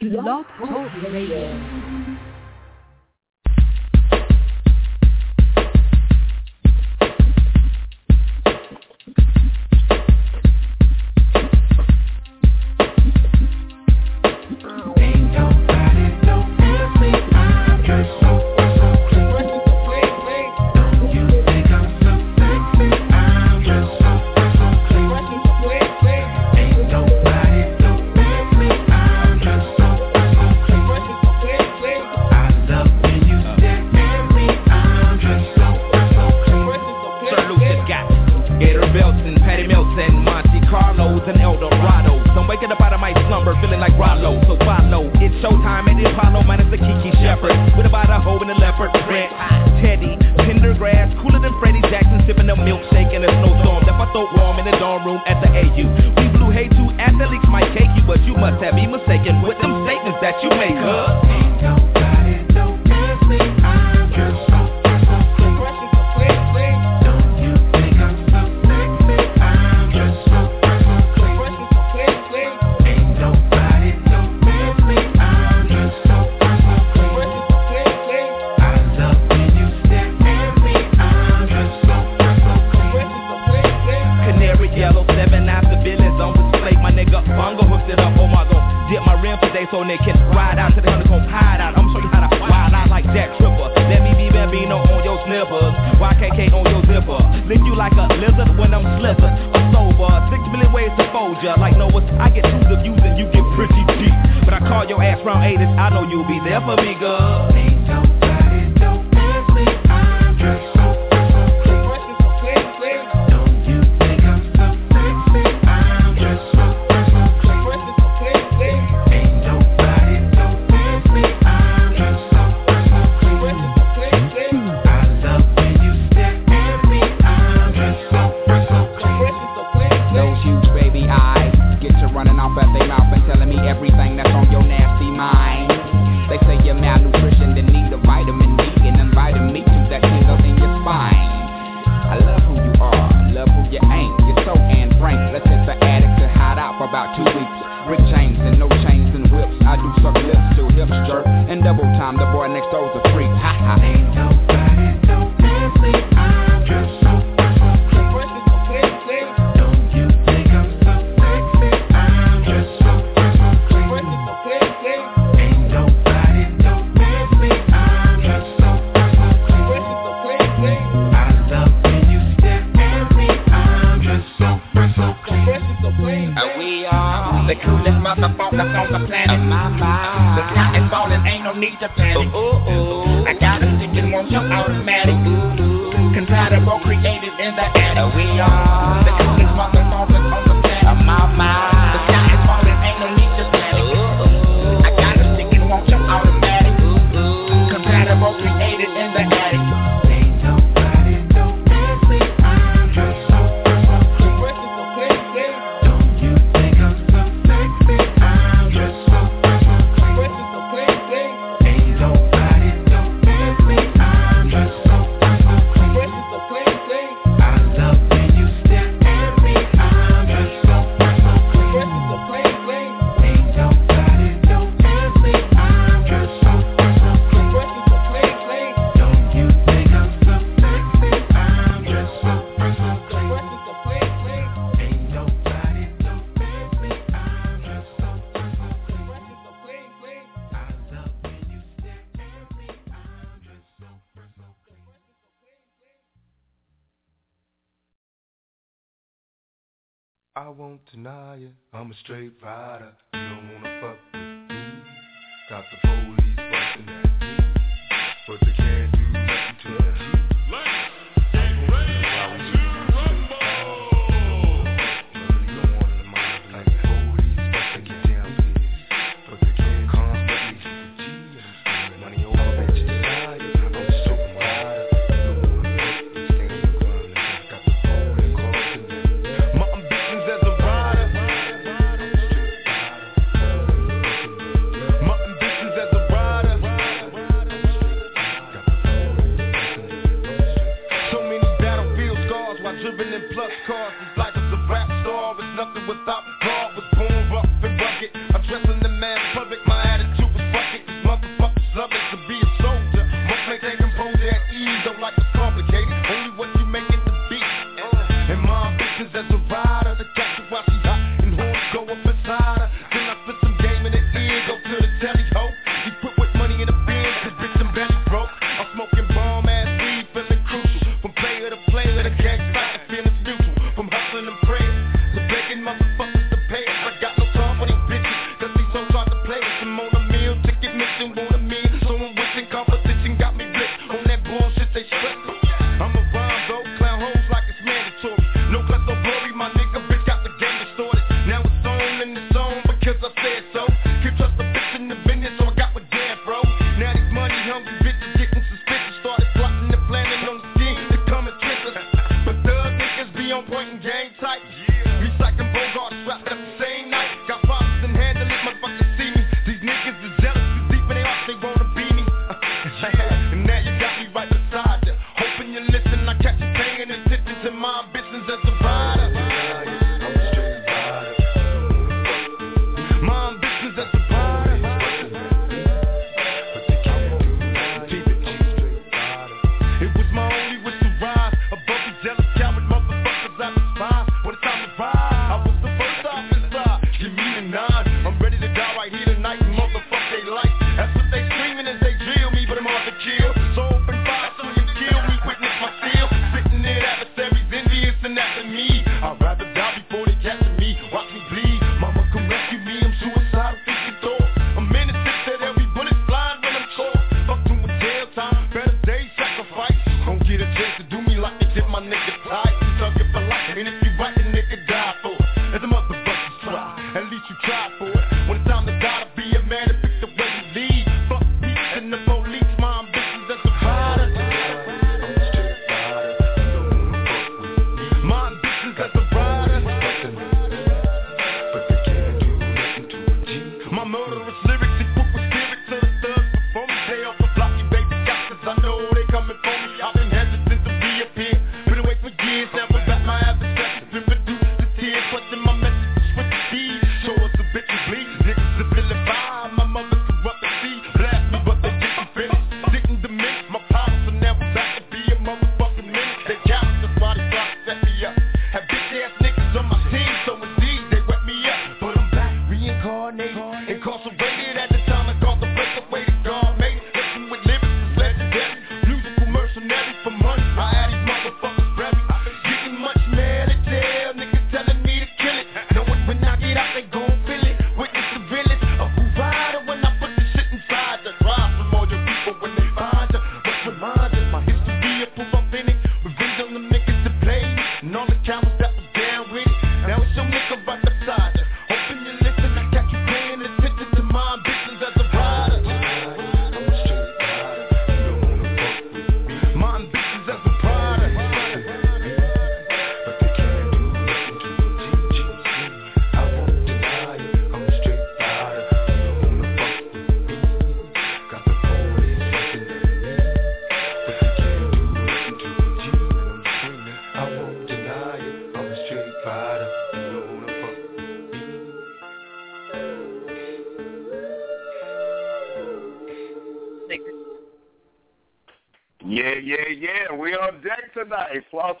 Blog 0.00 0.46
Talk 0.56 1.12
Radio. 1.12 2.09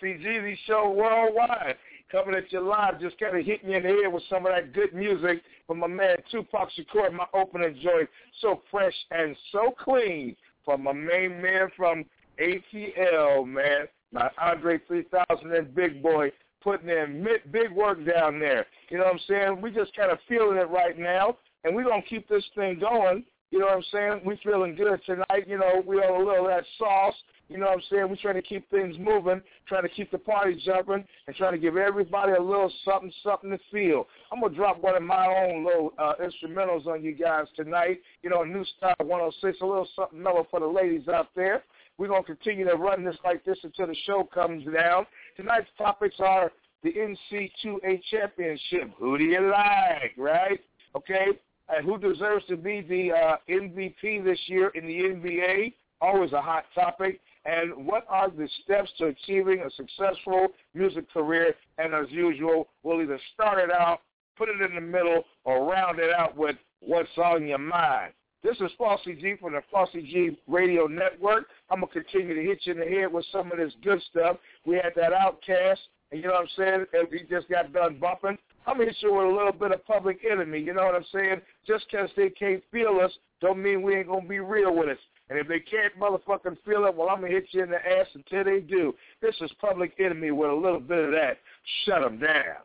Jeezy 0.06 0.56
Show 0.66 0.90
worldwide. 0.90 1.76
Coming 2.10 2.34
at 2.34 2.52
you 2.52 2.60
live, 2.60 3.00
just 3.00 3.18
kind 3.20 3.38
of 3.38 3.46
hitting 3.46 3.70
you 3.70 3.76
in 3.76 3.82
the 3.84 3.88
head 3.88 4.12
with 4.12 4.24
some 4.28 4.44
of 4.44 4.52
that 4.52 4.72
good 4.72 4.92
music 4.92 5.42
from 5.66 5.78
my 5.78 5.86
man 5.86 6.16
Tupac 6.30 6.68
Shakur, 6.72 7.12
my 7.12 7.26
opening 7.34 7.78
joint, 7.80 8.08
so 8.40 8.62
fresh 8.70 8.94
and 9.12 9.36
so 9.52 9.72
clean 9.78 10.34
from 10.64 10.82
my 10.82 10.92
main 10.92 11.40
man 11.40 11.68
from 11.76 12.04
ATL, 12.40 13.46
man, 13.46 13.86
my 14.12 14.28
Andre 14.40 14.78
3000 14.88 15.54
and 15.54 15.74
Big 15.74 16.02
Boi 16.02 16.32
putting 16.62 16.88
in 16.88 17.26
big 17.50 17.70
work 17.72 18.04
down 18.06 18.38
there. 18.38 18.66
You 18.90 18.98
know 18.98 19.04
what 19.04 19.14
I'm 19.14 19.20
saying? 19.28 19.60
We 19.60 19.70
just 19.70 19.94
kind 19.96 20.10
of 20.10 20.18
feeling 20.28 20.58
it 20.58 20.68
right 20.68 20.98
now, 20.98 21.36
and 21.64 21.74
we're 21.74 21.84
going 21.84 22.02
to 22.02 22.08
keep 22.08 22.28
this 22.28 22.44
thing 22.54 22.78
going. 22.78 23.24
You 23.50 23.60
know 23.60 23.66
what 23.66 23.76
I'm 23.76 23.84
saying? 23.92 24.20
We 24.24 24.38
feeling 24.44 24.76
good 24.76 25.00
tonight. 25.06 25.48
You 25.48 25.58
know, 25.58 25.82
we 25.86 25.96
on 25.96 26.20
a 26.20 26.24
little 26.24 26.46
of 26.46 26.50
that 26.50 26.64
sauce. 26.78 27.14
You 27.50 27.58
know 27.58 27.66
what 27.66 27.78
I'm 27.78 27.82
saying? 27.90 28.08
We're 28.08 28.16
trying 28.16 28.36
to 28.36 28.42
keep 28.42 28.70
things 28.70 28.94
moving, 28.96 29.42
trying 29.66 29.82
to 29.82 29.88
keep 29.88 30.12
the 30.12 30.18
party 30.18 30.62
jumping, 30.64 31.04
and 31.26 31.36
trying 31.36 31.52
to 31.52 31.58
give 31.58 31.76
everybody 31.76 32.32
a 32.32 32.40
little 32.40 32.72
something, 32.84 33.12
something 33.24 33.50
to 33.50 33.58
feel. 33.72 34.06
I'm 34.30 34.40
gonna 34.40 34.54
drop 34.54 34.80
one 34.80 34.94
of 34.94 35.02
my 35.02 35.26
own 35.26 35.64
little 35.64 35.92
uh, 35.98 36.12
instrumentals 36.22 36.86
on 36.86 37.02
you 37.02 37.12
guys 37.12 37.46
tonight. 37.56 38.02
You 38.22 38.30
know, 38.30 38.44
new 38.44 38.64
style 38.76 38.94
106, 38.98 39.60
a 39.60 39.66
little 39.66 39.88
something 39.96 40.22
mellow 40.22 40.46
for 40.48 40.60
the 40.60 40.66
ladies 40.66 41.08
out 41.08 41.30
there. 41.34 41.64
We're 41.98 42.06
gonna 42.06 42.22
continue 42.22 42.64
to 42.68 42.76
run 42.76 43.04
this 43.04 43.16
like 43.24 43.44
this 43.44 43.58
until 43.64 43.88
the 43.88 43.96
show 44.06 44.28
comes 44.32 44.64
down. 44.72 45.06
Tonight's 45.36 45.66
topics 45.76 46.16
are 46.20 46.52
the 46.84 46.92
NC2A 46.92 48.00
championship. 48.12 48.92
Who 48.96 49.18
do 49.18 49.24
you 49.24 49.50
like, 49.50 50.12
right? 50.16 50.60
Okay, 50.94 51.26
and 51.68 51.84
who 51.84 51.98
deserves 51.98 52.44
to 52.46 52.56
be 52.56 52.80
the 52.82 53.10
uh, 53.10 53.36
MVP 53.48 54.24
this 54.24 54.38
year 54.46 54.68
in 54.76 54.86
the 54.86 54.94
NBA? 54.94 55.74
Always 56.00 56.32
a 56.32 56.40
hot 56.40 56.64
topic 56.76 57.20
and 57.44 57.86
what 57.86 58.04
are 58.08 58.30
the 58.30 58.48
steps 58.62 58.90
to 58.98 59.06
achieving 59.06 59.60
a 59.60 59.70
successful 59.70 60.48
music 60.74 61.10
career. 61.12 61.54
And 61.78 61.94
as 61.94 62.06
usual, 62.10 62.68
we'll 62.82 63.02
either 63.02 63.20
start 63.34 63.58
it 63.58 63.70
out, 63.70 64.00
put 64.36 64.48
it 64.48 64.60
in 64.60 64.74
the 64.74 64.80
middle, 64.80 65.24
or 65.44 65.64
round 65.70 65.98
it 65.98 66.12
out 66.12 66.36
with 66.36 66.56
what's 66.80 67.08
on 67.16 67.46
your 67.46 67.58
mind. 67.58 68.12
This 68.42 68.56
is 68.60 68.70
Flossy 68.78 69.14
G 69.14 69.34
from 69.40 69.52
the 69.52 69.62
Flossy 69.70 70.02
G 70.02 70.38
Radio 70.48 70.86
Network. 70.86 71.46
I'm 71.70 71.80
going 71.80 71.92
to 71.92 72.02
continue 72.02 72.34
to 72.34 72.42
hit 72.42 72.60
you 72.62 72.72
in 72.72 72.78
the 72.78 72.86
head 72.86 73.12
with 73.12 73.26
some 73.30 73.52
of 73.52 73.58
this 73.58 73.72
good 73.84 74.00
stuff. 74.10 74.38
We 74.64 74.76
had 74.76 74.92
that 74.96 75.12
OutKast, 75.12 75.78
and 76.10 76.20
you 76.20 76.26
know 76.26 76.32
what 76.32 76.42
I'm 76.42 76.48
saying? 76.56 76.86
And 76.94 77.08
we 77.10 77.24
just 77.28 77.50
got 77.50 77.72
done 77.72 77.98
bumping. 78.00 78.38
I'm 78.66 78.76
going 78.76 78.88
to 78.88 78.94
hit 78.94 79.02
you 79.02 79.14
with 79.14 79.26
a 79.26 79.28
little 79.28 79.52
bit 79.52 79.72
of 79.72 79.84
Public 79.84 80.20
Enemy. 80.30 80.58
You 80.58 80.72
know 80.72 80.84
what 80.84 80.94
I'm 80.94 81.04
saying? 81.12 81.42
Just 81.66 81.84
because 81.90 82.08
they 82.16 82.30
can't 82.30 82.62
feel 82.72 82.98
us 83.02 83.12
don't 83.40 83.62
mean 83.62 83.82
we 83.82 83.96
ain't 83.96 84.06
going 84.06 84.22
to 84.22 84.28
be 84.28 84.40
real 84.40 84.74
with 84.74 84.88
us. 84.90 84.98
And 85.30 85.38
if 85.38 85.46
they 85.46 85.60
can't 85.60 85.96
motherfucking 85.96 86.56
feel 86.66 86.84
it, 86.86 86.94
well, 86.94 87.08
I'm 87.08 87.20
going 87.20 87.30
to 87.30 87.36
hit 87.36 87.46
you 87.52 87.62
in 87.62 87.70
the 87.70 87.76
ass 87.76 88.08
until 88.14 88.42
they 88.42 88.58
do. 88.58 88.92
This 89.22 89.36
is 89.40 89.50
Public 89.60 89.92
Enemy 90.00 90.32
with 90.32 90.50
a 90.50 90.54
little 90.54 90.80
bit 90.80 91.04
of 91.04 91.12
that. 91.12 91.38
Shut 91.84 92.02
them 92.02 92.18
down. 92.18 92.56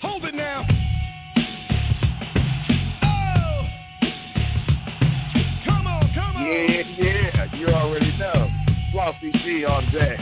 Hold 0.00 0.24
it 0.24 0.34
now. 0.34 0.66
Oh. 3.04 3.68
Come 5.64 5.86
on, 5.86 6.10
come 6.12 6.36
on. 6.36 6.44
Yeah, 6.44 6.82
yeah, 6.98 7.54
you 7.54 7.68
already 7.68 8.18
know. 8.18 8.50
Flossy 8.92 9.30
G 9.44 9.64
on 9.64 9.92
deck. 9.92 10.18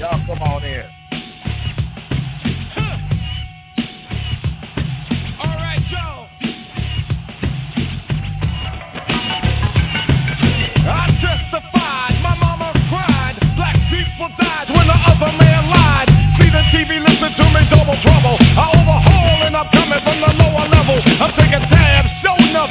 Y'all 0.00 0.20
come 0.26 0.42
on 0.42 0.64
in. 0.64 1.03
another 15.14 15.38
man 15.38 15.70
lied. 15.70 16.08
See 16.38 16.50
the 16.50 16.62
TV, 16.74 16.98
listen 16.98 17.30
to 17.38 17.44
me, 17.54 17.62
double 17.70 17.96
trouble. 18.02 18.36
I 18.40 18.66
overhaul 18.74 19.46
and 19.46 19.56
I'm 19.56 19.68
coming 19.70 20.00
from 20.02 20.18
the 20.20 20.32
lower 20.42 20.66
level. 20.68 20.98
I'm 21.22 21.30
taking 21.38 21.62
tabs, 21.70 22.10
showing 22.22 22.54
up, 22.56 22.70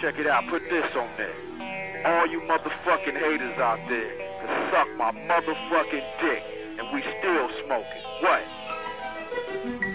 Check 0.00 0.18
it 0.18 0.26
out. 0.26 0.44
Put 0.50 0.62
this 0.70 0.84
on 0.96 1.10
there. 1.16 1.34
All 2.06 2.26
you 2.26 2.40
motherfucking 2.40 3.14
haters 3.18 3.58
out 3.58 3.78
there 3.88 4.10
can 4.40 4.70
suck 4.70 4.88
my 4.96 5.12
motherfucking 5.12 6.06
dick, 6.20 6.42
and 6.78 6.92
we 6.92 7.02
still 7.20 7.48
smoking. 7.64 8.02
What? 8.22 9.91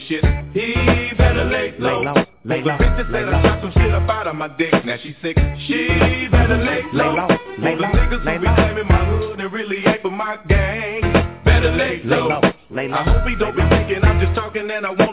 Talking 0.00 0.08
shit, 0.08 0.24
he 0.54 1.14
better 1.16 1.44
lay 1.44 1.74
low. 1.78 2.00
Lay 2.00 2.04
low, 2.04 2.14
lay 2.44 2.62
low. 2.62 2.76
Bitch 2.78 2.96
that 2.96 3.06
said 3.10 3.28
I 3.28 3.42
shot 3.42 3.60
some 3.62 3.72
shit 3.72 3.92
up 3.92 4.08
out 4.08 4.26
of 4.26 4.36
my 4.36 4.48
dick, 4.56 4.72
now 4.84 4.96
she 5.02 5.16
sick. 5.22 5.36
She 5.66 6.28
better 6.30 6.56
lay 6.56 6.82
low. 6.92 7.14
Lay 7.14 7.16
low, 7.16 7.28
lay 7.58 7.76
low. 7.76 7.88
Niggas 7.88 8.24
who 8.24 8.38
be 8.38 8.54
claiming 8.54 8.88
my 8.88 9.04
hood 9.04 9.40
and 9.40 9.52
really 9.52 9.78
ain't 9.86 10.02
for 10.02 10.10
my 10.10 10.38
gang, 10.48 11.02
better 11.44 11.72
lay 11.72 12.02
low. 12.04 12.28
Lay 12.28 12.28
low, 12.28 12.40
lay 12.70 12.88
low. 12.88 12.96
I 12.96 13.02
hope 13.04 13.28
he 13.28 13.36
don't 13.36 13.56
be 13.56 13.62
thinking 13.68 14.04
I'm 14.04 14.20
just 14.20 14.34
talking 14.34 14.70
and 14.70 14.86
I 14.86 14.90
won't 14.90 15.09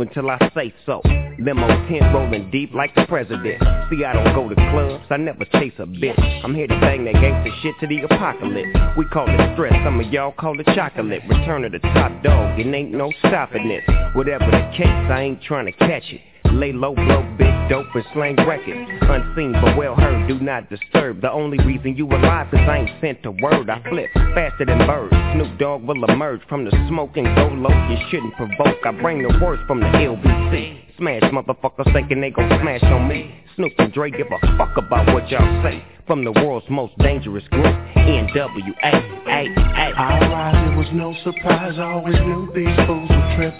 until 0.00 0.30
I 0.30 0.38
say 0.54 0.72
so. 0.86 1.00
Limo 1.38 1.68
tent 1.88 2.12
rolling 2.12 2.50
deep 2.50 2.74
like 2.74 2.94
the 2.94 3.06
president. 3.06 3.62
See, 3.90 4.04
I 4.04 4.12
don't 4.12 4.34
go 4.34 4.48
to 4.48 4.54
clubs, 4.70 5.04
I 5.10 5.16
never 5.16 5.44
chase 5.44 5.72
a 5.78 5.86
bitch. 5.86 6.18
I'm 6.44 6.54
here 6.54 6.66
to 6.66 6.80
bang 6.80 7.04
that 7.04 7.14
gangster 7.14 7.52
shit 7.62 7.74
to 7.80 7.86
the 7.86 8.02
apocalypse. 8.02 8.96
We 8.96 9.04
call 9.06 9.26
it 9.28 9.54
stress, 9.54 9.74
some 9.84 10.00
of 10.00 10.12
y'all 10.12 10.32
call 10.32 10.58
it 10.58 10.66
chocolate. 10.74 11.22
Return 11.28 11.64
of 11.64 11.72
the 11.72 11.78
top 11.78 12.22
dog, 12.22 12.58
it 12.58 12.66
ain't 12.66 12.92
no 12.92 13.12
stopping 13.20 13.68
this. 13.68 13.84
Whatever 14.14 14.46
the 14.46 14.70
case, 14.76 14.86
I 14.86 15.22
ain't 15.22 15.42
trying 15.42 15.66
to 15.66 15.72
catch 15.72 16.04
it. 16.10 16.20
Lay 16.52 16.72
low, 16.72 16.94
blow 16.94 17.22
big 17.38 17.48
dope 17.68 17.94
and 17.94 18.04
slang 18.12 18.36
records. 18.46 18.90
Unseen 19.02 19.52
but 19.52 19.76
well 19.76 19.94
heard, 19.94 20.26
do 20.28 20.38
not 20.40 20.68
disturb. 20.70 21.20
The 21.20 21.30
only 21.30 21.58
reason 21.64 21.96
you 21.96 22.06
alive 22.06 22.48
is 22.52 22.60
I 22.60 22.78
ain't 22.78 23.00
sent 23.00 23.24
a 23.26 23.30
word. 23.30 23.68
I 23.70 23.82
flip 23.88 24.10
faster 24.34 24.64
than 24.64 24.78
birds. 24.86 25.14
Snoop 25.34 25.58
Dogg 25.58 25.82
will 25.84 26.04
emerge 26.04 26.40
from 26.48 26.64
the 26.64 26.70
smoke 26.88 27.16
and 27.16 27.26
go 27.36 27.48
low. 27.48 27.88
You 27.88 27.96
shouldn't 28.10 28.34
provoke. 28.34 28.84
I 28.84 28.92
bring 28.92 29.22
the 29.22 29.38
worst 29.42 29.62
from 29.66 29.80
the 29.80 29.86
LBC. 29.86 30.96
Smash 30.96 31.22
motherfuckers 31.30 31.92
thinking 31.92 32.20
they 32.20 32.30
gon' 32.30 32.48
smash 32.60 32.82
on 32.84 33.06
me. 33.06 33.34
Snoop 33.54 33.72
and 33.78 33.92
Dre 33.92 34.10
give 34.10 34.26
a 34.26 34.56
fuck 34.56 34.76
about 34.76 35.12
what 35.12 35.28
y'all 35.30 35.62
say. 35.62 35.84
From 36.06 36.24
the 36.24 36.32
world's 36.32 36.66
most 36.70 36.96
dangerous 36.98 37.44
group, 37.48 37.66
NWA. 37.96 39.18
I 39.28 40.28
rise, 40.32 40.72
it 40.72 40.76
was 40.76 40.88
no 40.92 41.14
surprise. 41.22 41.74
I 41.78 41.82
always 41.82 42.14
knew 42.14 42.50
these 42.54 42.74
fools 42.86 43.08
would 43.10 43.36
trip. 43.36 43.54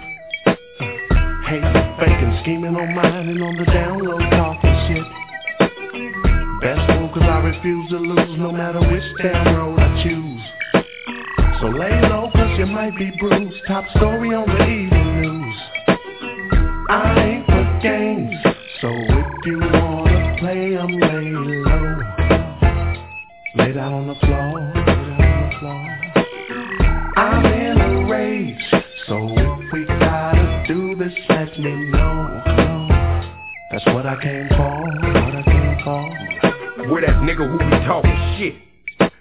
Hating, 1.49 1.97
faking, 1.99 2.39
scheming 2.43 2.77
on 2.77 2.95
mine 2.95 3.27
and 3.27 3.43
on 3.43 3.57
the 3.57 3.65
download 3.65 4.21
talking 4.37 4.77
shit. 4.87 5.07
Best 6.61 7.01
move 7.01 7.11
cause 7.13 7.23
I 7.23 7.39
refuse 7.39 7.89
to 7.89 7.97
lose 7.97 8.39
no 8.39 8.53
matter 8.53 8.81
which 8.81 9.03
damn 9.23 9.57
road 9.57 9.79
I 9.79 10.03
choose. 10.03 10.43
So 11.63 11.69
lay 11.69 12.03
low 12.03 12.29
cause 12.35 12.59
you 12.59 12.67
might 12.67 12.95
be 12.99 13.11
bruised. 13.19 13.57
Top 13.67 13.87
story 13.97 14.35
on 14.35 14.47
the 14.47 14.63
evening 14.63 15.23
news. 15.23 15.57
I 16.91 17.25
ain't 17.25 17.47
for 17.47 17.81
games, 17.83 18.35
so 18.83 18.89
if 18.91 19.47
you 19.47 19.59
wanna 19.59 20.37
play, 20.41 20.77
I'm 20.77 21.01
lay 21.01 21.31
low. 21.33 21.99
Lay 23.55 23.73
down 23.73 23.95
on 23.95 24.07
the 24.07 24.15
floor, 24.17 24.48
I 34.19 34.23
came 34.23 34.49
for, 34.49 34.83
what 35.15 35.35
I 35.35 35.43
came 35.45 35.79
for. 35.85 36.91
Where 36.91 37.03
that 37.03 37.23
nigga 37.23 37.47
who 37.47 37.59
be 37.59 37.87
talking 37.87 38.11
shit? 38.37 38.55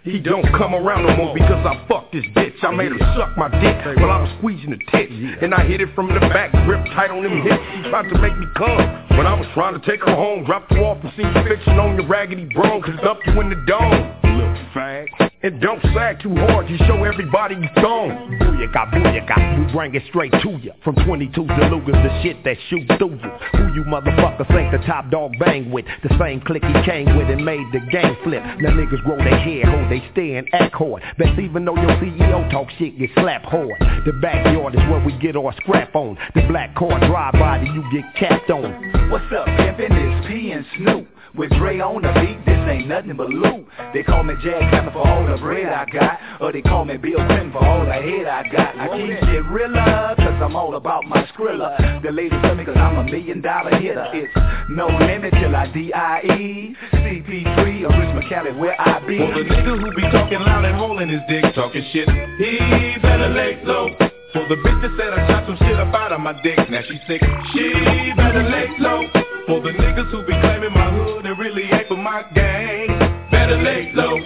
He 0.02 0.20
don't 0.20 0.46
come 0.58 0.74
around 0.74 1.06
no 1.06 1.16
more 1.16 1.34
because 1.36 1.64
I 1.68 1.86
fucked 1.88 2.14
this 2.14 2.24
bitch. 2.34 2.56
I 2.64 2.72
made 2.72 2.92
her 2.92 3.14
suck 3.16 3.38
my 3.38 3.50
dick 3.62 3.78
while 3.98 4.10
I 4.10 4.24
was 4.24 4.32
squeezing 4.40 4.72
the 4.72 4.78
tits. 4.90 5.14
And 5.42 5.54
I 5.54 5.68
hit 5.68 5.82
it 5.82 5.94
from 5.94 6.08
the 6.08 6.20
back, 6.20 6.52
grip 6.66 6.84
tight 6.96 7.12
on 7.12 7.22
them 7.22 7.44
hips. 7.44 7.62
She 7.76 7.90
tried 7.92 8.10
to 8.10 8.18
make 8.18 8.36
me 8.40 8.48
come. 8.56 9.18
When 9.18 9.28
I 9.28 9.38
was 9.38 9.46
trying 9.54 9.80
to 9.80 9.86
take 9.86 10.00
her 10.02 10.16
home, 10.16 10.46
dropped 10.46 10.72
her 10.74 10.80
off 10.80 10.98
and 11.04 11.14
see 11.16 11.22
you 11.22 11.44
fixing 11.48 11.78
on 11.78 12.00
your 12.00 12.08
raggedy 12.08 12.46
bro, 12.46 12.82
cause 12.82 12.98
up 13.04 13.20
you 13.28 13.40
in 13.42 13.50
the 13.50 13.62
dome. 13.68 14.27
Little 14.38 14.56
fag. 14.76 15.08
And 15.42 15.62
don't 15.62 15.82
sag 15.94 16.20
too 16.22 16.36
hard, 16.36 16.70
you 16.70 16.78
show 16.86 17.04
everybody 17.04 17.56
you 17.56 17.70
gone. 17.76 18.38
Booyaka, 18.42 18.92
booyaka, 18.92 19.60
we 19.60 19.72
bring 19.72 19.96
it 19.96 20.04
straight 20.10 20.32
to 20.32 20.60
you. 20.62 20.74
From 20.84 20.94
22 20.94 21.32
to 21.32 21.42
Lugas, 21.44 21.98
the 22.04 22.22
shit 22.22 22.44
that 22.44 22.58
shoot 22.70 22.86
through 22.98 23.18
you. 23.18 23.32
Who 23.54 23.74
you 23.74 23.84
motherfuckers 23.86 24.48
think 24.50 24.72
the 24.72 24.86
top 24.86 25.10
dog 25.10 25.34
bang 25.40 25.72
with? 25.72 25.86
The 26.04 26.16
same 26.20 26.42
clique 26.42 26.66
he 26.66 26.74
came 26.84 27.18
with 27.18 27.30
and 27.30 27.44
made 27.44 27.66
the 27.72 27.80
game 27.92 28.16
flip. 28.24 28.44
Now 28.60 28.72
niggas 28.72 29.04
grow 29.04 29.18
their 29.18 29.40
hair, 29.40 29.66
hold 29.66 29.92
they 29.92 30.04
stand, 30.12 30.50
act 30.54 30.76
hard. 30.76 31.02
Best 31.18 31.40
even 31.40 31.66
though 31.66 31.76
your 31.76 31.98
CEO 31.98 32.52
talk 32.52 32.70
shit, 32.78 32.98
get 33.00 33.10
slapped 33.16 33.46
hard. 33.46 33.74
The 34.06 34.14
backyard 34.22 34.76
is 34.76 34.82
where 34.90 35.04
we 35.04 35.18
get 35.18 35.36
our 35.36 35.54
scrap 35.62 35.96
on. 35.96 36.18
The 36.36 36.42
black 36.48 36.76
car 36.76 37.00
drive 37.00 37.34
by, 37.34 37.62
you 37.62 37.84
get 37.92 38.06
capped 38.16 38.50
on. 38.50 39.10
What's 39.10 39.26
up, 39.34 39.48
pimpin'? 39.48 39.90
It's 39.92 40.28
P 40.28 40.52
and 40.52 40.66
Snoop. 40.78 41.08
With 41.38 41.52
Dre 41.52 41.80
on 41.80 42.02
the 42.02 42.10
beat, 42.18 42.44
this 42.50 42.58
ain't 42.66 42.88
nothing 42.88 43.16
but 43.16 43.30
loot. 43.30 43.68
They 43.94 44.02
call 44.02 44.24
me 44.24 44.34
Jack 44.42 44.74
Hammer 44.74 44.92
for 44.92 45.08
all 45.08 45.22
the 45.22 45.38
bread 45.38 45.72
I 45.72 45.86
got. 45.86 46.42
Or 46.42 46.52
they 46.52 46.64
call 46.64 46.84
me 46.84 46.98
Bill 46.98 47.22
Clinton 47.30 47.52
for 47.52 47.64
all 47.64 47.86
the 47.86 47.94
head 47.94 48.26
I 48.26 48.42
got. 48.50 48.74
I 48.74 48.88
keep 48.98 49.22
it 49.22 49.46
realer, 49.46 50.16
cause 50.18 50.42
I'm 50.42 50.56
all 50.56 50.74
about 50.74 51.06
my 51.06 51.30
skrilla. 51.30 52.02
The 52.02 52.10
ladies 52.10 52.40
love 52.42 52.58
me 52.58 52.66
cause 52.66 52.76
I'm 52.76 52.98
a 52.98 53.04
million 53.04 53.42
dollar 53.42 53.70
hitter. 53.78 54.10
It's 54.14 54.34
no 54.72 54.88
limit 54.88 55.32
till 55.38 55.56
I 55.56 55.72
D-I-E. 55.72 56.76
CP3 56.94 57.86
or 57.86 57.94
Richmond 57.94 58.30
Cali 58.30 58.52
where 58.54 58.74
I 58.82 58.98
be. 59.06 59.20
For 59.20 59.38
the 59.38 59.46
nigga 59.46 59.78
who 59.78 59.94
be 59.94 60.02
talking 60.10 60.40
loud 60.40 60.66
and 60.66 60.76
holding 60.76 61.10
his 61.10 61.22
dick, 61.30 61.46
talking 61.54 61.86
shit, 61.94 62.10
he 62.42 62.98
better 63.00 63.30
lay 63.30 63.62
low. 63.64 63.94
For 64.34 64.42
the 64.50 64.56
bitch 64.56 64.82
that 64.82 64.92
said 64.98 65.14
I 65.14 65.28
shot 65.30 65.46
some 65.46 65.58
shit 65.58 65.78
up 65.78 65.94
out 65.94 66.14
of 66.14 66.20
my 66.20 66.34
dick, 66.42 66.58
now 66.68 66.82
she 66.82 66.98
sick, 67.08 67.22
she 67.54 68.12
better 68.18 68.42
lay 68.42 68.74
low. 68.80 69.27
For 69.48 69.62
the 69.62 69.70
niggas 69.70 70.12
who 70.12 70.26
be 70.26 70.34
claiming 70.42 70.74
my 70.74 70.92
hood 70.92 71.26
and 71.26 71.40
really 71.40 71.64
ain't 71.72 71.88
for 71.88 71.96
my 71.96 72.22
gang, 72.36 72.88
better 73.32 73.56
lay 73.56 73.94
low. 73.94 74.20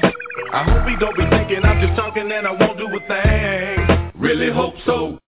I 0.52 0.64
hope 0.64 0.88
he 0.90 0.96
don't 0.96 1.16
be 1.16 1.30
thinking 1.30 1.64
I'm 1.64 1.80
just 1.80 1.96
talking 1.96 2.32
and 2.32 2.48
I 2.48 2.52
won't 2.52 2.76
do 2.80 2.88
a 2.88 3.00
thing. 3.08 4.12
Really 4.20 4.52
hope 4.52 4.74
so. 4.84 5.20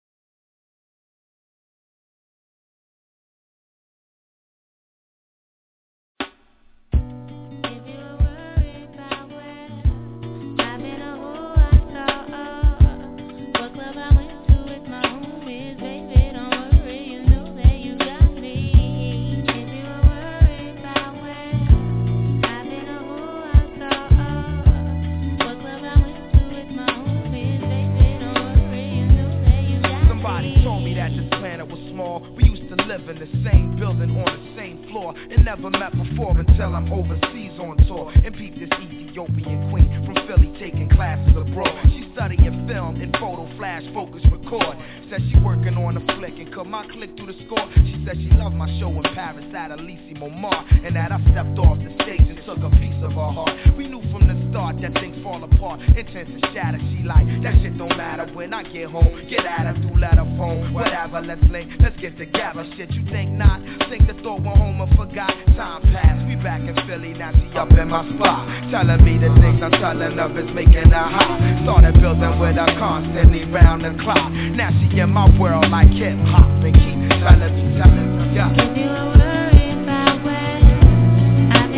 We 32.20 32.51
live 32.92 33.08
in 33.08 33.18
the 33.18 33.48
same 33.48 33.74
building 33.80 34.10
on 34.20 34.28
the 34.28 34.52
same 34.54 34.84
floor 34.90 35.14
and 35.16 35.42
never 35.46 35.70
met 35.70 35.92
before 35.92 36.36
until 36.38 36.76
I'm 36.76 36.92
overseas 36.92 37.56
on 37.58 37.78
tour 37.88 38.12
and 38.12 38.36
peep 38.36 38.52
this 38.52 38.68
Ethiopian 38.68 39.70
queen 39.70 39.88
from 40.04 40.14
Philly 40.28 40.52
taking 40.60 40.90
classes 40.90 41.32
abroad. 41.32 41.72
She 41.88 42.10
studying 42.12 42.52
film 42.68 43.00
and 43.00 43.12
photo 43.16 43.48
flash 43.56 43.82
focus 43.94 44.20
record. 44.28 44.76
Said 45.08 45.20
she 45.30 45.40
working 45.40 45.76
on 45.76 45.96
a 45.96 46.04
flick 46.16 46.36
and 46.36 46.52
cut 46.52 46.66
my 46.66 46.86
click 46.92 47.16
through 47.16 47.32
the 47.32 47.38
score. 47.46 47.64
She 47.76 47.96
said 48.04 48.16
she 48.16 48.28
loved 48.36 48.56
my 48.56 48.68
show 48.78 48.92
in 48.92 49.04
Paris 49.14 49.44
at 49.56 49.72
Elysee 49.72 50.16
Montmartre 50.20 50.84
and 50.84 50.96
that 50.96 51.12
I 51.12 51.20
stepped 51.32 51.56
off 51.58 51.78
the 51.80 51.92
stage 52.04 52.28
and 52.28 52.40
took 52.44 52.60
a 52.60 52.70
piece 52.76 53.00
of 53.00 53.12
her 53.12 53.32
heart. 53.32 53.52
We 53.76 53.88
knew 53.88 54.02
from 54.12 54.28
the 54.28 54.36
start 54.52 54.80
that 54.80 54.92
things 55.00 55.16
fall 55.22 55.42
apart, 55.42 55.80
intense 55.96 56.28
and 56.28 56.44
shattered. 56.52 56.80
She 56.92 57.04
like 57.04 57.24
that 57.42 57.54
shit 57.60 57.76
don't 57.78 57.96
matter 57.96 58.28
when 58.32 58.52
I 58.52 58.62
get 58.64 58.88
home. 58.88 59.08
Get 59.28 59.44
at 59.44 59.64
her 59.64 59.76
through 59.80 60.00
letter 60.00 60.28
phone, 60.36 60.72
whatever. 60.72 61.20
Let's 61.20 61.44
link, 61.50 61.72
let's 61.80 61.96
get 62.00 62.16
together. 62.16 62.64
Shit, 62.76 62.81
you 62.90 63.04
think 63.10 63.30
not? 63.30 63.60
Think 63.88 64.06
the 64.06 64.14
thought 64.22 64.42
went 64.42 64.58
home 64.58 64.80
and 64.80 64.90
forgot. 64.96 65.30
Time 65.54 65.82
passed, 65.94 66.26
we 66.26 66.34
back 66.36 66.60
in 66.60 66.74
Philly 66.86 67.14
now. 67.14 67.30
She 67.30 67.46
up 67.56 67.70
in 67.70 67.88
my 67.88 68.02
spot, 68.16 68.70
telling 68.70 69.04
me 69.04 69.18
the 69.18 69.30
things 69.38 69.62
I'm 69.62 69.70
telling 69.70 70.18
her 70.18 70.40
is 70.40 70.50
making 70.54 70.90
her 70.90 71.06
hot. 71.06 71.38
Started 71.62 71.94
building 72.00 72.38
with 72.40 72.56
her 72.56 72.72
constantly 72.78 73.44
round 73.44 73.84
the 73.84 73.94
clock. 74.02 74.32
Now 74.32 74.70
she 74.74 74.98
in 74.98 75.10
my 75.10 75.30
world 75.38 75.70
like 75.70 75.90
hip 75.90 76.18
hop 76.26 76.48
and 76.64 76.74
keep 76.74 76.98
telling 77.22 77.54
me, 77.54 77.78
telling 77.78 78.18
me, 78.18 78.34
yeah. 78.34 78.50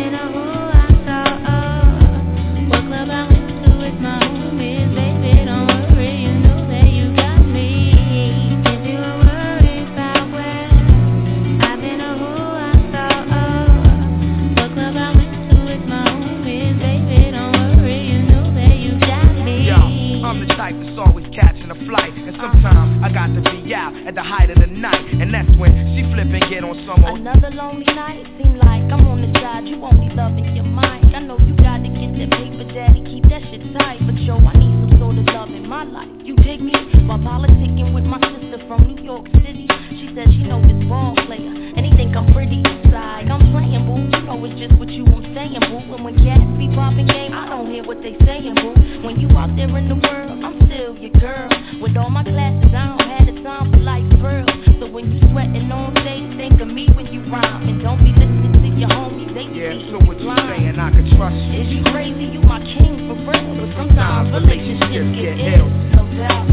Yeah, 0.05 0.34
got 23.15 23.27
to 23.27 23.39
be 23.49 23.73
out 23.73 23.95
at 24.05 24.13
the 24.13 24.21
height 24.21 24.49
of 24.49 24.59
the 24.59 24.67
night, 24.67 25.07
and 25.13 25.33
that's 25.33 25.47
when 25.57 25.71
she 25.95 26.03
flip 26.11 26.27
and 26.27 26.51
get 26.51 26.65
on 26.65 26.75
some 26.85 27.05
old. 27.05 27.17
Another 27.17 27.49
lonely 27.49 27.85
night, 27.95 28.27
seem 28.35 28.57
like 28.57 28.83
I'm 28.91 29.07
on 29.07 29.21
the 29.23 29.39
side, 29.39 29.65
you 29.65 29.81
only 29.81 30.13
loving 30.13 30.53
your 30.53 30.65
mind. 30.65 31.15
I 31.15 31.19
know 31.19 31.39
you 31.39 31.55
to 31.85 31.93
get 31.93 32.11
that 32.17 32.29
paper, 32.37 32.65
daddy. 32.73 33.01
Keep 33.05 33.29
that 33.29 33.41
shit 33.53 33.61
tight. 33.77 34.01
But 34.05 34.17
yo, 34.17 34.37
I 34.41 34.53
need 34.57 34.73
some 34.89 34.97
sort 34.97 35.17
of 35.17 35.25
love 35.29 35.49
in 35.49 35.67
my 35.67 35.83
life. 35.83 36.09
You 36.23 36.35
dig 36.37 36.61
me? 36.61 36.73
While 37.05 37.19
politicking 37.19 37.93
with 37.93 38.03
my 38.03 38.17
sister 38.17 38.57
from 38.67 38.89
New 38.89 39.03
York 39.03 39.29
City, 39.45 39.69
she 39.93 40.09
says 40.17 40.25
she 40.33 40.49
know 40.49 40.61
this 40.65 40.81
ball 40.89 41.13
player. 41.29 41.53
And 41.77 41.85
he 41.85 41.93
think 41.93 42.15
I'm 42.15 42.33
pretty 42.33 42.57
inside. 42.65 43.29
I'm 43.29 43.53
playing, 43.53 43.85
boo. 43.85 44.09
You 44.17 44.25
know 44.25 44.41
it's 44.45 44.57
just 44.57 44.73
what 44.79 44.89
you 44.89 45.05
I'm 45.05 45.21
saying, 45.37 45.61
boo. 45.69 45.93
And 45.93 46.03
when 46.03 46.15
cats 46.25 46.41
be 46.57 46.73
popping 46.73 47.05
game, 47.05 47.33
I 47.33 47.49
don't 47.49 47.69
hear 47.69 47.85
what 47.85 48.01
they 48.01 48.17
saying, 48.25 48.55
boo. 48.55 48.73
When 49.05 49.19
you 49.21 49.29
out 49.37 49.53
there 49.55 49.69
in 49.77 49.89
the 49.89 49.95
world, 49.95 50.41
I'm 50.41 50.57
still 50.65 50.97
your 50.97 51.13
girl. 51.21 51.49
With 51.81 51.97
all 51.97 52.09
my 52.09 52.23
classes, 52.23 52.73
I 52.73 52.97
don't 52.97 53.05
have 53.05 53.25
the 53.29 53.43
time 53.43 53.71
for 53.71 53.77
life, 53.77 54.07
girl. 54.21 54.45
So 54.81 54.89
when 54.89 55.11
you 55.13 55.21
sweating 55.29 55.69
on 55.71 55.93
stage, 56.01 56.33
think 56.37 56.61
of 56.61 56.67
me 56.67 56.89
when 56.95 57.13
you 57.13 57.21
rhyme. 57.29 57.69
And 57.69 57.81
don't 57.83 58.01
be 58.01 58.09
listening 58.09 58.64
your 58.77 58.89
homies, 58.89 59.33
they 59.33 59.47
Yeah, 59.55 59.73
be 59.73 59.89
so 59.89 59.99
what 60.05 60.19
you 60.19 60.35
saying? 60.35 60.79
I 60.79 60.91
can 60.91 61.07
trust 61.15 61.35
you. 61.35 61.61
Is 61.61 61.67
you 61.71 61.83
crazy? 61.91 62.25
You 62.35 62.41
my 62.41 62.59
king 62.59 63.07
for 63.07 63.15
real. 63.15 63.55
But 63.55 63.71
sometimes 63.77 64.31
relationships 64.35 65.11
get 65.15 65.39
ill. 65.39 65.69
No 65.95 66.03
doubt. 66.17 66.45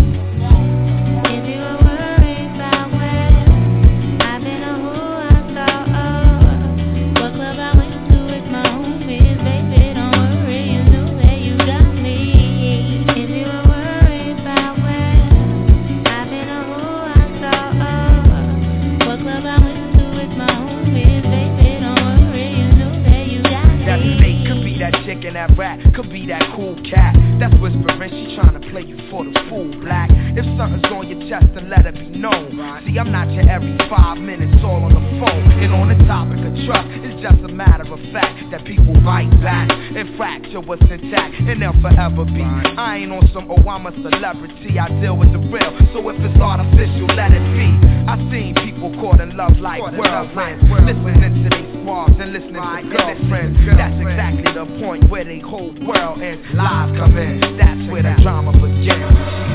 That 25.35 25.57
rap, 25.57 25.79
could 25.95 26.11
be 26.11 26.27
that 26.27 26.43
cool 26.57 26.77
cat. 26.89 27.15
That's 27.41 27.55
whispering, 27.61 28.11
she 28.11 28.37
trying 28.37 28.61
to 28.61 28.65
play 28.71 28.83
you 28.83 28.97
for 29.11 29.25
the 29.25 29.33
fool, 29.49 29.69
black. 29.81 30.11
If 30.11 30.45
something's 30.57 30.85
on 30.93 31.09
your 31.09 31.21
chest, 31.29 31.53
then 31.55 31.69
let 31.69 31.87
it 31.87 31.95
be 31.95 32.09
known. 32.09 32.57
See, 32.87 32.99
I'm 32.99 33.11
not 33.11 33.31
your 33.33 33.49
every 33.49 33.77
five 33.91 34.19
minutes 34.19 34.63
all 34.65 34.85
on 34.85 34.95
the 34.95 35.05
phone. 35.21 35.45
And 35.63 35.73
on 35.75 35.89
the 35.91 35.99
topic 36.07 36.39
of 36.39 36.55
trust, 36.65 36.89
it's 37.05 37.21
just 37.21 37.43
a 37.45 37.53
matter 37.53 37.85
of 37.85 38.01
fact 38.13 38.51
that 38.51 38.65
people 38.65 38.95
bite 39.05 39.31
back 39.43 39.71
and 39.71 40.17
fracture 40.17 40.61
what's 40.61 40.83
intact, 40.89 41.35
and 41.35 41.61
they'll 41.61 41.77
forever 41.83 42.25
be. 42.25 42.45
I 42.45 43.03
ain't 43.03 43.13
on 43.13 43.29
some, 43.33 43.51
oh, 43.51 43.69
I'm 43.69 43.87
a 43.87 43.93
celebrity, 44.03 44.79
I 44.79 44.89
deal 45.01 45.17
with 45.17 45.33
the 45.33 45.39
real. 45.39 45.73
So 45.93 46.03
if 46.09 46.17
it's 46.21 46.41
artificial, 46.41 47.09
let 47.15 47.33
it 47.33 47.45
be. 47.59 47.69
I've 48.07 48.23
seen 48.31 48.55
people 48.63 48.95
caught 49.01 49.21
in 49.21 49.37
love 49.37 49.57
like 49.59 49.81
whirlwinds, 49.81 50.63
listening 50.87 51.43
to 51.43 51.51
these 51.51 51.72
squads 51.83 52.15
and 52.19 52.33
listening 52.33 52.55
to 52.55 52.83
girlfriends. 52.97 53.59
That's 53.77 53.99
exactly 54.01 54.53
the 54.55 54.67
point 54.81 55.11
where 55.11 55.25
they 55.25 55.41
whole 55.41 55.75
world 55.85 56.23
ends. 56.23 56.47
Lies 56.55 56.97
come 56.97 57.19
in, 57.19 57.41
that's 57.59 57.91
where 57.91 58.03
the 58.03 58.15
drama 58.23 58.53
begins. 58.53 58.87
She 58.87 58.95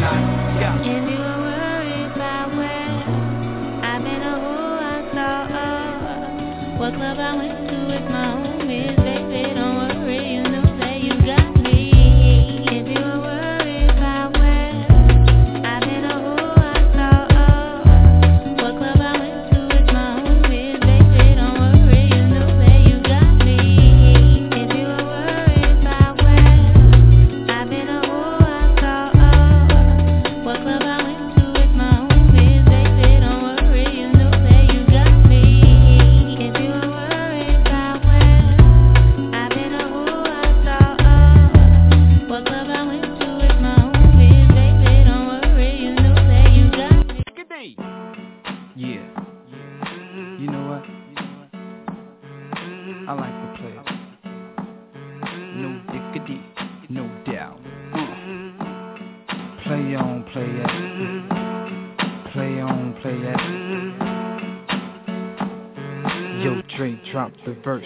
like, 0.03 0.25
yeah. 0.59 0.79
If 0.79 1.09
you 1.09 1.17
were 1.17 1.39
worried 1.47 2.11
about 2.11 2.55
where 2.55 2.91
I've 3.83 4.03
been 4.03 4.21
or 4.21 4.39
who 4.43 4.55
I 4.83 5.09
saw, 5.15 6.79
what 6.79 6.93
club 6.95 7.17
I 7.17 7.35
went 7.35 7.69
to 7.69 7.77
with 7.87 8.05
my 8.11 8.27
homies, 8.35 8.95
baby, 8.97 9.56
drop 67.57 67.63
verse. 67.63 67.85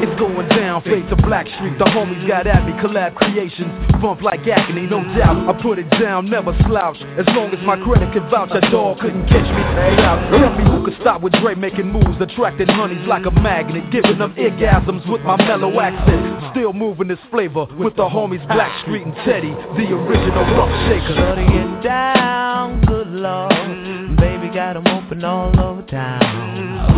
It's 0.00 0.20
going 0.20 0.48
down, 0.50 0.82
face 0.82 1.02
to 1.10 1.16
Black 1.16 1.46
Street. 1.58 1.76
The 1.78 1.84
homies 1.86 2.26
got 2.28 2.46
at 2.46 2.64
me, 2.64 2.72
collab 2.74 3.16
creations, 3.16 3.72
bump 4.00 4.22
like 4.22 4.46
agony, 4.46 4.86
no 4.86 5.02
doubt. 5.18 5.48
I 5.48 5.60
put 5.60 5.80
it 5.80 5.90
down, 5.90 6.30
never 6.30 6.56
slouch. 6.68 6.96
As 7.18 7.26
long 7.34 7.50
as 7.50 7.58
my 7.66 7.76
credit 7.82 8.12
can 8.12 8.22
vouch, 8.30 8.50
a 8.52 8.60
dog 8.70 9.00
couldn't 9.00 9.26
catch 9.26 9.48
me. 9.50 9.62
Hey, 9.74 9.96
out. 9.98 10.30
Tell 10.30 10.54
me 10.54 10.70
who 10.70 10.84
could 10.84 10.96
stop 11.00 11.20
with 11.20 11.32
Dre 11.42 11.56
making 11.56 11.90
moves, 11.90 12.20
attracting 12.20 12.68
honeys 12.68 13.04
like 13.08 13.26
a 13.26 13.32
magnet, 13.32 13.90
giving 13.90 14.18
them 14.18 14.34
orgasms 14.34 15.08
with 15.10 15.22
my 15.22 15.36
mellow 15.36 15.80
accent. 15.80 16.52
Still 16.52 16.72
moving 16.72 17.08
this 17.08 17.18
flavor 17.32 17.66
with 17.76 17.96
the 17.96 18.06
homies 18.06 18.46
Black 18.46 18.70
Street 18.82 19.04
and 19.04 19.14
Teddy, 19.26 19.50
the 19.50 19.94
original 19.98 20.44
rough 20.54 20.70
shaker. 20.86 21.14
Shutting 21.16 21.50
it 21.50 21.82
down, 21.82 22.80
good 22.86 23.08
lord. 23.08 24.16
Baby 24.16 24.48
got 24.54 24.76
'em 24.76 24.86
open 24.86 25.24
all 25.24 25.58
over 25.58 25.82
town. 25.82 26.97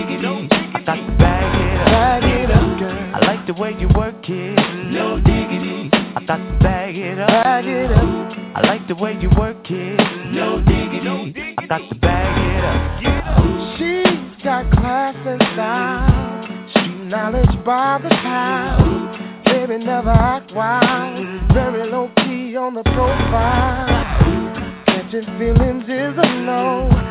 I 0.23 0.83
got 0.85 0.95
to 0.97 1.17
bag 1.17 1.55
it 1.59 1.81
up, 1.81 1.85
bag 1.87 2.23
it 2.23 2.51
up, 2.51 2.79
girl. 2.79 3.15
I 3.15 3.25
like 3.25 3.47
the 3.47 3.53
way 3.53 3.73
you 3.79 3.87
work 3.95 4.29
it, 4.29 4.55
no 4.91 5.17
diggity. 5.17 5.89
I 6.15 6.23
got 6.27 6.37
to 6.37 6.59
bag 6.61 6.95
it 6.95 7.17
up, 7.17 7.27
bag 7.27 7.65
it 7.65 7.91
up. 7.91 8.55
I 8.55 8.61
like 8.67 8.87
the 8.87 8.93
way 8.93 9.17
you 9.19 9.31
work 9.35 9.65
it, 9.67 9.97
no 10.31 10.61
diggity. 10.61 11.55
I 11.57 11.65
got 11.65 11.89
to 11.89 11.95
bag 11.95 12.37
it 12.37 12.63
up. 12.63 13.79
She's 13.79 14.43
got 14.43 14.71
class 14.71 15.15
and 15.25 15.41
style, 15.53 16.69
street 16.69 17.05
knowledge 17.05 17.65
by 17.65 17.99
the 18.03 18.09
pound. 18.09 19.45
Baby 19.45 19.83
never 19.83 20.11
act 20.11 20.53
wild, 20.53 21.51
very 21.51 21.89
low 21.89 22.11
key 22.17 22.55
on 22.55 22.75
the 22.75 22.83
profile. 22.83 23.87
Catching 24.85 25.25
feelings 25.39 25.85
is 25.85 26.15
a 26.15 26.41
no. 26.45 27.10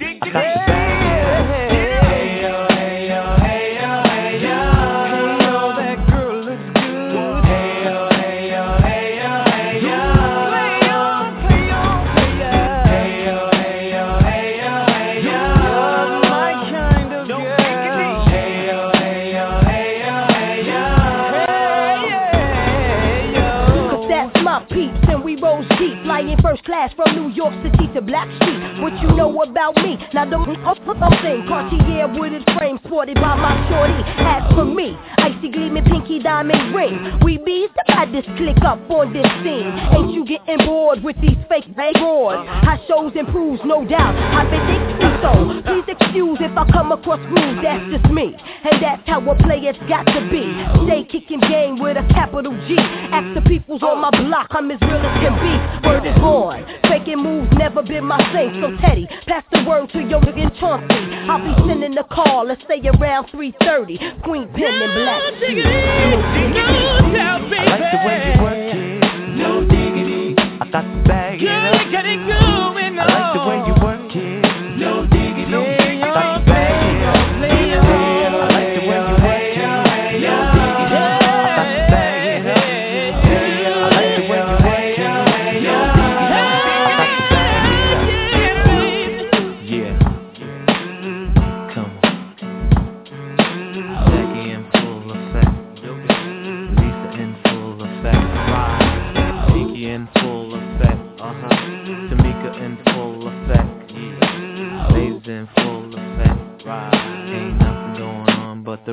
I 0.00 1.07
first 26.48 26.64
class 26.64 26.90
from 26.96 27.14
New 27.14 27.28
York 27.34 27.52
City 27.62 27.92
to 27.92 28.00
Black 28.00 28.26
Street. 28.40 28.80
What 28.80 28.96
you 29.02 29.08
know 29.12 29.42
about 29.42 29.76
me? 29.76 29.98
Now 30.14 30.24
don't 30.24 30.56
up 30.64 30.78
the 30.80 31.10
thing, 31.20 31.44
Cartier 31.46 32.08
wooded 32.08 32.42
frame 32.56 32.80
sported 32.86 33.16
by 33.16 33.36
my 33.36 33.52
shorty. 33.68 34.00
As 34.24 34.48
for 34.54 34.64
me, 34.64 34.96
icy 35.18 35.52
gleaming 35.52 35.84
pinky 35.84 36.20
diamond 36.22 36.74
ring. 36.74 37.20
We 37.22 37.36
bees 37.36 37.68
the 37.76 37.88
this 38.12 38.24
click 38.38 38.56
up 38.64 38.80
on 38.88 39.12
this 39.12 39.28
scene. 39.44 39.68
Ain't 39.92 40.14
you 40.14 40.24
getting 40.24 40.64
bored 40.64 41.02
with 41.04 41.20
these 41.20 41.36
fake 41.50 41.68
boards? 42.00 42.48
How 42.64 42.80
shows 42.88 43.12
improves, 43.14 43.60
no 43.64 43.84
doubt. 43.84 44.16
I've 44.16 44.48
been 44.48 44.64
excused 44.64 45.20
so. 45.20 45.32
Please 45.66 45.84
excuse 45.88 46.38
if 46.40 46.56
I 46.56 46.64
come 46.72 46.92
across 46.92 47.20
rude, 47.28 47.60
that's 47.62 47.84
just 47.92 48.08
me. 48.12 48.34
And 48.64 48.82
that's 48.82 49.02
how 49.06 49.20
a 49.20 49.34
player's 49.42 49.76
got 49.88 50.04
to 50.06 50.20
be. 50.30 50.44
Stay 50.86 51.04
kicking 51.04 51.40
game 51.40 51.78
with 51.78 51.96
a 51.96 52.06
capital 52.14 52.52
G. 52.66 52.76
Ask 52.78 53.34
the 53.34 53.42
peoples 53.42 53.82
on 53.82 54.00
my 54.00 54.10
block, 54.10 54.48
I'm 54.50 54.70
as 54.70 54.80
real 54.80 54.96
as 54.96 55.16
can 55.20 55.34
be. 55.42 55.88
Word 55.88 56.06
is 56.06 56.16
born. 56.20 56.37
Faking 56.88 57.18
moves 57.18 57.50
never 57.58 57.82
been 57.82 58.04
my 58.04 58.18
thing. 58.32 58.62
So 58.62 58.76
Teddy, 58.80 59.08
pass 59.26 59.44
the 59.50 59.64
word 59.68 59.90
to 59.90 59.98
your 59.98 60.20
nigga 60.20 60.56
Chauncey. 60.60 60.94
I'll 61.28 61.42
be 61.42 61.52
sending 61.66 61.94
the 61.94 62.04
call, 62.04 62.46
let's 62.46 62.62
say 62.68 62.80
around 62.80 63.26
3.30. 63.28 64.22
Queen 64.22 64.48
Pen 64.54 64.74
and 64.74 64.94
Black. 64.94 65.20
I 67.50 67.74
like 67.74 67.90
the 67.90 67.98
way 68.06 68.18
you 68.24 68.42
work 68.42 68.54
it. 68.54 68.78
No 69.36 69.60
diggity. 69.66 70.36
I 70.38 70.68
got 70.70 70.84
the 70.84 71.08
bag. 71.08 71.40
Girl, 71.40 71.74
you 71.74 71.90
got 71.90 72.06
it 72.06 72.20
going 72.22 72.98
on. 72.98 73.10
I 73.10 73.18
like 73.18 73.34
the 73.34 73.40
way 73.48 73.58
you 73.66 73.74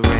play 0.01 0.11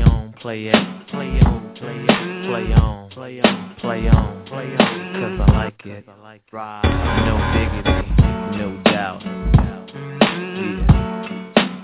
on, 0.00 0.32
play 0.40 0.66
it, 0.68 0.84
play 1.10 1.40
on, 1.40 1.74
play 1.76 1.96
it, 1.96 2.08
play 2.46 2.72
on, 2.72 3.10
play 3.10 3.40
on, 3.40 3.76
play 3.80 4.08
on, 4.08 4.44
play 4.46 4.76
on, 4.76 5.12
cause 5.14 5.40
I 5.40 5.52
like 5.52 5.82
it, 5.84 6.06
no 7.26 7.34
diggity, 7.52 8.08
no 8.56 8.68
doubt, 8.84 9.22
yeah, 9.54 9.84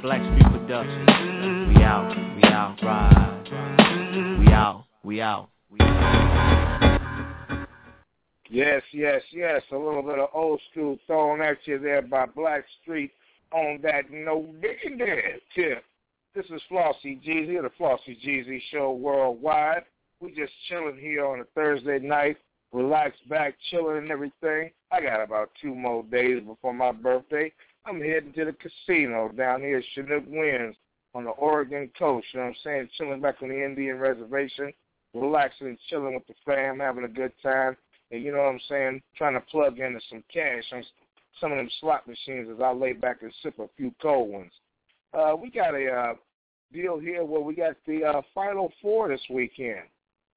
Blackstreet 0.03 0.49
Productions, 0.53 1.09
we 1.69 1.77
out, 1.83 2.09
we 2.37 2.43
out, 2.45 2.77
ride, 2.83 4.39
we 4.41 4.47
out, 4.53 4.85
we 5.05 5.21
out, 5.21 5.49
we 5.71 5.81
out. 5.81 6.49
Yes, 8.51 8.83
yes, 8.95 9.21
yes. 9.31 9.63
A 9.73 9.77
little 9.77 10.03
bit 10.03 10.19
of 10.19 10.31
old 10.33 10.59
school 10.71 10.97
thrown 11.07 11.43
at 11.43 11.59
you 11.67 11.79
there 11.79 12.01
by 12.01 12.25
Black 12.25 12.65
Street 12.81 13.13
on 13.53 13.81
that 13.83 14.11
no 14.11 14.47
digging 14.61 14.99
there 14.99 15.39
tip. 15.55 15.85
This 16.35 16.47
is 16.47 16.61
Flossie 16.71 17.21
Jeezy 17.27 17.61
the 17.61 17.71
Flossie 17.79 18.19
Jeezy 18.25 18.61
Show 18.71 18.93
Worldwide. 18.93 19.85
We 20.21 20.31
just 20.31 20.53
chilling 20.69 20.99
here 20.99 21.25
on 21.25 21.41
a 21.41 21.45
Thursday 21.55 21.99
night, 21.99 22.37
relaxed 22.73 23.27
back, 23.29 23.55
chilling 23.71 23.99
and 23.99 24.11
everything. 24.11 24.71
I 24.93 25.01
got 25.01 25.23
about 25.23 25.51
two 25.61 25.75
more 25.75 26.03
days 26.05 26.43
before 26.45 26.75
my 26.75 26.93
birthday. 26.93 27.53
I'm 27.87 28.01
heading 28.01 28.33
to 28.35 28.45
the 28.45 28.53
casino 28.53 29.31
down 29.31 29.63
here 29.63 29.79
at 29.79 29.85
Chinook 29.95 30.25
Winds 30.27 30.77
on 31.15 31.25
the 31.25 31.31
Oregon 31.31 31.91
coast. 31.99 32.27
You 32.33 32.41
know 32.41 32.47
what 32.47 32.51
I'm 32.51 32.57
saying? 32.65 32.89
Chilling 32.99 33.21
back 33.21 33.37
on 33.43 33.49
the 33.49 33.65
Indian 33.65 33.99
reservation, 33.99 34.73
relaxing 35.15 35.69
and 35.69 35.79
chilling 35.89 36.15
with 36.15 36.27
the 36.27 36.35
fam, 36.45 36.81
having 36.81 37.05
a 37.05 37.09
good 37.09 37.33
time. 37.43 37.77
And 38.11 38.23
you 38.23 38.33
know 38.33 38.39
what 38.39 38.55
I'm 38.55 38.61
saying? 38.69 39.03
Trying 39.17 39.35
to 39.35 39.41
plug 39.41 39.79
into 39.79 40.01
some 40.11 40.25
cash 40.33 40.65
of 41.43 41.59
them 41.59 41.71
slot 41.81 42.07
machines 42.07 42.49
as 42.53 42.61
I 42.63 42.73
lay 42.73 42.93
back 42.93 43.23
and 43.23 43.33
sip 43.43 43.59
a 43.59 43.69
few 43.77 43.93
cold 44.01 44.31
ones. 44.31 44.53
Uh, 45.13 45.35
we 45.41 45.51
got 45.51 45.75
a 45.75 45.91
uh, 45.91 46.15
deal 46.73 46.99
here 46.99 47.25
where 47.25 47.41
we 47.41 47.55
got 47.55 47.77
the 47.87 48.05
uh, 48.05 48.23
Final 48.35 48.73
Four 48.83 49.09
this 49.09 49.21
weekend. 49.31 49.83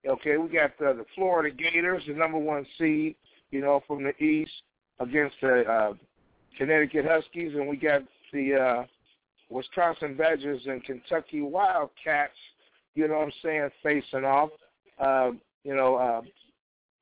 Okay, 0.08 0.38
we 0.38 0.50
got 0.50 0.78
the, 0.80 0.94
the 0.94 1.06
Florida 1.16 1.56
Gators, 1.56 2.04
the 2.08 2.14
number 2.14 2.40
one 2.40 2.66
seed, 2.78 3.16
you 3.52 3.62
know, 3.62 3.84
from 3.86 4.04
the 4.04 4.16
East 4.24 4.52
against 5.00 5.36
the 5.42 5.62
uh, 5.64 5.94
Connecticut 6.58 7.06
Huskies, 7.06 7.54
and 7.54 7.68
we 7.68 7.78
got 7.78 8.02
the 8.34 8.56
uh, 8.56 8.84
Wisconsin 9.50 10.16
Badgers 10.16 10.62
and 10.66 10.84
Kentucky 10.84 11.42
Wildcats, 11.42 12.34
you 12.96 13.08
know 13.08 13.20
what 13.20 13.26
I'm 13.26 13.34
saying, 13.44 13.70
facing 13.84 14.26
off. 14.26 14.50
Uh, 15.00 15.32
you 15.64 15.76
know, 15.76 15.96
uh, 15.96 16.22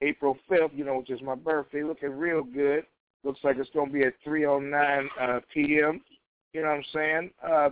April 0.01 0.37
5th, 0.49 0.75
you 0.75 0.83
know, 0.83 0.97
which 0.97 1.09
is 1.09 1.21
my 1.21 1.35
birthday, 1.35 1.83
looking 1.83 2.11
real 2.11 2.43
good. 2.43 2.85
Looks 3.23 3.39
like 3.43 3.57
it's 3.57 3.69
going 3.73 3.87
to 3.87 3.93
be 3.93 4.03
at 4.03 4.13
3.09 4.25 5.07
uh, 5.19 5.39
p.m. 5.53 6.01
You 6.53 6.61
know 6.61 6.69
what 6.69 6.75
I'm 6.75 6.83
saying? 6.93 7.31
Uh, 7.45 7.69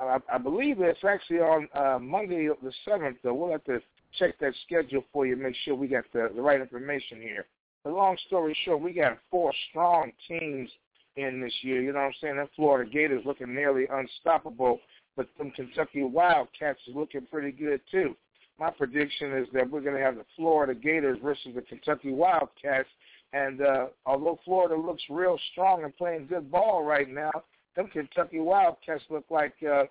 I, 0.00 0.18
I 0.34 0.38
believe 0.38 0.80
it's 0.80 1.04
actually 1.04 1.38
on 1.38 1.68
uh, 1.74 1.98
Monday 1.98 2.48
the 2.62 2.72
seventh. 2.84 3.18
Though 3.22 3.34
we'll 3.34 3.52
have 3.52 3.64
to 3.64 3.80
check 4.18 4.38
that 4.40 4.54
schedule 4.66 5.04
for 5.12 5.26
you, 5.26 5.36
make 5.36 5.54
sure 5.64 5.74
we 5.74 5.88
got 5.88 6.04
the, 6.12 6.30
the 6.34 6.42
right 6.42 6.60
information 6.60 7.20
here. 7.20 7.46
The 7.84 7.90
long 7.90 8.16
story 8.26 8.56
short, 8.64 8.80
we 8.80 8.92
got 8.92 9.18
four 9.30 9.52
strong 9.70 10.12
teams 10.26 10.68
in 11.16 11.40
this 11.40 11.52
year. 11.62 11.82
You 11.82 11.92
know 11.92 12.00
what 12.00 12.06
I'm 12.06 12.12
saying? 12.20 12.36
That 12.36 12.50
Florida 12.56 12.90
Gators 12.90 13.22
looking 13.24 13.54
nearly 13.54 13.86
unstoppable, 13.90 14.80
but 15.16 15.28
them 15.38 15.52
Kentucky 15.52 16.02
Wildcats 16.02 16.80
is 16.86 16.94
looking 16.94 17.26
pretty 17.30 17.52
good 17.52 17.80
too. 17.90 18.16
My 18.58 18.70
prediction 18.70 19.36
is 19.36 19.46
that 19.52 19.70
we're 19.70 19.80
going 19.80 19.96
to 19.96 20.02
have 20.02 20.16
the 20.16 20.24
Florida 20.36 20.74
Gators 20.74 21.18
versus 21.22 21.52
the 21.54 21.62
Kentucky 21.62 22.10
Wildcats. 22.10 22.88
And 23.32 23.60
uh, 23.60 23.86
although 24.06 24.38
Florida 24.44 24.74
looks 24.74 25.02
real 25.10 25.38
strong 25.52 25.84
and 25.84 25.96
playing 25.96 26.26
good 26.26 26.50
ball 26.50 26.82
right 26.82 27.08
now, 27.08 27.30
them 27.76 27.88
Kentucky 27.88 28.40
Wildcats 28.40 29.04
look 29.10 29.24
like, 29.30 29.54
uh, 29.62 29.84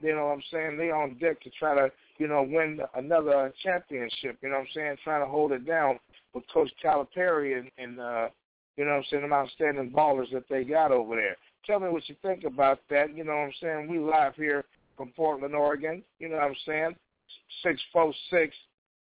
you 0.00 0.14
know 0.14 0.26
what 0.26 0.32
I'm 0.32 0.42
saying, 0.50 0.76
they 0.76 0.90
on 0.90 1.16
deck 1.18 1.40
to 1.42 1.50
try 1.50 1.74
to, 1.74 1.90
you 2.18 2.28
know, 2.28 2.42
win 2.42 2.80
another 2.94 3.52
championship, 3.62 4.38
you 4.42 4.48
know 4.48 4.56
what 4.56 4.62
I'm 4.62 4.66
saying, 4.74 4.96
trying 5.02 5.24
to 5.24 5.30
hold 5.30 5.52
it 5.52 5.66
down 5.66 5.98
with 6.34 6.44
Coach 6.52 6.70
Calipari 6.82 7.58
and, 7.58 7.70
and 7.78 8.00
uh, 8.00 8.28
you 8.76 8.84
know 8.84 8.92
what 8.92 8.96
I'm 8.98 9.04
saying, 9.10 9.22
them 9.22 9.32
outstanding 9.32 9.90
ballers 9.90 10.32
that 10.32 10.48
they 10.48 10.64
got 10.64 10.90
over 10.90 11.16
there. 11.16 11.36
Tell 11.64 11.80
me 11.80 11.88
what 11.88 12.08
you 12.08 12.16
think 12.22 12.44
about 12.44 12.80
that. 12.90 13.16
You 13.16 13.24
know 13.24 13.32
what 13.32 13.38
I'm 13.38 13.52
saying? 13.60 13.88
We 13.88 13.98
live 13.98 14.34
here 14.36 14.64
from 14.96 15.10
Portland, 15.16 15.54
Oregon. 15.54 16.02
You 16.18 16.28
know 16.28 16.36
what 16.36 16.44
I'm 16.44 16.56
saying? 16.66 16.96
Six 17.62 17.80
four 17.92 18.12
six 18.30 18.54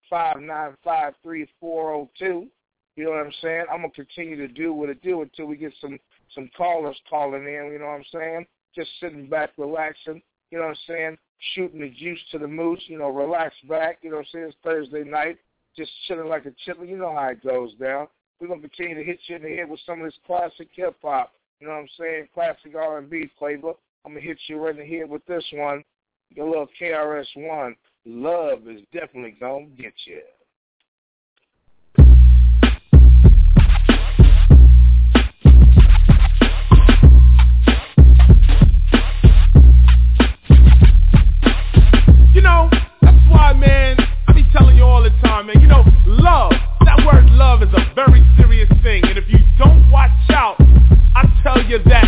five 0.09 0.41
nine 0.41 0.77
five 0.85 1.15
three 1.23 1.49
four 1.61 1.93
zero 1.93 2.11
two. 2.19 2.49
You 2.97 3.05
know 3.05 3.11
what 3.11 3.27
I'm 3.27 3.33
saying? 3.41 3.65
I'm 3.71 3.81
gonna 3.81 3.91
continue 3.91 4.37
to 4.37 4.49
do 4.49 4.73
what 4.73 4.91
it 4.91 5.03
do 5.03 5.23
until 5.23 5.47
we 5.47 5.57
get 5.57 5.73
some 5.81 5.99
some 6.35 6.51
callers 6.57 6.97
calling 7.09 7.45
in, 7.45 7.71
you 7.73 7.79
know 7.79 7.87
what 7.87 7.93
I'm 7.93 8.05
saying? 8.13 8.47
Just 8.75 8.91
sitting 9.01 9.29
back, 9.29 9.51
relaxing, 9.57 10.23
you 10.51 10.59
know 10.59 10.65
what 10.65 10.71
I'm 10.71 10.77
saying? 10.87 11.19
Shooting 11.55 11.81
the 11.81 11.91
juice 11.91 12.21
to 12.33 12.39
the 12.39 12.47
moose, 12.47 12.83
you 12.87 12.99
know, 12.99 13.09
relax 13.09 13.55
back, 13.69 13.99
you 14.03 14.11
know 14.11 14.17
what 14.17 14.27
I'm 14.27 14.33
saying? 14.33 14.45
It's 14.49 14.57
Thursday 14.63 15.05
night, 15.05 15.39
just 15.77 15.91
chilling 16.07 16.29
like 16.29 16.47
a 16.47 16.53
chiller. 16.65 16.85
You 16.85 16.99
know 16.99 17.15
how 17.15 17.29
it 17.29 17.43
goes 17.43 17.75
down. 17.75 18.09
We're 18.41 18.49
to 18.49 18.69
continue 18.69 18.97
to 18.97 19.05
hit 19.05 19.19
you 19.27 19.37
in 19.37 19.43
the 19.43 19.57
head 19.57 19.69
with 19.69 19.81
some 19.85 20.01
of 20.01 20.07
this 20.07 20.19
classic 20.27 20.69
hip-hop, 20.73 21.33
you 21.61 21.67
know 21.67 21.75
what 21.75 21.81
I'm 21.81 21.89
saying? 21.99 22.29
Classic 22.33 22.75
R&B 22.75 23.29
flavor. 23.39 23.73
I'm 24.05 24.15
to 24.15 24.21
hit 24.21 24.39
you 24.47 24.59
right 24.59 24.75
in 24.75 24.81
the 24.81 24.99
head 24.99 25.11
with 25.11 25.25
this 25.27 25.45
one, 25.53 25.85
a 26.39 26.43
little 26.43 26.69
KRS-One. 26.81 27.77
Love 28.07 28.67
is 28.67 28.81
definitely 28.93 29.37
to 29.39 29.67
get 29.77 29.93
you. 30.07 30.23
Man, 45.55 45.63
you 45.63 45.69
know, 45.69 45.85
love, 46.07 46.53
that 46.85 46.99
word 47.07 47.27
love 47.33 47.63
is 47.63 47.71
a 47.75 47.95
very 47.95 48.23
serious 48.37 48.69
thing. 48.83 49.03
And 49.05 49.19
if 49.19 49.29
you 49.29 49.39
don't 49.59 49.91
watch 49.91 50.11
out, 50.31 50.57
I 51.15 51.27
tell 51.43 51.63
you 51.65 51.79
that. 51.91 52.07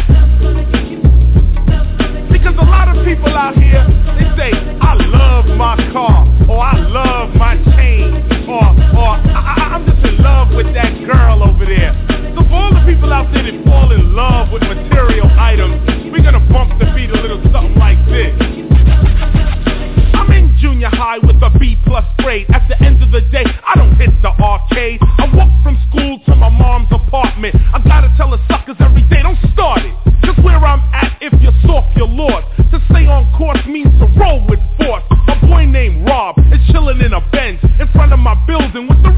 Because 2.31 2.55
a 2.59 2.67
lot 2.67 2.89
of 2.89 3.05
people 3.05 3.35
out 3.35 3.55
here, 3.57 3.83
they 4.19 4.29
say, 4.37 4.51
I 4.81 4.95
love 4.95 5.47
my 5.57 5.77
car, 5.93 6.27
or 6.49 6.61
I 6.63 6.79
love 6.87 7.35
my 7.37 7.57
chain, 7.75 8.15
or, 8.49 8.63
or 8.95 9.11
I, 9.19 9.75
I'm 9.75 9.87
just 9.87 10.05
in 10.07 10.23
love 10.23 10.55
with 10.55 10.73
that 10.75 10.93
girl 11.07 11.43
over 11.43 11.67
there. 11.67 11.95
So 12.37 12.43
for 12.47 12.55
all 12.55 12.75
the 12.75 12.85
people 12.87 13.13
out 13.13 13.33
there 13.33 13.43
that 13.43 13.65
fall 13.65 13.91
in 13.93 14.15
love 14.15 14.53
with 14.53 14.63
material 14.63 15.29
items, 15.39 15.83
we're 16.13 16.23
gonna 16.23 16.47
bump 16.53 16.79
the 16.79 16.87
beat 16.95 17.11
a 17.11 17.21
little 17.21 17.43
something 17.51 17.79
like 17.79 17.99
this 18.07 18.52
junior 20.83 20.97
high 20.97 21.19
with 21.19 21.37
a 21.43 21.51
B 21.59 21.77
plus 21.87 22.05
grade. 22.19 22.47
At 22.51 22.67
the 22.69 22.77
end 22.83 23.03
of 23.03 23.11
the 23.13 23.21
day, 23.31 23.45
I 23.45 23.75
don't 23.77 23.95
hit 23.95 24.11
the 24.23 24.31
arcade. 24.43 24.99
I 25.19 25.31
walk 25.35 25.51
from 25.63 25.79
school 25.89 26.19
to 26.27 26.35
my 26.35 26.49
mom's 26.49 26.89
apartment. 26.91 27.55
I 27.73 27.79
gotta 27.87 28.13
tell 28.17 28.31
the 28.31 28.41
suckers 28.49 28.77
every 28.81 29.03
day, 29.09 29.23
don't 29.23 29.39
start 29.53 29.83
it. 29.83 29.95
Just 30.25 30.43
where 30.43 30.59
I'm 30.59 30.81
at, 30.93 31.19
if 31.21 31.33
you're 31.41 31.55
soft, 31.67 31.97
you're 31.97 32.09
lost. 32.09 32.47
To 32.73 32.81
stay 32.91 33.07
on 33.07 33.31
course 33.39 33.63
means 33.67 33.93
to 34.01 34.07
roll 34.19 34.43
with 34.49 34.61
force. 34.79 35.05
A 35.29 35.39
boy 35.47 35.67
named 35.67 36.07
Rob 36.09 36.39
is 36.51 36.61
chilling 36.73 37.01
in 37.01 37.13
a 37.13 37.21
bench 37.31 37.61
In 37.79 37.87
front 37.93 38.13
of 38.13 38.19
my 38.19 38.35
building 38.47 38.89
with 38.89 39.03
the 39.03 39.13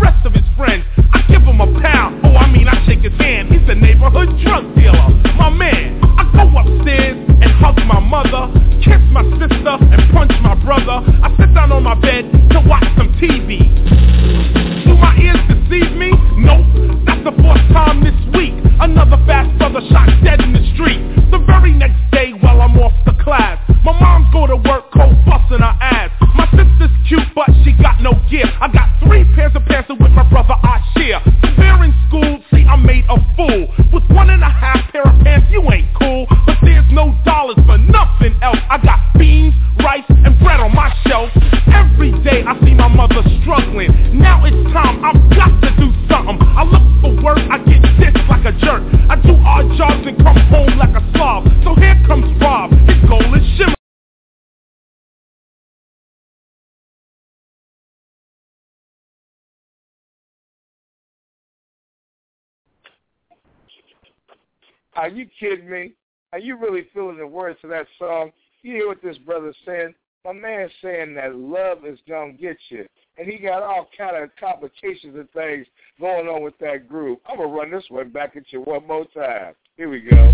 Are 65.04 65.10
you 65.10 65.26
kidding 65.38 65.68
me? 65.68 65.92
Are 66.32 66.38
you 66.38 66.56
really 66.56 66.88
feeling 66.94 67.18
the 67.18 67.26
words 67.26 67.58
of 67.62 67.68
that 67.68 67.86
song? 67.98 68.30
You 68.62 68.72
hear 68.72 68.88
what 68.88 69.02
this 69.02 69.18
brother's 69.18 69.54
saying? 69.66 69.92
My 70.24 70.32
man's 70.32 70.72
saying 70.82 71.12
that 71.16 71.36
love 71.36 71.84
is 71.84 71.98
gonna 72.08 72.32
get 72.32 72.56
you. 72.70 72.86
And 73.18 73.28
he 73.28 73.36
got 73.36 73.62
all 73.62 73.90
kind 73.98 74.16
of 74.16 74.30
complications 74.40 75.14
and 75.14 75.30
things 75.32 75.66
going 76.00 76.26
on 76.26 76.42
with 76.42 76.56
that 76.60 76.88
group. 76.88 77.20
I'm 77.26 77.36
gonna 77.36 77.52
run 77.52 77.70
this 77.70 77.84
one 77.90 78.08
back 78.08 78.34
at 78.34 78.50
you 78.50 78.62
one 78.62 78.86
more 78.86 79.04
time. 79.14 79.54
Here 79.76 79.90
we 79.90 80.00
go. 80.00 80.32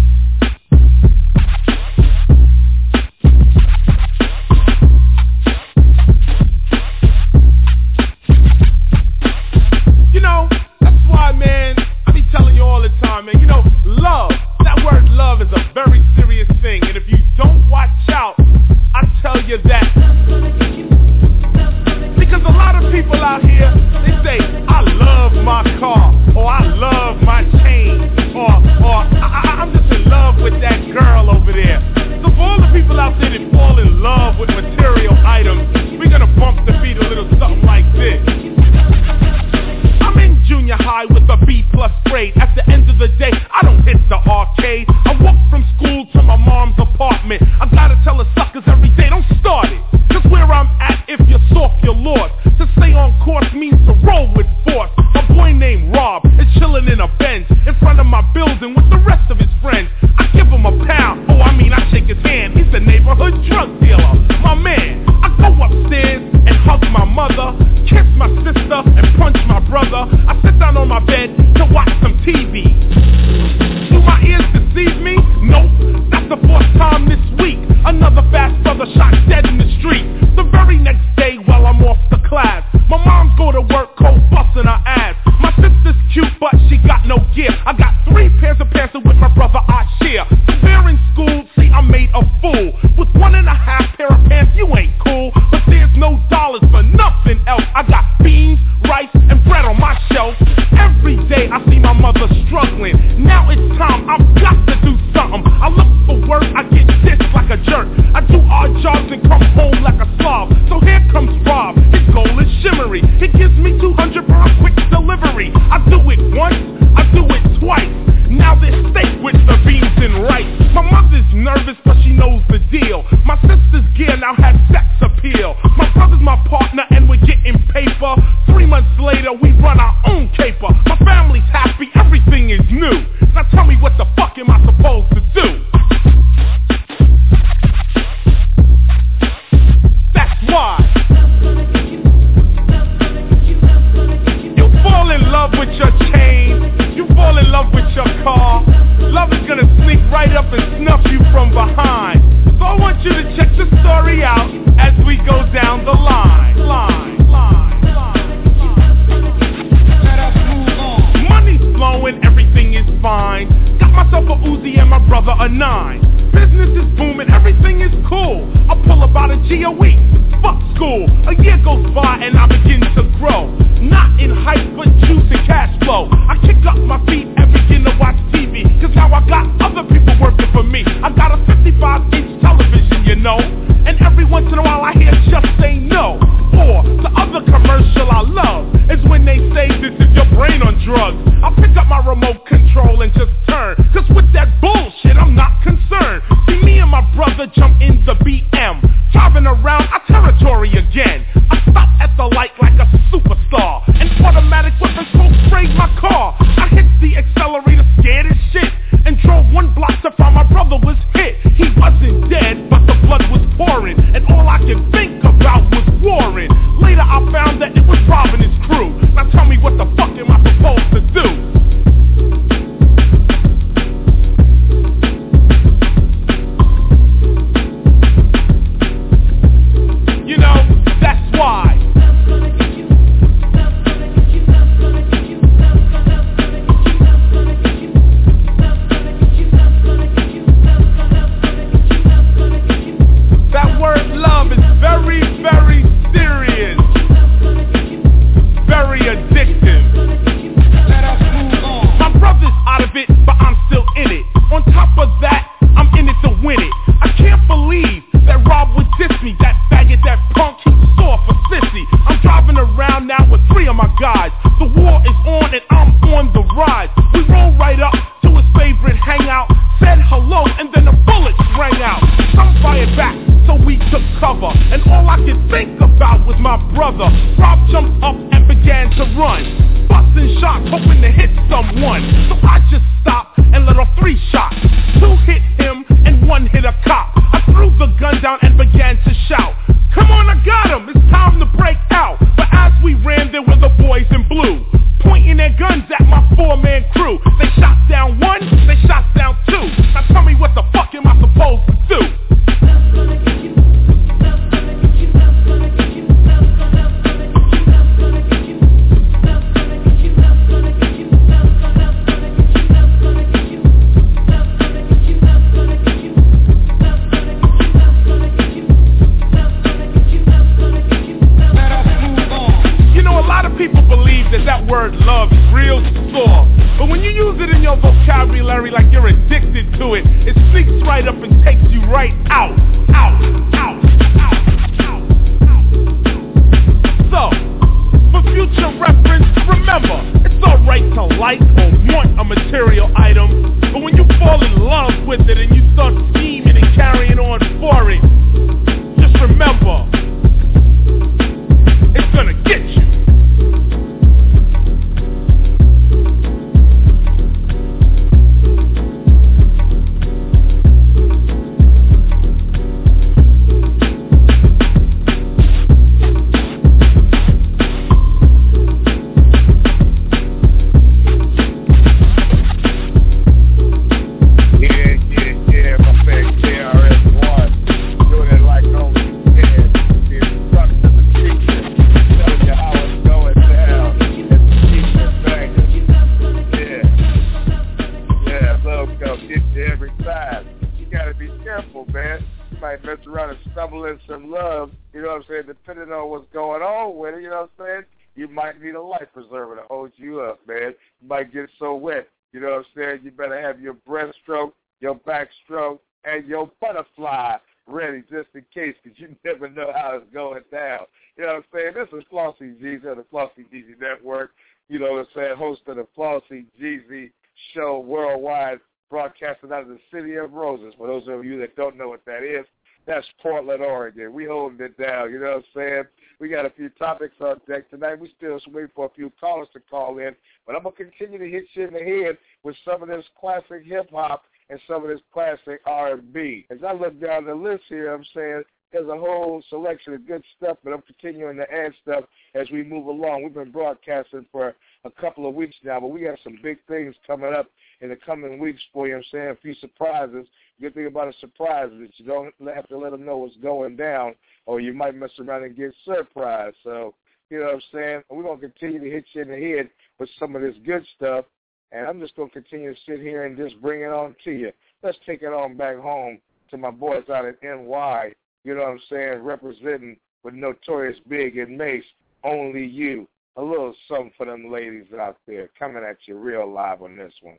Saying, 395.40 395.46
depending 395.46 395.92
on 395.92 396.10
what's 396.10 396.32
going 396.32 396.62
on 396.62 396.96
with 396.96 397.14
it, 397.14 397.22
you 397.22 397.30
know 397.30 397.48
what 397.56 397.64
I'm 397.64 397.66
saying? 397.66 397.84
You 398.16 398.28
might 398.28 398.60
need 398.60 398.74
a 398.74 398.82
life 398.82 399.08
preserver 399.12 399.56
to 399.56 399.62
hold 399.62 399.92
you 399.96 400.20
up, 400.20 400.40
man. 400.46 400.74
You 401.00 401.08
might 401.08 401.32
get 401.32 401.48
so 401.58 401.74
wet, 401.74 402.08
you 402.32 402.40
know 402.40 402.50
what 402.50 402.58
I'm 402.58 402.64
saying? 402.76 403.00
You 403.04 403.10
better 403.10 403.40
have 403.40 403.60
your 403.60 403.74
breaststroke, 403.88 404.52
your 404.80 404.96
backstroke, 404.96 405.78
and 406.04 406.26
your 406.26 406.50
butterfly 406.60 407.36
ready 407.66 408.02
just 408.10 408.28
in 408.34 408.44
case, 408.52 408.74
because 408.82 408.98
you 408.98 409.14
never 409.24 409.48
know 409.48 409.72
how 409.74 409.96
it's 409.96 410.12
going 410.12 410.42
down. 410.50 410.80
You 411.16 411.24
know 411.24 411.34
what 411.34 411.36
I'm 411.36 411.44
saying? 411.54 411.72
This 411.74 412.00
is 412.00 412.04
Flossy 412.10 412.54
Jeezy 412.62 412.90
of 412.90 412.96
the 412.96 413.04
Flossy 413.10 413.44
Jeezy 413.52 413.80
Network. 413.80 414.32
You 414.68 414.78
know 414.78 414.92
what 414.92 415.00
I'm 415.00 415.06
saying? 415.14 415.36
Host 415.36 415.62
of 415.66 415.76
the 415.76 415.86
Flossy 415.94 416.46
Jeezy 416.60 417.10
Show 417.54 417.80
worldwide, 417.80 418.58
broadcasting 418.90 419.52
out 419.52 419.62
of 419.62 419.68
the 419.68 419.78
city 419.92 420.16
of 420.16 420.32
Roses. 420.32 420.74
For 420.76 420.86
those 420.86 421.04
of 421.08 421.24
you 421.24 421.38
that 421.40 421.56
don't 421.56 421.76
know 421.76 421.88
what 421.88 422.04
that 422.06 422.22
is, 422.22 422.44
that's 422.90 423.06
Portland, 423.22 423.62
Oregon. 423.62 424.12
We 424.12 424.24
holding 424.24 424.60
it 424.60 424.76
down. 424.76 425.12
You 425.12 425.20
know 425.20 425.26
what 425.26 425.36
I'm 425.36 425.44
saying? 425.54 425.84
We 426.18 426.28
got 426.28 426.44
a 426.44 426.50
few 426.50 426.68
topics 426.70 427.14
on 427.20 427.40
deck 427.48 427.70
tonight. 427.70 428.00
We 428.00 428.12
still 428.16 428.40
waiting 428.48 428.70
for 428.74 428.86
a 428.86 428.90
few 428.90 429.12
callers 429.20 429.46
to 429.52 429.60
call 429.60 429.98
in, 429.98 430.16
but 430.44 430.56
I'm 430.56 430.64
gonna 430.64 430.74
continue 430.74 431.18
to 431.18 431.30
hit 431.30 431.44
you 431.54 431.68
in 431.68 431.72
the 431.72 431.78
head 431.78 432.18
with 432.42 432.56
some 432.64 432.82
of 432.82 432.88
this 432.88 433.04
classic 433.18 433.64
hip 433.64 433.90
hop 433.92 434.24
and 434.48 434.58
some 434.66 434.82
of 434.82 434.88
this 434.88 435.00
classic 435.12 435.60
R&B. 435.66 436.46
As 436.50 436.58
I 436.66 436.72
look 436.72 437.00
down 437.00 437.26
the 437.26 437.34
list 437.34 437.62
here, 437.68 437.94
I'm 437.94 438.04
saying 438.12 438.42
there's 438.72 438.88
a 438.88 438.98
whole 438.98 439.42
selection 439.48 439.94
of 439.94 440.06
good 440.06 440.24
stuff, 440.36 440.58
but 440.64 440.72
I'm 440.72 440.82
continuing 440.82 441.36
to 441.36 441.52
add 441.52 441.72
stuff 441.82 442.04
as 442.34 442.50
we 442.50 442.64
move 442.64 442.86
along. 442.86 443.22
We've 443.22 443.34
been 443.34 443.52
broadcasting 443.52 444.26
for 444.32 444.54
a 444.84 444.90
couple 444.90 445.28
of 445.28 445.34
weeks 445.34 445.56
now, 445.62 445.78
but 445.78 445.88
we 445.88 446.02
have 446.02 446.18
some 446.24 446.38
big 446.42 446.58
things 446.68 446.94
coming 447.06 447.32
up 447.32 447.46
in 447.80 447.88
the 447.88 447.96
coming 447.96 448.38
weeks 448.38 448.62
for 448.72 448.88
you. 448.88 448.96
I'm 448.96 449.04
saying 449.12 449.28
a 449.28 449.36
few 449.36 449.54
surprises. 449.54 450.26
Good 450.60 450.74
thing 450.74 450.86
about 450.86 451.08
a 451.08 451.18
surprise 451.20 451.70
is 451.72 451.90
you 451.96 452.04
don't 452.04 452.34
have 452.54 452.68
to 452.68 452.76
let 452.76 452.92
them 452.92 453.06
know 453.06 453.16
what's 453.16 453.36
going 453.36 453.76
down, 453.76 454.14
or 454.44 454.60
you 454.60 454.74
might 454.74 454.94
mess 454.94 455.10
around 455.18 455.44
and 455.44 455.56
get 455.56 455.72
surprised. 455.84 456.56
So, 456.62 456.94
you 457.30 457.38
know 457.38 457.46
what 457.46 457.54
I'm 457.54 457.62
saying? 457.72 458.02
We're 458.10 458.22
to 458.40 458.48
continue 458.48 458.78
to 458.78 458.90
hit 458.90 459.04
you 459.12 459.22
in 459.22 459.28
the 459.28 459.36
head 459.36 459.70
with 459.98 460.10
some 460.18 460.36
of 460.36 460.42
this 460.42 460.56
good 460.66 460.84
stuff, 460.96 461.24
and 461.72 461.86
I'm 461.86 461.98
just 461.98 462.14
to 462.16 462.28
continue 462.28 462.74
to 462.74 462.80
sit 462.86 463.00
here 463.00 463.24
and 463.24 463.38
just 463.38 463.60
bring 463.62 463.82
it 463.82 463.92
on 463.92 464.14
to 464.24 464.32
you. 464.32 464.52
Let's 464.82 464.98
take 465.06 465.22
it 465.22 465.32
on 465.32 465.56
back 465.56 465.78
home 465.78 466.18
to 466.50 466.58
my 466.58 466.70
boys 466.70 467.04
out 467.08 467.24
at 467.24 467.42
NY, 467.42 468.12
you 468.44 468.54
know 468.54 468.62
what 468.62 468.70
I'm 468.70 468.80
saying, 468.90 469.22
representing 469.22 469.96
with 470.24 470.34
Notorious 470.34 470.98
B.I.G. 471.08 471.40
and 471.40 471.56
Mase, 471.56 471.84
Only 472.22 472.66
You. 472.66 473.08
A 473.36 473.42
little 473.42 473.74
something 473.88 474.12
for 474.18 474.26
them 474.26 474.50
ladies 474.50 474.92
out 474.98 475.16
there 475.26 475.48
coming 475.58 475.84
at 475.84 475.96
you 476.06 476.18
real 476.18 476.52
live 476.52 476.82
on 476.82 476.96
this 476.96 477.14
one. 477.22 477.38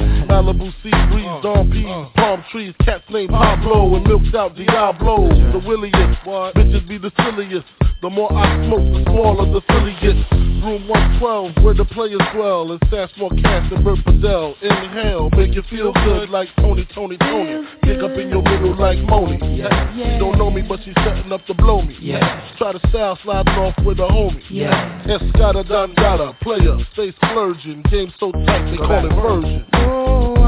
Malibu 0.31 0.71
sea 0.81 0.91
breeze, 1.11 1.27
uh, 1.27 1.41
Dom 1.41 1.69
P's, 1.69 1.85
uh. 1.85 2.07
palm 2.15 2.41
trees, 2.53 2.73
cats 2.85 3.03
named 3.09 3.31
Pablo, 3.31 3.95
and 3.95 4.07
milked 4.07 4.33
out 4.33 4.55
Diablo. 4.55 5.27
The 5.27 5.59
williest, 5.67 6.21
bitches 6.23 6.87
be 6.87 6.97
the 6.97 7.11
silliest. 7.17 7.67
The 8.01 8.09
more 8.09 8.31
I 8.31 8.65
smoke, 8.65 8.79
the 8.79 9.03
smaller 9.11 9.45
the 9.51 9.61
silly 9.67 9.93
gets. 10.01 10.50
Room 10.61 10.87
112, 10.87 11.65
where 11.65 11.73
the 11.73 11.85
players 11.85 12.21
dwell, 12.35 12.71
and 12.71 12.79
stash 12.87 13.09
more 13.17 13.31
cast 13.41 13.71
than 13.71 13.83
Bert 13.83 13.97
Fidel. 14.05 14.55
Inhale, 14.61 15.31
make 15.31 15.55
you 15.55 15.63
feel 15.71 15.91
good 15.91 16.29
like 16.29 16.49
Tony, 16.57 16.87
Tony, 16.93 17.17
Tony. 17.17 17.67
Pick 17.81 18.03
up 18.03 18.11
in 18.11 18.29
your 18.29 18.43
middle 18.43 18.77
like 18.77 18.99
Moni. 18.99 19.39
She 19.39 20.17
don't 20.19 20.37
know 20.37 20.51
me, 20.51 20.61
but 20.61 20.79
she's 20.85 20.93
setting 21.03 21.31
up 21.31 21.43
to 21.47 21.55
blow 21.55 21.81
me. 21.81 21.97
Yeah. 21.99 22.55
Try 22.59 22.73
to 22.73 22.79
style 22.89 23.17
sliding 23.23 23.53
off 23.53 23.73
with 23.83 23.99
a 23.99 24.07
homie. 24.07 24.43
Yeah. 24.51 25.03
Escada 25.05 25.65
Dangada, 25.67 26.39
player, 26.41 26.77
stay 26.93 27.11
splurging. 27.23 27.81
Game 27.89 28.13
so 28.19 28.31
tight, 28.31 28.69
they 28.69 28.77
call 28.77 29.05
it 29.05 29.13
version. 29.15 30.40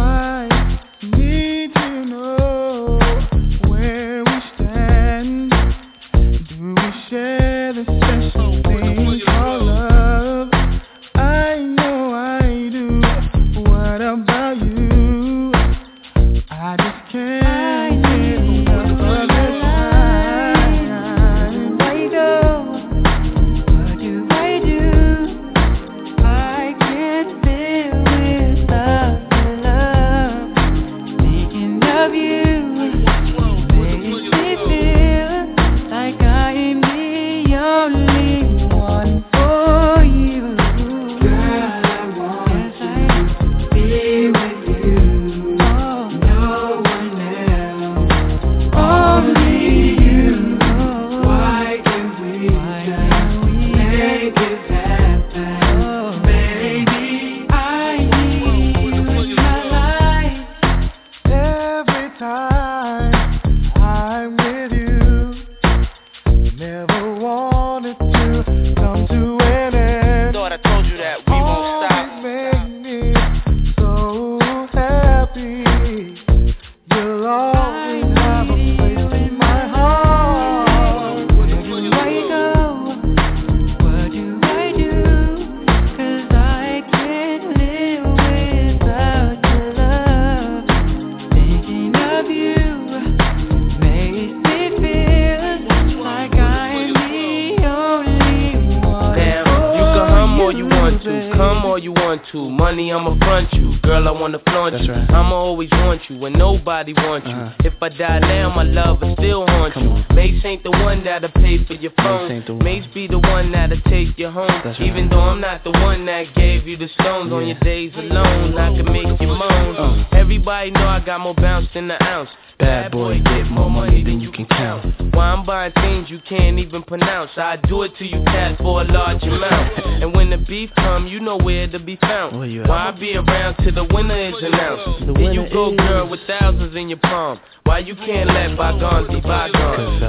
To 131.74 131.80
be 131.80 131.98
found. 131.98 132.38
Why 132.38 132.90
I 132.90 132.92
be 132.92 133.16
around 133.16 133.56
till 133.64 133.74
the 133.74 133.84
winner 133.92 134.30
is 134.30 134.36
announced? 134.42 135.08
Then 135.08 135.34
you 135.34 135.50
go, 135.52 135.76
girl, 135.76 136.08
with 136.08 136.20
thousands 136.28 136.76
in 136.76 136.88
your 136.88 137.00
palm. 137.00 137.40
Why 137.64 137.80
you 137.80 137.96
can't 137.96 138.30
let 138.30 138.56
bygones 138.56 139.10
be 139.10 139.20
bygones? 139.20 140.02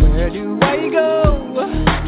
Where 0.00 0.30
do 0.30 0.58
I 0.62 0.88
go? 0.90 1.99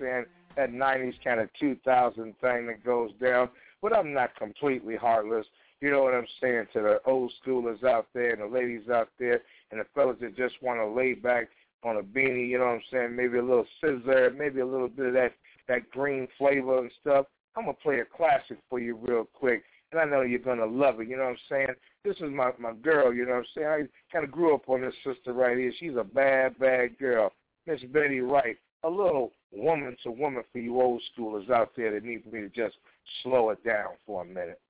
I'm? 0.00 0.26
That 0.56 0.72
'90s 0.72 1.14
kind 1.22 1.40
of 1.40 1.48
2000 1.60 2.34
thing 2.40 2.66
that 2.66 2.84
goes 2.84 3.10
down. 3.22 3.48
But 3.80 3.96
I'm 3.96 4.12
not 4.12 4.34
completely 4.36 4.96
heartless. 4.96 5.46
You 5.80 5.90
know 5.90 6.02
what 6.02 6.14
I'm 6.14 6.26
saying 6.40 6.66
to 6.72 6.80
the 6.80 7.00
old 7.06 7.32
schoolers 7.40 7.84
out 7.84 8.08
there 8.12 8.32
and 8.32 8.42
the 8.42 8.58
ladies 8.58 8.88
out 8.88 9.10
there 9.18 9.42
and 9.70 9.80
the 9.80 9.84
fellas 9.94 10.16
that 10.20 10.36
just 10.36 10.60
want 10.60 10.80
to 10.80 10.86
lay 10.86 11.14
back 11.14 11.48
on 11.84 11.98
a 11.98 12.02
beanie. 12.02 12.48
You 12.48 12.58
know 12.58 12.64
what 12.64 12.74
I'm 12.74 12.82
saying? 12.90 13.16
Maybe 13.16 13.38
a 13.38 13.42
little 13.42 13.66
scissor, 13.80 14.34
maybe 14.36 14.60
a 14.60 14.66
little 14.66 14.88
bit 14.88 15.06
of 15.06 15.12
that 15.14 15.32
that 15.68 15.90
green 15.90 16.26
flavor 16.36 16.78
and 16.78 16.90
stuff. 17.00 17.26
I'm 17.56 17.64
gonna 17.64 17.74
play 17.74 18.00
a 18.00 18.04
classic 18.04 18.58
for 18.68 18.80
you 18.80 18.96
real 18.96 19.28
quick, 19.32 19.62
and 19.92 20.00
I 20.00 20.04
know 20.04 20.22
you're 20.22 20.38
gonna 20.40 20.66
love 20.66 21.00
it. 21.00 21.08
You 21.08 21.16
know 21.16 21.24
what 21.24 21.30
I'm 21.30 21.38
saying? 21.48 21.74
This 22.04 22.16
is 22.16 22.30
my 22.32 22.50
my 22.58 22.72
girl. 22.72 23.14
You 23.14 23.26
know 23.26 23.32
what 23.32 23.38
I'm 23.38 23.46
saying? 23.54 23.68
I 23.68 24.12
kind 24.12 24.24
of 24.24 24.32
grew 24.32 24.54
up 24.54 24.68
on 24.68 24.80
this 24.80 24.94
sister 25.04 25.32
right 25.32 25.56
here. 25.56 25.72
She's 25.78 25.96
a 25.96 26.04
bad 26.04 26.58
bad 26.58 26.98
girl, 26.98 27.32
Miss 27.66 27.80
Betty 27.92 28.20
Wright. 28.20 28.56
A 28.84 28.90
little 28.90 29.32
woman 29.52 29.96
to 30.02 30.10
woman 30.10 30.42
for 30.52 30.58
you 30.58 30.80
old 30.80 31.02
schoolers 31.16 31.50
out 31.50 31.72
there 31.76 31.92
that 31.92 32.04
need 32.04 32.22
for 32.22 32.30
me 32.34 32.42
to 32.42 32.48
just 32.48 32.76
slow 33.22 33.50
it 33.50 33.64
down 33.64 33.90
for 34.06 34.22
a 34.22 34.24
minute. 34.24 34.60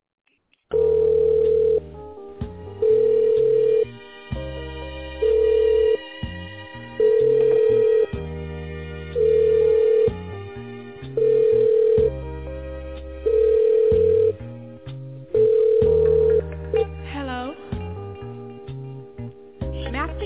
Hello. 17.13 17.55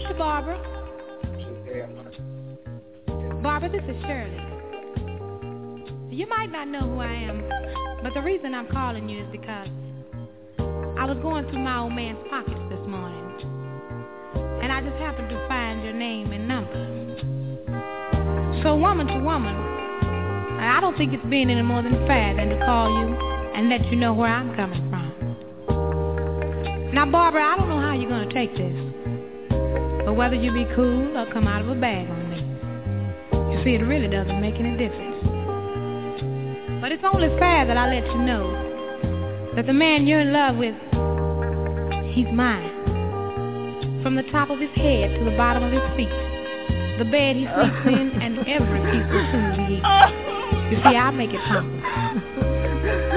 To 0.09 0.15
Barbara? 0.15 0.72
Barbara, 3.43 3.69
this 3.71 3.83
is 3.89 3.97
Shirley. 4.03 4.39
You 6.11 6.29
might 6.29 6.53
not 6.53 6.69
know 6.69 6.83
who 6.83 7.01
I 7.01 7.13
am, 7.13 7.43
but 8.01 8.15
the 8.15 8.23
reason 8.23 8.55
I'm 8.55 8.69
calling 8.69 9.09
you 9.09 9.25
is 9.25 9.31
because 9.33 9.67
I 10.97 11.05
was 11.05 11.19
going 11.23 11.51
through 11.51 11.59
my 11.59 11.81
old 11.81 11.93
man's 11.93 12.21
pockets 12.31 12.61
this 12.71 12.79
morning, 12.87 13.19
and 14.63 14.71
I 14.71 14.81
just 14.81 14.95
happened 14.99 15.29
to 15.31 15.49
find 15.49 15.83
your 15.83 15.93
name 15.93 16.31
and 16.31 16.47
number. 16.47 18.63
So 18.63 18.77
woman 18.77 19.09
to 19.09 19.19
woman, 19.19 19.57
I 20.61 20.79
don't 20.81 20.97
think 20.97 21.13
it's 21.13 21.27
being 21.27 21.51
any 21.51 21.63
more 21.63 21.83
than 21.83 22.07
fair 22.07 22.37
than 22.37 22.51
to 22.51 22.59
call 22.65 22.91
you 22.91 23.17
and 23.57 23.69
let 23.69 23.85
you 23.87 23.97
know 23.97 24.15
where 24.15 24.31
I'm 24.31 24.55
coming 24.55 24.89
from. 24.89 25.11
Now, 26.95 27.07
Barbara, 27.11 27.43
I 27.43 27.57
don't 27.57 27.69
know 27.69 27.81
how 27.81 27.95
you're 27.95 28.09
going 28.09 28.29
to 28.29 28.35
take 28.35 28.57
this, 28.57 28.77
but 30.05 30.15
whether 30.15 30.37
you 30.37 30.53
be 30.53 30.65
cool 30.77 31.19
or 31.19 31.27
come 31.33 31.49
out 31.49 31.63
of 31.63 31.69
a 31.69 31.75
bag 31.75 32.09
on 32.09 32.32
see, 33.65 33.75
it 33.75 33.83
really 33.83 34.09
doesn't 34.09 34.41
make 34.41 34.55
any 34.57 34.77
difference. 34.77 35.23
But 36.81 36.91
it's 36.91 37.05
only 37.05 37.29
fair 37.39 37.67
that 37.67 37.77
I 37.77 37.87
let 37.87 38.07
you 38.07 38.19
know 38.19 39.53
that 39.55 39.67
the 39.67 39.73
man 39.73 40.07
you're 40.07 40.21
in 40.21 40.33
love 40.33 40.57
with, 40.57 40.75
he's 42.13 42.27
mine. 42.35 42.71
From 44.03 44.17
the 44.17 44.25
top 44.33 44.51
of 44.51 44.59
his 44.59 44.71
head 44.75 45.17
to 45.17 45.25
the 45.25 45.37
bottom 45.37 45.63
of 45.63 45.71
his 45.71 45.83
feet, 45.97 46.11
the 46.99 47.05
bed 47.05 47.37
he 47.37 47.47
sleeps 47.47 47.87
in, 47.87 48.11
and 48.23 48.39
every 48.51 48.81
piece 48.91 49.07
of 49.07 49.23
food 49.31 49.55
he 49.63 49.79
eats. 49.79 49.87
You 50.73 50.79
see, 50.83 50.97
I 50.97 51.11
make 51.13 51.31
it 51.31 51.41
possible. 51.47 51.81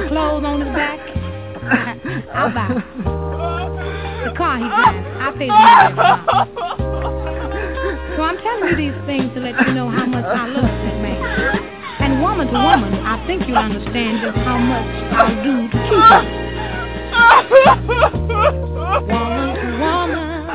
Clothes 0.10 0.46
on 0.46 0.62
his 0.62 0.70
back, 0.76 1.00
I'll 2.36 2.54
buy. 2.54 2.70
The 4.30 4.34
car 4.38 4.58
he 4.58 4.68
drives, 4.70 5.06
I 5.18 5.32
pay 5.38 5.48
the 5.48 5.54
money 5.54 5.86
every 5.89 6.54
month. 6.54 6.80
So 6.80 6.85
I'm 8.36 8.44
telling 8.44 8.68
you 8.68 8.76
these 8.92 9.00
things 9.06 9.34
to 9.34 9.40
let 9.40 9.56
you 9.66 9.74
know 9.74 9.90
how 9.90 10.06
much 10.06 10.26
I 10.26 10.48
love 10.48 10.64
that 10.64 11.00
man. 11.02 11.24
And 12.02 12.22
woman 12.22 12.48
to 12.48 12.54
woman, 12.54 12.94
I 12.96 13.26
think 13.26 13.48
you'll 13.48 13.56
understand 13.56 14.20
just 14.22 14.38
how 14.40 14.58
much 14.58 14.86
I'll 15.14 15.42
do 15.42 15.70
to 15.70 15.78
keep 15.88 15.92
you. 15.94 16.46
Woman 19.08 19.56
to 19.56 19.68
woman, 19.80 20.52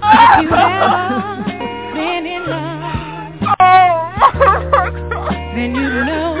if 0.00 0.40
you 0.40 0.48
ever 0.48 1.44
been 1.92 2.24
in 2.26 2.42
love, 2.48 2.80
then 5.54 5.70
you 5.74 5.88
know 6.08 6.32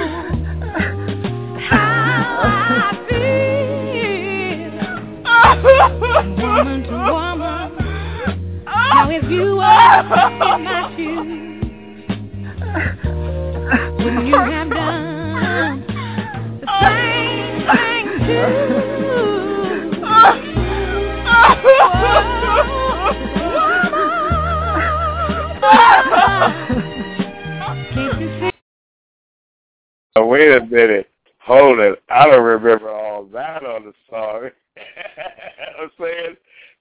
how 1.68 2.40
I 2.40 2.96
feel. 3.06 3.28
Woman 6.40 6.80
to 6.84 6.96
woman, 7.12 7.37
now 8.90 9.10
if 9.10 9.24
you 9.30 9.56
were 9.56 10.00
in 10.54 10.64
my 10.64 10.94
shoes, 10.96 11.58
wouldn't 13.98 14.26
you 14.26 14.34
have 14.36 14.70
done 14.70 15.84
the 16.60 16.66
same 16.80 17.66
thing 17.66 18.08
Oh, 30.16 30.26
wait 30.26 30.50
a 30.50 30.64
minute. 30.66 31.08
Hold 31.40 31.78
it. 31.78 32.02
I 32.10 32.26
don't 32.26 32.42
remember 32.42 32.90
all 32.90 33.24
that 33.26 33.64
on 33.64 33.84
the 33.84 33.92
song. 34.10 34.50
I'm 35.80 35.90
saying 36.00 36.36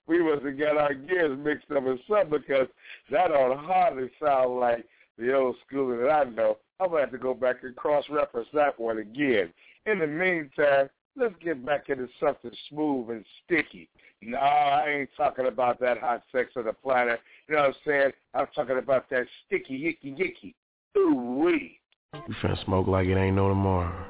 we 0.08 0.24
must 0.24 0.44
have 0.44 0.58
got 0.58 0.78
our 0.78 0.94
gears 0.94 1.38
mixed 1.38 1.70
up 1.72 1.84
or 1.84 1.98
something 2.10 2.40
because 2.40 2.68
that 3.12 3.28
don't 3.28 3.58
hardly 3.60 4.10
sound 4.24 4.60
like 4.60 4.86
the 5.18 5.34
old 5.34 5.56
school 5.68 5.98
that 5.98 6.10
I 6.10 6.24
know. 6.24 6.58
I'm 6.80 6.90
going 6.90 7.00
to 7.00 7.06
have 7.06 7.12
to 7.12 7.18
go 7.18 7.34
back 7.34 7.58
and 7.64 7.76
cross-reference 7.76 8.50
that 8.54 8.80
one 8.80 9.00
again. 9.00 9.52
In 9.86 10.00
the 10.00 10.08
meantime, 10.08 10.90
let's 11.16 11.34
get 11.44 11.66
back 11.66 11.90
into 11.90 12.08
something 12.20 12.52
smooth 12.70 13.10
and 13.10 13.26
sticky. 13.44 13.90
No, 14.22 14.38
I 14.38 14.90
ain't 14.90 15.10
talking 15.18 15.48
about 15.48 15.80
that 15.80 16.00
hot 16.00 16.24
sex 16.32 16.52
on 16.56 16.66
the 16.66 16.74
planet. 16.74 17.20
You 17.48 17.56
know 17.56 17.62
what 17.62 17.70
I'm 17.70 17.76
saying? 17.86 18.12
I'm 18.34 18.48
talking 18.56 18.78
about 18.78 19.10
that 19.10 19.26
sticky, 19.46 19.98
yicky, 20.04 20.18
yicky. 20.18 20.54
Ooh 20.98 21.42
wee. 21.44 21.80
We 22.28 22.34
finna 22.36 22.64
smoke 22.66 22.88
like 22.88 23.08
it 23.08 23.18
ain't 23.18 23.36
no 23.36 23.50
tomorrow. 23.50 24.06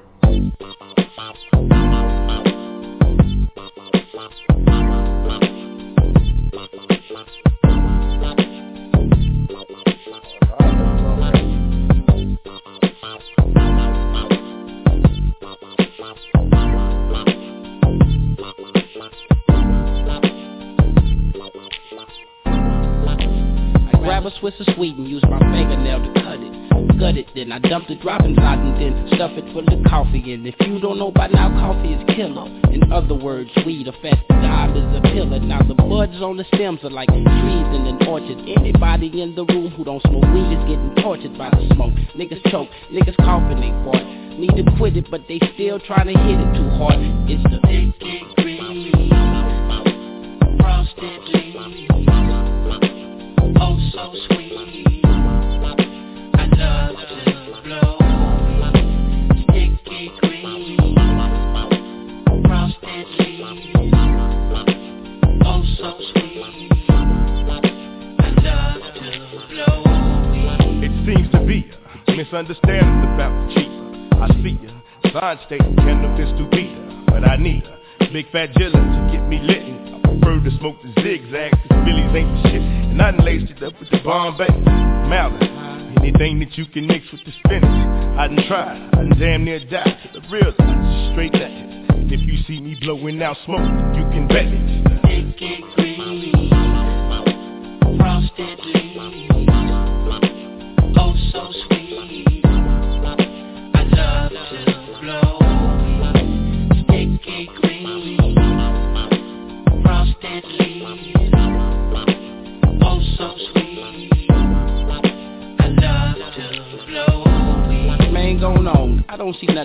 Swiss 24.39 24.53
of 24.59 24.67
and 24.97 25.07
use 25.07 25.23
my 25.23 25.39
fingernail 25.39 25.99
to 25.99 26.21
cut 26.21 26.39
it. 26.39 26.56
Gut 26.99 27.15
it, 27.15 27.27
then 27.35 27.51
I 27.51 27.59
dump 27.59 27.87
the 27.87 27.95
drop 27.95 28.23
inside 28.25 28.57
and 28.57 28.73
then 28.81 29.07
stuff 29.13 29.29
it 29.37 29.45
full 29.53 29.61
of 29.61 29.85
coffee. 29.85 30.33
And 30.33 30.47
if 30.47 30.55
you 30.61 30.79
don't 30.79 30.97
know 30.97 31.11
by 31.11 31.27
now, 31.27 31.49
coffee 31.53 31.93
is 31.93 32.01
killer. 32.15 32.49
In 32.73 32.91
other 32.91 33.13
words, 33.13 33.51
weed, 33.65 33.87
a 33.87 33.91
fat 34.01 34.17
dime 34.27 34.75
is 34.75 34.97
a 34.97 35.01
pillar. 35.13 35.39
Now 35.39 35.61
the 35.61 35.75
buds 35.75 36.17
on 36.25 36.37
the 36.37 36.45
stems 36.55 36.83
are 36.83 36.89
like 36.89 37.09
trees 37.09 37.69
in 37.77 37.85
an 37.85 38.07
orchard. 38.07 38.39
Anybody 38.49 39.21
in 39.21 39.35
the 39.35 39.45
room 39.45 39.69
who 39.77 39.83
don't 39.83 40.01
smoke 40.09 40.25
weed 40.33 40.57
is 40.57 40.63
getting 40.65 40.95
tortured 41.03 41.37
by 41.37 41.51
the 41.51 41.69
smoke. 41.75 41.93
Niggas 42.17 42.41
choke, 42.49 42.69
niggas 42.91 43.15
coughing 43.17 43.61
they 43.61 43.69
fart. 43.85 44.01
Need 44.39 44.57
to 44.57 44.63
quit 44.77 44.97
it, 44.97 45.05
but 45.11 45.21
they 45.27 45.39
still 45.53 45.79
trying 45.79 46.07
to 46.07 46.17
hit 46.17 46.39
it 46.39 46.53
too 46.57 46.69
hard. 46.81 46.97
It's 47.29 47.43
the 47.45 47.59
pinky 47.61 48.25
green, 48.41 49.09
frosted. 50.57 51.21
Oh, 53.61 53.77
so 53.93 54.13
sweet. 54.33 54.46
Misunderstanding 72.37 73.13
about 73.13 73.31
the 73.47 73.55
cheaper. 73.55 74.21
I 74.21 74.27
see 74.43 74.57
ya. 74.61 74.71
Sign 75.13 75.37
stating 75.45 75.75
cannabis 75.77 76.29
to 76.37 76.49
be 76.49 76.75
but 77.07 77.27
I 77.27 77.37
need 77.37 77.63
a 78.01 78.11
big 78.11 78.29
fat 78.31 78.53
jilla 78.53 78.73
to 78.73 79.11
get 79.11 79.27
me 79.27 79.39
lit. 79.39 79.63
I 79.63 80.01
prefer 80.01 80.43
to 80.43 80.57
smoke 80.59 80.75
the 80.83 81.01
zigzag, 81.01 81.51
cause 81.51 81.85
Billy's 81.85 82.15
ain't 82.15 82.43
the 82.43 82.49
shit. 82.49 82.61
And 82.61 83.01
I 83.01 83.11
laced 83.23 83.51
it 83.51 83.63
up 83.63 83.73
with 83.79 83.89
the 83.89 83.99
Bombay, 84.03 84.49
Mallet. 85.09 85.66
Anything 85.95 86.39
that 86.39 86.57
you 86.57 86.65
can 86.67 86.87
mix 86.87 87.05
with 87.11 87.23
the 87.25 87.31
spinach, 87.43 87.63
I 87.63 88.27
done 88.27 88.43
tried. 88.47 88.89
I 88.93 88.95
done 88.97 89.19
damn 89.19 89.45
near 89.45 89.59
died 89.59 89.97
the 90.13 90.21
real 90.31 90.51
straight. 91.11 91.33
And 91.35 92.11
if 92.11 92.21
you 92.21 92.37
see 92.47 92.61
me 92.61 92.77
blowing 92.81 93.21
out 93.21 93.37
smoke, 93.45 93.59
you 93.95 94.03
can 94.11 94.27
bet 94.27 94.45
it. 94.45 95.66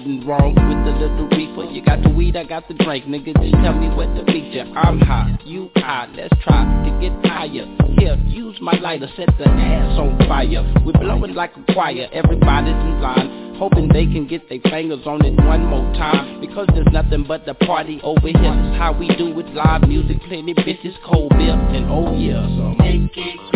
Nothing 0.03 0.27
wrong 0.27 0.55
with 0.55 0.85
the 0.85 0.99
little 0.99 1.29
reefer. 1.29 1.71
You 1.71 1.83
got 1.85 2.03
the 2.03 2.11
weed, 2.11 2.37
I 2.37 2.45
got 2.45 2.67
the 2.69 2.75
drink. 2.75 3.07
Nigga, 3.07 3.35
just 3.41 3.55
tell 3.63 3.75
me 3.75 3.89
what 3.95 4.09
meet 4.27 4.53
ya. 4.53 4.65
I'm 4.75 5.01
high, 5.01 5.39
you 5.45 5.71
high, 5.77 6.09
Let's 6.15 6.35
try 6.43 6.65
to 6.65 6.91
get 7.01 7.13
higher. 7.31 7.67
Here, 7.99 8.17
use 8.27 8.59
my 8.61 8.73
lighter, 8.81 9.09
set 9.17 9.29
the 9.39 9.49
ass 9.49 9.99
on 9.99 10.19
fire. 10.27 10.63
We're 10.85 10.93
blowing 10.93 11.35
like 11.35 11.53
a 11.57 11.73
choir. 11.73 12.09
Everybody's 12.13 12.75
in 12.75 13.01
line, 13.01 13.55
hoping 13.59 13.89
they 13.89 14.07
can 14.07 14.27
get 14.27 14.49
their 14.49 14.61
fingers 14.71 15.07
on 15.07 15.25
it 15.25 15.37
one 15.45 15.67
more 15.67 15.93
time. 15.95 16.41
Because 16.41 16.69
there's 16.75 16.93
nothing 16.93 17.25
but 17.27 17.47
the 17.47 17.55
party 17.55 18.01
over 18.03 18.29
here. 18.29 18.55
How 18.79 18.97
we 18.99 19.09
do 19.17 19.39
it. 19.39 19.47
Live 19.55 19.83
music, 19.83 20.19
plenty 20.27 20.55
bitches, 20.55 20.95
cold 21.05 21.31
beer, 21.31 21.55
and 21.55 21.87
oh 21.91 22.17
yeah. 22.17 22.47
So 22.57 22.75
make 22.83 23.17
it 23.17 23.52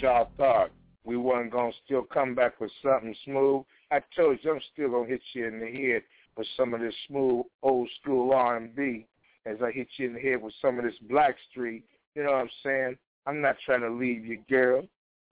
y'all 0.00 0.30
thought? 0.36 0.70
We 1.04 1.16
wasn't 1.16 1.52
gonna 1.52 1.72
still 1.84 2.02
come 2.02 2.34
back 2.34 2.60
with 2.60 2.70
something 2.82 3.14
smooth. 3.24 3.64
I 3.90 4.00
told 4.16 4.38
you 4.42 4.52
I'm 4.52 4.60
still 4.72 4.90
gonna 4.90 5.06
hit 5.06 5.20
you 5.34 5.46
in 5.46 5.60
the 5.60 5.66
head 5.66 6.02
with 6.36 6.46
some 6.56 6.74
of 6.74 6.80
this 6.80 6.94
smooth 7.06 7.44
old 7.62 7.88
school 8.00 8.32
R 8.32 8.56
and 8.56 8.74
B 8.74 9.06
as 9.46 9.56
I 9.62 9.70
hit 9.70 9.88
you 9.96 10.08
in 10.08 10.14
the 10.14 10.20
head 10.20 10.42
with 10.42 10.54
some 10.60 10.78
of 10.78 10.84
this 10.84 10.94
Black 11.08 11.36
Street. 11.50 11.84
You 12.14 12.24
know 12.24 12.32
what 12.32 12.40
I'm 12.40 12.50
saying? 12.64 12.96
I'm 13.26 13.40
not 13.40 13.56
trying 13.64 13.82
to 13.82 13.90
leave 13.90 14.24
you, 14.24 14.38
girl. 14.48 14.84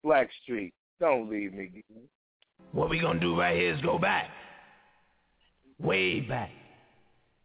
Black 0.04 0.30
Street, 0.44 0.74
don't 1.00 1.30
leave 1.30 1.54
me. 1.54 1.84
What 2.72 2.90
we 2.90 3.00
gonna 3.00 3.20
do 3.20 3.38
right 3.38 3.56
here 3.56 3.74
is 3.74 3.82
go 3.82 4.00
back. 4.00 4.30
Way 5.80 6.22
back. 6.22 6.52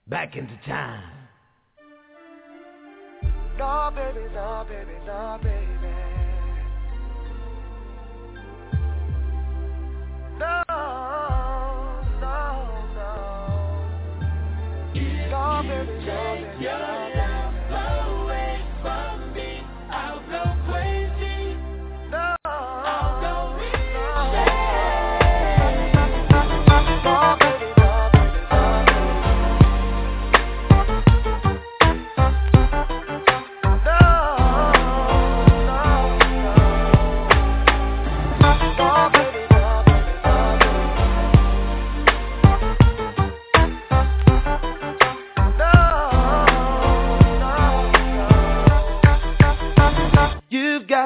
Back 0.07 0.37
into 0.37 0.59
time. 0.67 1.11
No, 3.59 3.93
baby, 3.95 4.27
no, 4.35 4.67
baby, 4.69 4.99
no, 5.07 5.39
baby. 5.43 5.74
Baby, 16.59 17.03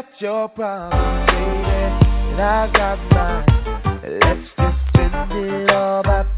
got 0.02 0.20
your 0.20 0.48
problems, 0.50 1.26
baby, 1.26 1.98
and 2.30 2.40
I 2.40 2.70
got 2.72 2.98
mine. 3.10 4.00
Let's 4.04 4.48
just 4.56 4.78
spend 4.90 5.32
it 5.32 5.70
all 5.70 6.04
by 6.04 6.37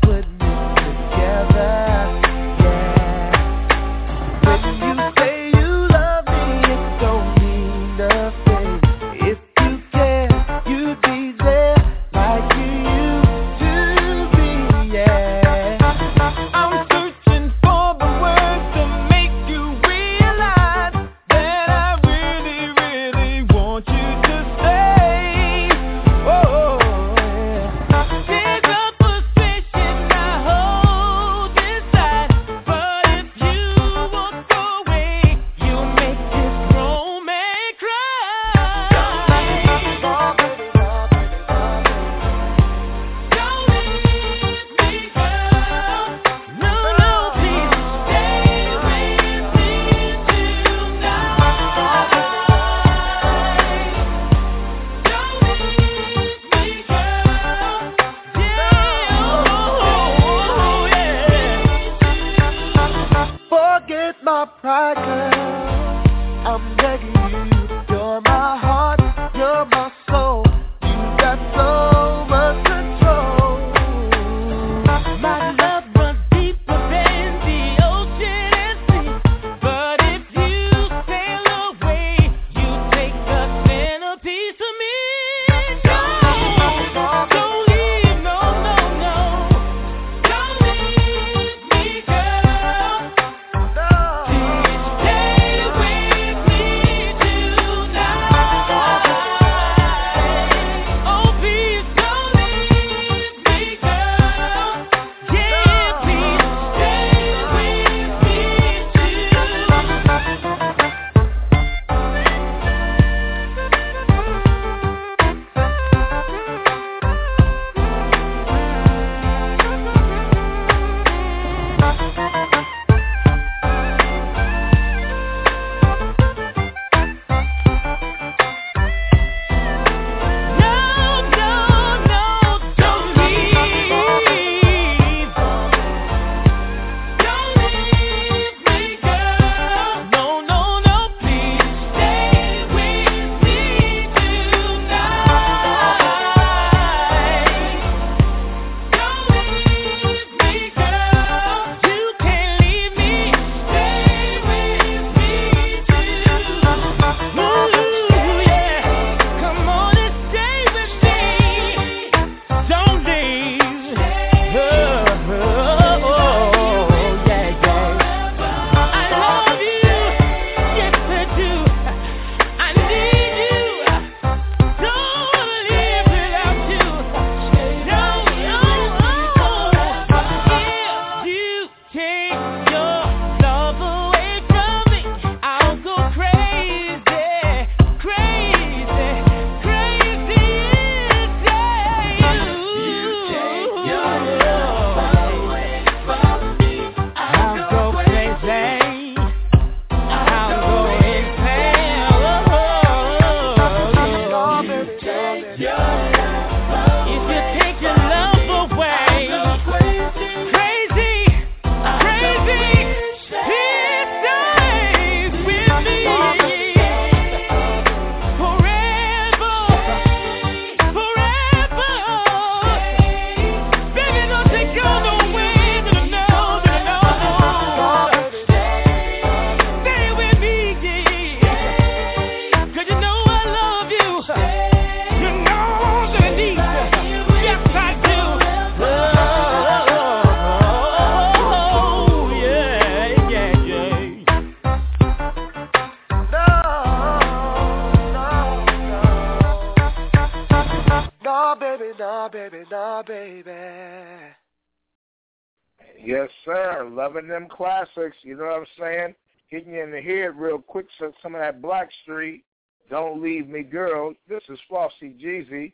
You 259.66 259.82
in 259.82 259.90
the 259.90 260.00
head 260.00 260.36
real 260.36 260.58
quick. 260.58 260.86
So 260.98 261.12
some 261.22 261.34
of 261.34 261.40
that 261.40 261.62
Black 261.62 261.90
Street. 262.02 262.44
Don't 262.88 263.22
leave 263.22 263.48
me, 263.48 263.62
girl. 263.62 264.14
This 264.28 264.42
is 264.48 264.58
Flossie 264.68 265.14
Jeezy 265.22 265.72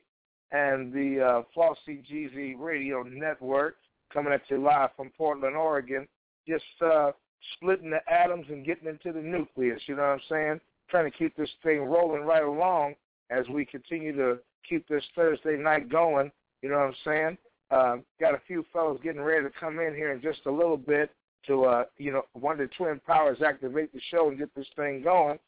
and 0.53 0.93
the 0.93 1.25
uh, 1.25 1.43
Flossie 1.55 2.03
Jeezy 2.11 2.55
Radio 2.59 3.03
Network 3.03 3.77
coming 4.13 4.33
at 4.33 4.43
you 4.49 4.63
live 4.63 4.91
from 4.97 5.11
Portland, 5.17 5.57
Oregon. 5.57 6.07
Just 6.47 6.65
uh, 6.85 7.13
splitting 7.55 7.91
the 7.91 8.01
atoms 8.13 8.47
and 8.51 8.67
getting 8.67 8.89
into 8.89 9.13
the 9.13 9.21
nucleus. 9.21 9.81
You 9.87 9.97
know 9.97 10.03
what 10.03 10.09
I'm 10.09 10.21
saying? 10.29 10.61
Trying 10.91 11.11
to 11.11 11.17
keep 11.17 11.37
this 11.37 11.51
thing 11.63 11.81
rolling 11.81 12.23
right 12.23 12.45
along 12.45 12.95
as 13.31 13.49
we 13.49 13.65
continue 13.65 14.15
to 14.17 14.39
keep 14.69 14.87
this 14.89 15.05
Thursday 15.15 15.57
night 15.57 15.89
going. 15.89 16.31
You 16.63 16.71
know 16.71 16.77
what 16.77 16.89
I'm 16.89 16.95
saying? 17.05 17.39
Uh, 17.71 17.97
got 18.21 18.35
a 18.35 18.41
few 18.47 18.65
fellows 18.73 19.01
getting 19.03 19.21
ready 19.21 19.45
to 19.45 19.51
come 19.59 19.81
in 19.81 19.95
here 19.95 20.13
in 20.13 20.21
just 20.21 20.41
a 20.47 20.51
little 20.51 20.77
bit 20.77 21.11
to, 21.47 21.65
uh, 21.65 21.85
you 21.99 22.13
know, 22.13 22.23
one 22.33 22.61
of 22.61 22.69
the 22.69 22.75
twin 22.77 23.01
powers 23.07 23.39
activate 23.45 23.93
the 23.93 24.01
show 24.11 24.29
and 24.29 24.39
get 24.39 24.55
this 24.55 24.67
thing 24.77 25.03
going. 25.03 25.39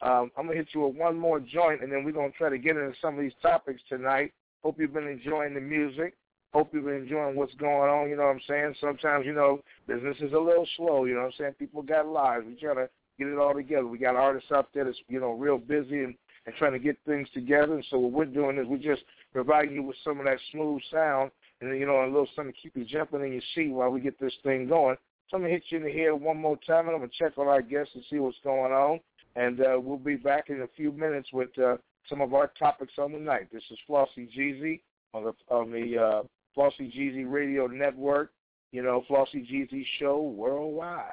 Um, 0.00 0.30
I'm 0.36 0.46
gonna 0.46 0.56
hit 0.56 0.68
you 0.74 0.86
with 0.86 0.96
one 0.96 1.18
more 1.18 1.40
joint, 1.40 1.82
and 1.82 1.90
then 1.90 2.04
we're 2.04 2.12
gonna 2.12 2.30
try 2.30 2.48
to 2.48 2.58
get 2.58 2.76
into 2.76 2.92
some 3.00 3.14
of 3.14 3.20
these 3.20 3.32
topics 3.42 3.82
tonight. 3.88 4.32
Hope 4.62 4.78
you've 4.78 4.94
been 4.94 5.08
enjoying 5.08 5.54
the 5.54 5.60
music. 5.60 6.14
Hope 6.52 6.72
you've 6.72 6.84
been 6.84 7.02
enjoying 7.02 7.36
what's 7.36 7.54
going 7.54 7.90
on. 7.90 8.08
You 8.08 8.16
know 8.16 8.22
what 8.22 8.30
I'm 8.30 8.40
saying? 8.48 8.74
Sometimes, 8.80 9.26
you 9.26 9.34
know, 9.34 9.60
business 9.86 10.16
is 10.20 10.32
a 10.32 10.38
little 10.38 10.66
slow. 10.76 11.04
You 11.04 11.14
know 11.14 11.20
what 11.20 11.26
I'm 11.26 11.32
saying? 11.38 11.52
People 11.58 11.82
got 11.82 12.06
lives. 12.06 12.46
We 12.46 12.54
try 12.54 12.74
to 12.74 12.88
get 13.18 13.28
it 13.28 13.38
all 13.38 13.54
together. 13.54 13.86
We 13.86 13.98
got 13.98 14.16
artists 14.16 14.52
out 14.52 14.68
there 14.72 14.84
that's 14.84 14.98
you 15.08 15.20
know 15.20 15.32
real 15.32 15.58
busy 15.58 16.04
and 16.04 16.14
and 16.46 16.54
trying 16.56 16.72
to 16.72 16.78
get 16.78 16.96
things 17.06 17.28
together. 17.34 17.74
And 17.74 17.84
so 17.90 17.98
what 17.98 18.12
we're 18.12 18.24
doing 18.24 18.56
is 18.58 18.66
we're 18.66 18.78
just 18.78 19.02
providing 19.32 19.74
you 19.74 19.82
with 19.82 19.96
some 20.02 20.18
of 20.18 20.24
that 20.24 20.38
smooth 20.52 20.80
sound 20.90 21.30
and 21.60 21.78
you 21.78 21.86
know 21.86 22.04
a 22.04 22.06
little 22.06 22.28
something 22.34 22.54
to 22.54 22.60
keep 22.60 22.76
you 22.76 22.84
jumping 22.84 23.22
in 23.22 23.32
your 23.32 23.42
seat 23.54 23.70
while 23.70 23.90
we 23.90 24.00
get 24.00 24.18
this 24.18 24.32
thing 24.42 24.68
going. 24.68 24.96
So 25.30 25.36
I'm 25.36 25.42
gonna 25.42 25.52
hit 25.52 25.64
you 25.68 25.78
in 25.78 25.84
the 25.84 25.92
head 25.92 26.12
one 26.12 26.38
more 26.38 26.56
time, 26.66 26.86
and 26.86 26.94
I'm 26.94 27.00
gonna 27.00 27.10
check 27.18 27.36
on 27.36 27.48
our 27.48 27.62
guests 27.62 27.94
and 27.94 28.04
see 28.08 28.18
what's 28.18 28.38
going 28.42 28.72
on. 28.72 29.00
And 29.36 29.60
uh, 29.60 29.78
we'll 29.78 29.98
be 29.98 30.16
back 30.16 30.48
in 30.48 30.62
a 30.62 30.68
few 30.76 30.90
minutes 30.90 31.28
with 31.32 31.56
uh, 31.58 31.76
some 32.08 32.20
of 32.20 32.32
our 32.32 32.50
topics 32.58 32.94
on 32.98 33.12
the 33.12 33.18
night. 33.18 33.48
This 33.52 33.62
is 33.70 33.78
Flossie 33.88 34.28
Jeezy 34.36 34.80
on 35.12 35.24
the 35.24 35.34
on 35.54 35.70
the 35.70 35.98
uh, 35.98 36.22
Flossie 36.56 36.92
Jeezy 36.92 37.30
Radio 37.30 37.66
Network. 37.66 38.32
You 38.72 38.82
know, 38.82 39.04
Flossie 39.08 39.46
Jeezy 39.50 39.84
Show 39.98 40.20
worldwide. 40.22 41.04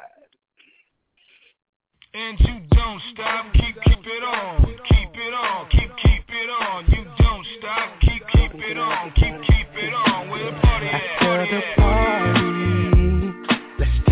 And 2.14 2.40
you 2.40 2.62
don't 2.72 3.02
stop, 3.14 3.52
keep 3.54 3.76
keep 3.84 4.00
it 4.06 4.24
on, 4.24 4.66
keep 4.88 5.10
it 5.14 5.34
on, 5.34 5.70
keep 5.70 5.92
keep 5.98 6.24
it 6.30 6.50
on. 6.50 6.86
You 6.88 7.04
don't 7.18 7.46
stop, 7.60 8.00
keep 8.00 8.24
keep 8.30 8.54
it 8.56 8.78
on, 8.78 9.12
keep 9.16 9.34
keep 9.44 9.68
it 9.76 9.94
on. 9.94 10.30
Where 10.30 10.46
the 10.46 10.58
party 10.62 10.88
at? 10.88 11.20
Party 11.20 11.52
at? 11.52 12.35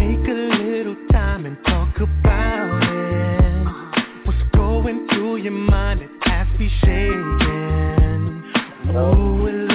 Take 0.03 0.27
a 0.27 0.31
little 0.31 0.97
time 1.11 1.45
and 1.45 1.57
talk 1.65 1.95
about 1.97 2.83
it. 2.83 4.25
What's 4.25 4.43
going 4.53 5.07
through 5.09 5.37
your 5.37 5.53
mind? 5.53 6.01
It 6.01 6.09
has 6.23 6.47
me 6.59 6.69
shaking. 6.81 8.43
Oh, 8.95 9.72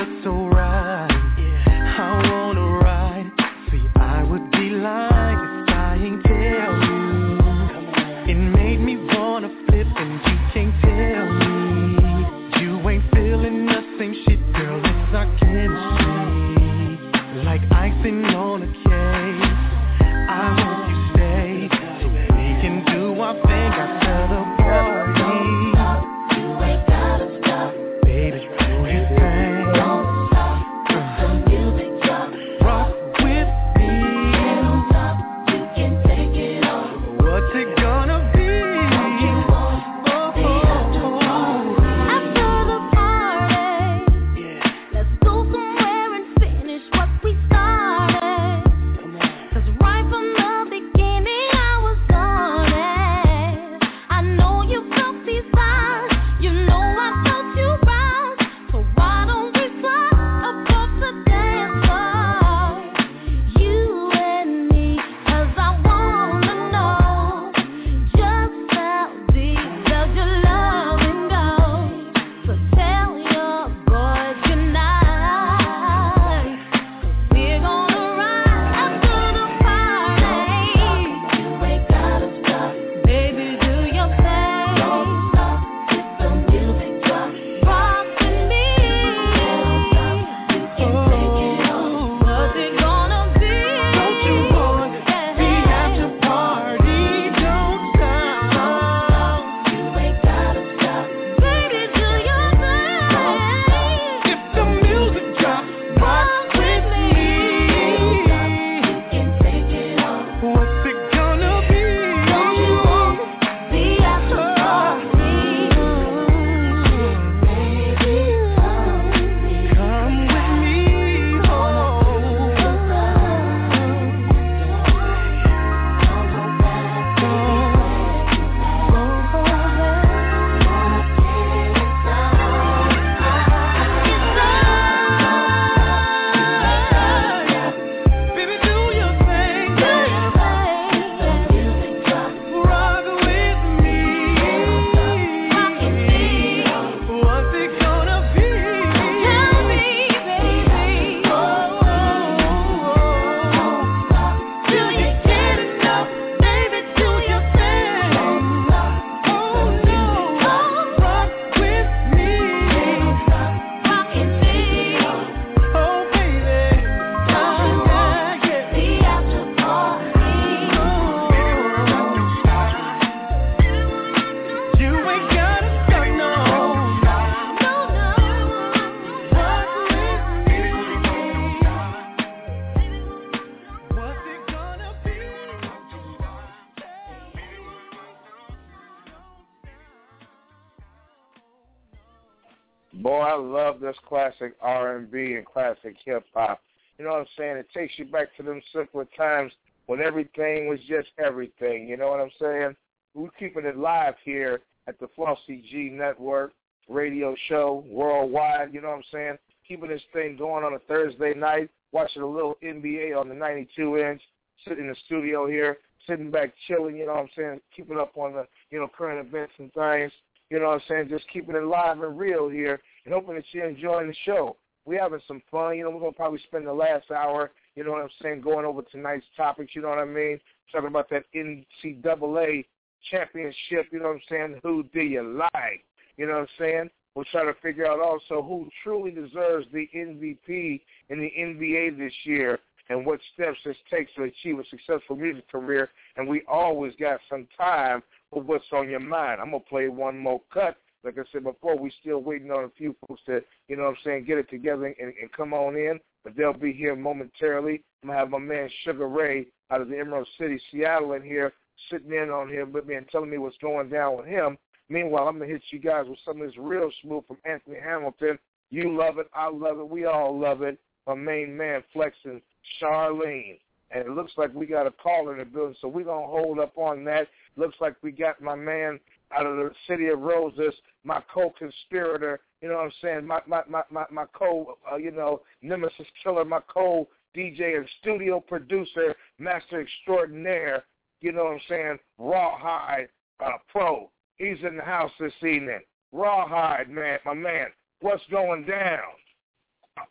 I 193.88 194.08
classic 194.08 194.54
R&B 194.60 195.34
and 195.34 195.46
classic 195.46 195.96
hip 196.04 196.24
hop. 196.34 196.60
You 196.98 197.04
know 197.04 197.12
what 197.12 197.20
I'm 197.20 197.26
saying? 197.36 197.56
It 197.56 197.68
takes 197.72 197.98
you 197.98 198.04
back 198.06 198.36
to 198.36 198.42
them 198.42 198.60
simpler 198.72 199.06
times 199.16 199.52
when 199.86 200.00
everything 200.00 200.68
was 200.68 200.80
just 200.88 201.08
everything. 201.18 201.88
You 201.88 201.96
know 201.96 202.08
what 202.08 202.20
I'm 202.20 202.30
saying? 202.40 202.76
We're 203.14 203.30
keeping 203.38 203.64
it 203.64 203.76
live 203.76 204.14
here 204.24 204.60
at 204.86 204.98
the 204.98 205.08
Flauxy 205.16 205.62
G 205.70 205.90
Network 205.92 206.52
radio 206.88 207.34
show 207.48 207.84
worldwide. 207.88 208.72
You 208.72 208.80
know 208.80 208.88
what 208.88 208.96
I'm 208.96 209.02
saying? 209.12 209.38
Keeping 209.66 209.88
this 209.88 210.02
thing 210.12 210.36
going 210.36 210.64
on 210.64 210.74
a 210.74 210.78
Thursday 210.80 211.34
night, 211.34 211.70
watching 211.92 212.22
a 212.22 212.26
little 212.26 212.56
NBA 212.62 213.18
on 213.18 213.28
the 213.28 213.34
92 213.34 213.98
inch, 213.98 214.22
sitting 214.66 214.84
in 214.84 214.90
the 214.90 214.96
studio 215.06 215.46
here, 215.46 215.78
sitting 216.06 216.30
back 216.30 216.52
chilling. 216.66 216.96
You 216.96 217.06
know 217.06 217.14
what 217.14 217.22
I'm 217.22 217.30
saying? 217.36 217.60
Keeping 217.76 217.98
up 217.98 218.12
on 218.16 218.32
the 218.32 218.46
you 218.70 218.78
know 218.78 218.88
current 218.88 219.26
events 219.26 219.52
and 219.58 219.72
things. 219.72 220.12
You 220.50 220.58
know 220.58 220.66
what 220.66 220.74
I'm 220.76 220.82
saying? 220.88 221.08
Just 221.10 221.28
keeping 221.32 221.56
it 221.56 221.64
live 221.64 222.00
and 222.00 222.18
real 222.18 222.48
here, 222.48 222.80
and 223.08 223.14
hoping 223.14 223.36
that 223.36 223.44
you're 223.52 223.66
enjoying 223.66 224.08
the 224.08 224.14
show. 224.26 224.54
We're 224.84 225.00
having 225.00 225.20
some 225.26 225.40
fun. 225.50 225.78
You 225.78 225.84
know, 225.84 225.90
we're 225.90 226.00
gonna 226.00 226.12
probably 226.12 226.40
spend 226.46 226.66
the 226.66 226.74
last 226.74 227.10
hour. 227.10 227.52
You 227.74 227.82
know 227.82 227.92
what 227.92 228.02
I'm 228.02 228.10
saying? 228.20 228.42
Going 228.42 228.66
over 228.66 228.82
tonight's 228.82 229.24
topics. 229.34 229.74
You 229.74 229.80
know 229.80 229.88
what 229.88 229.98
I 229.98 230.04
mean? 230.04 230.38
Talking 230.70 230.88
about 230.88 231.08
that 231.08 231.24
NCAA 231.34 232.66
championship. 233.10 233.86
You 233.90 234.00
know 234.00 234.08
what 234.08 234.16
I'm 234.16 234.20
saying? 234.28 234.60
Who 234.62 234.84
do 234.92 235.00
you 235.00 235.40
like? 235.54 235.84
You 236.18 236.26
know 236.26 236.34
what 236.34 236.40
I'm 236.40 236.48
saying? 236.58 236.90
We'll 237.14 237.24
try 237.32 237.46
to 237.46 237.54
figure 237.62 237.86
out 237.86 237.98
also 237.98 238.42
who 238.42 238.68
truly 238.82 239.10
deserves 239.10 239.66
the 239.72 239.88
MVP 239.96 240.82
in 241.08 241.18
the 241.18 241.32
NBA 241.38 241.96
this 241.96 242.12
year 242.24 242.58
and 242.90 243.06
what 243.06 243.20
steps 243.32 243.58
it 243.64 243.76
takes 243.90 244.12
to 244.16 244.24
achieve 244.24 244.58
a 244.58 244.64
successful 244.68 245.16
music 245.16 245.50
career. 245.50 245.88
And 246.16 246.28
we 246.28 246.42
always 246.46 246.92
got 247.00 247.20
some 247.30 247.48
time 247.56 248.02
for 248.30 248.42
what's 248.42 248.66
on 248.72 248.90
your 248.90 249.00
mind. 249.00 249.40
I'm 249.40 249.50
going 249.50 249.62
to 249.62 249.68
play 249.68 249.88
one 249.88 250.18
more 250.18 250.42
cut. 250.52 250.76
Like 251.04 251.18
I 251.18 251.22
said 251.32 251.44
before, 251.44 251.78
we're 251.78 251.90
still 252.00 252.22
waiting 252.22 252.50
on 252.50 252.64
a 252.64 252.70
few 252.76 252.94
folks 253.06 253.22
to, 253.26 253.40
you 253.68 253.76
know 253.76 253.84
what 253.84 253.90
I'm 253.90 253.96
saying, 254.04 254.24
get 254.24 254.38
it 254.38 254.50
together 254.50 254.86
and, 254.86 255.12
and 255.20 255.32
come 255.36 255.52
on 255.52 255.76
in. 255.76 256.00
But 256.24 256.36
they'll 256.36 256.52
be 256.52 256.72
here 256.72 256.96
momentarily. 256.96 257.82
I'm 258.02 258.08
going 258.08 258.16
to 258.16 258.20
have 258.20 258.30
my 258.30 258.38
man 258.38 258.68
Sugar 258.84 259.08
Ray 259.08 259.46
out 259.70 259.80
of 259.80 259.88
the 259.88 259.98
Emerald 259.98 260.28
City, 260.38 260.60
Seattle 260.70 261.12
in 261.12 261.22
here, 261.22 261.52
sitting 261.90 262.12
in 262.12 262.30
on 262.30 262.48
here 262.48 262.66
with 262.66 262.86
me 262.86 262.94
and 262.94 263.08
telling 263.08 263.30
me 263.30 263.38
what's 263.38 263.56
going 263.58 263.88
down 263.88 264.16
with 264.16 264.26
him. 264.26 264.58
Meanwhile, 264.88 265.28
I'm 265.28 265.38
going 265.38 265.48
to 265.48 265.54
hit 265.54 265.62
you 265.70 265.78
guys 265.78 266.06
with 266.08 266.18
some 266.24 266.40
of 266.40 266.46
this 266.48 266.56
real 266.58 266.90
smooth 267.02 267.26
from 267.26 267.38
Anthony 267.44 267.78
Hamilton. 267.82 268.38
You 268.70 268.96
love 268.96 269.18
it. 269.18 269.28
I 269.34 269.48
love 269.48 269.78
it. 269.78 269.88
We 269.88 270.06
all 270.06 270.38
love 270.38 270.62
it. 270.62 270.78
My 271.06 271.14
main 271.14 271.56
man, 271.56 271.82
Flexing, 271.92 272.42
Charlene. 272.80 273.58
And 273.90 274.04
it 274.04 274.10
looks 274.10 274.32
like 274.36 274.52
we 274.54 274.66
got 274.66 274.86
a 274.86 274.90
caller 274.90 275.32
in 275.32 275.38
the 275.38 275.44
building, 275.46 275.76
so 275.80 275.88
we're 275.88 276.04
going 276.04 276.24
to 276.24 276.30
hold 276.30 276.58
up 276.58 276.76
on 276.76 277.04
that. 277.04 277.28
Looks 277.56 277.76
like 277.80 277.94
we 278.02 278.12
got 278.12 278.42
my 278.42 278.54
man 278.54 279.00
out 279.36 279.46
of 279.46 279.56
the 279.56 279.70
city 279.86 280.08
of 280.08 280.20
Roses, 280.20 280.74
my 281.04 281.20
co-conspirator, 281.32 282.40
you 282.62 282.68
know 282.68 282.76
what 282.76 282.84
I'm 282.84 282.92
saying, 283.02 283.26
my 283.26 283.40
my 283.46 283.62
my 283.68 283.82
my, 283.90 284.04
my 284.10 284.24
co, 284.32 284.78
uh, 284.90 284.96
you 284.96 285.10
know, 285.10 285.42
nemesis 285.62 286.06
killer, 286.22 286.44
my 286.44 286.60
co-DJ 286.72 287.76
and 287.76 287.88
studio 288.00 288.40
producer, 288.40 289.14
master 289.38 289.80
extraordinaire, 289.80 290.84
you 291.20 291.32
know 291.32 291.44
what 291.44 291.54
I'm 291.54 291.60
saying, 291.68 291.98
Rawhide 292.18 293.08
uh, 293.44 293.58
Pro. 293.70 294.10
He's 294.36 294.58
in 294.66 294.76
the 294.76 294.82
house 294.82 295.10
this 295.18 295.32
evening. 295.42 295.80
Rawhide, 296.12 296.88
man, 296.88 297.18
my 297.24 297.34
man, 297.34 297.66
what's 298.00 298.22
going 298.30 298.64
down? 298.64 299.00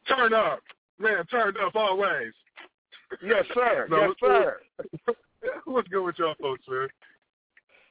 Turn 0.08 0.34
up. 0.34 0.60
Man, 1.00 1.26
turned 1.28 1.58
up 1.58 1.76
always. 1.76 2.34
Yes, 3.24 3.46
sir. 3.54 3.88
no, 3.90 4.08
yes, 4.08 4.16
sir. 4.20 4.58
What's 5.66 5.88
good 5.88 6.04
with 6.04 6.20
y'all 6.20 6.36
folks, 6.42 6.64
man? 6.68 6.88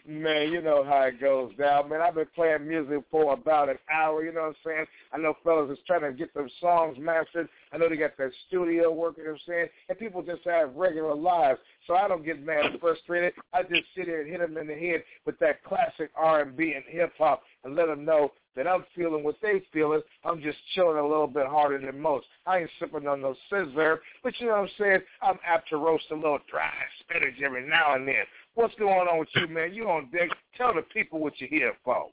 Man, 0.08 0.52
you 0.52 0.62
know 0.62 0.84
how 0.84 1.02
it 1.02 1.20
goes 1.20 1.52
down, 1.56 1.88
man. 1.88 2.00
I've 2.00 2.14
been 2.14 2.28
playing 2.32 2.68
music 2.68 3.02
for 3.10 3.32
about 3.32 3.68
an 3.68 3.78
hour, 3.92 4.22
you 4.24 4.32
know 4.32 4.42
what 4.42 4.48
I'm 4.48 4.54
saying? 4.64 4.86
I 5.12 5.18
know 5.18 5.34
fellas 5.42 5.68
is 5.70 5.82
trying 5.84 6.02
to 6.02 6.12
get 6.12 6.32
their 6.32 6.48
songs 6.60 6.96
mastered. 6.96 7.48
I 7.72 7.78
know 7.78 7.88
they 7.88 7.96
got 7.96 8.16
their 8.16 8.32
studio 8.46 8.92
working, 8.92 9.24
you 9.24 9.30
know 9.30 9.32
what 9.32 9.40
I'm 9.48 9.52
saying? 9.52 9.68
And 9.88 9.98
people 9.98 10.22
just 10.22 10.44
have 10.44 10.76
regular 10.76 11.14
lives. 11.14 11.58
So 11.88 11.94
I 11.94 12.06
don't 12.06 12.24
get 12.24 12.44
mad 12.44 12.66
and 12.66 12.80
frustrated. 12.80 13.32
I 13.52 13.62
just 13.62 13.82
sit 13.96 14.04
here 14.04 14.20
and 14.20 14.30
hit 14.30 14.38
them 14.38 14.56
in 14.56 14.68
the 14.68 14.74
head 14.74 15.02
with 15.24 15.40
that 15.40 15.64
classic 15.64 16.12
R&B 16.14 16.74
and 16.74 16.84
hip-hop 16.86 17.42
and 17.64 17.74
let 17.74 17.86
them 17.86 18.04
know 18.04 18.30
that 18.54 18.68
I'm 18.68 18.84
feeling 18.94 19.24
what 19.24 19.36
they 19.42 19.60
feeling. 19.72 20.02
I'm 20.24 20.40
just 20.40 20.58
chilling 20.74 20.98
a 20.98 21.06
little 21.06 21.26
bit 21.26 21.46
harder 21.46 21.78
than 21.78 22.00
most. 22.00 22.26
I 22.46 22.60
ain't 22.60 22.70
sipping 22.78 23.06
on 23.06 23.20
no 23.20 23.34
scissor, 23.50 24.00
but 24.22 24.32
you 24.38 24.46
know 24.46 24.52
what 24.52 24.60
I'm 24.62 24.68
saying? 24.78 25.00
I'm 25.20 25.38
apt 25.44 25.68
to 25.70 25.76
roast 25.76 26.04
a 26.10 26.14
little 26.14 26.38
dry 26.50 26.72
spinach 27.00 27.40
every 27.44 27.68
now 27.68 27.94
and 27.94 28.06
then. 28.06 28.24
What's 28.56 28.74
going 28.76 29.06
on 29.06 29.18
with 29.18 29.28
you, 29.34 29.48
man? 29.48 29.74
You 29.74 29.90
on 29.90 30.08
deck. 30.10 30.30
Tell 30.56 30.72
the 30.74 30.80
people 30.80 31.20
what 31.20 31.34
you're 31.38 31.50
here 31.50 31.74
for. 31.84 32.06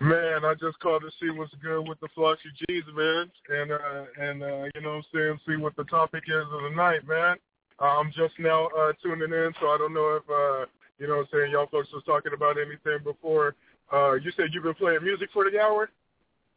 Man, 0.00 0.44
I 0.44 0.52
just 0.52 0.78
called 0.80 1.00
to 1.00 1.10
see 1.18 1.30
what's 1.30 1.54
good 1.62 1.88
with 1.88 1.98
the 2.00 2.08
Flauxy 2.14 2.52
G's, 2.68 2.84
man, 2.94 3.30
and 3.48 3.72
uh, 3.72 4.04
and 4.20 4.42
uh, 4.42 4.64
you 4.74 4.82
know 4.82 4.96
what 4.96 4.96
I'm 4.96 5.04
saying, 5.14 5.40
see 5.48 5.56
what 5.56 5.74
the 5.76 5.84
topic 5.84 6.24
is 6.28 6.44
of 6.52 6.62
the 6.62 6.76
night, 6.76 7.08
man. 7.08 7.36
I'm 7.80 8.12
just 8.12 8.38
now 8.38 8.68
uh, 8.78 8.92
tuning 9.02 9.32
in, 9.32 9.54
so 9.58 9.68
I 9.68 9.78
don't 9.78 9.94
know 9.94 10.20
if 10.20 10.28
uh, 10.28 10.66
you 10.98 11.08
know 11.08 11.16
what 11.16 11.20
I'm 11.22 11.28
saying 11.32 11.52
y'all 11.52 11.68
folks 11.68 11.90
was 11.94 12.04
talking 12.04 12.32
about 12.34 12.56
anything 12.58 13.02
before. 13.02 13.54
Uh, 13.90 14.14
you 14.14 14.30
said 14.36 14.48
you've 14.52 14.64
been 14.64 14.74
playing 14.74 15.02
music 15.02 15.30
for 15.32 15.50
the 15.50 15.58
hour. 15.58 15.88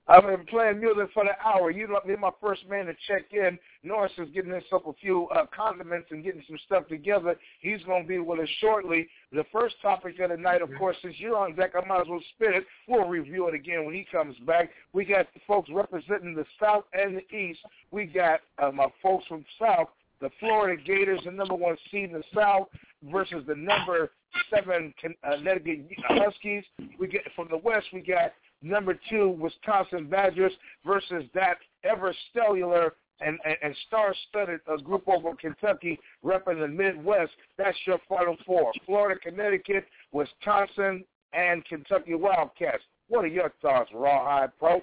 I've 0.09 0.23
been 0.23 0.43
playing 0.47 0.79
music 0.79 1.09
for 1.13 1.23
the 1.23 1.39
hour. 1.47 1.69
You 1.69 1.87
know, 1.87 1.99
you're 2.03 2.17
my 2.17 2.31
first 2.41 2.67
man 2.67 2.87
to 2.87 2.93
check 3.07 3.25
in. 3.31 3.59
Norris 3.83 4.11
is 4.17 4.27
getting 4.33 4.51
himself 4.51 4.81
a 4.87 4.93
few 4.93 5.27
uh, 5.27 5.45
condiments 5.55 6.07
and 6.09 6.23
getting 6.23 6.41
some 6.47 6.57
stuff 6.65 6.87
together. 6.87 7.35
He's 7.61 7.83
going 7.83 8.03
to 8.03 8.07
be 8.07 8.17
with 8.17 8.39
us 8.39 8.49
shortly. 8.59 9.07
The 9.31 9.45
first 9.51 9.75
topic 9.83 10.19
of 10.19 10.31
the 10.31 10.37
night, 10.37 10.63
of 10.63 10.71
course, 10.79 10.97
since 11.03 11.13
you're 11.19 11.37
on 11.37 11.55
deck, 11.55 11.73
I 11.75 11.87
might 11.87 12.01
as 12.01 12.07
well 12.07 12.23
spin 12.35 12.55
it. 12.55 12.65
We'll 12.87 13.07
review 13.07 13.47
it 13.49 13.53
again 13.53 13.85
when 13.85 13.93
he 13.93 14.03
comes 14.11 14.35
back. 14.47 14.71
We 14.93 15.05
got 15.05 15.31
the 15.35 15.41
folks 15.47 15.69
representing 15.71 16.33
the 16.33 16.45
South 16.59 16.85
and 16.93 17.17
the 17.17 17.35
East. 17.35 17.59
We 17.91 18.05
got 18.05 18.39
uh, 18.57 18.71
my 18.71 18.87
folks 19.03 19.27
from 19.27 19.45
South, 19.61 19.89
the 20.21 20.31
Florida 20.39 20.81
Gators, 20.83 21.21
the 21.23 21.31
number 21.31 21.53
one 21.53 21.77
seed 21.91 22.05
in 22.05 22.13
the 22.13 22.23
South, 22.33 22.67
versus 23.11 23.43
the 23.47 23.55
number 23.55 24.09
seven 24.49 24.91
uh, 25.23 25.35
Connecticut 25.37 25.85
Huskies. 26.07 26.63
We 26.99 27.07
get 27.07 27.21
from 27.35 27.47
the 27.51 27.57
West. 27.57 27.85
We 27.93 28.01
got 28.01 28.31
number 28.61 28.97
two 29.09 29.29
Wisconsin 29.39 30.07
Badgers 30.07 30.53
versus 30.85 31.23
that 31.33 31.57
ever 31.83 32.13
stellar 32.29 32.93
and, 33.21 33.37
and, 33.45 33.55
and 33.61 33.75
star-studded 33.87 34.61
uh, 34.71 34.77
group 34.77 35.03
over 35.07 35.35
Kentucky 35.35 35.99
repping 36.23 36.59
the 36.59 36.67
Midwest. 36.67 37.31
That's 37.57 37.77
your 37.85 37.99
final 38.07 38.37
four. 38.45 38.71
Florida, 38.85 39.19
Connecticut, 39.19 39.85
Wisconsin, 40.11 41.03
and 41.33 41.65
Kentucky 41.65 42.15
Wildcats. 42.15 42.83
What 43.07 43.25
are 43.25 43.27
your 43.27 43.51
thoughts, 43.61 43.89
Rawhide 43.93 44.51
Pro? 44.57 44.81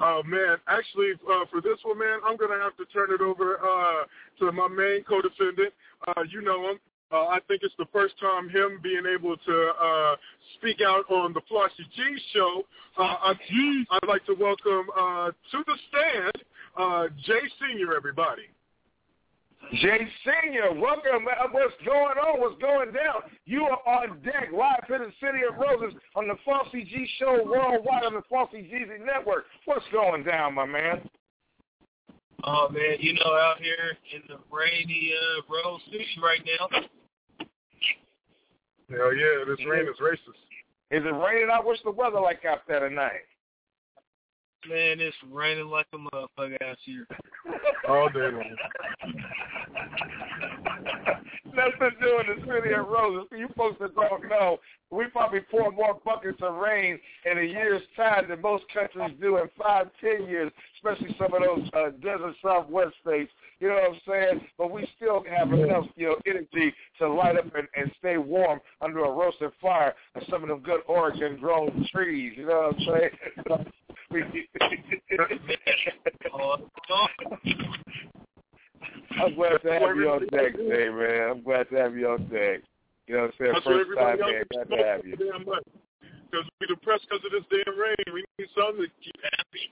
Oh 0.00 0.22
man, 0.24 0.56
actually, 0.66 1.12
uh, 1.30 1.44
for 1.50 1.60
this 1.60 1.78
one, 1.84 1.98
man, 1.98 2.18
I'm 2.26 2.36
gonna 2.36 2.58
have 2.58 2.76
to 2.78 2.84
turn 2.86 3.12
it 3.12 3.20
over 3.20 3.58
uh, 3.58 4.04
to 4.40 4.50
my 4.50 4.66
main 4.66 5.04
co-defendant. 5.04 5.72
Uh, 6.08 6.22
you 6.28 6.40
know 6.42 6.70
him, 6.70 6.80
uh, 7.12 7.26
I 7.26 7.38
think 7.46 7.62
it's 7.62 7.74
the 7.78 7.86
first 7.92 8.14
time 8.20 8.48
him 8.48 8.80
being 8.82 9.04
able 9.06 9.36
to 9.36 9.72
uh, 9.82 10.16
speak 10.56 10.80
out 10.80 11.04
on 11.10 11.32
the 11.32 11.40
Flauxy 11.50 11.84
G 11.94 12.16
show. 12.32 12.62
Uh, 12.98 13.02
I, 13.02 13.32
I'd 13.90 14.08
like 14.08 14.24
to 14.26 14.34
welcome 14.34 14.86
uh, 14.96 15.30
to 15.30 15.64
the 15.66 15.76
stand 15.88 16.44
uh, 16.76 17.08
Jay 17.24 17.40
Senior, 17.60 17.94
everybody. 17.94 18.42
Jay 19.74 20.08
Senior, 20.24 20.72
welcome. 20.74 21.24
What's 21.52 21.74
going 21.84 22.18
on? 22.18 22.40
What's 22.40 22.60
going 22.60 22.92
down? 22.92 23.22
You 23.46 23.64
are 23.64 24.00
on 24.00 24.20
deck 24.22 24.48
live 24.52 24.84
in 24.88 25.02
the 25.02 25.12
City 25.20 25.44
of 25.48 25.56
Roses 25.56 25.98
on 26.16 26.28
the 26.28 26.34
Flauxy 26.46 26.86
G 26.86 27.06
show 27.18 27.42
worldwide 27.44 28.04
on 28.04 28.14
the 28.14 28.22
Flauxy 28.30 28.68
G 28.68 28.84
Network. 29.04 29.44
What's 29.64 29.84
going 29.92 30.24
down, 30.24 30.54
my 30.54 30.66
man? 30.66 31.08
Oh 32.44 32.68
man, 32.70 32.96
you 32.98 33.14
know, 33.14 33.32
out 33.34 33.58
here 33.60 33.96
in 34.14 34.22
the 34.28 34.36
rainy 34.50 35.12
uh, 35.14 35.42
Rose 35.48 35.80
City 35.92 36.06
right 36.20 36.40
now, 36.44 36.80
Hell 38.92 39.14
yeah, 39.14 39.44
this 39.46 39.64
rain 39.66 39.88
is 39.88 39.96
racist. 40.00 40.42
Is 40.90 41.02
it 41.04 41.14
raining 41.14 41.48
out? 41.50 41.64
What's 41.64 41.82
the 41.82 41.90
weather 41.90 42.20
like 42.20 42.44
out 42.44 42.60
there 42.68 42.86
tonight? 42.88 43.24
Man, 44.68 45.00
it's 45.00 45.16
raining 45.30 45.68
like 45.68 45.86
a 45.92 45.96
motherfucker 45.96 46.62
out 46.62 46.76
here. 46.84 47.06
All 47.88 48.08
day 48.10 48.30
long. 48.30 48.56
Nothing 51.54 51.96
doing 52.00 52.26
the 52.28 52.36
city 52.46 52.72
of 52.74 52.88
roses. 52.88 53.28
You 53.30 53.48
folks 53.56 53.76
that 53.80 53.94
don't 53.94 54.28
know, 54.28 54.58
we 54.90 55.06
probably 55.06 55.40
pour 55.40 55.70
more 55.70 56.00
buckets 56.04 56.38
of 56.42 56.54
rain 56.54 56.98
in 57.30 57.38
a 57.38 57.42
year's 57.42 57.82
time 57.96 58.28
than 58.28 58.40
most 58.40 58.64
countries 58.72 59.16
do 59.20 59.36
in 59.38 59.48
five, 59.60 59.90
ten 60.00 60.26
years, 60.28 60.52
especially 60.76 61.14
some 61.18 61.34
of 61.34 61.42
those 61.42 61.68
uh, 61.74 61.90
desert 62.02 62.34
southwest 62.42 62.94
states. 63.02 63.30
You 63.60 63.68
know 63.68 63.74
what 63.74 63.92
I'm 63.92 64.00
saying? 64.06 64.40
But 64.56 64.70
we 64.70 64.88
still 64.96 65.22
have 65.28 65.52
enough, 65.52 65.84
you 65.96 66.06
know, 66.08 66.16
energy 66.26 66.72
to 66.98 67.12
light 67.12 67.36
up 67.36 67.54
and, 67.54 67.68
and 67.76 67.92
stay 67.98 68.16
warm 68.16 68.60
under 68.80 69.04
a 69.04 69.10
roasted 69.10 69.52
fire 69.60 69.94
and 70.14 70.24
some 70.30 70.42
of 70.42 70.48
them 70.48 70.60
good 70.60 70.80
Oregon 70.86 71.36
grown 71.38 71.86
trees. 71.92 72.32
You 72.36 72.46
know 72.46 72.72
what 72.72 72.76
I'm 72.76 72.86
saying? 73.50 73.66
I'm 79.20 79.34
glad 79.34 79.58
to 79.62 79.72
have 79.72 79.96
you 79.96 80.10
on 80.10 80.26
deck 80.28 80.56
today, 80.56 80.88
man. 80.88 81.30
I'm 81.30 81.42
glad 81.42 81.68
to 81.70 81.76
have 81.76 81.96
you 81.96 82.08
on 82.08 82.26
deck. 82.28 82.60
You 83.06 83.16
know 83.16 83.22
what 83.22 83.34
I'm 83.40 83.40
saying? 83.40 83.54
First 83.64 83.90
time, 83.98 84.18
man. 84.20 84.44
Glad 84.50 84.68
to 84.70 84.76
have 84.84 85.06
you. 85.06 85.16
because 85.16 86.46
we 86.60 86.66
depressed 86.66 87.06
because 87.08 87.24
of 87.24 87.32
this 87.32 87.44
damn 87.50 87.78
rain. 87.78 87.94
We 88.12 88.24
need 88.38 88.48
something 88.56 88.86
to 88.86 88.90
keep 89.02 89.18
happy. 89.22 89.64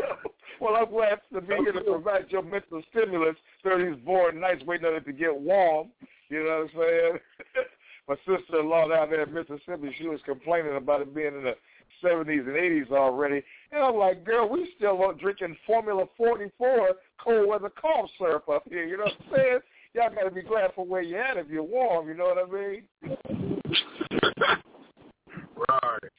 well, 0.60 0.76
I'm 0.76 0.90
glad 0.90 1.20
to 1.32 1.40
be 1.40 1.54
here 1.54 1.72
to 1.72 1.80
provide 1.80 2.26
your 2.30 2.42
mental 2.42 2.82
stimulus 2.90 3.36
during 3.62 3.92
these 3.92 4.04
boring 4.04 4.40
nights 4.40 4.64
waiting 4.66 4.86
on 4.86 4.94
it 4.94 5.04
to 5.06 5.12
get 5.12 5.34
warm. 5.34 5.88
You 6.30 6.44
know 6.44 6.66
what 6.74 6.82
I'm 6.82 6.90
saying? 6.90 7.18
My 8.08 8.16
sister-in-law 8.26 8.88
down 8.88 9.10
there 9.10 9.22
in 9.22 9.32
Mississippi, 9.32 9.94
she 9.96 10.08
was 10.08 10.20
complaining 10.26 10.74
about 10.76 11.02
it 11.02 11.14
being 11.14 11.28
in 11.28 11.44
the 11.44 11.54
70s 12.02 12.46
and 12.46 12.48
80s 12.48 12.90
already. 12.90 13.42
And 13.70 13.82
I'm 13.82 13.96
like, 13.96 14.24
girl, 14.24 14.48
we 14.48 14.72
still 14.76 15.12
drinking 15.18 15.56
Formula 15.66 16.04
44 16.16 16.90
cold 17.22 17.48
weather 17.48 17.70
cough 17.70 18.10
syrup 18.18 18.48
up 18.48 18.64
here. 18.68 18.84
You 18.84 18.98
know 18.98 19.04
what 19.04 19.14
I'm 19.26 19.36
saying? 19.36 19.58
Y'all 19.94 20.14
got 20.14 20.24
to 20.24 20.30
be 20.30 20.42
glad 20.42 20.70
for 20.74 20.86
where 20.86 21.02
you're 21.02 21.20
at 21.20 21.36
if 21.36 21.48
you're 21.48 21.62
warm. 21.62 22.08
You 22.08 22.14
know 22.14 22.34
what 22.34 22.38
I 22.38 22.50
mean? 22.50 22.82
right. 25.70 26.12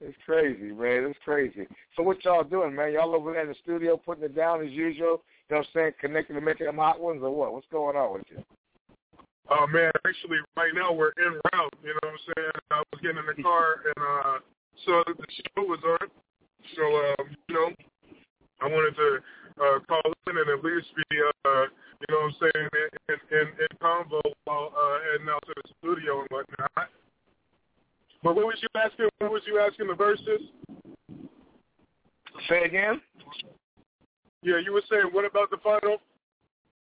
It's 0.00 0.16
crazy, 0.24 0.72
man. 0.72 1.04
It's 1.04 1.18
crazy. 1.24 1.66
So 1.96 2.02
what 2.02 2.24
y'all 2.24 2.42
doing, 2.42 2.74
man? 2.74 2.92
Y'all 2.92 3.14
over 3.14 3.32
there 3.32 3.42
in 3.42 3.48
the 3.48 3.54
studio 3.62 3.96
putting 3.96 4.24
it 4.24 4.34
down 4.34 4.64
as 4.64 4.70
usual? 4.70 5.22
You 5.48 5.56
know 5.56 5.58
what 5.58 5.58
I'm 5.58 5.64
saying? 5.74 5.92
Connecting 6.00 6.36
to 6.36 6.42
making 6.42 6.66
them 6.66 6.76
hot 6.76 7.00
ones 7.00 7.20
or 7.22 7.34
what? 7.34 7.52
What's 7.52 7.66
going 7.70 7.96
on 7.96 8.14
with 8.14 8.24
you? 8.30 8.42
Oh 9.50 9.66
man, 9.66 9.90
actually 10.06 10.38
right 10.56 10.70
now 10.74 10.92
we're 10.92 11.10
en 11.18 11.34
route, 11.52 11.74
you 11.82 11.90
know 11.90 12.06
what 12.06 12.14
I'm 12.14 12.24
saying? 12.36 12.52
I 12.70 12.78
was 12.92 13.00
getting 13.02 13.18
in 13.18 13.26
the 13.26 13.42
car 13.42 13.82
and 13.84 13.98
uh 13.98 14.38
so 14.86 15.02
the 15.06 15.26
show 15.28 15.66
was 15.66 15.82
on. 15.82 16.08
So 16.76 16.84
um, 16.86 17.36
you 17.48 17.54
know, 17.54 17.70
I 18.62 18.66
wanted 18.68 18.94
to 18.94 19.18
uh 19.58 19.78
call 19.88 20.06
in 20.28 20.38
and 20.38 20.48
at 20.48 20.64
least 20.64 20.86
be 20.94 21.18
uh 21.44 21.66
you 21.98 22.06
know 22.14 22.30
what 22.30 22.30
I'm 22.30 22.36
saying, 22.38 22.68
in 23.10 23.18
in, 23.38 23.46
in 23.58 23.70
convo 23.82 24.20
while 24.44 24.70
uh 24.70 24.98
heading 25.10 25.28
out 25.28 25.42
to 25.46 25.54
the 25.56 25.68
studio 25.82 26.20
and 26.20 26.28
whatnot. 26.30 26.88
But 28.22 28.36
what 28.36 28.46
was 28.46 28.58
you 28.62 28.68
asking 28.76 29.08
what 29.18 29.32
was 29.32 29.42
you 29.46 29.58
asking 29.58 29.88
the 29.88 29.94
verses? 29.94 30.46
Say 32.48 32.62
again? 32.62 33.00
Yeah, 34.42 34.58
you 34.62 34.72
were 34.72 34.86
saying 34.88 35.10
what 35.10 35.24
about 35.24 35.50
the 35.50 35.58
final 35.58 35.98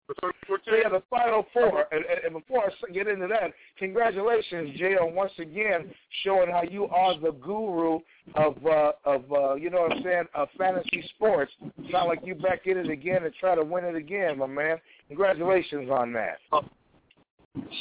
so 0.09 0.31
yeah, 0.67 0.89
the 0.89 1.03
final 1.11 1.47
four. 1.53 1.87
And, 1.91 2.05
and, 2.25 2.33
before 2.33 2.67
I 2.67 2.93
get 2.93 3.09
into 3.09 3.27
that, 3.27 3.53
congratulations, 3.79 4.79
Jay, 4.79 4.95
on 4.95 5.15
once 5.15 5.33
again 5.39 5.93
showing 6.25 6.51
how 6.51 6.63
you 6.63 6.87
are 6.87 7.19
the 7.19 7.33
guru 7.33 7.99
of 8.35 8.57
uh, 8.65 8.93
of 9.05 9.25
uh, 9.33 9.55
you 9.55 9.71
know 9.71 9.83
what 9.83 9.93
I'm 9.93 10.03
saying 10.03 10.25
of 10.35 10.49
fantasy 10.57 11.05
sports. 11.15 11.53
Sound 11.91 12.09
like 12.09 12.21
you 12.25 12.35
back 12.35 12.67
in 12.67 12.77
it 12.77 12.89
again 12.89 13.25
and 13.25 13.35
try 13.35 13.55
to 13.55 13.65
win 13.65 13.85
it 13.85 13.97
again, 13.97 14.39
my 14.39 14.47
man. 14.47 14.79
Congratulations 15.09 15.91
on 15.91 16.13
that. 16.13 16.39
Oh. 16.53 16.63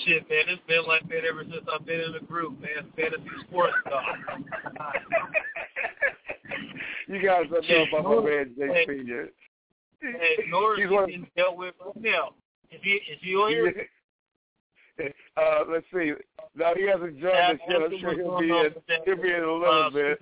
Shit, 0.05 0.29
man, 0.29 0.45
it's 0.47 0.61
been 0.67 0.85
like 0.87 1.07
that 1.09 1.25
ever 1.29 1.43
since 1.43 1.65
I've 1.71 1.85
been 1.85 1.99
in 1.99 2.13
the 2.13 2.21
group, 2.21 2.59
man. 2.61 2.91
Fantasy 2.95 3.29
sports 3.45 3.73
stuff. 3.85 4.03
you 7.07 7.21
guys 7.21 7.43
don't 7.51 7.67
know 7.67 7.99
about 7.99 8.23
my 8.23 8.29
man 8.29 8.55
JP. 8.57 9.27
Hey, 10.05 10.45
Norris 10.49 10.81
is 10.81 10.89
getting 10.89 11.27
dealt 11.35 11.57
with 11.57 11.73
right 11.83 11.95
now. 11.97 12.33
Is 12.71 12.79
he 12.83 12.91
is 12.91 13.19
he 13.21 13.35
on 13.35 13.51
here? 13.51 13.87
Uh, 15.35 15.67
let's 15.67 15.83
see. 15.91 16.13
No, 16.55 16.71
he 16.73 16.87
hasn't 16.87 17.19
joined 17.19 17.35
us 17.35 17.59
yet. 17.67 17.83
I'm 17.83 17.99
sure 17.99 18.15
he'll 18.15 18.39
be 18.39 18.47
in. 18.47 18.71
He'll 19.03 19.19
be 19.19 19.27
in 19.27 19.43
a 19.43 19.51
little 19.51 19.67
uh, 19.67 19.89
bit. 19.89 20.19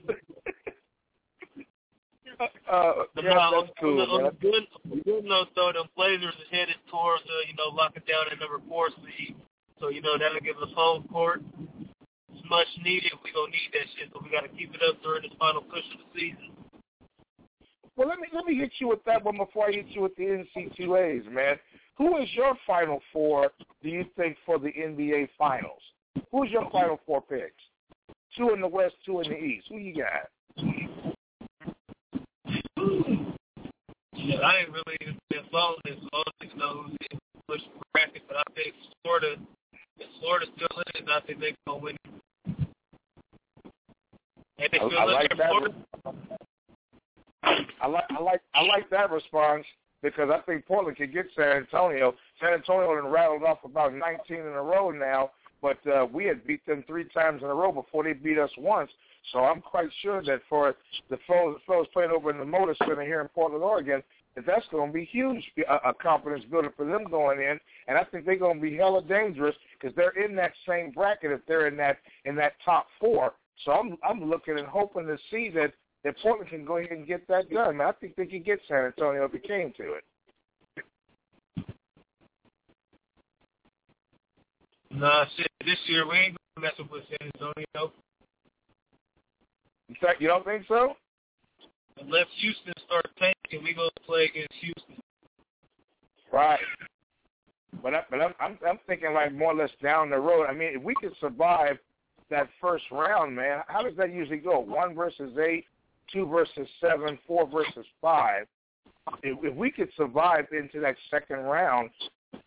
uh, 2.41 3.05
the, 3.13 3.21
yeah, 3.21 3.51
that's 3.53 3.69
cool. 3.79 4.01
On 4.01 4.09
the, 4.09 4.09
on 4.09 4.23
the 4.23 4.35
good, 4.41 4.65
good 5.05 5.25
note, 5.25 5.49
though, 5.55 5.69
them 5.77 5.85
Blazers 5.95 6.33
is 6.41 6.49
headed 6.49 6.81
towards, 6.89 7.21
uh, 7.21 7.45
you 7.45 7.53
know, 7.53 7.69
locking 7.69 8.01
down 8.09 8.25
at 8.33 8.39
number 8.41 8.57
four 8.67 8.89
seed. 9.05 9.35
So, 9.79 9.89
you 9.89 10.01
know, 10.01 10.17
that'll 10.17 10.41
give 10.41 10.57
us 10.57 10.73
home 10.73 11.05
court. 11.13 11.43
It's 12.33 12.41
much 12.49 12.65
needed. 12.83 13.13
We 13.23 13.29
gonna 13.29 13.53
need 13.53 13.69
that 13.77 13.85
shit. 13.93 14.09
So 14.09 14.25
we 14.25 14.33
got 14.33 14.41
to 14.41 14.49
keep 14.57 14.73
it 14.73 14.81
up 14.81 15.03
during 15.03 15.21
this 15.21 15.37
final 15.37 15.61
push 15.61 15.85
of 15.93 16.01
the 16.01 16.09
season. 16.17 16.62
Well, 17.95 18.07
let 18.07 18.19
me 18.19 18.27
let 18.33 18.45
me 18.45 18.55
hit 18.55 18.71
you 18.79 18.87
with 18.87 19.03
that 19.05 19.23
one 19.23 19.37
before 19.37 19.67
I 19.67 19.71
hit 19.71 19.85
you 19.89 20.01
with 20.01 20.15
the 20.15 20.23
NC2As, 20.23 21.31
man. 21.31 21.57
Who 21.97 22.17
is 22.17 22.27
your 22.33 22.55
final 22.65 22.99
four? 23.11 23.51
Do 23.83 23.89
you 23.89 24.05
think 24.17 24.37
for 24.45 24.57
the 24.57 24.69
NBA 24.69 25.29
Finals? 25.37 25.81
Who's 26.31 26.49
your 26.49 26.69
final 26.71 26.99
four 27.05 27.21
picks? 27.21 27.53
Two 28.35 28.49
in 28.49 28.61
the 28.61 28.67
West, 28.67 28.95
two 29.05 29.19
in 29.19 29.29
the 29.29 29.37
East. 29.37 29.67
Who 29.69 29.77
you 29.77 29.95
got? 29.95 30.29
Yeah, 34.15 34.39
I 34.39 34.59
ain't 34.59 34.69
really 34.69 35.17
been 35.29 35.43
following 35.51 35.77
this, 35.85 35.97
so 36.01 36.23
I 36.41 36.45
don't 36.45 36.57
know 36.57 36.83
who's 36.83 37.19
push 37.47 37.61
bracket, 37.91 38.23
but 38.27 38.37
I 38.37 38.43
think 38.55 38.73
Florida, 39.03 39.35
if 39.99 40.07
Florida's 40.19 40.49
still 40.55 40.77
in 40.77 41.03
it, 41.03 41.09
I 41.09 41.19
think 41.27 41.39
they're 41.39 41.51
gonna 41.67 41.79
win. 41.79 41.97
And 44.57 44.69
they 44.71 44.79
I, 44.79 44.83
I 44.83 45.05
like 45.05 45.29
that. 45.37 45.49
Florida, 45.49 45.75
I 47.43 47.87
like 47.87 48.05
I 48.09 48.21
like 48.21 48.41
I 48.55 48.63
like 48.63 48.89
that 48.89 49.11
response 49.11 49.65
because 50.01 50.29
I 50.29 50.39
think 50.41 50.65
Portland 50.65 50.97
can 50.97 51.11
get 51.11 51.25
San 51.35 51.57
Antonio. 51.57 52.13
San 52.39 52.53
Antonio 52.53 52.95
has 52.95 53.11
rattled 53.11 53.43
off 53.43 53.59
about 53.63 53.93
19 53.93 54.37
in 54.37 54.45
a 54.45 54.61
row 54.61 54.91
now, 54.91 55.31
but 55.61 55.77
uh, 55.87 56.05
we 56.11 56.25
had 56.25 56.45
beat 56.45 56.65
them 56.65 56.83
three 56.85 57.05
times 57.05 57.41
in 57.41 57.47
a 57.47 57.53
row 57.53 57.71
before 57.71 58.03
they 58.03 58.13
beat 58.13 58.37
us 58.37 58.51
once. 58.57 58.91
So 59.31 59.39
I'm 59.39 59.61
quite 59.61 59.89
sure 60.01 60.21
that 60.23 60.41
for 60.49 60.75
the 61.09 61.17
fellows, 61.25 61.59
fellows 61.65 61.87
playing 61.93 62.11
over 62.11 62.29
in 62.29 62.37
the 62.37 62.43
Moda 62.43 62.75
Center 62.77 63.03
here 63.03 63.21
in 63.21 63.29
Portland, 63.29 63.63
Oregon, 63.63 64.03
that 64.35 64.45
that's 64.45 64.65
going 64.71 64.89
to 64.89 64.93
be 64.93 65.05
huge, 65.05 65.43
a, 65.69 65.89
a 65.89 65.93
confidence 65.93 66.43
builder 66.51 66.73
for 66.75 66.85
them 66.85 67.05
going 67.09 67.39
in. 67.39 67.59
And 67.87 67.97
I 67.97 68.03
think 68.03 68.25
they're 68.25 68.35
going 68.35 68.57
to 68.57 68.61
be 68.61 68.75
hella 68.75 69.01
dangerous 69.03 69.55
because 69.79 69.95
they're 69.95 70.21
in 70.21 70.35
that 70.35 70.51
same 70.67 70.91
bracket 70.91 71.31
if 71.31 71.39
they're 71.47 71.67
in 71.67 71.77
that 71.77 71.97
in 72.25 72.35
that 72.35 72.53
top 72.65 72.87
four. 72.99 73.33
So 73.63 73.71
I'm 73.71 73.97
I'm 74.07 74.29
looking 74.29 74.57
and 74.57 74.67
hoping 74.67 75.05
to 75.07 75.17
see 75.31 75.49
that 75.55 75.73
that 76.03 76.15
Portland 76.21 76.49
can 76.49 76.65
go 76.65 76.77
ahead 76.77 76.91
and 76.91 77.07
get 77.07 77.27
that 77.27 77.49
done. 77.49 77.77
Man, 77.77 77.87
I 77.87 77.91
think 77.93 78.15
they 78.15 78.25
could 78.25 78.45
get 78.45 78.59
San 78.67 78.85
Antonio 78.85 79.25
if 79.25 79.33
it 79.33 79.43
came 79.43 79.73
to 79.77 79.93
it. 79.93 80.03
Nah, 84.91 85.25
shit. 85.35 85.47
This 85.65 85.77
year 85.87 86.07
we 86.07 86.17
ain't 86.17 86.37
gonna 86.55 86.67
mess 86.67 86.79
up 86.79 86.91
with 86.91 87.03
San 87.09 87.31
Antonio. 87.33 87.93
In 89.89 89.95
fact, 90.01 90.21
you 90.21 90.27
don't 90.27 90.45
think 90.45 90.65
so? 90.67 90.95
Unless 91.99 92.27
Houston 92.41 92.73
starts 92.85 93.09
tanking, 93.17 93.63
we 93.63 93.73
gonna 93.73 93.89
play 94.05 94.25
against 94.25 94.53
Houston. 94.61 94.95
Right. 96.31 96.59
But 97.81 97.93
I, 97.95 98.01
but 98.09 98.21
I'm, 98.21 98.33
I'm 98.39 98.57
I'm 98.67 98.79
thinking 98.87 99.13
like 99.13 99.33
more 99.33 99.51
or 99.51 99.55
less 99.55 99.71
down 99.81 100.09
the 100.09 100.17
road. 100.17 100.45
I 100.47 100.53
mean, 100.53 100.73
if 100.75 100.83
we 100.83 100.93
could 100.95 101.13
survive 101.19 101.77
that 102.29 102.49
first 102.61 102.83
round, 102.91 103.35
man, 103.35 103.61
how 103.67 103.81
does 103.81 103.95
that 103.97 104.13
usually 104.13 104.37
go? 104.37 104.59
One 104.59 104.95
versus 104.95 105.37
eight, 105.37 105.65
two 106.11 106.25
versus 106.25 106.67
seven, 106.81 107.17
four 107.27 107.47
versus 107.47 107.85
five. 108.01 108.45
If, 109.21 109.37
if 109.43 109.55
we 109.55 109.71
could 109.71 109.89
survive 109.97 110.45
into 110.51 110.79
that 110.79 110.95
second 111.11 111.39
round, 111.39 111.89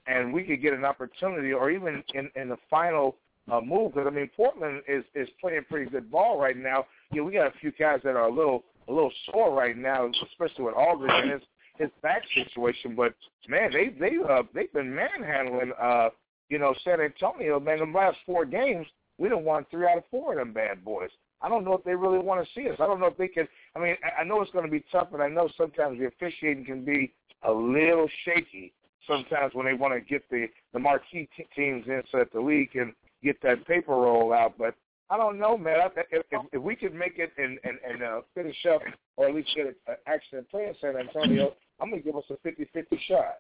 and 0.06 0.32
we 0.32 0.42
could 0.42 0.62
get 0.62 0.72
an 0.72 0.84
opportunity, 0.84 1.52
or 1.52 1.70
even 1.70 2.02
in 2.14 2.30
in 2.36 2.48
the 2.48 2.56
final 2.70 3.16
uh, 3.50 3.60
move, 3.60 3.94
because 3.94 4.06
I 4.06 4.14
mean 4.14 4.30
Portland 4.36 4.82
is 4.88 5.04
is 5.14 5.28
playing 5.40 5.64
pretty 5.68 5.90
good 5.90 6.10
ball 6.10 6.38
right 6.40 6.56
now. 6.56 6.86
You 7.12 7.20
know, 7.20 7.24
we 7.24 7.32
got 7.32 7.46
a 7.46 7.58
few 7.58 7.72
guys 7.72 8.00
that 8.04 8.16
are 8.16 8.28
a 8.28 8.32
little 8.32 8.64
a 8.88 8.92
little 8.92 9.12
sore 9.30 9.54
right 9.54 9.76
now, 9.76 10.10
especially 10.30 10.64
with 10.64 10.74
Aldridge 10.74 11.12
and 11.14 11.30
his 11.32 11.42
his 11.78 11.90
back 12.02 12.22
situation. 12.34 12.94
But 12.96 13.14
man, 13.48 13.70
they 13.72 13.88
they 13.88 14.16
uh, 14.28 14.42
they've 14.54 14.72
been 14.72 14.94
manhandling 14.94 15.72
uh, 15.80 16.10
you 16.48 16.58
know 16.58 16.74
San 16.84 17.00
Antonio. 17.00 17.60
Man, 17.60 17.78
the 17.78 17.86
last 17.86 18.18
four 18.24 18.44
games, 18.44 18.86
we 19.18 19.28
don't 19.28 19.44
won 19.44 19.66
three 19.70 19.86
out 19.86 19.98
of 19.98 20.04
four 20.10 20.32
of 20.32 20.38
them 20.38 20.52
bad 20.52 20.84
boys. 20.84 21.10
I 21.42 21.48
don't 21.48 21.64
know 21.64 21.74
if 21.74 21.84
they 21.84 21.94
really 21.94 22.18
want 22.18 22.44
to 22.44 22.52
see 22.54 22.68
us. 22.68 22.76
I 22.80 22.86
don't 22.86 23.00
know 23.00 23.06
if 23.06 23.16
they 23.16 23.28
can. 23.28 23.46
I 23.74 23.78
mean, 23.78 23.96
I 24.18 24.24
know 24.24 24.40
it's 24.40 24.50
going 24.52 24.64
to 24.64 24.70
be 24.70 24.84
tough, 24.90 25.08
and 25.12 25.22
I 25.22 25.28
know 25.28 25.48
sometimes 25.56 25.98
the 25.98 26.06
officiating 26.06 26.64
can 26.64 26.84
be 26.84 27.12
a 27.42 27.52
little 27.52 28.08
shaky 28.24 28.72
sometimes 29.06 29.54
when 29.54 29.66
they 29.66 29.74
want 29.74 29.94
to 29.94 30.00
get 30.00 30.28
the 30.30 30.46
the 30.72 30.78
marquee 30.78 31.28
t- 31.36 31.46
teams 31.54 31.86
in 31.86 32.02
so 32.10 32.18
that 32.18 32.32
the 32.32 32.40
league 32.40 32.72
can 32.72 32.94
get 33.22 33.40
that 33.42 33.66
paper 33.66 33.92
roll 33.92 34.32
out. 34.32 34.54
But 34.58 34.74
I 35.10 35.16
don't 35.16 35.38
know, 35.38 35.56
man. 35.56 35.90
If, 35.96 36.24
if, 36.30 36.42
if 36.52 36.62
we 36.62 36.74
could 36.74 36.94
make 36.94 37.18
it 37.18 37.32
and 37.38 37.58
and, 37.64 37.78
and 37.88 38.02
uh, 38.02 38.20
finish 38.34 38.56
up, 38.66 38.80
or 39.16 39.28
at 39.28 39.34
least 39.34 39.50
get 39.54 39.66
an 39.66 39.96
action 40.06 40.38
and 40.38 40.48
play 40.48 40.66
in 40.66 40.74
San 40.80 40.96
Antonio, 40.96 41.52
I'm 41.80 41.90
going 41.90 42.02
to 42.02 42.06
give 42.06 42.16
us 42.16 42.24
a 42.30 42.34
50-50 42.46 42.98
shot. 43.06 43.36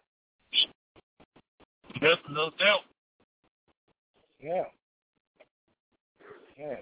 Yes, 2.02 2.16
no 2.30 2.50
doubt. 2.58 2.80
Yeah. 4.40 4.64
Yeah. 6.58 6.76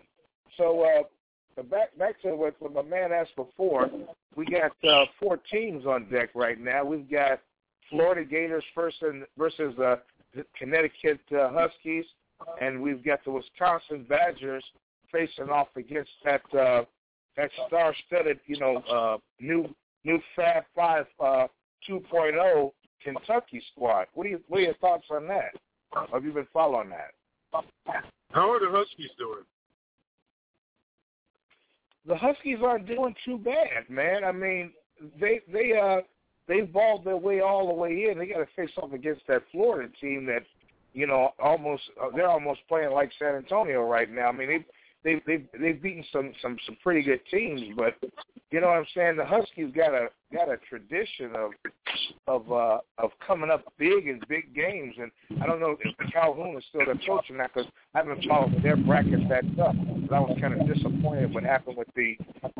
So 0.56 0.82
uh, 0.82 1.62
back 1.62 1.96
back 1.98 2.20
to 2.22 2.34
what, 2.34 2.54
my 2.72 2.82
man 2.82 3.12
asked 3.12 3.36
before. 3.36 3.90
We 4.36 4.46
got 4.46 4.72
uh, 4.88 5.06
four 5.20 5.38
teams 5.50 5.86
on 5.86 6.08
deck 6.10 6.30
right 6.34 6.60
now. 6.60 6.84
We've 6.84 7.10
got 7.10 7.40
Florida 7.90 8.24
Gators 8.24 8.64
first 8.74 8.96
in, 9.02 9.24
versus 9.38 9.78
uh, 9.78 9.96
the 10.34 10.44
Connecticut 10.58 11.20
uh, 11.32 11.50
Huskies, 11.52 12.04
and 12.60 12.80
we've 12.82 13.04
got 13.04 13.24
the 13.24 13.30
Wisconsin 13.30 14.04
Badgers 14.08 14.64
facing 15.12 15.50
off 15.50 15.68
against 15.76 16.10
that 16.24 16.42
uh, 16.58 16.84
that 17.36 17.50
star-studded, 17.66 18.40
you 18.46 18.58
know, 18.58 18.76
uh, 18.90 19.18
new 19.40 19.74
new 20.04 20.18
Fab 20.36 20.64
Five 20.74 21.06
uh, 21.20 21.46
2.0 21.88 22.72
Kentucky 23.02 23.62
squad. 23.72 24.06
What 24.14 24.26
are 24.26 24.30
you 24.30 24.40
what 24.48 24.58
are 24.58 24.64
your 24.64 24.74
thoughts 24.74 25.06
on 25.10 25.28
that? 25.28 25.52
Have 26.12 26.24
you 26.24 26.32
been 26.32 26.48
following 26.52 26.90
that? 26.90 27.12
How 28.32 28.50
are 28.50 28.58
the 28.58 28.70
Huskies 28.70 29.10
doing? 29.16 29.44
The 32.06 32.16
Huskies 32.16 32.58
aren't 32.62 32.86
doing 32.86 33.14
too 33.24 33.38
bad, 33.38 33.88
man. 33.88 34.24
I 34.24 34.32
mean, 34.32 34.72
they 35.20 35.40
they 35.52 35.78
uh 35.78 36.00
they've 36.48 36.70
balled 36.72 37.04
their 37.04 37.16
way 37.16 37.40
all 37.40 37.66
the 37.68 37.74
way 37.74 38.08
in. 38.10 38.18
They 38.18 38.26
got 38.26 38.38
to 38.38 38.46
face 38.56 38.70
off 38.76 38.92
against 38.92 39.22
that 39.28 39.42
Florida 39.50 39.90
team 40.00 40.26
that, 40.26 40.42
you 40.92 41.06
know, 41.06 41.30
almost 41.42 41.82
uh, 42.02 42.08
they're 42.14 42.28
almost 42.28 42.60
playing 42.68 42.92
like 42.92 43.10
San 43.18 43.34
Antonio 43.34 43.82
right 43.82 44.10
now. 44.10 44.28
I 44.28 44.32
mean, 44.32 44.48
they 44.48 44.66
they 45.04 45.20
they've 45.26 45.46
they've 45.60 45.80
beaten 45.80 46.04
some 46.12 46.32
some 46.40 46.56
some 46.66 46.76
pretty 46.82 47.02
good 47.02 47.20
teams, 47.30 47.60
but 47.76 47.94
you 48.50 48.60
know 48.60 48.68
what 48.68 48.78
I'm 48.78 48.86
saying. 48.94 49.16
The 49.16 49.24
Huskies 49.24 49.72
got 49.74 49.94
a 49.94 50.08
got 50.32 50.48
a 50.48 50.56
tradition 50.68 51.32
of 51.36 51.50
of 52.26 52.50
uh 52.50 52.78
of 52.98 53.10
coming 53.24 53.50
up 53.50 53.62
big 53.78 54.08
in 54.08 54.20
big 54.28 54.54
games, 54.54 54.94
and 54.98 55.12
I 55.42 55.46
don't 55.46 55.60
know 55.60 55.76
if 55.78 56.12
Calhoun 56.12 56.56
is 56.56 56.64
still 56.70 56.86
their 56.86 56.94
coach 57.06 57.30
or 57.30 57.36
not 57.36 57.52
because 57.52 57.70
I 57.94 57.98
haven't 57.98 58.24
followed 58.26 58.62
their 58.62 58.76
brackets 58.76 59.22
that 59.28 59.44
tough. 59.56 59.76
But 60.08 60.16
I 60.16 60.20
was 60.20 60.36
kind 60.40 60.58
of 60.58 60.66
disappointed 60.66 61.34
what 61.34 61.44
happened 61.44 61.76
with 61.76 61.88
the 61.94 62.16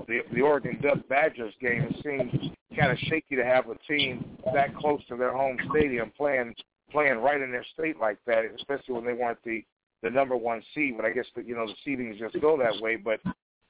the, 0.06 0.20
the 0.32 0.40
Oregon 0.42 0.78
Duck 0.82 1.08
Badgers 1.08 1.54
game. 1.60 1.88
It 1.90 1.96
seemed 2.04 2.54
kind 2.78 2.92
of 2.92 2.98
shaky 2.98 3.36
to 3.36 3.44
have 3.44 3.70
a 3.70 3.76
team 3.88 4.36
that 4.52 4.76
close 4.76 5.00
to 5.08 5.16
their 5.16 5.32
home 5.32 5.56
stadium 5.70 6.12
playing 6.16 6.54
playing 6.90 7.16
right 7.16 7.40
in 7.40 7.50
their 7.50 7.64
state 7.72 7.98
like 7.98 8.18
that, 8.26 8.44
especially 8.56 8.94
when 8.94 9.04
they 9.04 9.14
weren't 9.14 9.42
the 9.44 9.64
the 10.05 10.10
number 10.10 10.36
one 10.36 10.62
seed. 10.74 10.94
But 10.97 11.06
I 11.06 11.10
guess 11.10 11.26
that 11.35 11.48
you 11.48 11.56
know 11.56 11.66
the 11.66 11.90
seedings 11.90 12.18
just 12.18 12.40
go 12.40 12.56
that 12.59 12.81
way. 12.81 12.94
But 12.94 13.20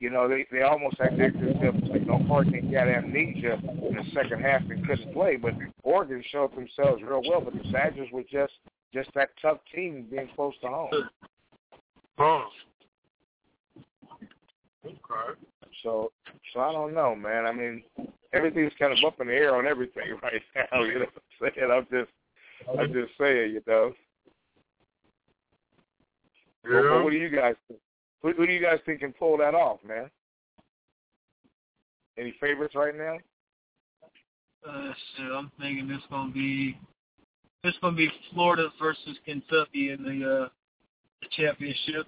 you 0.00 0.10
know 0.10 0.28
they 0.28 0.46
they 0.52 0.62
almost 0.62 0.96
had 0.98 1.16
their 1.18 1.30
you 1.30 2.04
know 2.04 2.20
Oregon 2.28 2.70
got 2.70 2.88
amnesia 2.88 3.54
in 3.54 3.94
the 3.94 4.04
second 4.12 4.42
half 4.42 4.60
and 4.68 4.86
couldn't 4.86 5.14
play. 5.14 5.36
But 5.36 5.54
Oregon 5.82 6.22
showed 6.30 6.54
themselves 6.54 7.02
real 7.02 7.22
well. 7.26 7.40
But 7.40 7.54
the 7.54 7.72
Badgers 7.72 8.08
were 8.12 8.24
just 8.30 8.52
just 8.92 9.08
that 9.14 9.30
tough 9.40 9.58
team 9.74 10.06
being 10.10 10.28
close 10.34 10.54
to 10.60 10.68
home. 10.68 10.90
Oh. 12.18 12.44
Okay. 14.84 15.40
So 15.82 16.12
so 16.52 16.60
I 16.60 16.72
don't 16.72 16.94
know, 16.94 17.14
man. 17.14 17.46
I 17.46 17.52
mean, 17.52 17.82
everything's 18.32 18.72
kind 18.78 18.92
of 18.92 18.98
up 19.06 19.20
in 19.20 19.28
the 19.28 19.32
air 19.32 19.56
on 19.56 19.66
everything 19.66 20.18
right 20.22 20.42
now. 20.56 20.82
You 20.82 20.94
know 20.94 21.00
what 21.00 21.22
I'm 21.42 21.50
saying? 21.56 21.70
I'm 21.70 21.86
just 21.90 22.10
I'm 22.78 22.92
just 22.92 23.12
saying, 23.18 23.52
you 23.52 23.62
know. 23.66 23.92
Yeah. 26.68 26.90
What, 26.94 27.04
what 27.04 27.10
do 27.10 27.16
you 27.16 27.28
guys 27.28 27.54
think? 27.68 27.80
Who, 28.22 28.32
who 28.32 28.46
do 28.46 28.52
you 28.52 28.62
guys 28.62 28.78
think 28.86 29.00
can 29.00 29.12
pull 29.12 29.36
that 29.38 29.54
off, 29.54 29.78
man? 29.86 30.10
Any 32.18 32.34
favorites 32.40 32.74
right 32.74 32.96
now? 32.96 33.18
Uh, 34.66 34.92
shit, 35.16 35.30
I'm 35.30 35.50
thinking 35.60 35.90
it's 35.90 36.04
gonna 36.08 36.32
be 36.32 36.78
it's 37.64 37.76
gonna 37.82 37.96
be 37.96 38.10
Florida 38.32 38.68
versus 38.80 39.18
Kentucky 39.24 39.90
in 39.90 40.02
the 40.02 40.44
uh 40.44 40.48
the 41.20 41.28
championship. 41.36 42.06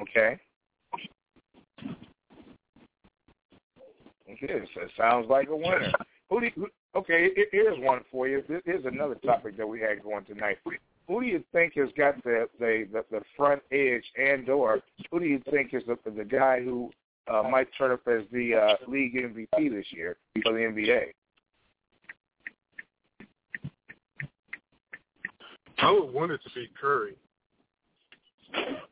Okay. 0.00 0.38
Okay, 4.30 4.60
so 4.74 4.82
it 4.82 4.90
sounds 4.96 5.28
like 5.28 5.48
a 5.48 5.56
winner. 5.56 5.92
Who 6.30 6.40
do 6.40 6.46
you, 6.46 6.52
who, 6.56 6.68
okay, 6.94 7.30
here's 7.50 7.78
one 7.80 8.02
for 8.12 8.28
you. 8.28 8.42
Here's 8.66 8.84
another 8.84 9.14
topic 9.14 9.56
that 9.56 9.66
we 9.66 9.80
had 9.80 10.02
going 10.02 10.26
tonight. 10.26 10.58
Who 11.08 11.22
do 11.22 11.26
you 11.26 11.42
think 11.52 11.74
has 11.76 11.88
got 11.96 12.22
the 12.22 12.48
the 12.60 12.86
the, 12.92 13.04
the 13.10 13.22
front 13.36 13.62
edge 13.72 14.04
and 14.16 14.48
or 14.48 14.80
who 15.10 15.18
do 15.18 15.26
you 15.26 15.42
think 15.50 15.72
is 15.72 15.82
the 15.86 15.98
the 16.10 16.24
guy 16.24 16.62
who 16.62 16.90
uh, 17.26 17.42
might 17.42 17.68
turn 17.76 17.92
up 17.92 18.06
as 18.06 18.22
the 18.30 18.54
uh, 18.54 18.90
league 18.90 19.14
MVP 19.14 19.70
this 19.70 19.86
year 19.90 20.16
for 20.42 20.52
the 20.52 20.58
NBA? 20.58 21.12
I 25.78 25.90
would 25.92 26.12
want 26.12 26.32
it 26.32 26.40
to 26.42 26.50
be 26.54 26.68
Curry. 26.78 27.14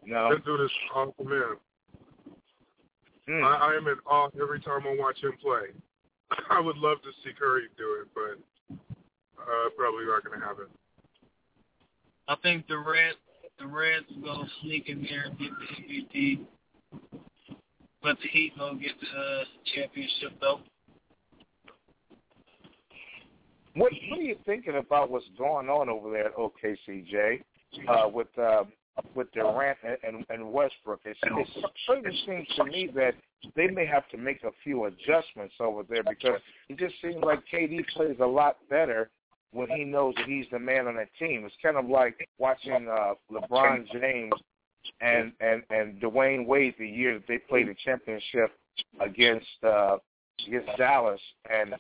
No. 0.05 0.31
That 0.31 0.45
dude 0.45 0.61
is 0.61 0.71
awesome 0.95 1.29
man. 1.29 1.57
Hmm. 3.29 3.45
I, 3.45 3.73
I 3.73 3.77
am 3.77 3.89
in 3.89 3.97
awe 4.07 4.29
every 4.41 4.61
time 4.61 4.87
I 4.87 4.97
watch 4.99 5.23
him 5.23 5.33
play. 5.43 5.75
I 6.51 6.61
would 6.61 6.77
love 6.77 6.99
to 7.03 7.11
see 7.25 7.35
Curry 7.37 7.63
do 7.77 8.03
it, 8.03 8.09
but 8.15 8.79
uh, 9.41 9.71
probably 9.77 10.07
not 10.07 10.25
going 10.25 10.39
to 10.39 10.47
happen. 10.47 10.67
I 12.28 12.36
think 12.43 12.66
the 12.66 12.74
Durant 12.74 13.16
Durant's 13.59 14.12
gonna 14.24 14.48
sneak 14.62 14.89
in 14.89 15.07
there 15.09 15.27
and 15.27 15.39
get 15.39 15.51
the 15.51 16.19
MVP. 16.19 16.40
But 18.03 18.16
the 18.23 18.28
Heat 18.28 18.53
gonna 18.59 18.78
get 18.78 18.93
the 19.01 19.19
uh, 19.19 19.44
championship 19.74 20.32
though. 20.40 20.61
What 23.74 23.93
What 24.09 24.19
are 24.19 24.23
you 24.23 24.36
thinking 24.44 24.77
about 24.77 25.11
what's 25.11 25.27
going 25.39 25.69
on 25.69 25.89
over 25.89 26.11
there 26.11 26.27
at 26.27 26.36
OKCJ 26.36 27.43
uh, 27.89 28.09
with 28.09 28.28
uh, 28.39 28.65
with 29.15 29.31
Durant 29.32 29.78
and, 30.07 30.24
and 30.28 30.53
Westbrook? 30.53 31.01
It, 31.05 31.16
it 31.23 31.48
certainly 31.86 32.19
seems 32.27 32.48
to 32.57 32.65
me 32.65 32.89
that 32.94 33.15
they 33.55 33.69
may 33.69 33.86
have 33.86 34.09
to 34.09 34.16
make 34.16 34.43
a 34.43 34.51
few 34.65 34.86
adjustments 34.86 35.55
over 35.61 35.82
there 35.89 36.03
because 36.03 36.40
it 36.69 36.78
just 36.78 36.94
seems 37.01 37.23
like 37.23 37.40
KD 37.53 37.86
plays 37.94 38.16
a 38.20 38.27
lot 38.27 38.57
better 38.69 39.11
when 39.57 39.69
he 39.70 39.85
knows 39.85 40.15
that 40.16 40.27
he's 40.27 40.47
the 40.53 40.59
man 40.59 40.87
on 40.87 40.97
that 40.97 41.09
team. 41.19 41.45
It's 41.45 41.55
kind 41.62 41.77
of 41.77 41.89
like 41.89 42.28
watching 42.39 42.89
uh, 42.89 43.15
LeBron 43.33 43.87
James 43.93 44.35
and 45.01 45.33
and 45.41 45.62
and 45.70 46.01
Dwyane 46.01 46.47
Wade 46.47 46.74
the 46.78 46.87
year 46.87 47.15
that 47.15 47.27
they 47.27 47.39
played 47.39 47.69
the 47.69 47.74
championship 47.85 48.53
against 49.01 49.47
uh, 49.65 49.97
against 50.47 50.69
Dallas, 50.77 51.20
and 51.51 51.74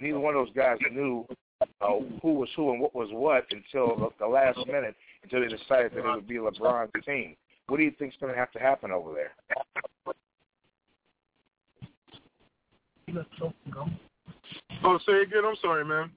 neither 0.00 0.20
one 0.20 0.34
of 0.34 0.46
those 0.46 0.54
guys 0.54 0.78
knew 0.92 1.26
uh, 1.60 1.66
who 2.22 2.34
was 2.34 2.48
who 2.54 2.72
and 2.72 2.80
what 2.80 2.94
was 2.94 3.08
what 3.12 3.44
until 3.50 4.12
the, 4.18 4.26
last 4.26 4.58
minute, 4.66 4.94
until 5.22 5.40
they 5.40 5.48
decided 5.48 5.92
that 5.92 6.04
it 6.04 6.14
would 6.14 6.28
be 6.28 6.36
LeBron's 6.36 6.92
team. 7.04 7.34
What 7.68 7.78
do 7.78 7.82
you 7.82 7.92
think's 7.98 8.16
going 8.20 8.32
to 8.32 8.38
have 8.38 8.52
to 8.52 8.58
happen 8.58 8.92
over 8.92 9.12
there? 9.14 9.32
Oh, 14.84 14.98
say 15.06 15.22
again. 15.22 15.42
I'm 15.44 15.56
sorry, 15.62 15.84
man. 15.84 16.10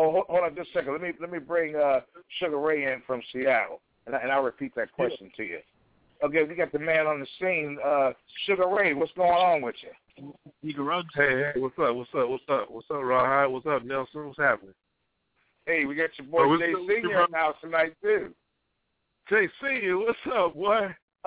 Oh, 0.00 0.10
hold, 0.10 0.24
hold 0.30 0.44
on 0.44 0.56
just 0.56 0.70
a 0.70 0.72
second. 0.72 0.92
Let 0.92 1.02
me 1.02 1.12
let 1.20 1.30
me 1.30 1.38
bring 1.38 1.76
uh, 1.76 2.00
Sugar 2.38 2.58
Ray 2.58 2.90
in 2.90 3.02
from 3.06 3.20
Seattle, 3.30 3.82
and, 4.06 4.16
I, 4.16 4.20
and 4.20 4.32
I'll 4.32 4.42
repeat 4.42 4.74
that 4.74 4.90
question 4.92 5.30
to 5.36 5.42
you. 5.42 5.58
Okay, 6.24 6.42
we 6.44 6.54
got 6.54 6.72
the 6.72 6.78
man 6.78 7.06
on 7.06 7.20
the 7.20 7.26
scene. 7.38 7.76
Uh, 7.84 8.12
Sugar 8.46 8.66
Ray, 8.66 8.94
what's 8.94 9.12
going 9.12 9.30
on 9.30 9.60
with 9.60 9.74
you? 9.82 10.32
Hey, 11.14 11.52
hey, 11.54 11.60
what's 11.60 11.78
up? 11.78 11.94
What's 11.94 12.08
up? 12.16 12.30
What's 12.30 12.44
up? 12.48 12.70
What's 12.70 12.90
up, 12.90 13.02
Rawhide? 13.02 13.50
What's 13.50 13.66
up, 13.66 13.84
Nelson? 13.84 14.26
What's 14.26 14.38
happening? 14.38 14.72
Hey, 15.66 15.84
we 15.84 15.94
got 15.94 16.08
your 16.18 16.28
boy 16.28 16.44
Oh, 16.44 16.56
Jay 16.56 16.72
up 16.72 16.80
with 16.80 16.88
you, 16.88 17.02
Senior 17.02 17.24
in 17.24 17.30
the 17.30 17.36
house 17.36 17.56
tonight 17.60 17.92
too. 18.02 18.34
Jay 19.28 19.48
Senior, 19.62 19.98
what's 19.98 20.18
up, 20.34 20.54
boy? 20.54 20.94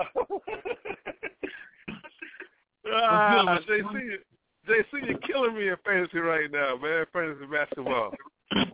ah, 2.92 3.58
Jay 3.68 3.82
Senior, 3.92 4.18
Jay 4.66 4.84
Senior 4.92 5.16
killing 5.18 5.54
me 5.54 5.68
in 5.68 5.76
fantasy 5.84 6.18
right 6.18 6.50
now, 6.50 6.76
man. 6.76 7.06
Fantasy 7.12 7.46
basketball. 7.46 8.12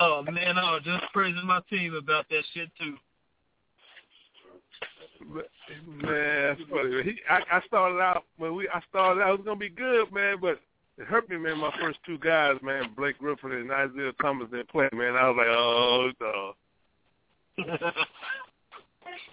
Oh 0.00 0.22
man, 0.22 0.56
I 0.58 0.74
was 0.74 0.82
just 0.84 1.04
praising 1.12 1.44
my 1.44 1.60
team 1.68 1.94
about 1.94 2.26
that 2.30 2.42
shit 2.54 2.70
too. 2.78 2.94
Man, 5.86 6.56
that's 6.56 6.70
funny. 6.70 7.02
He, 7.02 7.16
I, 7.28 7.58
I 7.58 7.60
started 7.66 8.00
out 8.00 8.24
when 8.36 8.54
we, 8.54 8.68
I 8.68 8.80
started 8.88 9.20
out, 9.22 9.30
it 9.30 9.38
was 9.38 9.44
gonna 9.44 9.58
be 9.58 9.68
good, 9.68 10.12
man, 10.12 10.36
but 10.40 10.60
it 10.98 11.06
hurt 11.06 11.28
me, 11.28 11.36
man. 11.36 11.58
My 11.58 11.74
first 11.80 11.98
two 12.06 12.16
guys, 12.18 12.54
man, 12.62 12.94
Blake 12.96 13.18
Griffin 13.18 13.52
and 13.52 13.72
Isaiah 13.72 14.12
Thomas 14.22 14.48
didn't 14.50 14.68
play, 14.68 14.88
man. 14.92 15.16
I 15.16 15.28
was 15.28 15.36
like, 15.36 15.48
oh 15.48 16.10
no. 16.20 16.52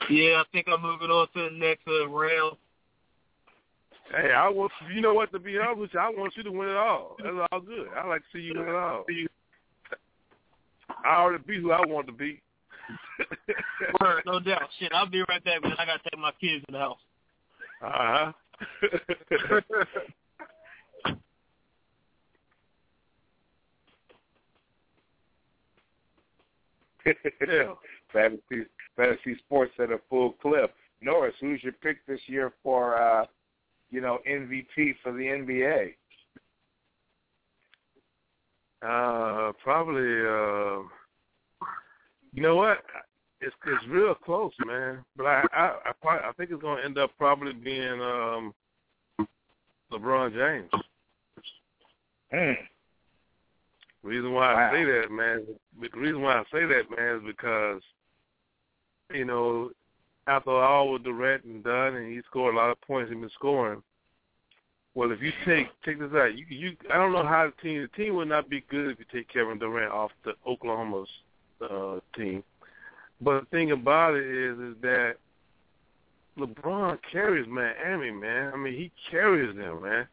yeah, 0.10 0.42
I 0.42 0.44
think 0.52 0.68
I'm 0.68 0.82
moving 0.82 1.12
on 1.12 1.28
to 1.36 1.50
the 1.50 1.58
next 1.58 1.88
uh, 1.88 2.08
round. 2.08 2.58
Hey, 4.10 4.32
I 4.32 4.50
want 4.50 4.72
you 4.94 5.02
know 5.02 5.14
what 5.14 5.32
to 5.32 5.40
be 5.40 5.60
honest 5.60 5.80
with 5.80 5.94
you, 5.94 6.00
I 6.00 6.10
want 6.10 6.36
you 6.36 6.44
to 6.44 6.52
win 6.52 6.70
it 6.70 6.76
all. 6.76 7.18
That's 7.24 7.36
all 7.52 7.62
good. 7.62 7.88
I 7.96 8.08
like 8.08 8.22
to 8.22 8.28
see 8.34 8.44
you 8.44 8.54
win 8.56 8.68
it 8.68 8.76
all. 8.76 9.06
I 10.90 11.18
already 11.18 11.44
be 11.45 11.62
who 11.62 11.72
I 11.72 11.86
want 11.86 12.07
to 12.07 12.14
be. 12.14 12.41
Word, 14.02 14.24
no 14.26 14.40
doubt. 14.40 14.70
Shit, 14.80 14.91
I'll 14.94 15.07
be 15.07 15.24
right 15.30 15.44
back, 15.44 15.64
man. 15.64 15.74
I 15.78 15.86
gotta 15.86 16.02
take 16.03 16.20
my 16.20 16.32
kids 16.40 16.66
to 16.66 16.72
the 16.72 16.80
house. 16.80 16.98
Uh 17.82 17.91
huh. 17.91 18.32
yeah. 27.48 27.74
Fantasy 28.14 28.66
Fantasy 28.95 29.38
Sports 29.45 29.74
at 29.80 29.91
a 29.91 29.99
full 30.10 30.34
clip. 30.34 30.74
Norris, 31.02 31.36
who's 31.40 31.62
your 31.64 31.74
pick 31.74 32.06
this 32.07 32.22
year 32.28 32.53
for 32.64 32.98
uh, 32.98 33.26
you 33.91 34.02
know 34.02 34.20
MVP 34.30 34.95
for 35.03 35.12
the 35.12 35.24
NBA? 35.24 35.94
Uh, 38.86 39.52
probably. 39.64 40.02
Uh, 40.02 40.84
you 42.34 42.41
know 42.41 42.56
what? 42.56 42.80
It's 43.41 43.56
it's 43.66 43.88
real 43.88 44.14
close, 44.16 44.53
man. 44.66 45.03
But 45.16 45.26
I 45.26 45.44
I 45.53 45.66
I, 45.86 45.91
probably, 46.02 46.28
I 46.28 46.32
think 46.34 46.52
it's 46.52 46.62
going 46.62 46.78
to 46.80 46.86
end 46.86 46.98
up 46.98 47.12
probably 47.18 47.53
being 47.53 48.02
um 48.02 48.53
LeBron 49.91 50.34
James. 50.34 50.84
Hmm. 52.32 52.62
Reason 54.03 54.32
why 54.34 54.53
Wow. 54.53 54.70
I 54.70 54.72
say 54.74 54.84
that, 54.84 55.12
man, 55.12 55.45
the 55.82 55.90
reason 55.99 56.22
why 56.22 56.36
I 56.36 56.44
say 56.52 56.66
that, 56.66 56.84
man, 56.95 57.16
is 57.18 57.24
because 57.26 57.82
you 59.14 59.26
know 59.26 59.72
after 60.28 60.52
all 60.52 60.90
was 60.90 61.02
Durant 61.03 61.44
and 61.44 61.64
done, 61.64 61.95
and 61.95 62.12
he 62.12 62.22
scored 62.28 62.53
a 62.53 62.57
lot 62.57 62.72
of 62.72 62.82
points. 62.82 63.12
He's 63.12 63.20
been 63.20 63.30
scoring. 63.32 63.82
Well, 64.96 65.12
if 65.12 65.22
you 65.22 65.34
take 65.46 65.68
take 65.84 66.00
this 66.00 66.12
out, 66.14 66.38
you 66.38 66.46
you 66.50 66.76
I 66.92 66.98
don't 66.98 67.12
know 67.12 67.26
how 67.26 67.48
the 67.48 67.62
team 67.62 67.82
the 67.82 68.02
team 68.02 68.16
would 68.16 68.30
not 68.30 68.50
be 68.50 68.64
good 68.70 68.92
if 68.92 69.00
you 69.00 69.06
take 69.12 69.28
Kevin 69.28 69.60
Durant 69.60 69.92
off 69.92 70.12
the 70.24 70.34
Oklahoma's 70.48 71.10
uh, 71.62 72.00
team. 72.18 72.44
But 73.20 73.42
the 73.42 73.46
thing 73.48 73.72
about 73.72 74.16
it 74.16 74.26
is 74.26 74.58
is 74.58 74.76
that 74.82 75.16
LeBron 76.38 76.98
carries 77.12 77.48
Miami, 77.48 78.12
man. 78.12 78.54
I 78.54 78.58
mean, 78.58 78.74
he 78.74 78.92
carries 79.12 79.56
them, 79.56 79.84
man. 79.84 80.08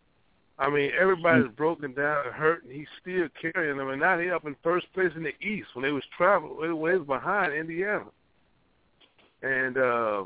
I 0.59 0.69
mean, 0.69 0.91
everybody's 0.99 1.51
broken 1.57 1.95
down 1.95 2.27
and 2.27 2.35
hurt, 2.35 2.65
and 2.65 2.73
he's 2.73 2.87
still 3.01 3.27
carrying 3.41 3.77
them. 3.77 3.89
And 3.89 4.01
now 4.01 4.17
they're 4.17 4.35
up 4.35 4.47
in 4.47 4.55
first 4.63 4.93
place 4.93 5.11
in 5.17 5.23
the 5.23 5.35
East 5.41 5.69
when 5.75 5.85
they 5.85 5.91
was 5.91 6.05
traveling, 6.17 6.57
when 6.57 6.69
they 6.69 6.99
was 6.99 7.07
behind 7.07 7.53
Indiana. 7.53 8.05
And 9.43 9.77
uh, 9.77 10.25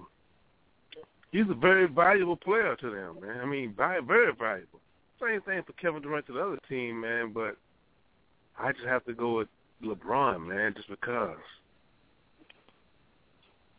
he's 1.36 1.50
a 1.50 1.54
very 1.54 1.86
valuable 1.86 2.36
player 2.36 2.76
to 2.76 2.90
them, 2.90 3.20
man. 3.20 3.40
I 3.40 3.46
mean, 3.46 3.74
very, 3.76 4.02
very 4.02 4.32
valuable. 4.32 4.80
Same 5.20 5.40
thing 5.42 5.62
for 5.66 5.72
Kevin 5.74 6.02
Durant 6.02 6.26
to 6.26 6.32
the 6.32 6.40
other 6.40 6.58
team, 6.68 7.00
man. 7.00 7.32
But 7.32 7.56
I 8.58 8.72
just 8.72 8.86
have 8.86 9.04
to 9.04 9.12
go 9.12 9.36
with 9.36 9.48
LeBron, 9.82 10.46
man, 10.46 10.74
just 10.74 10.88
because. 10.88 11.36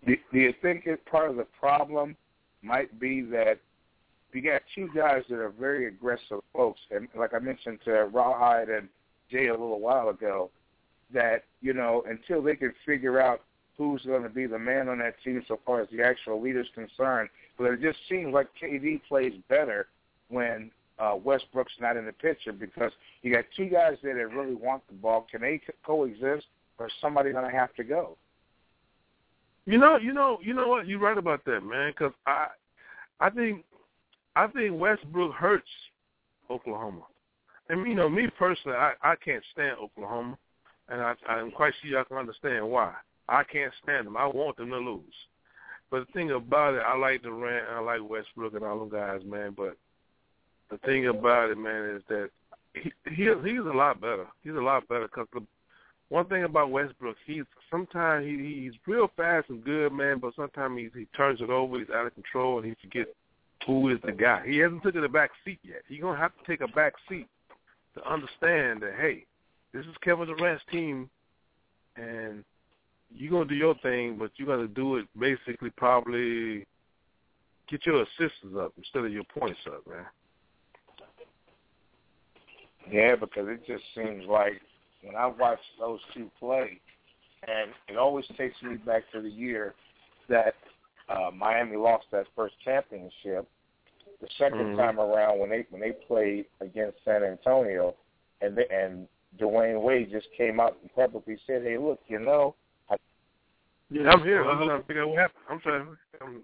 Do, 0.06 0.16
do 0.32 0.40
you 0.40 0.54
think 0.62 0.86
it 0.86 1.04
part 1.06 1.30
of 1.30 1.38
the 1.38 1.48
problem 1.60 2.16
might 2.62 3.00
be 3.00 3.22
that 3.22 3.60
you 4.34 4.42
got 4.42 4.62
two 4.76 4.90
guys 4.96 5.24
that 5.30 5.40
are 5.40 5.50
very 5.50 5.88
aggressive 5.88 6.42
folks, 6.54 6.80
and 6.92 7.08
like 7.18 7.34
I 7.34 7.40
mentioned 7.40 7.80
to 7.86 7.92
Rawhide 8.06 8.70
and 8.70 8.88
Jay 9.32 9.48
a 9.48 9.52
little 9.52 9.80
while 9.80 10.10
ago, 10.10 10.52
that 11.12 11.46
you 11.62 11.74
know 11.74 12.04
until 12.08 12.44
they 12.44 12.56
can 12.56 12.74
figure 12.86 13.20
out 13.20 13.42
who's 13.78 14.02
going 14.04 14.24
to 14.24 14.30
be 14.30 14.46
the 14.46 14.60
man 14.60 14.90
on 14.90 15.00
that 15.00 15.16
team 15.24 15.42
so 15.48 15.60
far 15.66 15.82
as 15.82 15.88
the 15.92 16.04
actual 16.04 16.42
leader's 16.42 16.68
concerned, 16.76 17.30
but 17.58 17.66
it 17.66 17.82
just 17.82 18.00
seems 18.10 18.34
like 18.34 18.48
KD 18.62 19.02
plays 19.08 19.34
better 19.50 19.88
when 20.30 20.72
uh, 21.00 21.16
Westbrook's 21.16 21.74
not 21.80 21.98
in 21.98 22.06
the 22.06 22.14
picture 22.14 22.54
because 22.54 22.92
you 23.22 23.34
got 23.34 23.46
two 23.56 23.70
guys 23.70 23.98
there 24.02 24.16
that 24.16 24.36
really 24.36 24.56
want 24.56 24.84
the 24.88 24.94
ball. 24.94 25.28
Can 25.30 25.42
they 25.42 25.62
coexist, 25.86 26.46
or 26.80 26.88
is 26.88 26.94
somebody 27.02 27.32
going 27.32 27.50
to 27.50 27.56
have 27.56 27.74
to 27.76 27.84
go? 27.84 28.18
You 29.66 29.78
know, 29.78 29.98
you 29.98 30.14
know, 30.14 30.40
you 30.42 30.54
know 30.54 30.68
what? 30.68 30.88
You're 30.88 31.00
right 31.00 31.18
about 31.18 31.44
that, 31.46 31.62
man. 31.62 31.92
Because 31.92 32.14
I, 32.26 32.48
I 33.20 33.30
think, 33.30 33.64
I 34.36 34.48
think 34.48 34.80
Westbrook 34.80 35.34
hurts 35.34 35.68
Oklahoma. 36.50 37.04
And 37.70 37.86
you 37.88 37.96
know, 37.96 38.08
me 38.08 38.28
personally, 38.38 38.78
I 38.78 38.94
I 39.02 39.16
can't 39.16 39.44
stand 39.52 39.78
Oklahoma, 39.78 40.38
and 40.90 41.02
I 41.02 41.14
I'm 41.28 41.52
quite 41.52 41.74
sure 41.82 41.92
y'all 41.92 42.06
can 42.06 42.18
understand 42.18 42.70
why. 42.70 42.94
I 43.28 43.44
can't 43.44 43.74
stand 43.84 44.08
them. 44.08 44.16
I 44.16 44.26
want 44.26 44.56
them 44.58 44.70
to 44.70 44.78
lose. 44.78 45.04
But 45.90 46.06
the 46.06 46.14
thing 46.14 46.32
about 46.32 46.76
it, 46.76 46.84
I 46.86 46.98
like 46.98 47.24
Durant, 47.24 47.68
I 47.70 47.80
like 47.80 48.08
Westbrook, 48.08 48.54
and 48.54 48.64
all 48.64 48.80
them 48.80 48.90
guys, 48.90 49.22
man. 49.26 49.54
But 49.56 49.78
the 50.70 50.78
thing 50.80 51.08
about 51.08 51.50
it, 51.50 51.58
man, 51.58 51.96
is 51.96 52.04
that 52.10 52.30
he, 52.74 52.92
he 53.10 53.24
he's 53.44 53.60
a 53.60 53.76
lot 53.76 54.02
better. 54.02 54.28
He's 54.44 54.54
a 54.54 54.62
lot 54.62 54.88
better 54.88 55.08
because 55.08 55.28
the 55.34 55.42
one 56.10 56.26
thing 56.26 56.44
about 56.44 56.72
Westbrook, 56.72 57.16
he's 57.26 57.44
sometimes 57.72 58.26
he 58.26 58.62
he's 58.64 58.74
real 58.86 59.10
fast 59.16 59.50
and 59.50 59.64
good, 59.64 59.94
man, 59.94 60.20
but 60.20 60.36
sometimes 60.36 60.78
he 60.78 61.00
he 61.00 61.06
turns 61.16 61.42
it 61.42 61.50
over, 61.50 61.80
he's 61.80 61.90
out 61.90 62.08
of 62.08 62.14
control, 62.14 62.60
and 62.60 62.68
he 62.68 62.76
forgets 62.82 63.12
who 63.66 63.90
is 63.90 64.00
the 64.06 64.12
guy. 64.12 64.44
He 64.46 64.58
hasn't 64.58 64.84
taken 64.84 65.04
a 65.04 65.10
back 65.10 65.32
seat 65.44 65.60
yet. 65.64 65.82
He's 65.88 66.02
gonna 66.02 66.20
have 66.20 66.32
to 66.38 66.46
take 66.46 66.62
a 66.62 66.72
back 66.74 66.94
seat 67.10 67.28
to 67.96 68.10
understand 68.10 68.82
that 68.82 68.94
hey, 69.00 69.26
this 69.74 69.86
is 69.86 69.96
Kevin 70.02 70.28
Durant's 70.28 70.64
team, 70.72 71.10
and 71.96 72.44
you're 73.14 73.32
gonna 73.32 73.46
do 73.46 73.56
your 73.56 73.76
thing, 73.76 74.18
but 74.18 74.32
you're 74.36 74.48
gonna 74.48 74.68
do 74.68 74.98
it 74.98 75.08
basically 75.18 75.70
probably 75.72 76.66
get 77.70 77.86
your 77.86 78.04
assists 78.04 78.40
up 78.58 78.74
instead 78.78 79.06
of 79.06 79.12
your 79.12 79.24
points 79.26 79.60
up, 79.68 79.86
man. 79.88 80.06
Yeah, 82.90 83.16
because 83.16 83.48
it 83.50 83.66
just 83.68 83.84
seems 83.96 84.26
like 84.28 84.62
when 85.04 85.16
I 85.16 85.28
watch 85.28 85.60
those 85.80 86.00
two 86.14 86.32
play, 86.40 86.80
and 87.48 87.72
it 87.90 87.98
always 87.98 88.26
takes 88.38 88.56
me 88.62 88.76
back 88.78 89.04
to 89.14 89.22
the 89.22 89.30
year 89.30 89.76
that 90.30 90.56
uh, 91.10 91.32
Miami 91.34 91.78
lost 91.78 92.06
that 92.12 92.26
first 92.36 92.56
championship. 92.64 93.48
The 94.20 94.28
2nd 94.40 94.74
Mhm. 94.74 94.78
time 94.78 95.00
around 95.00 95.40
when 95.40 95.50
they 95.50 95.66
when 95.70 95.82
they 95.82 95.92
played 95.92 96.48
against 96.60 97.04
San 97.04 97.24
Antonio, 97.24 97.96
and 98.42 98.58
they, 98.58 98.68
and 98.70 99.08
Dwyane 99.38 99.82
Wade 99.82 100.10
just 100.10 100.32
came 100.34 100.60
out 100.60 100.78
and 100.82 100.94
publicly 100.96 101.38
said, 101.46 101.64
"Hey, 101.64 101.78
look, 101.78 102.02
you 102.08 102.20
know, 102.20 102.56
Yeah, 103.90 104.10
I'm 104.10 104.24
here. 104.24 104.44
I'm 104.44 104.66
trying 104.66 104.82
to 104.82 104.88
figure 104.88 105.04
out 105.04 105.10
what 105.10 105.20
happened. 105.20 105.44
I'm 105.50 105.60
trying. 105.60 105.88
Um, 106.22 106.44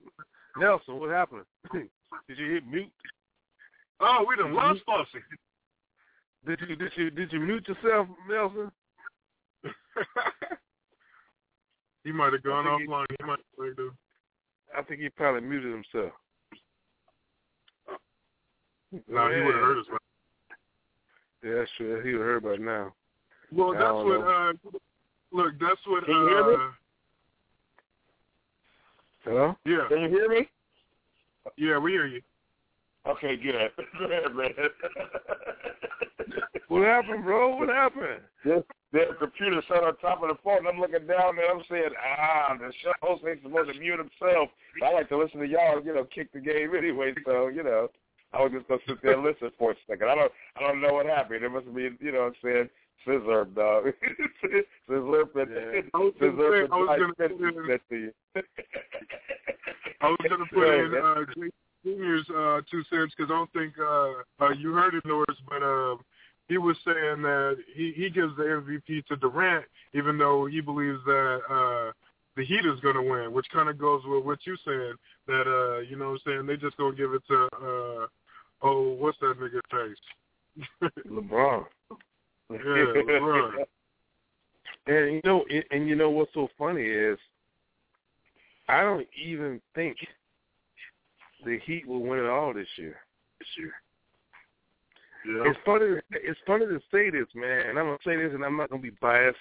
Nelson, 0.58 1.00
what 1.00 1.10
happened? 1.10 1.44
did 1.74 2.38
you 2.38 2.52
hit 2.54 2.66
mute? 2.68 2.92
Oh, 4.00 4.26
we 4.28 4.36
done 4.36 4.54
lost 4.54 4.82
Fossey. 4.88 5.22
Did 6.46 6.60
you 6.68 6.76
did 6.76 6.92
you 6.96 7.10
did 7.10 7.32
you 7.32 7.40
mute 7.40 7.68
yourself, 7.68 8.08
Nelson? 8.30 8.72
he 12.04 12.12
might 12.12 12.34
have 12.34 12.44
gone 12.44 12.66
offline. 12.66 13.06
He 13.18 13.26
might 13.26 13.40
have. 13.60 13.78
I 14.78 14.82
think 14.84 15.02
he 15.02 15.10
probably 15.10 15.42
muted 15.42 15.72
himself. 15.72 16.12
No, 19.08 19.30
he 19.32 19.42
would 19.42 19.56
have 19.56 19.64
heard 19.64 19.80
us. 19.80 19.86
Yeah, 21.44 21.54
that's 21.56 21.72
true. 21.78 22.02
He 22.04 22.12
would 22.12 22.20
have 22.20 22.28
heard 22.28 22.44
by 22.44 22.56
now. 22.58 22.94
Well, 23.52 23.74
that's 23.74 23.84
what. 23.84 24.20
know. 24.20 24.54
Uh, 24.66 24.72
look, 25.32 25.54
that's 25.60 25.80
what. 25.88 26.06
Can 26.06 26.14
you 26.14 26.28
hear 26.28 26.58
me? 26.58 26.58
Hello? 29.24 29.56
Yeah. 29.66 29.88
can 29.88 30.02
you 30.02 30.10
hear 30.10 30.30
me? 30.30 30.50
Yeah, 31.58 31.78
we 31.78 31.92
hear 31.92 32.08
you. 32.08 32.22
Okay, 33.08 33.36
good. 33.38 33.56
Go 34.00 34.06
ahead, 34.06 34.36
man. 34.36 34.50
What 36.68 36.88
happened, 36.88 37.24
bro? 37.24 37.56
What 37.58 37.70
happened? 37.70 38.22
This, 38.44 38.64
the 38.92 39.16
computer 39.20 39.62
sat 39.68 39.84
on 39.84 39.96
top 39.98 40.24
of 40.24 40.30
the 40.30 40.36
phone. 40.44 40.60
and 40.60 40.68
I'm 40.68 40.80
looking 40.80 41.06
down 41.08 41.36
there. 41.36 41.52
I'm 41.52 41.64
saying, 41.70 41.92
ah, 42.02 42.56
the 42.58 42.72
show 42.82 42.94
host 43.02 43.24
ain't 43.28 43.44
supposed 43.44 43.74
to 43.74 43.80
mute 43.80 44.00
himself. 44.00 44.50
I 44.84 44.94
like 44.94 45.10
to 45.10 45.18
listen 45.18 45.40
to 45.40 45.48
y'all, 45.48 45.84
you 45.84 45.94
know, 45.94 46.06
kick 46.06 46.32
the 46.34 46.40
game 46.40 46.72
anyway. 46.76 47.14
So, 47.26 47.48
you 47.48 47.64
know, 47.64 47.90
I 48.34 48.42
was 48.42 48.52
just 48.54 48.68
gonna 48.68 48.82
sit 48.88 48.98
there 49.04 49.14
and 49.14 49.24
listen 49.24 49.52
for 49.60 49.72
a 49.72 49.76
second. 49.88 50.10
I 50.10 50.16
don't, 50.16 50.32
I 50.58 50.62
don't 50.62 50.82
know 50.82 50.94
what 50.94 51.06
happened. 51.06 51.44
It 51.44 51.50
must 51.52 51.74
be, 51.76 51.90
you 52.00 52.12
know, 52.12 52.22
what 52.22 52.34
I'm 52.34 52.34
saying 52.44 52.70
scissor, 53.06 53.46
dog. 53.56 53.86
scissor, 54.42 55.26
but 55.34 55.48
I 55.94 55.98
was 55.98 56.14
gonna 56.20 56.32
scissor, 56.32 56.68
say- 56.68 56.70
I 56.72 56.78
was 56.78 57.00
gonna 57.00 57.14
put 57.14 57.32
in- 57.32 57.68
said 57.68 57.82
to 57.90 57.96
you. 57.96 58.12
I 60.02 60.08
was 60.10 60.18
going 60.28 60.40
to 60.42 60.46
put 60.54 60.60
Right, 60.60 60.80
in 60.84 60.96
uh, 60.96 61.26
Jay 61.34 61.50
Junior's 61.86 62.30
uh, 62.30 62.62
two 62.70 62.84
cents 62.90 63.14
because 63.16 63.32
I 63.32 63.36
don't 63.38 63.54
think 63.54 63.74
uh, 63.80 64.44
uh, 64.44 64.50
you 64.52 64.74
heard 64.74 64.96
it, 64.96 65.06
Norris, 65.06 65.38
but 65.48 65.64
uh, 65.64 65.96
he 66.50 66.58
was 66.58 66.76
saying 66.86 67.22
that 67.22 67.58
he, 67.74 67.94
he 67.96 68.10
gives 68.10 68.36
the 68.36 68.44
MVP 68.44 69.06
to 69.06 69.16
Durant, 69.16 69.66
even 69.94 70.18
though 70.18 70.46
he 70.46 70.60
believes 70.60 71.00
that 71.06 71.40
uh, 71.50 71.92
the 72.36 72.44
Heat 72.46 72.66
is 72.66 72.80
going 72.82 72.96
to 72.96 73.02
win, 73.02 73.32
which 73.32 73.46
kind 73.54 73.70
of 73.70 73.78
goes 73.78 74.02
with 74.06 74.26
what 74.26 74.40
you're 74.46 74.58
saying, 74.66 74.94
that, 75.28 75.48
uh, 75.48 75.80
you 75.82 75.96
know 75.96 76.12
what 76.12 76.22
I'm 76.26 76.34
saying, 76.34 76.46
they 76.48 76.58
just 76.58 76.76
going 76.78 76.96
to 76.96 76.98
give 76.98 77.14
it 77.14 77.24
to, 77.30 77.44
uh, 77.56 78.08
oh, 78.62 78.96
what's 79.00 79.18
that 79.20 79.36
nigga 79.40 79.62
face? 79.72 80.92
LeBron. 81.10 81.64
And 84.86 85.14
you 85.14 85.22
know, 85.24 85.46
and- 85.72 85.88
you 85.88 85.96
know 85.96 86.10
what's 86.10 86.34
so 86.34 86.50
funny 86.58 86.84
is, 86.84 87.18
I 88.68 88.82
don't 88.82 89.08
even 89.22 89.62
think 89.76 89.96
the 91.46 91.58
Heat 91.66 91.88
will 91.88 92.02
win 92.02 92.20
it 92.20 92.26
all 92.30 92.54
this 92.54 92.68
year. 92.78 92.98
This 93.40 93.48
year. 93.58 93.74
Yeah. 95.26 95.50
It's 95.50 95.60
funny. 95.66 96.02
It's 96.12 96.40
funny 96.46 96.66
to 96.66 96.80
say 96.92 97.10
this, 97.10 97.28
man, 97.34 97.68
and 97.70 97.80
I'm 97.80 97.86
gonna 97.86 97.98
say 98.06 98.18
this, 98.18 98.34
and 98.34 98.44
I'm 98.44 98.58
not 98.58 98.70
gonna 98.70 98.82
be 98.82 98.92
biased. 99.02 99.38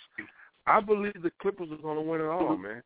I 0.66 0.80
believe 0.80 1.20
the 1.22 1.32
Clippers 1.40 1.70
are 1.72 1.76
gonna 1.82 2.02
win 2.02 2.20
it 2.20 2.26
all, 2.26 2.56
man. 2.56 2.82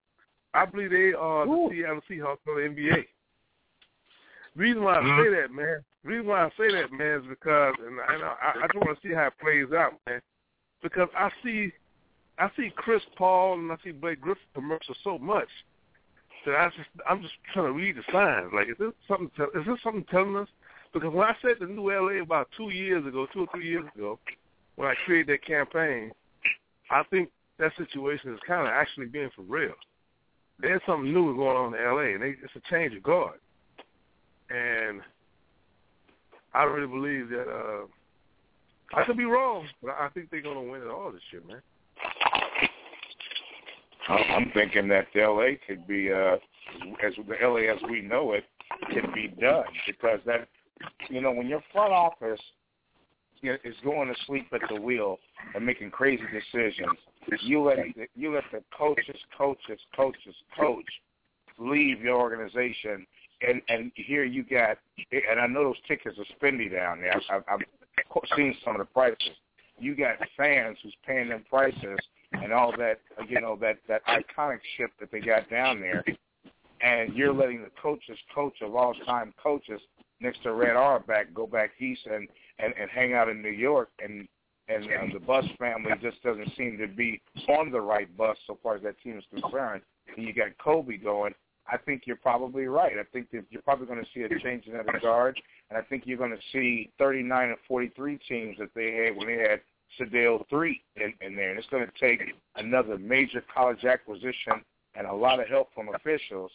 I 0.55 0.64
believe 0.64 0.90
they 0.90 1.12
are 1.12 1.44
the 1.44 1.68
Seattle 1.70 2.01
Seahawks 2.09 2.47
of 2.48 2.56
the 2.56 2.62
NBA. 2.62 3.05
Reason 4.56 4.82
why 4.82 4.94
I 4.94 5.02
say 5.24 5.28
that, 5.43 5.52
man. 5.52 5.84
Reason 6.07 6.27
why 6.27 6.45
I 6.45 6.51
say 6.51 6.70
that, 6.73 6.93
man, 6.93 7.20
is 7.20 7.27
because, 7.28 7.74
and, 7.85 8.01
I- 8.01 8.15
and 8.15 8.23
I, 8.23 8.35
I 8.62 8.66
just 8.73 8.77
want 8.77 9.01
to 9.01 9.09
see 9.09 9.12
how 9.15 9.27
it 9.27 9.33
plays 9.41 9.66
out, 9.77 9.95
man. 10.07 10.20
Because 10.83 11.09
I 11.19 11.31
see, 11.43 11.73
I 12.39 12.49
see 12.57 12.70
Chris 12.77 13.03
Paul 13.16 13.55
and 13.55 13.73
I 13.73 13.77
see 13.83 13.91
Blake 13.91 14.20
Griffin 14.20 14.43
commercials 14.55 14.97
so 15.03 15.19
much 15.19 15.49
that 16.45 16.55
I 16.55 16.69
just, 16.69 16.89
I'm 17.09 17.23
just 17.23 17.35
trying 17.53 17.66
to 17.66 17.73
read 17.73 17.97
the 17.97 18.03
signs. 18.12 18.53
Like, 18.55 18.69
is 18.69 18.77
this 18.78 18.93
something? 19.09 19.31
Is 19.55 19.66
this 19.66 19.78
something 19.83 20.05
telling 20.11 20.37
us? 20.37 20.49
Because 20.93 21.12
when 21.12 21.27
I 21.27 21.35
said 21.43 21.57
the 21.61 21.66
new 21.66 21.91
LA 21.91 22.23
about 22.23 22.49
two 22.57 22.70
years 22.70 23.05
ago, 23.05 23.27
two 23.33 23.41
or 23.41 23.47
three 23.53 23.69
years 23.69 23.85
ago, 23.97 24.19
when 24.77 24.89
I 24.89 24.95
created 25.05 25.28
that 25.35 25.45
campaign, 25.45 26.12
I 26.91 27.03
think 27.11 27.31
that 27.59 27.73
situation 27.77 28.33
is 28.33 28.41
kind 28.47 28.66
of 28.66 28.73
actually 28.73 29.07
being 29.07 29.31
for 29.35 29.43
real. 29.43 29.74
There's 30.61 30.81
something 30.87 31.12
new 31.12 31.35
going 31.37 31.57
on 31.57 31.74
in 31.74 31.85
LA, 31.85 32.15
and 32.15 32.23
they, 32.23 32.37
it's 32.43 32.55
a 32.55 32.70
change 32.70 32.95
of 32.95 33.03
guard. 33.03 33.41
And 34.51 35.01
I 36.57 36.65
really 36.65 36.87
believe 36.87 37.28
that 37.28 37.49
uh 37.49 37.87
I 38.95 39.05
could 39.05 39.16
be 39.16 39.24
wrong, 39.24 39.66
but 39.83 39.91
I 39.99 40.09
think 40.15 40.31
they're 40.31 40.41
to 40.43 40.61
win 40.61 40.81
it 40.81 40.89
all 40.89 41.12
this 41.12 41.20
year, 41.31 41.43
man. 41.47 41.61
I'm 44.09 44.51
thinking 44.55 44.89
that 44.89 45.07
LA 45.15 45.59
could 45.66 45.87
be 45.87 46.11
uh 46.11 46.37
as 47.05 47.12
the 47.16 47.37
LA 47.43 47.73
as 47.73 47.78
we 47.91 48.01
know 48.01 48.33
it 48.33 48.45
can 48.91 49.12
be 49.12 49.28
done 49.28 49.65
because 49.87 50.20
that 50.24 50.49
you 51.11 51.20
know 51.20 51.33
when 51.33 51.47
your 51.47 51.62
front 51.73 51.93
office 51.93 52.41
is 53.43 53.74
going 53.85 54.09
to 54.09 54.15
sleep 54.27 54.47
at 54.53 54.62
the 54.69 54.81
wheel 54.81 55.19
and 55.55 55.65
making 55.65 55.91
crazy 55.91 56.24
decisions, 56.33 56.97
you 57.43 57.62
let 57.62 57.77
the, 57.95 58.07
you 58.15 58.35
let 58.35 58.45
the 58.51 58.62
coaches, 58.77 59.16
coaches, 59.37 59.78
coaches, 59.95 60.35
coach 60.59 60.87
leave 61.59 62.01
your 62.01 62.16
organization, 62.16 63.07
and 63.40 63.60
and 63.68 63.92
here 63.94 64.24
you 64.24 64.42
got, 64.42 64.78
and 65.12 65.40
I 65.40 65.46
know 65.46 65.64
those 65.64 65.80
tickets 65.86 66.18
are 66.18 66.36
spendy 66.36 66.72
down 66.72 67.00
there. 67.00 67.20
I've, 67.30 67.42
I've 67.48 67.60
seen 68.36 68.56
some 68.64 68.74
of 68.74 68.78
the 68.78 68.86
prices. 68.86 69.30
You 69.78 69.94
got 69.94 70.16
fans 70.36 70.78
who's 70.82 70.94
paying 71.06 71.28
them 71.28 71.44
prices 71.48 71.98
and 72.32 72.52
all 72.52 72.72
that, 72.78 73.00
you 73.28 73.40
know, 73.40 73.56
that 73.60 73.76
that 73.88 74.02
iconic 74.06 74.60
ship 74.76 74.90
that 75.00 75.10
they 75.12 75.20
got 75.20 75.48
down 75.50 75.80
there, 75.80 76.04
and 76.80 77.14
you're 77.14 77.32
letting 77.32 77.62
the 77.62 77.70
coaches, 77.80 78.18
coach 78.34 78.54
of 78.62 78.74
all 78.74 78.94
time 79.04 79.34
coaches, 79.42 79.80
next 80.20 80.42
to 80.42 80.52
Red 80.52 80.76
Auerbach, 80.76 81.26
go 81.34 81.46
back 81.46 81.70
east 81.78 82.06
and 82.06 82.28
and 82.58 82.72
and 82.78 82.90
hang 82.90 83.12
out 83.12 83.28
in 83.28 83.42
New 83.42 83.50
York, 83.50 83.90
and 84.02 84.26
and 84.68 84.84
um, 85.00 85.10
the 85.12 85.20
Buss 85.20 85.44
family 85.58 85.92
just 86.02 86.22
doesn't 86.22 86.50
seem 86.56 86.78
to 86.78 86.88
be 86.88 87.20
on 87.48 87.70
the 87.70 87.80
right 87.80 88.14
bus 88.16 88.36
so 88.46 88.58
far 88.62 88.76
as 88.76 88.82
that 88.82 89.00
team 89.00 89.18
is 89.18 89.24
concerned. 89.30 89.82
And 90.16 90.26
you 90.26 90.32
got 90.32 90.56
Kobe 90.58 90.96
going. 90.96 91.34
I 91.70 91.76
think 91.76 92.02
you're 92.06 92.16
probably 92.16 92.66
right. 92.66 92.93
I 92.98 93.05
think 93.12 93.30
that 93.32 93.44
you're 93.51 93.62
probably 93.62 93.86
going 93.86 94.02
to 94.02 94.10
see 94.14 94.22
a 94.22 94.28
change 94.40 94.66
in 94.66 94.72
that 94.74 94.93
regard, 94.93 95.40
and 95.70 95.78
I 95.78 95.82
think 95.82 96.05
you're 96.06 96.18
going 96.18 96.30
to 96.30 96.43
see 96.52 96.90
39 96.98 97.48
and 97.48 97.59
43 97.66 98.18
teams 98.28 98.56
that 98.59 98.70
they 98.74 98.93
had 98.93 99.16
when 99.16 99.26
they 99.26 99.43
had 99.43 99.60
Sedale 99.98 100.48
three 100.48 100.82
in, 100.97 101.12
in 101.20 101.36
there, 101.36 101.51
and 101.51 101.59
it's 101.59 101.68
going 101.68 101.86
to 101.86 101.93
take 101.98 102.34
another 102.56 102.98
major 102.98 103.43
college 103.52 103.84
acquisition 103.84 104.62
and 104.94 105.06
a 105.06 105.12
lot 105.12 105.40
of 105.40 105.48
help 105.48 105.68
from 105.74 105.94
officials 105.94 106.51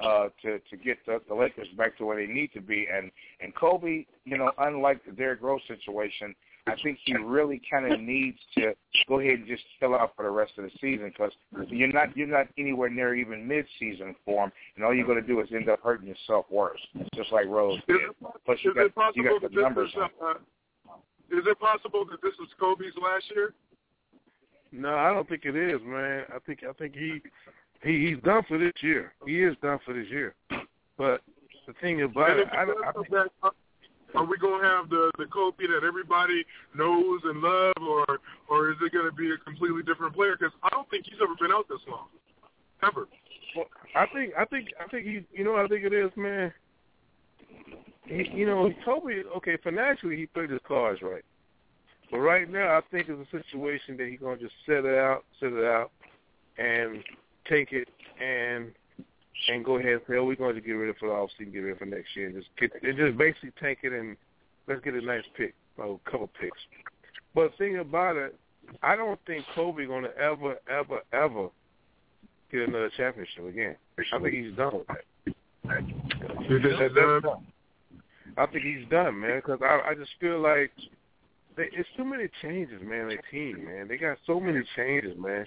uh, 0.00 0.28
to 0.42 0.58
to 0.70 0.76
get 0.76 0.98
the, 1.06 1.20
the 1.28 1.34
Lakers 1.34 1.68
back 1.76 1.96
to 1.98 2.04
where 2.04 2.16
they 2.16 2.32
need 2.32 2.52
to 2.52 2.60
be. 2.60 2.86
And 2.92 3.10
and 3.40 3.54
Kobe, 3.54 4.06
you 4.24 4.38
know, 4.38 4.52
unlike 4.58 5.04
the 5.04 5.12
Derrick 5.12 5.42
Rose 5.42 5.60
situation, 5.66 6.34
I 6.68 6.82
think 6.82 6.98
he 7.04 7.14
really 7.14 7.60
kind 7.70 7.92
of 7.92 8.00
needs 8.00 8.38
to 8.56 8.74
go 9.08 9.20
ahead 9.20 9.40
and 9.40 9.46
just 9.46 9.62
chill 9.78 9.94
out 9.94 10.12
for 10.16 10.24
the 10.24 10.30
rest 10.30 10.52
of 10.58 10.64
the 10.64 10.70
season 10.80 11.12
because 11.12 11.32
you're 11.68 11.92
not 11.92 12.16
you're 12.16 12.26
not 12.26 12.46
anywhere 12.56 12.88
near 12.90 13.14
even 13.14 13.46
mid-season 13.46 14.14
form, 14.24 14.52
and 14.76 14.84
all 14.84 14.94
you're 14.94 15.06
going 15.06 15.20
to 15.20 15.26
do 15.26 15.40
is 15.40 15.48
end 15.52 15.68
up 15.68 15.80
hurting 15.82 16.08
yourself 16.08 16.46
worse, 16.50 16.80
just 17.14 17.32
like 17.32 17.46
Rose 17.46 17.80
did. 17.88 17.98
Plus, 18.44 18.58
you 18.62 18.74
got 18.74 18.86
it 18.86 18.92
you 19.14 19.24
got 19.24 19.50
the 19.50 19.60
numbers. 19.60 19.90
is, 19.90 19.96
uh, 20.22 20.34
is 21.30 21.44
it 21.46 21.58
possible 21.60 22.04
that 22.10 22.20
this 22.22 22.32
was 22.38 22.48
Kobe's 22.58 22.92
last 23.02 23.24
year? 23.34 23.54
No, 24.72 24.94
I 24.94 25.12
don't 25.12 25.28
think 25.28 25.44
it 25.44 25.56
is, 25.56 25.80
man. 25.84 26.24
I 26.34 26.38
think 26.46 26.60
I 26.68 26.72
think 26.72 26.94
he 26.94 27.20
he 27.82 28.08
he's 28.08 28.22
done 28.22 28.42
for 28.48 28.58
this 28.58 28.74
year. 28.80 29.12
He 29.26 29.42
is 29.42 29.56
done 29.62 29.78
for 29.84 29.94
this 29.94 30.08
year. 30.08 30.34
But 30.96 31.22
the 31.66 31.74
thing 31.80 32.02
about 32.02 32.30
And 32.30 32.40
it, 32.40 32.48
I, 32.50 32.64
he 32.64 32.70
I 32.86 32.92
think 32.92 33.08
come 33.08 33.28
uh, 33.42 33.50
are 34.14 34.24
we 34.24 34.38
gonna 34.38 34.64
have 34.64 34.88
the 34.88 35.10
the 35.18 35.26
Kobe 35.26 35.66
that 35.66 35.84
everybody 35.86 36.44
knows 36.74 37.20
and 37.24 37.40
love, 37.40 37.74
or 37.80 38.20
or 38.48 38.70
is 38.70 38.76
it 38.82 38.92
gonna 38.92 39.12
be 39.12 39.30
a 39.30 39.38
completely 39.38 39.82
different 39.82 40.14
player? 40.14 40.36
Because 40.38 40.54
I 40.62 40.68
don't 40.70 40.88
think 40.90 41.06
he's 41.06 41.20
ever 41.22 41.34
been 41.40 41.52
out 41.52 41.68
this 41.68 41.80
long, 41.88 42.08
ever. 42.82 43.06
Well, 43.56 43.66
I 43.94 44.06
think 44.06 44.32
I 44.38 44.44
think 44.44 44.68
I 44.82 44.88
think 44.88 45.06
he 45.06 45.24
you 45.32 45.44
know 45.44 45.56
I 45.56 45.66
think 45.66 45.84
it 45.84 45.92
is, 45.92 46.10
man. 46.16 46.52
He, 48.06 48.28
you 48.32 48.46
know, 48.46 48.70
Kobe. 48.84 49.22
Okay, 49.36 49.58
financially 49.62 50.16
he 50.16 50.26
played 50.26 50.50
his 50.50 50.60
cards 50.66 51.02
right, 51.02 51.24
but 52.10 52.18
right 52.18 52.50
now 52.50 52.78
I 52.78 52.80
think 52.90 53.08
it's 53.08 53.28
a 53.32 53.36
situation 53.36 53.96
that 53.98 54.08
he's 54.08 54.20
gonna 54.20 54.38
just 54.38 54.54
set 54.66 54.84
it 54.84 54.98
out, 54.98 55.24
set 55.38 55.52
it 55.52 55.64
out, 55.64 55.90
and 56.56 57.02
take 57.48 57.72
it 57.72 57.88
and 58.20 58.72
and 59.48 59.64
go 59.64 59.76
ahead 59.76 59.92
and 59.92 60.00
say, 60.08 60.16
oh, 60.16 60.24
we're 60.24 60.36
going 60.36 60.54
to 60.54 60.60
get 60.60 60.72
rid 60.72 60.90
of 60.90 60.96
for 60.96 61.08
the 61.08 61.14
offseason, 61.14 61.52
get 61.52 61.60
rid 61.60 61.72
of 61.72 61.78
for 61.78 61.86
next 61.86 62.16
year, 62.16 62.26
and 62.26 62.36
just 62.36 62.48
get 62.58 62.70
and 62.82 62.96
just 62.96 63.16
basically 63.16 63.52
take 63.60 63.78
it 63.82 63.92
and 63.92 64.16
let's 64.66 64.82
get 64.82 64.94
a 64.94 65.00
nice 65.00 65.24
pick, 65.36 65.54
or 65.76 65.98
a 66.04 66.10
couple 66.10 66.30
picks. 66.40 66.58
But 67.34 67.52
the 67.52 67.56
thing 67.56 67.78
about 67.78 68.16
it, 68.16 68.34
I 68.82 68.96
don't 68.96 69.18
think 69.26 69.44
Kobe 69.54 69.86
going 69.86 70.04
to 70.04 70.16
ever, 70.18 70.56
ever, 70.68 71.00
ever 71.12 71.48
get 72.50 72.68
another 72.68 72.90
championship 72.96 73.46
again. 73.48 73.76
I 73.98 74.18
think 74.18 74.34
he's 74.34 74.56
done 74.56 74.72
with 74.74 74.86
that. 74.88 75.04
You 76.48 76.60
think 76.60 76.94
done? 76.94 77.22
I 78.36 78.46
think 78.46 78.64
he's 78.64 78.88
done, 78.88 79.20
man. 79.20 79.42
Because 79.44 79.60
I, 79.62 79.90
I 79.90 79.94
just 79.94 80.10
feel 80.20 80.40
like 80.40 80.70
they, 81.56 81.68
it's 81.72 81.88
too 81.96 82.04
many 82.04 82.28
changes, 82.42 82.80
man. 82.82 83.08
Their 83.08 83.22
team, 83.30 83.64
man. 83.64 83.88
They 83.88 83.96
got 83.96 84.18
so 84.26 84.40
many 84.40 84.62
changes, 84.76 85.16
man. 85.18 85.44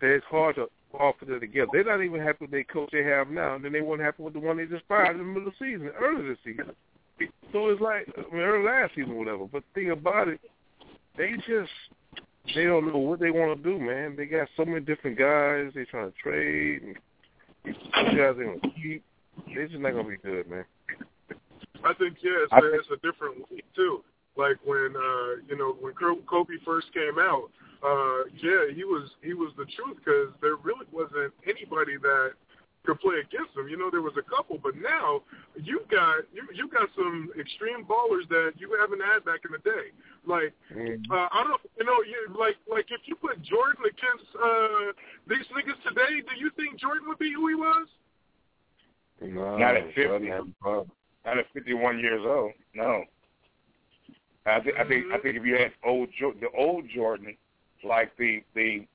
That 0.00 0.14
it's 0.14 0.26
hard 0.26 0.56
to 0.56 0.68
all 0.98 1.12
put 1.12 1.28
it 1.28 1.40
together. 1.40 1.70
They're 1.72 1.84
not 1.84 2.02
even 2.02 2.20
happy 2.20 2.38
with 2.42 2.50
the 2.50 2.64
coach 2.64 2.90
they 2.92 3.04
have 3.04 3.28
now, 3.28 3.54
and 3.54 3.64
then 3.64 3.72
they 3.72 3.80
weren't 3.80 4.02
happy 4.02 4.22
with 4.22 4.34
the 4.34 4.40
one 4.40 4.56
they 4.56 4.66
just 4.66 4.86
fired 4.88 5.12
in 5.12 5.18
the 5.18 5.24
middle 5.24 5.48
of 5.48 5.54
the 5.58 5.64
season, 5.64 5.90
early 6.00 6.28
this 6.28 6.38
season. 6.44 6.72
So 7.52 7.68
it's 7.68 7.80
like 7.80 8.08
I 8.16 8.34
mean, 8.34 8.42
early 8.42 8.64
last 8.64 8.94
season, 8.94 9.12
or 9.12 9.18
whatever. 9.18 9.46
But 9.46 9.62
the 9.74 9.80
thing 9.80 9.90
about 9.90 10.28
it, 10.28 10.40
they 11.16 11.32
just 11.46 11.70
they 12.54 12.64
don't 12.64 12.90
know 12.90 12.98
what 12.98 13.20
they 13.20 13.30
want 13.30 13.62
to 13.62 13.70
do, 13.70 13.78
man. 13.78 14.16
They 14.16 14.26
got 14.26 14.48
so 14.56 14.64
many 14.64 14.80
different 14.80 15.18
guys 15.18 15.72
they 15.74 15.84
trying 15.84 16.10
to 16.10 16.18
trade, 16.18 16.82
and 16.82 17.76
some 17.94 18.16
guys 18.16 18.34
they 18.38 18.44
gonna 18.44 18.74
keep. 18.74 19.04
They're 19.54 19.68
just 19.68 19.80
not 19.80 19.92
gonna 19.92 20.08
be 20.08 20.16
good, 20.16 20.48
man. 20.48 20.64
I 21.84 21.94
think 21.94 22.16
yeah, 22.22 22.44
it's, 22.44 22.52
I 22.52 22.58
a, 22.58 22.62
it's 22.74 22.88
a 22.92 23.06
different 23.06 23.50
league 23.50 23.64
too. 23.74 24.02
Like 24.36 24.56
when 24.64 24.94
uh, 24.96 25.42
you 25.48 25.56
know 25.56 25.76
when 25.80 25.92
Kobe 25.94 26.54
first 26.64 26.86
came 26.94 27.18
out, 27.18 27.50
uh, 27.82 28.24
yeah, 28.42 28.72
he 28.74 28.84
was 28.84 29.10
he 29.22 29.34
was 29.34 29.52
the 29.56 29.66
truth 29.76 29.98
because 29.98 30.32
there 30.40 30.56
really 30.56 30.86
wasn't 30.92 31.32
anybody 31.46 31.96
that 32.00 32.32
could 32.84 33.00
play 33.00 33.16
against 33.20 33.52
him. 33.56 33.68
You 33.68 33.76
know, 33.76 33.90
there 33.90 34.00
was 34.00 34.14
a 34.16 34.24
couple, 34.24 34.58
but 34.62 34.76
now 34.76 35.22
you 35.56 35.82
got 35.90 36.24
you 36.32 36.46
you 36.54 36.68
got 36.68 36.88
some 36.96 37.30
extreme 37.38 37.84
ballers 37.84 38.28
that 38.28 38.52
you 38.56 38.76
haven't 38.78 39.00
had 39.00 39.24
back 39.24 39.40
in 39.44 39.52
the 39.52 39.62
day. 39.64 39.92
Like 40.24 40.54
uh, 41.10 41.28
I 41.32 41.44
don't 41.44 41.60
you 41.78 41.84
know 41.84 41.98
you 42.06 42.32
like 42.38 42.56
like 42.70 42.86
if 42.90 43.00
you 43.04 43.16
put 43.16 43.42
Jordan 43.42 43.84
against 43.84 44.30
uh, 44.38 44.92
these 45.28 45.44
niggas 45.52 45.80
today, 45.88 46.22
do 46.22 46.38
you 46.38 46.50
think 46.56 46.78
Jordan 46.78 47.08
would 47.08 47.18
be 47.18 47.32
who 47.32 47.48
he 47.48 47.54
was? 47.54 47.88
No, 49.20 49.58
Not 49.58 49.76
at 49.76 49.86
50. 49.92 50.02
Jordan 50.02 50.28
has 50.28 50.44
a 50.48 50.62
problem. 50.62 50.90
Not 51.26 51.38
at 51.38 51.46
51 51.52 51.98
years 51.98 52.22
old. 52.24 52.52
No. 52.74 53.04
I 54.46 54.60
think 54.60 54.76
I 54.78 54.84
think 54.84 55.04
I 55.12 55.18
think 55.18 55.36
if 55.36 55.44
you 55.44 55.54
had 55.54 55.72
old 55.84 56.08
jo- 56.18 56.34
the 56.40 56.48
old 56.56 56.84
Jordan, 56.94 57.36
like 57.84 58.16
the 58.16 58.42
the 58.54 58.86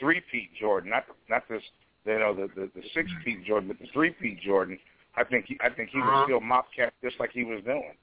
three 0.00 0.20
peat 0.30 0.50
Jordan, 0.58 0.90
not 0.90 1.04
not 1.28 1.46
this 1.48 1.62
you 2.06 2.18
know 2.18 2.34
the 2.34 2.48
the, 2.54 2.70
the 2.74 2.82
six 2.94 3.10
peat 3.24 3.44
Jordan, 3.44 3.68
but 3.68 3.78
the 3.78 3.86
three 3.92 4.10
peat 4.10 4.40
Jordan, 4.40 4.78
I 5.16 5.24
think 5.24 5.46
he 5.46 5.58
I 5.62 5.68
think 5.70 5.90
he 5.90 5.98
would 5.98 6.06
Uh-huh. 6.08 6.24
still 6.24 6.40
mop 6.40 6.66
cat 6.74 6.92
just 7.02 7.20
like 7.20 7.30
he 7.32 7.44
was 7.44 7.62
doing 7.64 7.94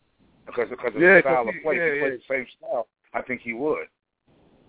because 0.46 0.70
because 0.70 0.96
of 0.96 1.02
Yeah, 1.02 1.16
the 1.16 1.22
style 1.22 1.50
of 1.50 1.56
play. 1.64 1.76
yeah, 1.78 1.82
if 1.82 1.94
he 1.94 2.00
yeah. 2.00 2.02
played 2.06 2.20
the 2.20 2.34
same 2.34 2.48
style. 2.60 2.88
I 3.14 3.22
think 3.22 3.42
he 3.42 3.54
would. 3.54 3.88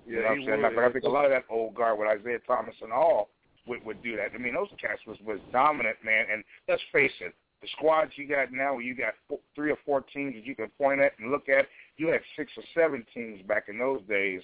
Yeah, 0.07 0.17
you 0.17 0.23
know 0.23 0.29
what 0.29 0.39
he 0.39 0.41
I'm 0.41 0.47
saying? 0.47 0.63
would, 0.63 0.75
Like, 0.77 0.91
I 0.91 0.93
think 0.93 1.05
a 1.05 1.09
lot 1.09 1.25
of 1.25 1.31
that 1.31 1.45
old 1.49 1.75
guard 1.75 1.99
with 1.99 2.09
Isiah 2.21 2.41
Thomas 2.47 2.75
and 2.83 2.93
all 2.93 3.29
would 3.67 3.85
would 3.85 4.03
do 4.03 4.17
that. 4.17 4.31
I 4.35 4.39
mean, 4.39 4.55
those 4.55 4.69
cats 4.81 5.01
was 5.07 5.19
was 5.25 5.39
dominant, 5.53 5.97
man. 6.05 6.27
And 6.33 6.43
let's 6.69 6.83
face 6.93 7.13
it, 7.21 7.35
the 7.61 7.69
squads 7.77 8.11
you 8.17 8.27
got 8.27 8.53
now, 8.53 8.75
where 8.75 8.83
you 8.83 8.97
got 8.97 9.15
four, 9.29 9.39
three 9.55 9.71
or 9.71 9.79
four 9.87 10.01
teams 10.01 10.35
that 10.35 10.45
you 10.45 10.57
can 10.57 10.69
point 10.79 11.01
at 11.01 11.13
and 11.21 11.31
look 11.31 11.49
at. 11.49 11.67
You 12.03 12.09
had 12.09 12.23
six 12.37 12.51
or 12.57 12.65
seven 12.74 13.07
teams 13.15 13.43
back 13.47 13.66
in 13.69 13.79
those 13.79 14.01
days 14.09 14.43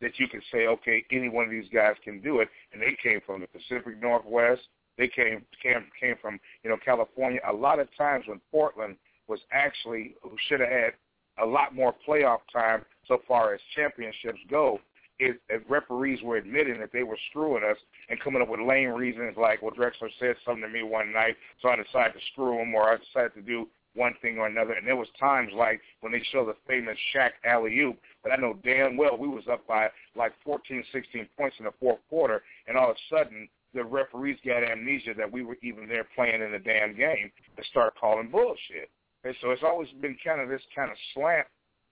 that 0.00 0.18
you 0.18 0.26
could 0.26 0.42
say, 0.52 0.66
okay, 0.66 1.04
any 1.12 1.28
one 1.28 1.44
of 1.44 1.52
these 1.52 1.68
guys 1.72 1.94
can 2.02 2.20
do 2.20 2.40
it, 2.40 2.48
and 2.72 2.82
they 2.82 2.96
came 3.00 3.20
from 3.24 3.42
the 3.42 3.46
Pacific 3.46 4.02
Northwest. 4.02 4.62
They 4.98 5.06
came 5.06 5.44
came 5.62 5.84
came 6.00 6.16
from 6.20 6.40
you 6.64 6.70
know 6.70 6.76
California. 6.84 7.38
A 7.48 7.52
lot 7.52 7.78
of 7.78 7.86
times 7.96 8.24
when 8.26 8.40
Portland 8.50 8.96
was 9.28 9.38
actually 9.52 10.16
should 10.48 10.58
have 10.58 10.68
had 10.68 10.92
a 11.40 11.46
lot 11.46 11.76
more 11.76 11.94
playoff 12.08 12.40
time 12.52 12.84
so 13.06 13.18
far 13.28 13.54
as 13.54 13.60
championships 13.76 14.40
go, 14.50 14.80
is 15.20 15.36
if 15.48 15.62
referees 15.68 16.20
were 16.24 16.38
admitting 16.38 16.80
that 16.80 16.90
they 16.92 17.04
were 17.04 17.18
screwing 17.30 17.62
us 17.62 17.78
and 18.08 18.18
coming 18.18 18.42
up 18.42 18.48
with 18.48 18.58
lame 18.58 18.90
reasons 18.90 19.36
like, 19.36 19.62
well, 19.62 19.70
Drexler 19.70 20.10
said 20.18 20.34
something 20.44 20.62
to 20.62 20.68
me 20.68 20.82
one 20.82 21.12
night, 21.12 21.36
so 21.62 21.68
I 21.68 21.76
decided 21.76 22.14
to 22.14 22.26
screw 22.32 22.60
him, 22.60 22.74
or 22.74 22.90
I 22.90 22.96
decided 22.96 23.34
to 23.34 23.42
do 23.42 23.68
one 23.96 24.14
thing 24.22 24.38
or 24.38 24.46
another. 24.46 24.74
And 24.74 24.86
there 24.86 24.96
was 24.96 25.08
times 25.18 25.50
like 25.56 25.80
when 26.00 26.12
they 26.12 26.22
show 26.30 26.44
the 26.44 26.56
famous 26.66 26.96
Shaq 27.14 27.30
alley-oop, 27.44 27.98
but 28.22 28.32
I 28.32 28.36
know 28.36 28.58
damn 28.64 28.96
well 28.96 29.16
we 29.16 29.28
was 29.28 29.44
up 29.50 29.66
by 29.66 29.88
like 30.14 30.32
14, 30.44 30.84
16 30.92 31.28
points 31.36 31.56
in 31.58 31.64
the 31.64 31.72
fourth 31.80 31.98
quarter, 32.08 32.42
and 32.68 32.76
all 32.76 32.90
of 32.90 32.96
a 32.96 33.14
sudden 33.14 33.48
the 33.74 33.84
referees 33.84 34.38
got 34.44 34.64
amnesia 34.64 35.14
that 35.16 35.30
we 35.30 35.42
were 35.42 35.58
even 35.62 35.88
there 35.88 36.06
playing 36.14 36.42
in 36.42 36.52
the 36.52 36.58
damn 36.58 36.96
game 36.96 37.30
and 37.56 37.66
start 37.66 37.94
calling 38.00 38.30
bullshit. 38.30 38.90
And 39.24 39.34
so 39.40 39.50
it's 39.50 39.62
always 39.64 39.88
been 40.00 40.16
kind 40.24 40.40
of 40.40 40.48
this 40.48 40.62
kind 40.74 40.90
of 40.90 40.96
slant 41.14 41.46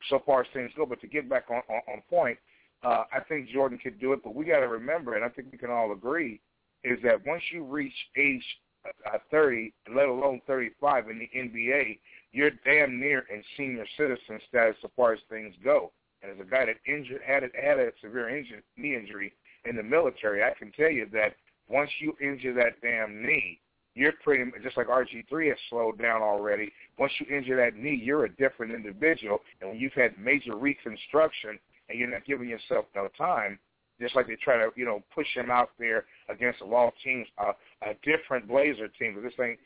so 0.08 0.22
far 0.24 0.42
as 0.42 0.46
things 0.52 0.70
go. 0.76 0.86
But 0.86 1.00
to 1.00 1.06
get 1.06 1.28
back 1.28 1.46
on, 1.50 1.62
on, 1.68 1.80
on 1.92 2.02
point, 2.08 2.38
uh, 2.82 3.04
I 3.12 3.20
think 3.28 3.48
Jordan 3.48 3.78
could 3.82 4.00
do 4.00 4.12
it. 4.12 4.20
But 4.22 4.34
we 4.34 4.44
got 4.44 4.60
to 4.60 4.68
remember, 4.68 5.14
and 5.14 5.24
I 5.24 5.28
think 5.28 5.48
we 5.50 5.58
can 5.58 5.70
all 5.70 5.92
agree, 5.92 6.40
is 6.84 6.98
that 7.02 7.26
once 7.26 7.42
you 7.52 7.64
reach 7.64 7.94
age 8.16 8.44
uh, 8.86 9.18
30, 9.30 9.72
let 9.94 10.08
alone 10.08 10.40
35 10.46 11.08
in 11.10 11.18
the 11.18 11.30
NBA, 11.36 11.98
you're 12.32 12.50
damn 12.64 12.98
near 12.98 13.24
in 13.32 13.42
senior 13.56 13.86
citizen 13.96 14.40
status 14.48 14.76
so 14.82 14.90
far 14.96 15.12
as 15.12 15.20
things 15.28 15.54
go. 15.62 15.92
And 16.22 16.32
as 16.32 16.38
a 16.40 16.48
guy 16.48 16.66
that 16.66 16.76
injured, 16.86 17.20
had, 17.24 17.44
a, 17.44 17.48
had 17.60 17.78
a 17.78 17.90
severe 18.00 18.36
injury, 18.36 18.62
knee 18.76 18.96
injury 18.96 19.32
in 19.64 19.76
the 19.76 19.82
military, 19.82 20.42
I 20.42 20.52
can 20.58 20.72
tell 20.72 20.90
you 20.90 21.06
that 21.12 21.34
once 21.68 21.90
you 22.00 22.14
injure 22.20 22.54
that 22.54 22.80
damn 22.82 23.22
knee, 23.22 23.60
you're 23.94 24.12
pretty 24.24 24.50
just 24.62 24.76
like 24.76 24.88
RG3 24.88 25.48
has 25.48 25.58
slowed 25.70 26.00
down 26.00 26.20
already. 26.20 26.72
Once 26.98 27.12
you 27.20 27.26
injure 27.34 27.56
that 27.56 27.76
knee, 27.76 28.00
you're 28.02 28.24
a 28.24 28.36
different 28.36 28.72
individual. 28.72 29.38
And 29.60 29.70
when 29.70 29.78
you've 29.78 29.92
had 29.92 30.18
major 30.18 30.56
reconstruction 30.56 31.58
and 31.88 31.98
you're 31.98 32.10
not 32.10 32.24
giving 32.24 32.48
yourself 32.48 32.86
no 32.96 33.08
time, 33.16 33.58
just 34.00 34.16
like 34.16 34.26
they 34.26 34.36
try 34.36 34.56
to, 34.56 34.70
you 34.76 34.84
know, 34.84 35.02
push 35.14 35.26
him 35.34 35.50
out 35.50 35.70
there 35.78 36.04
against 36.28 36.60
a 36.60 36.64
of 36.64 36.92
teams, 37.02 37.26
uh, 37.38 37.52
a 37.82 37.94
different 38.02 38.48
Blazer 38.48 38.88
team. 38.88 39.14
But 39.14 39.22
this 39.22 39.32
ain't 39.40 39.58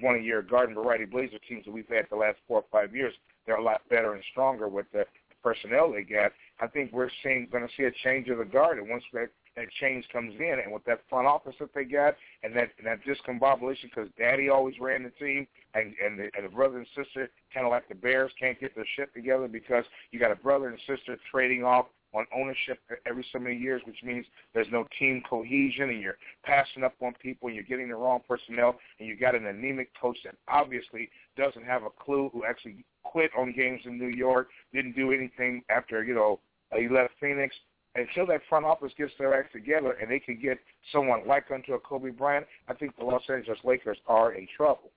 one 0.00 0.16
of 0.16 0.24
your 0.24 0.42
garden 0.42 0.74
variety 0.74 1.04
Blazer 1.04 1.38
teams 1.48 1.64
that 1.64 1.72
we've 1.72 1.88
had 1.88 2.06
the 2.10 2.16
last 2.16 2.38
four 2.48 2.58
or 2.58 2.64
five 2.72 2.94
years. 2.94 3.14
They're 3.46 3.56
a 3.56 3.62
lot 3.62 3.82
better 3.90 4.14
and 4.14 4.22
stronger 4.30 4.68
with 4.68 4.86
the 4.92 5.04
personnel 5.42 5.92
they 5.92 6.02
got. 6.02 6.32
I 6.60 6.66
think 6.66 6.92
we're 6.92 7.10
seeing 7.22 7.48
going 7.52 7.66
to 7.66 7.74
see 7.76 7.84
a 7.84 7.92
change 8.02 8.28
of 8.28 8.38
the 8.38 8.44
guard, 8.44 8.78
and 8.78 8.88
once 8.88 9.04
that 9.12 9.28
that 9.56 9.70
change 9.80 10.04
comes 10.12 10.34
in, 10.40 10.58
and 10.64 10.72
with 10.72 10.84
that 10.84 11.00
front 11.08 11.28
office 11.28 11.54
that 11.60 11.72
they 11.74 11.84
got, 11.84 12.16
and 12.42 12.56
that 12.56 12.70
and 12.78 12.86
that 12.86 13.00
discombobulation 13.04 13.84
because 13.84 14.08
Daddy 14.18 14.48
always 14.48 14.74
ran 14.80 15.04
the 15.04 15.10
team, 15.10 15.46
and 15.74 15.94
and 16.04 16.18
the, 16.18 16.30
and 16.36 16.44
the 16.44 16.48
brother 16.48 16.78
and 16.78 16.86
sister 16.96 17.30
kind 17.52 17.66
of 17.66 17.70
like 17.70 17.88
the 17.88 17.94
Bears 17.94 18.32
can't 18.40 18.58
get 18.58 18.74
their 18.74 18.86
shit 18.96 19.12
together 19.14 19.46
because 19.46 19.84
you 20.10 20.18
got 20.18 20.32
a 20.32 20.36
brother 20.36 20.68
and 20.68 20.78
sister 20.86 21.16
trading 21.30 21.62
off 21.62 21.86
on 22.14 22.26
ownership 22.34 22.78
every 23.06 23.24
so 23.32 23.38
many 23.38 23.56
years, 23.56 23.82
which 23.86 24.02
means 24.02 24.24
there's 24.54 24.66
no 24.70 24.86
team 24.98 25.22
cohesion, 25.28 25.90
and 25.90 26.00
you're 26.00 26.18
passing 26.44 26.84
up 26.84 26.94
on 27.02 27.12
people, 27.20 27.48
and 27.48 27.54
you're 27.54 27.64
getting 27.64 27.88
the 27.88 27.94
wrong 27.94 28.20
personnel, 28.26 28.76
and 28.98 29.08
you 29.08 29.16
got 29.16 29.34
an 29.34 29.46
anemic 29.46 29.90
coach 30.00 30.18
that 30.24 30.34
obviously 30.48 31.10
doesn't 31.36 31.64
have 31.64 31.82
a 31.82 31.90
clue, 31.90 32.30
who 32.32 32.44
actually 32.44 32.84
quit 33.02 33.30
on 33.36 33.52
games 33.52 33.80
in 33.84 33.98
New 33.98 34.08
York, 34.08 34.48
didn't 34.72 34.96
do 34.96 35.12
anything 35.12 35.62
after 35.68 36.02
you 36.02 36.14
know 36.14 36.40
he 36.76 36.88
left 36.88 37.12
Phoenix. 37.20 37.54
Until 37.96 38.26
that 38.26 38.40
front 38.48 38.66
office 38.66 38.90
gets 38.98 39.12
their 39.18 39.38
act 39.38 39.52
together 39.52 39.92
and 39.92 40.10
they 40.10 40.18
can 40.18 40.36
get 40.40 40.58
someone 40.90 41.28
like 41.28 41.44
unto 41.52 41.74
a 41.74 41.78
Kobe 41.78 42.10
Bryant, 42.10 42.44
I 42.68 42.74
think 42.74 42.96
the 42.96 43.04
Los 43.04 43.22
Angeles 43.28 43.58
Lakers 43.62 43.98
are 44.08 44.32
in 44.32 44.48
trouble. 44.56 44.90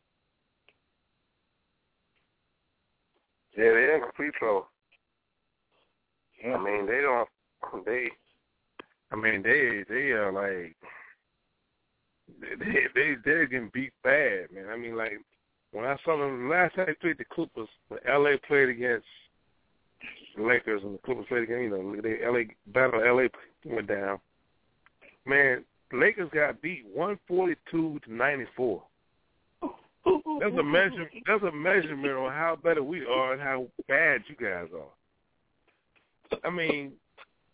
Yeah, 3.55 3.65
they're 3.65 3.95
in 3.97 4.01
complete 4.01 4.33
trouble. 4.33 4.67
I 6.43 6.57
mean, 6.57 6.85
they 6.85 7.01
don't. 7.01 7.29
They. 7.85 8.09
I 9.11 9.15
mean, 9.15 9.41
they 9.41 9.83
they 9.89 10.11
are 10.11 10.31
like. 10.31 10.75
They 12.41 12.87
they 12.93 13.15
they're 13.23 13.47
getting 13.47 13.71
beat 13.73 13.93
bad, 14.03 14.51
man. 14.53 14.67
I 14.69 14.77
mean, 14.77 14.95
like 14.95 15.13
when 15.71 15.85
I 15.85 15.95
saw 16.03 16.17
them 16.17 16.49
last 16.49 16.75
time 16.75 16.85
they 16.87 16.93
played 16.93 17.17
the 17.17 17.25
Clippers, 17.25 17.69
when 17.87 17.99
LA 18.07 18.35
played 18.47 18.69
against 18.69 19.05
the 20.35 20.43
Lakers 20.43 20.81
and 20.83 20.95
the 20.95 20.99
Clippers 20.99 21.25
played 21.27 21.43
against, 21.43 21.61
you 21.61 21.69
know, 21.69 22.01
the 22.01 22.17
LA 22.25 22.53
battle 22.73 23.01
LA 23.01 23.27
went 23.65 23.87
down. 23.87 24.19
Man, 25.25 25.63
the 25.91 25.97
Lakers 25.97 26.29
got 26.33 26.61
beat 26.61 26.85
one 26.93 27.17
forty 27.27 27.55
two 27.71 27.99
to 28.05 28.13
ninety 28.13 28.45
four. 28.55 28.83
That's 30.39 30.57
a 30.57 30.63
measure. 30.63 31.09
That's 31.25 31.43
a 31.43 31.51
measurement 31.51 32.13
on 32.13 32.31
how 32.31 32.57
better 32.61 32.83
we 32.83 33.05
are 33.05 33.33
and 33.33 33.41
how 33.41 33.67
bad 33.87 34.21
you 34.27 34.35
guys 34.35 34.67
are. 34.73 34.91
I 36.43 36.49
mean, 36.49 36.93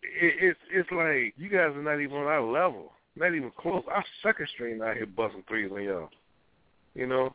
it, 0.02 0.36
it's 0.42 0.60
it's 0.72 0.92
like 0.92 1.34
you 1.38 1.50
guys 1.50 1.76
are 1.76 1.82
not 1.82 2.02
even 2.02 2.18
on 2.18 2.28
our 2.28 2.44
level, 2.44 2.94
not 3.16 3.34
even 3.34 3.52
close. 3.58 3.84
Our 3.90 4.04
second 4.22 4.48
string 4.54 4.82
out 4.82 4.96
here 4.96 5.06
busting 5.06 5.44
threes 5.48 5.72
on 5.72 5.84
y'all, 5.84 6.10
you 6.94 7.08
know, 7.08 7.34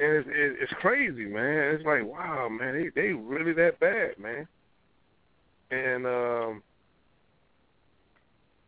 and 0.00 0.12
it's 0.12 0.28
it, 0.28 0.56
it's 0.60 0.72
crazy, 0.80 1.26
man. 1.26 1.74
It's 1.74 1.84
like 1.84 2.04
wow, 2.04 2.48
man, 2.48 2.74
they 2.74 3.00
they 3.00 3.08
really 3.12 3.52
that 3.54 3.80
bad, 3.80 4.18
man. 4.18 4.46
And 5.70 6.06
um 6.06 6.62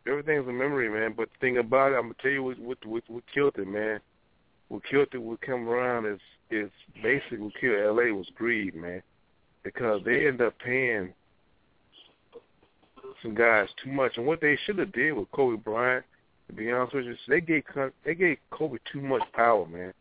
everything's 0.06 0.48
a 0.48 0.52
memory, 0.52 0.88
man. 0.88 1.14
But 1.16 1.28
the 1.32 1.38
thing 1.40 1.58
about 1.58 1.92
it, 1.92 1.96
I'm 1.96 2.02
gonna 2.02 2.14
tell 2.20 2.30
you 2.30 2.42
what 2.42 2.58
what 2.58 2.78
what, 2.84 3.02
what 3.08 3.24
killed 3.32 3.56
it, 3.56 3.68
man. 3.68 4.00
What 4.68 4.84
killed 4.84 5.08
it, 5.12 5.18
what 5.18 5.40
come 5.40 5.68
around 5.68 6.06
is 6.06 6.20
is 6.50 6.70
basically 7.02 7.38
what 7.38 7.52
killed 7.60 7.96
LA 7.96 8.12
was 8.14 8.28
greed, 8.34 8.74
man, 8.74 9.02
because 9.62 10.00
they 10.04 10.26
end 10.26 10.40
up 10.40 10.54
paying 10.58 11.12
some 13.22 13.34
guys 13.34 13.68
too 13.82 13.90
much. 13.90 14.12
And 14.16 14.26
what 14.26 14.40
they 14.40 14.58
should 14.64 14.78
have 14.78 14.92
did 14.92 15.12
with 15.12 15.30
Kobe 15.32 15.56
Bryant, 15.56 16.04
to 16.48 16.54
be 16.54 16.70
honest 16.70 16.94
with 16.94 17.04
you, 17.06 17.16
they 17.28 17.40
gave 17.40 17.64
they 18.04 18.14
gave 18.14 18.38
Kobe 18.50 18.78
too 18.92 19.00
much 19.00 19.22
power, 19.32 19.66
man. 19.66 19.92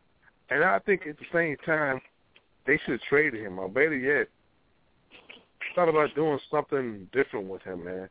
And 0.49 0.63
I 0.63 0.79
think 0.79 1.05
at 1.07 1.17
the 1.17 1.25
same 1.31 1.57
time, 1.65 2.01
they 2.65 2.79
should 2.83 2.93
have 2.93 3.01
traded 3.01 3.41
him, 3.41 3.59
or 3.59 3.69
better 3.69 3.95
yet, 3.95 4.27
thought 5.75 5.89
about 5.89 6.15
doing 6.15 6.39
something 6.49 7.07
different 7.13 7.47
with 7.47 7.61
him, 7.61 7.85
man. 7.85 8.09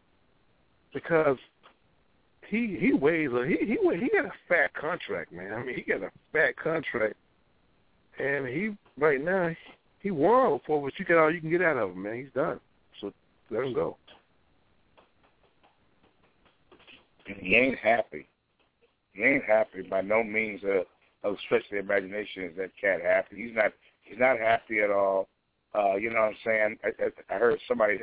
Because 0.95 1.37
he 2.49 2.79
he 2.81 2.93
weighs 2.93 3.31
a 3.33 3.47
he 3.47 3.57
he 3.67 3.77
he 3.77 4.09
got 4.11 4.25
a 4.25 4.33
fat 4.49 4.73
contract, 4.75 5.33
man. 5.33 5.53
I 5.53 5.63
mean, 5.63 5.75
he 5.75 5.83
got 5.83 6.03
a 6.03 6.11
fat 6.33 6.57
contract, 6.57 7.17
and 8.19 8.47
he 8.47 8.77
right 8.97 9.23
now 9.23 9.55
he 10.01 10.11
won 10.11 10.61
for 10.67 10.81
what 10.81 10.93
you 10.99 11.05
get 11.05 11.19
all 11.19 11.33
you 11.33 11.41
can 11.41 11.51
get 11.51 11.63
out 11.63 11.77
of 11.77 11.91
him, 11.91 12.03
man. 12.03 12.17
He's 12.17 12.33
done, 12.35 12.61
so 13.01 13.13
let 13.51 13.65
him 13.65 13.75
go. 13.75 13.97
And 17.29 17.37
he 17.39 17.55
ain't 17.57 17.79
happy. 17.79 18.27
He 19.13 19.23
ain't 19.23 19.45
happy 19.45 19.83
by 19.83 20.01
no 20.01 20.23
means 20.23 20.63
of, 20.65 20.87
of 21.25 21.39
stretch 21.45 21.65
the 21.71 21.79
imagination 21.79 22.45
is 22.45 22.57
that 22.57 22.71
cat 22.81 23.01
happy. 23.03 23.37
He's 23.37 23.55
not 23.55 23.73
he's 24.03 24.19
not 24.19 24.39
happy 24.39 24.81
at 24.81 24.91
all. 24.91 25.29
Uh, 25.75 25.97
you 25.97 26.11
know 26.11 26.21
what 26.21 26.29
I'm 26.29 26.37
saying? 26.45 26.79
I, 26.85 27.35
I 27.35 27.39
heard 27.39 27.59
somebody 27.69 27.99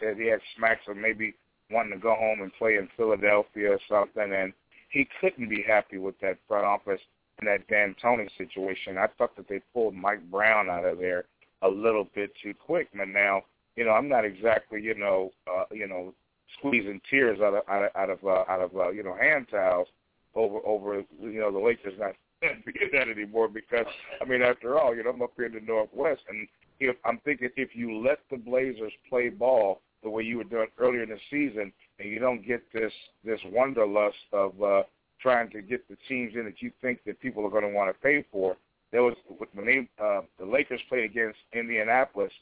said 0.00 0.16
he 0.16 0.26
had 0.26 0.40
smacks 0.56 0.82
of 0.88 0.96
maybe 0.96 1.34
wanting 1.70 1.92
to 1.92 1.98
go 1.98 2.14
home 2.14 2.42
and 2.42 2.52
play 2.54 2.76
in 2.76 2.88
Philadelphia 2.96 3.70
or 3.70 3.80
something, 3.88 4.32
and 4.32 4.52
he 4.90 5.08
couldn't 5.20 5.48
be 5.48 5.64
happy 5.66 5.98
with 5.98 6.18
that 6.20 6.38
front 6.48 6.64
office 6.64 7.00
and 7.38 7.48
that 7.48 7.66
D'Antoni 7.68 8.28
situation. 8.36 8.98
I 8.98 9.08
thought 9.18 9.36
that 9.36 9.48
they 9.48 9.60
pulled 9.72 9.94
Mike 9.94 10.28
Brown 10.30 10.68
out 10.68 10.84
of 10.84 10.98
there 10.98 11.24
a 11.62 11.68
little 11.68 12.08
bit 12.14 12.32
too 12.42 12.54
quick. 12.54 12.88
But 12.94 13.08
now, 13.08 13.42
you 13.76 13.84
know, 13.84 13.92
I'm 13.92 14.08
not 14.08 14.24
exactly, 14.24 14.80
you 14.80 14.94
know, 14.94 15.32
uh, 15.50 15.64
you 15.72 15.86
know, 15.88 16.14
squeezing 16.58 17.00
tears 17.08 17.40
out 17.40 17.54
of 17.54 17.62
out 17.68 17.84
of 17.84 17.90
out 17.96 18.10
of, 18.10 18.24
uh, 18.24 18.44
out 18.48 18.60
of 18.60 18.76
uh, 18.76 18.90
you 18.90 19.02
know 19.02 19.16
hand 19.20 19.46
towels 19.50 19.88
over 20.34 20.58
over 20.64 21.02
you 21.20 21.40
know 21.40 21.52
the 21.52 21.58
Lakers 21.58 21.94
not 21.98 22.14
being 22.40 22.90
that 22.92 23.08
anymore 23.08 23.48
because 23.48 23.86
I 24.20 24.24
mean 24.24 24.42
after 24.42 24.78
all 24.78 24.94
you 24.94 25.04
know 25.04 25.10
I'm 25.10 25.22
up 25.22 25.32
here 25.36 25.46
in 25.46 25.54
the 25.54 25.60
Northwest 25.60 26.22
and 26.28 26.46
if 26.80 26.96
I'm 27.04 27.18
thinking 27.24 27.50
if 27.56 27.70
you 27.74 27.98
let 28.04 28.18
the 28.30 28.36
Blazers 28.36 28.92
play 29.08 29.28
ball 29.28 29.80
the 30.02 30.10
way 30.10 30.22
you 30.22 30.38
were 30.38 30.44
doing 30.44 30.66
earlier 30.78 31.02
in 31.02 31.08
the 31.08 31.18
season 31.30 31.72
and 31.98 32.08
you 32.08 32.18
don't 32.18 32.46
get 32.46 32.62
this 32.72 32.92
this 33.24 33.40
wanderlust 33.46 34.16
of 34.32 34.62
uh, 34.62 34.82
trying 35.20 35.50
to 35.50 35.62
get 35.62 35.88
the 35.88 35.96
teams 36.08 36.34
in 36.34 36.44
that 36.44 36.60
you 36.60 36.70
think 36.82 37.00
that 37.06 37.20
people 37.20 37.44
are 37.46 37.50
going 37.50 37.62
to 37.62 37.70
want 37.70 37.94
to 37.94 38.00
pay 38.00 38.24
for. 38.30 38.56
There 38.92 39.02
was 39.02 39.14
when 39.54 39.66
they 39.66 39.88
uh, 40.02 40.20
the 40.38 40.44
Lakers 40.44 40.80
played 40.88 41.04
against 41.04 41.38
Indianapolis, 41.52 42.32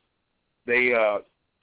they 0.67 0.93
uh, 0.93 1.19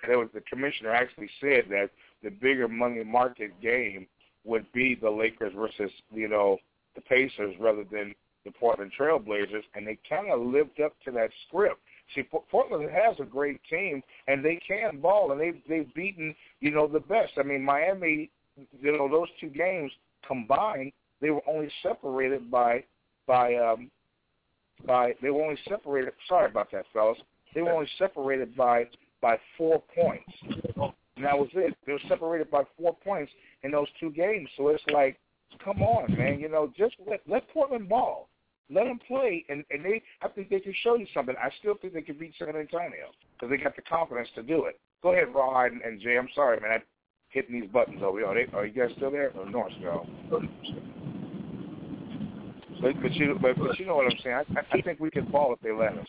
there 0.08 0.18
was 0.18 0.30
the 0.34 0.42
commissioner 0.42 0.92
actually 0.92 1.30
said 1.42 1.66
that 1.70 1.90
the 2.24 2.30
bigger 2.30 2.68
money 2.68 3.04
market 3.04 3.60
game 3.62 4.08
would 4.46 4.72
be 4.72 4.96
the 4.96 5.10
Lakers 5.10 5.54
versus 5.56 5.92
you 6.12 6.28
know 6.28 6.58
the 6.96 7.02
Pacers 7.02 7.56
rather 7.60 7.84
than 7.92 8.14
the 8.46 8.52
Portland 8.52 8.92
Trailblazers, 8.98 9.64
and 9.76 9.86
they 9.86 9.98
kind 10.08 10.32
of 10.32 10.40
lived 10.42 10.80
up 10.80 10.94
to 11.06 11.12
that 11.12 11.30
script. 11.48 11.80
See, 12.16 12.24
Portland 12.24 12.90
has 12.90 13.16
a 13.20 13.26
great 13.26 13.60
team, 13.70 14.02
and 14.28 14.44
they 14.44 14.60
can 14.68 15.00
ball, 15.00 15.32
and 15.32 15.40
they've 15.40 15.62
they've 15.68 15.94
beaten 15.94 16.36
you 16.60 16.72
know 16.72 16.88
the 16.88 17.02
best. 17.02 17.34
I 17.38 17.44
mean, 17.44 17.64
Miami, 17.64 18.30
you 18.82 18.98
know, 18.98 19.08
those 19.08 19.28
two 19.40 19.50
games 19.50 19.92
combined, 20.26 20.92
they 21.22 21.30
were 21.30 21.44
only 21.48 21.70
separated 21.84 22.50
by 22.50 22.84
by 23.28 23.56
um 23.56 23.92
by 24.86 25.14
they 25.22 25.30
were 25.30 25.44
only 25.44 25.60
separated. 25.68 26.14
Sorry 26.28 26.50
about 26.50 26.72
that, 26.72 26.86
fellas. 26.94 27.18
They 27.54 27.62
were 27.62 27.72
only 27.72 27.90
separated 27.98 28.56
by 28.56 28.88
by 29.22 29.38
four 29.58 29.84
points. 29.94 30.32
And 31.20 31.28
that 31.28 31.38
was 31.38 31.50
it. 31.54 31.76
They 31.86 31.92
were 31.92 32.00
separated 32.08 32.50
by 32.50 32.64
four 32.78 32.96
points 32.96 33.30
in 33.64 33.72
those 33.72 33.88
two 34.00 34.10
games. 34.12 34.48
So 34.56 34.70
it's 34.70 34.82
like, 34.94 35.20
come 35.62 35.82
on, 35.82 36.18
man. 36.18 36.40
You 36.40 36.48
know, 36.48 36.72
just 36.78 36.96
let 37.06 37.20
let 37.28 37.50
Portland 37.50 37.90
ball. 37.90 38.30
Let 38.70 38.86
them 38.86 39.02
play, 39.06 39.44
and 39.50 39.66
and 39.70 39.84
they. 39.84 40.02
I 40.22 40.30
think 40.30 40.50
they 40.50 40.62
can 40.62 40.74
show 40.82 40.96
you 40.96 41.06
something. 41.14 41.36
I 41.38 41.50
still 41.60 41.76
think 41.76 41.94
they 41.94 42.04
can 42.04 42.18
beat 42.18 42.36
San 42.40 42.48
Antonio 42.56 43.12
because 43.34 43.50
they 43.50 43.62
got 43.62 43.76
the 43.76 43.82
confidence 43.82 44.30
to 44.36 44.44
do 44.44 44.64
it. 44.64 44.80
Go 45.04 45.12
ahead, 45.12 45.28
Rawhide 45.36 45.74
and, 45.74 45.82
and 45.82 46.00
Jay. 46.00 46.18
I'm 46.18 46.30
sorry, 46.34 46.58
man. 46.62 46.72
I'm 46.72 46.84
hitting 47.28 47.60
these 47.60 47.70
buttons 47.70 48.02
over 48.02 48.20
here. 48.20 48.28
Are, 48.28 48.36
they, 48.36 48.50
are 48.54 48.66
you 48.66 48.72
guys 48.72 48.96
still 48.96 49.12
there? 49.12 49.34
Oh, 49.36 49.42
or 49.42 49.50
North 49.50 49.74
go? 49.82 50.08
But, 50.30 50.42
but 53.02 53.12
you 53.12 53.38
but, 53.42 53.58
but 53.58 53.78
you 53.78 53.86
know 53.86 53.98
what 53.98 54.06
I'm 54.06 54.18
saying. 54.24 54.36
I, 54.56 54.78
I 54.78 54.82
think 54.82 55.02
we 55.02 55.12
can 55.12 55.26
ball 55.26 55.52
if 55.52 55.60
they 55.60 55.74
let 55.74 55.98
us. 55.98 56.08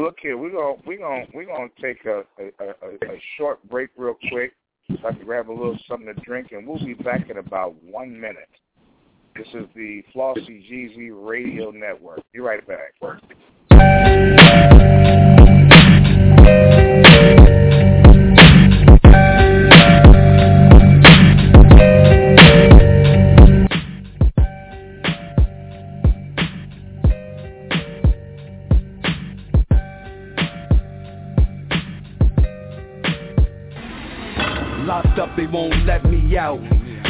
Well, 0.00 0.06
look 0.06 0.18
here. 0.22 0.38
We're 0.38 0.50
gonna 0.50 0.80
we're 0.86 0.96
gonna 0.96 1.26
we're 1.34 1.44
gonna 1.44 1.68
take 1.78 2.06
a 2.06 2.22
a, 2.38 2.64
a, 2.64 3.12
a 3.12 3.20
short 3.36 3.62
break 3.68 3.90
real 3.98 4.16
quick, 4.30 4.54
so 4.88 4.96
I 5.06 5.12
can 5.12 5.26
grab 5.26 5.50
a 5.50 5.52
little 5.52 5.78
something 5.86 6.06
to 6.06 6.18
drink, 6.22 6.52
and 6.52 6.66
we'll 6.66 6.78
be 6.78 6.94
back 6.94 7.28
in 7.28 7.36
about 7.36 7.74
one 7.82 8.18
minute. 8.18 8.48
This 9.36 9.48
is 9.48 9.66
the 9.76 10.02
Flauxy 10.14 10.64
GZ 10.66 11.10
Radio 11.12 11.70
Network. 11.70 12.20
Be 12.32 12.40
right 12.40 12.66
back. 12.66 12.94
Out. 36.36 36.60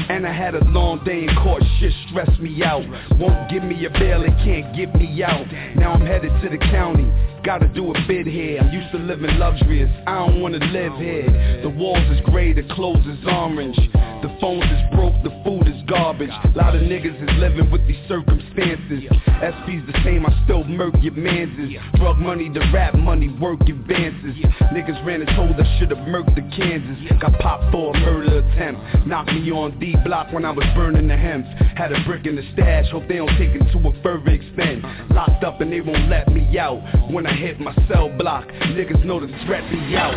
And 0.08 0.26
I 0.26 0.32
had 0.32 0.54
a 0.54 0.64
long 0.66 1.04
day 1.04 1.24
in 1.24 1.34
court, 1.42 1.62
shit 1.78 1.92
stressed 2.08 2.40
me 2.40 2.62
out. 2.62 2.84
Won't 3.18 3.50
give 3.50 3.62
me 3.62 3.84
a 3.86 3.90
bail, 3.90 4.22
it 4.22 4.34
can't 4.44 4.74
get 4.76 4.94
me 4.94 5.22
out. 5.22 5.46
Now 5.76 5.92
I'm 5.92 6.04
headed 6.04 6.30
to 6.42 6.48
the 6.48 6.58
county, 6.58 7.10
gotta 7.44 7.68
do 7.68 7.94
a 7.94 8.06
bid 8.06 8.26
here. 8.26 8.60
I'm 8.60 8.72
used 8.72 8.90
to 8.92 8.98
living 8.98 9.38
luxurious, 9.38 9.90
I 10.06 10.26
don't 10.26 10.40
wanna 10.40 10.58
live 10.58 10.92
here. 10.94 11.60
The 11.62 11.70
walls 11.70 12.04
is 12.10 12.20
gray, 12.26 12.52
the 12.52 12.62
clothes 12.74 13.06
is 13.06 13.18
orange. 13.26 13.76
The 14.22 14.36
phones 14.40 14.64
is 14.64 14.82
broke, 14.94 15.14
the 15.24 15.32
food 15.44 15.66
is 15.66 15.80
garbage. 15.88 16.28
A 16.28 16.52
lot 16.54 16.74
of 16.74 16.82
niggas 16.82 17.16
is 17.16 17.38
living 17.38 17.70
with 17.70 17.86
these 17.86 18.00
circumstances. 18.06 19.04
SP's 19.40 19.80
the 19.88 19.96
same, 20.04 20.26
I 20.26 20.44
still 20.44 20.64
murk 20.64 20.94
your 21.00 21.14
manses. 21.14 21.72
Drug 21.94 22.18
money, 22.18 22.50
the 22.50 22.60
rap 22.72 22.94
money, 22.94 23.28
work 23.40 23.60
advances. 23.62 24.36
Niggas 24.76 25.04
ran 25.06 25.22
and 25.22 25.30
told 25.36 25.56
I 25.56 25.78
should've 25.78 25.98
murked 25.98 26.34
the 26.34 26.44
Kansas. 26.54 27.18
Got 27.18 27.38
popped 27.40 27.72
for 27.72 27.96
a 27.96 28.00
murder 28.00 28.38
attempt. 28.46 29.06
Knocked 29.06 29.32
me 29.32 29.50
on 29.50 29.78
D 29.78 29.96
block 30.04 30.32
when 30.32 30.44
I 30.44 30.50
was 30.50 30.66
burning 30.74 31.08
the 31.08 31.16
hems. 31.16 31.46
Had 31.76 31.92
a 31.92 32.04
brick 32.04 32.26
in 32.26 32.36
the 32.36 32.44
stash, 32.52 32.90
hope 32.90 33.08
they 33.08 33.16
don't 33.16 33.36
take 33.38 33.56
it 33.56 33.64
to 33.72 33.88
a 33.88 34.02
further 34.02 34.30
extent. 34.30 34.84
Locked 35.10 35.44
up 35.44 35.62
and 35.62 35.72
they 35.72 35.80
won't 35.80 36.10
let 36.10 36.28
me 36.28 36.58
out. 36.58 36.80
When 37.10 37.26
I 37.26 37.29
hit 37.34 37.60
my 37.60 37.74
cell 37.88 38.08
block, 38.08 38.46
niggas 38.48 39.04
know 39.04 39.20
the 39.20 39.28
threat 39.46 39.68
be 39.70 39.96
out. 39.96 40.14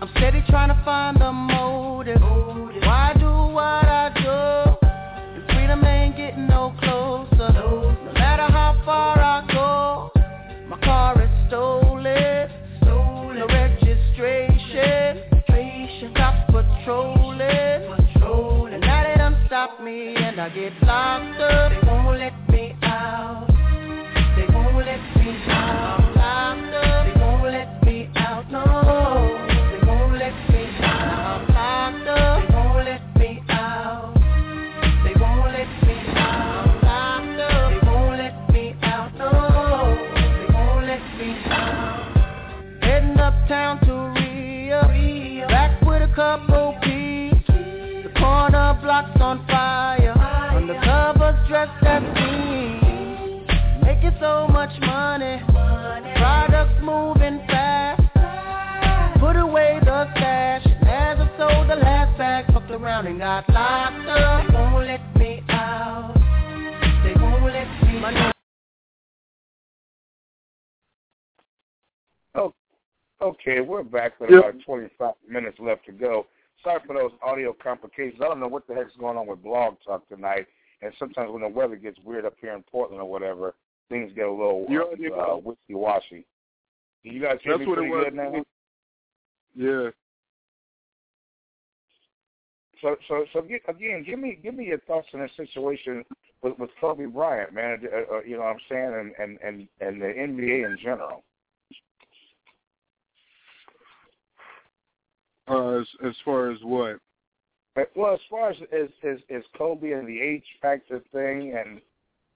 I'm 0.00 0.08
steady 0.16 0.42
trying 0.48 0.68
to 0.68 0.80
find 0.84 1.20
the 1.20 1.32
motive. 1.32 2.20
Why 2.20 3.14
do 3.18 3.26
what 3.26 3.84
I 3.84 4.10
do? 4.14 4.86
And 5.34 5.44
freedom 5.48 5.84
ain't 5.84 6.16
getting 6.16 6.46
no 6.46 6.72
closer. 6.80 7.52
No 7.52 7.96
matter 8.14 8.50
how 8.52 8.80
far 8.84 9.18
I 9.20 9.44
go, 9.52 10.10
my 10.68 10.78
car 10.80 11.20
is 11.20 11.30
stolen. 11.48 12.50
No 12.82 13.46
registration. 13.48 15.24
Cops 16.14 16.52
patrolling. 16.52 17.42
And 18.72 18.80
now 18.80 19.02
they 19.02 19.14
done 19.18 19.36
stop 19.46 19.80
me 19.80 20.14
and 20.14 20.40
I 20.40 20.48
get 20.50 20.72
locked 20.82 21.40
up. 21.40 21.72
They 21.72 21.88
won't 21.88 22.18
let 22.18 22.48
me 22.50 22.76
out. 22.82 23.47
Corner 48.98 49.12
blocks 49.14 49.20
on 49.20 49.46
fire. 49.46 50.14
Undercovers 50.52 51.48
dressed 51.48 51.84
as 51.84 52.02
thieves. 52.16 53.48
Making 53.82 54.16
so 54.20 54.48
much 54.48 54.70
money. 54.80 55.42
Products 56.16 56.74
moving 56.82 57.38
fast. 57.46 58.02
Put 59.20 59.36
away 59.36 59.78
the 59.84 60.10
stash. 60.16 60.66
As 60.82 61.18
I 61.18 61.28
sold 61.38 61.68
the 61.68 61.76
last 61.76 62.16
bag, 62.18 62.46
fucked 62.52 62.70
around 62.70 63.06
and 63.06 63.18
got 63.18 63.48
locked 63.50 64.08
up. 64.08 64.46
They 64.46 64.54
won't 64.54 64.86
let 64.86 65.16
me 65.16 65.42
out. 65.48 66.14
They 67.04 67.14
won't 67.20 67.44
let 67.44 67.68
me 67.82 67.98
out. 68.04 68.34
Oh, 72.34 72.54
okay, 73.20 73.60
we're 73.60 73.82
back 73.82 74.18
with 74.20 74.30
Yep. 74.30 74.38
about 74.38 74.60
25 74.64 75.14
minutes 75.28 75.58
left 75.58 75.84
to 75.86 75.92
go. 75.92 76.26
Sorry 76.62 76.80
for 76.86 76.94
those 76.94 77.12
audio 77.22 77.54
complications. 77.62 78.20
I 78.22 78.28
don't 78.28 78.40
know 78.40 78.48
what 78.48 78.66
the 78.66 78.74
heck's 78.74 78.96
going 78.98 79.16
on 79.16 79.26
with 79.26 79.42
Blog 79.42 79.76
Talk 79.86 80.08
tonight. 80.08 80.46
And 80.82 80.92
sometimes 80.98 81.30
when 81.30 81.42
the 81.42 81.48
weather 81.48 81.76
gets 81.76 81.98
weird 82.04 82.24
up 82.24 82.34
here 82.40 82.54
in 82.54 82.62
Portland 82.62 83.00
or 83.00 83.08
whatever, 83.10 83.54
things 83.88 84.12
get 84.14 84.26
a 84.26 84.30
little 84.30 84.66
uh, 84.68 84.72
know. 84.72 85.42
wishy-washy. 85.44 86.24
Can 87.02 87.12
you 87.12 87.22
guys 87.22 87.38
hear 87.42 87.58
That's 87.58 87.68
me 87.68 87.74
pretty 87.74 87.90
good 87.90 88.14
now? 88.14 88.44
Yeah. 89.54 89.90
So, 92.80 92.96
so, 93.08 93.24
so 93.32 93.40
again, 93.40 94.04
give 94.06 94.18
me, 94.18 94.38
give 94.40 94.54
me 94.54 94.66
your 94.66 94.78
thoughts 94.80 95.08
on 95.12 95.20
this 95.20 95.30
situation 95.36 96.04
with, 96.42 96.58
with 96.58 96.70
Kobe 96.80 97.06
Bryant, 97.06 97.52
man. 97.52 97.80
Uh, 97.84 98.16
uh, 98.16 98.20
you 98.22 98.36
know 98.36 98.42
what 98.42 98.50
I'm 98.50 98.60
saying, 98.70 98.92
and 98.94 99.12
and 99.18 99.38
and 99.42 99.68
and 99.80 100.00
the 100.00 100.06
NBA 100.06 100.64
in 100.64 100.78
general. 100.82 101.24
Uh, 105.48 105.80
as 105.80 105.86
as 106.04 106.14
far 106.24 106.50
as 106.50 106.58
what? 106.62 106.98
Uh, 107.76 107.82
Well, 107.94 108.14
as 108.14 108.20
far 108.28 108.50
as 108.50 108.56
as 108.72 108.88
as, 109.02 109.18
as 109.30 109.42
Kobe 109.56 109.92
and 109.92 110.06
the 110.06 110.20
H 110.20 110.44
factor 110.60 111.00
thing, 111.12 111.54
and 111.56 111.80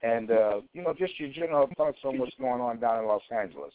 and 0.01 0.31
uh, 0.31 0.61
you 0.73 0.83
know, 0.83 0.93
just 0.97 1.19
your 1.19 1.29
general 1.29 1.69
thoughts 1.77 1.99
on 2.03 2.17
what's 2.17 2.35
going 2.39 2.61
on 2.61 2.79
down 2.79 2.99
in 2.99 3.07
Los 3.07 3.21
Angeles. 3.31 3.73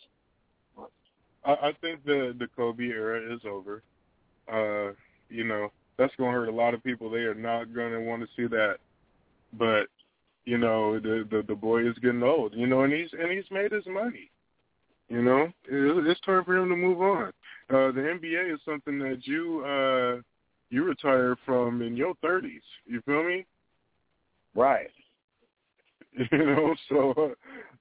I, 1.44 1.52
I 1.52 1.72
think 1.80 2.04
the 2.04 2.34
the 2.38 2.48
Kobe 2.56 2.84
era 2.84 3.34
is 3.34 3.40
over. 3.46 3.82
Uh, 4.50 4.92
you 5.28 5.44
know, 5.44 5.70
that's 5.98 6.14
going 6.16 6.32
to 6.32 6.38
hurt 6.38 6.48
a 6.48 6.52
lot 6.52 6.74
of 6.74 6.82
people. 6.82 7.10
They 7.10 7.18
are 7.18 7.34
not 7.34 7.74
going 7.74 7.92
to 7.92 8.00
want 8.00 8.22
to 8.22 8.28
see 8.36 8.46
that. 8.48 8.76
But 9.52 9.88
you 10.44 10.58
know, 10.58 10.98
the, 10.98 11.26
the 11.30 11.42
the 11.46 11.54
boy 11.54 11.88
is 11.88 11.98
getting 11.98 12.22
old. 12.22 12.54
You 12.54 12.66
know, 12.66 12.82
and 12.82 12.92
he's 12.92 13.10
and 13.18 13.30
he's 13.30 13.50
made 13.50 13.72
his 13.72 13.86
money. 13.86 14.30
You 15.08 15.22
know, 15.22 15.42
it, 15.66 16.06
it's 16.06 16.20
time 16.20 16.44
for 16.44 16.56
him 16.56 16.68
to 16.68 16.76
move 16.76 17.00
on. 17.00 17.32
Uh, 17.70 17.92
the 17.92 18.00
NBA 18.00 18.54
is 18.54 18.60
something 18.64 18.98
that 18.98 19.26
you 19.26 19.64
uh, 19.64 20.20
you 20.70 20.84
retire 20.84 21.36
from 21.44 21.82
in 21.82 21.96
your 21.96 22.14
thirties. 22.22 22.62
You 22.86 23.02
feel 23.02 23.22
me? 23.24 23.44
Right. 24.54 24.90
You 26.32 26.38
know, 26.38 26.74
so 26.88 27.34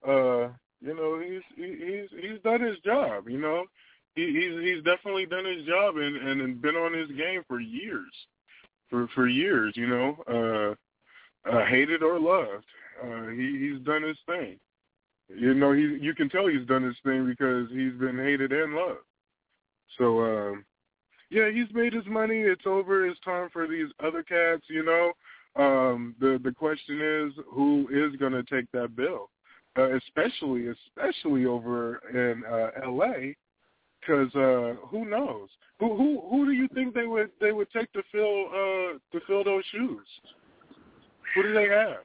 uh, 0.08 0.54
you 0.80 0.94
know 0.94 1.20
he's 1.20 1.42
he's 1.56 2.10
he's 2.22 2.40
done 2.44 2.62
his 2.62 2.78
job. 2.86 3.28
You 3.28 3.40
know, 3.40 3.64
he, 4.16 4.26
he's 4.28 4.64
he's 4.64 4.84
definitely 4.84 5.26
done 5.26 5.46
his 5.46 5.66
job 5.66 5.98
and 5.98 6.16
and 6.18 6.62
been 6.62 6.76
on 6.76 6.94
his 6.94 7.10
game 7.18 7.42
for 7.48 7.60
years, 7.60 8.12
for 8.92 9.08
for 9.16 9.28
years. 9.28 9.74
You 9.76 9.88
know, 9.88 10.76
uh, 11.48 11.50
uh, 11.50 11.66
hated 11.66 12.04
or 12.04 12.20
loved, 12.20 12.66
uh, 13.04 13.28
he 13.30 13.58
he's 13.58 13.84
done 13.86 14.04
his 14.04 14.18
thing. 14.28 14.60
You 15.30 15.56
know, 15.56 15.72
he 15.72 15.98
you 16.00 16.14
can 16.14 16.30
tell 16.30 16.48
he's 16.48 16.68
done 16.68 16.84
his 16.84 16.98
thing 17.04 17.26
because 17.26 17.70
he's 17.72 17.94
been 17.94 18.18
hated 18.18 18.52
and 18.52 18.76
loved. 18.76 19.00
So 19.98 20.22
um, 20.22 20.66
yeah, 21.30 21.50
he's 21.52 21.74
made 21.74 21.94
his 21.94 22.06
money. 22.06 22.40
It's 22.40 22.66
over. 22.66 23.06
It's 23.08 23.20
time 23.22 23.50
for 23.52 23.68
these 23.68 23.88
other 24.04 24.24
cats. 24.24 24.64
You 24.70 24.84
know, 24.84 25.12
um, 25.62 26.16
the 26.20 26.40
the 26.44 26.52
question 26.52 27.02
is 27.02 27.34
who 27.52 27.88
is 27.92 28.16
going 28.18 28.34
to 28.34 28.44
take 28.44 28.72
that 28.72 28.96
bill, 28.96 29.30
uh, 29.78 29.96
especially 29.96 30.68
especially 30.68 31.46
over 31.46 32.00
in 32.14 32.44
uh, 32.46 32.86
L.A. 32.86 33.36
Because 34.00 34.34
uh, 34.36 34.76
who 34.88 35.06
knows? 35.06 35.50
Who 35.80 35.98
who 35.98 36.22
who 36.30 36.46
do 36.46 36.52
you 36.52 36.68
think 36.74 36.94
they 36.94 37.08
would 37.08 37.30
they 37.42 37.52
would 37.52 37.70
take 37.72 37.92
to 37.94 38.04
fill 38.12 38.46
uh, 38.48 38.98
to 39.12 39.26
fill 39.26 39.44
those 39.44 39.64
shoes? 39.72 40.06
Who 41.36 41.44
do 41.44 41.54
they 41.54 41.68
have? 41.68 41.98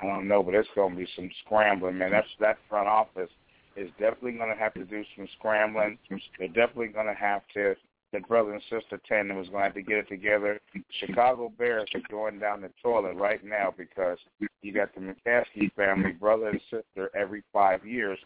I 0.00 0.06
don't 0.06 0.28
know, 0.28 0.42
but 0.42 0.54
it's 0.54 0.68
going 0.74 0.92
to 0.92 0.98
be 0.98 1.06
some 1.16 1.30
scrambling, 1.44 1.98
man. 1.98 2.10
That's 2.10 2.26
that 2.40 2.58
front 2.68 2.88
office 2.88 3.30
is 3.76 3.90
definitely 3.98 4.32
going 4.32 4.50
to 4.50 4.60
have 4.60 4.74
to 4.74 4.84
do 4.84 5.04
some 5.16 5.28
scrambling. 5.38 5.98
They're 6.38 6.48
definitely 6.48 6.88
going 6.88 7.06
to 7.06 7.14
have 7.14 7.42
to. 7.54 7.74
The 8.12 8.20
brother 8.20 8.52
and 8.52 8.62
sister 8.70 9.00
tandem 9.08 9.40
is 9.40 9.48
going 9.48 9.62
to 9.62 9.64
have 9.64 9.74
to 9.74 9.82
get 9.82 9.98
it 9.98 10.08
together. 10.08 10.60
Chicago 11.00 11.52
Bears 11.58 11.88
are 11.94 12.00
going 12.08 12.38
down 12.38 12.60
the 12.60 12.70
toilet 12.80 13.16
right 13.16 13.44
now 13.44 13.74
because 13.76 14.18
you 14.62 14.72
got 14.72 14.94
the 14.94 15.00
McCaskey 15.00 15.72
family, 15.74 16.12
brother 16.12 16.48
and 16.48 16.60
sister, 16.70 17.10
every 17.16 17.42
five 17.52 17.84
years 17.84 18.18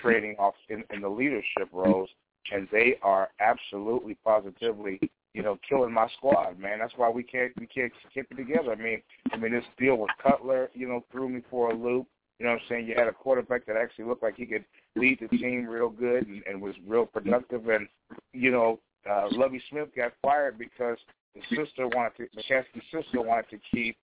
trading 0.00 0.34
off 0.38 0.54
in, 0.68 0.82
in 0.92 1.00
the 1.02 1.08
leadership 1.08 1.68
roles, 1.72 2.08
and 2.52 2.68
they 2.72 2.98
are 3.02 3.28
absolutely 3.40 4.16
positively, 4.24 4.98
you 5.34 5.42
know, 5.42 5.58
killing 5.68 5.92
my 5.92 6.08
squad, 6.16 6.58
man. 6.58 6.78
That's 6.78 6.94
why 6.96 7.10
we 7.10 7.22
can't 7.22 7.52
we 7.58 7.66
can't 7.66 7.92
keep 8.12 8.26
it 8.30 8.36
together. 8.36 8.72
I 8.72 8.76
mean, 8.76 9.02
I 9.32 9.36
mean 9.36 9.52
this 9.52 9.64
deal 9.78 9.96
with 9.96 10.10
Cutler, 10.22 10.70
you 10.74 10.88
know, 10.88 11.04
threw 11.12 11.28
me 11.28 11.42
for 11.50 11.70
a 11.70 11.74
loop. 11.74 12.06
You 12.38 12.46
know 12.46 12.52
what 12.52 12.62
I'm 12.62 12.66
saying? 12.68 12.86
You 12.86 12.94
had 12.96 13.06
a 13.06 13.12
quarterback 13.12 13.64
that 13.66 13.76
actually 13.76 14.06
looked 14.06 14.22
like 14.22 14.36
he 14.36 14.46
could 14.46 14.64
lead 14.96 15.18
the 15.20 15.36
team 15.36 15.66
real 15.66 15.88
good 15.88 16.26
and, 16.26 16.42
and 16.48 16.60
was 16.60 16.74
real 16.86 17.06
productive 17.06 17.68
and, 17.68 17.88
you 18.32 18.50
know, 18.50 18.80
uh, 19.08 19.28
Lovie 19.30 19.62
Smith 19.70 19.88
got 19.96 20.12
fired 20.22 20.58
because 20.58 20.98
the 21.34 21.40
sister 21.56 21.88
wanted 21.88 22.16
to, 22.16 22.22
McCaskey's 22.36 22.84
sister 22.92 23.20
wanted 23.20 23.50
to 23.50 23.58
keep, 23.70 23.96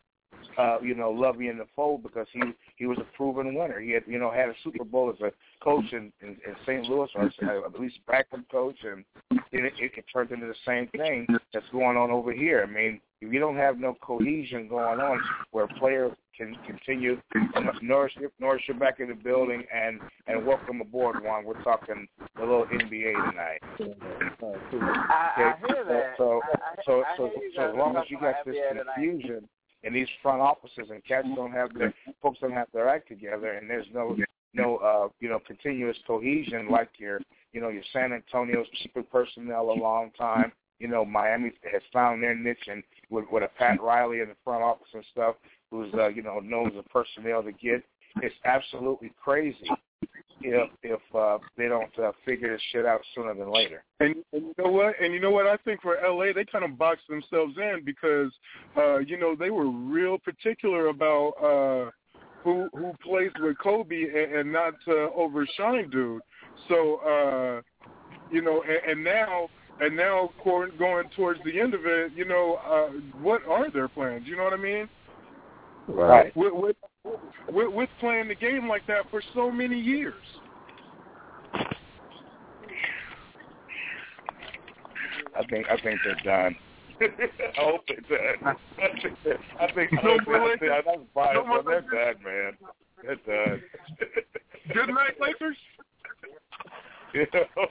uh, 0.57 0.77
you 0.81 0.95
know, 0.95 1.09
Lovie 1.11 1.47
in 1.47 1.57
the 1.57 1.65
fold 1.75 2.03
because 2.03 2.27
he 2.31 2.41
he 2.77 2.85
was 2.85 2.97
a 2.99 3.17
proven 3.17 3.53
winner. 3.53 3.79
He 3.79 3.91
had, 3.91 4.03
you 4.07 4.19
know, 4.19 4.31
had 4.31 4.49
a 4.49 4.53
Super 4.63 4.83
Bowl 4.83 5.09
as 5.09 5.19
a 5.21 5.31
coach 5.63 5.85
in, 5.91 6.11
in, 6.21 6.29
in 6.29 6.55
St. 6.65 6.85
Louis, 6.85 7.09
or 7.15 7.25
at 7.25 7.79
least 7.79 7.99
backup 8.07 8.39
coach, 8.49 8.77
and 8.83 9.03
it, 9.51 9.73
it, 9.77 9.91
it 9.97 10.05
turned 10.13 10.31
into 10.31 10.47
the 10.47 10.55
same 10.65 10.87
thing 10.95 11.27
that's 11.53 11.65
going 11.71 11.97
on 11.97 12.11
over 12.11 12.31
here. 12.31 12.65
I 12.67 12.71
mean, 12.71 13.01
if 13.21 13.31
you 13.31 13.39
don't 13.39 13.57
have 13.57 13.77
no 13.77 13.95
cohesion 14.01 14.67
going 14.67 14.99
on 14.99 15.19
where 15.51 15.67
players 15.79 16.13
can 16.37 16.55
continue 16.65 17.19
nourish 17.81 18.13
nourish 18.39 18.63
you 18.67 18.73
back 18.73 18.99
in 18.99 19.09
the 19.09 19.15
building 19.15 19.63
and 19.73 19.99
and 20.27 20.45
welcome 20.45 20.81
aboard 20.81 21.23
Juan. 21.23 21.45
We're 21.45 21.61
talking 21.63 22.07
a 22.37 22.39
little 22.39 22.65
NBA 22.65 23.31
tonight. 23.31 23.59
I, 24.81 25.31
I 25.37 25.53
hear 25.67 25.85
that. 25.85 26.13
So 26.17 26.41
so 26.85 27.03
I 27.03 27.17
so 27.17 27.29
hear 27.35 27.49
so 27.55 27.69
as 27.69 27.75
long 27.75 27.95
as 27.97 28.03
you 28.09 28.19
got 28.19 28.35
this 28.45 28.55
NBA 28.55 28.69
tonight. 28.69 28.85
confusion 28.95 29.49
in 29.83 29.93
these 29.93 30.07
front 30.21 30.41
offices 30.41 30.89
and 30.89 31.03
cats 31.05 31.27
don't 31.35 31.51
have 31.51 31.73
their 31.73 31.93
folks 32.21 32.39
don't 32.39 32.53
have 32.53 32.67
their 32.73 32.87
act 32.87 33.07
together 33.07 33.53
and 33.53 33.69
there's 33.69 33.87
no 33.93 34.15
no 34.53 34.77
uh 34.77 35.09
you 35.19 35.29
know 35.29 35.39
continuous 35.45 35.97
cohesion 36.05 36.69
like 36.69 36.89
your 36.97 37.19
you 37.53 37.61
know 37.61 37.69
your 37.69 37.83
San 37.91 38.13
Antonio's 38.13 38.67
keeping 38.81 39.03
personnel 39.11 39.71
a 39.71 39.77
long 39.79 40.11
time. 40.17 40.51
You 40.79 40.87
know 40.87 41.05
Miami 41.05 41.51
has 41.71 41.81
found 41.91 42.23
their 42.23 42.35
niche 42.35 42.67
and 42.67 42.83
with 43.09 43.25
with 43.31 43.43
a 43.43 43.49
Pat 43.57 43.81
Riley 43.81 44.21
in 44.21 44.29
the 44.29 44.35
front 44.43 44.63
office 44.63 44.87
and 44.93 45.03
stuff 45.11 45.35
who's 45.71 45.91
uh, 45.93 46.09
you 46.09 46.21
know 46.21 46.39
knows 46.39 46.71
the 46.75 46.83
personnel 46.83 47.41
to 47.43 47.51
get. 47.51 47.83
It's 48.21 48.35
absolutely 48.45 49.13
crazy 49.23 49.69
if 50.43 50.69
if 50.83 50.99
uh, 51.15 51.37
they 51.57 51.67
don't 51.67 51.97
uh, 51.99 52.11
figure 52.25 52.51
this 52.51 52.61
shit 52.71 52.85
out 52.85 53.01
sooner 53.15 53.33
than 53.33 53.51
later. 53.51 53.83
And, 53.99 54.15
and 54.33 54.47
you 54.47 54.53
know 54.57 54.71
what? 54.71 54.95
And 55.01 55.13
you 55.13 55.19
know 55.19 55.31
what? 55.31 55.47
I 55.47 55.57
think 55.57 55.81
for 55.81 55.97
LA, 56.03 56.33
they 56.33 56.45
kind 56.45 56.65
of 56.65 56.77
boxed 56.77 57.07
themselves 57.07 57.55
in 57.57 57.81
because, 57.85 58.31
uh, 58.77 58.99
you 58.99 59.17
know, 59.17 59.35
they 59.35 59.49
were 59.49 59.69
real 59.69 60.17
particular 60.17 60.87
about 60.87 61.31
uh, 61.41 61.91
who 62.43 62.69
who 62.73 62.93
plays 63.03 63.31
with 63.39 63.57
Kobe 63.59 64.03
and, 64.03 64.35
and 64.35 64.51
not 64.51 64.73
to 64.85 65.09
overshine 65.15 65.89
dude. 65.89 66.21
So, 66.67 66.97
uh, 66.97 67.61
you 68.31 68.41
know, 68.41 68.63
and, 68.63 68.91
and 68.91 69.03
now 69.03 69.49
and 69.79 69.95
now 69.95 70.29
going 70.43 71.09
towards 71.15 71.39
the 71.43 71.59
end 71.59 71.73
of 71.73 71.85
it, 71.85 72.11
you 72.15 72.25
know, 72.25 72.59
uh, 72.67 72.91
what 73.21 73.41
are 73.47 73.71
their 73.71 73.87
plans? 73.87 74.27
You 74.27 74.37
know 74.37 74.43
what 74.43 74.53
I 74.53 74.57
mean? 74.57 74.87
Right. 75.87 76.35
With, 76.35 76.53
with, 76.53 76.75
with, 77.49 77.73
with 77.73 77.89
playing 77.99 78.27
the 78.27 78.35
game 78.35 78.67
like 78.67 78.85
that 78.87 79.09
for 79.09 79.21
so 79.33 79.51
many 79.51 79.79
years. 79.79 80.13
I 85.35 85.45
think 85.49 85.65
I 85.69 85.77
think 85.81 85.99
they're 86.03 86.15
done. 86.23 86.55
I 87.01 87.61
hope 87.61 87.81
they're 87.87 88.33
done. 88.41 88.55
I 88.77 89.01
think 89.01 89.17
they're, 89.23 89.39
I 89.59 89.73
think 89.73 89.91
No, 89.93 89.99
I 89.99 90.39
more 90.39 90.57
think 90.57 90.71
that's 90.71 90.99
biased, 91.15 91.47
No 91.47 91.61
they're 91.63 91.81
done, 91.81 92.23
man. 92.23 92.57
They're 93.03 93.15
done. 93.47 93.61
Good 94.73 94.89
night, 94.89 95.19
Lakers. 95.19 95.57
You 97.21 97.27
know, 97.33 97.65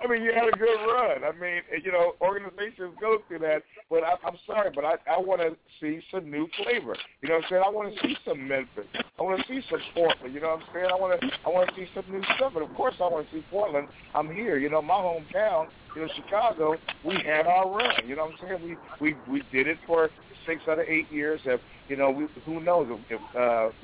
I 0.00 0.06
mean, 0.06 0.22
you 0.22 0.32
had 0.32 0.46
a 0.46 0.56
good 0.56 0.78
run. 0.86 1.24
I 1.24 1.32
mean, 1.32 1.62
you 1.84 1.90
know, 1.90 2.14
organizations 2.20 2.94
go 3.00 3.18
through 3.26 3.40
that, 3.40 3.62
but 3.90 4.04
I, 4.04 4.14
I'm 4.24 4.36
sorry, 4.46 4.70
but 4.72 4.84
I, 4.84 4.94
I 5.10 5.18
want 5.18 5.40
to 5.40 5.56
see 5.80 6.00
some 6.12 6.30
new 6.30 6.46
flavor. 6.62 6.96
You 7.20 7.28
know 7.28 7.36
what 7.36 7.44
I'm 7.44 7.50
saying? 7.50 7.62
I 7.66 7.70
want 7.70 7.94
to 7.94 8.00
see 8.06 8.16
some 8.24 8.46
Memphis. 8.46 8.86
I 9.18 9.22
want 9.22 9.40
to 9.40 9.46
see 9.48 9.60
some 9.68 9.80
Portland. 9.94 10.32
You 10.32 10.40
know 10.40 10.50
what 10.50 10.60
I'm 10.60 10.66
saying? 10.72 10.86
I 10.92 10.94
want 10.94 11.20
to, 11.20 11.26
I 11.44 11.48
want 11.48 11.68
to 11.70 11.74
see 11.74 11.88
some 11.94 12.04
new 12.12 12.22
stuff. 12.36 12.52
And 12.54 12.62
of 12.62 12.72
course, 12.76 12.94
I 13.00 13.08
want 13.08 13.28
to 13.28 13.36
see 13.36 13.44
Portland. 13.50 13.88
I'm 14.14 14.32
here. 14.32 14.58
You 14.58 14.70
know, 14.70 14.80
my 14.80 14.94
hometown. 14.94 15.66
You 15.96 16.02
know, 16.02 16.08
Chicago. 16.14 16.76
We 17.04 17.16
had 17.26 17.46
our 17.48 17.68
run. 17.68 18.06
You 18.06 18.14
know 18.14 18.26
what 18.26 18.34
I'm 18.40 18.60
saying? 18.60 18.78
We 19.00 19.10
we 19.10 19.16
we 19.28 19.42
did 19.50 19.66
it 19.66 19.78
for 19.86 20.10
six 20.46 20.62
out 20.68 20.78
of 20.78 20.86
eight 20.86 21.10
years. 21.10 21.40
If 21.44 21.60
you 21.88 21.96
know, 21.96 22.10
we, 22.10 22.28
who 22.46 22.60
knows 22.60 22.86
if. 23.10 23.20
if 23.20 23.36
uh, 23.36 23.74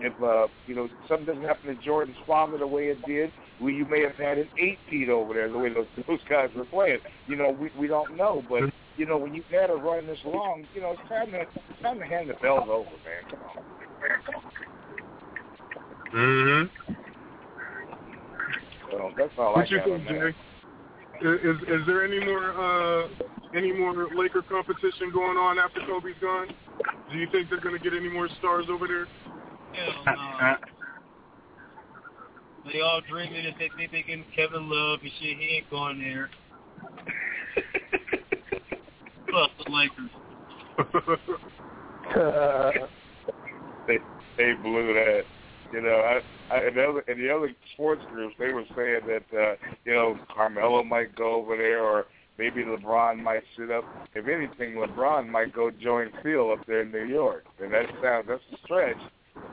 if 0.00 0.12
uh, 0.22 0.48
you 0.66 0.74
know 0.74 0.88
something 1.08 1.26
doesn't 1.26 1.44
happen 1.44 1.74
to 1.74 1.82
Jordan 1.84 2.16
Spalmer 2.26 2.58
the 2.58 2.66
way 2.66 2.88
it 2.88 2.98
did, 3.06 3.30
we 3.60 3.74
you 3.74 3.84
may 3.86 4.02
have 4.02 4.16
had 4.16 4.38
an 4.38 4.48
eight 4.58 4.78
feet 4.90 5.08
over 5.08 5.34
there 5.34 5.50
the 5.50 5.58
way 5.58 5.72
those 5.72 5.86
those 6.06 6.20
guys 6.28 6.50
were 6.56 6.64
playing. 6.66 6.98
You 7.26 7.36
know, 7.36 7.50
we 7.50 7.70
we 7.78 7.86
don't 7.86 8.16
know, 8.16 8.42
but 8.48 8.62
you 8.96 9.06
know 9.06 9.16
when 9.16 9.34
you've 9.34 9.44
had 9.46 9.70
a 9.70 9.74
run 9.74 10.06
this 10.06 10.18
long, 10.24 10.66
you 10.74 10.80
know 10.80 10.92
it's 10.98 11.08
time 11.08 11.30
to 11.32 11.40
it's 11.40 11.82
time 11.82 11.98
to 11.98 12.04
hand 12.04 12.30
the 12.30 12.34
bells 12.34 12.68
over, 12.68 12.90
man. 12.90 13.24
Come 13.30 13.40
on, 13.42 13.56
come 14.26 14.34
on. 14.36 14.64
Mm-hmm. 16.14 16.92
So 18.90 19.10
that's 19.16 19.32
all 19.38 19.54
What 19.54 19.66
I 19.66 19.76
got 19.76 19.84
think, 19.84 20.08
on 20.08 20.14
that. 20.14 20.32
Jay? 20.32 20.34
Is 21.26 21.56
is 21.68 21.86
there 21.86 22.04
any 22.04 22.24
more 22.24 22.52
uh 22.52 23.08
any 23.54 23.72
more 23.72 24.08
Laker 24.14 24.42
competition 24.42 25.10
going 25.12 25.36
on 25.36 25.58
after 25.58 25.80
Kobe's 25.86 26.14
gone? 26.20 26.48
Do 27.10 27.18
you 27.18 27.26
think 27.30 27.48
they're 27.50 27.60
going 27.60 27.76
to 27.76 27.82
get 27.82 27.96
any 27.96 28.08
more 28.08 28.28
stars 28.38 28.66
over 28.68 28.86
there? 28.86 29.06
Hell 29.72 30.16
no. 30.40 30.73
They 32.72 32.80
all 32.80 33.02
dreaming 33.08 33.44
that 33.44 33.54
they 33.58 33.70
think 33.76 33.92
they 33.92 34.02
getting 34.02 34.24
Kevin 34.34 34.68
Love 34.70 35.00
and 35.02 35.10
shit. 35.20 35.36
He 35.38 35.56
ain't 35.56 35.70
going 35.70 36.00
there. 36.00 36.30
Fuck 39.30 39.50
the 39.64 39.72
Lakers. 39.72 40.10
they 43.86 43.98
they 44.36 44.52
blew 44.62 44.92
that. 44.94 45.22
You 45.72 45.80
know, 45.82 45.96
I, 45.96 46.20
I 46.54 46.58
and 46.66 46.76
the 46.76 46.84
other 46.84 47.04
and 47.08 47.18
the 47.20 47.34
other 47.34 47.50
sports 47.74 48.02
groups 48.12 48.36
they 48.38 48.52
were 48.52 48.64
saying 48.76 49.00
that 49.06 49.24
uh, 49.36 49.56
you 49.84 49.94
know 49.94 50.16
Carmelo 50.34 50.84
might 50.84 51.16
go 51.16 51.34
over 51.34 51.56
there 51.56 51.82
or 51.82 52.06
maybe 52.38 52.62
LeBron 52.62 53.22
might 53.22 53.42
sit 53.56 53.70
up. 53.70 53.84
If 54.14 54.28
anything, 54.28 54.74
LeBron 54.74 55.28
might 55.28 55.52
go 55.52 55.70
join 55.70 56.10
Phil 56.22 56.52
up 56.52 56.66
there 56.66 56.82
in 56.82 56.92
New 56.92 57.04
York. 57.04 57.44
And 57.62 57.72
that 57.72 57.86
sounds 58.02 58.26
that's 58.28 58.42
a 58.52 58.56
stretch. 58.64 58.98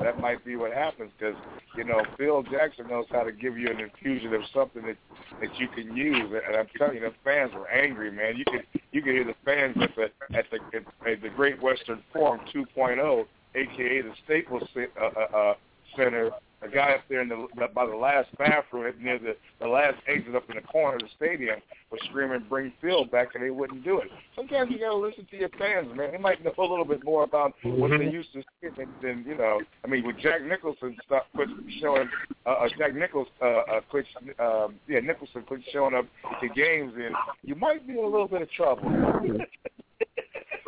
That 0.04 0.20
might 0.20 0.44
be 0.44 0.56
what 0.56 0.74
happens 0.74 1.12
because 1.18 1.36
you 1.76 1.84
know 1.84 2.04
Phil 2.18 2.44
Jackson 2.44 2.88
knows 2.88 3.06
how 3.12 3.24
to 3.24 3.32
give 3.32 3.58
you 3.58 3.70
an 3.70 3.80
infusion 3.80 4.34
of 4.34 4.42
something 4.54 4.84
that 4.84 4.98
that 5.40 5.60
you 5.60 5.68
can 5.68 5.96
use. 5.96 6.32
And 6.48 6.56
I'm 6.56 6.68
telling 6.78 6.96
you, 6.96 7.02
the 7.02 7.14
fans 7.24 7.54
were 7.54 7.70
angry, 7.70 8.12
man. 8.12 8.36
You 8.38 8.46
could 8.46 8.66
you 8.92 9.02
could 9.02 9.14
hear 9.14 9.24
the 9.24 9.36
fans 9.46 9.78
at 9.82 9.96
the 9.96 10.38
at 10.38 10.46
the 10.52 11.10
at 11.10 11.22
the 11.22 11.30
Great 11.30 11.62
Western 11.62 12.02
Forum 12.14 12.42
2.0, 12.54 13.26
aka 13.56 14.02
the 14.02 14.14
Staples 14.26 14.64
uh, 14.76 15.04
uh, 15.04 15.38
uh, 15.38 15.54
Center. 15.96 16.32
A 16.64 16.70
guy 16.70 16.92
up 16.92 17.02
there 17.10 17.22
in 17.22 17.30
the 17.30 17.48
by 17.74 17.86
the 17.88 17.96
last 17.96 18.30
bathroom 18.38 18.94
near 19.02 19.18
the 19.18 19.36
the 19.60 19.68
last 19.68 19.96
exit 20.08 20.36
up 20.36 20.48
in 20.50 20.58
the 20.58 20.62
corner 20.62 20.98
of 20.98 21.02
the 21.02 21.08
stadium 21.16 21.60
was 21.92 22.00
screaming, 22.10 22.46
"Bring 22.48 22.72
Phil 22.82 23.06
back!" 23.06 23.30
and 23.34 23.44
they 23.44 23.50
wouldn't 23.50 23.84
do 23.84 24.00
it. 24.00 24.10
Sometimes 24.36 24.70
you 24.72 24.78
gotta 24.78 24.96
listen 24.96 25.26
to 25.32 25.38
your 25.38 25.50
fans, 25.58 25.88
man. 25.96 26.12
They 26.12 26.20
might 26.20 26.44
know 26.44 26.54
a 26.58 26.62
little 26.62 26.86
bit 26.86 27.04
more 27.04 27.24
about 27.24 27.54
what 27.64 27.90
they 27.90 28.10
used 28.10 28.32
to 28.34 28.44
see 28.62 28.70
than, 28.78 28.90
than 29.02 29.26
you 29.28 29.36
know. 29.36 29.60
I 29.84 29.88
mean, 29.88 30.06
with 30.06 30.18
Jack 30.20 30.44
Nicholson 30.44 30.96
stuff, 31.06 31.24
quit 31.34 31.50
showing 31.80 32.08
uh, 32.46 32.50
uh, 32.50 32.70
Jack 32.78 32.94
Nichols, 32.94 33.28
uh, 33.42 33.46
uh, 33.46 33.82
quit, 33.90 34.06
um, 34.40 34.76
yeah, 34.88 35.00
Nicholson 35.00 35.44
quit 35.48 35.62
showing 35.74 35.96
up 35.96 36.06
to 36.42 36.48
games, 36.50 36.94
and 36.96 37.16
you 37.44 37.56
might 37.56 37.88
be 37.88 37.94
in 37.94 38.00
a 38.00 38.08
little 38.08 38.28
bit 38.28 38.44
of 38.44 38.52
trouble. 38.52 38.92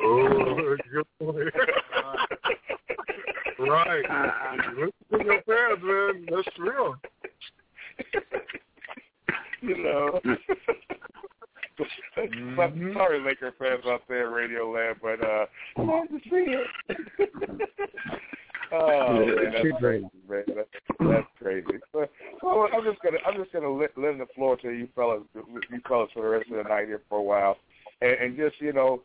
Oh, 0.05 0.75
good 0.91 1.05
point. 1.19 1.53
right. 3.73 4.03
Listen 4.75 4.91
to 5.11 5.25
your 5.25 5.41
fans, 5.43 5.81
man. 5.83 6.25
That's 6.29 6.59
real. 6.59 6.95
you 9.61 9.83
know. 9.83 10.19
Mm-hmm. 12.17 12.93
Sorry, 12.93 13.19
Laker 13.19 13.51
fans 13.57 13.83
out 13.87 14.03
there, 14.07 14.29
Radio 14.29 14.69
Land, 14.69 14.97
but 15.01 15.19
uh, 15.23 15.45
glad 15.75 16.07
to 16.09 16.19
see 16.25 16.53
it. 16.53 16.67
oh, 18.71 19.13
man, 19.13 19.53
that's 19.53 19.79
crazy, 19.79 20.05
man. 20.29 20.43
That's, 20.47 20.69
that's 20.99 21.27
crazy. 21.41 21.79
But, 21.91 22.11
well, 22.43 22.67
I'm 22.71 22.83
just 22.83 23.01
gonna, 23.01 23.17
I'm 23.25 23.41
just 23.41 23.51
gonna 23.53 23.71
let, 23.71 23.97
lend 23.97 24.21
the 24.21 24.27
floor 24.35 24.55
to 24.57 24.69
you 24.69 24.87
fellas, 24.95 25.23
you 25.33 25.81
fellas 25.87 26.11
for 26.13 26.21
the 26.21 26.29
rest 26.29 26.51
of 26.51 26.57
the 26.57 26.69
night 26.69 26.85
here 26.85 27.01
for 27.09 27.17
a 27.17 27.23
while, 27.23 27.57
and, 28.01 28.11
and 28.11 28.37
just 28.37 28.61
you 28.61 28.71
know, 28.71 29.01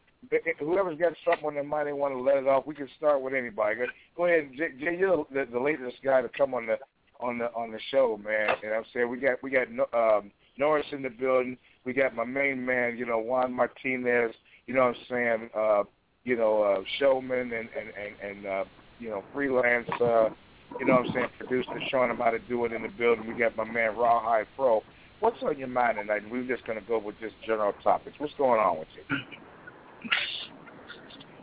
whoever's 0.59 0.99
got 0.99 1.13
something 1.25 1.47
on 1.47 1.55
their 1.55 1.65
mind 1.65 1.89
they 1.89 1.93
want 1.93 2.15
to 2.15 2.21
let 2.21 2.37
it 2.37 2.47
off. 2.47 2.67
We 2.67 2.75
can 2.75 2.89
start 2.97 3.23
with 3.23 3.35
anybody. 3.35 3.77
Go- 4.17 4.27
ahead, 4.27 4.51
Jay. 4.57 4.97
You're 4.99 5.27
the, 5.33 5.47
the 5.51 5.61
latest 5.61 5.97
guy 6.05 6.23
to 6.23 6.29
come 6.29 6.55
on 6.55 6.67
the 6.67 6.77
on 7.21 7.39
the 7.39 7.47
on 7.55 7.73
the 7.73 7.81
show, 7.91 8.21
man. 8.23 8.51
And 8.63 8.75
I'm 8.75 8.85
saying 8.93 9.09
we 9.09 9.19
got 9.19 9.43
we 9.43 9.51
got 9.51 9.69
um, 9.95 10.31
Norris 10.57 10.87
in 10.93 11.03
the 11.03 11.09
building. 11.09 11.57
We 11.85 11.93
got 11.93 12.15
my 12.15 12.25
main 12.25 12.65
man, 12.65 12.97
you 12.97 13.07
know, 13.07 13.19
Juan 13.19 13.53
Martinez. 13.53 14.35
You 14.67 14.75
know 14.75 14.87
what 14.87 14.97
I'm 14.97 15.05
saying? 15.09 15.51
Uh, 15.57 15.83
you 16.25 16.37
know, 16.37 16.63
uh, 16.63 16.83
showman 16.99 17.53
and 17.53 17.53
and 17.53 17.93
and, 17.97 18.31
and 18.31 18.47
uh, 18.47 18.65
you 18.99 19.11
know, 19.11 19.25
freelance. 19.33 19.89
Uh, 20.01 20.31
you 20.79 20.87
know 20.87 20.97
what 20.97 21.07
I'm 21.07 21.13
saying? 21.15 21.29
Producer 21.39 21.81
showing 21.91 22.09
them 22.09 22.19
how 22.19 22.31
to 22.31 22.39
do 22.41 22.65
it 22.67 22.73
in 22.73 22.83
the 22.83 22.89
building. 22.89 23.27
We 23.27 23.39
got 23.39 23.57
my 23.57 23.65
man 23.65 23.97
Rawhide 23.97 24.47
Pro. 24.55 24.83
What's 25.21 25.43
on 25.43 25.59
your 25.59 25.69
mind 25.69 25.97
tonight? 25.97 26.23
We're 26.31 26.47
just 26.47 26.67
gonna 26.67 26.83
go 26.87 26.99
with 26.99 27.19
just 27.21 27.35
general 27.47 27.73
topics. 27.83 28.17
What's 28.19 28.35
going 28.35 28.61
on 28.61 28.79
with 28.79 28.89
you? 28.95 29.17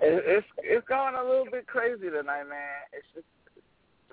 It, 0.02 0.24
it's 0.26 0.48
it's 0.60 0.88
going 0.88 1.16
a 1.16 1.24
little 1.24 1.48
bit 1.50 1.68
crazy 1.68 2.10
tonight, 2.10 2.48
man. 2.50 2.84
It's 2.94 3.08
just 3.14 3.28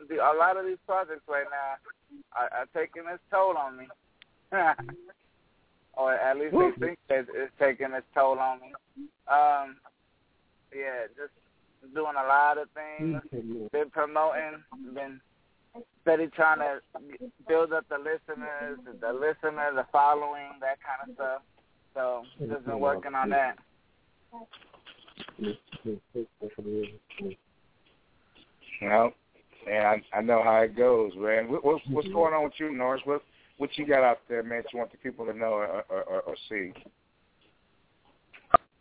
the, 0.08 0.16
a 0.16 0.34
lot 0.38 0.56
of 0.56 0.66
these 0.66 0.80
projects 0.86 1.22
right 1.28 1.46
now 1.50 1.78
are, 2.34 2.60
are 2.60 2.68
taking 2.74 3.02
its 3.12 3.22
toll 3.30 3.56
on 3.56 3.76
me. 3.76 3.86
or 5.94 6.14
at 6.14 6.36
least 6.36 6.54
they 6.78 6.86
think 6.86 6.98
that 7.08 7.26
it's 7.34 7.52
taking 7.58 7.92
its 7.92 8.06
toll 8.14 8.38
on 8.38 8.60
me. 8.60 8.72
Um, 9.28 9.76
yeah, 10.74 11.06
just 11.16 11.32
doing 11.94 12.14
a 12.16 12.26
lot 12.26 12.58
of 12.58 12.68
things. 12.74 13.20
Been 13.72 13.90
promoting. 13.90 14.62
Been 14.94 15.20
steady 16.02 16.28
trying 16.28 16.58
to 16.58 16.80
build 17.48 17.72
up 17.72 17.86
the 17.88 17.98
listeners, 17.98 18.78
the 19.00 19.12
listener, 19.12 19.72
the 19.74 19.86
following, 19.92 20.58
that 20.60 20.78
kind 20.82 21.08
of 21.08 21.14
stuff. 21.14 21.42
So 21.94 22.24
just 22.40 22.66
been 22.66 22.80
working 22.80 23.14
on 23.14 23.30
that. 23.30 23.58
Well, 28.82 29.12
man, 29.66 29.86
I, 29.86 30.02
I 30.16 30.20
know 30.20 30.42
how 30.42 30.58
it 30.58 30.76
goes, 30.76 31.12
man. 31.16 31.50
What, 31.50 31.64
what's 31.64 31.84
what's 31.88 32.08
going 32.08 32.34
on 32.34 32.44
with 32.44 32.54
you, 32.58 32.72
Norris? 32.72 33.02
What 33.04 33.22
what 33.58 33.70
you 33.76 33.86
got 33.86 34.02
out 34.02 34.18
there, 34.28 34.42
man? 34.42 34.62
That 34.62 34.72
you 34.72 34.78
want 34.78 34.90
the 34.90 34.98
people 34.98 35.26
to 35.26 35.32
know 35.32 35.52
or, 35.52 35.84
or, 35.88 36.02
or, 36.02 36.20
or 36.22 36.36
see? 36.48 36.72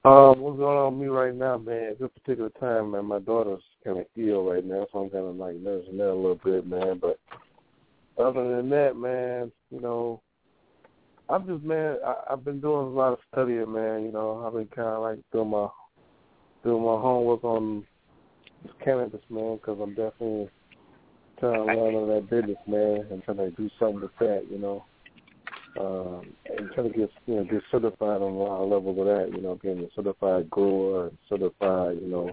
Um, 0.03 0.39
what's 0.39 0.57
going 0.57 0.77
on 0.77 0.97
with 0.97 1.07
me 1.07 1.13
right 1.13 1.35
now, 1.35 1.59
man? 1.59 1.91
At 1.91 1.99
this 1.99 2.09
particular 2.09 2.49
time, 2.59 2.91
man, 2.91 3.05
my 3.05 3.19
daughter's 3.19 3.61
kind 3.83 3.99
of 3.99 4.05
ill 4.17 4.43
right 4.43 4.65
now, 4.65 4.87
so 4.91 4.99
I'm 4.99 5.09
kind 5.11 5.25
of 5.25 5.35
like 5.35 5.55
nursing 5.57 5.99
her 5.99 6.09
a 6.09 6.15
little 6.15 6.39
bit, 6.43 6.65
man. 6.65 6.99
But 6.99 7.19
other 8.17 8.55
than 8.55 8.69
that, 8.69 8.95
man, 8.95 9.51
you 9.69 9.79
know, 9.79 10.21
I'm 11.31 11.47
just, 11.47 11.63
man, 11.63 11.97
I, 12.05 12.15
I've 12.31 12.43
been 12.43 12.59
doing 12.59 12.87
a 12.87 12.89
lot 12.89 13.13
of 13.13 13.19
studying, 13.31 13.71
man. 13.71 14.03
You 14.03 14.11
know, 14.11 14.43
I've 14.45 14.53
been 14.53 14.67
kind 14.67 14.89
of 14.89 15.01
like 15.01 15.19
doing 15.31 15.49
my 15.49 15.67
doing 16.63 16.83
my 16.83 16.99
homework 17.01 17.43
on 17.43 17.85
cannabis, 18.83 19.21
man, 19.29 19.55
because 19.55 19.79
I'm 19.81 19.95
definitely 19.95 20.49
trying 21.39 21.53
to 21.55 21.63
learn 21.65 21.95
on 21.95 22.09
that 22.09 22.29
business, 22.29 22.57
man, 22.67 23.05
and 23.09 23.23
trying 23.23 23.37
to 23.37 23.51
do 23.51 23.69
something 23.79 24.01
with 24.01 24.11
that, 24.19 24.45
you 24.51 24.59
know 24.59 24.83
um, 25.79 26.33
and 26.45 26.71
trying 26.73 26.91
to 26.91 26.97
get 26.97 27.09
you 27.25 27.35
know 27.35 27.43
get 27.43 27.61
certified 27.71 28.21
on 28.21 28.33
a 28.33 28.37
lot 28.37 28.63
of 28.63 28.69
levels 28.69 28.99
of 28.99 29.05
that. 29.05 29.35
You 29.35 29.41
know, 29.41 29.57
being 29.61 29.79
a 29.79 29.87
certified 29.95 30.49
grower, 30.49 31.11
certified 31.29 31.97
you 32.01 32.07
know 32.07 32.31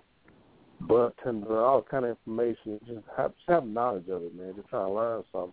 bud 0.81 1.13
tender, 1.23 1.65
all 1.65 1.83
kind 1.83 2.05
of 2.05 2.11
information. 2.11 2.81
Just 2.87 3.07
have 3.17 3.33
just 3.37 3.49
have 3.49 3.67
knowledge 3.67 4.09
of 4.09 4.23
it, 4.23 4.35
man. 4.35 4.55
Just 4.57 4.69
trying 4.69 4.87
to 4.87 4.93
learn 4.93 5.25
something. 5.33 5.53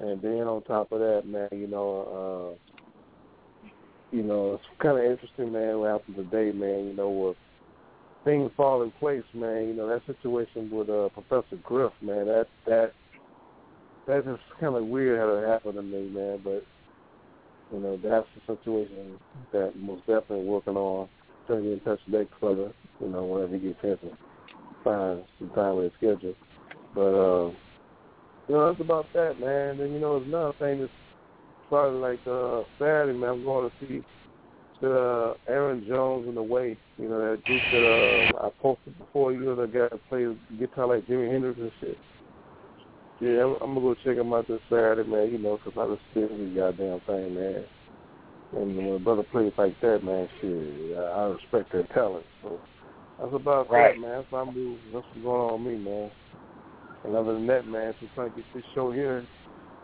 And 0.00 0.20
then 0.20 0.48
on 0.48 0.62
top 0.62 0.90
of 0.92 0.98
that, 0.98 1.22
man, 1.26 1.48
you 1.52 1.68
know, 1.68 2.56
uh, 2.56 3.68
you 4.10 4.22
know, 4.22 4.54
it's 4.54 4.64
kind 4.82 4.98
of 4.98 5.04
interesting, 5.04 5.52
man. 5.52 5.78
What 5.78 5.90
happened 5.90 6.16
today, 6.16 6.56
man? 6.56 6.86
You 6.86 6.94
know, 6.94 7.10
with 7.10 7.36
things 8.24 8.50
fall 8.56 8.82
in 8.82 8.90
place, 8.92 9.24
man. 9.34 9.68
You 9.68 9.74
know, 9.74 9.88
that 9.88 10.02
situation 10.06 10.70
with 10.70 10.88
uh, 10.88 11.08
Professor 11.10 11.56
Griff, 11.62 11.92
man. 12.00 12.26
That 12.26 12.46
that 12.66 12.92
that's 14.06 14.24
just 14.24 14.42
kind 14.60 14.76
of 14.76 14.86
weird 14.86 15.18
how 15.18 15.28
it 15.34 15.48
happened 15.48 15.74
to 15.74 15.82
me, 15.82 16.08
man. 16.10 16.40
But 16.42 16.64
you 17.72 17.80
know, 17.80 17.96
that's 17.96 18.26
the 18.34 18.56
situation 18.56 19.18
that 19.52 19.76
most 19.76 20.00
definitely 20.00 20.46
working 20.46 20.76
on. 20.76 21.08
Trying 21.46 21.62
to 21.62 21.64
get 21.64 21.72
in 21.74 21.80
touch 21.80 22.00
with 22.06 22.20
Nick 22.20 22.28
further, 22.40 22.72
you 23.00 23.08
know, 23.08 23.24
whenever 23.24 23.56
you 23.56 23.74
get 23.74 23.78
a 23.84 23.86
chance 23.86 24.00
to 24.00 24.16
find 24.82 25.24
some 25.38 25.50
time 25.50 25.76
with 25.76 25.84
his 25.84 25.92
schedule. 25.98 26.34
But 26.94 27.00
uh 27.14 27.52
you 28.48 28.54
know, 28.54 28.68
that's 28.68 28.80
about 28.80 29.12
that, 29.12 29.40
man. 29.40 29.80
And 29.80 29.92
you 29.94 30.00
know, 30.00 30.18
there's 30.18 30.28
another 30.28 30.52
thing 30.58 30.80
that's 30.80 30.92
probably 31.68 32.00
like 32.00 32.20
uh 32.26 32.62
Saturday, 32.78 33.18
man, 33.18 33.30
I'm 33.30 33.44
going 33.44 33.70
to 33.70 33.86
see 33.86 34.04
uh 34.84 35.34
Aaron 35.48 35.84
Jones 35.88 36.28
in 36.28 36.34
the 36.34 36.42
way. 36.42 36.76
You 36.98 37.08
know, 37.08 37.30
that 37.30 37.44
group 37.44 37.62
that 37.72 37.84
uh 37.84 38.46
I 38.46 38.50
posted 38.60 38.98
before, 38.98 39.32
you 39.32 39.40
know, 39.40 39.56
that 39.56 39.72
guy 39.72 39.88
that 39.90 40.08
plays 40.08 40.36
guitar 40.58 40.86
like 40.88 41.06
Jimi 41.06 41.30
Hendrix 41.30 41.58
and 41.60 41.72
shit. 41.80 41.98
Yeah, 43.20 43.44
I'm, 43.44 43.52
I'm 43.62 43.74
gonna 43.74 43.80
go 43.80 43.94
check 44.04 44.16
him 44.18 44.32
out 44.34 44.46
this 44.48 44.60
Saturday, 44.68 45.08
man. 45.08 45.32
You 45.32 45.38
know, 45.38 45.58
'cause 45.58 45.72
I 45.78 45.86
just 45.86 46.02
see 46.12 46.20
this 46.20 46.54
goddamn 46.56 47.00
thing, 47.06 47.34
man. 47.34 47.64
And 48.52 48.76
when 48.76 48.94
a 48.94 48.98
brother 48.98 49.24
plays 49.24 49.52
like 49.58 49.78
that, 49.80 50.04
man, 50.04 50.28
shit, 50.40 50.96
I, 50.98 51.00
I 51.02 51.24
respect 51.26 51.72
their 51.72 51.84
talent. 51.94 52.26
So 52.42 52.60
that's 53.18 53.32
about 53.34 53.70
Right. 53.70 53.94
that, 53.94 54.00
man. 54.00 54.10
That's, 54.18 54.30
what 54.30 54.48
I'm 54.48 54.80
that's 54.92 55.06
what's 55.06 55.24
going 55.24 55.40
on 55.50 55.64
with 55.64 55.74
me, 55.74 55.78
man. 55.90 56.10
And 57.04 57.14
other 57.14 57.34
than 57.34 57.46
that, 57.48 57.66
man, 57.66 57.94
just 58.00 58.14
trying 58.14 58.30
to 58.30 58.36
get 58.36 58.44
this 58.54 58.64
show 58.74 58.90
here 58.90 59.26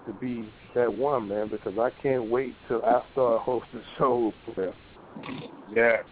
to 0.07 0.13
be 0.15 0.49
that 0.75 0.93
one, 0.93 1.29
man, 1.29 1.49
because 1.49 1.79
I 1.79 1.91
can't 2.03 2.31
wait 2.31 2.55
till 2.69 2.83
I 2.85 3.03
start 3.13 3.43
hosting 3.43 3.83
shows. 3.99 4.33
Man. 4.57 4.73
Yes. 5.75 6.05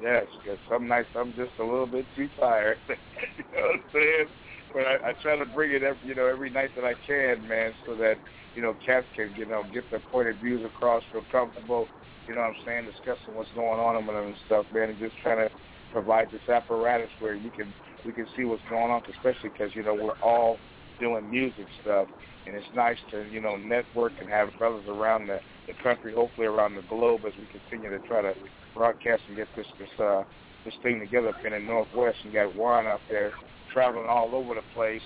Yes, 0.00 0.26
because 0.38 0.58
some 0.70 0.86
nights 0.86 1.08
I'm 1.16 1.30
just 1.34 1.50
a 1.58 1.64
little 1.64 1.86
bit 1.86 2.04
too 2.14 2.28
tired. 2.38 2.78
you 2.88 3.44
know 3.52 3.66
what 3.66 3.74
I'm 3.74 3.82
saying? 3.92 4.26
But 4.72 4.82
I, 4.86 5.10
I 5.10 5.12
try 5.22 5.36
to 5.36 5.46
bring 5.46 5.72
it 5.72 5.82
every, 5.82 5.98
you 6.06 6.14
know, 6.14 6.26
every 6.26 6.50
night 6.50 6.70
that 6.76 6.84
I 6.84 6.94
can, 7.06 7.48
man, 7.48 7.72
so 7.84 7.96
that, 7.96 8.14
you 8.54 8.62
know, 8.62 8.76
cats 8.86 9.06
can, 9.16 9.34
you 9.36 9.46
know, 9.46 9.64
get 9.72 9.84
their 9.90 10.02
point 10.12 10.28
of 10.28 10.36
views 10.36 10.64
across, 10.64 11.02
feel 11.10 11.22
comfortable, 11.32 11.88
you 12.28 12.34
know 12.34 12.42
what 12.42 12.48
I'm 12.48 12.54
saying, 12.64 12.84
discussing 12.84 13.34
what's 13.34 13.50
going 13.54 13.80
on 13.80 14.06
with 14.06 14.14
them 14.14 14.26
and 14.26 14.36
stuff, 14.46 14.66
man, 14.72 14.90
and 14.90 14.98
just 14.98 15.14
trying 15.22 15.48
to 15.48 15.54
provide 15.92 16.28
this 16.30 16.46
apparatus 16.48 17.08
where 17.18 17.34
you 17.34 17.50
can, 17.50 17.72
we 18.04 18.12
can 18.12 18.26
see 18.36 18.44
what's 18.44 18.62
going 18.70 18.90
on, 18.90 19.02
especially 19.10 19.50
because, 19.50 19.74
you 19.74 19.82
know, 19.82 19.94
we're 19.94 20.18
all 20.22 20.58
doing 21.00 21.30
music 21.30 21.66
stuff, 21.82 22.08
and 22.46 22.54
it's 22.56 22.66
nice 22.74 22.98
to, 23.10 23.24
you 23.30 23.40
know, 23.40 23.56
network 23.56 24.12
and 24.20 24.28
have 24.28 24.48
brothers 24.58 24.84
around 24.88 25.26
the, 25.28 25.38
the 25.66 25.74
country, 25.82 26.12
hopefully 26.14 26.46
around 26.46 26.74
the 26.74 26.82
globe 26.82 27.22
as 27.26 27.32
we 27.38 27.46
continue 27.46 27.90
to 27.90 28.04
try 28.06 28.22
to 28.22 28.34
broadcast 28.74 29.22
and 29.28 29.36
get 29.36 29.48
this, 29.56 29.66
this, 29.78 29.88
uh, 30.00 30.22
this 30.64 30.74
thing 30.82 31.00
together 31.00 31.28
up 31.28 31.44
in 31.44 31.52
the 31.52 31.58
Northwest. 31.58 32.18
You 32.24 32.32
got 32.32 32.54
Warren 32.54 32.86
out 32.86 33.00
there 33.08 33.32
traveling 33.72 34.06
all 34.08 34.34
over 34.34 34.54
the 34.54 34.62
place, 34.74 35.02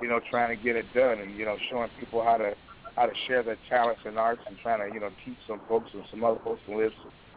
you 0.00 0.08
know, 0.08 0.20
trying 0.30 0.56
to 0.56 0.62
get 0.62 0.76
it 0.76 0.92
done 0.94 1.20
and, 1.20 1.38
you 1.38 1.44
know, 1.44 1.56
showing 1.70 1.90
people 1.98 2.22
how 2.22 2.36
to 2.36 2.54
how 2.96 3.04
to 3.04 3.12
share 3.26 3.42
their 3.42 3.58
talents 3.68 4.00
and 4.06 4.18
arts 4.18 4.40
and 4.46 4.56
trying 4.62 4.80
to, 4.80 4.92
you 4.92 5.00
know, 5.00 5.10
teach 5.22 5.36
some 5.46 5.60
folks 5.68 5.90
and 5.92 6.02
some 6.10 6.24
other 6.24 6.40
folks 6.42 6.60
to 6.66 6.76
live 6.76 6.92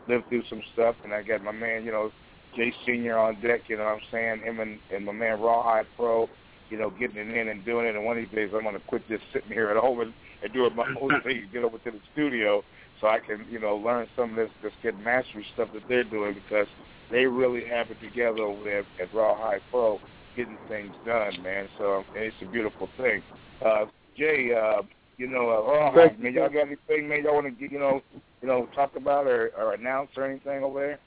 live 0.08 0.22
through 0.30 0.44
some 0.50 0.62
stuff 0.74 0.96
and 1.04 1.14
I 1.14 1.22
got 1.22 1.44
my 1.44 1.52
man, 1.52 1.84
you 1.86 1.92
know, 1.92 2.12
Jay 2.56 2.74
Senior 2.86 3.18
on 3.18 3.40
deck, 3.42 3.62
you 3.68 3.78
know 3.78 3.86
what 3.86 3.94
I'm 3.94 4.02
saying, 4.12 4.42
him 4.42 4.60
and, 4.60 4.80
and 4.94 5.06
my 5.06 5.12
man 5.12 5.40
Rawhide 5.40 5.86
Pro, 5.96 6.30
you 6.70 6.78
know, 6.78 6.90
getting 6.90 7.18
it 7.18 7.36
in 7.36 7.48
and 7.50 7.64
doing 7.66 7.86
it 7.86 7.96
and 7.96 8.06
one 8.06 8.18
of 8.18 8.24
these 8.24 8.36
days 8.36 8.52
I'm 8.54 8.64
gonna 8.64 8.80
quit 8.88 9.08
just 9.08 9.24
sitting 9.34 9.52
here 9.52 9.70
at 9.70 9.78
home 9.78 10.02
and, 10.02 10.14
and 10.44 10.54
doing 10.54 10.76
my 10.76 10.88
own 11.00 11.22
thing 11.24 11.48
get 11.52 11.64
over 11.64 11.78
to 11.78 11.92
the 11.92 12.00
studio 12.14 12.64
so 13.02 13.08
I 13.08 13.20
can, 13.20 13.46
you 13.50 13.60
know, 13.60 13.78
learn 13.78 14.08
some 14.16 14.32
of 14.32 14.36
this 14.36 14.50
this 14.62 14.74
good 14.82 15.00
mastery 15.00 15.46
stuff 15.54 15.70
that 15.74 15.84
they're 15.88 16.04
doing 16.04 16.34
because 16.34 16.68
they 17.12 17.26
really 17.26 17.66
have 17.66 17.90
it 17.90 18.00
together 18.02 18.44
over 18.44 18.64
there 18.64 18.86
at 19.02 19.14
Rawhide 19.14 19.62
Pro 19.72 20.00
getting 20.36 20.58
things 20.68 20.94
done, 21.06 21.42
man. 21.42 21.68
So 21.78 22.04
and 22.16 22.24
it's 22.24 22.36
a 22.42 22.46
beautiful 22.46 22.90
thing. 22.98 23.24
Uh, 23.66 23.86
Jay, 24.18 24.54
uh, 24.54 24.82
you 25.18 25.28
know, 25.28 25.50
uh, 25.50 25.72
Rawhide, 25.72 26.20
man, 26.20 26.34
y'all 26.34 26.50
got 26.50 26.68
anything, 26.68 27.08
man? 27.08 27.24
Y'all 27.24 27.36
want 27.36 27.48
to 27.48 27.52
get, 27.52 27.72
you 27.72 27.80
know, 27.80 28.02
you 28.42 28.48
know, 28.48 28.68
talk 28.76 28.96
about 28.96 29.28
or, 29.28 29.52
or 29.58 29.74
announce 29.74 30.12
or 30.18 30.26
anything 30.26 30.64
over 30.64 30.80
there? 30.80 31.00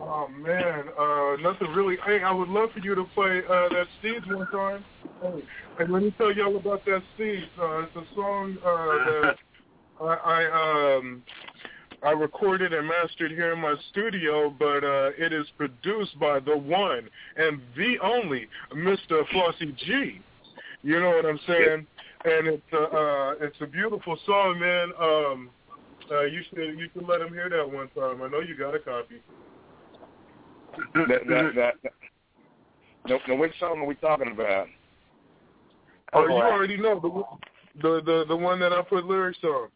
Oh 0.00 0.28
man, 0.28 0.84
uh, 0.98 1.36
nothing 1.40 1.68
really. 1.74 1.96
Hey, 2.04 2.22
I 2.22 2.32
would 2.32 2.48
love 2.48 2.70
for 2.72 2.80
you 2.80 2.94
to 2.94 3.04
play 3.14 3.42
uh, 3.48 3.68
that 3.68 3.86
Steeds 4.00 4.26
one 4.26 4.46
time. 4.48 4.84
Hey, 5.22 5.42
hey, 5.78 5.84
let 5.88 6.02
me 6.02 6.14
tell 6.18 6.32
y'all 6.32 6.56
about 6.56 6.84
that 6.84 7.02
Steeds. 7.14 7.46
Uh, 7.60 7.82
it's 7.82 7.96
a 7.96 8.14
song 8.14 8.56
uh, 8.64 9.22
that 9.22 9.36
I, 10.00 10.04
I 10.04 10.96
um 10.96 11.22
I 12.02 12.10
recorded 12.10 12.74
and 12.74 12.86
mastered 12.86 13.30
here 13.30 13.52
in 13.52 13.60
my 13.60 13.74
studio, 13.90 14.50
but 14.50 14.84
uh, 14.84 15.10
it 15.16 15.32
is 15.32 15.46
produced 15.56 16.18
by 16.18 16.38
the 16.38 16.56
one 16.56 17.08
and 17.36 17.60
the 17.76 17.96
only 18.02 18.48
Mr. 18.74 19.26
Flauxy 19.32 19.74
G. 19.76 20.20
You 20.82 21.00
know 21.00 21.10
what 21.10 21.24
I'm 21.24 21.40
saying? 21.46 21.86
And 22.26 22.48
it's 22.48 22.72
a 22.72 22.82
uh, 22.82 23.34
it's 23.40 23.56
a 23.60 23.66
beautiful 23.66 24.18
song, 24.26 24.58
man. 24.58 24.90
Um, 25.00 25.50
uh, 26.10 26.24
you 26.24 26.42
should 26.50 26.78
you 26.78 26.88
should 26.92 27.08
let 27.08 27.20
him 27.20 27.32
hear 27.32 27.48
that 27.48 27.70
one 27.70 27.88
time. 27.96 28.20
I 28.22 28.28
know 28.28 28.40
you 28.40 28.56
got 28.56 28.74
a 28.74 28.78
copy. 28.80 29.22
That, 30.94 31.08
that, 31.08 31.54
that, 31.54 31.74
that. 31.82 31.92
No, 33.06 33.18
no, 33.28 33.36
which 33.36 33.52
song 33.60 33.78
are 33.78 33.84
we 33.84 33.94
talking 33.96 34.30
about? 34.30 34.66
Oh, 36.12 36.26
you 36.26 36.34
already 36.34 36.76
know 36.76 37.00
the 37.00 37.82
the 37.82 38.00
the 38.04 38.24
the 38.28 38.36
one 38.36 38.60
that 38.60 38.72
I 38.72 38.82
put 38.82 39.04
lyrics 39.04 39.38
on. 39.42 39.68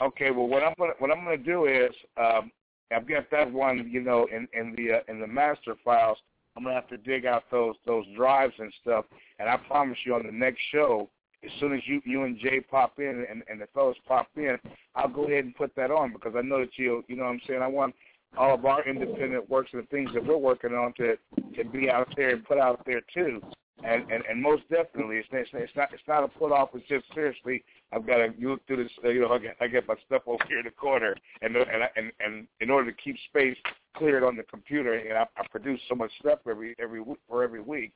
Okay, 0.00 0.30
well, 0.30 0.46
what 0.46 0.62
I'm 0.62 0.74
gonna 0.78 0.92
what 0.98 1.10
I'm 1.10 1.24
gonna 1.24 1.36
do 1.36 1.66
is 1.66 1.90
um, 2.16 2.50
I've 2.94 3.08
got 3.08 3.30
that 3.30 3.50
one, 3.52 3.88
you 3.90 4.00
know, 4.02 4.26
in 4.32 4.46
in 4.52 4.74
the 4.76 4.98
uh, 4.98 5.00
in 5.08 5.20
the 5.20 5.26
master 5.26 5.74
files. 5.84 6.18
I'm 6.56 6.62
gonna 6.62 6.74
have 6.74 6.88
to 6.88 6.96
dig 6.96 7.26
out 7.26 7.44
those 7.50 7.74
those 7.86 8.04
drives 8.16 8.54
and 8.58 8.72
stuff, 8.82 9.04
and 9.38 9.48
I 9.48 9.56
promise 9.56 9.98
you 10.06 10.14
on 10.14 10.24
the 10.24 10.32
next 10.32 10.60
show, 10.72 11.10
as 11.44 11.50
soon 11.60 11.74
as 11.74 11.80
you 11.86 12.00
you 12.04 12.22
and 12.24 12.38
Jay 12.38 12.60
pop 12.60 12.98
in 12.98 13.26
and, 13.30 13.42
and 13.48 13.60
the 13.60 13.66
fellows 13.74 13.96
pop 14.06 14.28
in, 14.36 14.56
I'll 14.94 15.08
go 15.08 15.24
ahead 15.24 15.44
and 15.44 15.54
put 15.54 15.74
that 15.76 15.90
on 15.90 16.12
because 16.12 16.34
I 16.36 16.42
know 16.42 16.60
that 16.60 16.76
you 16.76 17.04
you 17.08 17.16
know 17.16 17.24
what 17.24 17.30
I'm 17.30 17.40
saying. 17.46 17.62
I 17.62 17.66
want 17.66 17.94
all 18.36 18.54
of 18.54 18.64
our 18.64 18.86
independent 18.86 19.48
works 19.48 19.70
and 19.72 19.82
the 19.82 19.86
things 19.86 20.10
that 20.14 20.24
we're 20.24 20.36
working 20.36 20.74
on 20.74 20.92
to 20.94 21.16
to 21.56 21.64
be 21.70 21.90
out 21.90 22.08
there 22.16 22.30
and 22.30 22.44
put 22.44 22.58
out 22.58 22.84
there 22.86 23.02
too. 23.12 23.40
And 23.84 24.10
and, 24.10 24.24
and 24.28 24.40
most 24.40 24.62
definitely, 24.70 25.16
it's, 25.16 25.28
it's 25.32 25.50
it's 25.52 25.76
not 25.76 25.92
it's 25.92 26.02
not 26.08 26.24
a 26.24 26.28
put 26.28 26.52
off. 26.52 26.70
It's 26.74 26.88
just 26.88 27.04
seriously, 27.14 27.62
I've 27.92 28.06
got 28.06 28.18
to 28.18 28.32
look 28.40 28.66
through 28.66 28.84
this. 28.84 28.92
You 29.04 29.20
know, 29.20 29.32
I 29.32 29.38
get, 29.38 29.56
I 29.60 29.66
get 29.66 29.86
my 29.86 29.96
stuff 30.06 30.22
over 30.26 30.42
here 30.48 30.58
in 30.58 30.64
the 30.64 30.70
corner, 30.70 31.14
and 31.42 31.56
and 31.56 31.68
and 31.96 32.12
and 32.20 32.46
in 32.60 32.70
order 32.70 32.90
to 32.90 32.96
keep 32.96 33.16
space 33.28 33.56
cleared 33.96 34.24
on 34.24 34.36
the 34.36 34.44
computer, 34.44 34.94
and 34.94 35.18
I, 35.18 35.26
I 35.36 35.46
produce 35.50 35.80
so 35.88 35.94
much 35.94 36.10
stuff 36.20 36.38
every 36.48 36.74
every 36.80 37.02
for 37.28 37.44
every 37.44 37.60
week. 37.60 37.92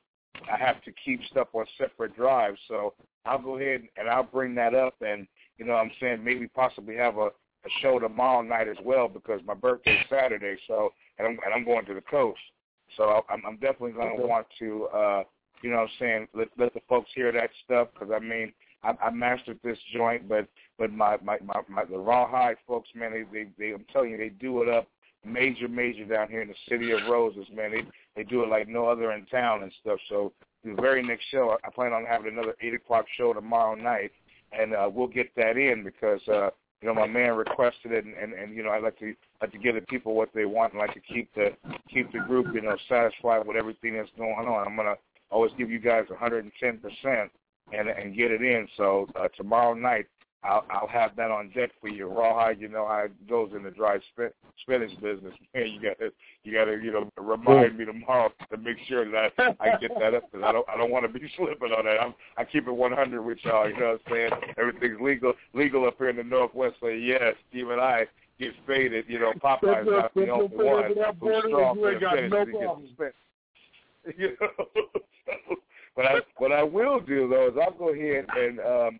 I 0.51 0.57
have 0.57 0.83
to 0.83 0.91
keep 1.03 1.23
stuff 1.25 1.49
on 1.53 1.65
separate 1.77 2.15
drives. 2.15 2.59
So 2.67 2.93
I'll 3.25 3.41
go 3.41 3.57
ahead 3.57 3.81
and 3.97 4.09
I'll 4.09 4.23
bring 4.23 4.55
that 4.55 4.73
up 4.73 4.95
and 5.01 5.27
you 5.61 5.67
know 5.67 5.73
what 5.73 5.81
I'm 5.81 5.91
saying, 5.99 6.23
maybe 6.23 6.47
possibly 6.47 6.95
have 6.95 7.17
a, 7.17 7.29
a 7.65 7.69
show 7.81 7.99
tomorrow 7.99 8.41
night 8.41 8.67
as 8.67 8.77
well 8.83 9.07
because 9.07 9.41
my 9.45 9.53
birthday's 9.53 10.05
Saturday, 10.09 10.57
so 10.67 10.93
and 11.19 11.27
I'm 11.27 11.39
and 11.45 11.53
I'm 11.53 11.65
going 11.65 11.85
to 11.85 11.93
the 11.93 12.01
coast. 12.01 12.39
So 12.97 13.23
I'm 13.29 13.43
I'm 13.45 13.55
definitely 13.55 13.93
going 13.93 14.17
to 14.17 14.25
want 14.25 14.47
to 14.59 14.85
uh 14.87 15.23
you 15.61 15.69
know 15.69 15.77
what 15.77 15.83
I'm 15.83 15.89
saying, 15.99 16.27
let 16.33 16.47
let 16.57 16.73
the 16.73 16.81
folks 16.89 17.09
hear 17.13 17.31
that 17.31 17.49
stuff 17.65 17.89
because 17.93 18.13
I 18.13 18.19
mean 18.19 18.51
I, 18.83 18.93
I 19.01 19.09
mastered 19.11 19.59
this 19.63 19.77
joint, 19.93 20.27
but 20.27 20.47
but 20.77 20.91
my 20.91 21.17
my 21.23 21.37
my, 21.43 21.61
my 21.69 21.85
the 21.85 21.97
rawhide 21.97 22.57
folks, 22.67 22.89
man, 22.95 23.11
they, 23.11 23.23
they 23.31 23.49
they 23.57 23.73
I'm 23.73 23.85
telling 23.91 24.11
you, 24.11 24.17
they 24.17 24.29
do 24.29 24.61
it 24.63 24.69
up 24.69 24.87
major 25.25 25.67
major 25.67 26.05
down 26.05 26.29
here 26.29 26.41
in 26.41 26.47
the 26.47 26.55
city 26.67 26.91
of 26.91 26.99
Roses, 27.09 27.45
man. 27.53 27.71
They 27.71 27.83
they 28.15 28.23
do 28.23 28.43
it 28.43 28.49
like 28.49 28.67
no 28.67 28.87
other 28.87 29.11
in 29.11 29.25
town 29.27 29.63
and 29.63 29.71
stuff. 29.81 29.99
So 30.09 30.33
the 30.63 30.73
very 30.73 31.03
next 31.03 31.25
show, 31.31 31.57
I 31.63 31.69
plan 31.69 31.93
on 31.93 32.05
having 32.05 32.33
another 32.33 32.55
eight 32.61 32.73
o'clock 32.73 33.05
show 33.17 33.33
tomorrow 33.33 33.75
night, 33.75 34.11
and 34.51 34.73
uh, 34.73 34.89
we'll 34.91 35.07
get 35.07 35.33
that 35.35 35.57
in 35.57 35.83
because 35.83 36.21
uh, 36.27 36.49
you 36.81 36.87
know 36.87 36.93
my 36.93 37.07
man 37.07 37.33
requested 37.33 37.91
it, 37.91 38.05
and, 38.05 38.15
and 38.15 38.33
and 38.33 38.55
you 38.55 38.63
know 38.63 38.69
I 38.69 38.79
like 38.79 38.97
to 38.99 39.13
like 39.41 39.51
to 39.51 39.57
give 39.57 39.75
the 39.75 39.81
people 39.81 40.15
what 40.15 40.29
they 40.33 40.45
want, 40.45 40.73
and 40.73 40.79
like 40.79 40.93
to 40.93 40.99
keep 40.99 41.33
the 41.35 41.49
keep 41.91 42.11
the 42.11 42.19
group 42.19 42.47
you 42.53 42.61
know 42.61 42.75
satisfied 42.89 43.45
with 43.45 43.57
everything 43.57 43.95
that's 43.95 44.09
going 44.17 44.47
on. 44.47 44.67
I'm 44.67 44.75
gonna 44.75 44.95
always 45.29 45.51
give 45.57 45.69
you 45.69 45.79
guys 45.79 46.05
110 46.09 46.79
percent 46.79 47.31
and 47.73 47.89
and 47.89 48.15
get 48.15 48.31
it 48.31 48.41
in. 48.41 48.67
So 48.77 49.07
uh, 49.15 49.27
tomorrow 49.37 49.73
night 49.73 50.07
I'll 50.43 50.65
I'll 50.71 50.87
have 50.87 51.15
that 51.17 51.29
on 51.29 51.49
deck 51.49 51.69
for 51.79 51.87
you. 51.87 52.07
Rawhide, 52.07 52.59
you 52.59 52.67
know 52.67 52.87
how 52.87 53.05
it 53.05 53.29
goes 53.29 53.51
in 53.55 53.63
the 53.63 53.69
dry 53.69 53.99
spin, 54.11 54.29
spinach 54.61 54.91
business. 55.01 55.33
Man, 55.53 55.67
you 55.67 55.81
got 55.81 55.99
to 55.99 56.11
you 56.43 56.53
got 56.53 56.65
to 56.65 56.81
you 56.81 56.91
know 56.91 57.09
remind 57.17 57.77
me 57.77 57.85
tomorrow 57.85 58.31
to 58.49 58.57
make 58.57 58.77
sure 58.87 59.09
that 59.09 59.33
I, 59.37 59.55
I 59.59 59.77
get 59.79 59.91
that 59.99 60.15
up 60.15 60.23
because 60.31 60.43
I 60.43 60.51
don't 60.51 60.67
I 60.67 60.77
don't 60.77 60.91
want 60.91 61.11
to 61.11 61.19
be 61.19 61.29
slipping 61.37 61.71
on 61.71 61.85
that. 61.85 62.01
I'm 62.01 62.15
I 62.37 62.43
keep 62.43 62.67
it 62.67 62.71
100 62.71 63.21
with 63.21 63.37
y'all. 63.43 63.69
You 63.69 63.77
know 63.77 63.99
what 63.99 64.01
I'm 64.07 64.13
saying? 64.13 64.53
Everything's 64.57 64.99
legal 64.99 65.33
legal 65.53 65.85
up 65.85 65.97
here 65.99 66.09
in 66.09 66.15
the 66.15 66.23
Northwest. 66.23 66.75
So 66.79 66.87
yes, 66.87 67.35
Steve 67.49 67.69
and 67.69 67.81
I 67.81 68.05
get 68.39 68.53
faded. 68.65 69.05
You 69.07 69.19
know, 69.19 69.33
Popeye's 69.33 69.87
not 69.87 70.13
the 70.15 70.29
only 70.29 70.47
one 70.55 70.83
who's 71.19 71.43
strong 71.47 71.75
for 71.75 71.93
the 71.93 72.95
finish. 72.99 73.13
You 74.17 74.35
know. 74.41 74.65
but 75.95 76.05
I 76.07 76.15
what 76.37 76.51
I 76.51 76.63
will 76.63 76.99
do 76.99 77.29
though 77.29 77.49
is 77.49 77.53
I'll 77.61 77.77
go 77.77 77.93
ahead 77.93 78.25
and 78.35 78.59
um 78.59 78.99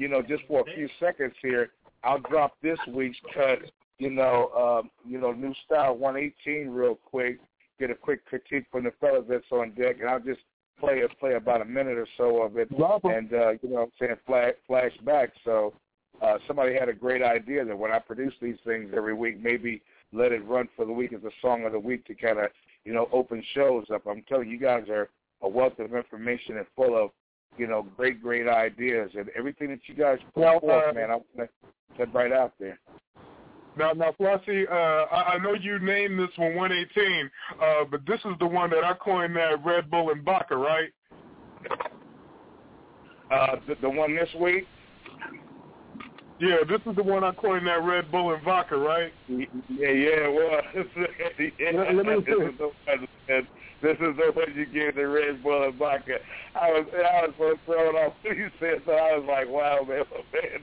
you 0.00 0.08
know, 0.08 0.22
just 0.22 0.42
for 0.48 0.62
a 0.62 0.74
few 0.74 0.88
seconds 0.98 1.34
here, 1.42 1.72
I'll 2.02 2.20
drop 2.20 2.56
this 2.62 2.78
week's 2.88 3.18
cut, 3.34 3.58
you 3.98 4.08
know, 4.08 4.80
um, 4.80 4.90
you 5.06 5.20
know, 5.20 5.32
new 5.32 5.52
style 5.66 5.94
118 5.94 6.70
real 6.70 6.94
quick, 6.94 7.38
get 7.78 7.90
a 7.90 7.94
quick 7.94 8.24
critique 8.24 8.64
from 8.72 8.84
the 8.84 8.92
fellas 8.98 9.26
that's 9.28 9.44
on 9.52 9.72
deck, 9.72 9.96
and 10.00 10.08
I'll 10.08 10.18
just 10.18 10.40
play 10.80 11.00
it, 11.00 11.10
play 11.20 11.34
about 11.34 11.60
a 11.60 11.66
minute 11.66 11.98
or 11.98 12.06
so 12.16 12.42
of 12.42 12.56
it, 12.56 12.68
and 13.04 13.30
uh, 13.34 13.50
you 13.62 13.68
know, 13.68 13.74
what 13.74 13.82
I'm 13.82 13.90
saying 14.00 14.16
flash 14.26 14.54
flashback. 14.70 15.28
So 15.44 15.74
uh, 16.22 16.38
somebody 16.46 16.72
had 16.72 16.88
a 16.88 16.94
great 16.94 17.22
idea 17.22 17.62
that 17.66 17.78
when 17.78 17.90
I 17.90 17.98
produce 17.98 18.32
these 18.40 18.56
things 18.64 18.92
every 18.96 19.12
week, 19.12 19.38
maybe 19.38 19.82
let 20.14 20.32
it 20.32 20.42
run 20.46 20.66
for 20.76 20.86
the 20.86 20.92
week 20.92 21.12
as 21.12 21.24
a 21.24 21.30
song 21.42 21.66
of 21.66 21.72
the 21.72 21.78
week 21.78 22.06
to 22.06 22.14
kind 22.14 22.38
of 22.38 22.46
you 22.86 22.94
know 22.94 23.06
open 23.12 23.44
shows 23.52 23.84
up. 23.92 24.06
I'm 24.06 24.22
telling 24.26 24.48
you, 24.48 24.54
you 24.54 24.60
guys 24.60 24.88
are 24.88 25.10
a 25.42 25.48
wealth 25.48 25.78
of 25.78 25.94
information 25.94 26.56
and 26.56 26.66
full 26.74 26.96
of 26.96 27.10
you 27.56 27.66
know, 27.66 27.86
great, 27.96 28.22
great 28.22 28.48
ideas 28.48 29.10
and 29.16 29.28
everything 29.36 29.68
that 29.68 29.80
you 29.86 29.94
guys 29.94 30.18
put 30.34 30.42
well, 30.42 30.60
forth, 30.60 30.90
uh, 30.90 30.92
man. 30.92 31.10
I 31.10 31.14
want 31.14 31.26
to 31.36 31.48
put 31.96 32.12
right 32.12 32.32
out 32.32 32.52
there. 32.58 32.78
Now, 33.76 33.92
now, 33.92 34.12
Flauxy, 34.18 34.68
uh, 34.68 35.06
I, 35.14 35.34
I 35.34 35.38
know 35.38 35.54
you 35.54 35.78
named 35.78 36.18
this 36.18 36.30
one 36.36 36.56
118, 36.56 37.30
uh, 37.62 37.84
but 37.90 38.04
this 38.06 38.18
is 38.24 38.32
the 38.40 38.46
one 38.46 38.70
that 38.70 38.84
I 38.84 38.94
coined 38.94 39.36
that 39.36 39.64
Red 39.64 39.90
Bull 39.90 40.10
and 40.10 40.24
Vodka, 40.24 40.56
right? 40.56 40.90
Uh, 43.30 43.56
the, 43.68 43.76
the 43.80 43.88
one 43.88 44.14
this 44.14 44.28
week. 44.40 44.66
Yeah, 46.40 46.56
this 46.66 46.80
is 46.86 46.96
the 46.96 47.02
one 47.02 47.22
I 47.22 47.32
coined 47.32 47.66
that 47.66 47.82
Red 47.82 48.10
Bull 48.10 48.32
and 48.32 48.42
vodka, 48.42 48.76
right? 48.76 49.12
Yeah, 49.28 49.46
yeah, 49.78 50.26
well, 50.26 50.60
yeah, 51.38 51.70
let, 51.74 51.94
let 51.94 52.06
me 52.06 52.24
this, 53.82 53.96
is 53.96 53.98
the 53.98 54.04
one, 54.06 54.16
this 54.16 54.16
is 54.16 54.16
the 54.16 54.32
one 54.32 54.54
you 54.56 54.66
give 54.66 54.94
the 54.94 55.06
Red 55.06 55.42
Bull 55.42 55.64
and 55.64 55.74
vodka. 55.74 56.18
I 56.54 56.70
was 56.70 56.86
I 56.92 57.26
was 57.26 57.34
so 57.38 57.54
thrown 57.66 57.96
off 57.96 58.12
when 58.22 58.36
you 58.36 58.50
said 58.60 58.82
so. 58.84 58.92
I 58.92 59.16
was 59.18 59.26
like, 59.28 59.48
wow, 59.48 59.80
man, 59.86 60.04
man. 60.32 60.62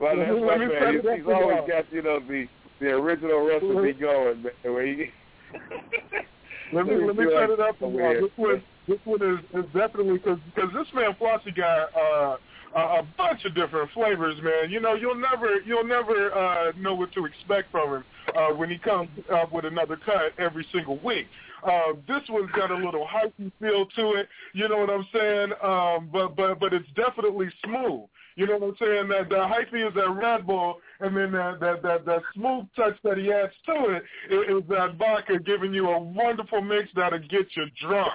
Well, 0.00 0.16
that's 0.16 0.30
my 0.30 0.56
man. 0.56 0.94
He's, 0.94 1.02
he's 1.02 1.26
always 1.26 1.68
got 1.68 1.92
you 1.92 2.02
know 2.02 2.20
the 2.20 2.46
the 2.80 2.86
original 2.86 3.46
recipe 3.46 3.98
going, 3.98 4.42
man. 4.42 4.52
Where 4.62 4.86
he, 4.86 5.10
let 6.72 6.86
me 6.86 6.96
let 6.96 7.16
me 7.16 7.26
set 7.32 7.50
it 7.50 7.60
up 7.60 7.78
for 7.78 7.90
you. 7.90 8.20
This 8.22 8.30
one 8.36 8.62
this 8.86 8.98
one 9.04 9.22
is, 9.22 9.38
is 9.54 9.66
definitely 9.72 10.18
because 10.18 10.38
because 10.54 10.70
this 10.74 10.86
man 10.94 11.14
Flauxy 11.20 11.54
got. 11.56 11.94
uh 11.96 12.36
a, 12.74 12.80
a 12.80 13.06
bunch 13.16 13.44
of 13.44 13.54
different 13.54 13.90
flavors, 13.92 14.36
man. 14.42 14.70
You 14.70 14.80
know, 14.80 14.94
you'll 14.94 15.14
never 15.14 15.60
you'll 15.64 15.86
never 15.86 16.32
uh, 16.32 16.72
know 16.78 16.94
what 16.94 17.12
to 17.12 17.24
expect 17.24 17.70
from 17.70 17.96
him 17.96 18.04
uh, 18.36 18.48
when 18.48 18.70
he 18.70 18.78
comes 18.78 19.08
up 19.32 19.52
with 19.52 19.64
another 19.64 19.96
cut 19.96 20.32
every 20.38 20.66
single 20.72 20.98
week. 21.02 21.26
Uh, 21.64 21.94
this 22.06 22.22
one's 22.28 22.50
got 22.52 22.70
a 22.70 22.76
little 22.76 23.06
hypey 23.06 23.50
feel 23.60 23.86
to 23.96 24.12
it, 24.12 24.28
you 24.54 24.68
know 24.68 24.78
what 24.78 24.90
I'm 24.90 25.06
saying? 25.12 25.52
Um, 25.62 26.08
but 26.12 26.36
but 26.36 26.60
but 26.60 26.72
it's 26.72 26.88
definitely 26.94 27.48
smooth. 27.64 28.08
You 28.36 28.46
know 28.46 28.58
what 28.58 28.68
I'm 28.68 28.76
saying? 28.78 29.08
That 29.08 29.28
the 29.28 29.36
hypey 29.36 29.88
is 29.88 29.94
that 29.94 30.10
Red 30.10 30.46
Bull, 30.46 30.76
and 31.00 31.16
then 31.16 31.32
that 31.32 31.58
that 31.60 31.82
that, 31.82 32.06
that 32.06 32.22
smooth 32.34 32.66
touch 32.76 32.96
that 33.02 33.18
he 33.18 33.32
adds 33.32 33.52
to 33.66 33.96
it 33.96 34.04
is 34.30 34.62
that 34.68 34.94
vodka 34.96 35.40
giving 35.40 35.74
you 35.74 35.88
a 35.88 35.98
wonderful 35.98 36.60
mix 36.60 36.88
that'll 36.94 37.18
get 37.18 37.48
you 37.56 37.66
drunk. 37.82 38.12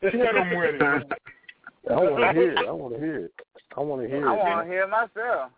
Hit 0.00 0.14
him 0.14 0.56
with 0.56 0.80
it. 0.80 1.12
I 1.90 1.94
want 1.94 2.22
to 2.22 2.32
hear 2.32 2.52
it. 2.52 2.58
I 2.66 2.70
want 2.72 2.94
to 2.94 3.00
hear 3.00 3.24
it. 3.26 3.32
I 3.76 3.80
want 3.80 4.02
to 4.02 4.08
hear 4.08 4.22
it. 4.22 4.28
I 4.28 4.36
want 4.36 4.66
to 4.66 4.72
hear 4.72 4.82
it 4.84 4.90
myself. 4.90 5.50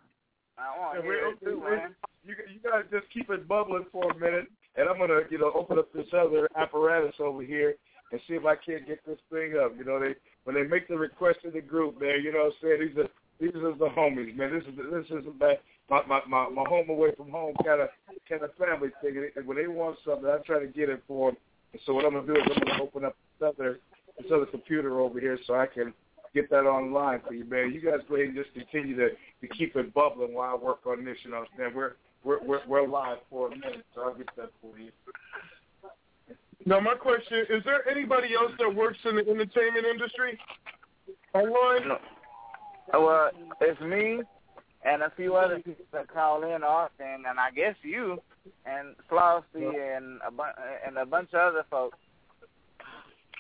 I 0.59 0.79
want 0.79 0.97
to 0.97 1.03
hear 1.03 1.29
it 1.29 1.41
too, 1.45 1.61
man. 1.61 1.95
You 2.25 2.35
you 2.53 2.61
gotta 2.63 2.85
just 2.85 3.13
keep 3.13 3.29
it 3.31 3.47
bubbling 3.47 3.87
for 3.93 4.11
a 4.11 4.19
minute, 4.19 4.47
and 4.77 4.89
I'm 4.89 4.99
gonna 4.99 5.21
you 5.31 5.39
know 5.39 5.53
open 5.55 5.79
up 5.79 5.93
this 5.93 6.07
other 6.13 6.49
apparatus 6.57 7.15
over 7.21 7.43
here 7.43 7.75
and 8.13 8.21
see 8.29 8.35
if 8.35 8.45
I 8.45 8.57
can't 8.57 8.87
get 8.87 9.05
this 9.07 9.19
thing 9.31 9.55
up. 9.63 9.73
You 9.77 9.85
know 9.85 10.01
they 10.01 10.15
when 10.45 10.55
they 10.57 10.65
make 10.65 10.89
the 10.89 10.97
request 10.97 11.39
to 11.43 11.51
the 11.51 11.61
group, 11.61 12.01
man. 12.01 12.23
You 12.23 12.33
know 12.33 12.51
what 12.51 12.55
I'm 12.63 12.79
saying 12.79 12.89
these 12.89 12.99
are 12.99 13.09
these 13.41 13.55
are 13.55 13.75
the 13.75 13.91
homies, 13.91 14.37
man. 14.37 14.53
This 14.53 14.65
is 14.65 14.77
this 14.77 15.19
is 15.19 15.25
my 15.41 15.57
my 15.89 16.21
my 16.29 16.49
my 16.49 16.65
home 16.69 16.89
away 16.89 17.11
from 17.17 17.31
home 17.31 17.55
kind 17.65 17.81
of 17.81 17.89
kind 18.29 18.43
of 18.43 18.51
family 18.55 18.91
thing. 19.03 19.31
And 19.37 19.47
when 19.47 19.57
they 19.57 19.67
want 19.67 19.99
something, 20.05 20.29
I 20.29 20.39
try 20.47 20.61
to 20.61 20.67
get 20.67 20.89
it 20.89 21.03
for 21.07 21.31
them. 21.31 21.39
And 21.73 21.83
so 21.87 21.95
what 21.95 22.05
I'm 22.05 22.15
gonna 22.15 22.27
do 22.27 22.37
is 22.37 22.43
I'm 22.55 22.69
gonna 22.69 22.83
open 22.83 23.05
up 23.05 23.17
this 23.41 23.49
other 23.49 23.81
this 24.19 24.31
other 24.33 24.47
computer 24.47 25.01
over 25.01 25.19
here 25.19 25.39
so 25.47 25.55
I 25.55 25.67
can 25.67 25.93
get 26.35 26.51
that 26.51 26.67
online 26.67 27.21
for 27.27 27.33
you, 27.33 27.45
man. 27.45 27.73
You 27.73 27.81
guys 27.81 28.01
go 28.09 28.17
ahead 28.17 28.29
and 28.29 28.37
just 28.37 28.53
continue 28.55 28.97
to, 28.97 29.11
to 29.11 29.49
keep 29.57 29.77
it 29.77 29.95
bubbling 29.95 30.35
while 30.35 30.51
I 30.51 30.63
work 30.63 30.81
on 30.87 31.05
this. 31.05 31.17
You 31.25 31.31
know, 31.31 31.45
man, 31.57 31.73
we're 31.75 31.93
we're 32.25 32.43
we're, 32.43 32.61
we're 32.67 32.87
live 32.87 33.19
for 33.31 33.49
a 33.49 33.51
minute, 33.51 33.85
so 33.95 34.03
I'll 34.03 34.15
get 34.15 34.29
that 34.37 34.51
for 34.61 34.79
you. 34.79 34.91
Now, 36.67 36.81
my 36.81 36.95
question 36.95 37.45
is: 37.51 37.63
there 37.65 37.87
anybody 37.89 38.35
else 38.35 38.53
that 38.59 38.75
works 38.75 38.99
in 39.05 39.17
the 39.17 39.23
entertainment 39.23 39.87
industry 39.91 40.39
online? 41.35 41.89
No. 41.89 41.99
Well, 42.93 43.31
it's 43.61 43.81
me 43.81 44.23
and 44.85 45.03
a 45.03 45.13
few 45.17 45.37
other 45.37 45.57
people 45.57 45.85
that 45.93 46.09
call 46.09 46.43
in 46.45 46.63
often, 46.63 47.25
and 47.29 47.39
I 47.39 47.51
guess 47.51 47.75
you 47.83 48.19
and 48.67 48.95
Flauxy 49.11 49.97
and 49.97 50.21
a 50.27 50.31
bu- 50.31 50.43
and 50.87 50.99
a 50.99 51.07
bunch 51.07 51.31
of 51.33 51.41
other 51.41 51.65
folks. 51.71 51.99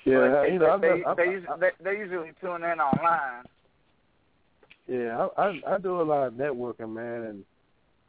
Yeah, 0.07 0.43
they, 0.43 0.53
you 0.53 0.59
know, 0.59 0.79
they, 0.79 1.03
I, 1.07 1.13
I, 1.13 1.15
they, 1.15 1.25
usually, 1.25 1.61
they, 1.61 1.71
they 1.83 1.99
usually 1.99 2.33
tune 2.41 2.63
in 2.63 2.79
online. 2.79 3.45
Yeah, 4.87 5.29
I, 5.39 5.43
I 5.43 5.75
I 5.75 5.79
do 5.79 6.01
a 6.01 6.03
lot 6.03 6.27
of 6.27 6.35
networking, 6.35 6.93
man, 6.93 7.23
and 7.23 7.45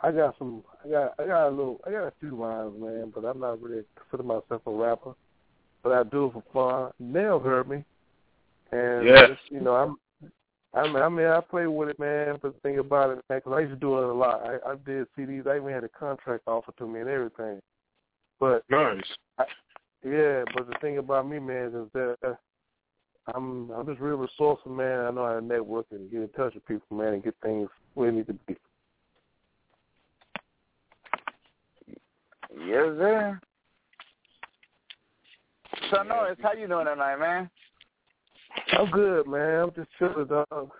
I 0.01 0.11
got 0.11 0.35
some, 0.38 0.63
I 0.84 0.89
got, 0.89 1.13
I 1.19 1.26
got 1.26 1.47
a 1.47 1.49
little, 1.49 1.80
I 1.88 1.91
got 1.91 2.07
a 2.07 2.13
few 2.19 2.38
lines, 2.38 2.73
man, 2.77 3.11
but 3.13 3.26
I'm 3.26 3.39
not 3.39 3.61
really 3.61 3.84
consider 3.97 4.23
myself 4.23 4.61
a 4.65 4.72
rapper, 4.72 5.15
but 5.84 5.93
I 5.93 6.03
do 6.03 6.26
it 6.26 6.34
for 6.34 6.43
fun. 6.53 6.91
Nell 6.99 7.39
heard 7.39 7.69
me, 7.69 7.84
and 8.72 9.05
just, 9.30 9.41
you 9.49 9.61
know, 9.61 9.76
I'm. 9.76 9.97
I 10.73 10.88
mean, 10.88 10.97
I 10.97 11.07
mean, 11.07 11.26
I 11.26 11.39
play 11.39 11.67
with 11.67 11.88
it, 11.88 11.99
man. 11.99 12.38
But 12.41 12.55
the 12.55 12.59
thing 12.59 12.80
about 12.80 13.11
it, 13.11 13.23
man, 13.30 13.39
because 13.39 13.53
I 13.55 13.61
used 13.61 13.72
to 13.72 13.80
do 13.80 13.97
it 13.97 14.03
a 14.03 14.13
lot. 14.13 14.41
I, 14.45 14.72
I 14.72 14.76
did 14.85 15.07
CDs. 15.17 15.47
I 15.47 15.55
even 15.55 15.72
had 15.72 15.85
a 15.85 15.89
contract 15.89 16.43
offer 16.47 16.73
to 16.77 16.85
me 16.85 16.99
and 16.99 17.07
everything. 17.07 17.61
But 18.41 18.63
nice. 18.69 19.01
I, 19.38 19.45
yeah, 20.03 20.43
but 20.53 20.67
the 20.67 20.76
thing 20.81 20.97
about 20.97 21.30
me, 21.30 21.39
man, 21.39 21.67
is 21.67 21.88
that 21.93 22.17
uh, 22.27 22.34
I'm 23.34 23.72
I'm 23.72 23.85
just 23.85 23.99
real 23.99 24.17
resourceful, 24.17 24.72
man. 24.72 25.05
I 25.05 25.11
know 25.11 25.26
how 25.26 25.39
to 25.39 25.45
network 25.45 25.88
and 25.91 26.11
get 26.11 26.22
in 26.22 26.30
touch 26.30 26.53
with 26.53 26.65
people, 26.65 26.97
man, 26.97 27.13
and 27.13 27.23
get 27.23 27.35
things 27.41 27.69
where 27.93 28.11
they 28.11 28.17
need 28.17 28.27
to 28.27 28.34
be. 28.34 28.55
Yes, 32.57 32.86
sir. 32.98 33.40
So, 35.91 36.03
Norris, 36.03 36.38
how 36.41 36.53
you 36.53 36.68
doing 36.68 36.86
tonight, 36.86 37.18
man? 37.18 37.49
I'm 38.72 38.90
good, 38.91 39.27
man. 39.27 39.64
I'm 39.64 39.72
just 39.76 39.90
chilling, 39.99 40.27
dog. 40.27 40.72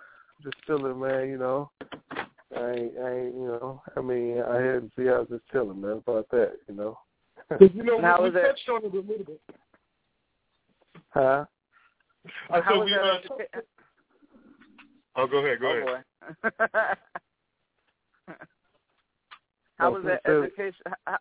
Just 0.42 0.56
chilling, 0.66 0.98
man. 0.98 1.28
You 1.28 1.38
know, 1.38 1.70
I 2.56 2.70
ain't, 2.70 2.92
I 2.98 3.12
ain't, 3.12 3.34
you 3.34 3.46
know. 3.46 3.82
I 3.96 4.00
mean, 4.00 4.42
I 4.42 4.56
had 4.56 4.82
to 4.82 4.90
see 4.96 5.08
I 5.08 5.18
was 5.18 5.28
just 5.30 5.46
chilling, 5.52 5.80
man. 5.80 6.02
About 6.06 6.28
that, 6.30 6.52
you 6.68 6.74
know. 6.74 6.98
you 7.60 7.82
know, 7.82 8.00
How 8.02 8.22
we, 8.22 8.30
was 8.30 8.34
we 8.34 8.40
it? 8.40 8.46
touched 8.46 8.68
on 8.68 8.84
it 8.84 8.94
a 8.94 8.96
little 8.96 9.24
bit. 9.24 9.40
Huh? 11.10 11.44
I 12.50 12.60
How 12.60 12.70
said 12.70 12.84
we. 12.84 12.94
Uh, 12.94 13.18
oh, 15.16 15.26
go 15.26 15.38
ahead. 15.38 15.60
Go 15.60 15.68
oh, 15.68 15.72
ahead. 15.72 16.04
boy. 16.42 16.50
how 19.78 19.92
was 19.92 20.04
that 20.04 20.20
education? 20.26 20.74
How, 21.06 21.18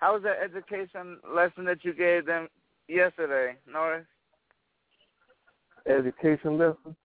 how 0.00 0.14
was 0.14 0.22
that 0.22 0.38
education 0.42 1.18
lesson 1.32 1.64
that 1.66 1.84
you 1.84 1.92
gave 1.92 2.24
them 2.24 2.48
yesterday, 2.88 3.56
Norris? 3.70 4.06
Education 5.86 6.58
lesson. 6.58 6.96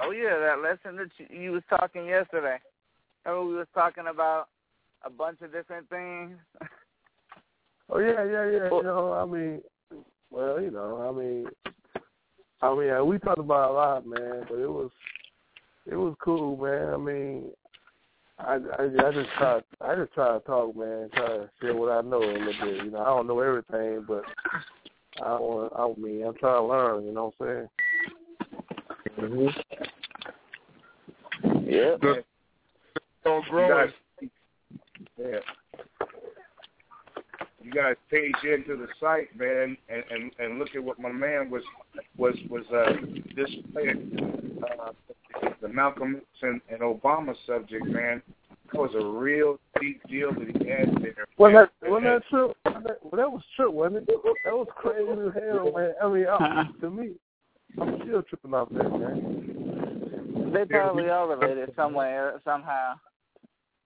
Oh 0.00 0.12
yeah, 0.12 0.38
that 0.38 0.62
lesson 0.62 0.96
that 0.96 1.10
you, 1.18 1.40
you 1.40 1.52
was 1.52 1.62
talking 1.68 2.06
yesterday. 2.06 2.58
Remember 3.24 3.46
we 3.46 3.56
was 3.56 3.66
talking 3.74 4.04
about 4.08 4.46
a 5.04 5.10
bunch 5.10 5.40
of 5.42 5.52
different 5.52 5.88
things. 5.90 6.36
oh 7.90 7.98
yeah, 7.98 8.24
yeah, 8.24 8.44
yeah. 8.48 8.68
You 8.70 8.82
know, 8.84 9.12
I 9.12 9.24
mean, 9.24 9.60
well, 10.30 10.60
you 10.60 10.70
know, 10.70 11.08
I 11.08 11.20
mean, 11.20 11.46
I 12.62 12.74
mean, 12.74 13.06
we 13.06 13.18
talked 13.18 13.38
about 13.40 13.70
a 13.70 13.74
lot, 13.74 14.06
man, 14.06 14.44
but 14.48 14.58
it 14.58 14.70
was, 14.70 14.90
it 15.86 15.96
was 15.96 16.14
cool, 16.22 16.56
man. 16.56 16.94
I 16.94 16.96
mean, 16.96 17.50
I, 18.38 18.58
I, 18.78 18.84
I 18.84 19.12
just 19.12 19.30
try, 19.36 19.60
I 19.80 19.94
just 19.96 20.12
try 20.14 20.34
to 20.34 20.40
talk, 20.40 20.76
man, 20.76 21.10
try 21.14 21.26
to 21.26 21.50
share 21.60 21.74
what 21.74 21.92
I 21.92 22.00
know 22.02 22.22
a 22.22 22.38
little 22.38 22.54
bit. 22.64 22.84
You 22.84 22.90
know, 22.90 23.00
I 23.00 23.06
don't 23.06 23.26
know 23.26 23.40
everything, 23.40 24.04
but 24.06 24.22
I 25.22 25.32
want, 25.38 25.72
I 25.76 26.00
mean, 26.00 26.24
I'm 26.24 26.34
trying 26.34 26.62
to 26.62 26.66
learn. 26.66 27.04
You 27.04 27.12
know 27.12 27.32
what 27.36 27.48
I'm 27.48 27.56
saying? 27.56 27.68
Mm-hmm. 29.18 29.48
Yeah. 31.68 31.96
The, 32.00 32.24
growing. 33.50 33.92
Yeah. 35.18 35.38
You 37.68 37.74
guys 37.74 37.96
page 38.10 38.32
into 38.44 38.76
the 38.76 38.86
site, 38.98 39.36
man, 39.38 39.76
and, 39.90 40.02
and 40.10 40.32
and 40.38 40.58
look 40.58 40.68
at 40.74 40.82
what 40.82 40.98
my 40.98 41.12
man 41.12 41.50
was 41.50 41.62
was 42.16 42.34
was 42.48 42.64
uh 42.72 42.94
displaying 43.36 44.58
uh, 44.80 44.92
the 45.60 45.68
Malcolm 45.68 46.16
X 46.16 46.24
and, 46.40 46.62
and 46.70 46.80
Obama 46.80 47.34
subject, 47.46 47.84
man. 47.84 48.22
That 48.72 48.80
was 48.80 48.92
a 48.94 49.04
real 49.04 49.58
deep 49.82 50.00
deal 50.08 50.32
that 50.32 50.48
he 50.48 50.66
had 50.66 51.02
there. 51.02 51.26
Well, 51.36 51.52
that 51.52 51.90
wasn't 51.90 52.04
that 52.04 52.22
true? 52.30 52.54
Well, 52.64 52.82
that 53.12 53.30
was 53.30 53.42
true, 53.54 53.70
wasn't 53.70 54.08
it? 54.08 54.14
That 54.44 54.54
was 54.54 54.68
crazy 54.74 55.10
as 55.10 55.42
hell, 55.42 55.70
man. 55.76 55.92
I 56.02 56.08
mean, 56.08 56.26
I, 56.26 56.64
to 56.80 56.90
me, 56.90 57.10
I'm 57.78 58.00
still 58.02 58.22
tripping 58.22 58.54
off 58.54 58.70
that, 58.70 58.90
man. 58.90 60.52
They 60.54 60.64
probably 60.64 61.10
are 61.10 61.36
related 61.36 61.74
somewhere, 61.76 62.40
somehow. 62.46 62.94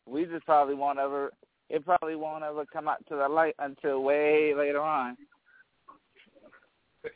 We 0.06 0.24
just 0.26 0.44
probably 0.44 0.76
won't 0.76 1.00
ever. 1.00 1.32
It 1.73 1.86
probably 1.86 2.16
won't 2.16 2.44
ever 2.44 2.66
come 2.70 2.86
out 2.86 2.99
to 3.09 3.16
the 3.16 3.27
light 3.27 3.55
until 3.59 4.03
way 4.03 4.53
later 4.55 4.82
on. 4.82 5.16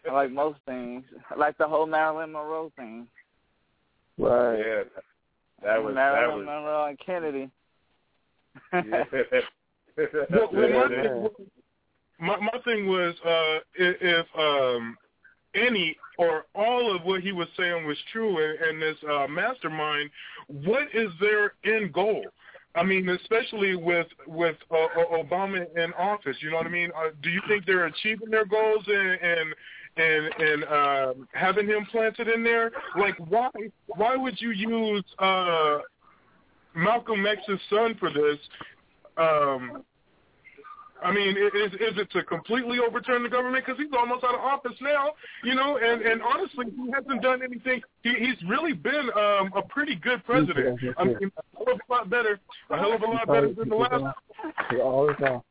like 0.12 0.33
most 0.33 0.59
things, 0.65 1.05
like 1.37 1.59
the 1.59 1.69
whole 1.69 1.85
Marilyn 1.85 2.33
Monroe 2.33 2.73
thing. 2.74 3.07
Right. 4.16 4.57
Yeah. 4.57 4.83
That 5.62 5.85
was 5.85 5.95
Marilyn 5.95 6.31
that 6.31 6.37
was, 6.37 6.47
Monroe 6.47 6.87
and 6.87 6.99
Kennedy. 6.99 7.51
Yeah. 8.73 9.05
Well, 9.99 10.51
my, 10.53 10.89
thing, 10.89 11.28
my 12.20 12.37
my 12.37 12.59
thing 12.66 12.87
was 12.87 13.15
uh 13.24 13.61
if, 13.77 13.97
if 14.03 14.27
um 14.39 14.95
any 15.55 15.97
or 16.19 16.45
all 16.55 16.95
of 16.95 17.03
what 17.03 17.23
he 17.23 17.33
was 17.33 17.49
saying 17.59 17.87
was 17.87 17.97
true 18.12 18.37
and, 18.45 18.61
and 18.61 18.83
this 18.83 18.97
uh 19.11 19.27
mastermind, 19.27 20.11
what 20.49 20.89
is 20.93 21.09
their 21.19 21.55
end 21.65 21.95
goal? 21.95 22.27
I 22.77 22.82
mean, 22.82 23.09
especially 23.09 23.74
with 23.74 24.07
with 24.27 24.57
uh, 24.70 25.03
Obama 25.12 25.66
in 25.77 25.93
office, 25.94 26.36
you 26.40 26.51
know 26.51 26.59
what 26.59 26.66
I 26.66 26.70
mean? 26.70 26.90
Uh, 26.94 27.09
do 27.23 27.31
you 27.31 27.40
think 27.48 27.65
they're 27.65 27.86
achieving 27.86 28.31
their 28.31 28.44
goals 28.44 28.85
and 28.86 29.19
and 29.23 29.55
and 29.97 30.35
and 30.39 30.65
um, 30.65 31.28
having 31.32 31.66
him 31.66 31.86
planted 31.90 32.28
in 32.28 32.44
there? 32.44 32.70
Like, 32.98 33.16
why 33.31 33.51
why 33.86 34.15
would 34.15 34.39
you 34.40 34.51
use 34.51 35.05
uh, 35.19 35.78
Malcolm 36.74 37.27
X's 37.27 37.61
son 37.70 37.97
for 37.98 38.11
this? 38.11 38.39
Um, 39.16 39.82
I 41.07 41.12
mean, 41.12 41.37
is 41.37 41.73
is 41.74 41.97
it 41.99 42.11
to 42.12 42.24
completely 42.24 42.78
overturn 42.81 43.23
the 43.23 43.28
government 43.28 43.65
because 43.65 43.78
he's 43.81 43.93
almost 43.97 44.24
out 44.24 44.35
of 44.35 44.41
office 44.41 44.77
now, 44.81 45.12
you 45.45 45.55
know? 45.55 45.78
And 45.78 46.03
and 46.03 46.20
honestly, 46.20 46.66
he 46.74 46.91
hasn't 46.93 47.23
done 47.23 47.43
anything. 47.45 47.81
He 48.03 48.12
he's 48.19 48.43
really 48.49 48.73
been 48.73 49.09
um 49.15 49.53
a 49.55 49.62
pretty 49.69 49.95
good 49.95 50.24
president. 50.24 50.81
I 50.99 51.05
mean, 51.05 51.16
a 51.23 51.57
hell 51.57 51.74
of 51.74 51.81
a 51.89 51.93
lot 51.93 52.11
better, 52.11 52.41
a 52.70 52.77
hell 52.77 52.93
of 52.93 53.03
a 53.03 53.07
lot 53.07 53.27
better 53.28 53.53
than 53.53 53.69
the 53.69 53.77
last. 53.77 54.03
All 54.83 55.07
the 55.07 55.12
time. 55.15 55.43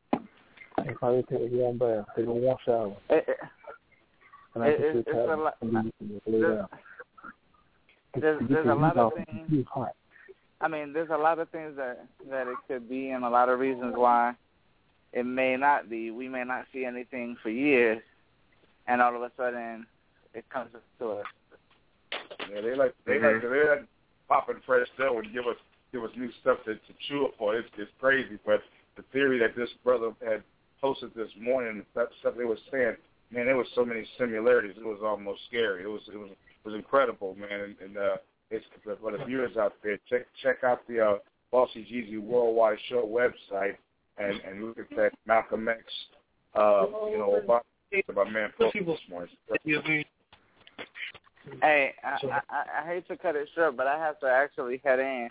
If 0.80 1.02
I 1.02 1.22
take 1.30 1.50
it 1.50 1.62
on 1.62 1.78
bath, 1.78 2.04
take 2.14 2.26
one 2.26 2.56
shower. 2.66 2.94
And 3.08 4.64
I 4.64 4.68
It- 4.68 4.76
can 4.76 4.84
it- 4.84 4.92
sit 4.92 5.08
it's 5.08 5.30
a 5.30 5.36
lot- 5.36 5.56
and 5.62 5.74
then 5.74 5.92
lay 6.26 6.40
there's- 6.40 6.68
There's 8.14 8.40
You 8.42 8.48
there's 8.48 8.62
can 8.64 8.70
a 8.70 8.74
lot 8.74 8.96
of 8.96 9.12
things. 9.14 9.66
I 10.60 10.68
mean, 10.68 10.92
there's 10.94 11.10
a 11.10 11.16
lot 11.18 11.38
of 11.38 11.48
things 11.50 11.76
that 11.76 12.06
that 12.30 12.46
it 12.46 12.56
could 12.68 12.88
be, 12.88 13.10
and 13.10 13.24
a 13.24 13.28
lot 13.28 13.48
of 13.48 13.58
reasons 13.58 13.94
why 13.96 14.34
it 15.16 15.24
may 15.24 15.56
not 15.56 15.88
be. 15.88 16.10
We 16.10 16.28
may 16.28 16.44
not 16.44 16.66
see 16.74 16.84
anything 16.84 17.38
for 17.42 17.48
years, 17.48 18.02
and 18.86 19.00
all 19.00 19.16
of 19.16 19.22
a 19.22 19.32
sudden, 19.34 19.86
it 20.34 20.44
comes 20.50 20.68
to 20.98 21.10
us. 21.10 21.24
Yeah, 22.52 22.60
they 22.60 22.76
like 22.76 22.94
they 23.06 23.18
like 23.18 23.40
they 23.40 23.68
like 23.68 23.86
popping 24.28 24.60
fresh 24.66 24.86
dough 24.98 25.18
and 25.18 25.32
give 25.32 25.46
us 25.46 25.56
give 25.90 26.04
us 26.04 26.10
new 26.18 26.30
stuff 26.42 26.58
to, 26.66 26.74
to 26.74 26.92
chew 27.08 27.24
upon. 27.24 27.56
It's 27.56 27.68
it's 27.78 27.90
crazy, 27.98 28.38
but 28.44 28.60
the 28.96 29.04
theory 29.10 29.38
that 29.38 29.56
this 29.56 29.70
brother 29.82 30.12
had 30.22 30.42
posted 30.82 31.14
this 31.16 31.30
morning, 31.40 31.82
that 31.94 32.08
stuff 32.20 32.34
they 32.36 32.44
were 32.44 32.58
saying, 32.70 32.96
man, 33.30 33.46
there 33.46 33.56
was 33.56 33.68
so 33.74 33.86
many 33.86 34.06
similarities. 34.18 34.76
It 34.76 34.84
was 34.84 35.00
almost 35.02 35.40
scary. 35.48 35.82
It 35.82 35.88
was 35.88 36.02
it 36.12 36.18
was 36.18 36.28
it 36.28 36.68
was 36.68 36.74
incredible, 36.74 37.34
man. 37.36 37.60
And, 37.60 37.76
and 37.80 37.96
uh, 37.96 38.16
it's 38.50 38.66
for 38.84 39.12
the 39.12 39.24
viewers 39.24 39.56
out 39.56 39.72
there, 39.82 39.98
check 40.10 40.26
check 40.42 40.62
out 40.62 40.86
the 40.86 41.00
uh, 41.00 41.14
Flauxy 41.50 41.90
GZ 41.90 42.20
Worldwide 42.20 42.78
Show 42.90 43.06
website 43.06 43.76
and 44.18 44.40
and 44.40 44.64
look 44.64 44.78
at 44.78 44.96
that 44.96 45.12
Malcolm 45.26 45.68
X, 45.68 45.80
uh, 46.54 46.86
you 47.10 47.18
know, 47.18 47.36
about 47.42 47.66
my 48.14 48.30
man 48.30 48.50
this 48.58 48.98
morning. 49.08 49.30
Hey, 51.62 51.94
I, 52.02 52.40
I, 52.50 52.82
I 52.82 52.86
hate 52.86 53.06
to 53.08 53.16
cut 53.16 53.36
it 53.36 53.48
short, 53.54 53.76
but 53.76 53.86
I 53.86 53.98
have 53.98 54.18
to 54.20 54.26
actually 54.26 54.80
head 54.84 54.98
in. 54.98 55.28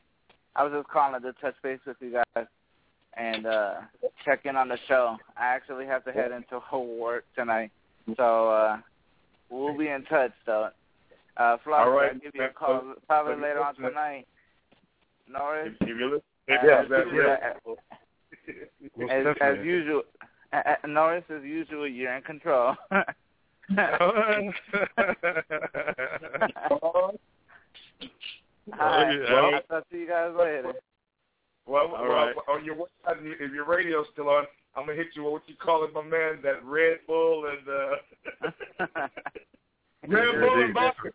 I 0.55 0.63
was 0.63 0.71
just 0.73 0.87
calling 0.87 1.21
to 1.21 1.33
touch 1.33 1.55
base 1.61 1.79
with 1.85 1.97
you 1.99 2.11
guys 2.35 2.45
and 3.17 3.45
uh 3.45 3.73
check 4.23 4.45
in 4.45 4.55
on 4.55 4.69
the 4.69 4.77
show. 4.87 5.17
I 5.37 5.45
actually 5.47 5.85
have 5.85 6.03
to 6.05 6.11
head 6.11 6.31
into 6.31 6.61
work 6.99 7.25
tonight, 7.35 7.71
so 8.17 8.49
uh 8.49 8.77
we'll 9.49 9.77
be 9.77 9.87
in 9.87 10.03
touch 10.05 10.31
though. 10.45 10.69
Uh, 11.37 11.57
Florida, 11.65 11.89
All 11.89 11.97
right. 11.97 12.11
I'll 12.13 12.19
give 12.19 12.31
you 12.33 12.43
a 12.43 12.49
call 12.49 12.93
probably 13.07 13.35
later 13.35 13.61
on 13.61 13.75
tonight. 13.75 14.25
Norris, 15.29 15.73
If 15.81 15.87
you 15.87 16.05
listen, 16.05 16.21
Yeah, 16.47 16.83
if 16.83 16.89
that 16.89 17.51
yeah. 18.47 19.05
as, 19.11 19.35
as 19.41 19.65
usual, 19.65 20.03
uh, 20.53 20.75
Norris, 20.87 21.23
as 21.29 21.43
usual, 21.43 21.87
you're 21.87 22.15
in 22.15 22.23
control. 22.23 22.75
All 23.77 23.81
right. 28.79 29.19
Well- 29.29 29.51
I'll 29.55 29.61
talk 29.61 29.89
to 29.89 29.97
you 29.97 30.07
guys 30.07 30.31
later. 30.37 30.73
Well, 31.67 31.87
All 31.95 32.03
well 32.03 32.11
right. 32.11 32.35
on 32.47 32.63
your 32.63 32.75
website, 32.75 33.17
if 33.39 33.51
your 33.51 33.65
radio's 33.65 34.05
still 34.13 34.29
on, 34.29 34.45
I'm 34.75 34.85
gonna 34.85 34.97
hit 34.97 35.07
you 35.15 35.23
with 35.23 35.33
what 35.33 35.41
you 35.47 35.55
call 35.55 35.83
it, 35.83 35.93
my 35.93 36.03
man, 36.03 36.39
that 36.43 36.63
Red 36.63 36.99
Bull 37.07 37.45
and 37.47 37.67
uh 37.67 37.95
Red 40.07 40.39
Bull 40.39 40.63
and 40.63 40.73
vodka. 40.73 41.09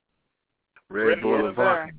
Red 0.88 1.22
Bull 1.22 1.46
and 1.46 1.54
vodka. 1.54 1.92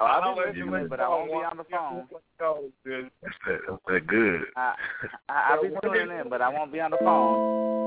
Oh, 0.00 0.04
I'll 0.04 0.22
I'll 0.22 0.34
be 0.34 0.40
let 0.46 0.56
you 0.56 0.70
listening, 0.70 0.88
but 0.88 1.00
I 1.00 1.08
won't 1.08 1.30
be 1.30 1.34
on 1.34 1.56
the 1.56 1.64
phone. 1.70 2.06
That's 2.10 3.34
that, 3.46 3.58
that's 3.68 3.82
that 3.86 4.06
good. 4.06 4.42
I, 4.56 4.74
I, 5.28 5.54
I'll 5.54 5.62
be 5.62 5.70
tuning 5.82 6.18
in, 6.18 6.28
but 6.28 6.42
I 6.42 6.48
won't 6.48 6.72
be 6.72 6.80
on 6.80 6.90
the 6.90 6.98
phone. 6.98 7.83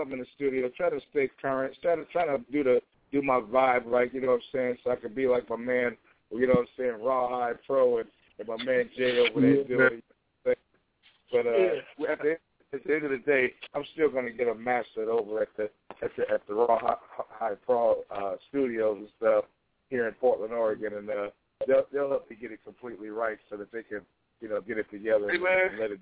Something 0.00 0.14
in 0.14 0.20
the 0.20 0.26
studio. 0.34 0.70
Try 0.76 0.90
to 0.90 1.00
stay 1.10 1.28
current. 1.40 1.74
Try 1.82 1.96
to 1.96 2.04
try 2.06 2.26
to 2.26 2.38
do 2.50 2.64
the 2.64 2.80
do 3.12 3.22
my 3.22 3.40
vibe 3.40 3.86
right. 3.86 4.12
You 4.12 4.20
know 4.20 4.28
what 4.28 4.34
I'm 4.34 4.40
saying? 4.52 4.76
So 4.84 4.90
I 4.90 4.96
can 4.96 5.14
be 5.14 5.26
like 5.26 5.48
my 5.48 5.56
man. 5.56 5.96
You 6.32 6.46
know 6.46 6.54
what 6.54 6.60
I'm 6.60 6.66
saying? 6.76 7.02
Rawhide 7.02 7.58
Pro 7.66 7.98
and, 7.98 8.08
and 8.38 8.48
my 8.48 8.56
man 8.64 8.88
Jay 8.96 9.18
over 9.18 9.40
there 9.40 9.64
doing. 9.64 10.02
But 10.44 11.46
uh, 11.46 12.10
at 12.10 12.18
the 12.22 12.36
at 12.72 12.84
the 12.84 12.94
end 12.94 13.04
of 13.04 13.10
the 13.10 13.22
day, 13.26 13.52
I'm 13.74 13.84
still 13.92 14.10
going 14.10 14.26
to 14.26 14.32
get 14.32 14.46
them 14.46 14.62
mastered 14.62 15.08
over 15.08 15.42
at 15.42 15.48
the 15.56 15.64
at 16.02 16.10
the 16.16 16.22
at 16.32 16.46
the 16.46 16.54
Raw 16.54 16.78
High, 16.78 16.94
High 17.30 17.54
Pro 17.66 18.02
uh, 18.10 18.34
studios 18.48 18.98
and 18.98 19.08
stuff 19.18 19.44
here 19.90 20.06
in 20.08 20.14
Portland, 20.14 20.52
Oregon, 20.52 20.94
and 20.94 21.10
uh, 21.10 21.30
they'll 21.66 21.84
they'll 21.92 22.08
help 22.08 22.30
me 22.30 22.36
get 22.40 22.52
it 22.52 22.60
completely 22.64 23.08
right 23.10 23.38
so 23.48 23.56
that 23.56 23.70
they 23.72 23.82
can 23.82 24.00
you 24.40 24.48
know 24.48 24.60
get 24.60 24.78
it 24.78 24.90
together 24.90 25.30
Hey, 25.30 25.36
and, 25.36 25.70
and 25.72 25.80
let 25.80 25.90
it. 25.90 25.98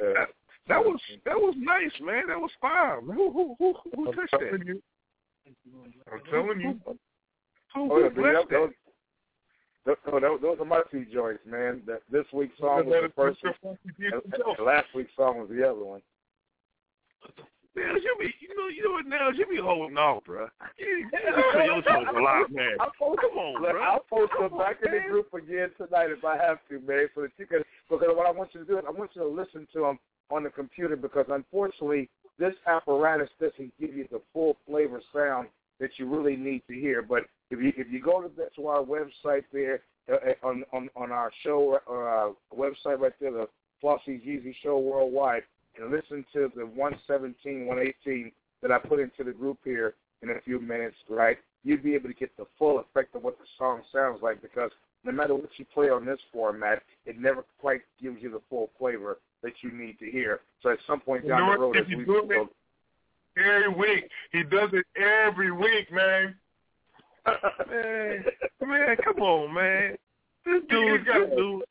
Uh, 0.00 0.24
That, 0.68 0.74
that 0.74 0.84
was 0.84 1.00
that 1.24 1.36
was 1.36 1.54
nice, 1.58 1.92
man. 2.00 2.28
That 2.28 2.38
was 2.38 2.50
fine. 2.60 3.04
Who 3.06 3.32
who 3.32 3.56
who, 3.58 3.74
who 3.94 4.08
I'm 4.08 4.14
touched 4.14 4.32
that? 4.32 4.66
you. 4.66 4.82
I'm 6.12 6.20
telling 6.30 6.60
you. 6.60 6.80
Who, 6.86 6.96
Oh, 7.76 7.88
who 7.88 8.02
yeah, 8.02 8.08
but 8.08 8.16
blessed 8.16 8.50
those, 8.50 8.70
that? 9.86 9.96
those, 10.04 10.12
those, 10.12 10.20
those, 10.22 10.40
those 10.42 10.60
are 10.60 10.64
my 10.64 10.82
two 10.90 11.06
joints, 11.12 11.42
man. 11.46 11.82
That 11.86 12.02
this 12.10 12.26
week's 12.32 12.58
song 12.58 12.86
was 12.86 13.04
the 13.06 13.12
first 13.14 13.38
one, 13.62 13.78
and, 13.98 14.66
last 14.66 14.86
week's 14.94 15.12
song 15.16 15.38
was 15.38 15.48
the 15.48 15.62
other 15.62 15.84
one. 15.84 16.02
Man, 17.76 17.94
you 18.02 18.16
be 18.18 18.34
you 18.40 18.56
know 18.56 18.66
you 18.66 18.82
know 18.82 18.92
what 18.92 19.06
now 19.06 19.30
you 19.30 19.46
be 19.46 19.62
holding 19.62 19.96
off, 19.96 20.24
bro. 20.24 20.48
You, 20.76 21.08
say 21.12 21.66
your 21.66 21.82
show's 21.86 22.06
a 22.10 22.20
lot, 22.20 22.50
man. 22.50 22.76
I'll 22.80 22.90
post, 22.98 23.20
Come 23.20 23.38
on, 23.38 23.62
look, 23.62 23.70
bro. 23.70 23.82
I'll 23.82 24.04
post 24.10 24.32
them 24.38 24.58
back 24.58 24.78
in 24.84 24.90
the 24.90 25.08
group 25.08 25.32
again 25.32 25.70
tonight 25.76 26.10
if 26.10 26.24
I 26.24 26.36
have 26.36 26.58
to, 26.68 26.80
man, 26.80 27.06
so 27.14 27.22
that 27.22 27.30
you 27.38 27.46
can. 27.46 27.62
Because 27.88 28.08
what 28.10 28.26
I 28.26 28.32
want 28.32 28.50
you 28.54 28.60
to 28.60 28.66
do 28.66 28.78
is 28.78 28.84
I 28.86 28.90
want 28.90 29.12
you 29.14 29.22
to 29.22 29.28
listen 29.28 29.68
to 29.74 29.80
them 29.82 29.98
on 30.30 30.44
the 30.44 30.50
computer 30.50 30.96
because 30.96 31.26
unfortunately 31.28 32.08
this 32.38 32.54
apparatus 32.66 33.28
doesn't 33.40 33.72
give 33.78 33.94
you 33.94 34.06
the 34.10 34.20
full 34.32 34.56
flavor 34.66 35.00
sound 35.14 35.48
that 35.78 35.90
you 35.96 36.06
really 36.06 36.36
need 36.36 36.62
to 36.68 36.74
hear. 36.74 37.02
But 37.02 37.24
if 37.50 37.60
you 37.60 37.72
if 37.76 37.90
you 37.90 38.00
go 38.02 38.22
to, 38.22 38.30
the, 38.34 38.48
to 38.56 38.68
our 38.68 38.82
website 38.82 39.44
there 39.52 39.80
uh, 40.10 40.14
uh, 40.14 40.46
on 40.46 40.64
on 40.72 40.88
on 40.96 41.10
our 41.12 41.30
show 41.42 41.78
or 41.86 42.08
our 42.08 42.32
website 42.56 42.98
right 43.00 43.12
there, 43.20 43.32
the 43.32 43.48
Flauxy 43.82 44.20
GZ 44.24 44.54
Show 44.62 44.78
Worldwide, 44.78 45.42
and 45.78 45.90
listen 45.90 46.24
to 46.32 46.50
the 46.54 46.66
117, 46.66 47.66
118 47.66 48.32
that 48.62 48.70
I 48.70 48.78
put 48.78 49.00
into 49.00 49.24
the 49.24 49.32
group 49.32 49.58
here 49.64 49.94
in 50.22 50.30
a 50.30 50.40
few 50.44 50.60
minutes, 50.60 50.96
right? 51.08 51.38
You'd 51.64 51.82
be 51.82 51.94
able 51.94 52.08
to 52.08 52.14
get 52.14 52.36
the 52.36 52.46
full 52.58 52.78
effect 52.78 53.14
of 53.14 53.22
what 53.22 53.38
the 53.38 53.44
song 53.58 53.82
sounds 53.92 54.20
like 54.22 54.42
because 54.42 54.70
no 55.04 55.12
matter 55.12 55.34
what 55.34 55.50
you 55.56 55.64
play 55.72 55.88
on 55.88 56.04
this 56.04 56.18
format, 56.32 56.82
it 57.06 57.18
never 57.18 57.44
quite 57.60 57.82
gives 58.02 58.22
you 58.22 58.30
the 58.30 58.40
full 58.50 58.70
flavor 58.78 59.18
that 59.42 59.52
you 59.62 59.70
need 59.72 59.98
to 59.98 60.10
hear. 60.10 60.40
So 60.62 60.70
at 60.70 60.78
some 60.86 61.00
point 61.00 61.24
You 61.24 61.30
down 61.30 61.46
know 61.46 61.52
the 61.52 61.58
road, 61.58 61.76
If 61.76 61.88
you 61.88 62.04
do 62.04 62.30
it- 62.30 62.48
Every 63.36 63.68
week. 63.68 64.10
He 64.32 64.42
does 64.42 64.70
it 64.72 64.84
every 64.96 65.52
week, 65.52 65.90
man. 65.92 66.34
man, 67.70 68.24
man, 68.60 68.96
come 69.04 69.20
on, 69.20 69.54
man. 69.54 69.96
This 70.44 70.62
dude, 70.68 71.06
this 71.06 71.36
dude, 71.36 71.62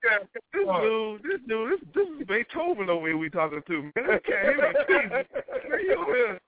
this 0.54 0.66
oh. 0.68 1.18
dude, 1.20 1.24
this 1.24 1.42
dude, 1.48 1.72
this, 1.72 1.80
this 1.94 2.08
is 2.08 2.28
Beethoven 2.28 2.90
over 2.90 3.08
here 3.08 3.18
we 3.18 3.30
talking 3.30 3.62
to, 3.68 3.82
man. 3.82 3.92
I 3.98 4.20
can't 4.20 4.46
hear 4.46 4.56
me. 4.56 5.24
Man, 5.70 5.80
you 5.84 5.98
over 6.00 6.16
here, 6.16 6.40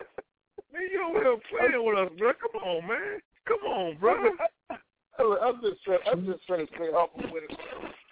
man, 0.72 0.84
you 0.92 1.04
over 1.04 1.20
here 1.20 1.38
playing 1.50 1.86
with 1.86 1.98
us, 1.98 2.12
bro. 2.18 2.32
Come 2.34 2.62
on, 2.62 2.88
man. 2.88 3.20
Come 3.48 3.60
on, 3.70 3.98
bro. 3.98 4.32
I'm 5.22 5.62
just 5.62 5.84
trying, 5.84 6.00
I'm 6.12 6.26
just 6.26 6.46
trying 6.48 6.66
to 6.66 6.74
stay 6.76 6.90
humble 6.92 7.32
with 7.32 7.44
it 7.44 7.58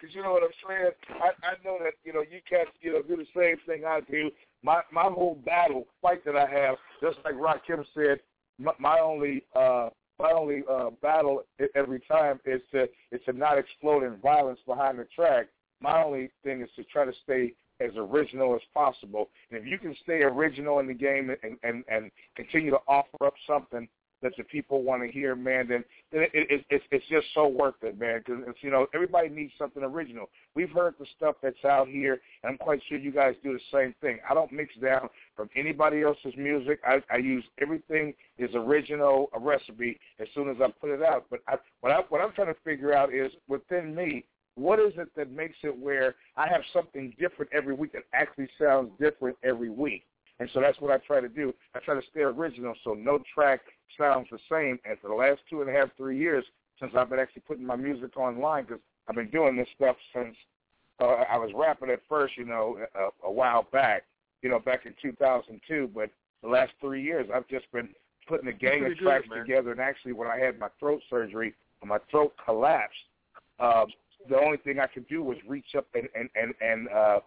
because 0.00 0.14
you 0.14 0.22
know 0.22 0.32
what 0.32 0.42
I'm 0.42 0.50
saying. 0.66 0.90
I 1.10 1.28
I 1.46 1.52
know 1.64 1.78
that 1.82 1.94
you 2.04 2.12
know 2.12 2.20
you 2.20 2.40
cats 2.48 2.70
you 2.80 2.92
know 2.92 3.02
do 3.02 3.16
the 3.16 3.26
same 3.36 3.56
thing 3.66 3.84
I 3.84 4.00
do. 4.10 4.30
My 4.62 4.82
my 4.92 5.04
whole 5.04 5.38
battle 5.44 5.86
fight 6.02 6.24
that 6.24 6.36
I 6.36 6.46
have, 6.46 6.76
just 7.00 7.18
like 7.24 7.34
Rakim 7.34 7.84
said, 7.94 8.20
my, 8.58 8.72
my 8.78 8.98
only 8.98 9.44
uh 9.54 9.90
my 10.18 10.32
only 10.32 10.62
uh 10.70 10.90
battle 11.02 11.42
every 11.74 12.00
time 12.00 12.40
is 12.44 12.60
to 12.72 12.84
is 13.12 13.20
to 13.26 13.32
not 13.32 13.58
explode 13.58 14.04
in 14.04 14.16
violence 14.16 14.60
behind 14.66 14.98
the 14.98 15.06
track. 15.14 15.46
My 15.80 16.02
only 16.02 16.30
thing 16.44 16.60
is 16.60 16.68
to 16.76 16.84
try 16.84 17.04
to 17.04 17.12
stay 17.24 17.54
as 17.80 17.90
original 17.96 18.54
as 18.54 18.60
possible. 18.74 19.30
And 19.50 19.58
if 19.58 19.66
you 19.66 19.78
can 19.78 19.96
stay 20.02 20.22
original 20.22 20.78
in 20.80 20.86
the 20.86 20.94
game 20.94 21.34
and 21.42 21.56
and 21.62 21.84
and 21.88 22.10
continue 22.36 22.70
to 22.70 22.80
offer 22.86 23.26
up 23.26 23.34
something 23.46 23.88
that 24.22 24.32
the 24.36 24.44
people 24.44 24.82
want 24.82 25.02
to 25.02 25.10
hear, 25.10 25.34
man, 25.34 25.68
then, 25.68 25.84
then 26.12 26.22
it, 26.22 26.30
it, 26.34 26.64
it's 26.70 26.84
it's 26.90 27.04
just 27.08 27.26
so 27.34 27.48
worth 27.48 27.74
it, 27.82 27.98
man. 27.98 28.22
Because 28.24 28.42
you 28.60 28.70
know 28.70 28.86
everybody 28.94 29.28
needs 29.28 29.52
something 29.58 29.82
original. 29.82 30.28
We've 30.54 30.70
heard 30.70 30.94
the 30.98 31.06
stuff 31.16 31.36
that's 31.42 31.64
out 31.64 31.88
here, 31.88 32.20
and 32.42 32.50
I'm 32.50 32.58
quite 32.58 32.80
sure 32.88 32.98
you 32.98 33.12
guys 33.12 33.34
do 33.42 33.52
the 33.52 33.60
same 33.72 33.94
thing. 34.00 34.18
I 34.28 34.34
don't 34.34 34.52
mix 34.52 34.74
down 34.76 35.08
from 35.36 35.48
anybody 35.56 36.02
else's 36.02 36.34
music. 36.36 36.80
I, 36.84 37.02
I 37.10 37.18
use 37.18 37.44
everything 37.60 38.14
is 38.38 38.50
original, 38.54 39.30
a 39.34 39.38
recipe 39.38 39.98
as 40.18 40.28
soon 40.34 40.50
as 40.50 40.56
I 40.62 40.68
put 40.80 40.90
it 40.90 41.02
out. 41.02 41.26
But 41.30 41.40
I, 41.48 41.56
what 41.80 41.92
I 41.92 42.00
what 42.08 42.20
I'm 42.20 42.32
trying 42.32 42.54
to 42.54 42.60
figure 42.64 42.92
out 42.92 43.12
is 43.14 43.32
within 43.48 43.94
me, 43.94 44.24
what 44.54 44.78
is 44.78 44.92
it 44.96 45.08
that 45.16 45.30
makes 45.30 45.56
it 45.62 45.76
where 45.76 46.16
I 46.36 46.48
have 46.48 46.62
something 46.72 47.14
different 47.18 47.50
every 47.52 47.74
week 47.74 47.92
that 47.92 48.02
actually 48.12 48.48
sounds 48.60 48.90
different 49.00 49.36
every 49.42 49.70
week? 49.70 50.04
And 50.40 50.48
so 50.54 50.60
that's 50.60 50.80
what 50.80 50.90
I 50.90 50.96
try 50.98 51.20
to 51.20 51.28
do. 51.28 51.54
I 51.74 51.80
try 51.80 51.94
to 51.94 52.02
stay 52.10 52.20
original 52.20 52.74
so 52.82 52.94
no 52.94 53.20
track 53.32 53.60
sounds 53.98 54.26
the 54.30 54.38
same. 54.50 54.78
And 54.88 54.98
for 55.00 55.08
the 55.08 55.14
last 55.14 55.40
two 55.48 55.60
and 55.60 55.68
a 55.68 55.72
half, 55.72 55.88
three 55.96 56.18
years, 56.18 56.44
since 56.80 56.92
I've 56.96 57.10
been 57.10 57.18
actually 57.18 57.42
putting 57.46 57.64
my 57.64 57.76
music 57.76 58.16
online, 58.16 58.64
because 58.64 58.80
I've 59.06 59.14
been 59.14 59.30
doing 59.30 59.54
this 59.54 59.68
stuff 59.76 59.96
since 60.14 60.34
uh, 60.98 61.24
I 61.30 61.36
was 61.36 61.50
rapping 61.54 61.90
at 61.90 62.00
first, 62.08 62.38
you 62.38 62.46
know, 62.46 62.78
a, 62.94 63.28
a 63.28 63.30
while 63.30 63.66
back, 63.70 64.04
you 64.40 64.48
know, 64.48 64.58
back 64.58 64.86
in 64.86 64.94
2002. 65.00 65.90
But 65.94 66.10
the 66.42 66.48
last 66.48 66.72
three 66.80 67.02
years, 67.02 67.28
I've 67.32 67.48
just 67.48 67.70
been 67.70 67.90
putting 68.26 68.48
a 68.48 68.52
gang 68.52 68.76
of 68.76 68.80
pretty 68.80 68.94
good, 68.94 69.04
tracks 69.04 69.28
together. 69.34 69.72
And 69.72 69.80
actually, 69.80 70.12
when 70.12 70.28
I 70.28 70.38
had 70.38 70.58
my 70.58 70.68
throat 70.78 71.02
surgery, 71.10 71.54
my 71.84 71.98
throat 72.10 72.32
collapsed, 72.42 72.96
uh, 73.58 73.84
the 74.28 74.38
only 74.38 74.56
thing 74.58 74.78
I 74.78 74.86
could 74.86 75.06
do 75.08 75.22
was 75.22 75.36
reach 75.46 75.74
up 75.76 75.86
and 75.94 76.08
and 76.14 76.30
and, 76.34 76.54
and 76.62 76.88
uh, 76.88 77.20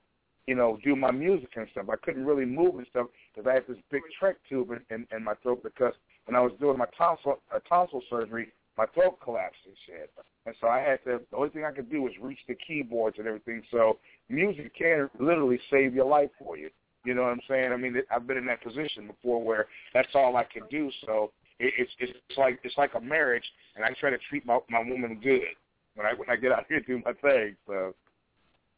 you 0.48 0.56
know, 0.56 0.78
do 0.84 0.96
my 0.96 1.12
music 1.12 1.50
and 1.56 1.68
stuff. 1.72 1.86
I 1.90 1.96
couldn't 2.04 2.26
really 2.26 2.46
move 2.46 2.76
and 2.76 2.88
stuff 2.90 3.08
because 3.34 3.50
I 3.50 3.54
had 3.54 3.64
this 3.68 3.78
big 3.92 4.02
trach 4.22 4.36
tube 4.50 4.72
in, 4.72 4.82
in, 4.96 5.08
in 5.16 5.24
my 5.24 5.34
throat 5.36 5.64
because 5.64 5.94
when 6.26 6.36
I 6.36 6.42
was 6.42 6.52
doing 6.60 6.78
my 6.78 6.88
tonsil 6.98 7.40
uh, 7.54 7.60
tonsil 7.68 8.02
surgery, 8.10 8.52
my 8.78 8.86
throat 8.88 9.20
collapsed 9.24 9.60
and 9.66 9.76
shit. 9.86 10.12
And 10.46 10.56
so 10.60 10.68
I 10.68 10.80
had 10.80 11.04
to. 11.06 11.22
The 11.32 11.38
only 11.38 11.50
thing 11.50 11.66
I 11.66 11.72
could 11.72 11.90
do 11.90 12.02
was 12.02 12.12
reach 12.22 12.40
the 12.48 12.56
keyboards 12.56 13.18
and 13.20 13.28
everything. 13.28 13.62
So 13.72 14.00
music 14.30 14.76
can 14.78 15.10
literally 15.20 15.60
save 15.72 15.94
your 15.94 16.06
life 16.06 16.30
for 16.40 16.58
you. 16.58 16.70
You 17.06 17.14
know 17.14 17.24
what 17.24 17.32
I'm 17.32 17.42
saying? 17.48 17.72
I 17.72 17.78
mean, 17.78 18.02
I've 18.12 18.28
been 18.28 18.38
in 18.38 18.46
that 18.46 18.64
position 18.64 19.08
before 19.08 19.44
where 19.44 19.68
that's 19.94 20.16
all 20.16 20.38
I 20.38 20.44
can 20.44 20.64
do. 20.70 20.90
So 21.06 21.32
it, 21.60 21.74
it's 21.78 21.92
it's 22.00 22.38
like 22.38 22.60
it's 22.64 22.78
like 22.78 22.96
a 22.96 23.02
marriage, 23.02 23.44
and 23.76 23.86
I 23.86 23.90
try 24.00 24.10
to 24.10 24.18
treat 24.30 24.46
my 24.46 24.60
my 24.70 24.80
woman 24.80 25.20
good 25.22 25.56
when 25.96 26.08
I 26.08 26.14
when 26.14 26.30
I 26.30 26.36
get 26.36 26.52
out 26.52 26.66
here 26.68 26.78
and 26.78 26.86
do 26.86 27.02
my 27.06 27.14
thing. 27.14 27.56
So 27.68 27.94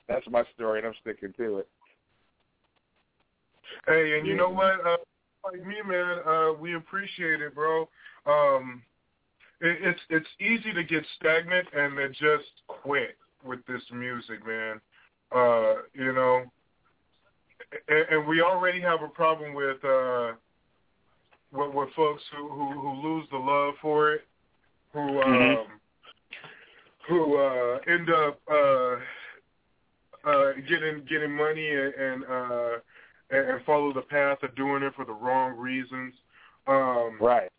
that's 0.07 0.25
my 0.29 0.43
story, 0.55 0.79
and 0.79 0.87
I'm 0.87 0.93
sticking 1.01 1.33
to 1.37 1.59
it. 1.59 1.67
Hey, 3.87 4.17
and 4.17 4.27
you 4.27 4.35
know 4.35 4.49
what? 4.49 4.85
Uh, 4.85 4.97
like 5.43 5.65
me, 5.65 5.75
man, 5.85 6.19
uh, 6.25 6.53
we 6.59 6.75
appreciate 6.75 7.41
it, 7.41 7.53
bro. 7.53 7.87
Um, 8.25 8.81
it, 9.61 9.77
it's 9.81 9.99
it's 10.09 10.27
easy 10.39 10.73
to 10.73 10.83
get 10.83 11.03
stagnant 11.19 11.67
and 11.75 11.97
then 11.97 12.11
just 12.13 12.45
quit 12.67 13.17
with 13.43 13.59
this 13.67 13.81
music, 13.91 14.45
man. 14.45 14.81
Uh, 15.31 15.75
you 15.93 16.13
know, 16.13 16.43
and, 17.87 18.05
and 18.09 18.27
we 18.27 18.41
already 18.41 18.81
have 18.81 19.01
a 19.01 19.07
problem 19.07 19.53
with 19.53 19.83
uh, 19.83 20.33
with, 21.51 21.73
with 21.73 21.89
folks 21.95 22.23
who, 22.35 22.49
who 22.49 22.79
who 22.79 23.07
lose 23.07 23.27
the 23.31 23.37
love 23.37 23.75
for 23.81 24.13
it, 24.13 24.21
who 24.93 25.21
um, 25.21 25.31
Mhm. 25.31 25.67
who 27.07 27.37
uh, 27.37 27.79
end 27.87 28.09
up 28.09 28.39
uh, 28.51 28.95
uh, 30.25 30.51
getting 30.67 31.03
getting 31.07 31.31
money 31.31 31.67
and, 31.67 31.93
and 31.93 32.23
uh, 32.25 32.71
and, 33.31 33.65
follow 33.65 33.93
the 33.93 34.01
path 34.01 34.37
of 34.43 34.55
doing 34.55 34.83
it 34.83 34.93
for 34.95 35.05
the 35.05 35.13
wrong 35.13 35.57
reasons. 35.57 36.13
Um, 36.67 37.17
right. 37.21 37.49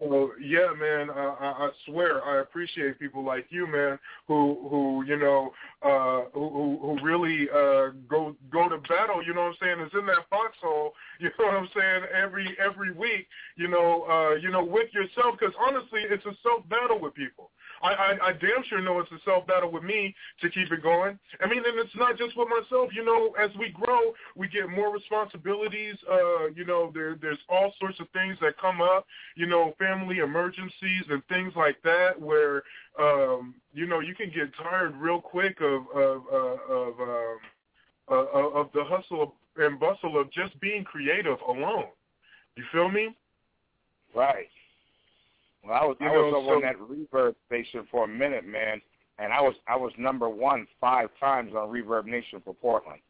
So 0.00 0.30
yeah, 0.40 0.72
man, 0.78 1.10
I, 1.10 1.66
I 1.66 1.70
swear 1.84 2.24
I 2.24 2.40
appreciate 2.40 2.98
people 2.98 3.22
like 3.22 3.46
you, 3.50 3.66
man, 3.66 3.98
who 4.26 4.66
who 4.70 5.04
you 5.06 5.18
know 5.18 5.50
uh, 5.82 6.30
who 6.32 6.48
who 6.48 6.78
who 6.80 7.04
really 7.04 7.48
uh, 7.50 7.90
go 8.08 8.34
go 8.50 8.68
to 8.68 8.78
battle. 8.88 9.22
You 9.24 9.34
know 9.34 9.42
what 9.42 9.48
I'm 9.48 9.56
saying? 9.60 9.80
Is 9.80 9.92
in 9.98 10.06
that 10.06 10.26
foxhole. 10.30 10.92
You 11.20 11.28
know 11.38 11.46
what 11.46 11.54
I'm 11.54 11.68
saying? 11.76 12.04
Every 12.16 12.56
every 12.58 12.92
week, 12.92 13.26
you 13.56 13.68
know, 13.68 14.06
uh, 14.08 14.36
you 14.36 14.50
know, 14.50 14.64
with 14.64 14.88
yourself. 14.94 15.36
Because 15.38 15.54
honestly, 15.60 16.00
it's 16.08 16.24
a 16.24 16.32
self 16.42 16.66
battle 16.70 16.98
with 16.98 17.12
people. 17.12 17.50
I, 17.82 17.88
I, 17.88 18.28
I 18.28 18.32
damn 18.32 18.62
sure 18.68 18.80
know 18.80 19.00
it's 19.00 19.10
a 19.12 19.18
self 19.24 19.46
battle 19.46 19.70
with 19.70 19.82
me 19.82 20.14
to 20.40 20.50
keep 20.50 20.70
it 20.70 20.82
going. 20.82 21.18
I 21.42 21.48
mean, 21.48 21.62
and 21.64 21.78
it's 21.78 21.96
not 21.96 22.18
just 22.18 22.36
with 22.36 22.48
myself. 22.48 22.90
You 22.94 23.04
know, 23.04 23.34
as 23.42 23.50
we 23.58 23.70
grow, 23.70 24.12
we 24.36 24.48
get 24.48 24.68
more 24.68 24.92
responsibilities. 24.92 25.96
Uh, 26.10 26.48
you 26.54 26.64
know, 26.64 26.90
there 26.94 27.16
there's 27.20 27.38
all 27.48 27.72
sorts 27.78 27.98
of 28.00 28.08
things 28.10 28.36
that 28.40 28.58
come 28.58 28.80
up. 28.80 29.06
You 29.36 29.46
know, 29.46 29.74
family 29.78 30.18
emergencies 30.18 31.04
and 31.08 31.22
things 31.28 31.52
like 31.56 31.76
that, 31.84 32.20
where 32.20 32.62
um, 32.98 33.54
you 33.72 33.86
know 33.86 34.00
you 34.00 34.14
can 34.14 34.30
get 34.30 34.54
tired 34.62 34.94
real 34.96 35.20
quick 35.20 35.58
of 35.60 35.82
of 35.94 36.22
uh, 36.32 36.72
of 36.72 37.00
um, 37.00 37.38
uh, 38.10 38.60
of 38.60 38.70
the 38.74 38.84
hustle 38.84 39.34
and 39.56 39.80
bustle 39.80 40.20
of 40.20 40.30
just 40.32 40.58
being 40.60 40.84
creative 40.84 41.38
alone. 41.48 41.86
You 42.56 42.64
feel 42.72 42.90
me? 42.90 43.16
Right. 44.14 44.48
Well, 45.64 45.74
I 45.74 45.84
was 45.84 45.96
You 46.00 46.06
I 46.06 46.10
was 46.12 46.34
over 46.34 46.46
so- 46.46 46.54
on 46.56 46.62
that 46.62 46.76
Reverb 46.78 47.34
Nation 47.50 47.86
for 47.90 48.04
a 48.04 48.08
minute, 48.08 48.46
man, 48.46 48.80
and 49.18 49.32
I 49.32 49.40
was 49.40 49.54
I 49.66 49.76
was 49.76 49.92
number 49.98 50.28
one 50.28 50.66
five 50.80 51.10
times 51.18 51.54
on 51.54 51.68
Reverb 51.68 52.06
Nation 52.06 52.40
for 52.44 52.54
Portland, 52.54 53.00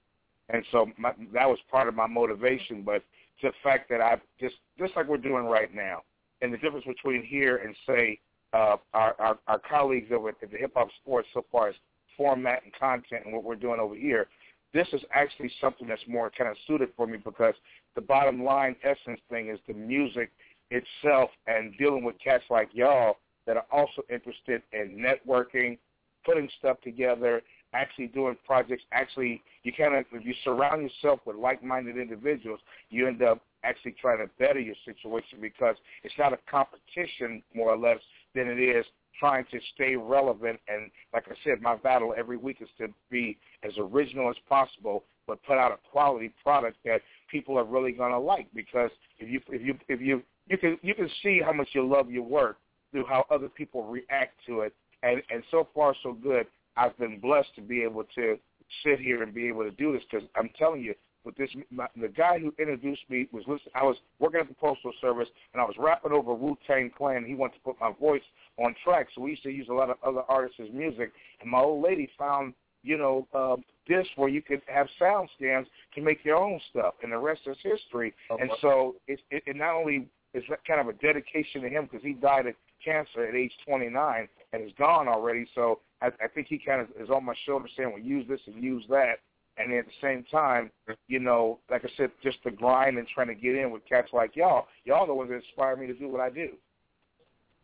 and 0.49 0.65
so 0.73 0.91
my, 0.99 1.13
that 1.33 1.49
was 1.49 1.59
part 1.71 1.89
of 1.89 1.95
my 1.95 2.07
motivation. 2.07 2.83
But 2.83 3.03
the 3.43 3.53
fact 3.63 3.89
that 3.91 4.01
I 4.01 4.21
just 4.41 4.57
just 4.79 4.97
like 4.97 5.07
we're 5.07 5.17
doing 5.17 5.45
right 5.45 5.73
now, 5.75 6.03
and 6.43 6.53
the 6.53 6.59
difference 6.59 6.87
between 6.87 7.23
here 7.25 7.59
and 7.59 7.75
say 7.87 8.19
uh, 8.53 8.77
our, 8.95 9.15
our 9.21 9.39
our 9.47 9.59
colleagues 9.59 10.11
over 10.13 10.31
at 10.31 10.41
the 10.41 10.49
Hip 10.59 10.73
Hop 10.75 10.89
Sports 11.03 11.29
so 11.33 11.45
far 11.53 11.69
as 11.69 11.75
format 12.17 12.63
and 12.65 12.73
content 12.75 13.25
and 13.25 13.33
what 13.33 13.45
we're 13.45 13.55
doing 13.55 13.81
over 13.81 13.95
here, 13.95 14.27
this 14.75 14.89
is 14.93 15.01
actually 15.15 15.51
something 15.61 15.87
that's 15.87 16.03
more 16.07 16.31
kind 16.31 16.51
of 16.51 16.57
suited 16.67 16.89
for 16.97 17.07
me 17.07 17.17
because 17.17 17.55
the 17.95 18.01
bottom 18.01 18.45
line 18.45 18.77
essence 18.83 19.21
thing 19.31 19.49
is 19.49 19.59
the 19.67 19.75
music 19.75 20.31
itself 20.71 21.31
and 21.47 21.77
dealing 21.79 22.05
with 22.05 22.17
cats 22.23 22.45
like 22.51 22.69
y'all 22.73 23.17
that 23.47 23.57
are 23.57 23.67
also 23.73 24.03
interested 24.09 24.63
in 24.73 24.97
networking, 24.99 25.79
putting 26.25 26.49
stuff 26.59 26.81
together, 26.83 27.43
actually 27.73 28.09
doing 28.09 28.37
projects. 28.47 28.83
Actually, 28.93 29.43
you 29.63 29.73
kind 29.73 29.95
of 29.95 30.05
if 30.13 30.25
you 30.25 30.35
surround 30.45 30.83
yourself 30.83 31.21
with 31.27 31.37
like-minded 31.37 31.97
individuals, 31.97 32.61
you 32.91 33.07
end 33.07 33.23
up 33.23 33.43
actually 33.63 33.95
trying 34.01 34.19
to 34.19 34.31
better 34.39 34.61
your 34.61 34.75
situation 34.85 35.39
because 35.41 35.77
it's 36.03 36.15
not 36.19 36.33
a 36.33 36.39
competition 36.51 37.43
more 37.55 37.71
or 37.71 37.79
less 37.79 37.99
than 38.35 38.49
it 38.49 38.59
is 38.59 38.85
trying 39.19 39.45
to 39.51 39.59
stay 39.75 39.97
relevant. 39.97 40.59
And 40.69 40.91
like 41.13 41.27
I 41.29 41.35
said, 41.45 41.61
my 41.61 41.77
battle 41.77 42.15
every 42.17 42.37
week 42.37 42.59
is 42.61 42.69
to 42.79 42.89
be 43.11 43.37
as 43.63 43.73
original 43.79 44.31
as 44.31 44.37
possible, 44.49 45.05
but 45.27 45.43
put 45.45 45.59
out 45.59 45.73
a 45.73 45.91
quality 45.91 46.33
product 46.43 46.79
that 46.85 47.03
people 47.31 47.59
are 47.59 47.65
really 47.65 47.93
going 47.93 48.13
to 48.13 48.19
like. 48.19 48.47
Because 48.55 48.91
if 49.19 49.29
you 49.29 49.41
if 49.51 49.63
you 49.63 49.75
if 49.89 50.01
you 50.01 50.23
you 50.51 50.59
can 50.59 50.77
you 50.83 50.95
can 50.95 51.09
see 51.23 51.41
how 51.43 51.53
much 51.53 51.69
you 51.73 51.89
love 51.89 52.11
your 52.11 52.25
work 52.25 52.59
through 52.91 53.07
how 53.07 53.25
other 53.31 53.49
people 53.49 53.85
react 53.85 54.35
to 54.47 54.61
it. 54.63 54.75
And 55.03 55.23
and 55.31 55.43
so 55.51 55.67
far 55.75 55.95
so 56.03 56.13
good. 56.13 56.47
I've 56.77 56.97
been 56.99 57.19
blessed 57.21 57.55
to 57.57 57.63
be 57.63 57.83
able 57.83 58.05
to 58.17 58.37
sit 58.85 59.01
here 59.01 59.23
and 59.23 59.33
be 59.33 59.49
able 59.49 59.63
to 59.63 59.71
do 59.71 59.93
this 59.93 60.03
because 60.11 60.27
I'm 60.37 60.51
telling 60.59 60.83
you, 60.83 60.95
with 61.25 61.37
this, 61.37 61.51
my, 61.71 61.87
the 62.01 62.09
guy 62.09 62.39
who 62.39 62.53
introduced 62.59 63.03
me 63.09 63.27
was 63.33 63.43
listening. 63.47 63.73
I 63.75 63.85
was 63.85 63.97
working 64.19 64.41
at 64.41 64.49
the 64.49 64.55
postal 64.55 64.93
service 65.01 65.29
and 65.53 65.61
I 65.61 65.65
was 65.65 65.75
rapping 65.79 66.13
over 66.13 66.35
Wu 66.35 66.57
Tang 66.67 66.91
Clan. 66.97 67.25
He 67.25 67.35
wanted 67.35 67.55
to 67.55 67.61
put 67.61 67.81
my 67.81 67.93
voice 67.93 68.23
on 68.59 68.75
track, 68.85 69.09
so 69.15 69.21
we 69.21 69.31
used 69.31 69.43
to 69.43 69.51
use 69.51 69.69
a 69.69 69.75
lot 69.75 69.91
of 69.91 69.97
other 70.05 70.23
artists' 70.29 70.61
music. 70.73 71.13
And 71.41 71.51
my 71.51 71.61
old 71.61 71.83
lady 71.83 72.09
found, 72.19 72.55
you 72.83 72.97
know, 72.97 73.27
uh, 73.35 73.57
this 73.89 74.07
where 74.17 74.29
you 74.29 74.41
could 74.41 74.63
have 74.67 74.87
sound 74.99 75.29
scans 75.37 75.67
to 75.95 76.01
make 76.01 76.25
your 76.25 76.37
own 76.37 76.61
stuff, 76.71 76.95
and 77.03 77.13
the 77.13 77.19
rest 77.19 77.43
is 77.47 77.57
history. 77.63 78.15
And 78.31 78.51
so 78.61 78.97
it, 79.07 79.21
it, 79.31 79.43
it 79.47 79.57
not 79.57 79.75
only 79.75 80.09
is 80.35 80.45
kind 80.67 80.81
of 80.81 80.89
a 80.89 80.93
dedication 80.95 81.63
to 81.63 81.69
him 81.69 81.89
because 81.91 82.05
he 82.05 82.13
died 82.13 82.47
of 82.47 82.55
cancer 82.85 83.25
at 83.25 83.35
age 83.35 83.53
29 83.67 84.29
and 84.53 84.63
is 84.63 84.73
gone 84.79 85.09
already. 85.09 85.47
So 85.55 85.81
I, 86.03 86.07
I 86.07 86.29
think 86.35 86.47
he 86.49 86.59
kind 86.59 86.81
of 86.81 86.89
is 87.01 87.11
on 87.11 87.25
my 87.25 87.35
shoulder 87.47 87.69
saying, 87.77 87.91
"Well, 87.93 88.03
use 88.03 88.27
this 88.29 88.41
and 88.47 88.63
use 88.63 88.85
that." 88.89 89.17
And 89.57 89.73
at 89.75 89.85
the 89.85 89.93
same 90.01 90.25
time, 90.31 90.71
you 91.09 91.19
know, 91.19 91.59
like 91.71 91.85
I 91.85 91.89
said, 91.97 92.11
just 92.23 92.39
the 92.45 92.51
grind 92.51 92.97
and 92.97 93.07
trying 93.09 93.27
to 93.27 93.35
get 93.35 93.57
in 93.57 93.71
with 93.71 93.87
cats 93.87 94.09
like 94.13 94.35
y'all. 94.35 94.67
Y'all 94.85 95.07
the 95.07 95.13
ones 95.13 95.29
that 95.31 95.37
inspire 95.37 95.77
me 95.77 95.87
to 95.87 95.95
do 95.95 96.09
what 96.09 96.21
I 96.21 96.31
do. 96.31 96.51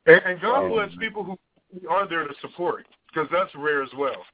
And, 0.05 0.21
and 0.27 0.41
God 0.41 0.69
bless 0.69 0.91
people 1.01 1.25
who 1.25 1.39
are 1.89 2.07
there 2.07 2.27
to 2.27 2.35
support 2.43 2.87
because 3.09 3.29
that's 3.33 3.51
rare 3.57 3.83
as 3.83 3.89
well. 3.97 4.25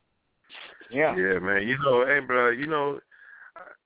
Yeah. 0.91 1.15
Yeah, 1.17 1.39
man. 1.39 1.67
You 1.69 1.79
know, 1.79 2.05
hey, 2.05 2.19
bro. 2.21 2.51
You 2.51 2.67
know, 2.67 2.97
it's, 2.97 3.05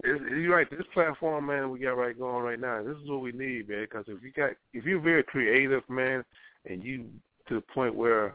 you're 0.05 0.55
right. 0.55 0.71
This 0.71 0.87
platform, 0.93 1.47
man, 1.47 1.71
we 1.71 1.81
got 1.81 1.97
right 1.97 2.19
going 2.19 2.45
right 2.45 2.61
now. 2.61 2.83
This 2.83 2.97
is 3.03 3.09
what 3.09 3.23
we 3.23 3.33
need, 3.33 3.69
man. 3.69 3.83
Because 3.83 4.05
if 4.09 4.23
you 4.23 4.31
got, 4.33 4.51
if 4.73 4.85
you're 4.85 5.01
very 5.01 5.23
creative, 5.23 5.83
man, 5.89 6.25
and 6.69 6.83
you 6.83 7.07
to 7.49 7.55
the 7.55 7.61
point 7.61 7.95
where 7.95 8.35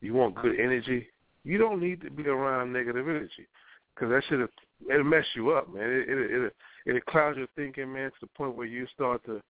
you 0.00 0.14
want 0.14 0.34
good 0.36 0.58
energy, 0.58 1.06
you 1.44 1.58
don't 1.58 1.80
need 1.80 2.00
to 2.02 2.10
be 2.10 2.26
around 2.26 2.72
negative 2.72 3.08
energy. 3.08 3.46
Because 3.94 4.10
that 4.10 4.22
should 4.28 4.48
it'll 4.90 5.04
mess 5.04 5.26
you 5.34 5.50
up, 5.50 5.72
man. 5.72 5.84
It 5.84 6.08
it 6.08 6.30
it 6.30 6.54
it'll 6.86 7.00
cloud 7.02 7.36
your 7.36 7.46
thinking, 7.56 7.92
man, 7.92 8.10
to 8.10 8.16
the 8.22 8.26
point 8.28 8.56
where 8.56 8.66
you 8.66 8.86
start 8.94 9.24
to 9.26 9.40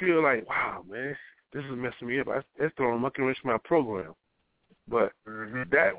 feel 0.00 0.22
like, 0.22 0.48
wow, 0.48 0.84
man, 0.88 1.16
this 1.52 1.64
is 1.64 1.76
messing 1.76 2.08
me 2.08 2.20
up. 2.20 2.28
I, 2.28 2.40
that's 2.58 2.74
throwing 2.76 2.96
a 2.96 2.98
monkey 2.98 3.22
wrench 3.22 3.38
in 3.44 3.50
my 3.50 3.58
program. 3.64 4.14
But 4.88 5.12
mm-hmm. 5.28 5.62
that 5.70 5.92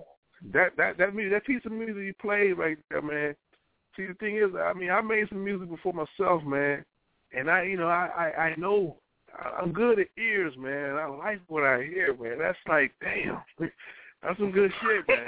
that 0.52 0.76
that 0.78 0.98
that 0.98 1.16
music, 1.16 1.34
that 1.34 1.46
piece 1.46 1.66
of 1.66 1.72
music 1.72 2.04
you 2.04 2.14
played 2.22 2.58
right 2.58 2.78
there, 2.90 3.02
man. 3.02 3.36
See, 3.96 4.06
the 4.08 4.14
thing 4.16 4.38
is, 4.38 4.50
I 4.60 4.74
mean, 4.74 4.90
I 4.90 5.02
made 5.02 5.30
some 5.30 5.44
music 5.44 5.70
before 5.70 5.94
myself, 5.94 6.44
man, 6.44 6.84
and 7.32 7.50
I, 7.50 7.64
you 7.64 7.78
know, 7.78 7.88
I 7.88 8.32
I, 8.36 8.42
I 8.42 8.56
know 8.56 8.98
I'm 9.60 9.72
good 9.72 10.00
at 10.00 10.08
ears, 10.18 10.54
man. 10.58 10.96
I 10.96 11.06
like 11.08 11.42
what 11.48 11.64
I 11.64 11.84
hear, 11.84 12.16
man. 12.20 12.38
That's 12.40 12.58
like, 12.68 12.94
damn, 13.02 13.42
that's 14.22 14.38
some 14.38 14.52
good 14.52 14.72
shit, 14.82 15.08
man. 15.08 15.28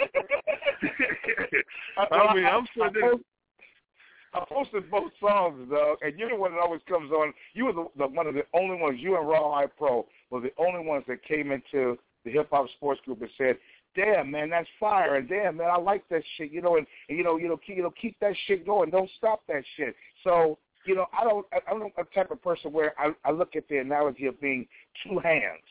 I 2.11 2.35
mean, 2.35 2.45
I'm 2.45 2.67
I, 2.81 2.87
sitting. 2.87 3.23
I 4.33 4.43
posted 4.49 4.91
both 4.91 5.11
songs, 5.19 5.69
dog, 5.69 5.97
and 6.01 6.19
you're 6.19 6.29
the 6.29 6.35
one 6.35 6.51
that 6.51 6.59
always 6.59 6.81
comes 6.89 7.11
on. 7.11 7.33
You 7.53 7.65
were 7.65 7.73
the, 7.73 7.87
the 7.97 8.07
one 8.07 8.27
of 8.27 8.33
the 8.33 8.43
only 8.53 8.75
ones. 8.75 8.99
You 8.99 9.17
and 9.17 9.27
Raw 9.27 9.53
High 9.53 9.67
Pro 9.67 10.05
were 10.29 10.41
the 10.41 10.51
only 10.57 10.85
ones 10.85 11.05
that 11.07 11.23
came 11.23 11.51
into 11.51 11.97
the 12.25 12.31
hip 12.31 12.49
hop 12.51 12.67
sports 12.75 12.99
group 13.05 13.21
and 13.21 13.29
said, 13.37 13.57
"Damn, 13.95 14.31
man, 14.31 14.49
that's 14.49 14.67
fire!" 14.79 15.15
And 15.15 15.27
damn, 15.27 15.57
man, 15.57 15.69
I 15.71 15.77
like 15.77 16.07
that 16.09 16.23
shit. 16.37 16.51
You 16.51 16.61
know, 16.61 16.77
and, 16.77 16.85
and 17.09 17.17
you 17.17 17.23
know, 17.23 17.37
you 17.37 17.47
know, 17.47 17.57
keep, 17.57 17.77
you 17.77 17.83
know, 17.83 17.93
keep 17.99 18.19
that 18.19 18.33
shit 18.47 18.65
going. 18.65 18.89
Don't 18.89 19.09
stop 19.17 19.43
that 19.47 19.63
shit. 19.77 19.95
So, 20.23 20.57
you 20.85 20.95
know, 20.95 21.05
I 21.17 21.23
don't, 21.23 21.45
I, 21.51 21.59
I'm 21.69 21.81
a 21.81 22.03
type 22.13 22.31
of 22.31 22.41
person 22.41 22.71
where 22.71 22.93
I, 22.99 23.11
I 23.23 23.31
look 23.31 23.55
at 23.55 23.67
the 23.67 23.77
analogy 23.77 24.25
of 24.27 24.39
being 24.39 24.67
two 25.03 25.19
hands. 25.19 25.63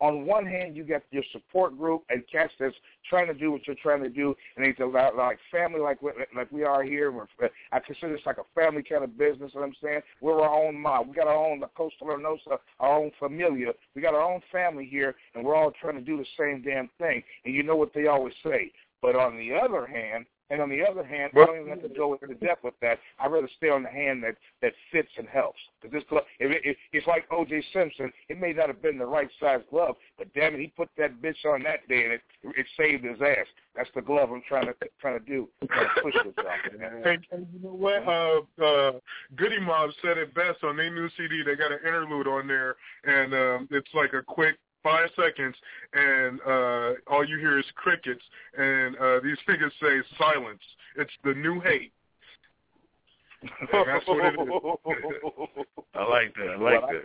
On 0.00 0.26
one 0.26 0.46
hand, 0.46 0.76
you 0.76 0.84
got 0.84 1.02
your 1.10 1.24
support 1.32 1.76
group 1.76 2.04
and 2.08 2.22
cats 2.30 2.52
that's 2.58 2.74
trying 3.08 3.26
to 3.26 3.34
do 3.34 3.50
what 3.50 3.66
you're 3.66 3.76
trying 3.82 4.02
to 4.02 4.08
do, 4.08 4.34
and 4.56 4.64
it's 4.64 4.78
a 4.80 4.84
lot 4.84 5.16
like 5.16 5.38
family, 5.50 5.80
like 5.80 6.00
we- 6.02 6.12
like 6.34 6.50
we 6.52 6.62
are 6.62 6.82
here. 6.82 7.10
We're, 7.10 7.26
uh, 7.42 7.48
I 7.72 7.80
consider 7.80 8.12
this 8.12 8.24
like 8.24 8.38
a 8.38 8.44
family 8.54 8.82
kind 8.82 9.02
of 9.02 9.18
business. 9.18 9.52
You 9.54 9.60
know 9.60 9.66
what 9.66 9.76
I'm 9.82 9.88
saying 9.88 10.02
we're 10.20 10.40
our 10.40 10.54
own 10.54 10.78
mob. 10.78 11.08
We 11.08 11.14
got 11.14 11.26
our 11.26 11.34
own 11.34 11.60
La 11.60 11.68
Costa 11.68 12.04
Nosa, 12.04 12.58
our 12.80 12.96
own 12.96 13.10
familia. 13.18 13.72
We 13.94 14.02
got 14.02 14.14
our 14.14 14.22
own 14.22 14.40
family 14.52 14.86
here, 14.86 15.16
and 15.34 15.44
we're 15.44 15.56
all 15.56 15.72
trying 15.72 15.96
to 15.96 16.00
do 16.00 16.16
the 16.16 16.26
same 16.38 16.62
damn 16.62 16.88
thing. 16.98 17.22
And 17.44 17.54
you 17.54 17.62
know 17.62 17.76
what 17.76 17.92
they 17.92 18.06
always 18.06 18.34
say. 18.44 18.72
But 19.00 19.16
on 19.16 19.36
the 19.36 19.52
other 19.54 19.86
hand, 19.86 20.26
and 20.50 20.62
on 20.62 20.70
the 20.70 20.82
other 20.82 21.04
hand, 21.04 21.32
I 21.34 21.44
don't 21.44 21.56
even 21.60 21.68
have 21.68 21.82
to 21.82 21.88
go 21.88 22.14
into 22.14 22.34
depth 22.34 22.64
with 22.64 22.74
that. 22.80 22.98
I'd 23.18 23.30
rather 23.30 23.50
stay 23.56 23.68
on 23.68 23.82
the 23.82 23.88
hand 23.88 24.22
that 24.24 24.36
that 24.62 24.72
fits 24.90 25.10
and 25.18 25.28
helps. 25.28 25.58
Because 25.80 25.92
this 25.92 26.04
glove, 26.08 26.24
if 26.40 26.50
it, 26.50 26.62
it, 26.64 26.76
it's 26.92 27.06
like 27.06 27.26
O.J. 27.30 27.62
Simpson. 27.72 28.10
It 28.28 28.40
may 28.40 28.52
not 28.52 28.68
have 28.68 28.82
been 28.82 28.98
the 28.98 29.06
right 29.06 29.28
size 29.40 29.60
glove, 29.70 29.96
but 30.16 30.32
damn 30.34 30.54
it, 30.54 30.60
he 30.60 30.68
put 30.68 30.88
that 30.96 31.20
bitch 31.20 31.44
on 31.46 31.62
that 31.64 31.86
day, 31.88 32.04
and 32.04 32.12
it 32.14 32.22
it 32.44 32.66
saved 32.76 33.04
his 33.04 33.20
ass. 33.20 33.46
That's 33.76 33.90
the 33.94 34.02
glove 34.02 34.30
I'm 34.32 34.42
trying 34.48 34.66
to 34.66 34.74
trying 35.00 35.18
to 35.18 35.24
do. 35.24 35.48
Trying 35.68 35.88
to 35.94 36.02
push 36.02 36.14
this 36.24 36.34
out. 36.38 36.78
man. 36.78 37.02
And, 37.04 37.26
and 37.30 37.46
you 37.52 37.60
know 37.62 37.74
what? 37.74 38.02
Uh, 38.08 38.64
uh, 38.64 38.92
Goodie 39.36 39.60
Mob 39.60 39.90
said 40.02 40.18
it 40.18 40.34
best 40.34 40.64
on 40.64 40.76
their 40.76 40.92
new 40.92 41.08
CD. 41.16 41.42
They 41.44 41.56
got 41.56 41.72
an 41.72 41.78
interlude 41.86 42.26
on 42.26 42.48
there, 42.48 42.76
and 43.04 43.34
um, 43.34 43.68
it's 43.70 43.90
like 43.94 44.14
a 44.14 44.22
quick 44.22 44.56
five 44.82 45.08
seconds, 45.16 45.54
and 45.92 46.40
uh, 46.46 46.92
all 47.06 47.24
you 47.26 47.38
hear 47.38 47.58
is 47.58 47.64
crickets, 47.74 48.22
and 48.56 48.96
uh, 48.96 49.20
these 49.22 49.38
figures 49.46 49.72
say 49.80 50.00
silence. 50.18 50.60
It's 50.96 51.12
the 51.24 51.34
new 51.34 51.60
hate. 51.60 51.92
That's 53.72 54.06
what 54.06 54.24
it 54.24 54.34
is. 54.34 54.48
I 55.94 56.04
like 56.04 56.34
that. 56.34 56.48
I 56.50 56.56
like 56.56 56.60
Well, 56.60 56.84
I- 56.84 56.92
that. 56.92 57.02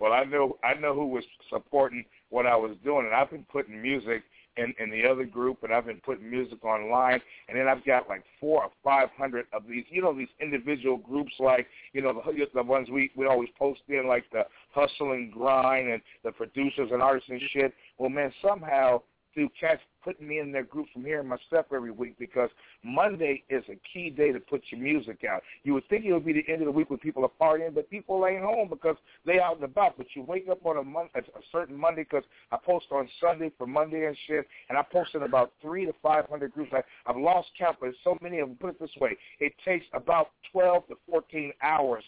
Well, 0.00 0.12
I 0.12 0.24
know 0.24 0.58
I 0.64 0.74
know 0.74 0.92
who 0.92 1.06
was 1.06 1.24
supporting 1.48 2.04
what 2.28 2.46
I 2.46 2.56
was 2.56 2.76
doing, 2.84 3.06
and 3.06 3.14
I've 3.14 3.30
been 3.30 3.46
putting 3.50 3.80
music 3.80 4.22
in 4.56 4.74
in 4.78 4.90
the 4.90 5.06
other 5.06 5.24
group, 5.24 5.62
and 5.62 5.72
I've 5.72 5.86
been 5.86 6.00
putting 6.04 6.30
music 6.30 6.64
online, 6.64 7.20
and 7.48 7.58
then 7.58 7.68
I've 7.68 7.84
got 7.84 8.08
like 8.08 8.22
four 8.40 8.64
or 8.64 8.70
five 8.82 9.08
hundred 9.16 9.46
of 9.52 9.62
these, 9.68 9.84
you 9.88 10.02
know, 10.02 10.16
these 10.16 10.28
individual 10.40 10.96
groups, 10.96 11.32
like 11.38 11.66
you 11.92 12.02
know 12.02 12.12
the 12.12 12.46
the 12.54 12.62
ones 12.62 12.88
we 12.90 13.10
we 13.16 13.26
always 13.26 13.48
post 13.58 13.80
in, 13.88 14.06
like 14.06 14.24
the 14.32 14.44
hustle 14.72 15.12
and 15.12 15.32
grind, 15.32 15.90
and 15.90 16.02
the 16.24 16.32
producers 16.32 16.90
and 16.92 17.02
artists 17.02 17.30
and 17.30 17.40
shit. 17.52 17.74
Well, 17.98 18.10
man, 18.10 18.32
somehow 18.42 19.02
through 19.34 19.50
cats 19.60 19.80
putting 20.02 20.28
me 20.28 20.38
in 20.38 20.52
their 20.52 20.62
group 20.62 20.86
from 20.92 21.04
hearing 21.04 21.28
my 21.28 21.36
stuff 21.46 21.66
every 21.74 21.90
week 21.90 22.14
because 22.18 22.50
Monday 22.82 23.42
is 23.48 23.64
a 23.68 23.78
key 23.92 24.10
day 24.10 24.32
to 24.32 24.38
put 24.38 24.62
your 24.70 24.80
music 24.80 25.24
out. 25.28 25.42
You 25.62 25.74
would 25.74 25.88
think 25.88 26.04
it 26.04 26.12
would 26.12 26.26
be 26.26 26.34
the 26.34 26.44
end 26.46 26.60
of 26.60 26.66
the 26.66 26.72
week 26.72 26.90
when 26.90 26.98
people 26.98 27.24
are 27.24 27.30
partying, 27.40 27.74
but 27.74 27.88
people 27.90 28.26
ain't 28.26 28.42
home 28.42 28.68
because 28.68 28.96
they 29.24 29.40
out 29.40 29.56
and 29.56 29.64
about. 29.64 29.96
But 29.96 30.06
you 30.14 30.22
wake 30.22 30.48
up 30.50 30.64
on 30.66 30.76
a, 30.76 30.82
mon- 30.82 31.08
a 31.14 31.22
certain 31.50 31.76
Monday 31.76 32.02
because 32.02 32.24
I 32.52 32.58
post 32.64 32.86
on 32.90 33.08
Sunday 33.20 33.50
for 33.56 33.66
Monday 33.66 34.06
and 34.06 34.16
shit, 34.26 34.46
and 34.68 34.76
I 34.76 34.82
post 34.82 35.14
in 35.14 35.22
about 35.22 35.52
three 35.62 35.86
to 35.86 35.92
five 36.02 36.26
hundred 36.28 36.52
groups. 36.52 36.72
I, 36.74 36.82
I've 37.06 37.16
lost 37.16 37.48
count, 37.58 37.78
but 37.80 37.90
so 38.04 38.18
many 38.20 38.40
of 38.40 38.48
them. 38.48 38.58
Put 38.60 38.70
it 38.70 38.80
this 38.80 38.90
way: 39.00 39.16
it 39.40 39.52
takes 39.64 39.86
about 39.92 40.30
twelve 40.52 40.86
to 40.88 40.94
fourteen 41.08 41.52
hours 41.62 42.04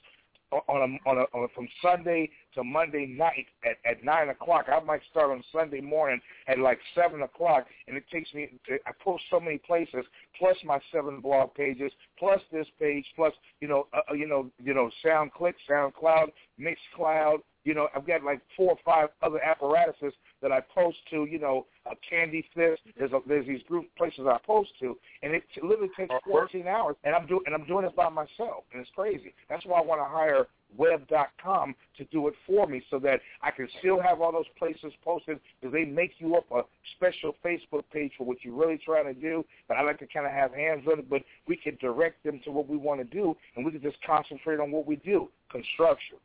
on 0.52 0.60
a, 0.68 1.08
on 1.08 1.18
a, 1.18 1.36
on 1.36 1.44
a, 1.44 1.48
from 1.54 1.68
Sunday 1.82 2.30
to 2.54 2.62
Monday 2.62 3.06
night 3.06 3.46
at 3.64 3.76
at 3.90 4.04
nine 4.04 4.28
o'clock. 4.28 4.66
I 4.68 4.80
might 4.80 5.00
start 5.10 5.30
on 5.30 5.42
Sunday 5.52 5.80
morning 5.80 6.20
at 6.48 6.58
like 6.58 6.78
seven 6.94 7.22
o'clock, 7.22 7.66
and 7.88 7.96
it 7.96 8.04
takes 8.12 8.32
me. 8.34 8.48
I 8.70 8.90
post 9.02 9.24
so 9.30 9.40
many 9.40 9.58
places, 9.58 10.04
plus 10.38 10.56
my 10.64 10.78
seven 10.92 11.20
blog 11.20 11.54
pages, 11.54 11.92
plus 12.18 12.40
this 12.52 12.66
page, 12.78 13.04
plus 13.16 13.32
you 13.60 13.68
know, 13.68 13.86
uh, 13.92 14.14
you 14.14 14.26
know, 14.26 14.50
you 14.62 14.74
know, 14.74 14.90
SoundClick, 15.04 15.54
SoundCloud, 15.68 16.28
Mixcloud. 16.60 17.38
You 17.64 17.74
know, 17.74 17.88
I've 17.96 18.06
got 18.06 18.22
like 18.22 18.40
four 18.56 18.70
or 18.70 18.78
five 18.84 19.08
other 19.22 19.42
apparatuses 19.42 20.12
that 20.42 20.52
I 20.52 20.60
post 20.60 20.98
to, 21.10 21.24
you 21.24 21.38
know, 21.38 21.66
a 21.86 21.94
Candy 22.08 22.44
Fist. 22.54 22.82
There's 22.98 23.12
a, 23.12 23.20
there's 23.26 23.46
these 23.46 23.62
group 23.64 23.86
places 23.96 24.26
I 24.26 24.38
post 24.44 24.70
to, 24.80 24.96
and 25.22 25.34
it 25.34 25.44
literally 25.62 25.90
takes 25.96 26.14
14 26.28 26.66
hours, 26.66 26.96
and 27.04 27.14
I'm 27.14 27.26
doing 27.26 27.42
and 27.46 27.54
I'm 27.54 27.66
doing 27.66 27.84
it 27.84 27.96
by 27.96 28.08
myself, 28.08 28.64
and 28.72 28.80
it's 28.80 28.90
crazy. 28.94 29.34
That's 29.48 29.64
why 29.64 29.80
I 29.80 29.82
want 29.82 30.00
to 30.00 30.04
hire 30.04 30.46
Web.com 30.76 31.74
to 31.96 32.04
do 32.06 32.26
it 32.28 32.34
for 32.46 32.66
me, 32.66 32.82
so 32.90 32.98
that 32.98 33.20
I 33.40 33.50
can 33.50 33.68
still 33.78 34.00
have 34.00 34.20
all 34.20 34.32
those 34.32 34.48
places 34.58 34.92
posted 35.04 35.38
because 35.60 35.72
they 35.72 35.84
make 35.84 36.12
you 36.18 36.36
up 36.36 36.44
a 36.50 36.62
special 36.96 37.36
Facebook 37.44 37.84
page 37.92 38.12
for 38.18 38.24
what 38.24 38.38
you're 38.42 38.54
really 38.54 38.78
trying 38.84 39.04
to 39.06 39.18
do. 39.18 39.44
But 39.68 39.76
I 39.76 39.82
like 39.82 39.98
to 40.00 40.06
kind 40.06 40.26
of 40.26 40.32
have 40.32 40.52
hands 40.52 40.82
on 40.90 40.98
it, 40.98 41.08
but 41.08 41.22
we 41.46 41.56
can 41.56 41.78
direct 41.80 42.24
them 42.24 42.40
to 42.44 42.50
what 42.50 42.68
we 42.68 42.76
want 42.76 43.00
to 43.00 43.04
do, 43.04 43.36
and 43.54 43.64
we 43.64 43.70
can 43.70 43.80
just 43.80 43.96
concentrate 44.04 44.60
on 44.60 44.70
what 44.70 44.86
we 44.86 44.96
do, 44.96 45.28
construction. 45.50 46.18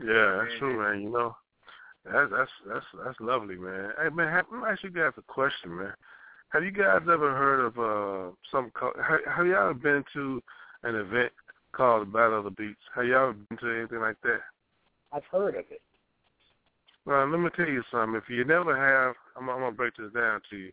Yeah, 0.00 0.44
that's 0.44 0.58
true, 0.58 0.78
man. 0.78 1.02
You 1.02 1.10
know, 1.10 1.36
that's 2.04 2.30
that's 2.30 2.50
that's 2.66 2.86
that's 3.04 3.20
lovely, 3.20 3.56
man. 3.56 3.90
Hey, 4.02 4.08
man, 4.10 4.32
have, 4.32 4.46
let 4.52 4.60
me 4.60 4.68
ask 4.68 4.82
you 4.82 4.90
guys 4.90 5.12
a 5.16 5.22
question, 5.22 5.76
man. 5.76 5.92
Have 6.48 6.64
you 6.64 6.70
guys 6.70 7.00
ever 7.02 7.34
heard 7.34 7.60
of 7.64 7.78
uh 7.78 8.34
some? 8.50 8.72
Have, 8.80 9.20
have 9.36 9.46
you 9.46 9.54
ever 9.54 9.74
been 9.74 10.04
to 10.12 10.42
an 10.82 10.96
event 10.96 11.32
called 11.72 12.02
the 12.02 12.12
Battle 12.12 12.38
of 12.38 12.44
the 12.44 12.50
Beats? 12.50 12.80
Have 12.94 13.06
you 13.06 13.14
ever 13.16 13.32
been 13.32 13.58
to 13.58 13.78
anything 13.78 14.00
like 14.00 14.20
that? 14.22 14.40
I've 15.12 15.24
heard 15.30 15.54
of 15.54 15.64
it. 15.70 15.80
Well, 17.04 17.28
let 17.28 17.40
me 17.40 17.50
tell 17.56 17.68
you 17.68 17.82
something. 17.90 18.16
If 18.16 18.28
you 18.28 18.44
never 18.44 18.76
have, 18.76 19.14
I'm, 19.36 19.48
I'm 19.48 19.60
gonna 19.60 19.72
break 19.72 19.96
this 19.96 20.12
down 20.12 20.40
to 20.50 20.56
you. 20.56 20.72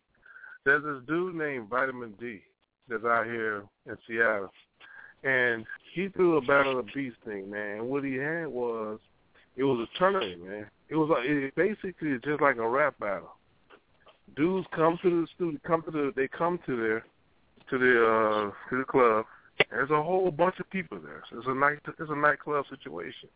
There's 0.64 0.82
this 0.82 1.02
dude 1.08 1.34
named 1.34 1.68
Vitamin 1.68 2.14
D 2.20 2.40
that's 2.88 3.04
out 3.04 3.26
here 3.26 3.64
in 3.86 3.96
Seattle, 4.06 4.52
and 5.24 5.64
he 5.94 6.08
threw 6.08 6.36
a 6.36 6.40
Battle 6.40 6.78
of 6.78 6.86
the 6.86 6.92
Beats 6.92 7.16
thing, 7.24 7.50
man. 7.50 7.86
What 7.86 8.04
he 8.04 8.14
had 8.14 8.46
was, 8.46 8.98
it 9.60 9.64
was 9.64 9.86
a 9.86 9.98
tournament, 9.98 10.42
man. 10.42 10.66
It 10.88 10.96
was 10.96 11.10
like 11.10 11.26
it 11.26 11.54
basically 11.54 12.16
just 12.24 12.40
like 12.40 12.56
a 12.56 12.66
rap 12.66 12.98
battle. 12.98 13.36
Dudes 14.34 14.66
come 14.74 14.98
to 15.02 15.20
the 15.20 15.26
studio, 15.34 15.60
come 15.66 15.82
to 15.82 15.90
the, 15.90 16.12
they 16.16 16.28
come 16.28 16.58
to 16.64 16.76
their, 16.76 17.04
to 17.68 17.78
the 17.78 18.06
uh 18.06 18.70
to 18.70 18.78
the 18.78 18.84
club. 18.84 19.26
There's 19.68 19.90
a 19.90 20.02
whole 20.02 20.30
bunch 20.30 20.58
of 20.60 20.70
people 20.70 20.98
there. 20.98 21.22
So 21.30 21.38
it's 21.38 21.46
a 21.46 21.54
night, 21.54 21.78
it's 21.86 22.10
a 22.10 22.16
nightclub 22.16 22.64
situation. 22.70 23.28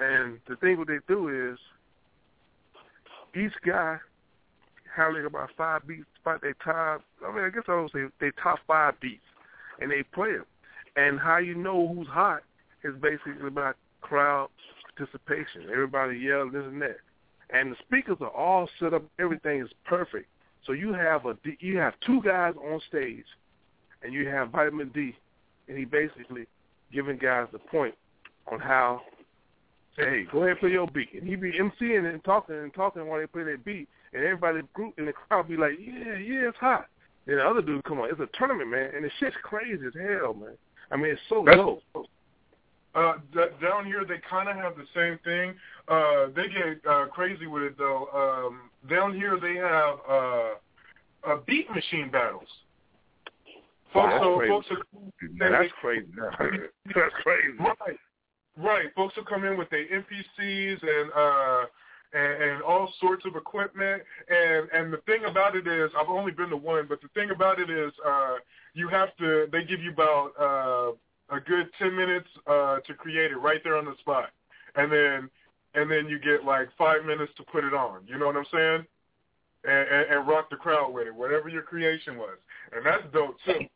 And 0.00 0.38
the 0.48 0.54
thing 0.54 0.78
what 0.78 0.86
they 0.86 0.98
do 1.08 1.50
is, 1.50 1.58
each 3.34 3.54
guy 3.66 3.98
have 4.96 5.14
like 5.14 5.24
about 5.24 5.50
five 5.56 5.84
beats, 5.84 6.06
five 6.22 6.40
they 6.42 6.52
top. 6.64 7.02
I 7.26 7.34
mean, 7.34 7.42
I 7.42 7.50
guess 7.50 7.64
I 7.66 7.72
don't 7.72 7.90
say 7.90 8.04
they 8.20 8.30
top 8.40 8.60
five 8.68 8.94
beats, 9.00 9.26
and 9.80 9.90
they 9.90 10.04
play 10.14 10.34
them. 10.34 10.46
And 10.94 11.18
how 11.18 11.38
you 11.38 11.56
know 11.56 11.92
who's 11.92 12.06
hot 12.06 12.42
is 12.84 12.94
basically 13.02 13.48
about 13.48 13.74
crowd 14.00 14.50
participation. 14.98 15.70
Everybody 15.72 16.18
yelling 16.18 16.52
this 16.52 16.64
and 16.64 16.80
that, 16.82 16.98
and 17.50 17.72
the 17.72 17.76
speakers 17.86 18.18
are 18.20 18.28
all 18.28 18.68
set 18.80 18.94
up. 18.94 19.04
Everything 19.18 19.60
is 19.60 19.70
perfect. 19.84 20.26
So 20.66 20.72
you 20.72 20.92
have 20.92 21.26
a 21.26 21.36
you 21.60 21.78
have 21.78 21.94
two 22.04 22.20
guys 22.22 22.54
on 22.56 22.80
stage, 22.88 23.24
and 24.02 24.12
you 24.12 24.28
have 24.28 24.50
Vitamin 24.50 24.90
D, 24.94 25.14
and 25.68 25.78
he 25.78 25.84
basically 25.84 26.46
giving 26.92 27.16
guys 27.16 27.48
the 27.52 27.58
point 27.58 27.94
on 28.50 28.60
how. 28.60 29.02
Hey, 29.96 30.26
go 30.30 30.38
ahead 30.38 30.50
and 30.50 30.60
play 30.60 30.70
your 30.70 30.86
beat, 30.86 31.12
and 31.12 31.28
he 31.28 31.34
be 31.34 31.50
emceeing 31.50 32.08
and 32.08 32.22
talking 32.22 32.54
and 32.54 32.72
talking 32.72 33.04
while 33.08 33.18
they 33.18 33.26
play 33.26 33.42
their 33.42 33.58
beat, 33.58 33.88
and 34.12 34.22
everybody 34.22 34.60
group 34.72 34.94
in 34.96 35.06
the 35.06 35.12
crowd 35.12 35.48
be 35.48 35.56
like, 35.56 35.72
yeah, 35.80 36.16
yeah, 36.16 36.48
it's 36.48 36.56
hot. 36.58 36.86
Then 37.26 37.38
the 37.38 37.42
other 37.44 37.62
dude 37.62 37.82
come 37.82 37.98
on, 37.98 38.08
it's 38.08 38.20
a 38.20 38.28
tournament, 38.38 38.70
man, 38.70 38.92
and 38.94 39.04
the 39.04 39.10
shit's 39.18 39.34
crazy 39.42 39.84
as 39.84 39.92
hell, 40.00 40.34
man. 40.34 40.56
I 40.92 40.96
mean, 40.96 41.10
it's 41.10 41.20
so 41.28 41.44
dope. 41.44 41.82
Uh, 42.98 43.14
d- 43.32 43.54
down 43.62 43.86
here, 43.86 44.04
they 44.04 44.20
kind 44.28 44.48
of 44.48 44.56
have 44.56 44.74
the 44.76 44.86
same 44.94 45.18
thing. 45.22 45.54
Uh, 45.86 46.26
they 46.34 46.48
get 46.48 46.90
uh, 46.90 47.06
crazy 47.06 47.46
with 47.46 47.62
it 47.62 47.78
though. 47.78 48.08
Um, 48.12 48.70
down 48.90 49.14
here, 49.14 49.38
they 49.40 49.54
have 49.54 49.98
uh, 50.08 51.30
uh, 51.30 51.36
beat 51.46 51.70
machine 51.70 52.10
battles. 52.10 52.48
Folks, 53.92 54.08
That's 54.10 54.24
so 54.24 54.36
crazy. 54.36 54.50
folks 54.50 54.66
are, 54.70 54.76
Man, 55.30 55.52
that's 55.52 55.72
crazy. 55.80 56.06
that's 56.94 57.14
crazy. 57.22 57.56
Right, 57.60 57.98
right. 58.56 58.86
Folks 58.96 59.16
will 59.16 59.24
come 59.24 59.44
in 59.44 59.56
with 59.56 59.70
their 59.70 59.84
MPCs 59.86 60.82
and 60.82 61.12
uh, 61.14 61.66
and, 62.14 62.42
and 62.42 62.62
all 62.62 62.92
sorts 63.00 63.24
of 63.26 63.36
equipment. 63.36 64.02
And 64.28 64.68
and 64.72 64.92
the 64.92 64.98
thing 65.06 65.24
about 65.24 65.54
it 65.54 65.68
is, 65.68 65.90
I've 65.96 66.08
only 66.08 66.32
been 66.32 66.50
to 66.50 66.56
one, 66.56 66.86
but 66.88 67.00
the 67.00 67.08
thing 67.14 67.30
about 67.30 67.60
it 67.60 67.70
is, 67.70 67.92
uh, 68.04 68.36
you 68.74 68.88
have 68.88 69.16
to. 69.18 69.46
They 69.52 69.62
give 69.62 69.80
you 69.80 69.92
about 69.92 70.32
uh, 70.38 70.96
a 71.30 71.40
good 71.40 71.68
ten 71.78 71.94
minutes 71.94 72.28
uh, 72.46 72.78
to 72.86 72.94
create 72.94 73.30
it 73.30 73.36
right 73.36 73.62
there 73.62 73.76
on 73.76 73.84
the 73.84 73.96
spot, 74.00 74.30
and 74.76 74.90
then 74.90 75.30
and 75.74 75.90
then 75.90 76.08
you 76.08 76.18
get 76.18 76.44
like 76.44 76.68
five 76.76 77.04
minutes 77.04 77.32
to 77.36 77.42
put 77.44 77.64
it 77.64 77.74
on. 77.74 78.00
You 78.06 78.18
know 78.18 78.26
what 78.26 78.36
I'm 78.36 78.46
saying? 78.52 78.86
And, 79.64 79.88
and, 79.88 80.10
and 80.10 80.28
rock 80.28 80.50
the 80.50 80.56
crowd 80.56 80.92
with 80.92 81.08
it, 81.08 81.14
whatever 81.14 81.48
your 81.48 81.62
creation 81.62 82.16
was, 82.16 82.38
and 82.72 82.86
that's 82.86 83.02
dope 83.12 83.36
too. 83.44 83.66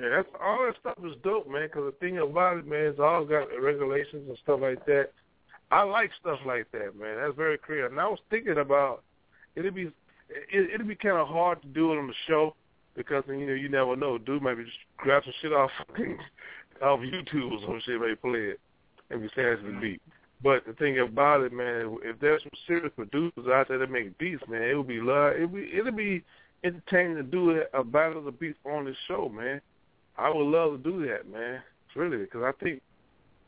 Yeah, 0.00 0.10
that's 0.10 0.28
all 0.42 0.66
that 0.66 0.74
stuff 0.80 0.98
is 1.04 1.16
dope, 1.22 1.48
man. 1.48 1.68
Because 1.68 1.92
the 1.92 2.06
thing 2.06 2.18
about 2.18 2.58
it, 2.58 2.66
man, 2.66 2.86
is 2.86 3.00
all 3.00 3.24
got 3.24 3.46
regulations 3.60 4.28
and 4.28 4.36
stuff 4.42 4.60
like 4.60 4.84
that. 4.86 5.10
I 5.70 5.82
like 5.82 6.10
stuff 6.20 6.38
like 6.44 6.70
that, 6.72 6.98
man. 6.98 7.16
That's 7.16 7.36
very 7.36 7.56
creative. 7.56 7.92
And 7.92 8.00
I 8.00 8.08
was 8.08 8.18
thinking 8.28 8.58
about 8.58 9.02
it'd 9.54 9.74
be 9.74 9.90
it, 10.28 10.70
it'd 10.74 10.86
be 10.88 10.96
kind 10.96 11.16
of 11.16 11.28
hard 11.28 11.62
to 11.62 11.68
do 11.68 11.92
it 11.92 11.98
on 11.98 12.08
the 12.08 12.14
show 12.26 12.54
because 12.94 13.24
you 13.28 13.46
know 13.46 13.54
you 13.54 13.68
never 13.68 13.96
know. 13.96 14.18
Dude 14.18 14.42
might 14.42 14.56
be 14.56 14.64
just 14.64 14.76
grab 14.96 15.22
some 15.24 15.32
shit 15.40 15.52
off 15.52 15.70
off 16.82 17.00
YouTube 17.00 17.52
or 17.52 17.60
some 17.60 17.80
shit, 17.84 18.00
maybe 18.00 18.16
play 18.16 18.50
it 18.52 18.60
and 19.10 19.20
be 19.20 19.26
it's 19.26 19.62
the 19.62 19.78
beat. 19.80 20.02
But 20.42 20.66
the 20.66 20.74
thing 20.74 20.98
about 20.98 21.42
it, 21.42 21.52
man, 21.52 21.96
if 22.02 22.18
there's 22.20 22.42
some 22.42 22.50
serious 22.66 22.92
producers 22.94 23.46
out 23.50 23.68
there 23.68 23.78
that 23.78 23.90
make 23.90 24.16
beats, 24.18 24.42
man, 24.48 24.62
it 24.62 24.74
would 24.74 24.88
be 24.88 25.00
love. 25.00 25.32
It 25.36 25.52
be 25.52 25.70
it'd 25.72 25.96
be 25.96 26.22
entertaining 26.62 27.16
to 27.16 27.22
do 27.22 27.62
a 27.72 27.84
battle 27.84 28.18
of 28.18 28.24
the 28.24 28.32
beats 28.32 28.58
on 28.64 28.84
this 28.84 28.96
show, 29.08 29.28
man. 29.28 29.60
I 30.18 30.28
would 30.28 30.44
love 30.46 30.72
to 30.72 30.90
do 30.90 31.06
that, 31.06 31.30
man. 31.30 31.62
Really, 31.94 32.18
because 32.18 32.42
I 32.42 32.52
think 32.62 32.82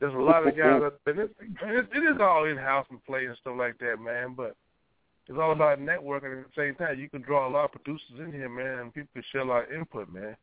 there's 0.01 0.15
a 0.15 0.19
lot 0.19 0.47
of 0.47 0.57
guys. 0.57 0.81
Out 0.83 0.99
there, 1.05 1.21
and 1.21 1.31
it, 1.77 1.89
it 1.93 1.99
is 1.99 2.21
all 2.21 2.47
in 2.47 2.57
house 2.57 2.87
and 2.89 3.05
play 3.05 3.27
and 3.27 3.37
stuff 3.41 3.57
like 3.59 3.79
that, 3.79 4.01
man. 4.01 4.33
But 4.35 4.57
it's 5.27 5.39
all 5.39 5.53
about 5.53 5.81
networking. 5.81 6.41
At 6.41 6.47
the 6.55 6.63
same 6.63 6.75
time, 6.77 6.99
you 6.99 7.11
can 7.11 7.21
draw 7.21 7.47
a 7.47 7.53
lot 7.53 7.67
of 7.67 7.73
producers 7.73 8.19
in 8.19 8.33
here, 8.33 8.49
man, 8.49 8.79
and 8.79 8.95
people 8.95 9.11
can 9.13 9.25
share 9.31 9.43
a 9.43 9.45
lot 9.45 9.65
of 9.65 9.73
input, 9.73 10.11
man. 10.11 10.37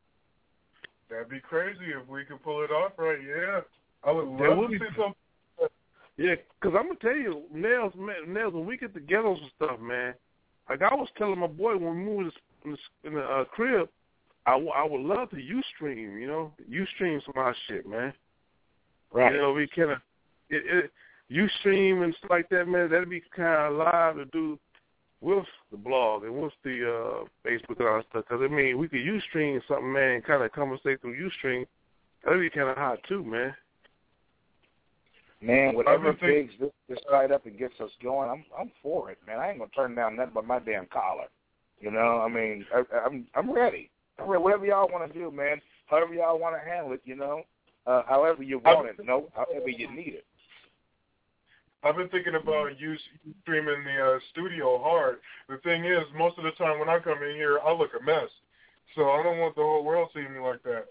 That'd 1.10 1.30
be 1.30 1.40
crazy 1.40 1.92
if 2.00 2.08
we 2.08 2.26
could 2.26 2.42
pull 2.44 2.64
it 2.64 2.72
off, 2.72 2.94
right? 2.98 3.20
Yeah, 3.22 3.62
I 4.04 4.12
would 4.12 4.26
That 4.40 4.50
love 4.50 4.58
would 4.58 4.72
to 4.72 4.80
be- 4.80 4.86
see 4.86 4.96
something. 4.96 5.16
Yeah, 6.18 6.36
because 6.62 6.76
I'm 6.80 6.88
gonna 6.88 7.00
tell 7.02 7.16
you, 7.16 7.44
Nails, 7.54 7.94
man, 7.96 8.34
Nails, 8.34 8.54
when 8.54 8.66
we 8.66 8.78
get 8.78 8.94
together 8.94 9.28
and 9.28 9.40
stuff, 9.58 9.80
man. 9.80 10.14
Like 10.70 10.82
I 10.82 10.96
was 10.96 11.10
telling 11.18 11.40
my 11.40 11.48
boy 11.48 11.78
when 11.78 11.98
we 11.98 12.04
moved 12.04 12.40
in 12.64 12.72
the, 12.72 12.78
in 13.08 13.14
the 13.16 13.22
uh, 13.24 13.44
crib, 13.46 13.90
I, 14.48 14.52
w- 14.54 14.72
I 14.72 14.84
would 14.84 15.02
love 15.02 15.30
to 15.32 15.38
you 15.40 15.62
stream, 15.76 16.18
you 16.18 16.26
know, 16.28 16.54
UStream 16.70 17.22
some 17.24 17.34
of 17.36 17.38
our 17.38 17.56
shit, 17.68 17.88
man. 17.88 18.14
Right. 19.12 19.34
You 19.34 19.42
know, 19.42 19.54
we 19.54 19.68
kind 19.68 19.92
of 19.92 19.98
it, 20.50 20.86
it, 20.86 20.92
UStream 21.32 22.04
and 22.04 22.16
stuff 22.18 22.30
like 22.32 22.50
that, 22.50 22.68
man. 22.68 22.90
That'd 22.90 23.10
be 23.10 23.22
kind 23.36 23.74
of 23.74 23.78
live 23.78 24.16
to 24.16 24.26
do 24.26 24.58
with 25.22 25.46
the 25.72 25.78
blog 25.78 26.24
and 26.24 26.42
with 26.42 26.54
the 26.64 26.88
uh, 26.88 27.26
Facebook 27.48 27.80
and 27.80 27.88
all 27.88 27.98
that 27.98 28.06
stuff. 28.10 28.26
Because 28.28 28.42
I 28.44 28.48
mean, 28.48 28.78
we 28.78 28.88
could 28.88 29.00
UStream 29.00 29.60
something, 29.68 29.92
man, 29.92 30.12
and 30.16 30.24
kind 30.24 30.44
of 30.44 30.52
conversate 30.52 31.02
through 31.02 31.30
UStream. 31.30 31.66
That'd 32.24 32.40
be 32.40 32.50
kind 32.50 32.70
of 32.70 32.78
hot 32.78 33.00
too, 33.08 33.24
man. 33.24 33.56
Man, 35.42 35.76
whatever 35.76 36.10
I've 36.10 36.20
this, 36.20 36.72
this 36.90 37.00
side 37.10 37.32
up 37.32 37.46
and 37.46 37.58
gets 37.58 37.80
us 37.80 37.92
going, 38.02 38.30
I'm 38.30 38.44
I'm 38.60 38.72
for 38.82 39.12
it, 39.12 39.20
man. 39.28 39.40
I 39.40 39.50
ain't 39.50 39.60
gonna 39.60 39.70
turn 39.76 39.94
down 39.94 40.16
nothing 40.16 40.32
but 40.34 40.48
my 40.48 40.60
damn 40.60 40.88
collar. 40.88 41.28
You 41.80 41.92
know, 41.92 42.22
I 42.22 42.30
mean, 42.30 42.66
I, 42.74 42.84
I'm 43.06 43.28
I'm 43.36 43.52
ready. 43.52 43.90
I'm 44.18 44.28
ready. 44.28 44.44
Whatever 44.44 44.66
y'all 44.66 44.90
want 44.92 45.12
to 45.12 45.20
do, 45.20 45.30
man. 45.30 45.62
However 45.88 46.14
y'all 46.14 46.40
want 46.40 46.56
to 46.56 46.68
handle 46.68 46.94
it, 46.94 47.02
you 47.06 47.16
know. 47.16 47.44
Uh, 47.86 48.02
however 48.08 48.42
you 48.42 48.60
want 48.60 48.88
it, 48.88 48.96
no. 49.06 49.30
However 49.36 49.70
you 49.70 49.94
need 49.96 50.16
it. 50.16 50.26
I've 51.86 51.96
been 51.96 52.10
thinking 52.10 52.34
about 52.34 52.80
you 52.80 52.98
streaming 53.44 53.84
the 53.84 54.16
uh, 54.16 54.20
studio 54.32 54.82
hard. 54.82 55.20
The 55.48 55.58
thing 55.58 55.86
is, 55.86 56.02
most 56.18 56.36
of 56.40 56.44
the 56.44 56.50
time 56.52 56.80
when 56.80 56.90
I 56.90 56.98
come 56.98 57.22
in 57.22 57.36
here, 57.36 57.60
I 57.64 57.72
look 57.72 57.92
a 57.94 58.00
mess. 58.04 58.30
So 58.96 59.12
I 59.12 59.22
don't 59.22 59.38
want 59.38 59.54
the 59.56 59.62
whole 59.62 59.84
world 59.84 60.10
seeing 60.14 60.34
me 60.34 60.40
like 60.40 60.64
that. 60.64 60.86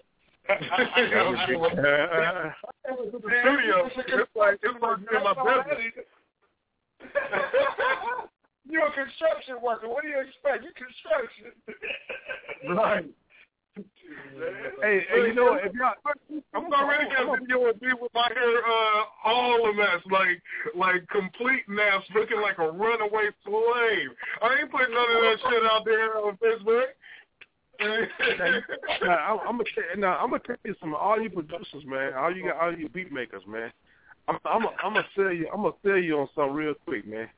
the 0.47 0.55
studio, 0.93 1.35
it's 3.87 3.97
like 3.97 4.09
it's 4.09 4.37
like 4.37 4.61
in 4.63 4.79
my 4.81 4.95
bedroom. 4.95 5.27
You're 8.71 8.87
a 8.87 8.93
construction 8.93 9.57
worker. 9.63 9.89
What 9.89 10.05
do 10.05 10.09
you 10.09 10.21
expect? 10.21 10.63
You're 10.63 10.73
construction. 10.79 11.51
Right. 12.71 13.11
Hey, 13.77 15.01
hey, 15.11 15.27
you 15.27 15.35
know 15.35 15.45
what? 15.45 15.65
If 15.65 15.73
y'all, 15.75 15.95
I'm 16.55 16.73
already 16.73 17.09
got 17.11 17.35
a 17.35 17.41
video 17.41 17.67
of 17.69 17.81
me 17.81 17.89
with 18.01 18.13
my 18.15 18.29
hair 18.33 18.59
uh, 18.59 19.05
all 19.25 19.69
a 19.69 19.75
mess, 19.75 20.03
like 20.11 20.43
like 20.77 21.09
complete 21.09 21.69
mess, 21.69 22.03
looking 22.15 22.41
like 22.41 22.59
a 22.59 22.71
runaway 22.71 23.31
slave. 23.45 24.11
I 24.43 24.61
ain't 24.61 24.71
putting 24.71 24.95
none 24.95 25.17
of 25.17 25.23
that 25.23 25.37
shit 25.49 25.65
out 25.71 25.85
there 25.85 26.17
on 26.19 26.37
Facebook. 26.37 26.87
now, 29.03 29.41
I'm 29.41 29.59
gonna 29.59 29.65
tell, 29.75 29.99
now 29.99 30.19
I'm 30.19 30.31
gonna 30.31 30.43
tell 30.47 30.57
you 30.65 30.75
some 30.81 30.95
all 30.95 31.21
you 31.21 31.31
producers, 31.31 31.85
man, 31.85 32.15
all 32.15 32.35
you 32.35 32.45
got, 32.45 32.57
all 32.57 32.73
you 32.73 32.89
beat 32.89 33.11
makers, 33.11 33.43
man. 33.49 33.73
I'm 34.29 34.39
I'm 34.45 34.67
I'm 34.83 34.95
gonna 34.95 35.07
tell 35.17 35.33
you, 35.33 35.49
I'm 35.53 35.63
gonna 35.63 35.75
tell 35.85 35.99
you 35.99 36.19
on 36.19 36.29
something 36.37 36.55
real 36.55 36.75
quick, 36.87 37.07
man. 37.07 37.29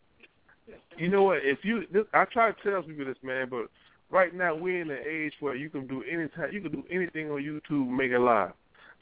You 0.99 1.09
know 1.09 1.23
what? 1.23 1.39
If 1.43 1.59
you, 1.63 1.85
this, 1.93 2.05
I 2.13 2.25
try 2.27 2.51
to 2.51 2.63
tell 2.63 2.83
people 2.83 3.05
this, 3.05 3.17
man, 3.23 3.49
but 3.49 3.67
right 4.11 4.35
now 4.35 4.55
we're 4.55 4.83
in 4.83 4.91
an 4.91 5.03
age 5.09 5.33
where 5.41 5.55
you 5.55 5.71
can 5.71 5.87
do 5.87 6.03
any 6.11 6.29
time, 6.29 6.51
you 6.53 6.61
can 6.61 6.73
do 6.73 6.85
anything 6.91 7.31
on 7.31 7.43
YouTube, 7.43 7.89
make 7.89 8.11
it 8.11 8.19
live. 8.19 8.53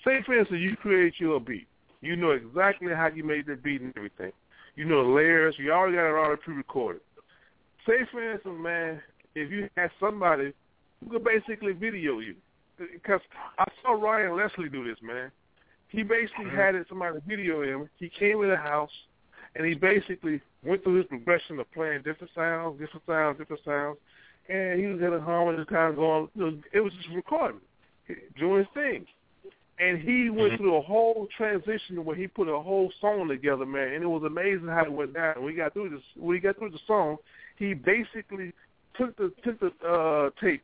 Say 0.04 0.22
for 0.24 0.38
instance, 0.38 0.60
you 0.60 0.76
create 0.76 1.14
your 1.18 1.40
beat. 1.40 1.66
You 2.00 2.16
know 2.16 2.32
exactly 2.32 2.92
how 2.92 3.08
you 3.14 3.24
made 3.24 3.46
the 3.46 3.56
beat 3.56 3.80
and 3.80 3.94
everything. 3.96 4.32
You 4.76 4.84
know 4.84 5.02
the 5.04 5.10
layers. 5.10 5.54
You 5.58 5.72
already 5.72 5.96
got 5.96 6.08
it 6.08 6.14
already 6.14 6.42
pre-recorded. 6.42 7.00
Say 7.86 7.98
for 8.10 8.32
instance, 8.32 8.56
man, 8.60 9.00
if 9.34 9.50
you 9.50 9.68
had 9.76 9.90
somebody 10.00 10.52
who 11.00 11.10
could 11.10 11.24
basically 11.24 11.72
video 11.72 12.18
you, 12.18 12.34
because 12.78 13.20
I 13.58 13.64
saw 13.82 13.92
Ryan 13.92 14.36
Leslie 14.36 14.68
do 14.68 14.84
this, 14.84 14.98
man. 15.02 15.30
He 15.88 16.02
basically 16.02 16.46
mm-hmm. 16.46 16.56
had 16.56 16.74
it, 16.74 16.86
somebody 16.88 17.20
video 17.26 17.62
him. 17.62 17.88
He 17.98 18.08
came 18.08 18.42
in 18.42 18.50
the 18.50 18.56
house, 18.56 18.90
and 19.54 19.64
he 19.64 19.74
basically 19.74 20.40
went 20.64 20.82
through 20.82 20.96
his 20.96 21.06
progression 21.06 21.60
of 21.60 21.70
playing 21.72 22.02
different 22.02 22.32
sounds, 22.34 22.80
different 22.80 23.06
sounds, 23.06 23.38
different 23.38 23.62
sounds, 23.64 23.96
and 24.48 24.80
he 24.80 24.86
was 24.86 25.00
in 25.00 25.12
a 25.12 25.20
harmony, 25.20 25.64
kind 25.66 25.90
of 25.90 25.96
going. 25.96 26.62
It 26.72 26.80
was 26.80 26.92
just 26.94 27.14
recording, 27.14 27.60
doing 28.38 28.58
his 28.58 28.66
thing, 28.74 29.06
and 29.78 29.98
he 30.00 30.30
went 30.30 30.52
Mm-hmm. 30.52 30.62
through 30.62 30.76
a 30.76 30.82
whole 30.82 31.26
transition 31.36 32.04
where 32.04 32.14
he 32.16 32.26
put 32.26 32.48
a 32.48 32.60
whole 32.60 32.92
song 33.00 33.28
together, 33.28 33.66
man, 33.66 33.94
and 33.94 34.04
it 34.04 34.06
was 34.06 34.22
amazing 34.24 34.68
how 34.68 34.84
it 34.84 34.92
went 34.92 35.14
down. 35.14 35.36
When 35.36 35.46
we 35.46 35.54
got 35.54 35.72
through 35.72 35.90
this, 35.90 36.02
when 36.16 36.36
he 36.36 36.40
got 36.40 36.58
through 36.58 36.70
the 36.70 36.78
song, 36.86 37.16
he 37.56 37.74
basically 37.74 38.52
took 38.96 39.16
the 39.16 39.32
took 39.42 39.58
the 39.60 39.72
uh, 39.86 40.30
tape. 40.40 40.62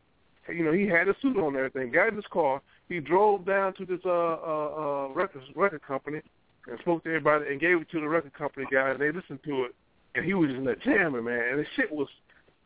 You 0.48 0.65
know, 0.65 0.73
he 0.73 0.86
had 0.86 1.09
a 1.09 1.15
suit 1.23 1.36
on 1.36 1.48
and 1.48 1.57
everything. 1.57 1.93
Got 1.93 2.09
in 2.09 2.16
his 2.16 2.24
car. 2.32 2.61
He 2.89 2.98
drove 3.01 3.47
down 3.47 3.74
to 3.74 3.85
this 3.86 4.01
uh, 4.05 4.11
uh, 4.11 4.11
uh, 4.12 5.09
record 5.15 5.43
record 5.55 5.82
company 5.82 6.20
and 6.69 6.78
spoke 6.81 7.02
to 7.05 7.11
everybody 7.11 7.47
and 7.51 7.61
gave 7.61 7.81
it 7.81 7.90
to 7.90 8.01
the 8.01 8.09
record 8.09 8.35
company 8.35 8.66
guy, 8.70 8.90
and 8.90 9.01
they 9.01 9.12
listened 9.12 9.40
to 9.44 9.65
it. 9.65 9.74
And 10.15 10.24
he 10.24 10.35
was 10.35 10.51
in 10.51 10.65
there 10.65 10.77
jamming, 10.77 11.24
man. 11.24 11.43
And 11.51 11.59
the 11.61 11.66
shit 11.77 11.90
was. 11.90 12.09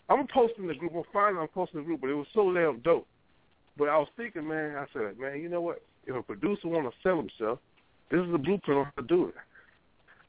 I'm 0.09 0.27
posting 0.27 0.67
the 0.67 0.75
group. 0.75 0.93
I'm 0.95 1.03
finally 1.13 1.43
I'm 1.43 1.49
posting 1.49 1.81
the 1.81 1.87
group, 1.87 2.01
but 2.01 2.11
it 2.11 2.15
was 2.15 2.27
so 2.35 2.53
damn 2.53 2.81
dope. 2.81 3.07
But 3.77 3.89
I 3.89 3.99
was 3.99 4.09
thinking, 4.17 4.47
man, 4.47 4.77
I 4.77 4.87
said, 4.93 5.19
man, 5.19 5.41
you 5.41 5.49
know 5.49 5.61
what? 5.61 5.83
If 6.07 6.15
a 6.15 6.23
producer 6.23 6.69
want 6.69 6.87
to 6.87 6.97
sell 7.03 7.17
himself, 7.17 7.59
this 8.11 8.21
is 8.21 8.31
the 8.31 8.39
blueprint 8.39 8.81
on 8.81 8.85
how 8.85 9.03
to 9.03 9.09
do 9.09 9.29
it. 9.29 9.35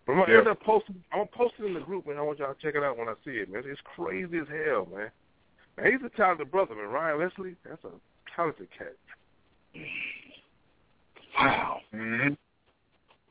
But 0.05 0.13
I'm 0.13 0.19
gonna 0.19 0.33
Yeah. 0.33 0.39
end 0.39 0.47
up 0.47 0.61
posting. 0.61 1.03
I'm 1.11 1.19
gonna 1.19 1.29
post 1.31 1.55
it 1.59 1.65
in 1.65 1.73
the 1.73 1.81
group, 1.81 2.07
and 2.07 2.17
I 2.17 2.21
want 2.21 2.39
y'all 2.39 2.53
to 2.53 2.61
check 2.61 2.75
it 2.75 2.83
out 2.83 2.97
when 2.97 3.09
I 3.09 3.15
see 3.25 3.37
it, 3.37 3.49
man. 3.49 3.63
It's 3.65 3.81
crazy 3.81 4.37
as 4.37 4.47
hell, 4.47 4.85
man. 4.85 5.11
man 5.77 5.91
he's 5.91 6.03
a 6.03 6.09
talented 6.09 6.51
brother, 6.51 6.75
man. 6.75 6.87
Ryan 6.87 7.19
Leslie, 7.19 7.55
that's 7.63 7.83
a 7.83 7.91
talented 8.35 8.69
cat. 8.71 8.95
Wow. 11.37 11.81
Mm-hmm. 11.93 12.33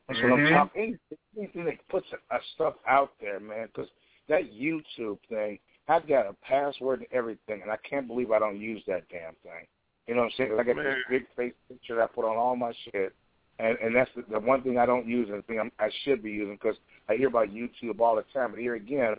That's 0.07 0.21
what 0.21 0.33
I'm 0.33 0.49
talking. 0.49 0.81
Anything, 0.81 1.17
anything 1.37 1.65
that 1.65 1.87
puts 1.89 2.07
uh, 2.29 2.37
stuff 2.53 2.75
out 2.87 3.13
there, 3.19 3.39
man, 3.39 3.67
because 3.67 3.89
that 4.27 4.53
YouTube 4.53 5.17
thing, 5.29 5.59
I've 5.87 6.07
got 6.07 6.25
a 6.25 6.33
password 6.47 6.99
and 6.99 7.07
everything, 7.11 7.61
and 7.61 7.71
I 7.71 7.77
can't 7.87 8.07
believe 8.07 8.31
I 8.31 8.39
don't 8.39 8.59
use 8.59 8.81
that 8.87 9.03
damn 9.09 9.33
thing. 9.43 9.67
You 10.07 10.15
know 10.15 10.21
what 10.21 10.25
I'm 10.27 10.31
saying? 10.37 10.49
'Cause 10.51 10.59
I 10.59 10.63
got 10.63 10.75
this 10.83 11.03
big 11.09 11.27
face 11.35 11.53
picture 11.69 11.95
that 11.95 12.03
I 12.03 12.07
put 12.07 12.25
on 12.25 12.37
all 12.37 12.55
my 12.55 12.73
shit, 12.91 13.13
and 13.59 13.77
and 13.79 13.95
that's 13.95 14.09
the, 14.15 14.23
the 14.29 14.39
one 14.39 14.61
thing 14.63 14.77
I 14.77 14.85
don't 14.85 15.05
use 15.07 15.29
and 15.29 15.39
the 15.39 15.41
thing 15.43 15.59
I'm, 15.59 15.71
I 15.79 15.89
should 16.03 16.21
be 16.23 16.31
using 16.31 16.55
because 16.55 16.75
I 17.09 17.15
hear 17.15 17.27
about 17.27 17.49
YouTube 17.49 17.99
all 17.99 18.15
the 18.15 18.23
time. 18.33 18.51
But 18.51 18.59
here 18.59 18.75
again, 18.75 19.15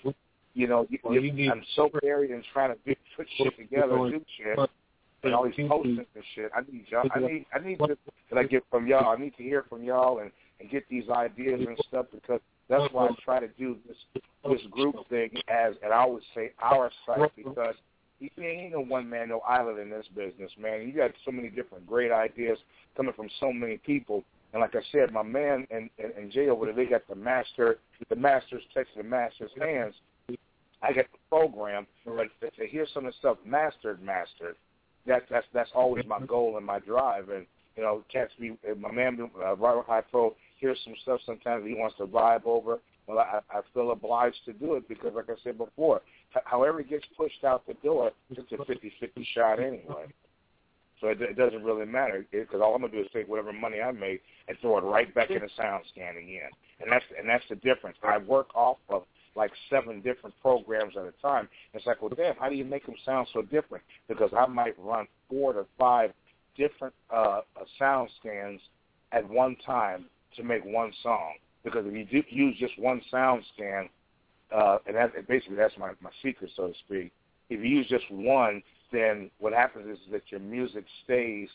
you 0.55 0.67
know, 0.67 0.87
you, 0.91 0.99
Well, 1.03 1.15
you, 1.15 1.21
you 1.21 1.33
need- 1.33 1.51
I'm 1.51 1.65
so 1.75 1.91
buried 2.03 2.31
in 2.31 2.43
trying 2.53 2.73
to 2.75 2.79
do, 2.85 2.95
put 3.17 3.27
shit 3.37 3.57
together, 3.57 3.97
do 4.11 4.25
shit, 4.37 4.59
and 5.23 5.35
all 5.35 5.45
these 5.45 5.55
postings 5.69 6.07
and 6.15 6.25
shit. 6.35 6.51
I 6.55 6.61
need 6.71 6.85
y'all. 6.89 7.03
I 7.15 7.19
need 7.29 7.47
I 7.55 7.59
need 7.59 7.79
to 7.79 7.99
that 8.31 8.39
I 8.39 8.43
get 8.45 8.65
from 8.71 8.87
y'all. 8.87 9.09
I 9.09 9.17
need 9.17 9.37
to 9.37 9.43
hear 9.43 9.65
from 9.69 9.83
y'all 9.85 10.19
and 10.21 10.31
and 10.61 10.71
get 10.71 10.89
these 10.89 11.09
ideas 11.11 11.61
and 11.67 11.79
stuff 11.89 12.07
because 12.13 12.41
that's 12.69 12.93
why 12.93 13.07
I 13.07 13.11
try 13.25 13.41
to 13.41 13.49
do 13.59 13.77
this 13.87 13.97
this 14.45 14.61
group 14.71 14.97
thing 15.09 15.31
as 15.49 15.75
and 15.83 15.93
I 15.93 15.99
always 15.99 16.25
say 16.35 16.53
our 16.61 16.91
site 17.07 17.31
because 17.37 17.75
you 18.19 18.31
ain't 18.43 18.73
no 18.73 18.81
one 18.81 19.09
man, 19.09 19.29
no 19.29 19.41
island 19.41 19.79
in 19.79 19.91
this 19.91 20.07
business, 20.15 20.51
man. 20.59 20.87
You 20.87 20.93
got 20.93 21.11
so 21.25 21.31
many 21.31 21.49
different 21.49 21.87
great 21.87 22.11
ideas 22.11 22.59
coming 22.97 23.13
from 23.13 23.29
so 23.41 23.53
many 23.53 23.77
people. 23.79 24.25
And 24.53 24.63
like 24.63 24.75
I 24.75 24.81
said, 24.91 25.13
my 25.13 25.23
man 25.23 25.67
and 25.71 25.91
and, 25.99 26.13
and 26.13 26.33
Jay 26.33 26.49
over 26.49 26.67
there, 26.67 26.75
they 26.75 26.87
got 26.87 27.07
the 27.09 27.15
master, 27.15 27.79
the 28.09 28.17
master's 28.17 28.63
text, 28.75 28.93
the 28.97 29.03
master's 29.03 29.51
hands. 29.61 29.95
I 30.83 30.93
got 30.93 31.07
the 31.11 31.19
program, 31.29 31.87
but 32.05 32.29
to, 32.59 32.67
hear 32.67 32.87
some 32.93 33.07
of 33.07 33.13
the 33.13 33.19
stuff 33.19 33.39
mastered, 33.45 34.03
mastered, 34.03 34.57
that 35.07 35.23
that's 35.31 35.47
that's 35.53 35.71
always 35.75 36.05
my 36.07 36.21
goal 36.21 36.57
and 36.57 36.67
my 36.67 36.79
drive. 36.81 37.29
And 37.29 37.47
you 37.77 37.83
know, 37.83 38.03
catch 38.11 38.31
me, 38.39 38.57
my 38.79 38.91
man, 38.91 39.31
uh, 39.45 39.57
Robert 39.57 39.87
High 39.87 40.03
Pro, 40.59 40.69
hears 40.69 40.79
some 40.85 40.95
stuff 41.03 41.21
sometimes 41.27 41.67
he 41.67 41.75
wants 41.75 41.97
to 41.99 42.07
vibe 42.07 42.45
over. 42.45 42.79
Well, 43.07 43.19
I, 43.19 43.41
I 43.51 43.61
feel 43.73 43.93
obliged 43.93 44.39
to 44.47 44.53
do 44.53 44.75
it 44.75 44.89
because, 44.89 45.13
like 45.15 45.31
I 45.31 45.35
said 45.45 45.59
before, 45.59 46.03
however 46.45 46.81
it 46.81 46.91
gets 46.91 47.05
pushed 47.17 47.45
out 47.45 47.67
the 47.67 47.75
door, 47.75 48.11
it's 48.31 48.53
a 48.53 48.57
50-50 48.57 49.27
shot 49.35 49.61
anyway. 49.61 50.07
So 51.01 51.09
it, 51.09 51.21
it 51.21 51.37
doesn't 51.37 51.63
really 51.63 51.87
matter 51.87 52.27
because 52.33 52.61
all 52.61 52.75
I'm 52.75 52.81
gonna 52.81 52.93
do 52.93 53.01
is 53.01 53.07
take 53.13 53.29
whatever 53.29 53.53
money 53.53 53.81
I 53.81 53.93
make 53.93 54.23
and 54.49 54.57
throw 54.61 54.79
it 54.79 54.81
right 54.81 55.15
back 55.15 55.31
in 55.31 55.41
the 55.41 55.51
sound 55.57 55.85
scan 55.93 56.17
again, 56.17 56.49
and 56.81 56.91
that's 56.91 57.05
and 57.19 57.29
that's 57.29 57.45
the 57.51 57.57
difference. 57.57 57.99
I 58.03 58.17
work 58.17 58.49
off 58.55 58.79
of 58.89 59.03
like 59.37 59.51
seven 59.69 60.01
different 60.01 60.35
programs 60.41 60.95
at 60.97 61.05
a 61.05 61.13
time. 61.21 61.51
It's 61.75 61.85
like, 61.85 62.01
well, 62.01 62.11
damn, 62.17 62.35
how 62.37 62.49
do 62.49 62.55
you 62.55 62.65
make 62.65 62.87
them 62.87 62.95
sound 63.05 63.29
so 63.35 63.43
different? 63.43 63.85
Because 64.09 64.31
I 64.35 64.47
might 64.47 64.75
run 64.79 65.07
four 65.29 65.53
to 65.53 65.67
five 65.79 66.13
different 66.57 66.95
uh, 67.13 67.15
uh, 67.15 67.65
sound 67.79 68.09
scans 68.19 68.59
at 69.13 69.29
one 69.29 69.55
time 69.67 70.07
to 70.37 70.43
make 70.43 70.65
one 70.65 70.93
song. 71.03 71.35
Because 71.65 71.85
if 71.87 71.95
you 71.95 72.05
do 72.05 72.23
use 72.29 72.57
just 72.59 72.79
one 72.79 73.01
sound 73.11 73.43
scan, 73.55 73.89
uh, 74.55 74.79
and 74.87 74.95
that 74.97 75.13
basically 75.29 75.57
that's 75.57 75.75
my 75.79 75.91
my 76.01 76.11
secret, 76.23 76.51
so 76.57 76.69
to 76.69 76.75
speak. 76.87 77.13
If 77.51 77.61
you 77.61 77.69
use 77.69 77.87
just 77.89 78.05
one, 78.11 78.63
then 78.93 79.31
what 79.39 79.53
happens 79.53 79.87
is 79.89 79.99
that 80.13 80.23
your 80.31 80.41
music 80.41 80.85
stays 81.05 81.49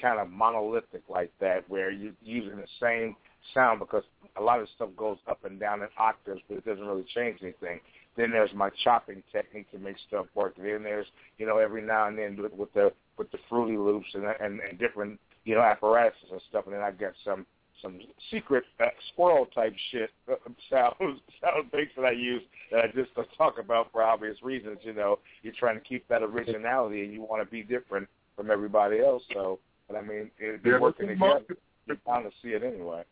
kind 0.00 0.20
of 0.20 0.30
monolithic 0.30 1.02
like 1.08 1.32
that, 1.40 1.68
where 1.68 1.90
you're 1.90 2.12
using 2.22 2.56
the 2.56 2.66
same 2.80 3.16
sound 3.54 3.78
because 3.78 4.02
a 4.36 4.42
lot 4.42 4.60
of 4.60 4.68
stuff 4.74 4.90
goes 4.96 5.18
up 5.28 5.44
and 5.44 5.58
down 5.58 5.82
in 5.82 5.88
octaves, 5.98 6.40
but 6.48 6.58
it 6.58 6.64
doesn't 6.64 6.86
really 6.86 7.06
change 7.14 7.38
anything. 7.42 7.80
Then 8.16 8.30
there's 8.30 8.52
my 8.54 8.70
chopping 8.82 9.22
technique 9.32 9.70
to 9.72 9.78
make 9.78 9.96
stuff 10.08 10.26
work. 10.34 10.54
Then 10.56 10.82
there's 10.82 11.06
you 11.38 11.46
know 11.46 11.58
every 11.58 11.82
now 11.82 12.08
and 12.08 12.18
then 12.18 12.40
with, 12.40 12.52
with 12.52 12.72
the 12.72 12.92
with 13.18 13.30
the 13.30 13.38
Fruity 13.48 13.76
Loops 13.76 14.08
and, 14.14 14.24
and 14.40 14.60
and 14.60 14.78
different 14.78 15.20
you 15.44 15.54
know 15.54 15.62
apparatuses 15.62 16.28
and 16.30 16.40
stuff. 16.48 16.64
And 16.66 16.74
then 16.74 16.82
I 16.82 16.90
got 16.92 17.12
some 17.24 17.46
some 17.86 18.00
secret 18.30 18.64
uh, 18.80 18.86
squirrel 19.12 19.46
type 19.46 19.74
shit 19.90 20.10
uh, 20.30 20.34
sound 20.70 20.94
sound 21.00 21.70
things 21.70 21.90
that 21.96 22.04
I 22.04 22.10
use 22.10 22.42
that 22.70 22.80
I 22.84 22.86
just 22.88 23.14
don't 23.14 23.28
talk 23.36 23.58
about 23.58 23.92
for 23.92 24.02
obvious 24.02 24.36
reasons. 24.42 24.78
You 24.82 24.92
know, 24.92 25.18
you're 25.42 25.54
trying 25.58 25.78
to 25.78 25.84
keep 25.84 26.06
that 26.08 26.22
originality 26.22 27.04
and 27.04 27.12
you 27.12 27.22
want 27.22 27.44
to 27.44 27.50
be 27.50 27.62
different 27.62 28.08
from 28.34 28.50
everybody 28.50 29.00
else. 29.00 29.22
So, 29.32 29.58
but 29.88 29.96
I 29.96 30.02
mean, 30.02 30.30
it, 30.38 30.52
Yeah, 30.52 30.56
they're 30.62 30.80
working 30.80 31.06
that's 31.06 31.20
together. 31.20 31.60
You're 31.86 31.98
bound 32.04 32.24
to 32.24 32.30
see 32.42 32.54
it 32.54 32.62
anyway. 32.64 33.02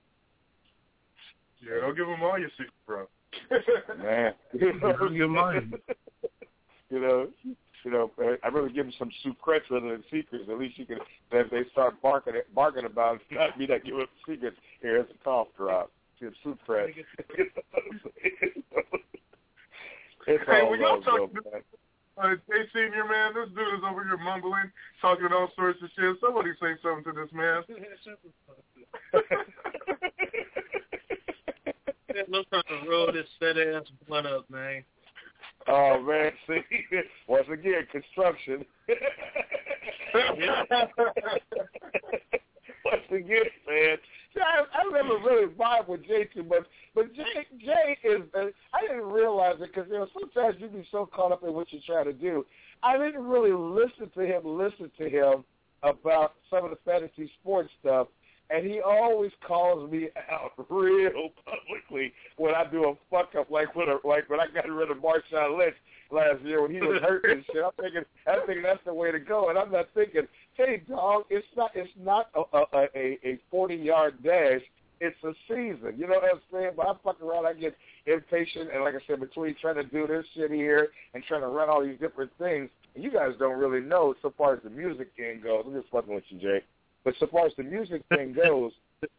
Yeah, 1.62 1.80
don't 1.80 1.96
give 1.96 2.06
them 2.06 2.22
all 2.22 2.38
your 2.38 2.50
secrets, 2.50 2.72
bro. 2.86 3.06
Man, 4.02 4.32
Your 5.12 5.28
mind. 5.28 5.76
you 6.90 7.00
know, 7.00 7.28
you 7.84 7.90
know, 7.90 8.10
uh, 8.18 8.36
I 8.42 8.48
really 8.48 8.72
give 8.72 8.86
them 8.86 8.94
some 8.98 9.10
secrets 9.22 9.66
rather 9.70 9.90
than 9.90 10.02
secrets. 10.10 10.44
At 10.50 10.58
least 10.58 10.78
you 10.78 10.86
can, 10.86 10.98
if 11.32 11.50
they 11.50 11.62
start 11.72 12.00
barking 12.02 12.34
barking 12.54 12.86
about 12.86 13.16
it, 13.16 13.22
not 13.30 13.58
me 13.58 13.66
not 13.66 13.84
giving 13.84 14.00
them 14.00 14.08
secrets. 14.28 14.56
Here's 14.80 15.06
a 15.10 15.24
cough 15.24 15.48
drop. 15.56 15.90
Give 16.20 16.32
secrets. 16.42 16.98
it's 20.26 20.44
Hey, 20.46 20.60
all 20.62 20.70
when 20.70 20.80
y'all 20.80 20.94
love, 20.94 21.04
talk, 21.04 21.30
though, 21.34 21.50
man. 21.52 21.62
uh, 22.16 22.36
hey, 22.50 22.62
senior 22.72 23.04
man, 23.04 23.34
this 23.34 23.48
dude 23.54 23.74
is 23.74 23.84
over 23.86 24.04
here 24.04 24.16
mumbling, 24.16 24.72
talking 25.02 25.28
all 25.32 25.48
sorts 25.54 25.82
of 25.82 25.90
shit. 25.94 26.16
Somebody 26.20 26.50
say 26.60 26.74
something 26.82 27.04
to 27.12 27.20
this 27.20 27.32
man. 27.32 27.62
I'm 32.16 32.44
trying 32.48 32.62
to 32.84 32.88
roll 32.88 33.12
this 33.12 33.26
fat 33.38 33.58
ass 33.58 33.82
blunt 34.08 34.26
up, 34.26 34.48
man. 34.48 34.84
Oh 35.66 36.00
man, 36.00 36.32
see, 36.46 36.60
once 37.26 37.46
again, 37.50 37.86
construction. 37.90 38.64
once 42.84 43.04
again, 43.10 43.44
man. 43.68 43.96
I, 44.36 44.64
I 44.74 44.90
never 44.90 45.18
really 45.18 45.46
vibe 45.54 45.88
with 45.88 46.04
Jay 46.04 46.24
too 46.34 46.42
much, 46.42 46.64
but 46.94 47.14
Jay, 47.14 47.46
Jay 47.58 47.96
is. 48.02 48.22
Uh, 48.34 48.46
I 48.74 48.80
didn't 48.82 49.10
realize 49.10 49.54
it 49.60 49.72
because 49.72 49.88
you 49.88 49.94
know 49.94 50.08
sometimes 50.12 50.56
you 50.58 50.68
be 50.68 50.86
so 50.90 51.06
caught 51.06 51.32
up 51.32 51.42
in 51.44 51.52
what 51.52 51.72
you're 51.72 51.82
trying 51.86 52.06
to 52.06 52.12
do. 52.12 52.44
I 52.82 52.98
didn't 52.98 53.24
really 53.24 53.52
listen 53.52 54.10
to 54.14 54.20
him. 54.26 54.42
Listen 54.44 54.90
to 54.98 55.08
him 55.08 55.44
about 55.82 56.34
some 56.50 56.64
of 56.64 56.70
the 56.70 56.78
fantasy 56.84 57.30
sports 57.40 57.70
stuff, 57.80 58.08
and 58.50 58.66
he 58.66 58.80
always 58.80 59.32
calls 59.46 59.90
me 59.90 60.08
out 60.30 60.52
real 60.70 61.30
publicly 61.44 62.12
when 62.36 62.54
I 62.54 62.64
do 62.70 62.84
a 62.84 62.94
fuck 63.10 63.34
up, 63.38 63.50
like 63.50 63.74
when 63.74 63.88
a, 63.88 64.06
like 64.06 64.28
when 64.28 64.40
I 64.40 64.46
got 64.52 64.68
rid 64.68 64.90
of 64.90 64.98
Marshawn 64.98 65.58
Lynch 65.58 65.76
last 66.10 66.42
year 66.42 66.62
when 66.62 66.70
he 66.70 66.80
was 66.80 67.00
hurt 67.02 67.24
and 67.24 67.44
shit. 67.52 67.64
I'm 67.64 67.70
thinking, 67.80 68.02
I'm 68.26 68.46
thinking 68.46 68.62
that's 68.62 68.84
the 68.84 68.94
way 68.94 69.10
to 69.10 69.18
go, 69.18 69.48
and 69.48 69.58
I'm 69.58 69.72
not 69.72 69.88
thinking, 69.94 70.22
hey 70.54 70.82
dog, 70.88 71.24
it's 71.30 71.46
not 71.56 71.70
it's 71.74 71.90
not 71.98 72.28
a 72.34 72.42
a 72.76 72.86
a, 72.94 73.18
a 73.24 73.38
40 73.50 73.76
yard 73.76 74.22
dash. 74.22 74.60
It's 75.00 75.16
a 75.24 75.32
season. 75.48 75.94
You 75.98 76.06
know 76.06 76.14
what 76.14 76.24
I'm 76.24 76.40
saying? 76.52 76.70
But 76.76 76.86
I 76.86 76.92
fuck 77.02 77.20
around, 77.20 77.46
I 77.46 77.52
get 77.52 77.76
impatient, 78.06 78.70
and 78.72 78.84
like 78.84 78.94
I 78.94 79.00
said, 79.06 79.20
between 79.20 79.56
trying 79.60 79.74
to 79.74 79.82
do 79.82 80.06
this 80.06 80.24
shit 80.34 80.52
here 80.52 80.88
and 81.12 81.22
trying 81.24 81.40
to 81.40 81.48
run 81.48 81.68
all 81.68 81.84
these 81.84 81.98
different 81.98 82.30
things, 82.38 82.70
you 82.94 83.10
guys 83.10 83.32
don't 83.38 83.58
really 83.58 83.80
know 83.80 84.14
so 84.22 84.32
far 84.38 84.54
as 84.54 84.60
the 84.62 84.70
music 84.70 85.14
game 85.16 85.42
goes. 85.42 85.64
I'm 85.66 85.74
just 85.74 85.90
fucking 85.90 86.14
with 86.14 86.24
you, 86.28 86.38
Jake. 86.38 86.64
But 87.04 87.14
so 87.20 87.26
far 87.26 87.46
as 87.46 87.52
the 87.56 87.62
music 87.62 88.02
thing 88.08 88.32
goes, 88.32 88.72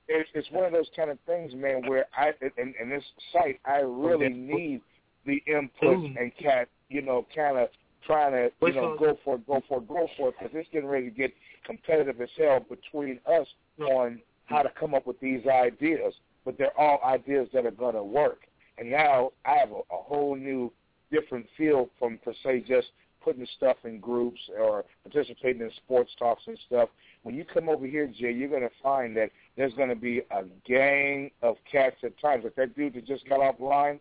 it's, 0.07 0.29
it's 0.33 0.49
one 0.51 0.65
of 0.65 0.71
those 0.71 0.89
kind 0.95 1.11
of 1.11 1.19
things, 1.27 1.53
man, 1.53 1.87
where 1.87 2.05
I 2.17 2.31
in, 2.57 2.73
in 2.81 2.89
this 2.89 3.03
site 3.31 3.59
I 3.65 3.77
really 3.79 4.29
need 4.29 4.81
the 5.25 5.41
input 5.47 5.97
mm-hmm. 5.97 6.17
and 6.17 6.31
cat, 6.37 6.67
you 6.89 7.01
know, 7.01 7.25
kind 7.35 7.57
of 7.57 7.69
trying 8.05 8.31
to 8.31 8.51
you 8.65 8.73
know 8.73 8.95
go 8.97 9.17
for 9.23 9.35
it, 9.35 9.47
go 9.47 9.61
for 9.67 9.79
it, 9.79 9.87
go 9.87 10.07
for 10.17 10.29
it, 10.29 10.35
because 10.39 10.55
it's 10.55 10.69
getting 10.71 10.89
ready 10.89 11.09
to 11.09 11.15
get 11.15 11.33
competitive 11.65 12.19
as 12.21 12.29
hell 12.37 12.65
between 12.67 13.19
us 13.27 13.47
on 13.79 14.19
how 14.45 14.61
to 14.61 14.69
come 14.79 14.93
up 14.93 15.05
with 15.05 15.19
these 15.19 15.45
ideas. 15.47 16.13
But 16.43 16.57
they're 16.57 16.79
all 16.79 16.99
ideas 17.03 17.49
that 17.53 17.65
are 17.65 17.71
going 17.71 17.95
to 17.95 18.03
work. 18.03 18.41
And 18.77 18.91
now 18.91 19.31
I 19.45 19.57
have 19.57 19.71
a, 19.71 19.79
a 19.93 19.97
whole 19.97 20.35
new 20.35 20.71
different 21.11 21.45
feel 21.57 21.89
from 21.97 22.19
per 22.23 22.33
se 22.43 22.65
just 22.67 22.87
putting 23.25 23.45
stuff 23.57 23.77
in 23.83 23.99
groups 23.99 24.39
or 24.57 24.85
participating 25.03 25.61
in 25.61 25.71
sports 25.83 26.11
talks 26.17 26.43
and 26.47 26.57
stuff. 26.67 26.89
When 27.23 27.33
you 27.35 27.43
come 27.43 27.67
over 27.67 27.87
here, 27.87 28.07
Jay, 28.07 28.31
you're 28.31 28.49
going 28.49 28.61
to 28.61 28.69
find 28.83 29.17
that 29.17 29.31
there's 29.57 29.73
going 29.73 29.89
to 29.89 29.95
be 29.95 30.21
a 30.31 30.43
gang 30.65 31.31
of 31.41 31.55
cats 31.69 31.95
at 32.03 32.17
times. 32.21 32.43
Like 32.43 32.55
that 32.55 32.75
dude 32.75 32.93
that 32.93 33.05
just 33.05 33.27
got 33.27 33.39
offline, 33.39 33.99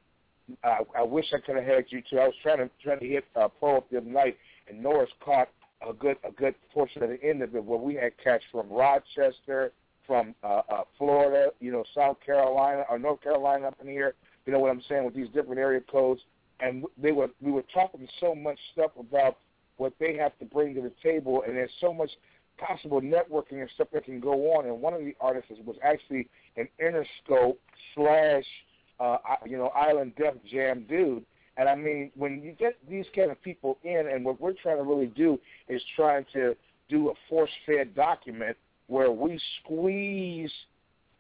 uh, 0.63 0.77
I 0.97 1.03
wish 1.03 1.25
I 1.33 1.39
could 1.45 1.57
have 1.57 1.65
had 1.65 1.85
you 1.89 2.03
too. 2.09 2.19
I 2.19 2.27
was 2.27 2.35
trying 2.43 2.59
to 2.59 2.71
trying 2.83 3.01
to 3.01 3.09
hit 3.09 3.25
uh, 3.35 3.49
pro 3.49 3.79
up 3.79 3.91
the 3.91 3.97
other 3.97 4.11
night, 4.11 4.37
and 4.69 4.83
Norris 4.83 5.11
caught 5.25 5.49
a 5.89 5.95
good 5.95 6.19
a 6.23 6.31
good 6.33 6.55
portion 6.73 7.03
of 7.03 7.09
the 7.09 7.23
end 7.25 7.43
of 7.43 7.55
it 7.57 7.65
where 7.65 7.79
we 7.79 7.95
had 7.95 8.13
cats 8.23 8.45
from 8.53 8.69
Rochester, 8.69 9.73
from 10.07 10.35
uh, 10.45 10.61
uh, 10.71 10.83
Florida, 10.99 11.51
you 11.61 11.73
know, 11.73 11.83
South 11.95 12.19
Carolina 12.25 12.85
or 12.91 12.99
North 12.99 13.23
Carolina 13.23 13.69
up 13.69 13.77
in 13.81 13.89
here. 13.89 14.15
You 14.45 14.53
know 14.53 14.59
what 14.59 14.71
I'm 14.71 14.83
saying 14.87 15.07
with 15.07 15.15
these 15.15 15.29
different 15.33 15.59
area 15.59 15.81
codes, 15.91 16.21
and 16.61 16.85
they 16.97 17.13
were 17.13 17.29
we 17.41 17.51
were 17.51 17.65
talking 17.73 18.07
so 18.21 18.35
much 18.35 18.59
stuff 18.73 18.93
about 18.99 19.39
what 19.77 19.93
they 19.99 20.17
have 20.17 20.39
to 20.39 20.45
bring 20.45 20.75
to 20.75 20.81
the 20.81 20.93
table, 21.03 21.43
and 21.47 21.57
there's 21.57 21.71
so 21.81 21.93
much 21.93 22.11
possible 22.59 23.01
networking 23.01 23.61
and 23.61 23.71
stuff 23.75 23.89
that 23.93 24.05
can 24.05 24.21
go 24.21 24.53
on. 24.55 24.67
And 24.67 24.81
one 24.81 24.95
of 24.95 25.01
the 25.01 25.17
artists 25.21 25.51
was 25.65 25.77
actually 25.83 26.29
an 26.57 26.69
Interscope 26.81 27.57
slash 27.95 28.45
uh, 29.01 29.19
you 29.47 29.57
know 29.57 29.69
Island 29.69 30.13
Def 30.17 30.35
Jam 30.51 30.87
dude. 30.89 31.25
And 31.57 31.69
I 31.69 31.75
mean, 31.77 32.11
when 32.17 32.43
you 32.43 32.53
get 32.53 32.77
these 32.89 33.07
kind 33.15 33.31
of 33.31 33.41
people 33.43 33.79
in, 33.85 34.09
and 34.13 34.25
what 34.25 34.41
we're 34.41 34.55
trying 34.55 34.79
to 34.79 34.83
really 34.83 35.07
do 35.07 35.39
is 35.69 35.81
trying 35.95 36.27
to 36.33 36.57
do 36.89 37.11
a 37.11 37.13
force-fed 37.29 37.95
document 37.95 38.57
where 38.89 39.11
we 39.11 39.41
squeeze, 39.63 40.51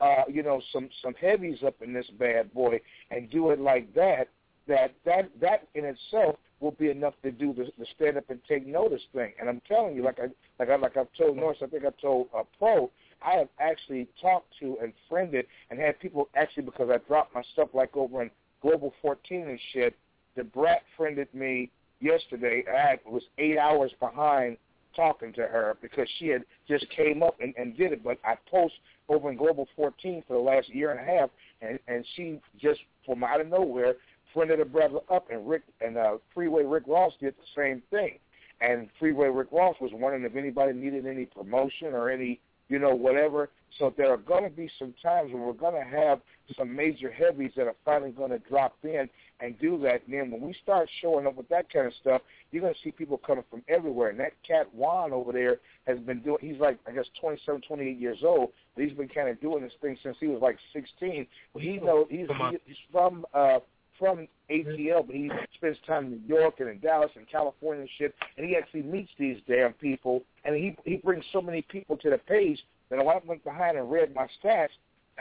uh, 0.00 0.22
you 0.28 0.42
know, 0.42 0.60
some 0.72 0.88
some 1.02 1.14
heavies 1.14 1.58
up 1.64 1.76
in 1.82 1.92
this 1.92 2.06
bad 2.18 2.52
boy 2.52 2.80
and 3.10 3.30
do 3.30 3.50
it 3.50 3.60
like 3.60 3.92
that. 3.94 4.28
That 4.67 4.94
that 5.05 5.31
that 5.41 5.68
in 5.75 5.84
itself 5.84 6.36
will 6.60 6.73
be 6.73 6.91
enough 6.91 7.15
to 7.23 7.31
do 7.31 7.52
the, 7.52 7.70
the 7.78 7.86
stand 7.94 8.17
up 8.17 8.25
and 8.31 8.41
take 8.49 8.67
notice 8.67 9.02
thing. 9.12 9.33
And 9.39 9.49
I'm 9.49 9.60
telling 9.68 9.94
you, 9.94 10.02
like 10.02 10.18
I 10.18 10.28
like 10.59 10.70
I 10.70 10.76
like 10.76 10.97
I've 10.97 11.12
told 11.17 11.36
Norris, 11.36 11.59
I 11.62 11.67
think 11.67 11.84
I 11.84 11.91
told 12.01 12.28
uh, 12.36 12.43
Pro, 12.59 12.91
I 13.23 13.34
have 13.34 13.49
actually 13.60 14.09
talked 14.20 14.49
to 14.60 14.78
and 14.83 14.93
friended 15.09 15.47
and 15.70 15.78
had 15.78 16.01
people 16.01 16.28
actually 16.34 16.65
because 16.65 16.89
I 16.91 16.99
dropped 17.07 17.34
my 17.34 17.43
stuff 17.52 17.68
like 17.75 17.97
over 17.97 18.23
in 18.23 18.31
Global 18.62 18.94
14 19.02 19.49
and 19.49 19.60
shit. 19.73 19.97
The 20.36 20.44
brat 20.44 20.83
friended 20.97 21.28
me 21.34 21.70
yesterday. 22.01 22.65
I 22.68 22.99
was 23.09 23.23
eight 23.39 23.59
hours 23.59 23.93
behind 24.01 24.57
talking 24.97 25.33
to 25.34 25.43
her 25.43 25.76
because 25.83 26.09
she 26.18 26.28
had 26.28 26.44
just 26.68 26.86
came 26.91 27.23
up 27.23 27.36
and, 27.41 27.55
and 27.57 27.76
did 27.76 27.93
it. 27.93 28.02
But 28.02 28.18
I 28.25 28.34
post 28.51 28.75
over 29.09 29.31
in 29.31 29.36
Global 29.36 29.68
14 29.76 30.23
for 30.26 30.34
the 30.34 30.39
last 30.39 30.68
year 30.68 30.93
and 30.93 31.01
a 31.01 31.20
half, 31.20 31.31
and 31.60 31.78
and 31.89 32.05
she 32.17 32.41
just 32.60 32.81
from 33.05 33.23
out 33.23 33.41
of 33.41 33.49
nowhere 33.49 33.94
friended 34.34 34.58
her 34.58 34.64
brother 34.64 34.98
up, 35.10 35.30
and 35.30 35.48
Rick 35.48 35.62
and 35.80 35.96
uh, 35.96 36.18
Freeway 36.34 36.64
Rick 36.64 36.84
Ross 36.86 37.12
did 37.20 37.34
the 37.36 37.62
same 37.62 37.82
thing. 37.90 38.18
And 38.60 38.88
Freeway 38.98 39.28
Rick 39.28 39.48
Ross 39.52 39.76
was 39.80 39.92
wondering 39.94 40.24
if 40.24 40.36
anybody 40.36 40.72
needed 40.72 41.06
any 41.06 41.26
promotion 41.26 41.88
or 41.88 42.10
any, 42.10 42.40
you 42.68 42.78
know, 42.78 42.94
whatever. 42.94 43.50
So 43.78 43.92
there 43.96 44.12
are 44.12 44.16
going 44.16 44.44
to 44.44 44.50
be 44.50 44.70
some 44.78 44.94
times 45.02 45.32
when 45.32 45.42
we're 45.42 45.52
going 45.52 45.74
to 45.74 45.96
have 45.96 46.20
some 46.56 46.74
major 46.74 47.10
heavies 47.10 47.50
that 47.56 47.66
are 47.66 47.74
finally 47.84 48.12
going 48.12 48.30
to 48.30 48.38
drop 48.38 48.76
in 48.84 49.08
and 49.40 49.58
do 49.58 49.78
that. 49.82 50.02
And 50.06 50.14
then 50.14 50.30
when 50.30 50.40
we 50.40 50.54
start 50.62 50.88
showing 51.02 51.26
up 51.26 51.34
with 51.34 51.48
that 51.48 51.72
kind 51.72 51.86
of 51.86 51.92
stuff, 52.00 52.22
you're 52.52 52.62
going 52.62 52.74
to 52.74 52.80
see 52.82 52.92
people 52.92 53.18
coming 53.18 53.44
from 53.50 53.62
everywhere. 53.68 54.10
And 54.10 54.20
that 54.20 54.32
cat 54.46 54.72
Juan 54.72 55.12
over 55.12 55.32
there 55.32 55.56
has 55.88 55.98
been 55.98 56.20
doing. 56.20 56.38
He's 56.40 56.60
like 56.60 56.78
I 56.86 56.92
guess 56.92 57.06
27, 57.20 57.62
28 57.62 57.98
years 57.98 58.18
old. 58.22 58.50
But 58.76 58.84
he's 58.84 58.96
been 58.96 59.08
kind 59.08 59.28
of 59.28 59.40
doing 59.40 59.62
this 59.62 59.72
thing 59.82 59.98
since 60.02 60.16
he 60.20 60.28
was 60.28 60.40
like 60.40 60.58
16. 60.72 61.26
But 61.52 61.62
he 61.62 61.78
knows 61.78 62.06
he's, 62.08 62.28
he's 62.64 62.76
from. 62.92 63.26
uh 63.34 63.58
from 63.98 64.26
ATL, 64.50 65.06
but 65.06 65.14
he 65.14 65.31
spends 65.55 65.78
time 65.86 66.06
in 66.06 66.23
New 66.26 66.36
York 66.36 66.60
and 66.60 66.68
in 66.68 66.78
Dallas 66.81 67.10
and 67.16 67.28
California 67.28 67.82
and 67.82 67.90
shit, 67.98 68.14
and 68.36 68.47
he 68.47 68.56
actually 68.56 68.82
meets 68.82 69.10
these 69.18 69.39
damn 69.48 69.73
people, 69.74 70.23
and 70.44 70.55
he 70.55 70.76
he 70.84 70.97
brings 70.97 71.24
so 71.32 71.40
many 71.40 71.62
people 71.62 71.97
to 71.98 72.10
the 72.10 72.18
page 72.18 72.58
that 72.90 72.98
when 72.98 73.16
I 73.16 73.20
went 73.24 73.44
behind 73.44 73.78
and 73.78 73.90
read 73.90 74.14
my 74.14 74.26
stats, 74.42 74.68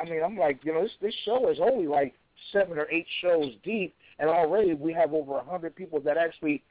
I 0.01 0.09
mean, 0.09 0.21
I'm 0.23 0.37
like, 0.37 0.59
you 0.63 0.73
know, 0.73 0.83
this 0.83 0.91
this 1.01 1.15
show 1.25 1.49
is 1.49 1.59
only 1.61 1.87
like 1.87 2.13
seven 2.51 2.77
or 2.77 2.89
eight 2.91 3.07
shows 3.21 3.53
deep, 3.63 3.95
and 4.19 4.29
already 4.29 4.73
we 4.73 4.93
have 4.93 5.13
over 5.13 5.37
a 5.37 5.43
hundred 5.43 5.75
people 5.75 5.99
that 6.01 6.17
actually 6.17 6.63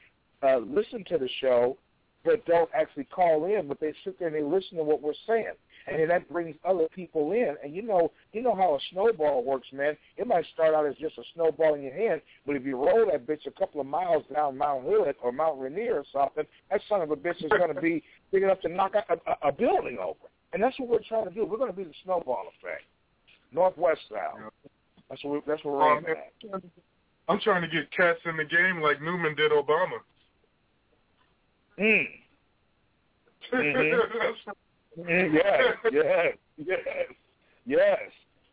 uh, 0.43 0.57
listen 0.57 1.03
to 1.05 1.17
the 1.17 1.29
show, 1.39 1.77
but 2.23 2.45
don't 2.45 2.69
actually 2.73 3.05
call 3.05 3.45
in, 3.45 3.67
but 3.67 3.79
they 3.79 3.93
sit 4.03 4.19
there 4.19 4.27
and 4.27 4.37
they 4.37 4.43
listen 4.43 4.77
to 4.77 4.83
what 4.83 5.01
we're 5.01 5.13
saying 5.25 5.53
and 5.87 5.99
then 5.99 6.07
that 6.07 6.29
brings 6.31 6.55
other 6.65 6.87
people 6.95 7.31
in. 7.31 7.55
And 7.63 7.75
you 7.75 7.81
know, 7.81 8.11
you 8.31 8.41
know 8.41 8.55
how 8.55 8.75
a 8.75 8.79
snowball 8.91 9.43
works, 9.43 9.67
man. 9.73 9.97
It 10.17 10.27
might 10.27 10.45
start 10.53 10.73
out 10.73 10.85
as 10.85 10.95
just 10.95 11.17
a 11.17 11.23
snowball 11.33 11.75
in 11.75 11.83
your 11.83 11.93
hand, 11.93 12.21
but 12.45 12.55
if 12.55 12.65
you 12.65 12.75
roll 12.77 13.05
that 13.11 13.27
bitch 13.27 13.45
a 13.47 13.51
couple 13.51 13.81
of 13.81 13.87
miles 13.87 14.23
down 14.33 14.57
Mount 14.57 14.83
Hood 14.85 15.15
or 15.21 15.31
Mount 15.31 15.59
Rainier 15.59 15.95
or 15.95 16.05
something, 16.11 16.45
that 16.71 16.81
son 16.87 17.01
of 17.01 17.11
a 17.11 17.15
bitch 17.15 17.43
is 17.43 17.49
going 17.49 17.73
to 17.73 17.81
be 17.81 18.03
big 18.31 18.43
enough 18.43 18.61
to 18.61 18.69
knock 18.69 18.93
a, 18.95 19.13
a, 19.13 19.49
a 19.49 19.51
building 19.51 19.97
over. 19.99 20.17
And 20.53 20.61
that's 20.61 20.79
what 20.79 20.89
we're 20.89 20.99
trying 21.07 21.25
to 21.25 21.31
do. 21.33 21.45
We're 21.45 21.57
going 21.57 21.71
to 21.71 21.75
be 21.77 21.83
the 21.83 21.93
snowball 22.03 22.45
effect, 22.59 22.83
northwest 23.51 24.01
style. 24.07 24.51
That's 25.09 25.23
what 25.23 25.33
we, 25.33 25.39
that's 25.47 25.63
what 25.63 25.73
we're 25.73 25.97
Um, 25.97 26.05
at. 26.05 26.61
I'm 27.29 27.39
trying 27.39 27.61
to 27.61 27.67
get 27.67 27.89
cats 27.91 28.19
in 28.25 28.37
the 28.37 28.43
game 28.45 28.81
like 28.81 29.01
Newman 29.01 29.35
did 29.35 29.51
Obama. 29.51 29.99
Mm. 31.79 32.05
Mhm. 33.51 34.33
Yes, 34.97 35.75
yes, 35.91 36.37
yes, 36.57 36.79
yes. 37.65 37.99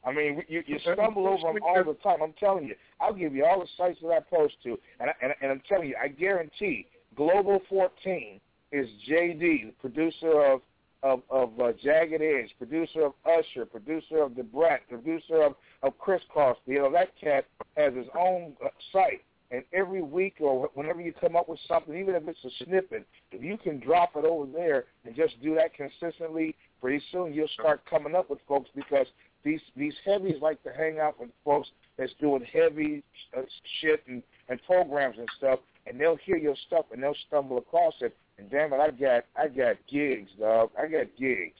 I 0.04 0.12
mean, 0.12 0.42
you, 0.48 0.62
you 0.66 0.78
stumble 0.78 1.28
over 1.28 1.52
them 1.52 1.62
all 1.62 1.84
the 1.84 1.94
time. 2.02 2.22
I'm 2.22 2.32
telling 2.40 2.64
you, 2.64 2.74
I'll 3.00 3.12
give 3.12 3.34
you 3.34 3.44
all 3.44 3.60
the 3.60 3.66
sites 3.76 3.98
that 4.02 4.08
I 4.08 4.20
post 4.20 4.54
to, 4.64 4.78
and 4.98 5.10
I, 5.10 5.12
and, 5.22 5.34
and 5.42 5.50
I'm 5.50 5.62
telling 5.68 5.88
you, 5.88 5.96
I 6.02 6.08
guarantee 6.08 6.86
Global 7.16 7.60
14 7.68 8.40
is 8.72 8.88
JD, 9.08 9.38
the 9.40 9.72
producer 9.80 10.42
of 10.42 10.60
of 11.02 11.22
of 11.30 11.58
uh, 11.58 11.72
Jagged 11.82 12.20
Edge, 12.20 12.54
producer 12.58 13.06
of 13.06 13.12
Usher, 13.24 13.64
producer 13.64 14.22
of 14.22 14.34
The 14.34 14.42
Brat, 14.42 14.80
producer 14.88 15.42
of 15.42 15.54
of 15.82 15.98
Kris 15.98 16.22
Kross. 16.34 16.56
You 16.66 16.78
know 16.78 16.92
that 16.92 17.08
cat 17.20 17.46
has 17.76 17.94
his 17.94 18.06
own 18.18 18.54
uh, 18.64 18.68
site, 18.92 19.22
and 19.50 19.64
every 19.72 20.02
week 20.02 20.36
or 20.40 20.70
whenever 20.74 21.00
you 21.00 21.12
come 21.12 21.34
up 21.34 21.48
with 21.48 21.58
something, 21.66 21.96
even 21.96 22.14
if 22.14 22.26
it's 22.28 22.44
a 22.44 22.64
snippet, 22.64 23.06
if 23.32 23.42
you 23.42 23.58
can 23.58 23.80
drop 23.80 24.12
it 24.16 24.24
over 24.24 24.46
there 24.46 24.84
and 25.04 25.14
just 25.16 25.40
do 25.42 25.54
that 25.56 25.74
consistently, 25.74 26.54
pretty 26.80 27.02
soon 27.10 27.34
you'll 27.34 27.48
start 27.48 27.82
coming 27.88 28.14
up 28.14 28.30
with 28.30 28.38
folks 28.46 28.70
because 28.74 29.06
these 29.42 29.60
these 29.76 29.94
heavies 30.04 30.36
like 30.40 30.62
to 30.62 30.70
hang 30.72 30.98
out 30.98 31.18
with 31.18 31.30
folks 31.44 31.68
that's 31.98 32.12
doing 32.20 32.44
heavy 32.52 33.02
uh, 33.36 33.42
shit 33.80 34.02
and 34.06 34.22
and 34.48 34.60
programs 34.66 35.16
and 35.18 35.28
stuff, 35.36 35.60
and 35.86 36.00
they'll 36.00 36.18
hear 36.24 36.36
your 36.36 36.56
stuff 36.66 36.86
and 36.92 37.02
they'll 37.02 37.14
stumble 37.26 37.58
across 37.58 37.94
it. 38.00 38.16
And 38.38 38.50
damn 38.50 38.72
it, 38.72 38.80
I 38.80 38.90
got 38.90 39.24
I 39.36 39.48
got 39.48 39.76
gigs, 39.90 40.30
dog. 40.38 40.70
I 40.78 40.86
got 40.86 41.06
gigs 41.18 41.56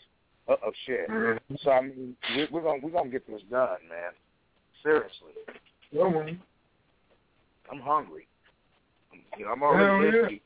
of, 0.49 0.59
of 0.63 0.73
shit. 0.87 1.07
So 1.63 1.71
I 1.71 1.83
mean, 1.83 2.17
we, 2.37 2.49
we're 2.53 2.63
gonna 2.63 2.81
we're 2.83 2.91
gonna 2.91 3.11
get 3.11 3.27
this 3.27 3.43
done, 3.51 3.79
man. 3.89 4.13
Seriously. 4.83 5.33
I'm 7.71 7.81
hungry. 7.81 8.27
You 9.39 9.45
know, 9.45 9.53
I'm 9.53 9.63
already 9.63 10.17
Hell 10.17 10.25
busy. 10.27 10.43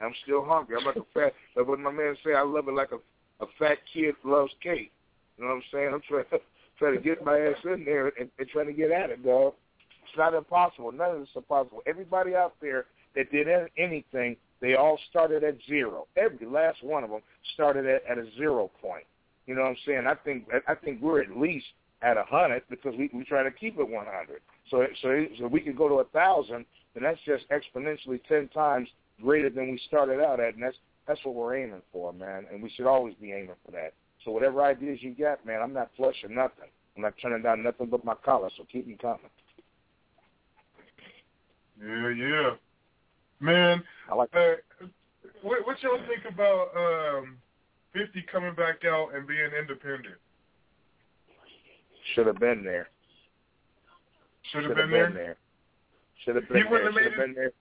I'm 0.00 0.14
still 0.22 0.44
hungry. 0.44 0.76
I'm 0.78 0.84
like 0.86 0.96
a 0.96 1.06
fat. 1.12 1.32
Like 1.56 1.66
what 1.66 1.80
my 1.80 1.90
man 1.90 2.16
say, 2.24 2.34
I 2.34 2.42
love 2.42 2.68
it 2.68 2.74
like 2.74 2.92
a 2.92 2.98
a 3.40 3.46
fat 3.58 3.78
kid 3.92 4.14
loves 4.24 4.52
cake. 4.62 4.92
You 5.36 5.44
know 5.44 5.50
what 5.50 5.56
I'm 5.56 5.62
saying? 5.72 5.90
I'm 5.94 6.02
trying 6.08 6.24
trying 6.78 6.94
to 6.94 7.00
get 7.00 7.24
my 7.24 7.38
ass 7.38 7.56
in 7.64 7.84
there 7.84 8.12
and, 8.18 8.30
and 8.38 8.48
trying 8.48 8.66
to 8.66 8.72
get 8.72 8.90
at 8.90 9.10
it, 9.10 9.24
dog. 9.24 9.54
It's 10.04 10.16
not 10.16 10.34
impossible. 10.34 10.92
None 10.92 11.10
of 11.10 11.20
this 11.20 11.28
is 11.28 11.36
impossible. 11.36 11.82
Everybody 11.86 12.34
out 12.34 12.54
there 12.60 12.86
that 13.14 13.30
did 13.30 13.46
anything 13.76 14.36
They 14.60 14.74
all 14.74 14.98
started 15.10 15.44
at 15.44 15.56
zero. 15.68 16.06
Every 16.16 16.46
last 16.46 16.82
one 16.82 17.04
of 17.04 17.10
them 17.10 17.20
started 17.54 17.86
at, 17.86 18.02
at 18.08 18.18
a 18.18 18.26
zero 18.36 18.70
point. 18.80 19.04
You 19.46 19.54
know 19.54 19.62
what 19.62 19.70
I'm 19.70 19.76
saying? 19.86 20.04
I 20.06 20.14
think 20.14 20.48
I 20.66 20.74
think 20.74 21.00
we're 21.00 21.22
at 21.22 21.36
least 21.36 21.66
at 22.02 22.16
a 22.16 22.24
hundred 22.24 22.62
because 22.70 22.94
we 22.96 23.10
we 23.12 23.24
try 23.24 23.42
to 23.42 23.50
keep 23.50 23.78
it 23.78 23.88
100. 23.88 24.40
So 24.70 24.86
so 25.02 25.24
so 25.38 25.46
we 25.46 25.60
can 25.60 25.74
go 25.74 25.88
to 25.88 25.96
a 25.96 26.04
thousand, 26.04 26.64
then 26.94 27.02
that's 27.02 27.20
just 27.24 27.44
exponentially 27.50 28.20
ten 28.28 28.48
times 28.48 28.88
greater 29.20 29.50
than 29.50 29.70
we 29.70 29.80
started 29.86 30.20
out 30.20 30.40
at, 30.40 30.54
and 30.54 30.62
that's 30.62 30.76
that's 31.06 31.20
what 31.24 31.34
we're 31.34 31.56
aiming 31.56 31.82
for, 31.92 32.12
man. 32.12 32.46
And 32.52 32.62
we 32.62 32.70
should 32.70 32.86
always 32.86 33.14
be 33.14 33.32
aiming 33.32 33.56
for 33.64 33.72
that. 33.72 33.94
So 34.24 34.30
whatever 34.30 34.62
ideas 34.62 34.98
you 35.00 35.14
got, 35.14 35.44
man, 35.46 35.62
I'm 35.62 35.72
not 35.72 35.90
flushing 35.96 36.34
nothing. 36.34 36.68
I'm 36.96 37.02
not 37.02 37.14
turning 37.20 37.42
down 37.42 37.62
nothing 37.62 37.86
but 37.86 38.04
my 38.04 38.14
collar. 38.14 38.50
So 38.56 38.64
keep 38.70 38.86
me 38.86 38.96
coming. 39.00 39.20
Yeah, 41.80 42.10
yeah, 42.10 42.50
man. 43.40 43.82
I 44.10 44.14
like. 44.14 44.30
Uh, 44.34 44.54
what, 45.42 45.64
what 45.66 45.80
y'all 45.82 46.00
think 46.08 46.24
about 46.32 46.68
um, 46.76 47.38
Fifty 47.92 48.22
coming 48.30 48.54
back 48.54 48.84
out 48.84 49.14
and 49.14 49.26
being 49.26 49.50
independent? 49.58 50.16
Should 52.14 52.26
have 52.26 52.38
been 52.38 52.64
there. 52.64 52.88
Should 54.52 54.64
have 54.64 54.76
been, 54.76 54.90
been, 54.90 55.14
there. 55.14 55.36
Should 56.24 56.36
have 56.36 56.48
been 56.48 56.56
He 56.56 56.62
there. 56.62 56.92
Should 56.92 57.04
have 57.04 57.16
been 57.16 57.34
there. 57.34 57.52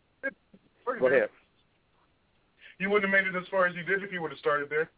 Go 0.99 1.07
ahead. 1.07 1.29
You 2.79 2.89
wouldn't 2.89 3.11
have 3.11 3.25
made 3.25 3.35
it 3.35 3.37
as 3.37 3.47
far 3.49 3.65
as 3.65 3.75
you 3.75 3.83
did 3.83 4.03
if 4.03 4.11
you 4.11 4.21
would 4.21 4.31
have 4.31 4.39
started 4.39 4.69
there. 4.69 4.89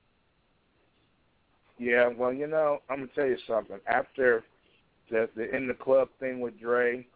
Yeah, 1.78 2.10
well, 2.10 2.34
you 2.34 2.46
know, 2.46 2.80
I'm 2.90 2.98
gonna 2.98 3.10
tell 3.16 3.26
you 3.26 3.38
something. 3.48 3.78
After 3.88 4.44
the 5.10 5.30
the 5.36 5.56
in 5.56 5.68
the 5.68 5.74
club 5.74 6.10
thing 6.20 6.42
with 6.42 6.60
Dre, 6.60 7.08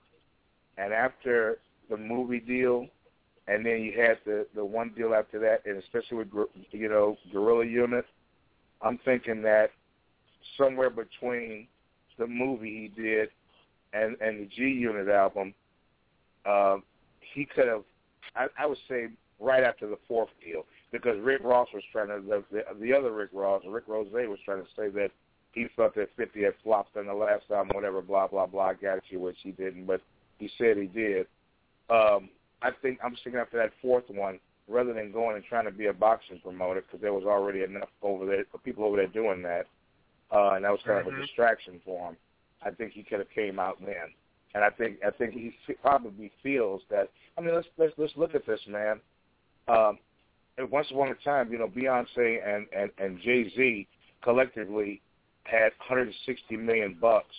and 0.78 0.94
after 0.94 1.60
the 1.90 1.98
movie 1.98 2.40
deal, 2.40 2.88
and 3.48 3.66
then 3.66 3.82
you 3.82 3.92
had 4.00 4.20
the 4.26 4.48
the 4.56 4.64
one 4.64 4.94
deal 4.96 5.14
after 5.14 5.38
that, 5.40 5.66
and 5.66 5.78
especially 5.78 6.18
with 6.18 6.30
you 6.72 6.88
know 6.88 7.18
Gorilla 7.32 7.66
Unit, 7.66 8.06
I'm 8.82 8.98
thinking 9.04 9.42
that 9.42 9.72
somewhere 10.58 10.90
between 10.90 11.68
the 12.18 12.28
movie 12.28 12.92
he 12.96 13.02
did 13.02 13.30
and 13.94 14.18
and 14.22 14.42
the 14.42 14.46
G 14.46 14.64
Unit 14.64 15.08
album, 15.08 15.54
uh, 16.46 16.78
he 17.34 17.46
could 17.46 17.68
have. 17.68 17.84
I, 18.36 18.48
I 18.58 18.66
would 18.66 18.78
say 18.90 19.08
right 19.40 19.64
after 19.64 19.88
the 19.88 19.98
fourth 20.08 20.30
deal 20.44 20.66
because 20.92 21.20
Rick 21.22 21.42
Ross 21.44 21.68
was 21.74 21.84
trying 21.92 22.08
to 22.08 22.22
the 22.26 22.44
the, 22.52 22.64
the 22.80 22.94
other 22.94 23.12
Rick 23.12 23.30
Ross, 23.34 23.64
Rick 23.68 23.86
Ross 23.88 24.08
was 24.12 24.40
trying 24.46 24.64
to 24.64 24.70
say 24.76 24.90
that 24.90 25.12
he 25.52 25.68
thought 25.76 25.94
that 25.96 26.10
50 26.18 26.44
had 26.44 26.54
flopped 26.64 26.98
on 26.98 27.06
the 27.06 27.14
last 27.14 27.44
album, 27.52 27.76
whatever, 27.76 28.02
blah 28.02 28.28
blah 28.28 28.46
blah. 28.46 28.74
Got 28.74 29.00
you, 29.10 29.20
which 29.20 29.38
he 29.44 29.52
didn't, 29.52 29.86
but 29.86 30.02
he 30.40 30.50
said 30.58 30.78
he 30.78 30.88
did. 30.88 31.28
Um, 31.90 32.30
I 32.62 32.72
think 32.82 33.00
I'm 33.04 33.16
thinking 33.24 33.40
after 33.40 33.58
that 33.58 33.72
fourth 33.82 34.06
one, 34.10 34.40
rather 34.68 34.94
than 34.94 35.12
going 35.12 35.36
and 35.36 35.46
trying 35.46 35.66
to 35.66 35.72
be 35.72 35.88
a 35.88 35.94
boxing 35.94 36.40
promoter, 36.42 36.82
because 36.82 37.02
there 37.02 37.14
was 37.14 37.26
already 37.26 37.64
enough 37.64 37.90
over 38.02 38.26
there, 38.26 38.46
people 38.64 38.86
over 38.86 38.98
there 38.98 39.08
doing 39.08 39.42
that, 39.44 39.68
uh, 40.34 40.54
and 40.56 40.66
that 40.66 40.72
was 40.72 40.82
kind 40.84 41.00
of 41.00 41.14
Mhm. 41.14 41.18
a 41.18 41.22
distraction 41.22 41.80
for 41.86 42.10
him. 42.10 42.18
I 42.64 42.72
think 42.72 42.94
he 42.94 43.04
could 43.04 43.20
have 43.20 43.30
came 43.30 43.60
out 43.60 43.80
then, 43.86 44.14
and 44.56 44.64
I 44.64 44.70
think 44.70 45.04
I 45.06 45.12
think 45.12 45.34
he 45.34 45.54
probably 45.82 46.30
feels 46.42 46.82
that. 46.90 47.10
I 47.38 47.42
mean, 47.42 47.54
let's 47.54 47.68
let's 47.78 47.94
let's 47.98 48.16
look 48.18 48.36
at 48.36 48.46
this, 48.46 48.66
man. 48.68 49.00
Um, 49.68 50.00
and 50.58 50.70
once 50.70 50.90
upon 50.92 51.10
a 51.10 51.16
time, 51.16 51.52
you 51.52 51.58
know, 51.58 51.68
Beyonce 51.68 52.46
and 52.46 52.68
and 52.74 52.92
and 52.98 53.20
Jay 53.20 53.50
Z 53.50 53.88
collectively 54.22 55.02
had 55.44 55.74
160 55.80 56.56
million 56.58 56.94
bucks, 56.94 57.36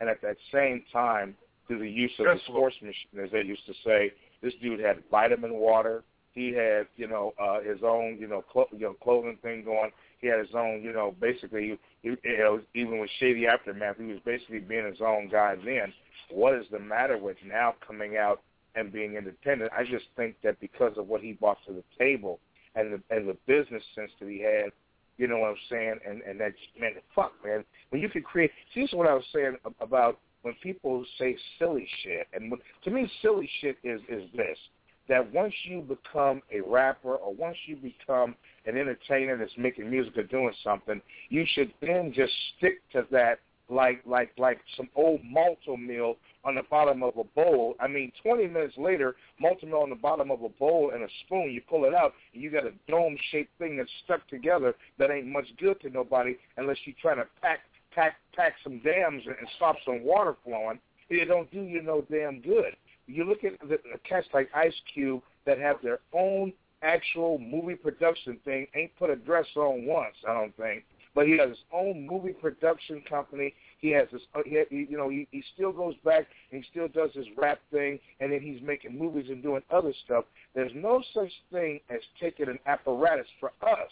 and 0.00 0.08
at 0.08 0.20
that 0.22 0.36
same 0.52 0.82
time, 0.92 1.36
through 1.66 1.80
the 1.80 1.90
use 1.90 2.12
of 2.18 2.26
That's 2.26 2.40
the 2.40 2.52
sports 2.52 2.80
machine, 2.80 3.20
as 3.20 3.30
they 3.30 3.42
used 3.42 3.66
to 3.66 3.74
say, 3.84 4.12
this 4.40 4.54
dude 4.62 4.80
had 4.80 5.02
vitamin 5.10 5.54
water. 5.54 6.04
He 6.34 6.52
had, 6.52 6.86
you 6.96 7.08
know, 7.08 7.34
uh, 7.38 7.60
his 7.60 7.82
own, 7.82 8.16
you 8.18 8.26
know, 8.26 8.42
clo- 8.42 8.68
you 8.72 8.80
know, 8.86 8.94
clothing 8.94 9.38
thing 9.42 9.64
going. 9.64 9.90
He 10.22 10.28
had 10.28 10.38
his 10.38 10.54
own, 10.54 10.82
you 10.82 10.92
know, 10.92 11.14
basically, 11.20 11.78
he, 12.02 12.10
you 12.10 12.38
know, 12.38 12.60
even 12.74 13.00
with 13.00 13.10
Shady 13.18 13.48
Aftermath, 13.48 13.96
he 13.98 14.04
was 14.04 14.20
basically 14.24 14.60
being 14.60 14.86
his 14.86 15.00
own 15.00 15.28
guy 15.28 15.56
then. 15.56 15.92
What 16.30 16.54
is 16.54 16.64
the 16.70 16.78
matter 16.78 17.18
with 17.18 17.36
now 17.44 17.74
coming 17.84 18.16
out 18.16 18.40
and 18.76 18.92
being 18.92 19.16
independent? 19.16 19.72
I 19.76 19.82
just 19.82 20.04
think 20.16 20.36
that 20.44 20.60
because 20.60 20.96
of 20.96 21.08
what 21.08 21.22
he 21.22 21.32
brought 21.32 21.58
to 21.66 21.72
the 21.72 21.82
table 21.98 22.38
and 22.76 22.92
the 22.92 23.14
and 23.14 23.28
the 23.28 23.36
business 23.46 23.82
sense 23.96 24.12
that 24.20 24.28
he 24.28 24.40
had, 24.40 24.70
you 25.18 25.26
know 25.26 25.38
what 25.38 25.50
I'm 25.50 25.56
saying, 25.68 25.98
and 26.08 26.22
and 26.22 26.40
that 26.40 26.52
man, 26.80 26.92
fuck, 27.14 27.32
man, 27.44 27.64
when 27.90 28.00
you 28.00 28.08
can 28.08 28.22
create. 28.22 28.52
See, 28.72 28.82
this 28.82 28.90
is 28.90 28.96
what 28.96 29.08
I 29.08 29.14
was 29.14 29.24
saying 29.34 29.56
about 29.80 30.20
when 30.42 30.54
people 30.62 31.04
say 31.18 31.36
silly 31.58 31.88
shit, 32.04 32.28
and 32.32 32.48
when, 32.48 32.60
to 32.84 32.90
me, 32.90 33.10
silly 33.22 33.50
shit 33.60 33.76
is 33.82 34.00
is 34.08 34.22
this: 34.36 34.58
that 35.08 35.32
once 35.32 35.54
you 35.64 35.80
become 35.80 36.42
a 36.52 36.60
rapper 36.60 37.16
or 37.16 37.34
once 37.34 37.56
you 37.66 37.76
become 37.76 38.34
an 38.66 38.76
entertainer 38.76 39.36
that's 39.36 39.52
making 39.56 39.90
music 39.90 40.16
or 40.16 40.22
doing 40.24 40.52
something, 40.62 41.00
you 41.28 41.44
should 41.54 41.72
then 41.80 42.12
just 42.14 42.32
stick 42.56 42.80
to 42.92 43.06
that 43.10 43.40
like 43.68 44.02
like 44.06 44.30
like 44.38 44.60
some 44.76 44.88
old 44.94 45.20
Malt-O-Meal 45.24 46.16
on 46.44 46.54
the 46.56 46.62
bottom 46.70 47.02
of 47.02 47.16
a 47.16 47.24
bowl. 47.24 47.74
I 47.80 47.88
mean, 47.88 48.12
20 48.22 48.48
minutes 48.48 48.74
later, 48.76 49.16
Malt-O-Meal 49.40 49.78
on 49.78 49.90
the 49.90 49.96
bottom 49.96 50.30
of 50.30 50.42
a 50.42 50.48
bowl 50.48 50.92
and 50.94 51.02
a 51.02 51.08
spoon, 51.24 51.50
you 51.50 51.62
pull 51.68 51.84
it 51.84 51.94
out, 51.94 52.12
and 52.34 52.42
you 52.42 52.50
got 52.50 52.66
a 52.66 52.72
dome-shaped 52.88 53.56
thing 53.58 53.76
that's 53.76 53.90
stuck 54.04 54.26
together 54.28 54.74
that 54.98 55.10
ain't 55.10 55.26
much 55.26 55.46
good 55.58 55.80
to 55.80 55.90
nobody 55.90 56.36
unless 56.56 56.78
you 56.84 56.92
try 57.00 57.14
to 57.14 57.24
pack 57.40 57.60
pack 57.94 58.16
pack 58.34 58.54
some 58.62 58.80
dams 58.80 59.22
and 59.26 59.48
stop 59.56 59.76
some 59.84 60.02
water 60.04 60.36
flowing. 60.44 60.78
It 61.10 61.26
don't 61.26 61.50
do 61.50 61.62
you 61.62 61.82
no 61.82 62.04
damn 62.10 62.40
good. 62.40 62.74
You 63.06 63.24
look 63.24 63.44
at 63.44 63.58
the, 63.68 63.78
cats 64.08 64.28
like 64.32 64.48
Ice 64.54 64.74
Cube 64.92 65.22
that 65.44 65.58
have 65.58 65.76
their 65.82 66.00
own 66.12 66.52
actual 66.82 67.38
movie 67.38 67.74
production 67.74 68.38
thing, 68.44 68.66
ain't 68.74 68.96
put 68.98 69.10
a 69.10 69.16
dress 69.16 69.46
on 69.56 69.86
once, 69.86 70.14
I 70.28 70.34
don't 70.34 70.56
think. 70.56 70.84
But 71.14 71.26
he 71.26 71.36
has 71.36 71.50
his 71.50 71.58
own 71.72 72.06
movie 72.06 72.32
production 72.32 73.02
company. 73.06 73.54
He 73.78 73.90
has 73.90 74.08
his, 74.10 74.22
uh, 74.34 74.40
he, 74.46 74.86
you 74.88 74.96
know, 74.96 75.10
he, 75.10 75.28
he 75.30 75.44
still 75.54 75.70
goes 75.70 75.94
back 76.04 76.26
and 76.50 76.62
he 76.62 76.70
still 76.70 76.88
does 76.88 77.10
his 77.14 77.26
rap 77.36 77.60
thing, 77.70 77.98
and 78.20 78.32
then 78.32 78.40
he's 78.40 78.62
making 78.62 78.98
movies 78.98 79.26
and 79.28 79.42
doing 79.42 79.62
other 79.70 79.92
stuff. 80.04 80.24
There's 80.54 80.72
no 80.74 81.02
such 81.12 81.30
thing 81.52 81.80
as 81.90 82.00
taking 82.18 82.48
an 82.48 82.58
apparatus 82.66 83.26
for 83.40 83.52
us. 83.62 83.90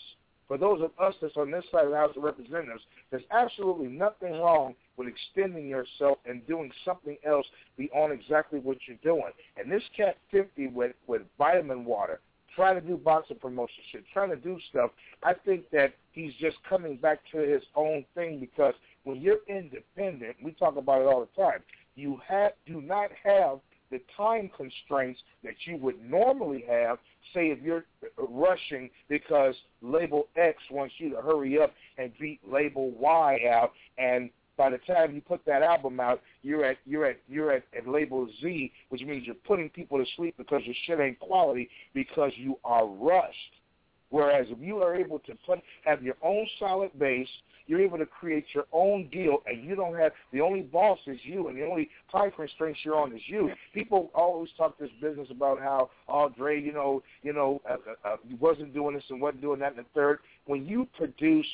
For 0.50 0.58
those 0.58 0.82
of 0.82 0.90
us 0.98 1.14
that's 1.22 1.36
on 1.36 1.52
this 1.52 1.64
side 1.70 1.84
of 1.84 1.92
the 1.92 1.96
House 1.96 2.16
of 2.16 2.24
Representatives, 2.24 2.82
there's 3.12 3.22
absolutely 3.30 3.86
nothing 3.86 4.32
wrong 4.32 4.74
with 4.96 5.06
extending 5.06 5.68
yourself 5.68 6.18
and 6.26 6.44
doing 6.48 6.72
something 6.84 7.16
else 7.24 7.46
beyond 7.78 8.12
exactly 8.12 8.58
what 8.58 8.78
you're 8.88 8.96
doing. 8.96 9.30
And 9.56 9.70
this 9.70 9.84
cat 9.96 10.16
50 10.32 10.66
with, 10.66 10.96
with 11.06 11.22
vitamin 11.38 11.84
water, 11.84 12.18
trying 12.56 12.74
to 12.74 12.80
do 12.80 12.96
boxing 12.96 13.36
promotion 13.36 13.84
shit, 13.92 14.02
trying 14.12 14.30
to 14.30 14.36
do 14.36 14.58
stuff, 14.70 14.90
I 15.22 15.34
think 15.34 15.70
that 15.70 15.94
he's 16.10 16.32
just 16.40 16.56
coming 16.68 16.96
back 16.96 17.20
to 17.30 17.38
his 17.38 17.62
own 17.76 18.04
thing 18.16 18.40
because 18.40 18.74
when 19.04 19.20
you're 19.20 19.46
independent, 19.46 20.34
we 20.42 20.50
talk 20.50 20.76
about 20.76 21.02
it 21.02 21.06
all 21.06 21.20
the 21.20 21.40
time, 21.40 21.60
you 21.94 22.18
have 22.26 22.54
do 22.66 22.80
not 22.80 23.10
have 23.22 23.60
the 23.90 24.00
time 24.16 24.50
constraints 24.56 25.20
that 25.42 25.54
you 25.64 25.76
would 25.76 26.00
normally 26.02 26.64
have, 26.68 26.98
say 27.34 27.48
if 27.48 27.60
you're 27.62 27.84
rushing 28.16 28.90
because 29.08 29.54
label 29.82 30.28
X 30.36 30.58
wants 30.70 30.94
you 30.98 31.10
to 31.10 31.20
hurry 31.20 31.60
up 31.60 31.72
and 31.98 32.12
beat 32.18 32.40
label 32.50 32.90
Y 32.92 33.40
out 33.50 33.72
and 33.98 34.30
by 34.60 34.68
the 34.68 34.78
time 34.92 35.14
you 35.14 35.22
put 35.22 35.42
that 35.46 35.62
album 35.62 36.00
out, 36.00 36.20
you're 36.42 36.66
at 36.66 36.76
you're 36.84 37.06
at 37.06 37.16
you're 37.26 37.50
at, 37.50 37.62
at 37.74 37.88
label 37.88 38.28
Z, 38.42 38.70
which 38.90 39.00
means 39.00 39.24
you're 39.24 39.34
putting 39.34 39.70
people 39.70 39.96
to 39.96 40.04
sleep 40.16 40.34
because 40.36 40.60
your 40.66 40.74
shit 40.84 41.00
ain't 41.00 41.18
quality 41.18 41.70
because 41.94 42.30
you 42.36 42.58
are 42.62 42.86
rushed. 42.86 43.54
Whereas 44.10 44.48
if 44.50 44.58
you 44.60 44.82
are 44.82 44.94
able 44.94 45.18
to 45.20 45.32
put 45.46 45.60
have 45.86 46.02
your 46.02 46.16
own 46.22 46.46
solid 46.58 46.90
base, 46.98 47.28
you're 47.66 47.80
able 47.80 47.98
to 47.98 48.06
create 48.06 48.46
your 48.54 48.64
own 48.72 49.08
deal, 49.08 49.38
and 49.46 49.64
you 49.64 49.74
don't 49.74 49.96
have 49.98 50.12
the 50.32 50.40
only 50.40 50.62
boss 50.62 50.98
is 51.06 51.18
you, 51.22 51.48
and 51.48 51.56
the 51.56 51.64
only 51.64 51.88
time 52.10 52.30
constraints 52.34 52.80
you're 52.84 52.96
on 52.96 53.14
is 53.14 53.22
you. 53.26 53.50
People 53.74 54.10
always 54.14 54.50
talk 54.56 54.78
this 54.78 54.90
business 55.00 55.28
about 55.30 55.58
how, 55.60 55.90
oh, 56.08 56.28
Dre, 56.28 56.60
you 56.60 56.72
know, 56.72 57.02
you 57.22 57.32
know, 57.32 57.60
uh, 57.68 57.74
uh, 57.74 58.08
uh, 58.08 58.16
wasn't 58.38 58.74
doing 58.74 58.94
this 58.94 59.04
and 59.10 59.20
wasn't 59.20 59.42
doing 59.42 59.60
that 59.60 59.76
and 59.76 59.84
the 59.84 59.88
third. 59.94 60.18
When 60.46 60.66
you 60.66 60.88
produce 60.96 61.46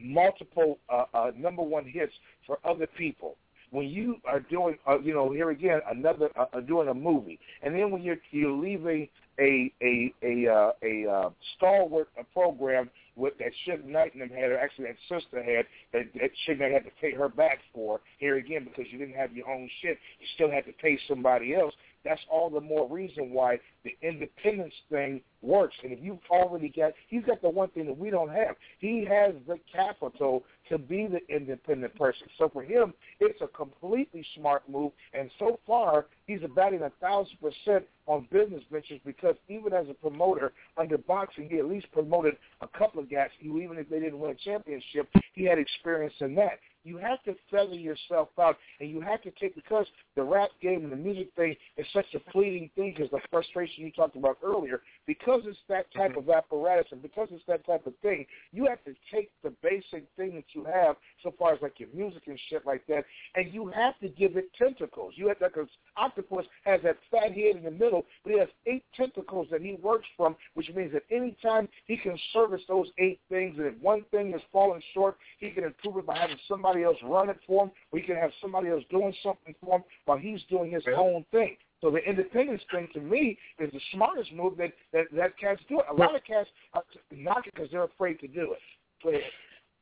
multiple 0.00 0.78
uh, 0.88 1.04
uh, 1.12 1.30
number 1.36 1.62
one 1.62 1.84
hits 1.84 2.12
for 2.46 2.58
other 2.64 2.86
people, 2.86 3.36
when 3.70 3.88
you 3.88 4.16
are 4.24 4.40
doing, 4.40 4.78
uh, 4.86 4.98
you 5.00 5.12
know, 5.12 5.30
here 5.30 5.50
again, 5.50 5.80
another 5.90 6.30
uh, 6.38 6.46
uh, 6.52 6.60
doing 6.60 6.88
a 6.88 6.94
movie, 6.94 7.38
and 7.62 7.74
then 7.74 7.90
when 7.90 8.02
you're 8.02 8.16
you're 8.30 8.50
leaving 8.50 9.08
a 9.38 9.72
a 9.82 10.12
a 10.22 10.48
uh, 10.48 10.72
a 10.82 11.06
uh, 11.06 11.30
stalwart 11.56 12.08
a 12.18 12.24
program 12.24 12.90
with 13.18 13.34
that 13.38 13.50
Suge 13.66 13.84
Knight 13.84 14.14
and 14.14 14.22
them 14.22 14.30
had, 14.30 14.50
or 14.50 14.58
actually 14.58 14.86
that 14.86 14.96
sister 15.08 15.42
had, 15.42 15.66
that, 15.92 16.12
that 16.14 16.30
Suge 16.46 16.60
Knight 16.60 16.72
had 16.72 16.84
to 16.84 16.90
pay 17.00 17.12
her 17.12 17.28
back 17.28 17.58
for. 17.74 18.00
Here 18.18 18.36
again, 18.36 18.64
because 18.64 18.90
you 18.90 18.98
didn't 18.98 19.16
have 19.16 19.34
your 19.34 19.50
own 19.50 19.68
shit, 19.82 19.98
you 20.20 20.26
still 20.34 20.50
had 20.50 20.64
to 20.66 20.72
pay 20.72 20.98
somebody 21.08 21.54
else. 21.54 21.74
that's 22.04 22.20
all 22.30 22.48
the 22.48 22.60
more 22.60 22.88
reason 22.88 23.32
why 23.32 23.58
the 23.84 23.96
independence 24.02 24.74
thing 24.90 25.20
works. 25.42 25.74
And 25.82 25.92
if 25.92 25.98
you've 26.02 26.18
already 26.30 26.68
got, 26.68 26.92
he's 27.08 27.24
got 27.24 27.42
the 27.42 27.48
one 27.48 27.68
thing 27.70 27.86
that 27.86 27.98
we 27.98 28.10
don't 28.10 28.30
have. 28.30 28.56
He 28.78 29.04
has 29.08 29.34
the 29.46 29.58
capital 29.72 30.44
to 30.68 30.78
be 30.78 31.06
the 31.06 31.20
independent 31.34 31.94
person. 31.96 32.26
So 32.38 32.48
for 32.48 32.62
him, 32.62 32.92
it's 33.20 33.40
a 33.40 33.46
completely 33.48 34.24
smart 34.36 34.68
move. 34.68 34.92
And 35.12 35.30
so 35.38 35.58
far, 35.66 36.06
he's 36.26 36.40
batting 36.54 36.82
a 36.82 36.90
thousand 37.00 37.36
percent 37.40 37.84
on 38.06 38.26
business 38.32 38.62
ventures 38.72 39.00
because 39.04 39.36
even 39.48 39.72
as 39.72 39.86
a 39.90 39.94
promoter 39.94 40.52
under 40.76 40.98
boxing, 40.98 41.48
he 41.50 41.58
at 41.58 41.66
least 41.66 41.86
promoted 41.92 42.36
a 42.62 42.68
couple 42.78 43.00
of 43.00 43.07
who, 43.42 43.60
even 43.60 43.78
if 43.78 43.88
they 43.88 44.00
didn't 44.00 44.18
win 44.18 44.32
a 44.32 44.34
championship, 44.34 45.08
he 45.34 45.44
had 45.44 45.58
experience 45.58 46.14
in 46.20 46.34
that 46.34 46.58
you 46.88 46.98
have 46.98 47.22
to 47.24 47.34
feather 47.50 47.74
yourself 47.74 48.28
out, 48.40 48.56
and 48.80 48.90
you 48.90 49.00
have 49.00 49.22
to 49.22 49.30
take 49.32 49.54
because 49.54 49.86
the 50.16 50.22
rap 50.22 50.50
game 50.62 50.84
and 50.84 50.92
the 50.92 50.96
music 50.96 51.28
thing 51.36 51.54
is 51.76 51.86
such 51.92 52.06
a 52.14 52.32
fleeting 52.32 52.70
thing 52.74 52.94
because 52.96 53.10
the 53.10 53.20
frustration 53.30 53.84
you 53.84 53.92
talked 53.92 54.16
about 54.16 54.38
earlier. 54.42 54.80
Because 55.06 55.42
it's 55.44 55.58
that 55.68 55.92
type 55.94 56.12
mm-hmm. 56.12 56.30
of 56.30 56.30
apparatus, 56.30 56.86
and 56.92 57.02
because 57.02 57.28
it's 57.30 57.44
that 57.46 57.64
type 57.66 57.86
of 57.86 57.94
thing, 58.02 58.26
you 58.52 58.66
have 58.66 58.82
to 58.84 58.94
take 59.12 59.30
the 59.42 59.52
basic 59.62 60.04
thing 60.16 60.34
that 60.34 60.44
you 60.52 60.64
have, 60.64 60.96
so 61.22 61.34
far 61.38 61.54
as 61.54 61.62
like 61.62 61.78
your 61.78 61.88
music 61.94 62.22
and 62.26 62.38
shit 62.48 62.64
like 62.66 62.86
that, 62.86 63.04
and 63.34 63.52
you 63.52 63.66
have 63.68 63.98
to 64.00 64.08
give 64.08 64.36
it 64.36 64.46
tentacles. 64.56 65.14
You 65.16 65.28
have 65.28 65.38
because 65.38 65.68
octopus 65.96 66.46
has 66.64 66.80
that 66.82 66.96
fat 67.10 67.32
head 67.32 67.56
in 67.56 67.62
the 67.64 67.70
middle, 67.70 68.04
but 68.24 68.32
he 68.32 68.38
has 68.38 68.48
eight 68.66 68.84
tentacles 68.96 69.48
that 69.50 69.60
he 69.60 69.78
works 69.82 70.06
from, 70.16 70.36
which 70.54 70.70
means 70.74 70.92
that 70.92 71.02
anytime 71.10 71.68
he 71.86 71.96
can 71.96 72.18
service 72.32 72.62
those 72.68 72.88
eight 72.98 73.20
things, 73.28 73.56
and 73.58 73.66
if 73.66 73.74
one 73.80 74.04
thing 74.10 74.34
is 74.34 74.40
falling 74.52 74.82
short, 74.94 75.16
he 75.38 75.50
can 75.50 75.64
improve 75.64 75.96
it 75.98 76.06
by 76.06 76.16
having 76.16 76.36
somebody 76.48 76.77
else 76.84 76.96
run 77.02 77.30
it 77.30 77.38
for 77.46 77.64
him, 77.64 77.70
he 77.92 78.00
can 78.00 78.16
have 78.16 78.30
somebody 78.40 78.68
else 78.68 78.82
doing 78.90 79.14
something 79.22 79.54
for 79.60 79.76
him 79.76 79.84
while 80.04 80.18
he's 80.18 80.40
doing 80.48 80.70
his 80.70 80.84
own 80.96 81.24
thing. 81.30 81.56
So 81.80 81.90
the 81.90 81.98
independence 81.98 82.62
thing 82.72 82.88
to 82.94 83.00
me 83.00 83.38
is 83.58 83.70
the 83.72 83.80
smartest 83.92 84.32
move 84.32 84.56
that 84.58 84.72
that, 84.92 85.06
that 85.14 85.38
cats 85.38 85.60
do 85.68 85.80
it. 85.80 85.86
A 85.90 85.94
lot 85.94 86.14
of 86.14 86.24
cats 86.24 86.48
are 86.74 86.82
knock 87.12 87.46
it 87.46 87.54
because 87.54 87.70
they're 87.70 87.84
afraid 87.84 88.18
to 88.20 88.28
do 88.28 88.52
it. 88.52 88.58
Go 89.02 89.10
ahead. 89.10 89.22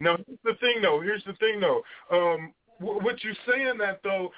Now 0.01 0.17
here's 0.27 0.39
the 0.45 0.55
thing 0.61 0.83
though. 0.83 1.01
Here's 1.01 1.25
the 1.25 1.33
thing 1.35 1.61
though. 1.61 1.83
Um, 2.13 2.53
what 2.79 3.25
you're 3.25 3.35
saying 3.51 3.79
that 3.79 4.01
though, 4.05 4.31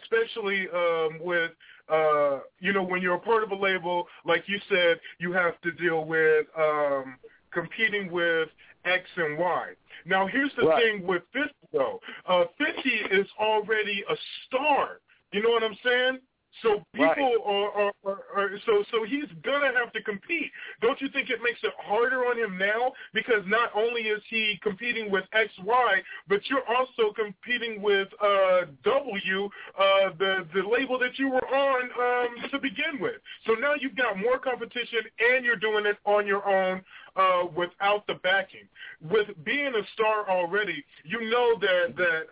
especially 0.00 0.66
um, 0.74 1.18
with 1.20 1.50
uh, 1.90 2.38
you 2.60 2.72
know 2.72 2.82
when 2.82 3.02
you're 3.02 3.16
a 3.16 3.20
part 3.20 3.42
of 3.42 3.50
a 3.50 3.54
label, 3.56 4.06
like 4.24 4.44
you 4.46 4.58
said, 4.70 4.98
you 5.18 5.32
have 5.32 5.60
to 5.60 5.72
deal 5.72 6.04
with 6.06 6.46
um, 6.58 7.16
competing 7.52 8.10
with 8.10 8.48
X 8.84 9.04
and 9.16 9.38
Y. 9.38 9.68
Now 10.06 10.26
here's 10.26 10.52
the 10.56 10.66
right. 10.66 10.82
thing 10.82 11.06
with 11.06 11.22
50 11.32 11.50
though. 11.72 12.00
Uh, 12.26 12.44
50 12.58 12.88
is 13.14 13.26
already 13.38 14.04
a 14.08 14.14
star. 14.46 15.00
You 15.32 15.42
know 15.42 15.50
what 15.50 15.62
I'm 15.62 15.76
saying? 15.84 16.18
So 16.60 16.84
people 16.92 17.06
right. 17.06 17.46
are, 17.46 17.70
are, 17.70 17.92
are, 18.04 18.18
are 18.36 18.50
so 18.66 18.84
so 18.90 19.04
he's 19.04 19.28
gonna 19.42 19.72
have 19.74 19.92
to 19.94 20.02
compete. 20.02 20.50
Don't 20.82 21.00
you 21.00 21.08
think 21.08 21.30
it 21.30 21.40
makes 21.42 21.58
it 21.62 21.72
harder 21.78 22.26
on 22.26 22.36
him 22.38 22.58
now? 22.58 22.92
Because 23.14 23.42
not 23.46 23.70
only 23.74 24.02
is 24.02 24.20
he 24.28 24.60
competing 24.62 25.10
with 25.10 25.24
X 25.32 25.48
Y, 25.64 26.02
but 26.28 26.40
you're 26.50 26.66
also 26.68 27.14
competing 27.14 27.80
with 27.80 28.08
uh, 28.20 28.66
W, 28.84 29.44
uh, 29.46 30.10
the 30.18 30.46
the 30.54 30.62
label 30.68 30.98
that 30.98 31.18
you 31.18 31.30
were 31.30 31.46
on 31.48 31.82
um, 31.82 32.50
to 32.50 32.58
begin 32.58 33.00
with. 33.00 33.16
So 33.46 33.54
now 33.54 33.72
you've 33.80 33.96
got 33.96 34.18
more 34.18 34.38
competition, 34.38 35.00
and 35.32 35.44
you're 35.44 35.56
doing 35.56 35.86
it 35.86 35.96
on 36.04 36.26
your 36.26 36.46
own 36.46 36.82
uh, 37.16 37.44
without 37.56 38.06
the 38.06 38.14
backing. 38.22 38.68
With 39.00 39.28
being 39.44 39.72
a 39.74 39.82
star 39.94 40.28
already, 40.28 40.84
you 41.04 41.30
know 41.30 41.54
that 41.60 41.96
that 41.96 42.22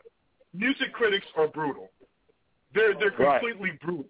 music 0.55 0.93
critics 0.93 1.27
are 1.37 1.49
brutal. 1.49 1.91
They're 2.75 2.95
they're 2.95 3.11
completely 3.11 3.71
right. 3.71 3.81
brutal. 3.81 4.07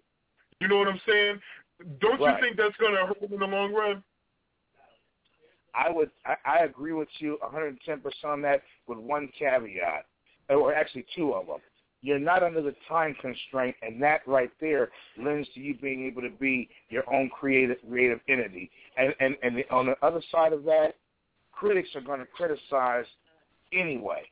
You 0.59 0.67
know 0.67 0.77
what 0.77 0.87
I'm 0.87 1.01
saying? 1.07 1.39
Don't 1.99 2.21
right. 2.21 2.37
you 2.37 2.43
think 2.43 2.57
that's 2.57 2.77
going 2.77 2.93
to 2.93 3.07
hurt 3.07 3.31
in 3.31 3.39
the 3.39 3.45
long 3.45 3.73
run? 3.73 4.03
I 5.73 5.89
would. 5.89 6.11
I, 6.25 6.35
I 6.45 6.63
agree 6.63 6.93
with 6.93 7.09
you 7.19 7.37
110 7.41 7.99
percent 7.99 8.15
on 8.25 8.41
that, 8.43 8.61
with 8.87 8.99
one 8.99 9.29
caveat, 9.37 10.05
or 10.49 10.73
actually 10.73 11.05
two 11.15 11.33
of 11.33 11.47
them. 11.47 11.57
You're 12.01 12.19
not 12.19 12.41
under 12.41 12.61
the 12.61 12.73
time 12.87 13.15
constraint, 13.21 13.75
and 13.81 14.01
that 14.01 14.21
right 14.27 14.51
there 14.59 14.89
lends 15.17 15.47
to 15.53 15.59
you 15.59 15.75
being 15.75 16.05
able 16.05 16.23
to 16.23 16.31
be 16.31 16.67
your 16.89 17.03
own 17.13 17.29
creative 17.29 17.77
creative 17.87 18.19
entity. 18.27 18.71
And 18.97 19.13
and 19.19 19.37
and 19.43 19.57
the, 19.57 19.69
on 19.69 19.85
the 19.85 19.95
other 20.01 20.21
side 20.31 20.51
of 20.51 20.63
that, 20.63 20.95
critics 21.51 21.89
are 21.95 22.01
going 22.01 22.19
to 22.19 22.25
criticize 22.25 23.05
anyway. 23.71 24.23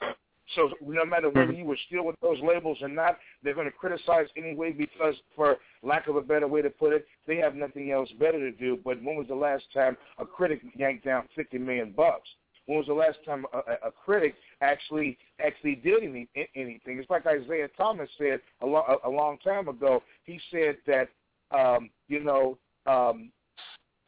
So 0.55 0.71
no 0.81 1.05
matter 1.05 1.29
whether 1.29 1.51
you 1.51 1.63
were 1.63 1.77
still 1.85 2.05
with 2.05 2.19
those 2.21 2.39
labels 2.41 2.79
or 2.81 2.87
not, 2.87 3.19
they're 3.43 3.53
going 3.53 3.67
to 3.67 3.71
criticize 3.71 4.25
anyway 4.35 4.71
because, 4.71 5.13
for 5.35 5.57
lack 5.83 6.07
of 6.07 6.15
a 6.15 6.21
better 6.21 6.47
way 6.47 6.63
to 6.63 6.71
put 6.71 6.91
it, 6.91 7.05
they 7.27 7.37
have 7.37 7.53
nothing 7.53 7.91
else 7.91 8.09
better 8.19 8.39
to 8.39 8.51
do. 8.51 8.79
But 8.83 9.01
when 9.03 9.15
was 9.15 9.27
the 9.27 9.35
last 9.35 9.65
time 9.73 9.95
a 10.17 10.25
critic 10.25 10.61
yanked 10.75 11.05
down 11.05 11.27
fifty 11.35 11.59
million 11.59 11.93
bucks? 11.95 12.27
When 12.69 12.77
was 12.77 12.85
the 12.85 12.93
last 12.93 13.17
time 13.25 13.47
a, 13.51 13.87
a, 13.87 13.91
critic 13.91 14.35
actually 14.61 15.17
actually 15.43 15.73
did 15.73 16.03
any, 16.03 16.27
anything? 16.55 16.99
It's 16.99 17.09
like 17.09 17.23
Isiah 17.25 17.67
Thomas 17.75 18.07
said 18.15 18.41
a, 18.61 18.65
lo- 18.67 18.99
a, 19.03 19.09
a 19.09 19.09
long 19.09 19.39
time 19.39 19.67
ago. 19.67 20.03
He 20.23 20.39
said 20.51 20.77
that 20.85 21.07
um, 21.49 21.89
you 22.09 22.23
know 22.23 22.59
um, 22.85 23.31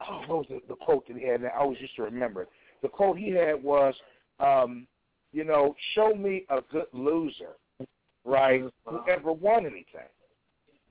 oh, 0.08 0.22
what 0.28 0.38
was 0.38 0.46
the, 0.48 0.62
the 0.68 0.76
quote 0.76 1.08
that 1.08 1.18
he 1.18 1.26
had? 1.26 1.44
I 1.44 1.58
always 1.60 1.82
used 1.82 1.96
to 1.96 2.04
remember 2.04 2.44
it. 2.44 2.50
The 2.84 2.88
quote 2.88 3.18
he 3.18 3.32
had 3.32 3.64
was. 3.64 3.96
Um, 4.40 4.86
you 5.34 5.46
know, 5.46 5.76
show 5.96 6.14
me 6.14 6.46
a 6.50 6.60
good 6.74 6.88
loser, 6.92 7.56
right, 8.26 8.64
who 8.86 9.00
ever 9.08 9.32
won 9.32 9.66
anything. 9.66 10.10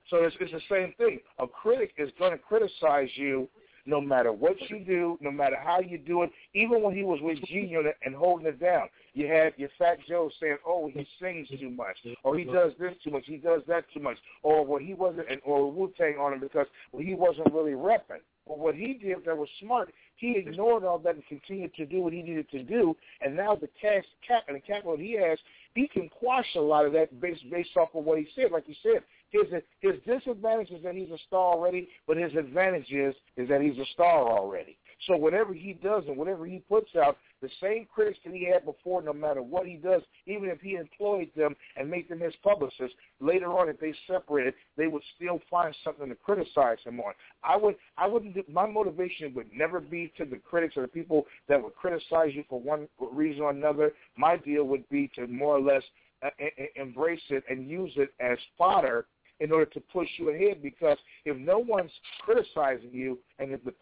So 0.09 0.23
it's, 0.23 0.35
it's 0.39 0.51
the 0.51 0.61
same 0.67 0.93
thing. 0.97 1.19
A 1.37 1.45
critic 1.45 1.93
is 1.99 2.09
going 2.17 2.31
to 2.31 2.39
criticize 2.39 3.09
you 3.13 3.47
no 3.85 4.01
matter 4.01 4.31
what 4.31 4.55
you 4.69 4.79
do, 4.79 5.17
no 5.21 5.31
matter 5.31 5.57
how 5.61 5.79
you 5.79 5.97
do 5.97 6.23
it. 6.23 6.31
Even 6.53 6.81
when 6.81 6.95
he 6.95 7.03
was 7.03 7.19
with 7.21 7.41
G 7.45 7.59
Unit 7.59 7.95
and 8.03 8.15
holding 8.15 8.47
it 8.47 8.59
down, 8.59 8.87
you 9.13 9.27
had 9.27 9.53
your 9.57 9.69
Fat 9.77 9.97
Joe 10.07 10.29
saying, 10.39 10.57
"Oh, 10.65 10.89
he 10.93 11.07
sings 11.19 11.47
too 11.59 11.69
much, 11.69 11.97
or 12.23 12.37
he 12.37 12.45
does 12.45 12.73
this 12.79 12.93
too 13.03 13.11
much, 13.11 13.23
he 13.25 13.37
does 13.37 13.61
that 13.67 13.85
too 13.93 13.99
much, 13.99 14.17
or 14.43 14.65
well, 14.65 14.79
he 14.79 14.93
wasn't, 14.93 15.27
or 15.43 15.71
Wu 15.71 15.91
Tang 15.97 16.15
on 16.17 16.33
him 16.33 16.39
because 16.39 16.67
well, 16.91 17.03
he 17.03 17.15
wasn't 17.15 17.53
really 17.53 17.73
repping." 17.73 18.21
But 18.47 18.59
what 18.59 18.75
he 18.75 18.93
did 18.93 19.23
that 19.25 19.37
was 19.37 19.47
smart, 19.61 19.93
he 20.15 20.35
ignored 20.37 20.83
all 20.83 20.99
that 20.99 21.15
and 21.15 21.25
continued 21.27 21.73
to 21.75 21.85
do 21.85 22.01
what 22.01 22.13
he 22.13 22.21
needed 22.21 22.49
to 22.51 22.63
do. 22.63 22.95
And 23.21 23.35
now 23.35 23.55
the 23.55 23.69
cash 23.79 24.03
cap 24.27 24.43
and 24.47 24.57
the 24.57 24.61
capital 24.61 24.97
he 24.97 25.13
has, 25.13 25.37
he 25.75 25.87
can 25.87 26.09
quash 26.09 26.47
a 26.55 26.59
lot 26.59 26.85
of 26.85 26.93
that 26.93 27.21
based 27.21 27.49
based 27.49 27.77
off 27.77 27.89
of 27.93 28.03
what 28.03 28.17
he 28.17 28.27
said. 28.35 28.51
Like 28.51 28.67
you 28.67 28.75
said, 28.81 29.03
his 29.31 29.45
his 29.79 29.95
disadvantage 30.05 30.71
is 30.71 30.83
that 30.83 30.95
he's 30.95 31.09
a 31.09 31.17
star 31.27 31.53
already, 31.53 31.89
but 32.07 32.17
his 32.17 32.33
advantage 32.35 32.91
is 32.91 33.15
is 33.37 33.47
that 33.49 33.61
he's 33.61 33.77
a 33.77 33.85
star 33.93 34.29
already. 34.29 34.77
So 35.07 35.17
whatever 35.17 35.53
he 35.53 35.73
does 35.73 36.03
and 36.07 36.17
whatever 36.17 36.45
he 36.45 36.59
puts 36.69 36.95
out, 36.95 37.17
the 37.41 37.49
same 37.61 37.87
critics 37.91 38.19
that 38.23 38.33
he 38.33 38.47
had 38.51 38.65
before, 38.65 39.01
no 39.01 39.13
matter 39.13 39.41
what 39.41 39.65
he 39.65 39.75
does, 39.75 40.03
even 40.27 40.49
if 40.49 40.61
he 40.61 40.75
employed 40.75 41.29
them 41.35 41.55
and 41.75 41.89
made 41.89 42.07
them 42.07 42.19
his 42.19 42.35
publicists, 42.43 42.95
later 43.19 43.47
on 43.57 43.67
if 43.67 43.79
they 43.79 43.93
separated, 44.07 44.53
they 44.77 44.87
would 44.87 45.01
still 45.15 45.39
find 45.49 45.75
something 45.83 46.07
to 46.09 46.15
criticize 46.15 46.77
him 46.83 46.99
on. 46.99 47.13
I 47.43 47.57
would, 47.57 47.75
I 47.97 48.07
wouldn't. 48.07 48.37
My 48.47 48.67
motivation 48.67 49.33
would 49.33 49.47
never 49.53 49.79
be 49.79 50.13
to 50.17 50.25
the 50.25 50.37
critics 50.37 50.77
or 50.77 50.83
the 50.83 50.87
people 50.87 51.25
that 51.49 51.61
would 51.61 51.75
criticize 51.75 52.33
you 52.33 52.43
for 52.47 52.59
one 52.59 52.87
reason 53.11 53.41
or 53.41 53.49
another. 53.49 53.93
My 54.17 54.37
deal 54.37 54.65
would 54.65 54.87
be 54.89 55.09
to 55.15 55.25
more 55.25 55.57
or 55.57 55.61
less 55.61 55.83
uh, 56.23 56.29
embrace 56.75 57.21
it 57.29 57.43
and 57.49 57.67
use 57.67 57.91
it 57.95 58.13
as 58.19 58.37
fodder 58.55 59.07
in 59.41 59.51
order 59.51 59.65
to 59.65 59.81
push 59.91 60.07
you 60.17 60.29
ahead 60.29 60.61
because 60.61 60.97
if 61.25 61.35
no 61.35 61.57
one's 61.57 61.91
criticizing 62.21 62.91
you 62.91 63.17
and 63.39 63.51
if 63.51 63.63
the 63.65 63.73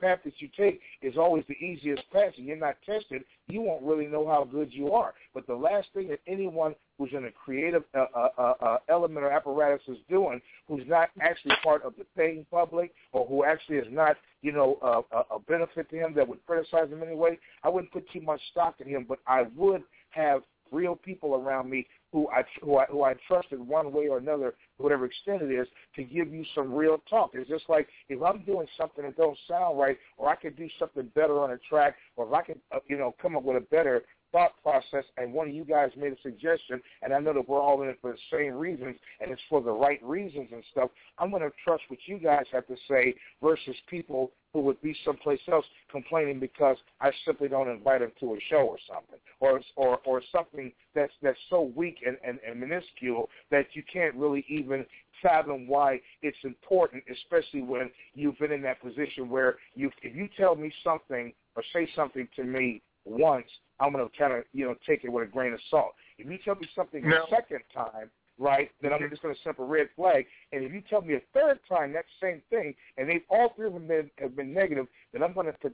path 0.00 0.18
that 0.24 0.32
you 0.38 0.48
take 0.56 0.80
is 1.02 1.16
always 1.18 1.44
the 1.48 1.54
easiest 1.54 2.08
path 2.10 2.32
and 2.38 2.46
you're 2.46 2.56
not 2.56 2.76
tested, 2.86 3.24
you 3.48 3.60
won't 3.60 3.82
really 3.82 4.06
know 4.06 4.26
how 4.26 4.44
good 4.44 4.72
you 4.72 4.92
are. 4.92 5.12
But 5.34 5.46
the 5.48 5.54
last 5.54 5.88
thing 5.92 6.08
that 6.08 6.20
anyone 6.28 6.76
who's 6.96 7.10
in 7.12 7.24
a 7.24 7.30
creative 7.32 7.82
uh, 7.94 8.06
uh, 8.14 8.28
uh, 8.38 8.52
uh 8.62 8.76
element 8.88 9.24
or 9.24 9.30
apparatus 9.32 9.82
is 9.88 9.98
doing, 10.08 10.40
who's 10.68 10.84
not 10.86 11.08
actually 11.20 11.56
part 11.62 11.82
of 11.82 11.94
the 11.98 12.04
paying 12.16 12.46
public 12.50 12.94
or 13.12 13.26
who 13.26 13.44
actually 13.44 13.76
is 13.76 13.88
not, 13.90 14.16
you 14.42 14.52
know, 14.52 14.78
uh, 14.80 15.22
a 15.34 15.40
benefit 15.40 15.90
to 15.90 15.96
him 15.96 16.14
that 16.14 16.26
would 16.26 16.44
criticize 16.46 16.88
him 16.88 17.02
anyway, 17.02 17.36
I 17.64 17.68
wouldn't 17.68 17.92
put 17.92 18.08
too 18.12 18.20
much 18.20 18.40
stock 18.52 18.76
in 18.78 18.88
him, 18.88 19.06
but 19.08 19.18
I 19.26 19.46
would 19.56 19.82
have 20.10 20.42
real 20.72 20.94
people 20.94 21.34
around 21.34 21.68
me 21.68 21.86
who 22.12 22.28
I 22.28 22.42
who 22.62 22.76
I 22.76 22.86
who 22.86 23.02
I 23.02 23.14
trusted 23.26 23.60
one 23.60 23.92
way 23.92 24.08
or 24.08 24.18
another, 24.18 24.54
whatever 24.78 25.04
extent 25.04 25.42
it 25.42 25.52
is, 25.52 25.66
to 25.96 26.02
give 26.02 26.32
you 26.32 26.44
some 26.54 26.72
real 26.72 27.00
talk. 27.08 27.30
It's 27.34 27.48
just 27.48 27.68
like 27.68 27.88
if 28.08 28.22
I'm 28.22 28.44
doing 28.44 28.66
something 28.78 29.04
that 29.04 29.16
don't 29.16 29.38
sound 29.48 29.78
right, 29.78 29.96
or 30.16 30.28
I 30.28 30.36
could 30.36 30.56
do 30.56 30.68
something 30.78 31.10
better 31.14 31.40
on 31.40 31.52
a 31.52 31.58
track, 31.68 31.96
or 32.16 32.26
if 32.26 32.32
I 32.32 32.42
could 32.42 32.60
uh, 32.74 32.78
you 32.88 32.98
know 32.98 33.14
come 33.20 33.36
up 33.36 33.44
with 33.44 33.56
a 33.56 33.66
better 33.66 34.02
thought 34.32 34.52
process, 34.62 35.04
and 35.16 35.32
one 35.32 35.48
of 35.48 35.54
you 35.54 35.64
guys 35.64 35.90
made 35.96 36.12
a 36.12 36.20
suggestion, 36.22 36.80
and 37.02 37.12
I 37.12 37.18
know 37.18 37.32
that 37.34 37.48
we're 37.48 37.60
all 37.60 37.82
in 37.82 37.88
it 37.88 37.98
for 38.00 38.12
the 38.12 38.18
same 38.32 38.54
reasons, 38.54 38.96
and 39.20 39.30
it's 39.30 39.40
for 39.48 39.60
the 39.60 39.72
right 39.72 40.02
reasons 40.02 40.48
and 40.52 40.62
stuff. 40.70 40.90
I'm 41.18 41.30
going 41.30 41.42
to 41.42 41.50
trust 41.64 41.82
what 41.88 41.98
you 42.06 42.18
guys 42.18 42.44
have 42.52 42.66
to 42.68 42.76
say 42.88 43.14
versus 43.42 43.74
people 43.88 44.30
who 44.52 44.60
would 44.60 44.80
be 44.82 44.94
someplace 45.04 45.40
else 45.50 45.64
complaining 45.90 46.40
because 46.40 46.76
I 47.00 47.10
simply 47.24 47.48
don't 47.48 47.68
invite 47.68 48.02
him 48.02 48.12
to 48.20 48.34
a 48.34 48.38
show 48.48 48.66
or 48.66 48.78
something, 48.88 49.18
or 49.40 49.60
or 49.76 49.98
or 50.04 50.22
something 50.32 50.72
that's 50.94 51.12
that's 51.22 51.38
so 51.48 51.72
weak 51.74 51.98
and, 52.06 52.16
and, 52.26 52.38
and 52.46 52.58
minuscule 52.58 53.28
that 53.50 53.66
you 53.74 53.82
can't 53.92 54.14
really 54.14 54.44
even 54.48 54.84
fathom 55.22 55.66
why 55.66 56.00
it's 56.22 56.38
important, 56.44 57.02
especially 57.10 57.62
when 57.62 57.90
you've 58.14 58.38
been 58.38 58.52
in 58.52 58.62
that 58.62 58.80
position 58.82 59.28
where 59.28 59.56
you 59.74 59.90
if 60.02 60.14
you 60.16 60.28
tell 60.36 60.54
me 60.54 60.72
something 60.82 61.32
or 61.56 61.62
say 61.72 61.88
something 61.94 62.28
to 62.36 62.44
me 62.44 62.82
once, 63.04 63.46
I'm 63.78 63.92
gonna 63.92 64.08
kind 64.18 64.32
of 64.32 64.44
you 64.52 64.66
know 64.66 64.74
take 64.86 65.04
it 65.04 65.10
with 65.10 65.28
a 65.28 65.30
grain 65.30 65.52
of 65.52 65.60
salt. 65.70 65.94
If 66.18 66.30
you 66.30 66.38
tell 66.44 66.56
me 66.56 66.68
something 66.74 67.08
No. 67.08 67.24
a 67.24 67.30
second 67.30 67.60
time, 67.72 68.10
right, 68.40 68.70
then 68.82 68.92
I'm 68.92 69.08
just 69.10 69.22
going 69.22 69.34
to 69.34 69.40
send 69.42 69.54
up 69.54 69.60
a 69.60 69.64
red 69.64 69.88
flag. 69.94 70.24
And 70.52 70.64
if 70.64 70.72
you 70.72 70.82
tell 70.88 71.02
me 71.02 71.14
a 71.14 71.20
third 71.32 71.60
time 71.68 71.92
that 71.92 72.06
same 72.20 72.42
thing, 72.50 72.74
and 72.96 73.08
they've 73.08 73.22
all 73.28 73.52
three 73.54 73.66
of 73.66 73.74
them 73.74 73.86
been, 73.86 74.10
have 74.18 74.34
been 74.34 74.52
negative, 74.52 74.86
then 75.12 75.22
I'm 75.22 75.34
going 75.34 75.46
to 75.46 75.72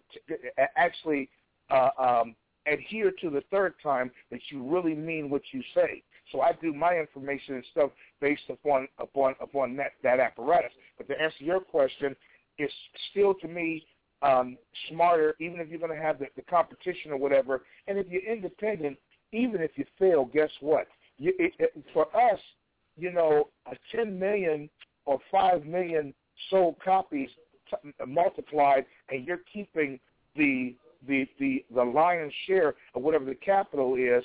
actually 0.76 1.30
uh, 1.70 1.90
um, 1.98 2.34
adhere 2.66 3.12
to 3.22 3.30
the 3.30 3.42
third 3.50 3.74
time 3.82 4.10
that 4.30 4.40
you 4.50 4.68
really 4.68 4.94
mean 4.94 5.30
what 5.30 5.42
you 5.52 5.62
say. 5.74 6.02
So 6.32 6.40
I 6.40 6.52
do 6.60 6.72
my 6.74 6.98
information 6.98 7.54
and 7.54 7.64
stuff 7.70 7.90
based 8.20 8.42
upon 8.50 8.88
upon 8.98 9.36
upon 9.40 9.76
that 9.76 9.92
that 10.02 10.18
apparatus. 10.18 10.72
But 10.98 11.06
to 11.08 11.20
answer 11.20 11.44
your 11.44 11.60
question, 11.60 12.16
it's 12.58 12.74
still 13.10 13.32
to 13.34 13.46
me 13.46 13.86
um, 14.22 14.58
smarter, 14.88 15.36
even 15.40 15.60
if 15.60 15.68
you're 15.68 15.78
going 15.78 15.96
to 15.96 16.02
have 16.02 16.18
the, 16.18 16.26
the 16.34 16.42
competition 16.42 17.12
or 17.12 17.16
whatever. 17.16 17.62
And 17.86 17.96
if 17.96 18.08
you're 18.08 18.24
independent, 18.24 18.98
even 19.32 19.60
if 19.60 19.72
you 19.76 19.84
fail, 19.98 20.24
guess 20.24 20.50
what? 20.60 20.88
You, 21.18 21.32
it, 21.38 21.52
it, 21.58 21.84
for 21.92 22.06
us, 22.16 22.40
you 22.96 23.12
know, 23.12 23.48
a 23.70 23.76
10 23.94 24.18
million 24.18 24.68
or 25.04 25.18
5 25.30 25.64
million 25.64 26.14
sold 26.50 26.76
copies 26.84 27.28
t- 27.70 27.90
multiplied, 28.06 28.84
and 29.10 29.26
you're 29.26 29.40
keeping 29.52 29.98
the 30.34 30.74
the 31.06 31.26
the 31.38 31.64
the 31.74 31.82
lion's 31.82 32.32
share 32.46 32.74
of 32.94 33.02
whatever 33.02 33.24
the 33.24 33.34
capital 33.34 33.96
is. 33.96 34.24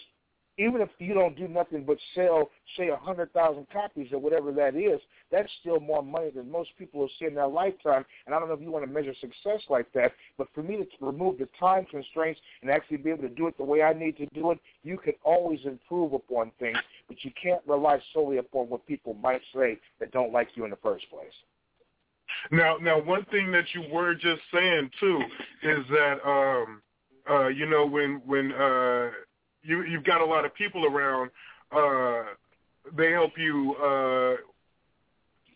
Even 0.57 0.81
if 0.81 0.89
you 0.99 1.13
don't 1.13 1.37
do 1.37 1.47
nothing 1.47 1.83
but 1.85 1.97
sell, 2.13 2.49
say, 2.77 2.89
a 2.89 2.95
hundred 2.95 3.31
thousand 3.33 3.67
copies 3.71 4.11
or 4.11 4.19
whatever 4.19 4.51
that 4.51 4.75
is, 4.75 4.99
that's 5.31 5.49
still 5.61 5.79
more 5.79 6.03
money 6.03 6.29
than 6.29 6.51
most 6.51 6.69
people 6.77 6.99
will 6.99 7.09
see 7.19 7.25
in 7.25 7.35
their 7.35 7.47
lifetime. 7.47 8.05
And 8.25 8.35
I 8.35 8.39
don't 8.39 8.49
know 8.49 8.55
if 8.55 8.61
you 8.61 8.71
want 8.71 8.85
to 8.85 8.91
measure 8.91 9.13
success 9.19 9.61
like 9.69 9.91
that, 9.93 10.11
but 10.37 10.47
for 10.53 10.61
me 10.61 10.77
to 10.77 10.85
remove 10.99 11.39
the 11.39 11.47
time 11.59 11.85
constraints 11.89 12.39
and 12.61 12.69
actually 12.69 12.97
be 12.97 13.09
able 13.09 13.23
to 13.23 13.29
do 13.29 13.47
it 13.47 13.57
the 13.57 13.63
way 13.63 13.81
I 13.81 13.93
need 13.93 14.17
to 14.17 14.25
do 14.33 14.51
it, 14.51 14.59
you 14.83 14.97
can 14.97 15.13
always 15.23 15.59
improve 15.65 16.13
upon 16.13 16.51
things, 16.59 16.77
but 17.07 17.17
you 17.23 17.31
can't 17.41 17.61
rely 17.65 17.99
solely 18.13 18.37
upon 18.37 18.69
what 18.69 18.85
people 18.85 19.13
might 19.15 19.41
say 19.55 19.79
that 19.99 20.11
don't 20.11 20.33
like 20.33 20.49
you 20.55 20.65
in 20.65 20.69
the 20.69 20.77
first 20.77 21.09
place. 21.09 21.33
Now, 22.51 22.77
now, 22.77 23.01
one 23.01 23.25
thing 23.25 23.51
that 23.51 23.65
you 23.73 23.83
were 23.91 24.15
just 24.15 24.41
saying 24.53 24.89
too 24.99 25.19
is 25.63 25.85
that 25.89 26.17
um, 26.25 26.81
uh, 27.29 27.47
you 27.47 27.65
know 27.65 27.85
when 27.85 28.21
when 28.25 28.51
uh, 28.51 29.11
you 29.63 29.83
you've 29.83 30.03
got 30.03 30.21
a 30.21 30.25
lot 30.25 30.45
of 30.45 30.53
people 30.53 30.85
around, 30.85 31.31
uh, 31.71 32.23
they 32.95 33.11
help 33.11 33.37
you 33.37 33.75
uh, 33.75 34.35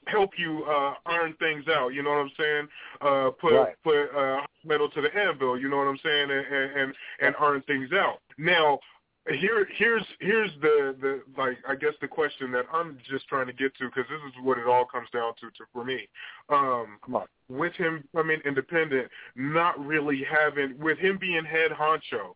help 0.07 0.31
you 0.37 0.63
uh, 0.65 0.93
iron 1.05 1.33
things 1.39 1.65
out. 1.67 1.89
You 1.89 2.03
know 2.03 2.11
what 2.11 2.19
I'm 2.19 2.31
saying? 2.37 2.67
Uh, 3.01 3.29
put 3.39 3.53
Right. 3.53 3.75
put 3.83 4.05
uh, 4.15 4.41
metal 4.63 4.89
to 4.89 5.01
the 5.01 5.15
anvil. 5.15 5.59
You 5.59 5.69
know 5.69 5.77
what 5.77 5.87
I'm 5.87 5.99
saying? 6.03 6.31
And 6.31 6.45
and 6.47 6.93
and, 7.21 7.35
iron 7.39 7.61
things 7.63 7.91
out. 7.93 8.19
Now, 8.37 8.79
here 9.27 9.67
here's 9.75 10.05
here's 10.19 10.51
the 10.61 10.95
the 11.01 11.21
like 11.37 11.57
I 11.67 11.75
guess 11.75 11.93
the 12.01 12.07
question 12.07 12.51
that 12.51 12.65
I'm 12.71 12.97
just 13.09 13.27
trying 13.27 13.47
to 13.47 13.53
get 13.53 13.75
to 13.77 13.85
because 13.85 14.05
this 14.09 14.21
is 14.27 14.43
what 14.43 14.57
it 14.57 14.67
all 14.67 14.85
comes 14.85 15.09
down 15.11 15.33
to, 15.41 15.47
to 15.47 15.65
for 15.73 15.83
me. 15.83 16.07
Um, 16.49 16.99
Come 17.03 17.15
on. 17.15 17.25
with 17.49 17.73
him 17.73 18.03
coming 18.15 18.39
independent, 18.45 19.09
not 19.35 19.83
really 19.83 20.23
having 20.23 20.77
with 20.77 20.97
him 20.99 21.17
being 21.17 21.43
head 21.43 21.71
honcho, 21.71 22.35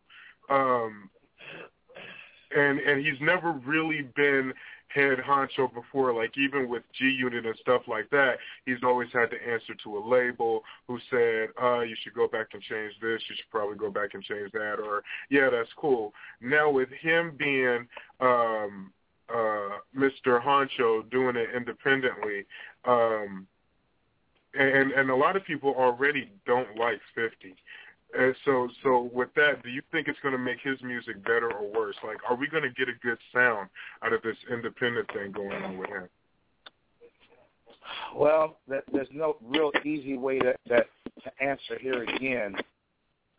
um, 0.49 1.09
and 2.55 2.79
and 2.79 3.05
he's 3.05 3.19
never 3.21 3.51
really 3.51 4.03
been 4.15 4.53
head 4.87 5.19
honcho 5.19 5.71
before. 5.73 6.13
Like 6.13 6.37
even 6.37 6.67
with 6.67 6.83
G 6.97 7.05
Unit 7.05 7.45
and 7.45 7.55
stuff 7.61 7.83
like 7.87 8.09
that, 8.09 8.37
he's 8.65 8.83
always 8.83 9.09
had 9.13 9.29
to 9.31 9.37
answer 9.47 9.73
to 9.83 9.97
a 9.97 10.01
label 10.05 10.63
who 10.87 10.99
said, 11.09 11.49
"Uh, 11.61 11.81
you 11.81 11.95
should 12.03 12.13
go 12.13 12.27
back 12.27 12.47
and 12.53 12.61
change 12.61 12.93
this. 13.01 13.21
You 13.29 13.35
should 13.35 13.49
probably 13.51 13.77
go 13.77 13.91
back 13.91 14.13
and 14.13 14.23
change 14.23 14.51
that." 14.53 14.79
Or, 14.79 15.03
"Yeah, 15.29 15.49
that's 15.49 15.69
cool." 15.77 16.13
Now 16.41 16.69
with 16.69 16.89
him 16.89 17.35
being 17.37 17.87
um, 18.19 18.91
uh, 19.29 19.77
Mr. 19.95 20.41
Honcho 20.41 21.09
doing 21.09 21.35
it 21.35 21.49
independently. 21.55 22.45
Um, 22.85 23.47
and 24.55 24.91
and 24.91 25.09
a 25.09 25.15
lot 25.15 25.35
of 25.35 25.45
people 25.45 25.75
already 25.77 26.31
don't 26.45 26.75
like 26.75 26.99
50. 27.13 27.55
And 28.17 28.35
so 28.43 28.67
so 28.83 29.09
with 29.13 29.29
that, 29.35 29.61
do 29.63 29.69
you 29.69 29.81
think 29.91 30.07
it's 30.07 30.19
going 30.23 30.31
to 30.31 30.39
make 30.39 30.59
his 30.61 30.81
music 30.81 31.23
better 31.23 31.51
or 31.51 31.71
worse? 31.71 31.95
Like, 32.03 32.17
are 32.27 32.35
we 32.35 32.47
going 32.47 32.63
to 32.63 32.69
get 32.71 32.89
a 32.89 32.97
good 33.03 33.17
sound 33.33 33.69
out 34.03 34.13
of 34.13 34.21
this 34.23 34.37
independent 34.51 35.07
thing 35.13 35.31
going 35.31 35.63
on 35.63 35.77
with 35.77 35.89
him? 35.89 36.09
Well, 38.15 38.57
that, 38.67 38.83
there's 38.91 39.07
no 39.11 39.37
real 39.41 39.71
easy 39.85 40.17
way 40.17 40.39
to, 40.39 40.55
that, 40.69 40.87
to 41.23 41.43
answer 41.43 41.77
here 41.79 42.03
again. 42.03 42.55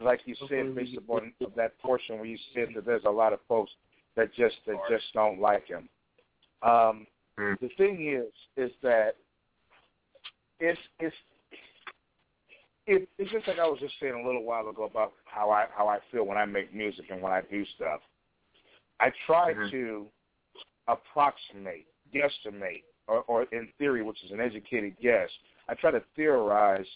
Like 0.01 0.21
you 0.25 0.35
said, 0.49 0.75
based 0.75 0.97
upon 0.97 1.33
that 1.57 1.79
portion 1.81 2.17
where 2.17 2.25
you 2.25 2.39
said 2.55 2.69
that 2.75 2.87
there's 2.87 3.05
a 3.05 3.11
lot 3.11 3.33
of 3.33 3.41
folks 3.49 3.71
that 4.17 4.33
just 4.35 4.57
that 4.67 4.77
just 4.89 5.05
don't 5.13 5.41
like 5.41 5.67
him. 5.67 5.89
Um, 6.63 7.07
The 7.37 7.71
thing 7.77 8.09
is, 8.09 8.33
is 8.57 8.71
that 8.83 9.17
it's 10.59 10.81
it's 10.99 11.17
it, 12.87 13.09
it's 13.19 13.31
just 13.31 13.47
like 13.47 13.59
I 13.59 13.67
was 13.67 13.79
just 13.81 13.95
saying 14.01 14.15
a 14.15 14.27
little 14.27 14.45
while 14.45 14.69
ago 14.69 14.85
about 14.85 15.13
how 15.25 15.51
I 15.51 15.67
how 15.77 15.89
I 15.89 15.99
feel 16.11 16.25
when 16.25 16.39
I 16.39 16.45
make 16.45 16.75
music 16.75 17.07
and 17.11 17.23
when 17.23 17.33
I 17.33 17.43
do 17.51 17.65
stuff. 17.77 18.01
I 19.01 19.11
try 19.27 19.55
mm-hmm. 19.55 19.71
to 19.71 20.07
approximate, 20.89 21.87
guesstimate, 22.15 22.83
or, 23.07 23.23
or 23.23 23.43
in 23.53 23.69
theory, 23.79 24.03
which 24.03 24.23
is 24.25 24.31
an 24.31 24.41
educated 24.41 24.95
guess, 25.03 25.29
I 25.69 25.75
try 25.75 25.91
to 25.91 26.03
theorize 26.17 26.87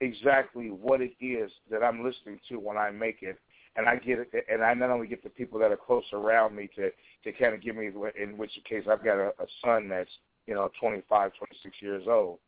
exactly 0.00 0.68
what 0.68 1.00
it 1.00 1.12
is 1.20 1.50
that 1.70 1.82
I'm 1.82 2.04
listening 2.04 2.38
to 2.48 2.56
when 2.56 2.76
I 2.76 2.90
make 2.90 3.18
it, 3.22 3.38
and 3.76 3.88
I 3.88 3.96
get 3.96 4.18
it, 4.18 4.28
and 4.50 4.62
I 4.62 4.74
not 4.74 4.90
only 4.90 5.06
get 5.06 5.22
the 5.22 5.30
people 5.30 5.58
that 5.60 5.70
are 5.70 5.76
close 5.76 6.04
around 6.12 6.54
me 6.54 6.68
to 6.76 6.90
to 7.24 7.32
kind 7.38 7.54
of 7.54 7.62
give 7.62 7.76
me, 7.76 7.90
in 8.20 8.36
which 8.36 8.52
case 8.68 8.84
I've 8.90 9.04
got 9.04 9.16
a, 9.16 9.28
a 9.28 9.46
son 9.64 9.88
that's 9.88 10.10
you 10.46 10.54
know 10.54 10.70
25, 10.80 11.32
26 11.38 11.76
years 11.80 12.04
old, 12.08 12.38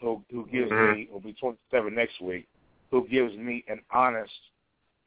who 0.00 0.22
who 0.30 0.46
gives 0.46 0.70
me 0.70 1.08
will 1.10 1.20
be 1.20 1.32
27 1.34 1.94
next 1.94 2.20
week, 2.20 2.46
who 2.90 3.06
gives 3.08 3.34
me 3.36 3.64
an 3.68 3.80
honest 3.90 4.32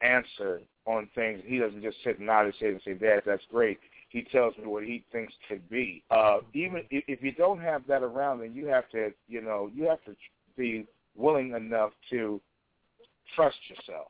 answer 0.02 0.62
on 0.86 1.08
things. 1.16 1.42
He 1.46 1.60
doesn't 1.60 1.82
just 1.82 1.98
sit 2.04 2.18
and 2.18 2.28
nod 2.28 2.46
his 2.46 2.56
head 2.60 2.70
and 2.70 2.82
say, 2.84 2.94
"Dad, 2.94 3.24
that's 3.26 3.44
great." 3.52 3.80
He 4.10 4.24
tells 4.24 4.58
me 4.58 4.66
what 4.66 4.84
he 4.84 5.04
thinks 5.12 5.34
could 5.48 5.68
be. 5.70 6.04
Uh, 6.10 6.40
even 6.54 6.84
if, 6.90 7.04
if 7.08 7.22
you 7.22 7.32
don't 7.32 7.62
have 7.62 7.86
that 7.88 8.02
around, 8.02 8.40
then 8.40 8.54
you 8.56 8.66
have 8.66 8.90
to, 8.90 9.12
you 9.28 9.42
know, 9.42 9.70
you 9.74 9.84
have 9.84 10.04
to 10.06 10.16
be 10.58 10.88
willing 11.16 11.54
enough 11.54 11.92
to 12.10 12.42
trust 13.36 13.58
yourself 13.70 14.08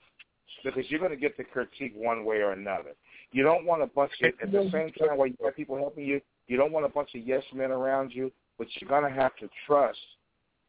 because 0.64 0.90
you're 0.90 1.00
going 1.00 1.12
to 1.12 1.18
get 1.18 1.36
the 1.38 1.44
critique 1.44 1.94
one 1.96 2.24
way 2.24 2.38
or 2.38 2.52
another. 2.52 2.92
You 3.32 3.44
don't 3.44 3.66
want 3.66 3.82
a 3.82 3.88
bunch 3.88 4.12
of, 4.24 4.34
at 4.42 4.52
the 4.52 4.70
same 4.72 4.92
time 4.94 5.18
while 5.18 5.28
you 5.28 5.36
have 5.44 5.56
people 5.56 5.78
helping 5.78 6.06
you, 6.06 6.22
you 6.48 6.58
don't 6.58 6.72
want 6.72 6.86
a 6.86 6.90
bunch 6.90 7.10
of 7.16 7.22
yes 7.26 7.44
men 7.54 7.72
around 7.72 8.12
you, 8.14 8.32
but 8.58 8.68
you're 8.76 8.90
going 8.90 9.04
to 9.12 9.20
have 9.20 9.36
to 9.38 9.50
trust 9.68 10.00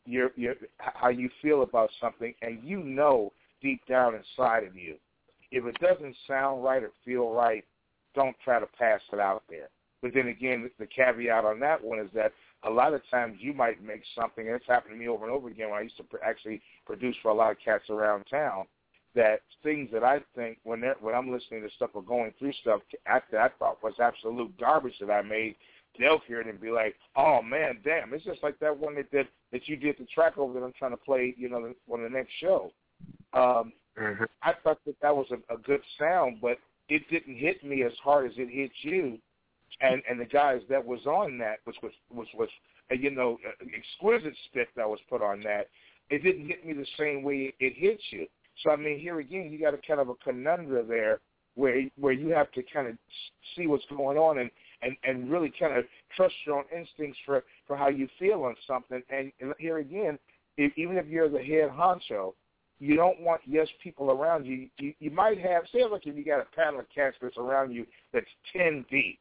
your, 0.06 0.30
your, 0.36 0.54
how 0.78 1.08
you 1.08 1.28
feel 1.42 1.62
about 1.62 1.90
something, 2.00 2.34
and 2.42 2.62
you 2.62 2.82
know 2.82 3.32
deep 3.62 3.80
down 3.86 4.14
inside 4.14 4.64
of 4.64 4.76
you. 4.76 4.96
If 5.50 5.64
it 5.64 5.78
doesn't 5.80 6.16
sound 6.28 6.62
right 6.62 6.82
or 6.82 6.92
feel 7.04 7.30
right, 7.30 7.64
don't 8.14 8.36
try 8.44 8.60
to 8.60 8.66
pass 8.66 9.00
it 9.12 9.18
out 9.18 9.42
there. 9.48 9.68
But 10.02 10.12
then 10.14 10.28
again, 10.28 10.70
the 10.78 10.86
caveat 10.86 11.44
on 11.44 11.60
that 11.60 11.82
one 11.82 11.98
is 11.98 12.08
that 12.14 12.32
a 12.64 12.70
lot 12.70 12.94
of 12.94 13.02
times 13.10 13.38
you 13.40 13.52
might 13.52 13.82
make 13.82 14.02
something, 14.18 14.46
and 14.46 14.56
it's 14.56 14.66
happened 14.66 14.94
to 14.94 14.98
me 14.98 15.08
over 15.08 15.24
and 15.24 15.32
over 15.32 15.48
again 15.48 15.70
when 15.70 15.78
I 15.78 15.82
used 15.82 15.96
to 15.98 16.04
actually 16.24 16.62
produce 16.86 17.16
for 17.22 17.30
a 17.30 17.34
lot 17.34 17.50
of 17.50 17.58
cats 17.62 17.84
around 17.90 18.24
town, 18.30 18.64
that 19.14 19.40
things 19.62 19.90
that 19.92 20.04
I 20.04 20.20
think 20.36 20.58
when 20.62 20.82
when 21.00 21.14
I'm 21.14 21.32
listening 21.32 21.62
to 21.62 21.70
stuff 21.74 21.90
or 21.94 22.02
going 22.02 22.32
through 22.38 22.52
stuff 22.60 22.80
that 23.06 23.24
I 23.34 23.48
thought 23.58 23.82
was 23.82 23.94
absolute 24.00 24.56
garbage 24.58 24.94
that 25.00 25.10
I 25.10 25.22
made, 25.22 25.56
they'll 25.98 26.20
hear 26.26 26.40
it 26.40 26.46
and 26.46 26.60
be 26.60 26.70
like, 26.70 26.94
"Oh 27.16 27.42
man, 27.42 27.78
damn!" 27.84 28.12
It's 28.14 28.24
just 28.24 28.42
like 28.42 28.58
that 28.60 28.76
one 28.76 28.94
that 28.96 29.10
that, 29.12 29.26
that 29.52 29.68
you 29.68 29.76
did 29.76 29.96
the 29.98 30.06
track 30.06 30.38
over 30.38 30.52
that 30.54 30.64
I'm 30.64 30.72
trying 30.78 30.92
to 30.92 30.96
play, 30.96 31.34
you 31.36 31.48
know, 31.48 31.72
on 31.92 32.02
the 32.02 32.08
next 32.08 32.32
show. 32.40 32.72
Um, 33.32 33.72
I 34.42 34.54
thought 34.62 34.78
that 34.86 34.96
that 35.02 35.14
was 35.14 35.26
a, 35.30 35.54
a 35.54 35.58
good 35.58 35.80
sound, 35.98 36.38
but 36.40 36.58
it 36.88 37.02
didn't 37.10 37.36
hit 37.36 37.64
me 37.64 37.82
as 37.82 37.92
hard 38.02 38.26
as 38.26 38.32
it 38.36 38.48
hit 38.50 38.70
you, 38.82 39.18
and 39.80 40.02
and 40.08 40.20
the 40.20 40.24
guys 40.24 40.60
that 40.68 40.84
was 40.84 41.04
on 41.06 41.38
that, 41.38 41.58
which 41.64 41.76
was 41.82 41.92
was 42.12 42.26
was 42.34 42.48
uh, 42.90 42.94
you 42.94 43.10
know 43.10 43.38
uh, 43.46 43.66
exquisite 43.76 44.36
spit 44.46 44.68
that 44.76 44.88
was 44.88 45.00
put 45.08 45.22
on 45.22 45.40
that. 45.42 45.68
It 46.08 46.22
didn't 46.22 46.46
hit 46.46 46.66
me 46.66 46.72
the 46.72 46.86
same 46.98 47.22
way 47.22 47.54
it 47.60 47.74
hits 47.76 48.02
you. 48.10 48.26
So 48.62 48.70
I 48.70 48.76
mean, 48.76 48.98
here 48.98 49.20
again, 49.20 49.50
you 49.52 49.60
got 49.60 49.74
a 49.74 49.78
kind 49.78 50.00
of 50.00 50.08
a 50.08 50.14
conundrum 50.16 50.88
there, 50.88 51.20
where 51.54 51.82
where 51.98 52.12
you 52.12 52.28
have 52.28 52.50
to 52.52 52.62
kind 52.62 52.88
of 52.88 52.96
see 53.56 53.66
what's 53.66 53.84
going 53.86 54.18
on 54.18 54.38
and 54.38 54.50
and 54.82 54.96
and 55.04 55.30
really 55.30 55.52
kind 55.58 55.76
of 55.76 55.84
trust 56.16 56.34
your 56.46 56.58
own 56.58 56.64
instincts 56.76 57.18
for 57.24 57.44
for 57.66 57.76
how 57.76 57.88
you 57.88 58.08
feel 58.18 58.44
on 58.44 58.54
something. 58.66 59.02
And, 59.10 59.32
and 59.40 59.54
here 59.58 59.78
again, 59.78 60.18
if, 60.56 60.72
even 60.76 60.96
if 60.96 61.06
you're 61.06 61.28
the 61.28 61.38
head 61.38 61.70
honcho, 61.70 62.34
you 62.78 62.96
don't 62.96 63.20
want 63.20 63.42
yes 63.46 63.68
people 63.82 64.10
around 64.10 64.46
you. 64.46 64.68
You, 64.78 64.94
you 64.98 65.10
might 65.10 65.38
have, 65.40 65.64
say 65.72 65.84
like 65.84 66.06
if 66.06 66.16
you 66.16 66.24
got 66.24 66.40
a 66.40 66.56
panel 66.56 66.80
of 66.80 66.86
cats 66.94 67.16
that's 67.20 67.36
around 67.36 67.72
you 67.72 67.86
that's 68.12 68.26
10 68.52 68.86
deep, 68.90 69.20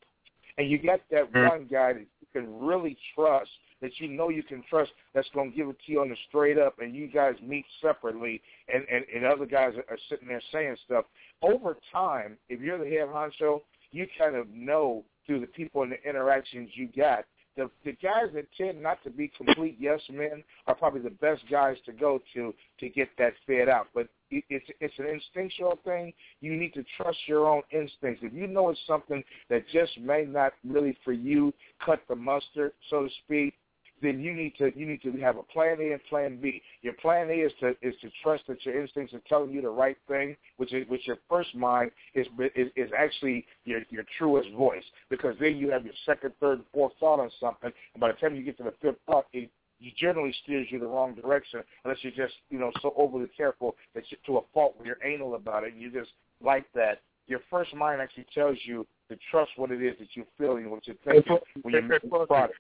and 0.58 0.70
you 0.70 0.78
got 0.78 1.02
that 1.12 1.32
Mhm. 1.32 1.46
one 1.46 1.66
guy 1.66 1.94
that 1.94 2.08
you 2.20 2.28
can 2.34 2.60
really 2.60 2.98
trust, 3.16 3.52
that 3.82 4.00
you 4.00 4.08
know 4.08 4.30
you 4.30 4.44
can 4.44 4.64
trust, 4.64 4.92
that's 5.14 5.30
going 5.30 5.52
to 5.52 5.58
give 5.58 5.70
it 5.70 5.78
to 5.86 5.92
you 5.92 6.02
on 6.02 6.10
the 6.10 6.16
straight 6.28 6.58
up, 6.58 6.80
and 6.80 6.96
you 6.96 7.08
guys 7.08 7.36
meet 7.42 7.66
separately, 7.82 8.42
and, 8.74 8.86
and, 8.90 9.06
and 9.14 9.26
other 9.26 9.46
guys 9.46 9.76
are, 9.76 9.86
are 9.90 10.00
sitting 10.10 10.28
there 10.28 10.42
saying 10.52 10.76
stuff. 10.86 11.06
Over 11.42 11.78
time, 11.92 12.38
if 12.50 12.60
you're 12.62 12.78
the 12.78 12.90
head 12.90 13.08
honcho, 13.08 13.62
you 13.92 14.08
kind 14.18 14.36
of 14.36 14.50
know 14.50 15.04
through 15.30 15.40
the 15.40 15.48
people 15.48 15.84
and 15.84 15.92
the 15.92 16.10
interactions 16.10 16.72
you 16.74 16.90
got 16.98 17.26
the 17.60 17.70
the 17.84 17.92
guys 18.02 18.30
that 18.34 18.46
tend 18.58 18.82
not 18.82 19.04
to 19.04 19.10
be 19.10 19.32
complete 19.36 19.78
yes 19.80 20.00
men 20.10 20.44
are 20.66 20.76
probably 20.76 21.02
the 21.02 21.10
best 21.10 21.44
guys 21.52 21.76
to 21.86 21.92
go 21.92 22.20
to 22.34 22.54
to 22.80 22.90
get 22.90 23.10
that 23.18 23.34
fed 23.46 23.70
out. 23.70 23.88
But 23.94 24.08
it, 24.32 24.44
it's 24.50 24.66
it's 24.80 24.94
an 24.98 25.06
instinctual 25.08 25.80
thing. 25.84 26.14
You 26.42 26.56
need 26.56 26.74
to 26.74 26.84
trust 26.98 27.18
your 27.28 27.48
own 27.48 27.62
instincts. 27.72 28.24
If 28.24 28.34
you 28.34 28.48
know 28.48 28.70
it's 28.70 28.80
something 28.88 29.24
that 29.50 29.68
just 29.72 30.00
may 30.00 30.26
not 30.26 30.54
really 30.68 30.98
for 31.04 31.12
you 31.12 31.54
cut 31.86 32.02
the 32.08 32.16
mustard, 32.16 32.72
so 32.90 33.04
to 33.04 33.10
speak, 33.26 33.54
then 34.02 34.20
you 34.20 34.34
need 34.34 34.56
to 34.58 34.72
you 34.76 34.86
need 34.86 35.02
to 35.02 35.12
have 35.20 35.38
a 35.38 35.44
plan 35.44 35.78
A 35.80 35.92
and 35.92 36.04
plan 36.10 36.40
B. 36.42 36.62
Your 36.82 36.94
plan 36.94 37.30
A 37.30 37.34
is 37.34 37.52
to 37.60 37.70
is 37.82 37.96
to 38.02 38.10
trust 38.24 38.44
that 38.48 38.66
your 38.66 38.80
instincts 38.82 39.14
are 39.14 39.22
telling 39.28 39.52
you 39.52 39.62
the 39.62 39.70
right 39.70 39.98
thing, 40.08 40.36
which 40.58 40.74
is 40.74 40.88
which 40.88 41.08
your 41.08 41.18
first 41.30 41.54
mind 41.56 41.92
is 42.14 42.28
is, 42.56 42.70
is 42.76 42.90
actually 42.98 43.46
your 43.66 43.82
your 43.90 44.04
truest 44.18 44.50
voice, 44.52 44.84
because 45.10 45.36
then 45.40 45.58
you 45.58 45.70
have 45.72 45.84
your 45.86 45.94
second, 46.06 46.34
third, 46.40 46.60
and 46.60 46.68
fourth 46.74 46.94
thought 47.00 47.20
on 47.20 47.30
something, 47.40 47.72
and 47.94 48.02
by 48.02 48.08
the 48.08 48.14
time 48.16 48.36
you 48.36 48.44
get 48.44 48.58
to 48.58 48.64
the 48.64 48.74
fifth 48.82 48.98
thought, 49.06 49.26
it 49.34 49.50
generally 49.98 50.34
steers 50.44 50.68
you 50.70 50.80
the 50.80 50.86
wrong 50.86 51.16
direction 51.16 51.62
unless 51.84 51.98
you're 52.02 52.12
just 52.12 52.34
you 52.50 52.60
know 52.60 52.72
so 52.82 52.94
overly 52.98 53.30
careful 53.36 53.76
that 53.96 54.04
you 54.10 54.18
to 54.26 54.38
a 54.38 54.42
fault 54.54 54.76
when 54.78 54.86
you're 54.86 55.04
anal 55.06 55.36
about 55.36 55.64
it 55.64 55.74
and 55.74 55.82
you 55.82 55.92
just 55.92 56.12
like 56.44 56.66
that. 56.74 57.02
Your 57.28 57.42
first 57.52 57.76
mind 57.76 58.02
actually 58.02 58.26
tells 58.34 58.58
you 58.64 58.88
to 59.08 59.18
trust 59.30 59.52
what 59.56 59.70
it 59.70 59.84
is 59.84 59.96
that 60.00 60.08
you're 60.14 60.26
feeling, 60.38 60.70
what 60.72 60.88
you're 60.88 60.96
thinking 61.06 61.38
when 61.62 61.76
you 61.76 61.82
Hey, 61.82 61.88
make 61.88 62.02
the 62.02 62.08
product. 62.26 62.56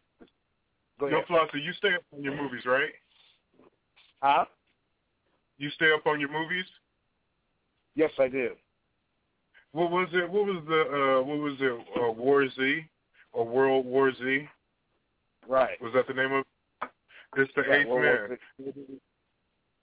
Go 1.00 1.08
Yo, 1.08 1.18
ahead. 1.18 1.28
Flauxy, 1.28 1.64
you 1.64 1.72
stay 1.74 1.96
up 1.96 2.04
on 2.16 2.24
your 2.24 2.36
movies, 2.36 2.66
right? 2.66 2.92
Huh? 4.22 4.46
You 5.58 5.70
stay 5.72 5.92
up 5.94 6.06
on 6.06 6.20
your 6.20 6.32
movies? 6.32 6.66
Yes, 7.96 8.12
I 8.20 8.28
do. 8.28 8.52
What 9.72 9.92
was 9.92 10.08
it? 10.14 10.30
What 10.30 10.46
was 10.46 10.64
the? 10.68 10.82
uh 10.82 11.24
What 11.24 11.38
was 11.40 11.56
it? 11.60 11.88
Uh, 11.98 12.12
War 12.12 12.48
Z 12.50 12.86
or 13.34 13.46
World 13.46 13.86
War 13.86 14.12
Z? 14.14 14.48
Right. 15.48 15.82
Was 15.82 15.94
that 15.94 16.08
the 16.08 16.14
name 16.14 16.32
of? 16.34 16.46
It's 17.38 17.52
the 17.56 17.64
Yeah, 17.68 17.76
Eighth 17.76 17.88
World 17.88 18.30
Man. 18.30 18.38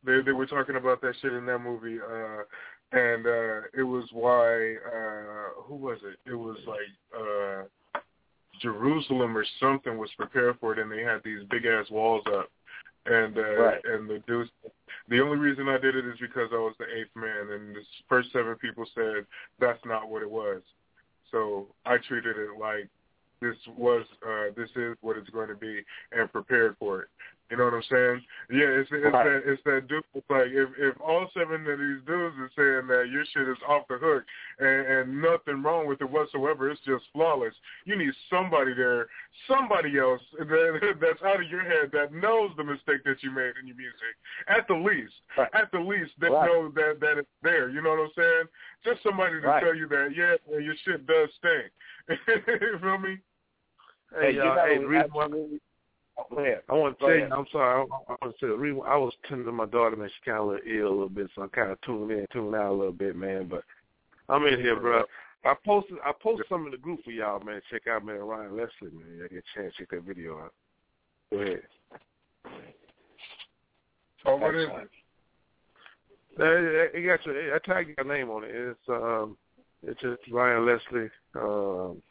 They 0.05 0.20
they 0.23 0.33
were 0.33 0.47
talking 0.47 0.77
about 0.77 1.01
that 1.01 1.15
shit 1.20 1.33
in 1.33 1.47
that 1.47 1.59
movie, 1.59 1.99
uh, 2.01 2.43
and 2.93 3.27
uh 3.27 3.61
it 3.75 3.83
was 3.83 4.05
why 4.12 4.75
uh 4.75 5.62
who 5.62 5.77
was 5.77 5.99
it? 6.05 6.19
It 6.31 6.35
was 6.35 6.59
like 6.67 6.78
uh 7.17 7.62
Jerusalem 8.60 9.36
or 9.36 9.44
something 9.60 9.99
was 9.99 10.10
prepared 10.17 10.59
for 10.60 10.73
it, 10.73 10.78
and 10.78 10.91
they 10.91 11.02
had 11.02 11.20
these 11.25 11.41
big 11.51 11.67
ass 11.67 11.91
walls 11.91 12.25
up. 12.26 12.49
And 13.07 13.39
uh, 13.39 13.55
Right. 13.57 13.85
and 13.85 14.09
the 14.10 14.18
dudes, 14.26 14.51
the 15.09 15.20
only 15.20 15.39
reason 15.39 15.68
I 15.68 15.78
did 15.78 15.94
it 15.94 16.05
is 16.07 16.18
because 16.20 16.51
I 16.52 16.57
was 16.57 16.75
the 16.78 16.86
eighth 16.86 17.15
man, 17.15 17.51
and 17.52 17.76
the 17.76 17.83
first 18.09 18.33
seven 18.33 18.57
people 18.57 18.85
said 18.94 19.26
that's 19.60 19.85
not 19.85 20.09
what 20.10 20.23
it 20.23 20.31
was. 20.31 20.62
So 21.31 21.68
I 21.85 21.99
treated 21.99 22.36
it 22.36 22.59
like 22.59 22.89
this 23.41 23.57
was 23.76 24.05
uh 24.26 24.47
this 24.57 24.70
is 24.76 24.97
what 25.02 25.17
it's 25.17 25.31
going 25.31 25.49
to 25.49 25.55
be 25.55 25.83
and 26.12 26.31
prepared 26.33 26.76
for 26.78 27.02
it. 27.02 27.09
You 27.50 27.57
know 27.57 27.65
what 27.66 27.75
I'm 27.75 27.83
saying? 27.89 28.23
Yeah, 28.50 28.66
it's 28.83 28.91
it's 28.91 29.05
Right. 29.12 29.23
that 29.25 29.42
it's 29.47 29.62
that 29.65 29.86
dude. 29.86 30.02
It's 30.15 30.28
like 30.28 30.49
if 30.50 30.68
if 30.78 31.00
all 31.00 31.31
seven 31.33 31.62
of 31.66 31.78
these 31.78 32.02
dudes 32.05 32.34
are 32.42 32.50
saying 32.58 32.89
that 32.89 33.08
your 33.10 33.25
shit 33.33 33.47
is 33.49 33.57
off 33.68 33.86
the 33.89 33.99
hook 33.99 34.25
and, 34.58 34.86
and 34.86 35.23
nothing 35.23 35.62
wrong 35.62 35.86
with 35.86 36.00
it 36.00 36.10
whatsoever, 36.10 36.68
it's 36.70 36.81
just 36.83 37.05
flawless. 37.12 37.55
You 37.84 37.94
need 37.97 38.10
somebody 38.28 38.75
there, 38.75 39.07
somebody 39.47 39.97
else 39.97 40.20
that 40.39 40.99
that's 41.00 41.23
out 41.23 41.41
of 41.41 41.49
your 41.49 41.62
head 41.62 41.91
that 41.92 42.12
knows 42.12 42.50
the 42.57 42.65
mistake 42.65 43.05
that 43.05 43.23
you 43.23 43.31
made 43.31 43.55
in 43.60 43.68
your 43.68 43.76
music. 43.76 44.15
At 44.49 44.66
the 44.66 44.75
least, 44.75 45.15
Right. 45.39 45.49
at 45.55 45.70
the 45.70 45.78
least, 45.78 46.12
they 46.18 46.28
Right. 46.28 46.47
know 46.50 46.68
that 46.75 46.99
that 46.99 47.18
it's 47.18 47.28
there. 47.42 47.68
You 47.68 47.81
know 47.81 47.91
what 47.91 48.00
I'm 48.00 48.12
saying? 48.16 48.44
Just 48.84 49.02
somebody 49.05 49.41
to 49.41 49.47
Right. 49.47 49.62
tell 49.62 49.75
you 49.75 49.86
that 49.89 50.15
yeah, 50.16 50.34
your 50.58 50.75
shit 50.84 51.07
does 51.07 51.28
stink. 51.39 51.70
you 52.26 52.78
feel 52.81 52.99
me? 52.99 53.18
Hey, 54.18 54.31
you 54.33 54.39
y'all, 54.42 54.57
know, 54.57 54.65
hey, 54.66 54.78
the 54.78 54.86
reason 54.86 55.10
why 55.12 55.25
absolutely- 55.25 55.60
go 56.31 56.39
ahead. 56.39 56.62
I 56.69 56.75
want 56.75 56.99
to 56.99 57.01
Go 57.01 57.09
tell 57.09 57.17
ahead. 57.17 57.28
you, 57.31 57.36
I'm 57.36 57.47
sorry, 57.53 57.81
I, 57.81 58.12
I 58.12 58.17
want 58.20 58.23
to 58.23 58.31
say 58.41 58.47
the 58.49 58.83
I 58.86 58.97
was 58.97 59.12
tending 59.28 59.47
to 59.47 59.53
my 59.53 59.67
daughter, 59.67 59.97
man. 59.97 60.09
She 60.09 60.31
kind 60.31 60.39
of 60.39 60.47
a 60.47 60.49
little 60.53 60.67
ill 60.67 60.89
a 60.89 60.91
little 60.91 61.09
bit, 61.09 61.28
so 61.35 61.43
I'm 61.43 61.49
kind 61.51 61.70
of 61.70 61.81
tuning 61.83 62.19
in, 62.19 62.27
tuning 62.33 62.55
out 62.55 62.73
a 62.73 62.75
little 62.75 62.93
bit, 62.93 63.17
man. 63.17 63.49
But 63.49 63.65
I'm 64.28 64.45
in 64.47 64.61
here, 64.61 64.78
bro. 64.78 65.05
I 65.45 65.55
posted, 65.65 65.99
I 66.05 66.12
posted 66.20 66.47
some 66.49 66.65
in 66.67 66.73
the 66.73 66.78
group 66.78 67.05
for 67.05 67.11
y'all, 67.12 67.41
man. 67.41 67.61
Check 67.70 67.86
out, 67.86 68.05
man, 68.05 68.19
Ryan 68.19 68.57
Leslie, 68.57 68.97
man. 68.97 69.19
Y'all 69.19 69.28
get 69.28 69.45
a 69.45 69.61
chance 69.61 69.75
to 69.77 69.83
check 69.83 69.91
that 69.91 70.03
video 70.03 70.39
out. 70.39 70.53
Go 71.31 71.39
ahead. 71.39 71.62
Oh, 74.25 74.36
what 74.36 74.55
is 74.55 74.67
it? 74.69 74.89
Uh, 76.39 76.99
it 76.99 77.07
got 77.07 77.25
your, 77.25 77.55
I 77.55 77.59
tagged 77.65 77.91
your 77.97 78.07
name 78.07 78.28
on 78.28 78.45
it. 78.45 78.51
It's 78.53 78.89
um, 78.89 79.36
it's 79.83 80.01
just 80.01 80.20
Ryan 80.31 80.67
Leslie. 80.67 81.11
Um, 81.35 82.03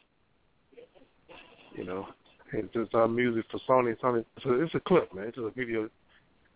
you 1.74 1.84
know, 1.84 2.08
it's 2.52 2.72
just 2.72 2.94
uh, 2.94 3.06
music 3.06 3.44
for 3.50 3.60
Sony. 3.68 3.98
Sony. 4.00 4.24
So 4.42 4.52
it's 4.52 4.74
a 4.74 4.80
clip, 4.80 5.12
man. 5.14 5.28
It's 5.28 5.36
just 5.36 5.48
a 5.48 5.50
video. 5.50 5.88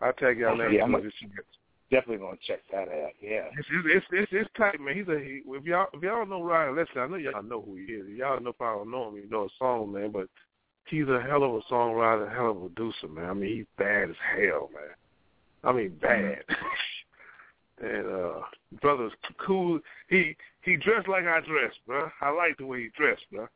I 0.00 0.12
tag 0.12 0.38
y'all 0.38 0.56
name. 0.56 0.72
Yeah, 0.72 0.82
I'm 0.84 0.90
too, 0.90 0.96
gonna- 0.98 1.04
just 1.08 1.20
so 1.20 1.26
you 1.26 1.34
get- 1.34 1.44
Definitely 1.90 2.18
gonna 2.18 2.36
check 2.46 2.60
that 2.70 2.88
out. 2.88 3.10
Yeah. 3.20 3.48
It's 3.58 3.66
it's 3.84 4.06
it's, 4.12 4.32
it's, 4.32 4.50
tight, 4.56 4.80
man. 4.80 4.94
He's 4.96 5.08
a 5.08 5.18
he, 5.18 5.42
if 5.44 5.64
y'all 5.64 5.88
if 5.92 6.00
y'all 6.00 6.24
know 6.24 6.40
Ryan 6.40 6.76
Leslie, 6.76 7.00
I 7.00 7.08
know 7.08 7.16
y'all 7.16 7.42
know 7.42 7.60
who 7.62 7.74
he 7.74 7.82
is. 7.82 8.06
If 8.08 8.16
y'all 8.16 8.38
know 8.40 8.52
probably 8.52 8.84
don't 8.84 8.92
know 8.92 9.08
him, 9.08 9.16
you 9.16 9.28
know 9.28 9.46
a 9.46 9.48
song, 9.58 9.92
man. 9.92 10.12
But 10.12 10.28
he's 10.84 11.08
a 11.08 11.20
hell 11.20 11.42
of 11.42 11.52
a 11.54 11.60
songwriter, 11.62 12.30
a 12.30 12.32
hell 12.32 12.52
of 12.52 12.62
a 12.62 12.68
producer, 12.68 13.08
man. 13.08 13.24
I 13.30 13.34
mean, 13.34 13.56
he's 13.56 13.66
bad 13.76 14.10
as 14.10 14.16
hell, 14.36 14.70
man. 14.72 14.94
I 15.64 15.72
mean, 15.72 15.98
bad. 16.00 16.44
and 17.82 18.06
uh 18.06 18.40
brother's 18.80 19.12
cool. 19.44 19.80
He 20.08 20.36
he 20.62 20.76
dressed 20.76 21.08
like 21.08 21.24
I 21.24 21.40
dress, 21.40 21.74
bro. 21.88 22.08
I 22.20 22.30
like 22.30 22.56
the 22.58 22.66
way 22.66 22.82
he 22.82 22.88
dressed, 22.96 23.24
bro. 23.32 23.48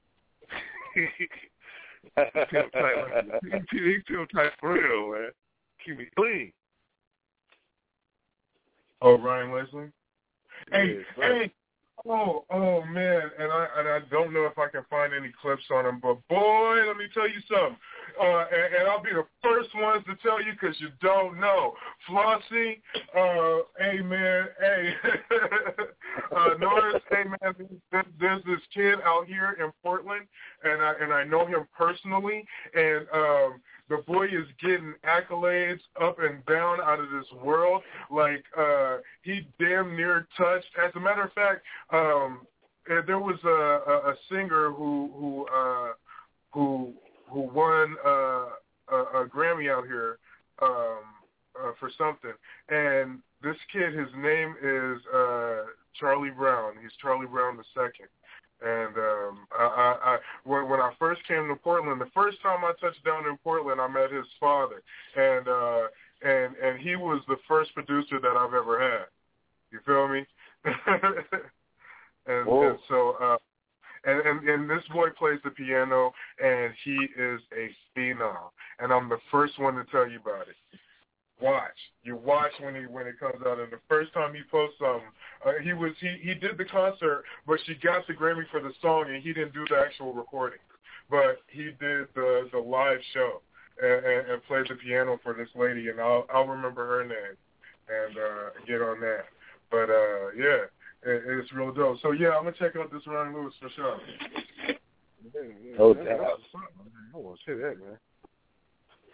he 2.17 2.41
tip 2.51 2.73
tight, 2.73 3.25
he, 3.43 3.79
he 3.79 3.99
tip 4.07 4.29
tight 4.35 4.53
for 4.61 4.75
real, 4.75 5.13
man. 5.13 5.31
Keep 5.85 5.99
me 5.99 6.07
clean. 6.17 6.53
Oh, 9.03 9.19
Ryan 9.19 9.53
Leslie. 9.53 9.91
Hey, 10.73 10.97
Yes, 10.97 11.05
hey. 11.17 11.53
Oh, 12.07 12.45
oh 12.51 12.85
man, 12.85 13.31
and 13.39 13.51
I 13.51 13.67
and 13.79 13.89
I 13.89 13.99
don't 14.11 14.35
know 14.35 14.45
if 14.45 14.59
I 14.59 14.69
can 14.69 14.85
find 14.91 15.15
any 15.15 15.33
clips 15.41 15.63
on 15.73 15.87
him, 15.87 16.01
but 16.03 16.19
boy, 16.29 16.77
let 16.87 16.99
me 16.99 17.07
tell 17.15 17.27
you 17.27 17.41
something. 17.49 17.79
Uh, 18.21 18.45
and, 18.53 18.75
and 18.75 18.89
I'll 18.89 19.03
be 19.03 19.11
the 19.11 19.25
first 19.43 19.71
ones 19.75 20.05
to 20.07 20.15
tell 20.23 20.43
you 20.43 20.53
because 20.53 20.77
you 20.81 20.89
don't 21.01 21.41
know. 21.41 21.73
Flauxy, 22.07 22.83
uh, 23.17 24.05
man, 24.05 24.49
hey, 24.61 24.95
uh, 26.37 26.51
Norris, 26.61 27.03
man, 27.11 27.55
there's, 27.91 28.07
there's 28.21 28.45
this 28.45 28.61
kid 28.75 28.99
out 29.03 29.27
here 29.27 29.57
in 29.59 29.73
Portland, 29.83 30.27
and 30.63 30.83
I 30.83 30.93
and 31.01 31.11
I 31.11 31.25
know 31.25 31.47
him 31.47 31.67
personally, 31.77 32.45
and 32.75 33.07
um, 33.15 33.61
the 33.89 33.99
boy 34.07 34.27
is 34.27 34.47
getting 34.63 34.95
accolades 35.05 35.81
up 36.01 36.19
and 36.19 36.45
down 36.47 36.81
out 36.81 37.01
of 37.01 37.11
this 37.11 37.27
world. 37.43 37.83
Like 38.11 38.45
uh, 38.59 38.99
he 39.23 39.47
damn 39.59 39.97
near 39.97 40.27
touched. 40.37 40.67
As 40.83 40.93
a 40.95 41.01
matter 41.01 41.23
of 41.23 41.33
fact, 41.33 41.63
um, 41.93 42.47
uh, 42.91 43.01
there 43.07 43.19
was 43.19 43.39
a, 43.45 43.49
a, 43.49 44.13
a 44.13 44.15
singer 44.31 44.71
who 44.71 45.11
who 45.15 45.47
uh, 45.55 45.93
who 46.53 46.93
who 47.31 47.41
won 47.41 47.97
uh, 48.05 48.47
a, 48.91 48.97
a 49.23 49.29
Grammy 49.29 49.71
out 49.71 49.85
here 49.85 50.19
um, 50.63 51.05
uh, 51.61 51.73
for 51.79 51.91
something, 51.99 52.33
and 52.69 53.19
this 53.43 53.57
kid, 53.71 53.93
his 53.93 54.09
name 54.17 54.55
is 54.63 54.99
uh, 55.15 55.65
Charlie 56.01 56.31
Brown. 56.31 56.73
He's 56.81 56.93
Charlie 57.01 57.27
Brown 57.27 57.59
the 57.59 57.65
second. 57.75 58.09
And 58.63 58.97
um, 58.97 59.47
I, 59.59 59.65
I, 59.65 59.97
I, 60.15 60.19
when, 60.45 60.69
when 60.69 60.81
I 60.81 60.93
first 60.99 61.27
came 61.27 61.49
to 61.49 61.57
Portland, 61.57 62.01
the 62.01 62.11
first 62.15 62.41
time 62.43 62.65
I 62.65 62.73
touched 62.81 63.05
down 63.05 63.27
in 63.27 63.37
Portland, 63.39 63.81
I 63.81 63.89
met 63.89 64.13
his 64.13 64.27
father, 64.41 64.83
and 65.17 65.49
uh, 65.49 65.83
and 66.23 66.57
and 66.57 66.79
he 66.79 66.97
was 66.97 67.21
the 67.29 67.37
first 67.47 67.75
producer 67.75 68.21
that 68.21 68.37
I've 68.37 68.55
ever 68.55 68.81
had. 68.81 69.07
You 69.71 69.81
feel 69.85 70.09
me? 70.09 70.25
and, 72.27 72.47
Whoa. 72.47 72.71
and 72.71 72.79
so, 72.89 73.17
uh, 73.21 73.37
and, 74.05 74.21
and 74.27 74.49
and 74.49 74.71
this 74.71 74.85
boy 74.93 75.09
plays 75.19 75.41
the 75.45 75.51
piano, 75.51 76.13
and 76.43 76.73
he 76.85 76.97
is 77.19 77.41
a 77.53 77.69
phenom. 77.99 78.51
And 78.79 78.93
I'm 78.93 79.09
the 79.09 79.19
first 79.31 79.59
one 79.59 79.75
to 79.75 79.85
tell 79.91 80.09
you 80.09 80.21
about 80.21 80.49
it. 80.49 80.57
Watch. 81.41 81.77
You 82.05 82.17
watch 82.17 82.53
when 82.61 82.75
he 82.77 82.83
when 82.87 83.07
it 83.07 83.19
comes 83.19 83.43
out. 83.47 83.59
And 83.59 83.73
the 83.73 83.81
first 83.89 84.13
time 84.15 84.35
he 84.35 84.43
posts 84.51 84.77
something, 84.79 85.09
uh, 85.45 85.53
he 85.63 85.73
was 85.73 85.93
he 86.01 86.17
he 86.23 86.35
did 86.35 86.57
the 86.57 86.65
concert, 86.65 87.25
but 87.47 87.59
she 87.67 87.75
got 87.75 88.07
the 88.07 88.15
Grammy 88.15 88.45
for 88.51 88.61
the 88.61 88.73
song, 88.81 89.07
and 89.09 89.23
he 89.23 89.33
didn't 89.33 89.53
do 89.53 89.65
the 89.69 89.77
actual 89.77 90.13
recording, 90.13 90.61
but 91.11 91.39
he 91.49 91.65
did 91.81 92.09
the 92.15 92.49
the 92.53 92.59
live 92.59 93.01
show 93.13 93.43
and, 93.83 94.05
and, 94.07 94.31
and 94.31 94.45
played 94.45 94.67
the 94.69 94.77
piano 94.77 95.19
for 95.23 95.35
this 95.35 95.49
lady, 95.57 95.89
and 95.89 96.01
I'll 96.01 96.27
I'll 96.33 96.47
remember 96.47 96.87
her 96.87 97.05
name. 97.05 97.37
and 97.89 98.17
uh, 98.17 98.51
get 98.67 98.81
on 98.81 99.01
that. 99.01 99.25
But 99.71 99.91
uh, 99.91 100.31
yeah, 100.37 100.65
it, 101.03 101.23
it's 101.27 101.53
real 101.53 101.73
dope. 101.73 101.99
So 102.01 102.13
yeah, 102.13 102.31
I'm 102.31 102.45
gonna 102.45 102.57
check 102.59 102.77
out 102.77 102.93
this 102.93 103.07
Ron 103.07 103.35
Lewis 103.35 103.55
for 103.61 103.69
sure. 103.75 103.99
No 105.77 105.95
man, 105.95 106.05
doubt. 106.05 106.19
that's 106.21 106.43
what's 106.53 106.55
up, 106.55 106.77
man. 106.79 107.11
I 107.13 107.17
want 107.19 107.39
to 107.39 107.45
say 107.45 107.55
that, 107.59 107.81
man. 107.81 107.99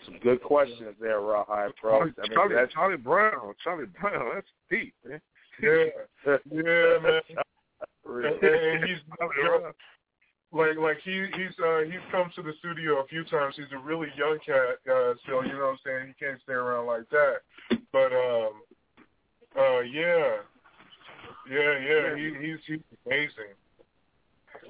Some 0.04 0.18
good 0.22 0.42
questions 0.42 0.94
there, 1.00 1.20
Rawhide, 1.20 1.72
bro. 1.80 1.98
Charlie, 1.98 2.12
I 2.18 2.22
mean, 2.22 2.32
Charlie, 2.34 2.54
that's 2.54 2.72
Charlie 2.72 2.96
Brown, 2.96 3.54
Charlie 3.62 3.86
Brown, 4.00 4.30
that's 4.34 4.46
deep, 4.70 4.94
man. 5.06 5.20
Yeah, 5.62 6.36
yeah, 6.50 6.96
man. 7.02 7.20
and, 8.06 8.44
and 8.44 8.84
he's 8.84 8.98
like 10.52 10.76
like 10.76 10.98
he 11.04 11.26
he's 11.36 11.54
uh 11.62 11.80
he's 11.84 12.00
come 12.10 12.30
to 12.34 12.42
the 12.42 12.52
studio 12.58 13.02
a 13.02 13.06
few 13.06 13.24
times. 13.24 13.54
He's 13.56 13.70
a 13.72 13.78
really 13.78 14.08
young 14.16 14.38
cat 14.44 14.80
uh 14.90 15.14
still, 15.22 15.44
you 15.44 15.52
know 15.52 15.66
what 15.66 15.72
I'm 15.72 15.78
saying? 15.84 16.06
He 16.08 16.24
can't 16.24 16.40
stay 16.42 16.54
around 16.54 16.86
like 16.86 17.08
that. 17.10 17.36
But 17.92 18.12
um 18.12 18.62
uh 19.56 19.80
yeah. 19.80 20.36
Yeah, 21.50 21.78
yeah, 21.78 22.16
he 22.16 22.34
he's 22.40 22.58
he's 22.66 22.80
amazing. 23.06 23.54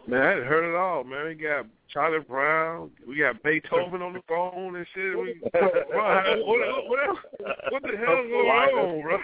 Man, 0.07 0.23
I 0.23 0.29
hadn't 0.31 0.47
heard 0.47 0.73
it 0.73 0.77
all, 0.77 1.05
man. 1.05 1.27
We 1.27 1.35
got 1.35 1.67
Charlie 1.93 2.21
Brown, 2.21 2.91
we 3.07 3.19
got 3.19 3.43
Beethoven 3.43 4.03
on 4.03 4.13
the 4.13 4.23
phone 4.29 4.77
and 4.77 4.87
shit. 4.95 5.19
We, 5.19 5.41
bro, 5.53 5.69
what, 5.91 6.47
what, 6.47 6.89
what, 6.89 7.73
what 7.73 7.83
the 7.83 7.97
hell 7.97 8.21
is 8.23 8.31
going 8.31 8.49
on, 8.49 9.03
bro? 9.03 9.19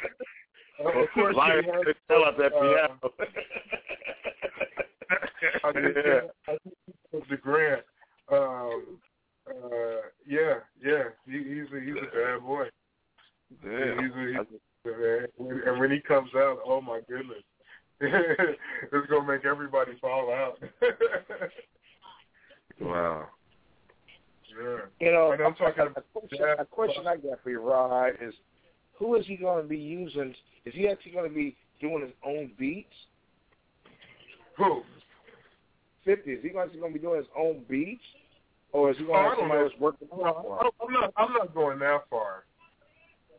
Of 1.03 1.09
course, 1.15 1.35
Lion 1.37 1.65
he 1.65 1.71
has, 1.71 1.85
could 1.85 1.97
tell 2.09 2.25
up 2.25 2.37
that 2.39 2.53
uh, 2.53 2.61
piano. 2.61 3.13
I 5.65 5.73
think, 5.73 5.97
Yeah. 5.97 6.21
I 6.49 6.57
think 6.63 6.75
it 7.13 7.29
the 7.31 7.37
Grant. 7.37 7.83
Um, 8.31 8.99
uh, 9.49 10.03
yeah, 10.27 10.55
yeah, 10.85 11.05
he, 11.27 11.39
he's 11.39 11.73
a, 11.73 11.81
he's 11.81 11.95
a 11.97 12.15
bad 12.15 12.45
boy. 12.45 12.65
Yeah. 13.65 13.95
He's 14.01 14.11
a, 14.11 14.27
he's 14.27 14.93
a, 14.93 15.69
and 15.69 15.81
when 15.81 15.91
he 15.91 16.01
comes 16.01 16.31
out, 16.37 16.59
oh 16.65 16.81
my 16.81 17.01
goodness, 17.09 17.43
it's 18.01 19.07
gonna 19.11 19.27
make 19.27 19.45
everybody 19.45 19.93
fall 20.01 20.33
out. 20.33 20.59
Wow. 22.79 23.29
yeah. 24.51 24.77
You 25.01 25.13
know, 25.13 25.33
And 25.33 25.43
I'm 25.43 25.55
talking 25.55 25.85
a, 25.97 26.01
question, 26.19 26.39
a 26.59 26.65
question 26.67 27.07
I 27.07 27.17
got 27.17 27.43
for 27.43 27.49
you, 27.51 27.61
Rawhide, 27.61 28.17
is 28.21 28.35
who 28.99 29.15
is 29.15 29.25
he 29.27 29.37
going 29.37 29.63
to 29.63 29.69
be 29.69 29.79
using? 29.79 30.35
Is 30.67 30.75
he 30.75 30.87
actually 30.87 31.13
going 31.13 31.29
to 31.29 31.35
be 31.35 31.57
doing 31.81 32.03
his 32.03 32.13
own 32.23 32.51
beats? 32.59 32.93
Who? 34.59 34.83
Fifty. 36.05 36.33
Is 36.33 36.43
he 36.43 36.51
actually 36.59 36.81
going 36.81 36.93
to 36.93 36.99
be 36.99 37.03
doing 37.03 37.17
his 37.19 37.31
own 37.35 37.63
beats, 37.69 38.05
or 38.73 38.91
is 38.91 38.99
he 38.99 39.05
going 39.05 39.17
Oh, 39.19 39.23
to 39.23 39.27
I 39.27 39.31
have 39.31 39.39
somebody 39.39 39.61
know. 39.63 39.69
that's 39.69 39.81
working 39.81 40.09
No, 40.11 40.43
for 40.43 40.61
him? 40.61 40.71
I'm 40.87 40.93
not. 40.93 41.13
I'm 41.17 41.33
not 41.33 41.55
going 41.55 41.79
that 41.79 42.05
far. 42.11 42.45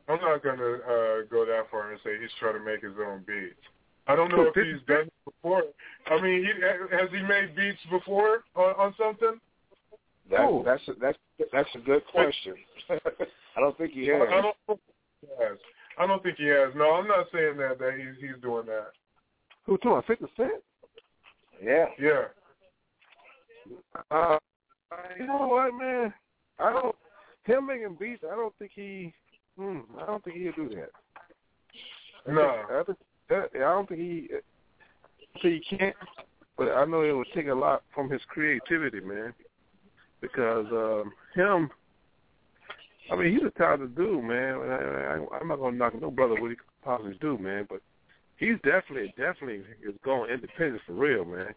I'm 0.09 0.19
not 0.21 0.41
gonna 0.41 0.63
uh, 0.63 1.21
go 1.29 1.45
that 1.45 1.65
far 1.69 1.91
and 1.91 1.99
say 2.03 2.11
he's 2.19 2.29
trying 2.39 2.53
to 2.57 2.63
make 2.63 2.81
his 2.81 2.93
own 2.99 3.23
beats. 3.27 3.59
I 4.07 4.15
don't 4.15 4.29
know 4.31 4.51
if 4.53 4.55
he's 4.55 4.85
done 4.87 5.07
it 5.07 5.13
before. 5.25 5.63
I 6.07 6.21
mean, 6.21 6.45
he, 6.45 6.95
has 6.95 7.09
he 7.11 7.21
made 7.21 7.55
beats 7.55 7.79
before 7.89 8.43
on, 8.55 8.73
on 8.77 8.95
something? 8.97 9.39
That, 10.29 10.61
that's 10.65 10.87
a, 10.89 10.91
that's 10.99 11.17
that's 11.53 11.69
a 11.75 11.79
good 11.79 12.01
question. 12.11 12.55
I 12.89 13.59
don't 13.59 13.77
think 13.77 13.93
he 13.93 14.07
has. 14.07 14.21
I, 14.29 14.37
I 14.37 14.41
don't 14.41 14.57
think 14.67 14.79
he 15.21 15.27
has. 15.39 15.57
I 15.97 16.07
don't 16.07 16.23
think 16.23 16.37
he 16.37 16.45
has. 16.47 16.69
No, 16.75 16.91
I'm 16.91 17.07
not 17.07 17.27
saying 17.33 17.57
that 17.57 17.79
that 17.79 17.93
he's 17.97 18.21
he's 18.21 18.41
doing 18.41 18.65
that. 18.65 18.87
Who 19.65 19.77
talking? 19.77 20.05
Fifty 20.07 20.33
Cent? 20.35 20.63
Yeah. 21.63 21.85
Yeah. 21.99 22.25
Uh, 24.11 24.37
you 25.17 25.27
know 25.27 25.47
what, 25.47 25.73
man? 25.73 26.13
I 26.59 26.71
don't. 26.71 26.95
Him 27.45 27.67
making 27.67 27.97
beats, 27.99 28.23
I 28.29 28.35
don't 28.35 28.53
think 28.59 28.71
he. 28.75 29.13
Hmm, 29.57 29.79
I 29.99 30.05
don't 30.05 30.23
think 30.23 30.37
he'll 30.37 30.51
do 30.53 30.69
that. 30.75 30.89
I 32.27 32.31
No. 32.31 32.41
think- 32.41 32.71
I, 32.71 32.83
think, 32.83 32.99
that, 32.99 33.06
I 33.29 33.47
don't 33.59 33.87
think 33.87 34.01
he. 34.01 34.27
Think 35.41 35.63
he 35.69 35.77
can't. 35.77 35.95
But 36.57 36.69
I 36.69 36.85
know 36.85 37.03
it 37.03 37.11
would 37.11 37.27
take 37.35 37.47
a 37.47 37.53
lot 37.53 37.83
from 37.93 38.09
his 38.09 38.21
creativity, 38.27 38.99
man. 38.99 39.33
Because 40.21 40.65
um, 40.71 41.11
him, 41.35 41.69
I 43.11 43.15
mean, 43.15 43.33
he's 43.33 43.43
a 43.43 43.51
talented 43.51 43.95
dude, 43.95 44.23
man. 44.23 44.55
I, 44.55 45.19
I, 45.19 45.39
I'm 45.39 45.47
not 45.47 45.59
gonna 45.59 45.77
knock 45.77 45.99
no 46.01 46.09
brother 46.09 46.41
what 46.41 46.49
he 46.49 46.55
could 46.55 46.65
possibly 46.83 47.17
do, 47.21 47.37
man. 47.37 47.67
But 47.69 47.81
he's 48.37 48.55
definitely, 48.63 49.13
definitely 49.17 49.63
is 49.87 49.95
going 50.03 50.31
independent 50.31 50.81
for 50.87 50.93
real, 50.93 51.25
man. 51.25 51.53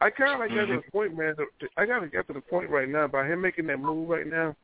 I 0.00 0.10
kind 0.10 0.32
of 0.32 0.40
like 0.40 0.50
got 0.50 0.66
to 0.66 0.80
the 0.84 0.90
point, 0.90 1.16
man. 1.16 1.34
I 1.76 1.86
got 1.86 2.00
to 2.00 2.08
get 2.08 2.26
to 2.26 2.32
the 2.32 2.40
point 2.40 2.70
right 2.70 2.88
now 2.88 3.06
by 3.06 3.26
him 3.26 3.40
making 3.40 3.66
that 3.68 3.78
move 3.78 4.08
right 4.08 4.26
now. 4.26 4.56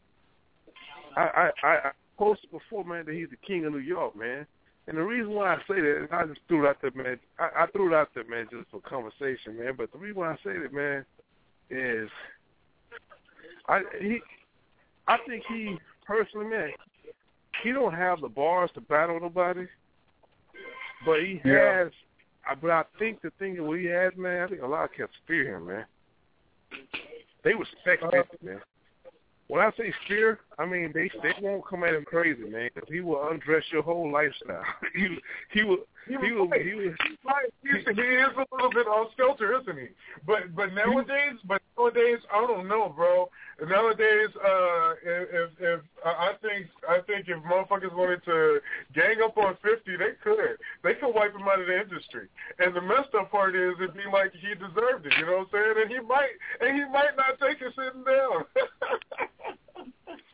I, 1.16 1.50
I, 1.62 1.66
I 1.66 1.68
I 1.68 1.90
posted 2.18 2.50
before, 2.50 2.84
man, 2.84 3.06
that 3.06 3.14
he's 3.14 3.30
the 3.30 3.36
king 3.46 3.64
of 3.64 3.72
New 3.72 3.78
York, 3.78 4.16
man. 4.16 4.46
And 4.88 4.96
the 4.96 5.02
reason 5.02 5.32
why 5.32 5.54
I 5.54 5.58
say 5.68 5.82
that, 5.82 5.96
and 5.98 6.08
I 6.10 6.24
just 6.26 6.40
threw 6.48 6.64
it 6.64 6.70
out 6.70 6.78
there, 6.80 6.90
man. 6.94 7.18
I, 7.38 7.64
I 7.64 7.66
threw 7.66 7.92
it 7.92 7.94
out 7.94 8.08
there, 8.14 8.24
man, 8.24 8.48
just 8.50 8.70
for 8.70 8.80
conversation, 8.80 9.58
man. 9.58 9.74
But 9.76 9.92
the 9.92 9.98
reason 9.98 10.16
why 10.16 10.32
I 10.32 10.36
say 10.36 10.58
that, 10.58 10.72
man, 10.72 11.04
is 11.68 12.08
I 13.68 13.82
he, 14.00 14.20
I 15.06 15.18
think 15.26 15.44
he 15.46 15.78
personally, 16.06 16.46
man, 16.46 16.70
he 17.62 17.72
don't 17.72 17.92
have 17.92 18.22
the 18.22 18.30
bars 18.30 18.70
to 18.74 18.80
battle 18.80 19.20
nobody, 19.20 19.66
but 21.04 21.20
he 21.20 21.42
Yeah. 21.44 21.84
has. 21.84 21.92
But 22.62 22.70
I 22.70 22.84
think 22.98 23.20
the 23.20 23.30
thing 23.38 23.56
that 23.56 23.78
he 23.78 23.84
has, 23.86 24.16
man, 24.16 24.44
I 24.44 24.48
think 24.48 24.62
a 24.62 24.66
lot 24.66 24.84
of 24.84 24.92
cats 24.94 25.12
fear 25.26 25.54
him, 25.54 25.66
man. 25.66 25.84
They 27.44 27.52
respect 27.52 28.02
Uh, 28.02 28.10
Fifty, 28.10 28.38
man. 28.46 28.62
When 29.48 29.60
I 29.60 29.70
say 29.72 29.92
fear, 30.06 30.40
I 30.58 30.66
mean 30.66 30.90
they 30.92 31.10
they 31.22 31.34
won't 31.40 31.66
come 31.66 31.84
at 31.84 31.94
him 31.94 32.04
crazy, 32.04 32.44
man, 32.44 32.70
he 32.88 33.00
will 33.00 33.28
undress 33.28 33.64
your 33.70 33.82
whole 33.82 34.10
lifestyle. 34.10 34.64
he 34.94 35.18
he 35.52 35.62
will 35.62 35.78
he 36.08 36.16
will 36.16 36.50
he 36.50 36.74
will. 36.74 36.90
He's 37.04 37.18
right. 37.24 37.52
He's, 37.62 37.84
he 37.84 38.02
is 38.02 38.32
a 38.36 38.54
little 38.54 38.70
bit 38.70 38.86
off 38.86 39.12
skelter, 39.12 39.60
isn't 39.60 39.78
he? 39.78 39.88
But 40.26 40.54
but 40.56 40.72
nowadays, 40.72 41.38
but 41.46 41.62
nowadays, 41.76 42.18
I 42.32 42.40
don't 42.46 42.66
know, 42.66 42.88
bro. 42.88 43.30
Nowadays, 43.60 44.30
uh, 44.34 44.94
if 45.04 45.50
if, 45.60 45.80
I 46.04 46.10
I 46.10 46.32
think 46.40 46.66
I 46.88 47.00
think 47.06 47.28
if 47.28 47.38
motherfuckers 47.44 47.94
wanted 47.94 48.24
to 48.24 48.60
gang 48.94 49.16
up 49.22 49.36
on 49.36 49.56
fifty, 49.62 49.96
they 49.96 50.16
could. 50.24 50.58
They 50.82 50.94
could 50.94 51.14
wipe 51.14 51.34
him 51.34 51.42
out 51.42 51.60
of 51.60 51.66
the 51.66 51.80
industry. 51.80 52.28
And 52.58 52.74
the 52.74 52.80
messed 52.80 53.14
up 53.18 53.30
part 53.30 53.54
is, 53.54 53.74
it'd 53.78 53.94
be 53.94 54.08
like 54.12 54.32
he 54.32 54.54
deserved 54.54 55.06
it. 55.06 55.12
You 55.18 55.26
know 55.26 55.44
what 55.44 55.60
I'm 55.60 55.74
saying? 55.74 55.74
And 55.82 55.90
he 55.90 56.00
might 56.00 56.34
and 56.60 56.76
he 56.76 56.84
might 56.90 57.14
not 57.16 57.38
take 57.38 57.60
it 57.60 57.72
sitting 57.76 58.04
down. 58.04 58.44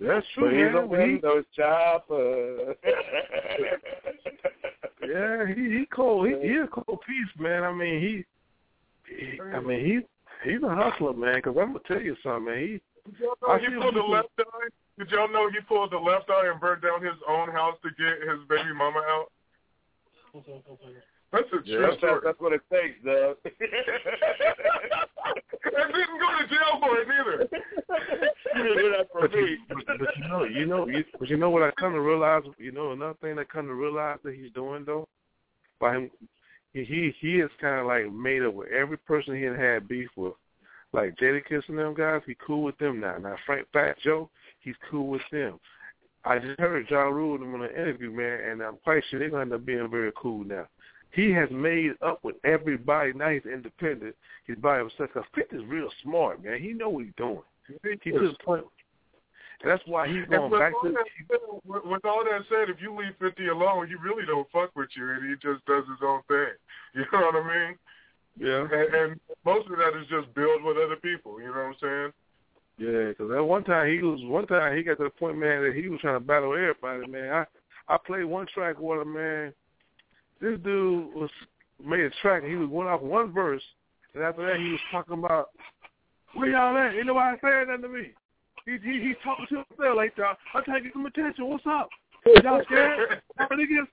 That's 0.01 0.27
true, 0.35 0.45
But 0.45 0.53
he's 0.55 0.75
man. 0.75 0.77
a 0.77 0.87
But 0.89 1.01
he- 1.01 1.13
window 1.13 1.45
shopper. 1.57 2.75
Yeah, 5.07 5.47
he 5.55 5.79
he 5.79 5.87
cold. 5.95 6.29
He, 6.29 6.35
he 6.49 6.57
a 6.57 6.67
cold 6.67 7.01
piece, 7.07 7.29
man. 7.39 7.63
I 7.63 7.73
mean, 7.73 8.01
he, 8.01 8.25
he 9.15 9.41
I 9.41 9.61
mean, 9.61 9.81
he 9.85 10.51
he's 10.51 10.63
a 10.63 10.75
hustler, 10.75 11.13
man. 11.13 11.37
Because 11.37 11.57
I'm 11.61 11.69
gonna 11.69 11.81
tell 11.87 12.01
you 12.01 12.17
something, 12.23 12.47
man. 12.47 12.59
He 12.59 12.81
Did 13.11 13.21
y'all 13.21 13.37
know 13.43 13.49
I 13.55 13.59
he 13.61 13.67
pulled 13.81 13.95
the 13.95 14.01
left 14.03 14.29
eye? 14.41 14.69
Did 14.99 15.11
y'all 15.11 15.29
know 15.31 15.51
he 15.51 15.61
pulled 15.69 15.91
the 15.93 15.99
left 15.99 16.31
eye 16.31 16.49
and 16.51 16.61
burned 16.61 16.83
down 16.83 17.03
his 17.03 17.19
own 17.29 17.51
house 17.51 17.77
to 17.83 17.91
get 17.91 18.27
his 18.29 18.41
baby 18.49 18.73
mama 18.75 19.01
out? 19.07 19.31
That's 21.35 21.49
a 21.49 21.59
true 21.67 21.83
that's, 21.83 21.99
story. 21.99 22.21
that's 22.25 22.41
what 22.41 22.53
it 22.53 22.63
takes, 22.71 22.95
Doug. 23.05 23.37
and 23.45 23.53
didn't 25.93 26.21
go 26.21 26.29
to 26.39 26.47
jail 26.49 26.79
for 26.81 26.97
it 26.99 27.09
neither. 27.09 27.49
but, 29.13 29.33
you, 29.33 29.59
but, 29.69 29.85
but 29.99 30.17
you 30.17 30.29
know, 30.29 30.45
you 30.45 30.67
know, 30.67 30.87
you, 30.87 31.05
but 31.19 31.29
you 31.29 31.37
know 31.37 31.51
what 31.51 31.65
I 31.65 31.73
come 31.73 31.95
to 31.95 32.01
realize. 32.01 32.45
You 32.59 32.71
know, 32.71 32.93
another 32.93 33.17
thing 33.21 33.37
I 33.39 33.45
come 33.45 33.67
to 33.67 33.75
realize 33.75 34.19
that 34.23 34.35
he's 34.35 34.53
doing 34.53 34.85
though, 34.85 35.09
by 35.81 35.97
him, 35.97 36.11
he 36.73 36.85
he, 36.85 37.13
he 37.21 37.41
is 37.41 37.51
kind 37.61 37.81
of 37.81 37.87
like 37.87 38.13
made 38.13 38.43
up 38.43 38.55
with 38.55 38.69
every 38.69 38.99
person 38.99 39.35
he 39.35 39.43
had 39.43 39.59
had 39.59 39.89
beef 39.89 40.11
with. 40.17 40.35
Like 40.93 41.17
Jadakiss 41.17 41.69
and 41.69 41.79
them 41.79 41.95
guys, 41.95 42.23
he 42.27 42.37
cool 42.47 42.63
with 42.63 42.79
them 42.79 43.01
now. 43.01 43.19
Now 43.19 43.35
Frank 43.45 43.67
Fat 43.73 43.97
Joe, 44.05 44.31
he's 44.61 44.77
cool 44.89 45.09
with 45.09 45.23
them. 45.33 45.59
I 46.25 46.39
just 46.39 46.59
heard 46.59 46.89
Ja 46.89 47.03
Rule 47.03 47.43
on 47.43 47.63
an 47.63 47.71
interview, 47.71 48.11
man, 48.11 48.41
and 48.49 48.63
I'm 48.63 48.79
quite 48.85 49.03
sure 49.11 49.19
they're 49.19 49.29
gonna 49.29 49.43
end 49.43 49.53
up 49.53 49.67
being 49.67 49.91
very 49.91 50.13
cool 50.17 50.43
now. 50.45 50.67
He 51.15 51.31
has 51.31 51.49
made 51.51 51.93
up 52.03 52.25
with 52.25 52.37
everybody. 52.45 53.13
Now 53.13 53.31
he's 53.31 53.47
independent. 53.47 54.17
He's 54.47 54.57
by 54.57 54.79
himself. 54.79 55.11
Cause 55.15 55.25
Fifth 55.35 55.53
is 55.53 55.63
real 55.67 55.89
smart, 56.03 56.43
man. 56.43 56.61
He 56.61 56.73
know 56.73 56.89
what 56.89 57.05
he's 57.05 57.15
doing. 57.17 57.43
He 57.83 58.11
to 58.11 58.19
the 58.19 58.35
point, 58.45 58.65
and 59.63 59.71
that's 59.71 59.83
why 59.87 60.07
he's 60.07 60.27
going 60.29 60.51
with 60.51 60.61
back 60.61 60.75
all 60.75 60.83
to. 60.83 60.91
that 60.91 61.07
said, 61.29 61.39
with, 61.65 61.85
with 61.85 62.05
all 62.05 62.25
that 62.25 62.43
said, 62.51 62.69
if 62.69 62.83
you 62.83 62.95
leave 62.95 63.15
50 63.19 63.49
alone, 63.49 63.89
he 63.89 63.95
really 63.95 64.27
don't 64.27 64.47
fuck 64.53 64.75
with 64.77 64.91
you, 64.97 65.09
and 65.11 65.25
he 65.25 65.35
just 65.37 65.65
does 65.65 65.85
his 65.89 66.03
own 66.03 66.21
thing. 66.29 66.53
You 66.95 67.05
know 67.13 67.27
what 67.27 67.35
I 67.35 67.67
mean? 67.67 67.79
Yeah. 68.39 68.69
And, 68.71 68.95
and 68.95 69.21
most 69.45 69.69
of 69.69 69.79
that 69.79 69.99
is 70.01 70.07
just 70.09 70.33
build 70.35 70.63
with 70.63 70.77
other 70.77 70.95
people. 70.97 71.41
You 71.41 71.49
know 71.49 71.53
what 71.53 71.75
I'm 71.75 71.75
saying? 71.81 72.13
Yeah, 72.79 73.09
because 73.09 73.33
at 73.33 73.45
one 73.45 73.65
time 73.65 73.91
he 73.91 74.01
was 74.01 74.21
one 74.23 74.47
time 74.47 74.77
he 74.77 74.83
got 74.83 74.99
to 74.99 75.05
the 75.05 75.11
point, 75.11 75.39
man, 75.39 75.63
that 75.63 75.75
he 75.75 75.89
was 75.89 76.01
trying 76.01 76.21
to 76.21 76.21
battle 76.21 76.53
everybody, 76.53 77.07
man. 77.11 77.33
I 77.33 77.45
I 77.93 77.99
played 78.05 78.25
one 78.25 78.47
track 78.53 78.77
with 78.79 79.01
him, 79.01 79.15
man. 79.15 79.53
This 80.41 80.59
dude 80.61 81.15
was 81.15 81.31
made 81.85 82.01
a 82.01 82.11
track. 82.23 82.43
and 82.43 82.51
He 82.51 82.57
was 82.57 82.69
went 82.69 82.89
off 82.89 83.01
one 83.01 83.33
verse, 83.33 83.63
and 84.15 84.23
after 84.23 84.47
that 84.47 84.61
he 84.61 84.71
was 84.71 84.81
talking 84.91 85.19
about 85.19 85.51
where 86.35 86.51
y'all 86.51 86.77
at? 86.77 86.95
Ain't 86.95 87.07
nobody 87.07 87.39
saying 87.43 87.67
nothing 87.69 87.83
to 87.83 87.89
me. 87.89 88.11
He 88.67 88.79
he 88.83 89.01
he's 89.01 89.17
talking 89.23 89.47
to 89.51 89.65
himself 89.69 89.97
like 89.97 90.17
that. 90.17 90.37
I'm 90.55 90.65
trying 90.65 90.83
to 90.83 90.85
get 90.85 90.93
some 90.93 91.07
attention. 91.07 91.49
What's 91.49 91.67
up? 91.67 91.89
Y'all 92.43 92.63
scared? 92.65 93.23
Niggas, 93.41 93.87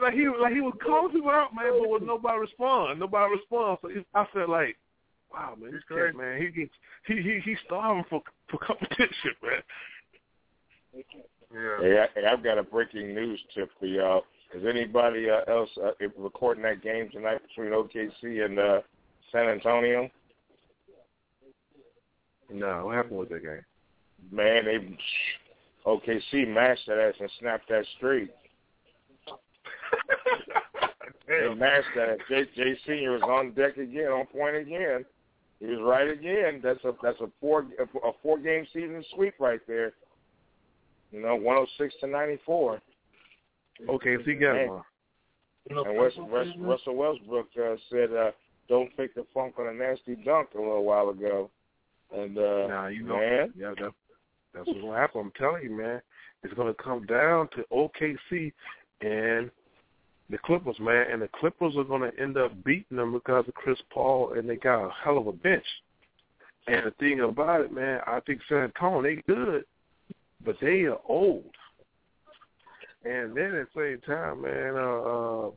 like 0.00 0.14
he 0.14 0.26
like 0.28 0.52
he 0.52 0.60
was 0.60 0.74
calling 0.84 1.12
people 1.12 1.30
out, 1.30 1.54
man, 1.54 1.72
but 1.78 1.88
was 1.88 2.02
nobody 2.04 2.38
respond. 2.38 2.98
Nobody 2.98 3.34
respond. 3.34 3.78
So 3.82 3.88
he, 3.88 4.04
I 4.14 4.26
felt 4.32 4.48
like, 4.48 4.76
wow, 5.32 5.54
man, 5.60 5.72
this 5.72 5.82
cat, 5.88 6.16
man, 6.16 6.40
he 6.40 6.68
he 7.06 7.22
he 7.22 7.40
he's 7.44 7.58
starving 7.66 8.04
for 8.08 8.22
for 8.50 8.58
competition, 8.58 9.34
man. 9.42 9.62
Yeah. 11.52 11.76
Hey, 11.80 11.98
I, 11.98 12.20
hey, 12.20 12.26
I've 12.26 12.42
got 12.42 12.58
a 12.58 12.62
breaking 12.62 13.14
news 13.14 13.40
tip 13.54 13.70
for 13.78 13.86
y'all. 13.86 14.22
Is 14.52 14.64
anybody 14.68 15.28
uh, 15.30 15.50
else 15.50 15.70
uh, 15.82 15.92
recording 16.18 16.64
that 16.64 16.82
game 16.82 17.08
tonight 17.12 17.40
between 17.46 17.72
OKC 17.72 18.44
and 18.44 18.58
uh, 18.58 18.80
San 19.30 19.48
Antonio? 19.48 20.10
No, 22.52 22.86
what 22.86 22.96
happened 22.96 23.18
with 23.18 23.28
that 23.28 23.42
game? 23.42 23.64
Man, 24.32 24.64
they 24.64 24.96
OKC 25.86 26.48
mashed 26.48 26.82
that 26.88 26.98
ass 26.98 27.14
and 27.20 27.30
snapped 27.38 27.68
that 27.68 27.84
streak. 27.96 28.30
they 31.28 31.54
mashed 31.54 31.86
that. 31.94 32.18
Jay, 32.28 32.44
Jay 32.56 32.76
Senior 32.86 33.12
was 33.12 33.22
on 33.22 33.52
deck 33.52 33.76
again, 33.76 34.08
on 34.08 34.26
point 34.26 34.56
again. 34.56 35.04
He 35.60 35.66
was 35.66 35.78
right 35.80 36.08
again. 36.08 36.60
That's 36.62 36.82
a 36.84 36.92
that's 37.02 37.20
a 37.20 37.28
four 37.40 37.66
a 37.80 38.10
four 38.22 38.38
game 38.38 38.66
season 38.72 39.04
sweep 39.14 39.34
right 39.38 39.60
there. 39.68 39.92
You 41.12 41.22
know, 41.22 41.36
one 41.36 41.56
hundred 41.56 41.68
six 41.78 41.94
to 42.00 42.08
ninety 42.08 42.40
four. 42.44 42.80
OKC 43.88 44.40
got 44.40 44.56
him. 44.56 44.82
And 45.68 45.98
West, 45.98 46.18
West, 46.18 46.50
Russell 46.58 46.96
Westbrook 46.96 47.48
uh, 47.56 47.76
said, 47.90 48.12
uh, 48.12 48.30
"Don't 48.68 48.90
fake 48.96 49.14
the 49.14 49.26
funk 49.32 49.54
on 49.58 49.68
a 49.68 49.72
nasty 49.72 50.16
dunk" 50.16 50.48
a 50.54 50.58
little 50.58 50.84
while 50.84 51.10
ago. 51.10 51.50
And 52.16 52.36
uh, 52.36 52.66
nah, 52.68 52.86
you 52.88 53.04
know, 53.04 53.18
man, 53.18 53.52
yeah, 53.56 53.74
that, 53.80 53.92
that's 54.54 54.66
what's 54.66 54.80
gonna 54.80 54.96
happen. 54.96 55.20
I'm 55.20 55.32
telling 55.38 55.62
you, 55.64 55.76
man. 55.76 56.00
It's 56.42 56.54
gonna 56.54 56.74
come 56.74 57.04
down 57.04 57.48
to 57.54 57.64
OKC 57.70 58.52
and 59.02 59.50
the 60.30 60.38
Clippers, 60.38 60.78
man. 60.80 61.06
And 61.12 61.22
the 61.22 61.28
Clippers 61.28 61.76
are 61.76 61.84
gonna 61.84 62.10
end 62.18 62.38
up 62.38 62.52
beating 62.64 62.96
them 62.96 63.12
because 63.12 63.46
of 63.46 63.54
Chris 63.54 63.78
Paul, 63.92 64.32
and 64.32 64.48
they 64.48 64.56
got 64.56 64.86
a 64.86 64.90
hell 65.04 65.18
of 65.18 65.26
a 65.26 65.32
bench. 65.32 65.66
And 66.66 66.86
the 66.86 66.92
thing 66.92 67.20
about 67.20 67.62
it, 67.62 67.72
man, 67.72 68.00
I 68.06 68.20
think 68.20 68.40
San 68.48 68.58
Antonio 68.58 69.02
they 69.02 69.22
good, 69.26 69.64
but 70.44 70.56
they 70.60 70.82
are 70.84 70.98
old. 71.06 71.54
And 73.04 73.34
then 73.34 73.54
at 73.54 73.68
the 73.74 73.98
same 73.98 74.00
time, 74.02 74.42
man, 74.42 74.74
uh, 74.76 75.00
uh 75.00 75.50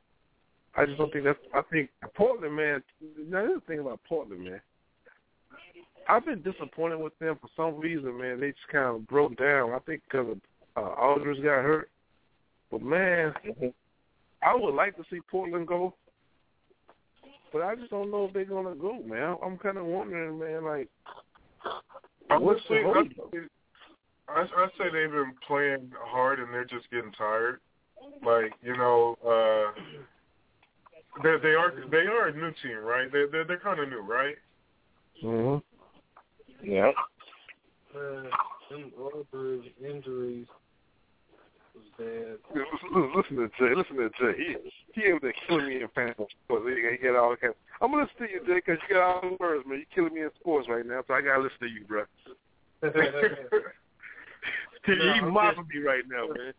I 0.76 0.86
just 0.86 0.98
don't 0.98 1.12
think 1.14 1.26
that's. 1.26 1.40
I 1.54 1.62
think 1.72 1.90
Portland, 2.16 2.56
man. 2.56 2.82
Now, 3.30 3.42
here's 3.42 3.62
the 3.62 3.68
thing 3.68 3.80
about 3.80 4.00
Portland, 4.08 4.44
man. 4.44 4.62
I've 6.10 6.26
been 6.26 6.42
disappointed 6.42 6.98
with 6.98 7.18
them 7.20 7.38
for 7.40 7.50
some 7.56 7.80
reason, 7.80 8.18
man. 8.18 8.40
They 8.40 8.50
just 8.50 8.68
kind 8.72 8.96
of 8.96 9.08
broke 9.08 9.38
down. 9.38 9.72
I 9.72 9.80
think 9.80 10.02
because 10.10 10.32
of 10.32 10.38
uh, 10.76 11.02
Aldridge 11.02 11.44
got 11.44 11.64
hurt. 11.64 11.90
But 12.72 12.82
man, 12.82 13.34
I 14.42 14.56
would 14.56 14.74
like 14.74 14.96
to 14.98 15.04
see 15.12 15.20
Portland 15.30 15.68
go, 15.68 15.94
but 17.52 17.62
I 17.62 17.76
just 17.76 17.92
don't 17.92 18.10
know 18.10 18.26
if 18.26 18.34
they're 18.34 18.46
gonna 18.46 18.74
go, 18.74 19.00
man. 19.04 19.38
I'm 19.46 19.58
kind 19.60 19.78
of 19.78 19.86
wondering, 19.86 20.40
man, 20.40 20.66
like 20.66 20.90
what's 22.42 22.62
the 22.68 22.82
hold 22.84 23.14
I, 24.28 24.42
I 24.42 24.42
I 24.42 24.68
say 24.78 24.86
they've 24.92 25.12
been 25.12 25.34
playing 25.48 25.92
hard 26.00 26.40
and 26.40 26.54
they're 26.54 26.66
just 26.66 26.90
getting 26.92 27.12
tired. 27.14 27.60
Like 28.26 28.54
you 28.62 28.76
know, 28.78 29.18
uh, 29.26 29.72
they 31.24 31.36
they 31.42 31.56
are 31.56 31.74
they 31.92 32.08
are 32.08 32.28
a 32.28 32.34
new 32.34 32.52
team, 32.62 32.78
right? 32.84 33.12
They 33.12 33.26
they're, 33.32 33.46
they're 33.46 33.60
kind 33.60 33.80
of 33.80 33.90
new, 33.90 34.02
right? 34.02 34.36
Mm-hmm. 35.24 36.70
Yeah. 36.70 36.92
Man, 37.94 38.30
them 38.72 38.92
Aldridge 38.98 39.72
injuries 39.84 40.48
was 41.76 41.84
bad. 41.98 42.38
Listen, 42.54 43.14
listen 43.16 43.36
to 43.38 43.48
Jay. 43.60 43.76
Listen 43.76 43.98
to 43.98 44.10
Jay. 44.10 44.34
He 44.38 45.02
he 45.02 45.12
over 45.12 45.20
there 45.22 45.34
killing 45.48 45.68
me 45.68 45.82
in 45.82 45.88
fantasy 45.94 46.26
sports. 46.46 46.66
He, 46.68 46.98
he 46.98 47.08
got 47.08 47.16
all 47.20 47.36
kinds. 47.36 47.56
I'm 47.82 47.92
gonna 47.92 48.04
listen 48.04 48.28
to 48.28 48.34
you, 48.34 48.40
Jay, 48.48 48.62
because 48.66 48.82
you 48.88 48.96
got 48.96 49.04
all 49.04 49.30
the 49.30 49.38
words, 49.40 49.66
man. 49.68 49.78
You're 49.78 49.94
killing 49.94 50.14
me 50.14 50.22
in 50.22 50.30
sports 50.40 50.68
right 50.70 50.86
now, 50.86 51.02
so 51.08 51.14
I 51.14 51.22
gotta 51.22 51.44
listen 51.44 51.60
to 51.62 51.68
you, 51.68 51.86
bro. 51.86 52.04
Nah, 54.88 55.14
he 55.14 55.20
I'm 55.22 55.32
mopping 55.32 55.68
me 55.74 55.80
right 55.80 56.04
now, 56.10 56.28
man. 56.28 56.54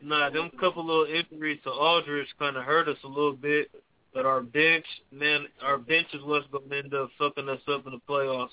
Nah, 0.00 0.30
them 0.30 0.50
couple 0.60 0.84
little 0.84 1.06
injuries 1.06 1.58
to 1.64 1.70
Aldridge 1.70 2.28
kind 2.38 2.56
of 2.56 2.64
hurt 2.64 2.88
us 2.88 2.98
a 3.04 3.08
little 3.08 3.32
bit. 3.32 3.70
But 4.12 4.26
our 4.26 4.42
bench, 4.42 4.84
man, 5.10 5.46
our 5.60 5.76
bench 5.76 6.06
is 6.14 6.22
what's 6.22 6.46
going 6.52 6.70
to 6.70 6.78
end 6.78 6.94
up 6.94 7.10
fucking 7.18 7.48
us 7.48 7.60
up 7.68 7.84
in 7.86 7.92
the 7.92 8.00
playoffs. 8.08 8.50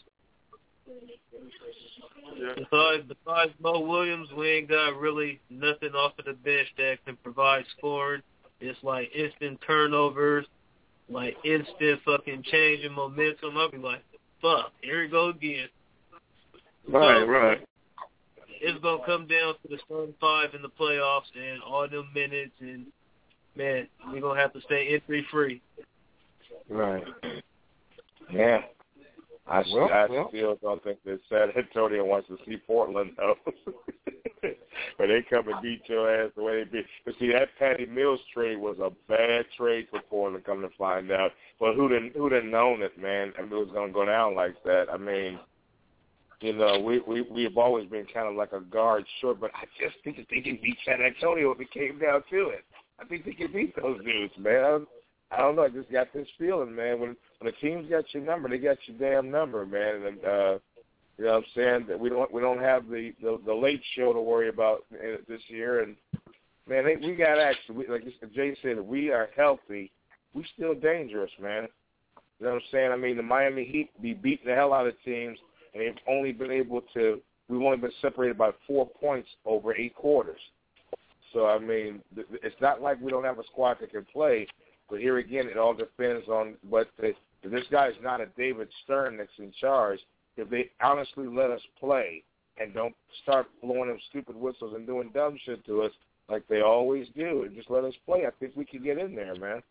Besides, 2.56 3.03
besides 3.08 3.51
Mo 3.61 3.82
Williams, 3.82 4.30
we 4.35 4.50
ain't 4.50 4.69
got 4.69 4.98
really 4.98 5.40
nothing 5.51 5.92
off 5.92 6.14
of 6.18 6.26
the 6.26 6.34
bench 6.34 6.68
that 6.77 6.98
can 7.06 7.16
provide 7.18 7.66
scoring. 7.77 8.24
It's 8.60 8.80
like 8.82 9.11
instant 9.14 9.60
turnovers, 9.66 10.48
like 11.10 11.38
instant 11.45 12.00
fucking 12.06 12.43
change 12.43 12.84
in 12.84 12.93
momentum. 12.93 13.58
I'll 13.58 13.69
be 13.69 13.77
like, 13.77 14.03
fuck, 14.42 14.72
here 14.82 15.03
we 15.03 15.10
go 15.10 15.30
again. 15.30 15.68
Right, 16.88 17.22
So, 17.22 17.27
right. 17.27 17.68
It's 18.62 18.82
gonna 18.84 19.04
come 19.06 19.28
down 19.28 19.56
to 19.56 19.68
the 19.70 19.78
starting 19.86 20.14
five 20.22 20.54
in 20.54 20.62
the 20.62 20.70
playoffs 20.70 21.32
and 21.36 21.62
all 21.64 21.88
them 21.88 22.10
minutes, 22.14 22.54
and 22.60 22.86
man, 23.56 23.88
we're 24.12 24.22
gonna 24.22 24.40
have 24.40 24.54
to 24.54 24.62
stay 24.62 24.94
injury 24.94 25.26
free. 25.32 25.62
Right. 26.70 27.04
Yeah. 28.32 28.62
I, 29.48 29.64
Well, 29.74 29.90
I 29.92 30.06
well. 30.06 30.30
still 30.30 30.58
don't 30.62 30.84
think 30.84 31.00
that 31.06 31.20
San 31.28 31.52
Antonio 31.58 32.06
wants 32.06 32.28
to 32.30 32.38
see 32.46 32.58
Portland 32.58 33.12
though. 33.18 33.36
but 34.42 35.08
they 35.08 35.26
come 35.30 35.48
and 35.50 35.62
beat 35.62 35.82
your 35.88 36.10
ass 36.10 36.32
the 36.36 36.44
way 36.44 36.64
they 36.64 36.70
beat. 36.70 36.86
But 37.04 37.16
see, 37.20 37.32
that 37.32 37.50
Patty 37.60 37.86
Mills 37.86 38.20
trade 38.34 38.58
was 38.58 38.78
a 38.80 38.92
bad 39.10 39.46
trade 39.58 39.88
for 39.90 40.00
Portland. 40.10 40.46
Come 40.46 40.62
to 40.62 40.70
find 40.78 41.12
out, 41.12 41.32
but 41.60 41.76
who 41.76 41.90
didn't 41.90 42.16
who 42.16 42.30
didn't 42.30 42.52
known 42.52 42.82
it, 42.82 42.98
man? 43.02 43.34
I 43.38 43.42
mean, 43.42 43.52
it 43.52 43.56
was 43.56 43.74
going 43.74 43.90
to 43.90 43.94
go 43.94 44.06
down 44.06 44.36
like 44.36 44.56
that. 44.64 44.86
I 44.92 44.98
mean, 44.98 45.40
you 46.42 46.53
know, 46.53 46.80
we 46.80 47.00
we 47.00 47.22
we've 47.22 47.58
always 47.58 47.88
been 47.88 48.06
kind 48.11 48.28
of 48.28 48.36
like 48.36 48.52
a 48.52 48.61
guard 48.61 49.06
short, 49.20 49.40
but 49.40 49.52
I 49.53 49.66
just 49.80 49.95
think 50.03 50.18
that 50.18 50.26
they 50.30 50.42
can 50.42 50.60
beat 50.61 50.78
San 50.84 51.02
Antonio 51.02 51.52
if 51.52 51.60
it 51.60 51.72
came 51.72 52.00
down 52.00 52.24
to 52.32 52.50
it. 52.50 52.66
I 53.00 53.06
think 53.06 53.26
they 53.26 53.34
can 53.34 53.52
beat 53.52 53.76
those 53.76 54.03
dudes, 54.03 54.34
man. 54.38 54.88
I 55.32 55.38
don't 55.38 55.56
know. 55.56 55.64
I 55.64 55.70
just 55.70 55.92
got 55.92 56.11
this 56.14 56.28
feeling, 56.40 56.76
man. 56.76 57.00
When 57.00 57.16
when 57.40 57.52
the 57.52 57.52
team's 57.61 57.90
got 57.90 58.11
your 58.14 58.24
number, 58.24 58.50
they 58.50 58.58
got 58.58 58.78
your 58.88 58.98
damn 58.98 59.30
number, 59.30 59.66
man. 59.66 60.03
And 60.08 60.26
uh, 60.26 60.60
you 61.18 61.26
know 61.26 61.34
what 61.34 61.38
I'm 61.38 61.44
saying 61.56 61.86
that 61.88 62.00
we 62.00 62.10
don't 62.10 62.34
we 62.34 62.42
don't 62.42 62.60
have 62.60 62.88
the 62.88 63.14
the, 63.22 63.40
the 63.45 63.53
late 63.53 63.82
show 63.95 64.11
to 64.11 64.20
worry 64.20 64.50
about 64.50 64.86
uh, 64.94 65.18
this 65.28 65.42
year. 65.48 65.84
And 65.84 65.95
man, 66.68 66.86
they, 66.86 66.95
we 66.95 67.16
got 67.16 67.38
actually 67.38 67.76
we, 67.76 67.88
like 67.88 68.03
Jay 68.34 68.58
said, 68.64 68.80
we 68.80 69.11
are 69.11 69.30
healthy. 69.36 69.92
We 70.34 70.44
still 70.56 70.74
dangerous, 70.74 71.32
man. 71.40 71.68
You 72.40 72.48
know 72.48 72.53
what 72.53 72.64
I'm 72.64 72.70
saying? 72.72 72.92
I 72.92 72.98
mean, 72.98 73.18
the 73.18 73.24
Miami 73.24 73.66
Heat 73.66 73.90
be 74.02 74.16
beating 74.16 74.48
the 74.48 74.56
hell 74.56 74.74
out 74.74 74.88
of 74.88 74.95
teams, 75.06 75.38
and 75.74 75.82
they've 75.82 75.95
only 76.08 76.32
been 76.32 76.51
able 76.51 76.82
to. 76.93 77.22
We've 77.48 77.61
only 77.61 77.77
been 77.77 77.91
separated 78.01 78.38
by 78.38 78.51
four 78.66 78.88
points 78.88 79.27
over 79.45 79.75
eight 79.75 79.95
quarters. 79.95 80.40
So 81.33 81.48
I 81.48 81.59
mean, 81.59 82.01
it's 82.16 82.56
not 82.61 82.82
like 82.82 83.00
we 83.01 83.11
don't 83.11 83.24
have 83.24 83.40
a 83.40 83.43
squad 83.51 83.77
that 83.82 83.91
can 83.91 84.06
play. 84.06 84.48
But 84.90 85.00
here 85.00 85.19
again, 85.19 85.48
it 85.48 85.58
all 85.58 85.74
depends 85.74 86.27
on 86.27 86.56
what 86.69 86.90
the, 87.00 87.14
if 87.43 87.51
this 87.51 87.64
guy 87.72 87.88
is 87.88 87.95
not 88.03 88.19
a 88.19 88.27
David 88.38 88.67
Stern 88.83 89.17
that's 89.17 89.30
in 89.40 89.53
charge. 89.59 90.00
If 90.38 90.50
they 90.50 90.69
honestly 90.82 91.27
let 91.27 91.50
us 91.50 91.61
play 91.80 92.24
and 92.59 92.74
don't 92.74 92.95
start 93.24 93.48
blowing 93.61 93.88
them 93.88 94.00
stupid 94.09 94.35
whistles 94.35 94.74
and 94.75 94.85
doing 94.85 95.11
dumb 95.14 95.38
shit 95.45 95.66
to 95.66 95.83
us 95.83 95.91
like 96.30 96.48
they 96.48 96.61
always 96.61 97.08
do, 97.16 97.43
and 97.43 97.56
just 97.56 97.69
let 97.69 97.83
us 97.83 97.93
play, 98.06 98.25
I 98.25 98.32
think 98.40 98.56
we 98.56 98.66
could 98.66 98.83
get 98.83 98.98
in 98.98 99.16
there, 99.16 99.35
man. 99.35 99.61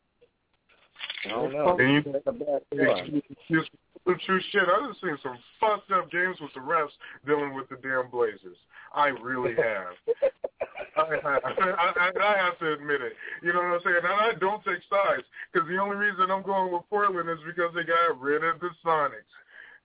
I 1.26 1.28
don't 1.28 1.52
know. 1.52 1.76
And 1.78 1.92
you- 1.94 2.12
That's 2.12 2.26
a 2.26 2.32
bad 2.32 2.62
It's, 2.72 3.00
feeling. 3.00 3.22
it's, 3.48 3.68
it's 4.06 4.24
true 4.24 4.40
shit. 4.50 4.62
I've 4.68 4.88
just 4.88 5.00
seen 5.00 5.16
some 5.22 5.38
fucked 5.60 5.90
up 5.92 6.10
games 6.10 6.36
with 6.40 6.52
the 6.54 6.60
refs 6.60 6.90
dealing 7.26 7.54
with 7.54 7.68
the 7.68 7.76
damn 7.76 8.10
Blazers. 8.10 8.56
I 8.94 9.08
really 9.08 9.54
have. 9.54 9.94
I, 10.96 11.06
have. 11.22 11.40
I, 11.44 11.92
I, 11.96 12.10
I 12.18 12.36
have 12.38 12.58
to 12.58 12.72
admit 12.72 13.02
it. 13.02 13.12
You 13.42 13.52
know 13.52 13.60
what 13.60 13.74
I'm 13.74 13.80
saying? 13.84 13.96
And 14.02 14.06
I 14.06 14.32
don't 14.40 14.64
take 14.64 14.80
sides 14.90 15.22
because 15.52 15.68
the 15.68 15.78
only 15.78 15.96
reason 15.96 16.30
I'm 16.30 16.42
going 16.42 16.72
with 16.72 16.82
Portland 16.90 17.28
is 17.28 17.38
because 17.46 17.72
they 17.74 17.84
got 17.84 18.18
rid 18.20 18.42
of 18.42 18.58
the 18.60 18.70
Sonics. 18.84 19.30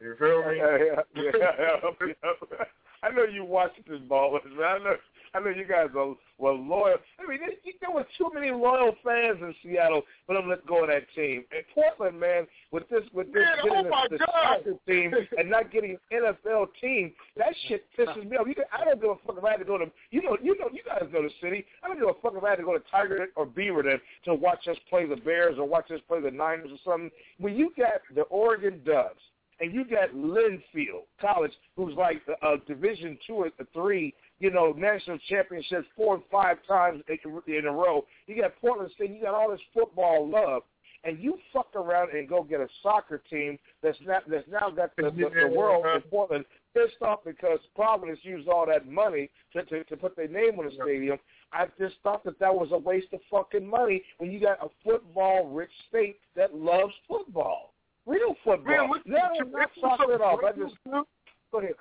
You 0.01 0.15
feel 0.19 0.43
me? 0.47 0.57
Yeah, 0.65 0.77
yeah, 0.77 1.01
yeah, 1.37 1.51
yeah. 1.59 2.65
I 3.03 3.09
know 3.13 3.23
you 3.25 3.45
watch 3.45 3.71
this 3.87 3.99
ball, 4.09 4.31
man. 4.31 4.63
I 4.63 4.77
know, 4.79 4.95
I 5.35 5.39
know 5.39 5.49
you 5.49 5.65
guys 5.67 5.88
are 5.97 6.15
were 6.38 6.51
loyal. 6.51 6.97
I 7.19 7.27
mean, 7.30 7.39
there, 7.39 7.49
there 7.81 7.91
were 7.91 8.05
too 8.17 8.30
many 8.33 8.51
loyal 8.51 8.93
fans 9.03 9.38
in 9.41 9.53
Seattle 9.64 10.01
for 10.27 10.35
them 10.35 10.43
to 10.43 10.49
let 10.49 10.65
go 10.67 10.83
of 10.83 10.89
that 10.89 11.03
team. 11.15 11.45
And 11.55 11.64
Portland, 11.73 12.19
man, 12.19 12.45
with 12.72 12.88
this, 12.89 13.03
with 13.14 13.27
this 13.33 13.43
Man, 13.43 13.57
getting 13.64 13.91
oh 13.93 14.03
the, 14.09 14.17
the 14.17 14.25
soccer 14.25 14.73
team 14.88 15.14
and 15.38 15.49
not 15.49 15.72
getting 15.72 15.97
an 16.11 16.22
NFL 16.23 16.67
team, 16.81 17.14
that 17.38 17.53
shit 17.67 17.85
pisses 17.97 18.30
me 18.30 18.35
off. 18.38 18.47
You, 18.47 18.55
can- 18.55 18.65
I 18.73 18.83
don't 18.83 18.99
give 18.99 19.11
a 19.11 19.15
fuck 19.25 19.38
if 19.38 19.43
I 19.43 19.51
had 19.51 19.57
to 19.57 19.65
go 19.65 19.77
to, 19.77 19.85
you 20.11 20.22
know, 20.23 20.38
you 20.41 20.57
know, 20.59 20.69
you 20.73 20.81
guys 20.85 21.03
know 21.14 21.22
the 21.23 21.30
city. 21.41 21.65
I 21.83 21.88
don't 21.88 21.99
give 21.99 22.09
a 22.09 22.14
fuck 22.22 22.33
if 22.35 22.43
I 22.43 22.49
had 22.49 22.57
to 22.57 22.64
go 22.64 22.73
to 22.77 22.83
Tigard 22.93 23.27
or 23.38 23.45
Beaverton 23.45 23.99
to 24.25 24.33
watch 24.35 24.67
us 24.67 24.77
play 24.89 25.05
the 25.05 25.15
Bears 25.15 25.55
or 25.57 25.65
watch 25.65 25.89
us 25.91 26.01
play 26.07 26.19
the 26.22 26.31
Niners 26.31 26.69
or 26.72 26.77
something. 26.83 27.11
When 27.39 27.55
you 27.55 27.72
got 27.77 28.01
the 28.14 28.23
Oregon 28.23 28.81
Ducks 28.85 29.22
and 29.61 29.73
you 29.73 29.85
got 29.85 30.09
Linfield 30.14 31.03
College, 31.22 31.53
who's 31.77 31.93
like 31.95 32.22
a, 32.41 32.47
a 32.47 32.57
Division 32.67 33.17
two 33.25 33.35
or 33.35 33.49
three, 33.73 34.14
you 34.39 34.51
know, 34.51 34.73
national 34.77 35.17
championships 35.30 35.88
four 35.95 36.15
and 36.15 36.23
five 36.31 36.57
times 36.67 37.01
in 37.47 37.65
a 37.65 37.72
row. 37.72 38.05
You 38.27 38.41
got 38.41 38.51
Portland 38.59 38.91
State. 38.95 39.11
You 39.11 39.22
got 39.22 39.33
all 39.33 39.49
this 39.49 39.61
football 39.73 40.27
love, 40.30 40.64
and 41.03 41.19
you 41.19 41.38
fuck 41.53 41.73
around 41.75 42.11
and 42.11 42.27
go 42.27 42.43
get 42.43 42.59
a 42.59 42.67
soccer 42.83 43.22
team 43.30 43.57
that's 43.81 43.97
not 44.05 44.23
that's 44.30 44.47
now 44.49 44.69
got 44.69 44.95
the, 44.97 45.03
the, 45.03 45.30
the 45.49 45.53
world 45.55 45.85
in 45.85 46.01
Portland 46.09 46.45
pissed 46.73 47.01
off 47.01 47.19
because 47.23 47.59
Providence 47.75 48.19
used 48.23 48.49
all 48.49 48.65
that 48.67 48.88
money 48.88 49.30
to, 49.53 49.64
to 49.64 49.83
to 49.85 49.95
put 49.95 50.15
their 50.15 50.27
name 50.27 50.59
on 50.59 50.65
the 50.65 50.72
stadium. 50.83 51.17
I 51.53 51.67
just 51.80 51.95
thought 52.03 52.25
that 52.25 52.38
that 52.39 52.53
was 52.53 52.69
a 52.72 52.77
waste 52.77 53.14
of 53.14 53.22
fucking 53.31 53.65
money 53.65 54.03
when 54.17 54.31
you 54.31 54.41
got 54.41 54.57
a 54.61 54.67
football-rich 54.83 55.69
state 55.88 56.17
that 56.35 56.53
loves 56.53 56.93
football, 57.07 57.73
real 58.05 58.35
football. 58.43 58.75
Man, 58.75 58.89
look, 58.89 59.05
no, 59.05 59.17
not 59.51 59.69
soccer 59.80 60.14
at 60.14 60.22
all. 60.22 60.39
I 60.45 60.51
just 60.51 60.75
go 60.83 61.59
ahead. 61.59 61.75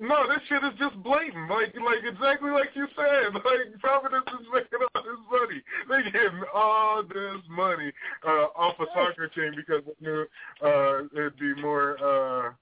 No, 0.00 0.28
this 0.28 0.38
shit 0.48 0.62
is 0.62 0.78
just 0.78 0.94
blatant. 1.02 1.50
Like, 1.50 1.74
like 1.74 2.06
exactly 2.06 2.50
like 2.50 2.70
you 2.74 2.86
said. 2.94 3.34
Like 3.48 3.80
Providence 3.80 4.26
is 4.28 4.46
making 4.52 4.86
all 4.94 5.02
this 5.02 5.20
money. 5.30 5.62
They 5.88 6.10
getting 6.10 6.42
all 6.54 7.02
this 7.02 7.42
money 7.48 7.92
uh, 8.26 8.46
off 8.54 8.78
a 8.78 8.84
soccer 8.94 9.28
team 9.28 9.54
because 9.56 9.82
they 9.84 10.06
knew 10.06 10.26
uh, 10.62 11.04
it'd 11.16 11.38
be 11.38 11.54
more 11.60 11.96
uh, 11.98 12.52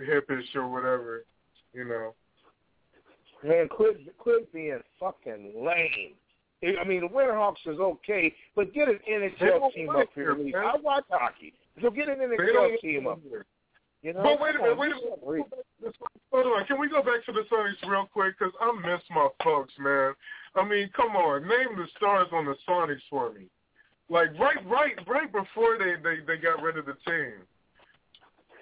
hippish 0.00 0.54
or 0.54 0.68
whatever. 0.68 1.24
You 1.74 1.84
know. 1.84 2.14
Man, 3.42 3.68
quit 3.68 4.16
quit 4.18 4.52
being 4.52 4.80
fucking 4.98 5.52
lame. 5.56 6.14
I 6.62 6.84
mean, 6.84 7.00
the 7.00 7.08
Winterhawks 7.08 7.66
is 7.66 7.78
okay, 7.78 8.34
but 8.54 8.72
get 8.74 8.88
an 8.88 9.00
NHL 9.10 9.72
team 9.72 9.90
up 9.90 10.08
here. 10.14 10.34
Please. 10.34 10.54
I 10.54 10.76
watch 10.82 11.04
hockey, 11.10 11.54
so 11.80 11.90
get 11.90 12.08
an 12.08 12.18
NHL 12.18 12.80
team 12.80 13.06
up 13.06 13.20
here. 13.28 13.46
You 14.02 14.14
know, 14.14 14.22
but 14.22 14.40
wait 14.40 14.54
a 14.56 14.58
minute, 14.58 14.78
wait 14.78 14.92
a 14.92 14.94
minute. 15.82 15.96
Hold 16.32 16.46
on. 16.46 16.66
Can 16.66 16.80
we 16.80 16.88
go 16.88 17.02
back 17.02 17.24
to 17.26 17.32
the 17.32 17.42
Sonics 17.52 17.88
real 17.88 18.08
quick? 18.10 18.38
Because 18.38 18.54
I 18.60 18.72
miss 18.72 19.02
my 19.10 19.28
folks, 19.44 19.74
man. 19.78 20.14
I 20.54 20.64
mean, 20.66 20.90
come 20.96 21.16
on. 21.16 21.42
Name 21.42 21.76
the 21.76 21.86
stars 21.96 22.28
on 22.32 22.46
the 22.46 22.54
Sonics 22.66 23.02
for 23.10 23.32
me. 23.32 23.46
Like 24.08 24.36
right, 24.38 24.56
right, 24.66 24.98
right 25.06 25.30
before 25.30 25.78
they 25.78 25.94
they 26.02 26.24
they 26.26 26.36
got 26.36 26.62
rid 26.62 26.78
of 26.78 26.86
the 26.86 26.96
team. 27.06 27.34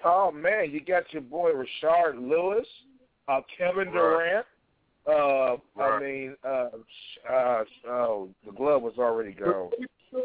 Oh 0.05 0.31
man, 0.31 0.71
you 0.71 0.81
got 0.81 1.05
your 1.13 1.23
boy 1.23 1.53
Rashard 1.53 2.17
Lewis, 2.17 2.67
uh, 3.29 3.41
Kevin 3.57 3.93
Durant. 3.93 4.47
Uh, 5.07 5.57
I 5.81 6.01
mean, 6.01 6.37
uh, 6.45 6.69
uh, 7.31 7.65
oh, 7.89 8.29
the 8.45 8.53
glove 8.53 8.83
was 8.83 8.95
already 8.99 9.33
gone. 9.33 9.71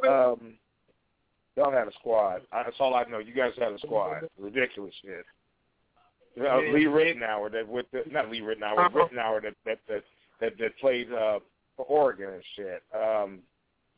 Um, 0.08 0.56
y'all 1.56 1.72
had 1.72 1.88
a 1.88 1.92
squad. 2.00 2.42
That's 2.52 2.76
all 2.80 2.96
I 2.96 3.04
know. 3.04 3.20
You 3.20 3.34
guys 3.34 3.52
had 3.58 3.72
a 3.74 3.80
squad. 3.80 4.24
Ridiculous 4.40 4.94
shit. 5.04 5.26
Uh, 6.40 6.44
Yeah. 6.60 6.72
Lee 6.74 6.86
Ridnour 6.86 7.52
that 7.52 7.68
with 7.68 7.86
the 7.92 8.04
not 8.10 8.30
Lee 8.32 8.42
Ridnour, 8.42 8.78
Uh-huh. 8.78 8.90
Ridnour 9.08 9.42
that 9.44 9.56
that 9.66 9.80
that 9.88 10.04
that, 10.40 10.58
that 10.58 10.78
played 10.80 11.12
uh, 11.14 11.40
for 11.78 11.86
Oregon 11.86 12.30
and 12.34 12.44
shit. 12.56 12.84
Um, 12.94 13.40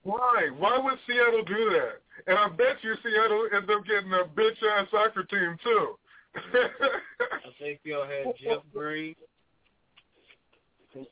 Why? 0.04 0.50
Why 0.58 0.78
would 0.78 1.00
Seattle 1.08 1.44
do 1.46 1.70
that? 1.72 2.02
And 2.28 2.38
I 2.38 2.50
bet 2.50 2.78
you 2.84 2.94
Seattle 3.04 3.48
end 3.56 3.70
up 3.70 3.86
getting 3.86 4.12
a 4.14 4.26
bitch 4.26 4.62
ass 4.78 4.88
soccer 4.92 5.24
team 5.24 5.58
too. 5.64 5.96
I 6.36 7.50
think 7.60 7.80
y'all 7.84 8.06
had 8.06 8.34
Jeff 8.44 8.62
Green. 8.74 9.16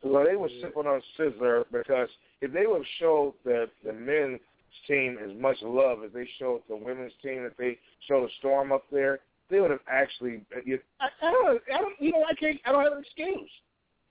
Well, 0.02 0.26
they 0.26 0.36
were 0.36 0.50
sipping 0.62 0.88
on 0.88 1.02
scissor 1.18 1.66
because 1.72 2.10
if 2.42 2.54
they 2.54 2.66
would 2.68 2.78
have 2.78 2.86
showed 3.00 3.34
that 3.46 3.70
the 3.86 3.92
men's 3.94 4.40
team 4.88 5.18
as 5.24 5.32
much 5.40 5.58
love 5.62 6.04
as 6.04 6.12
they 6.14 6.28
showed 6.40 6.62
the 6.68 6.76
women's 6.76 7.14
team, 7.22 7.46
if 7.50 7.56
they 7.58 7.78
showed 8.08 8.26
a 8.26 8.34
storm 8.40 8.72
up 8.72 8.86
there, 8.92 9.20
they 9.50 9.60
would 9.60 9.72
have 9.72 9.80
actually. 9.90 10.42
You, 10.66 10.80
I, 11.00 11.08
I 11.22 11.32
don't. 11.32 11.62
I 11.74 11.78
don't. 11.80 11.94
You 12.00 12.12
know, 12.12 12.24
I 12.30 12.34
can't. 12.34 12.60
I 12.66 12.72
don't 12.72 12.84
have 12.84 12.94
an 12.94 13.04
excuse. 13.04 13.50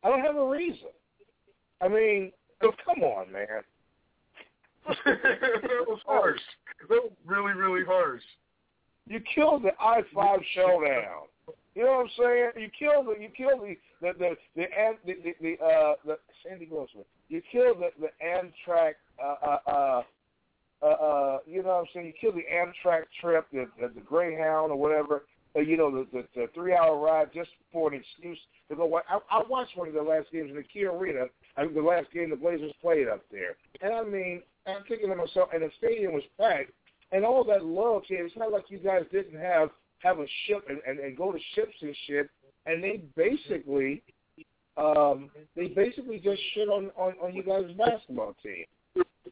I 0.04 0.08
don't 0.08 0.20
have 0.20 0.36
a 0.36 0.48
reason. 0.48 0.88
I 1.80 1.88
mean, 1.88 2.32
oh, 2.62 2.72
come 2.84 3.02
on, 3.02 3.32
man. 3.32 3.46
that 5.04 5.84
was 5.86 6.00
harsh. 6.06 6.40
That 6.88 7.02
was 7.02 7.12
really, 7.26 7.52
really 7.52 7.84
harsh. 7.84 8.22
You 9.06 9.20
killed 9.34 9.64
the 9.64 9.72
I 9.80 10.02
five 10.14 10.40
showdown. 10.54 11.26
You 11.74 11.84
know 11.84 11.90
what 11.90 12.00
I'm 12.00 12.10
saying? 12.18 12.50
You 12.56 12.68
killed 12.78 13.06
the 13.06 13.20
you 13.20 13.28
killed 13.36 13.62
the 13.62 13.76
the 14.00 14.12
the 14.18 14.36
the 14.54 14.66
the, 15.04 15.14
the, 15.22 15.34
the 15.40 15.64
uh 15.64 15.94
the 16.04 16.18
Sandy 16.44 16.66
Grossman. 16.66 17.04
You 17.28 17.42
killed 17.50 17.78
the 17.80 17.90
the 18.00 18.10
Amtrak 18.24 18.94
uh 19.22 19.34
uh 19.44 19.70
uh 19.70 20.02
uh, 20.82 20.86
uh 20.86 21.38
you 21.46 21.62
know 21.62 21.68
what 21.68 21.80
I'm 21.80 21.84
saying? 21.94 22.06
You 22.06 22.12
killed 22.20 22.36
the 22.36 22.44
Amtrak 22.52 23.04
trip, 23.20 23.46
the 23.52 23.68
the, 23.80 23.88
the 23.94 24.00
Greyhound 24.00 24.72
or 24.72 24.76
whatever. 24.76 25.24
Uh, 25.54 25.60
you 25.60 25.76
know 25.76 25.90
the, 25.90 26.06
the 26.12 26.24
the 26.34 26.46
three 26.54 26.74
hour 26.74 26.98
ride 26.98 27.28
just 27.34 27.50
for 27.72 27.92
an 27.92 28.00
excuse 28.00 28.38
to 28.68 28.76
go. 28.76 29.00
I, 29.08 29.18
I 29.30 29.42
watched 29.48 29.76
one 29.76 29.88
of 29.88 29.94
the 29.94 30.02
last 30.02 30.32
games 30.32 30.50
in 30.50 30.56
the 30.56 30.62
Key 30.62 30.86
Arena. 30.86 31.26
I 31.56 31.64
mean, 31.64 31.74
the 31.74 31.82
last 31.82 32.10
game 32.12 32.30
the 32.30 32.36
Blazers 32.36 32.72
played 32.80 33.08
up 33.08 33.22
there, 33.30 33.56
and 33.82 33.92
I 33.92 34.02
mean, 34.02 34.42
I'm 34.66 34.82
thinking 34.88 35.08
to 35.08 35.16
myself, 35.16 35.50
and 35.52 35.62
the 35.62 35.70
stadium 35.78 36.14
was 36.14 36.22
packed, 36.38 36.72
and 37.12 37.24
all 37.24 37.44
that 37.44 37.60
came. 38.08 38.26
It's 38.26 38.36
not 38.36 38.52
like 38.52 38.64
you 38.68 38.78
guys 38.78 39.02
didn't 39.12 39.38
have 39.38 39.70
have 39.98 40.18
a 40.18 40.26
ship 40.46 40.64
and, 40.68 40.80
and, 40.86 40.98
and 40.98 41.16
go 41.16 41.32
to 41.32 41.38
ships 41.54 41.74
and 41.80 41.94
shit, 42.06 42.28
and 42.66 42.82
they 42.82 43.02
basically, 43.16 44.02
um, 44.76 45.30
they 45.54 45.68
basically 45.68 46.18
just 46.18 46.40
shit 46.54 46.68
on 46.68 46.90
on, 46.96 47.14
on 47.22 47.34
you 47.34 47.42
guys' 47.42 47.70
basketball 47.76 48.34
team, 48.42 48.64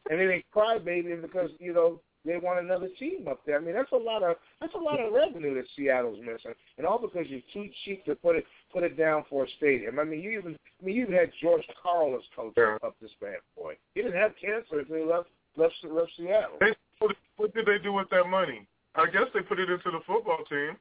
and 0.09 0.19
then 0.19 0.27
they 0.27 0.43
cry 0.51 0.77
baby 0.77 1.15
because 1.15 1.49
you 1.59 1.73
know 1.73 1.99
they 2.23 2.37
want 2.37 2.63
another 2.63 2.89
team 2.99 3.27
up 3.27 3.41
there. 3.45 3.57
I 3.57 3.59
mean, 3.59 3.73
that's 3.73 3.91
a 3.91 3.97
lot 3.97 4.23
of 4.23 4.35
that's 4.59 4.73
a 4.75 4.77
lot 4.77 4.99
of 4.99 5.11
revenue 5.13 5.55
that 5.55 5.65
Seattle's 5.75 6.19
missing, 6.19 6.53
and 6.77 6.85
all 6.85 6.99
because 6.99 7.27
you're 7.27 7.41
too 7.53 7.69
cheap 7.83 8.05
to 8.05 8.15
put 8.15 8.35
it 8.35 8.45
put 8.71 8.83
it 8.83 8.97
down 8.97 9.25
for 9.29 9.45
a 9.45 9.47
stadium. 9.57 9.99
I 9.99 10.03
mean, 10.03 10.21
you 10.21 10.31
even 10.31 10.55
I 10.81 10.85
mean 10.85 10.95
you 10.95 11.03
even 11.03 11.15
had 11.15 11.31
George 11.41 11.63
Karl 11.81 12.15
as 12.15 12.21
coach 12.35 12.57
up 12.83 12.95
this 13.01 13.11
bad 13.19 13.37
boy. 13.57 13.75
He 13.95 14.01
didn't 14.01 14.19
have 14.19 14.33
cancer 14.39 14.79
until 14.79 14.97
he 14.97 15.03
left 15.03 15.29
left 15.57 15.73
left 15.83 16.11
Seattle. 16.17 16.57
They, 16.59 16.75
what, 16.99 17.15
what 17.37 17.53
did 17.53 17.65
they 17.65 17.79
do 17.81 17.93
with 17.93 18.09
that 18.11 18.27
money? 18.27 18.67
I 18.95 19.05
guess 19.05 19.25
they 19.33 19.41
put 19.41 19.59
it 19.59 19.69
into 19.69 19.89
the 19.89 20.01
football 20.05 20.43
team. 20.49 20.77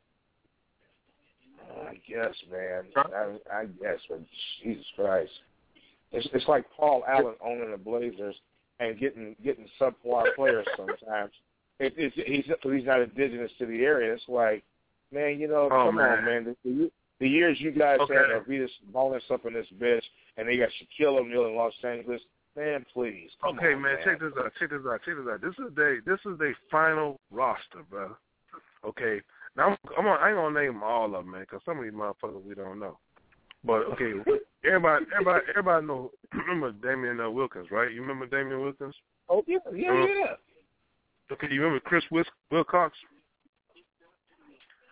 I 1.87 1.95
guess, 2.09 2.35
man. 2.51 2.85
I, 2.97 3.61
I 3.61 3.65
guess, 3.81 3.99
but 4.09 4.21
Jesus 4.63 4.85
Christ, 4.97 5.31
it's 6.13 6.29
it's 6.35 6.49
like 6.49 6.65
Paul 6.77 7.05
Allen 7.09 7.35
owning 7.45 7.71
the 7.71 7.79
Blazers 7.79 8.35
and 8.81 8.99
getting 8.99 9.37
getting 9.45 9.67
subpar 9.81 10.35
players 10.35 10.67
sometimes. 10.77 11.31
It, 11.79 11.95
it's 11.97 12.17
he's 12.17 12.45
he's 12.63 12.87
not 12.87 13.01
indigenous 13.01 13.51
to 13.59 13.67
the 13.67 13.85
area. 13.85 14.13
It's 14.13 14.23
like, 14.29 14.65
man, 15.13 15.39
you 15.39 15.49
know, 15.49 15.69
Oh, 15.71 15.87
come 15.87 15.97
man. 15.97 16.19
on, 16.19 16.25
man. 16.25 16.45
The, 16.45 16.57
the, 16.65 16.91
the 17.21 17.29
years 17.29 17.59
you 17.61 17.71
guys 17.71 17.99
Okay. 18.01 18.15
had 18.15 18.25
Arvydas 18.27 18.71
Mullins 18.93 19.23
up 19.31 19.47
in 19.47 19.53
this 19.53 19.67
bitch, 19.79 20.03
and 20.37 20.49
they 20.49 20.57
got 20.57 20.71
Shaquille 20.71 21.21
O'Neal 21.21 21.47
in 21.47 21.55
Los 21.55 21.73
Angeles. 21.85 22.21
Man, 22.57 22.85
please, 22.93 23.31
okay, 23.47 23.75
on, 23.75 23.83
man, 23.83 23.99
check 24.05 24.19
this 24.19 24.33
out. 24.37 24.53
Check 24.59 24.71
this 24.71 24.81
out. 24.85 25.01
Check 25.05 25.15
this 25.17 25.27
out. 25.31 25.41
This 25.41 25.55
is 25.59 25.73
they. 25.77 25.99
This 26.05 26.19
is 26.27 26.37
their 26.39 26.57
final 26.71 27.21
roster, 27.31 27.85
bro. 27.89 28.17
Okay. 28.85 29.21
Now 29.57 29.69
I'm, 29.69 29.77
I'm 29.99 30.07
on, 30.07 30.19
I 30.21 30.29
ain't 30.29 30.37
gonna 30.37 30.61
name 30.61 30.83
all 30.83 31.05
of 31.15 31.25
them, 31.25 31.31
man, 31.31 31.43
because 31.43 31.61
some 31.65 31.79
of 31.79 31.85
these 31.85 31.93
motherfuckers 31.93 32.45
we 32.45 32.55
don't 32.55 32.81
know. 32.81 32.99
But 33.65 33.83
okay, 33.93 34.13
everybody, 34.65 35.05
everybody, 35.13 35.45
everybody 35.51 35.87
know. 35.87 36.11
Remember 36.33 36.73
Damian 36.73 37.21
uh, 37.21 37.31
Wilkins, 37.31 37.69
right? 37.71 37.93
You 37.93 38.01
remember 38.03 38.27
Damian 38.27 38.61
Wilkins? 38.61 38.95
Oh 39.29 39.45
yeah, 39.47 39.59
yeah, 39.75 39.91
Uh, 39.91 40.07
yeah. 40.07 40.35
Okay, 41.33 41.49
you 41.51 41.63
remember 41.63 41.81
Chris 41.81 42.05
Wilcox? 42.51 42.97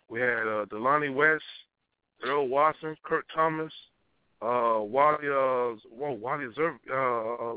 We 0.08 0.20
had 0.20 0.46
uh, 0.46 0.64
Delonte 0.66 1.12
West, 1.14 1.44
Earl 2.24 2.48
Watson, 2.48 2.96
Kurt 3.04 3.24
Thomas, 3.34 3.72
uh, 4.40 4.78
Wally, 4.80 5.26
uh, 5.26 5.76
well, 5.90 6.16
Wally 6.16 6.46
Zerv, 6.56 6.76
uh, 6.90 7.44
uh, 7.44 7.56